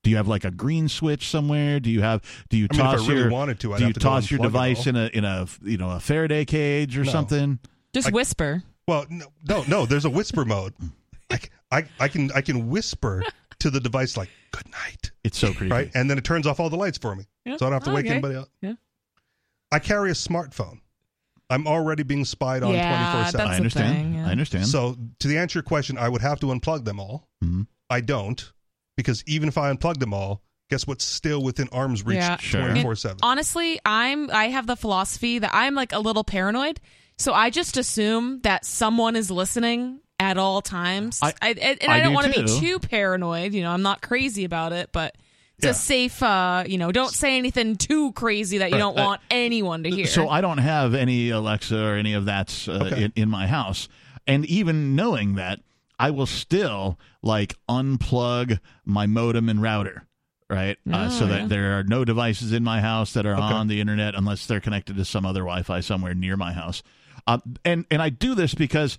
Do 0.03 0.09
you 0.09 0.17
have 0.17 0.27
like 0.27 0.43
a 0.43 0.51
green 0.51 0.89
switch 0.89 1.29
somewhere? 1.29 1.79
Do 1.79 1.89
you 1.89 2.01
have? 2.01 2.21
Do 2.49 2.57
you 2.57 2.67
I 2.71 2.75
mean, 2.75 2.81
if 2.81 2.87
I 2.87 2.95
toss 2.97 3.07
really 3.07 3.21
your? 3.21 3.29
wanted 3.29 3.59
to, 3.61 3.73
I'd 3.73 3.77
do 3.77 3.83
you 3.83 3.87
have 3.87 3.93
to 3.93 3.99
toss 3.99 4.29
your 4.31 4.39
device 4.39 4.85
in 4.87 4.95
a 4.95 5.05
in 5.13 5.23
a 5.23 5.47
you 5.61 5.77
know 5.77 5.91
a 5.91 5.99
Faraday 5.99 6.43
cage 6.45 6.97
or 6.97 7.03
No. 7.05 7.11
something? 7.11 7.59
Just 7.93 8.11
whisper. 8.11 8.63
Well, 8.87 9.05
no, 9.09 9.27
no, 9.47 9.63
no. 9.67 9.85
There's 9.85 10.05
a 10.05 10.09
whisper 10.09 10.45
mode. 10.45 10.73
I, 11.29 11.39
I, 11.71 11.83
I 11.99 12.07
can, 12.07 12.31
I 12.33 12.41
can 12.41 12.69
whisper 12.69 13.23
to 13.59 13.69
the 13.69 13.79
device 13.79 14.17
like 14.17 14.29
"Good 14.51 14.69
night," 14.71 15.11
It's 15.23 15.37
so 15.39 15.53
creepy. 15.53 15.71
right, 15.71 15.91
and 15.95 16.09
then 16.09 16.17
it 16.17 16.23
turns 16.23 16.45
off 16.47 16.59
all 16.59 16.69
the 16.69 16.77
lights 16.77 16.97
for 16.97 17.15
me, 17.15 17.25
Yeah. 17.45 17.57
so 17.57 17.65
I 17.65 17.69
don't 17.69 17.73
have 17.73 17.83
to 17.85 17.91
wake 17.93 18.05
Okay. 18.05 18.13
anybody 18.15 18.35
up. 18.35 18.49
Yeah. 18.61 18.73
I 19.71 19.79
carry 19.79 20.11
a 20.11 20.13
smartphone. 20.13 20.79
I'm 21.49 21.67
already 21.67 22.03
being 22.03 22.25
spied 22.25 22.63
on 22.63 22.69
24 22.71 22.83
that's 22.87 23.31
seven. 23.31 23.47
I 23.47 23.55
understand. 23.57 23.95
thing, 23.95 24.15
yeah. 24.15 24.27
I 24.27 24.31
understand. 24.31 24.67
So 24.67 24.97
to 25.19 25.27
the 25.27 25.37
answer 25.37 25.57
your 25.59 25.63
question, 25.63 25.97
I 25.97 26.09
would 26.09 26.21
have 26.21 26.39
to 26.41 26.47
unplug 26.47 26.85
them 26.85 26.99
all. 26.99 27.27
Mhm. 27.43 27.67
I 27.89 28.01
don't 28.01 28.51
because 28.97 29.23
even 29.27 29.49
if 29.49 29.57
I 29.57 29.71
unplug 29.73 29.97
them 29.99 30.13
all, 30.13 30.41
guess 30.69 30.87
what's 30.87 31.05
still 31.05 31.43
within 31.43 31.67
arm's 31.71 32.03
reach 32.05 32.23
24 32.51 32.95
seven. 32.95 33.17
Honestly, 33.21 33.79
I'm 33.85 34.29
I 34.31 34.45
have 34.49 34.65
the 34.67 34.75
philosophy 34.75 35.39
that 35.39 35.51
I'm 35.53 35.75
like 35.75 35.91
a 35.91 35.99
little 35.99 36.23
paranoid, 36.23 36.79
so 37.17 37.33
I 37.33 37.49
just 37.49 37.77
assume 37.77 38.39
that 38.41 38.65
someone 38.65 39.15
is 39.15 39.29
listening 39.29 39.99
at 40.19 40.37
all 40.37 40.61
times. 40.61 41.19
I- 41.21 41.33
I, 41.41 41.49
and 41.49 41.81
and 41.83 41.91
I 41.91 41.97
I, 41.97 41.99
don't 41.99 42.09
do 42.09 42.15
want 42.15 42.33
to 42.33 42.41
be 42.43 42.47
too. 42.47 42.59
too 42.59 42.79
paranoid. 42.79 43.53
You 43.53 43.63
know, 43.63 43.71
I'm 43.71 43.81
not 43.81 44.01
crazy 44.01 44.43
about 44.45 44.71
it, 44.73 44.89
but 44.91 45.15
it's 45.57 45.65
Yeah. 45.65 45.71
a 45.71 45.73
safe. 45.73 46.23
uh 46.23 46.63
You 46.67 46.77
know, 46.77 46.91
don't 46.91 47.11
say 47.11 47.37
anything 47.37 47.75
too 47.75 48.11
crazy 48.13 48.59
that 48.59 48.69
you 48.69 48.75
Right. 48.75 48.79
don't 48.79 48.97
Uh, 48.99 49.03
want 49.05 49.21
anyone 49.29 49.83
to 49.83 49.89
hear. 49.89 50.05
So 50.07 50.29
I 50.29 50.41
don't 50.41 50.59
have 50.59 50.93
any 50.93 51.29
Alexa 51.29 51.77
or 51.77 51.95
any 51.95 52.13
of 52.13 52.25
that 52.25 52.65
uh, 52.67 52.71
Okay. 52.85 53.03
in, 53.05 53.13
in 53.15 53.29
my 53.29 53.47
house, 53.47 53.89
and 54.27 54.45
even 54.45 54.95
knowing 54.95 55.35
that, 55.35 55.59
I 55.99 56.11
will 56.11 56.25
still 56.25 56.97
like 57.21 57.55
unplug 57.69 58.59
my 58.85 59.05
modem 59.07 59.49
and 59.49 59.61
router. 59.61 60.03
Right, 60.49 60.77
uh, 60.91 61.07
Oh, 61.07 61.09
so 61.09 61.25
that 61.27 61.41
yeah. 61.41 61.47
there 61.47 61.79
are 61.79 61.83
no 61.83 62.05
devices 62.05 62.51
in 62.51 62.63
my 62.63 62.79
house 62.79 63.13
that 63.13 63.25
are 63.25 63.33
Okay. 63.33 63.41
on 63.41 63.67
the 63.69 63.79
internet 63.79 64.13
unless 64.13 64.45
they're 64.45 64.59
connected 64.59 64.95
to 64.97 65.05
some 65.05 65.25
other 65.25 65.39
Wi-Fi 65.39 65.79
somewhere 65.79 66.13
near 66.13 66.37
my 66.37 66.53
house. 66.53 66.83
Uh, 67.25 67.39
and 67.65 67.85
and 67.89 68.01
I 68.03 68.09
do 68.09 68.35
this 68.35 68.53
because 68.53 68.97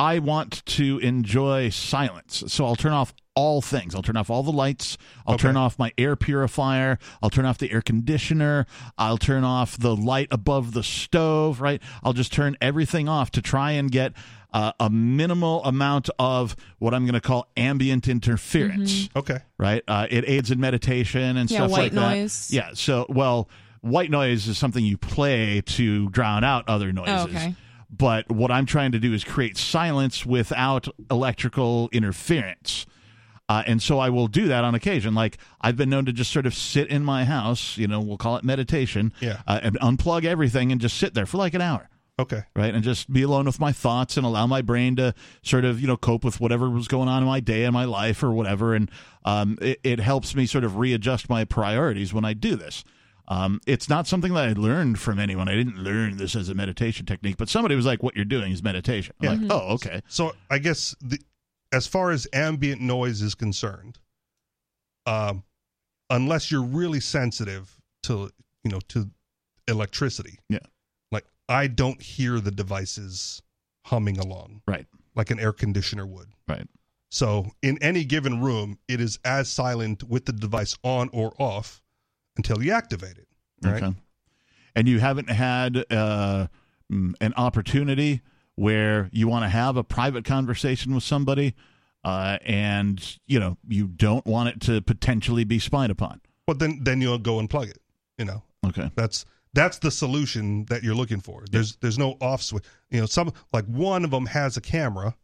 I 0.00 0.18
want 0.18 0.64
to 0.64 0.98
enjoy 1.00 1.68
silence. 1.68 2.42
So 2.48 2.64
I'll 2.64 2.74
turn 2.76 2.92
off 2.92 3.12
all 3.36 3.60
things. 3.60 3.94
I'll 3.94 4.02
turn 4.02 4.16
off 4.16 4.30
all 4.30 4.42
the 4.42 4.50
lights. 4.50 4.96
I'll 5.26 5.34
Okay. 5.34 5.42
turn 5.42 5.56
off 5.58 5.78
my 5.78 5.92
air 5.98 6.16
purifier. 6.16 6.98
I'll 7.22 7.28
turn 7.30 7.44
off 7.44 7.58
the 7.58 7.70
air 7.70 7.82
conditioner. 7.82 8.66
I'll 8.98 9.18
turn 9.18 9.44
off 9.44 9.76
the 9.76 9.94
light 9.94 10.28
above 10.30 10.72
the 10.72 10.82
stove, 10.82 11.60
right? 11.60 11.82
I'll 12.02 12.12
just 12.14 12.32
turn 12.32 12.56
everything 12.60 13.08
off 13.08 13.30
to 13.32 13.42
try 13.42 13.72
and 13.72 13.90
get 13.90 14.14
uh, 14.52 14.72
a 14.80 14.90
minimal 14.90 15.62
amount 15.64 16.08
of 16.18 16.56
what 16.78 16.92
I'm 16.94 17.04
going 17.04 17.14
to 17.14 17.20
call 17.20 17.48
ambient 17.56 18.08
interference. 18.08 19.08
Okay. 19.14 19.38
Right? 19.58 19.84
Uh, 19.86 20.06
it 20.10 20.24
aids 20.26 20.50
in 20.50 20.58
meditation 20.58 21.36
and 21.36 21.48
Yeah, 21.50 21.58
stuff 21.58 21.70
white 21.70 21.78
like 21.82 21.92
that. 21.92 22.16
noise. 22.16 22.50
Yeah. 22.50 22.70
So, 22.74 23.06
well, 23.08 23.48
white 23.80 24.10
noise 24.10 24.48
is 24.48 24.58
something 24.58 24.84
you 24.84 24.96
play 24.98 25.60
to 25.66 26.08
drown 26.08 26.42
out 26.42 26.68
other 26.68 26.90
noises. 26.92 27.14
Oh, 27.16 27.24
okay. 27.28 27.54
But 27.90 28.30
what 28.30 28.50
I'm 28.50 28.66
trying 28.66 28.92
to 28.92 28.98
do 28.98 29.12
is 29.12 29.24
create 29.24 29.56
silence 29.56 30.24
without 30.24 30.86
electrical 31.10 31.88
interference. 31.92 32.86
Uh, 33.48 33.64
and 33.66 33.82
so 33.82 33.98
I 33.98 34.10
will 34.10 34.28
do 34.28 34.46
that 34.46 34.62
on 34.62 34.76
occasion. 34.76 35.12
Like 35.14 35.36
I've 35.60 35.76
been 35.76 35.90
known 35.90 36.04
to 36.04 36.12
just 36.12 36.30
sort 36.30 36.46
of 36.46 36.54
sit 36.54 36.86
in 36.86 37.04
my 37.04 37.24
house, 37.24 37.76
you 37.76 37.88
know, 37.88 38.00
we'll 38.00 38.16
call 38.16 38.36
it 38.36 38.44
meditation, 38.44 39.12
Yeah. 39.20 39.42
uh, 39.46 39.58
and 39.62 39.78
unplug 39.80 40.24
everything 40.24 40.70
and 40.70 40.80
just 40.80 40.96
sit 40.96 41.14
there 41.14 41.26
for 41.26 41.38
like 41.38 41.52
an 41.54 41.60
hour 41.60 41.88
Okay. 42.16 42.42
right 42.54 42.72
and 42.74 42.84
just 42.84 43.10
be 43.12 43.22
alone 43.22 43.46
with 43.46 43.58
my 43.58 43.72
thoughts 43.72 44.16
and 44.16 44.24
allow 44.24 44.46
my 44.46 44.62
brain 44.62 44.94
to 44.96 45.14
sort 45.42 45.64
of 45.64 45.80
you 45.80 45.86
know 45.88 45.96
cope 45.96 46.22
with 46.22 46.38
whatever 46.38 46.68
was 46.70 46.86
going 46.86 47.08
on 47.08 47.22
in 47.22 47.28
my 47.28 47.40
day 47.40 47.64
and 47.64 47.72
my 47.72 47.84
life 47.86 48.22
or 48.22 48.30
whatever 48.30 48.72
and 48.74 48.88
um, 49.24 49.56
it, 49.60 49.80
it 49.82 49.98
helps 50.00 50.34
me 50.36 50.44
sort 50.46 50.62
of 50.62 50.76
readjust 50.76 51.28
my 51.30 51.44
priorities 51.46 52.12
when 52.12 52.24
i 52.26 52.34
do 52.34 52.56
this 52.56 52.84
um, 53.30 53.60
it's 53.66 53.88
not 53.88 54.06
something 54.06 54.34
that 54.34 54.48
i 54.48 54.52
learned 54.52 54.98
from 54.98 55.18
anyone 55.18 55.48
i 55.48 55.54
didn't 55.54 55.78
learn 55.78 56.16
this 56.18 56.34
as 56.36 56.48
a 56.50 56.54
meditation 56.54 57.06
technique 57.06 57.36
but 57.38 57.48
somebody 57.48 57.74
was 57.74 57.86
like 57.86 58.02
what 58.02 58.14
you're 58.16 58.24
doing 58.24 58.52
is 58.52 58.62
meditation 58.62 59.14
I'm 59.20 59.24
Yeah. 59.24 59.30
like 59.46 59.50
oh 59.52 59.74
okay 59.74 60.02
So 60.08 60.34
I 60.50 60.58
guess 60.58 60.94
the, 61.00 61.18
as 61.72 61.86
far 61.86 62.10
as 62.10 62.26
ambient 62.32 62.80
noise 62.80 63.22
is 63.22 63.34
concerned, 63.36 63.98
um, 65.06 65.44
unless 66.10 66.50
you're 66.50 66.62
really 66.64 67.00
sensitive 67.00 67.76
to 68.04 68.30
you 68.64 68.70
know 68.70 68.80
to 68.88 69.08
electricity, 69.68 70.38
Yeah. 70.48 70.58
like 71.12 71.24
I 71.48 71.68
don't 71.68 72.00
hear 72.02 72.40
the 72.40 72.50
devices 72.50 73.40
humming 73.86 74.18
along, 74.18 74.62
right 74.66 74.86
like 75.14 75.30
an 75.30 75.38
air 75.40 75.52
conditioner 75.52 76.06
would. 76.06 76.28
right 76.48 76.66
So 77.10 77.50
in 77.62 77.78
any 77.82 78.04
given 78.04 78.40
room, 78.40 78.78
it 78.88 79.00
is 79.00 79.18
as 79.24 79.48
silent 79.48 80.02
with 80.04 80.24
the 80.26 80.32
device 80.32 80.76
on 80.82 81.08
or 81.12 81.34
off 81.38 81.82
until 82.40 82.64
you 82.64 82.72
activate 82.72 83.18
it. 83.18 83.28
Right. 83.62 83.82
Okay. 83.82 83.94
And 84.74 84.88
you 84.88 84.98
haven't 84.98 85.28
had 85.28 85.84
uh, 85.90 86.46
mm, 86.90 87.14
an 87.20 87.34
opportunity 87.36 88.22
where 88.54 89.08
you 89.12 89.28
want 89.28 89.44
to 89.44 89.48
have 89.48 89.76
a 89.76 89.84
private 89.84 90.24
conversation 90.24 90.94
with 90.94 91.02
somebody, 91.02 91.54
uh, 92.04 92.38
and 92.44 93.18
you 93.26 93.38
know 93.38 93.58
you 93.68 93.88
don't 93.88 94.24
want 94.24 94.48
it 94.48 94.60
to 94.62 94.80
potentially 94.80 95.44
be 95.44 95.58
spied 95.58 95.90
upon. 95.90 96.20
Well, 96.46 96.56
then 96.56 96.80
then 96.82 97.00
you'll 97.00 97.18
go 97.18 97.38
and 97.38 97.50
plug 97.50 97.68
it. 97.68 97.78
You 98.18 98.24
know. 98.24 98.42
Okay. 98.66 98.90
That's 98.94 99.24
that's 99.52 99.78
the 99.78 99.90
solution 99.90 100.64
that 100.66 100.82
you're 100.82 100.94
looking 100.94 101.20
for. 101.20 101.44
There's 101.50 101.76
there's 101.76 101.98
no 101.98 102.16
off 102.20 102.42
switch. 102.42 102.64
You 102.90 103.00
know, 103.00 103.06
some 103.06 103.32
like 103.52 103.66
one 103.66 104.04
of 104.04 104.10
them 104.10 104.26
has 104.26 104.56
a 104.56 104.60
camera, 104.60 105.14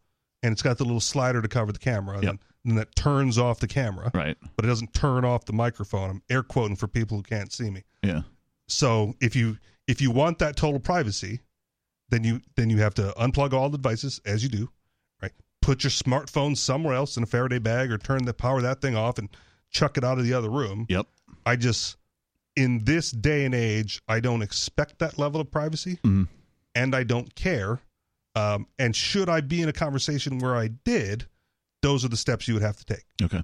and 0.42 0.52
it's 0.52 0.62
got 0.62 0.78
the 0.78 0.84
little 0.84 1.00
slider 1.00 1.40
to 1.40 1.48
cover 1.48 1.72
the 1.72 1.78
camera, 1.78 2.18
and 2.18 2.28
then, 2.28 2.38
and 2.66 2.76
that 2.78 2.94
turns 2.96 3.38
off 3.38 3.60
the 3.60 3.66
camera. 3.66 4.10
Right. 4.14 4.36
But 4.56 4.64
it 4.64 4.68
doesn't 4.68 4.92
turn 4.92 5.24
off 5.24 5.44
the 5.46 5.52
microphone. 5.52 6.10
I'm 6.10 6.22
air 6.28 6.42
quoting 6.42 6.76
for 6.76 6.88
people 6.88 7.16
who 7.16 7.22
can't 7.22 7.52
see 7.52 7.70
me. 7.70 7.84
Yeah. 8.02 8.22
So 8.68 9.14
if 9.20 9.34
you 9.36 9.58
if 9.86 10.00
you 10.00 10.10
want 10.10 10.38
that 10.40 10.56
total 10.56 10.80
privacy, 10.80 11.40
then 12.10 12.24
you 12.24 12.40
then 12.56 12.70
you 12.70 12.78
have 12.78 12.94
to 12.94 13.14
unplug 13.18 13.52
all 13.52 13.68
the 13.70 13.78
devices 13.78 14.20
as 14.26 14.42
you 14.42 14.48
do, 14.48 14.68
right? 15.22 15.32
Put 15.62 15.84
your 15.84 15.90
smartphone 15.90 16.56
somewhere 16.56 16.94
else 16.94 17.16
in 17.16 17.22
a 17.22 17.26
Faraday 17.26 17.58
bag 17.58 17.90
or 17.92 17.98
turn 17.98 18.24
the 18.24 18.34
power 18.34 18.56
of 18.58 18.62
that 18.64 18.80
thing 18.80 18.96
off 18.96 19.18
and 19.18 19.28
chuck 19.70 19.96
it 19.96 20.04
out 20.04 20.18
of 20.18 20.24
the 20.24 20.32
other 20.34 20.50
room. 20.50 20.86
Yep. 20.88 21.06
I 21.44 21.56
just 21.56 21.96
in 22.56 22.84
this 22.84 23.10
day 23.10 23.44
and 23.44 23.54
age, 23.54 24.02
I 24.08 24.18
don't 24.20 24.42
expect 24.42 24.98
that 25.00 25.18
level 25.18 25.40
of 25.40 25.50
privacy, 25.50 25.98
Mhm. 26.02 26.26
and 26.74 26.94
I 26.94 27.02
don't 27.04 27.34
care. 27.34 27.80
Um, 28.34 28.66
and 28.78 28.94
should 28.96 29.28
I 29.28 29.40
be 29.42 29.60
in 29.62 29.68
a 29.68 29.72
conversation 29.72 30.38
where 30.38 30.56
I 30.56 30.68
did, 30.68 31.26
those 31.82 32.04
are 32.04 32.08
the 32.08 32.16
steps 32.16 32.46
you 32.48 32.54
would 32.54 32.62
have 32.62 32.76
to 32.76 32.84
take, 32.84 33.04
Okay. 33.22 33.42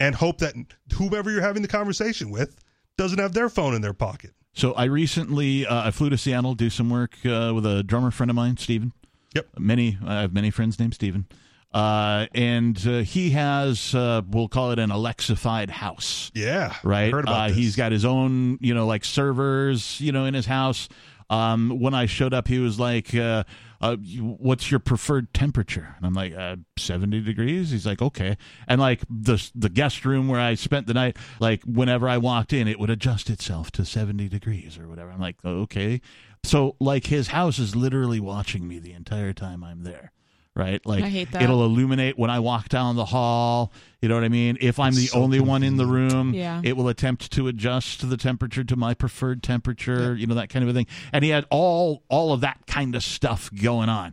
and 0.00 0.14
hope 0.14 0.38
that 0.38 0.54
whoever 0.94 1.30
you're 1.30 1.42
having 1.42 1.62
the 1.62 1.68
conversation 1.68 2.30
with 2.30 2.56
doesn't 2.98 3.18
have 3.18 3.32
their 3.32 3.48
phone 3.48 3.74
in 3.74 3.82
their 3.82 3.94
pocket. 3.94 4.32
So 4.54 4.72
I 4.74 4.84
recently 4.84 5.66
uh, 5.66 5.88
I 5.88 5.90
flew 5.90 6.10
to 6.10 6.18
Seattle 6.18 6.52
to 6.52 6.56
do 6.64 6.68
some 6.70 6.90
work 6.90 7.14
uh, 7.24 7.52
with 7.54 7.64
a 7.64 7.82
drummer 7.82 8.10
friend 8.10 8.28
of 8.30 8.36
mine, 8.36 8.56
Steven. 8.58 8.92
Yep. 9.34 9.46
Many 9.58 9.98
I 10.04 10.20
have 10.22 10.34
many 10.34 10.50
friends 10.50 10.78
named 10.78 10.92
Steven. 10.94 11.26
Uh, 11.72 12.26
and 12.34 12.86
uh, 12.86 12.98
he 12.98 13.30
has 13.30 13.94
uh, 13.94 14.20
we'll 14.28 14.48
call 14.48 14.72
it 14.72 14.78
an 14.78 14.90
Alexified 14.90 15.70
house. 15.70 16.30
Yeah, 16.34 16.74
Right. 16.84 17.10
Heard 17.10 17.24
about 17.24 17.50
uh. 17.50 17.54
He's 17.54 17.76
got 17.76 17.92
his 17.92 18.04
own, 18.04 18.58
you 18.60 18.74
know, 18.74 18.86
like 18.86 19.06
servers, 19.06 19.98
you 19.98 20.12
know, 20.12 20.26
in 20.26 20.34
his 20.34 20.44
house. 20.44 20.90
Um, 21.30 21.78
when 21.80 21.94
I 21.94 22.04
showed 22.04 22.34
up, 22.34 22.46
he 22.46 22.58
was 22.58 22.78
like, 22.78 23.14
uh, 23.14 23.44
uh, 23.82 23.96
"What's 23.96 24.70
your 24.70 24.80
preferred 24.80 25.34
temperature?" 25.34 25.94
And 25.96 26.06
I'm 26.06 26.14
like, 26.14 26.34
uh, 26.34 26.56
"70 26.78 27.20
degrees." 27.20 27.70
He's 27.70 27.84
like, 27.84 28.00
"Okay." 28.00 28.36
And 28.66 28.80
like 28.80 29.02
the 29.10 29.50
the 29.54 29.68
guest 29.68 30.04
room 30.04 30.28
where 30.28 30.40
I 30.40 30.54
spent 30.54 30.86
the 30.86 30.94
night, 30.94 31.16
like 31.40 31.62
whenever 31.64 32.08
I 32.08 32.18
walked 32.18 32.52
in, 32.52 32.68
it 32.68 32.78
would 32.78 32.90
adjust 32.90 33.28
itself 33.28 33.70
to 33.72 33.84
70 33.84 34.28
degrees 34.28 34.78
or 34.78 34.88
whatever. 34.88 35.10
I'm 35.10 35.20
like, 35.20 35.44
"Okay." 35.44 36.00
So 36.44 36.76
like 36.80 37.06
his 37.06 37.28
house 37.28 37.58
is 37.58 37.76
literally 37.76 38.20
watching 38.20 38.66
me 38.66 38.78
the 38.78 38.92
entire 38.92 39.32
time 39.32 39.62
I'm 39.62 39.84
there. 39.84 40.12
Right, 40.54 40.84
like 40.84 41.02
I 41.02 41.08
hate 41.08 41.32
that. 41.32 41.40
it'll 41.40 41.64
illuminate 41.64 42.18
when 42.18 42.28
I 42.28 42.38
walk 42.40 42.68
down 42.68 42.94
the 42.96 43.06
hall. 43.06 43.72
You 44.02 44.10
know 44.10 44.16
what 44.16 44.24
I 44.24 44.28
mean? 44.28 44.58
If 44.60 44.78
I'm 44.78 44.92
the 44.94 45.06
so 45.06 45.18
only 45.22 45.40
one 45.40 45.62
in 45.62 45.78
the 45.78 45.86
room, 45.86 46.34
Yeah. 46.34 46.60
it 46.62 46.76
will 46.76 46.88
attempt 46.88 47.32
to 47.32 47.48
adjust 47.48 48.06
the 48.10 48.18
temperature 48.18 48.62
to 48.62 48.76
my 48.76 48.92
preferred 48.92 49.42
temperature. 49.42 50.14
You 50.14 50.26
know 50.26 50.34
that 50.34 50.50
kind 50.50 50.62
of 50.62 50.68
a 50.68 50.74
thing. 50.74 50.86
And 51.10 51.24
he 51.24 51.30
had 51.30 51.46
all 51.48 52.02
all 52.10 52.34
of 52.34 52.42
that 52.42 52.66
kind 52.66 52.94
of 52.94 53.02
stuff 53.02 53.48
going 53.54 53.88
on. 53.88 54.12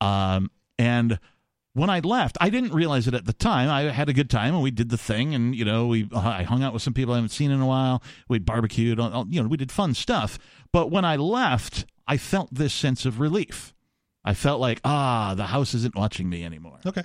Um, 0.00 0.50
and 0.78 1.18
when 1.72 1.90
I 1.90 1.98
left, 1.98 2.36
I 2.40 2.50
didn't 2.50 2.72
realize 2.72 3.08
it 3.08 3.14
at 3.14 3.24
the 3.24 3.32
time. 3.32 3.68
I 3.68 3.90
had 3.92 4.08
a 4.08 4.12
good 4.12 4.30
time 4.30 4.54
and 4.54 4.62
we 4.62 4.70
did 4.70 4.90
the 4.90 4.96
thing, 4.98 5.34
and 5.34 5.56
you 5.56 5.64
know, 5.64 5.88
we 5.88 6.08
I 6.14 6.44
hung 6.44 6.62
out 6.62 6.72
with 6.72 6.82
some 6.82 6.94
people 6.94 7.14
I 7.14 7.16
haven't 7.16 7.30
seen 7.30 7.50
in 7.50 7.60
a 7.60 7.66
while. 7.66 8.00
We 8.28 8.38
barbecued, 8.38 9.00
all- 9.00 9.12
all- 9.12 9.26
you 9.28 9.42
know, 9.42 9.48
we 9.48 9.56
did 9.56 9.72
fun 9.72 9.94
stuff. 9.94 10.38
But 10.72 10.92
when 10.92 11.04
I 11.04 11.16
left, 11.16 11.84
I 12.06 12.16
felt 12.16 12.54
this 12.54 12.72
sense 12.72 13.04
of 13.04 13.18
relief. 13.18 13.72
I 14.24 14.34
felt 14.34 14.60
like 14.60 14.80
ah, 14.84 15.34
the 15.36 15.46
house 15.46 15.74
isn't 15.74 15.94
watching 15.94 16.28
me 16.28 16.44
anymore. 16.44 16.80
Okay. 16.86 17.04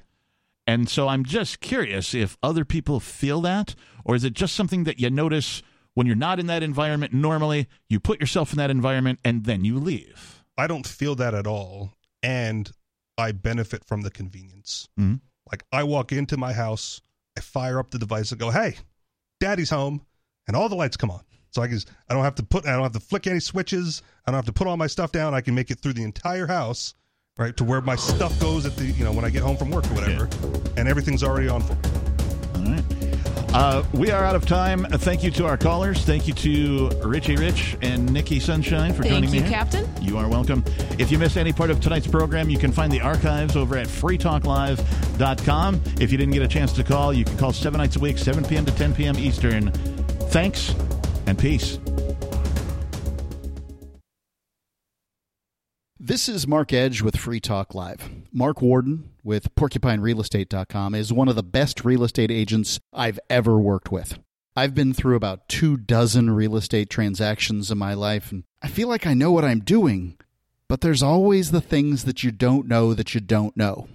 And 0.66 0.88
so 0.88 1.08
I'm 1.08 1.24
just 1.26 1.60
curious 1.62 2.14
if 2.14 2.38
other 2.44 2.64
people 2.64 3.00
feel 3.00 3.42
that, 3.42 3.74
or 4.06 4.16
is 4.16 4.24
it 4.24 4.34
just 4.34 4.56
something 4.56 4.84
that 4.84 5.00
you 5.00 5.10
notice 5.10 5.64
when 5.96 6.06
you're 6.06 6.16
not 6.16 6.40
in 6.40 6.46
that 6.48 6.62
environment 6.64 7.12
normally? 7.12 7.68
You 7.90 8.00
put 8.00 8.20
yourself 8.20 8.52
in 8.52 8.58
that 8.58 8.70
environment 8.70 9.20
and 9.26 9.46
then 9.46 9.66
you 9.66 9.80
leave. 9.80 10.44
I 10.58 10.68
don't 10.68 10.86
feel 10.86 11.16
that 11.16 11.34
at 11.34 11.48
all, 11.48 11.94
and 12.22 12.72
I 13.18 13.32
benefit 13.32 13.84
from 13.86 14.02
the 14.02 14.12
convenience. 14.12 14.88
Mhm. 15.00 15.22
Like 15.52 15.64
I 15.72 15.84
walk 15.84 16.12
into 16.12 16.38
my 16.38 16.54
house, 16.54 17.02
I 17.38 17.42
fire 17.42 17.80
up 17.80 17.90
the 17.92 17.98
device 18.00 18.32
and 18.32 18.40
go, 18.40 18.52
"Hey, 18.52 18.78
Daddy's 19.40 19.72
home," 19.72 20.06
and 20.48 20.56
all 20.56 20.70
the 20.70 20.76
lights 20.76 20.98
come 20.98 21.10
on. 21.12 21.24
So 21.52 21.64
I 21.64 21.68
can, 21.68 21.78
just, 21.78 21.90
I 22.08 22.14
don't 22.14 22.24
have 22.24 22.36
to 22.36 22.44
put, 22.44 22.68
I 22.68 22.74
don't 22.74 22.84
have 22.84 22.92
to 22.92 23.00
flick 23.00 23.26
any 23.26 23.40
switches. 23.40 24.04
I 24.28 24.32
don't 24.32 24.38
have 24.38 24.46
to 24.46 24.54
put 24.54 24.68
all 24.68 24.78
my 24.78 24.86
stuff 24.86 25.12
down. 25.12 25.34
I 25.34 25.42
can 25.42 25.56
make 25.56 25.72
it 25.72 25.80
through 25.80 25.94
the 25.94 26.04
entire 26.04 26.46
house, 26.46 26.94
right 27.40 27.56
to 27.58 27.64
where 27.64 27.82
my 27.82 27.96
stuff 27.96 28.38
goes 28.40 28.66
at 28.66 28.76
the, 28.76 28.86
you 28.86 29.04
know, 29.06 29.12
when 29.14 29.24
I 29.26 29.30
get 29.30 29.42
home 29.42 29.58
from 29.58 29.72
work 29.72 29.86
or 29.90 29.94
whatever, 29.96 30.28
and 30.78 30.88
everything's 30.88 31.24
already 31.24 31.48
on. 31.48 31.62
full. 31.62 31.78
All 32.56 32.64
right. 32.66 32.84
Uh, 33.52 33.84
we 33.94 34.12
are 34.12 34.24
out 34.24 34.36
of 34.36 34.46
time. 34.46 34.86
Uh, 34.86 34.90
Thank 34.98 35.24
you 35.24 35.32
to 35.32 35.46
our 35.48 35.58
callers. 35.58 36.04
Thank 36.06 36.28
you 36.28 36.34
to 36.36 36.90
Richie 37.04 37.36
Rich 37.38 37.78
and 37.82 38.12
Nikki 38.14 38.40
Sunshine 38.40 38.94
for 38.94 39.02
Thank 39.02 39.16
joining 39.16 39.32
me. 39.32 39.38
you, 39.38 39.44
here. 39.44 39.52
Captain. 39.52 39.88
You 40.02 40.20
are 40.20 40.28
welcome. 40.28 40.64
If 41.00 41.12
you 41.12 41.18
missed 41.18 41.36
any 41.38 41.52
part 41.52 41.72
of 41.72 41.80
tonight's 41.82 42.06
program, 42.06 42.50
you 42.52 42.60
can 42.60 42.72
find 42.72 42.92
the 42.92 43.02
archives 43.02 43.56
over 43.56 43.76
at 43.78 43.88
freetalklive.com. 43.88 45.82
If 46.00 46.12
you 46.12 46.18
didn't 46.20 46.34
get 46.34 46.44
a 46.44 46.48
chance 46.48 46.74
to 46.74 46.84
call, 46.84 47.12
you 47.12 47.26
can 47.26 47.38
call 47.38 47.52
seven 47.54 47.80
nights 47.80 47.96
a 47.96 48.00
week, 48.00 48.20
7 48.20 48.44
p.m. 48.44 48.66
to 48.66 48.72
10 48.74 48.94
p.m. 48.94 49.18
Eastern. 49.18 49.72
Thanks 50.30 50.76
and 51.26 51.40
peace. 51.40 51.80
This 56.02 56.30
is 56.30 56.48
Mark 56.48 56.72
Edge 56.72 57.02
with 57.02 57.18
Free 57.18 57.42
Talk 57.42 57.76
Live. 57.76 58.10
Mark 58.32 58.62
Warden 58.62 59.10
with 59.22 59.54
PorcupineRealEstate.com 59.56 60.96
is 60.96 61.12
one 61.12 61.28
of 61.28 61.36
the 61.36 61.44
best 61.44 61.84
real 61.84 62.06
estate 62.06 62.32
agents 62.32 62.80
I've 62.94 63.20
ever 63.30 63.60
worked 63.60 63.92
with. 63.92 64.18
I've 64.56 64.74
been 64.74 64.94
through 64.94 65.18
about 65.18 65.50
two 65.50 65.76
dozen 65.76 66.30
real 66.30 66.56
estate 66.56 66.90
transactions 66.90 67.70
in 67.70 67.78
my 67.78 67.96
life, 67.96 68.32
and 68.32 68.46
I 68.62 68.70
feel 68.70 68.88
like 68.88 69.06
I 69.06 69.14
know 69.14 69.34
what 69.34 69.44
I'm 69.44 69.60
doing, 69.60 70.16
but 70.70 70.80
there's 70.80 71.04
always 71.04 71.52
the 71.52 71.60
things 71.60 72.06
that 72.06 72.24
you 72.24 72.32
don't 72.32 72.66
know 72.66 72.94
that 72.94 73.14
you 73.14 73.20
don't 73.20 73.58
know. 73.58 73.90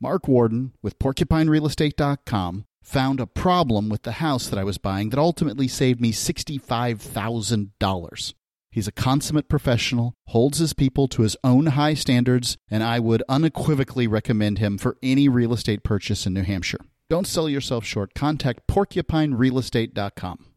Mark 0.00 0.26
Warden 0.26 0.72
with 0.80 0.98
PorcupineRealEstate.com 0.98 2.64
found 2.82 3.20
a 3.20 3.26
problem 3.26 3.90
with 3.90 4.04
the 4.04 4.12
house 4.12 4.48
that 4.48 4.58
I 4.58 4.64
was 4.64 4.78
buying 4.78 5.10
that 5.10 5.18
ultimately 5.18 5.68
saved 5.68 6.00
me 6.00 6.10
$65,000. 6.10 8.34
He's 8.70 8.86
a 8.86 8.92
consummate 8.92 9.48
professional, 9.48 10.14
holds 10.28 10.58
his 10.58 10.72
people 10.72 11.08
to 11.08 11.22
his 11.22 11.36
own 11.42 11.66
high 11.66 11.94
standards, 11.94 12.56
and 12.70 12.82
I 12.82 13.00
would 13.00 13.22
unequivocally 13.28 14.06
recommend 14.06 14.58
him 14.58 14.78
for 14.78 14.96
any 15.02 15.28
real 15.28 15.52
estate 15.52 15.82
purchase 15.82 16.26
in 16.26 16.34
New 16.34 16.42
Hampshire. 16.42 16.80
Don't 17.08 17.26
sell 17.26 17.48
yourself 17.48 17.84
short. 17.84 18.14
Contact 18.14 18.60
porcupinerealestate.com. 18.68 20.49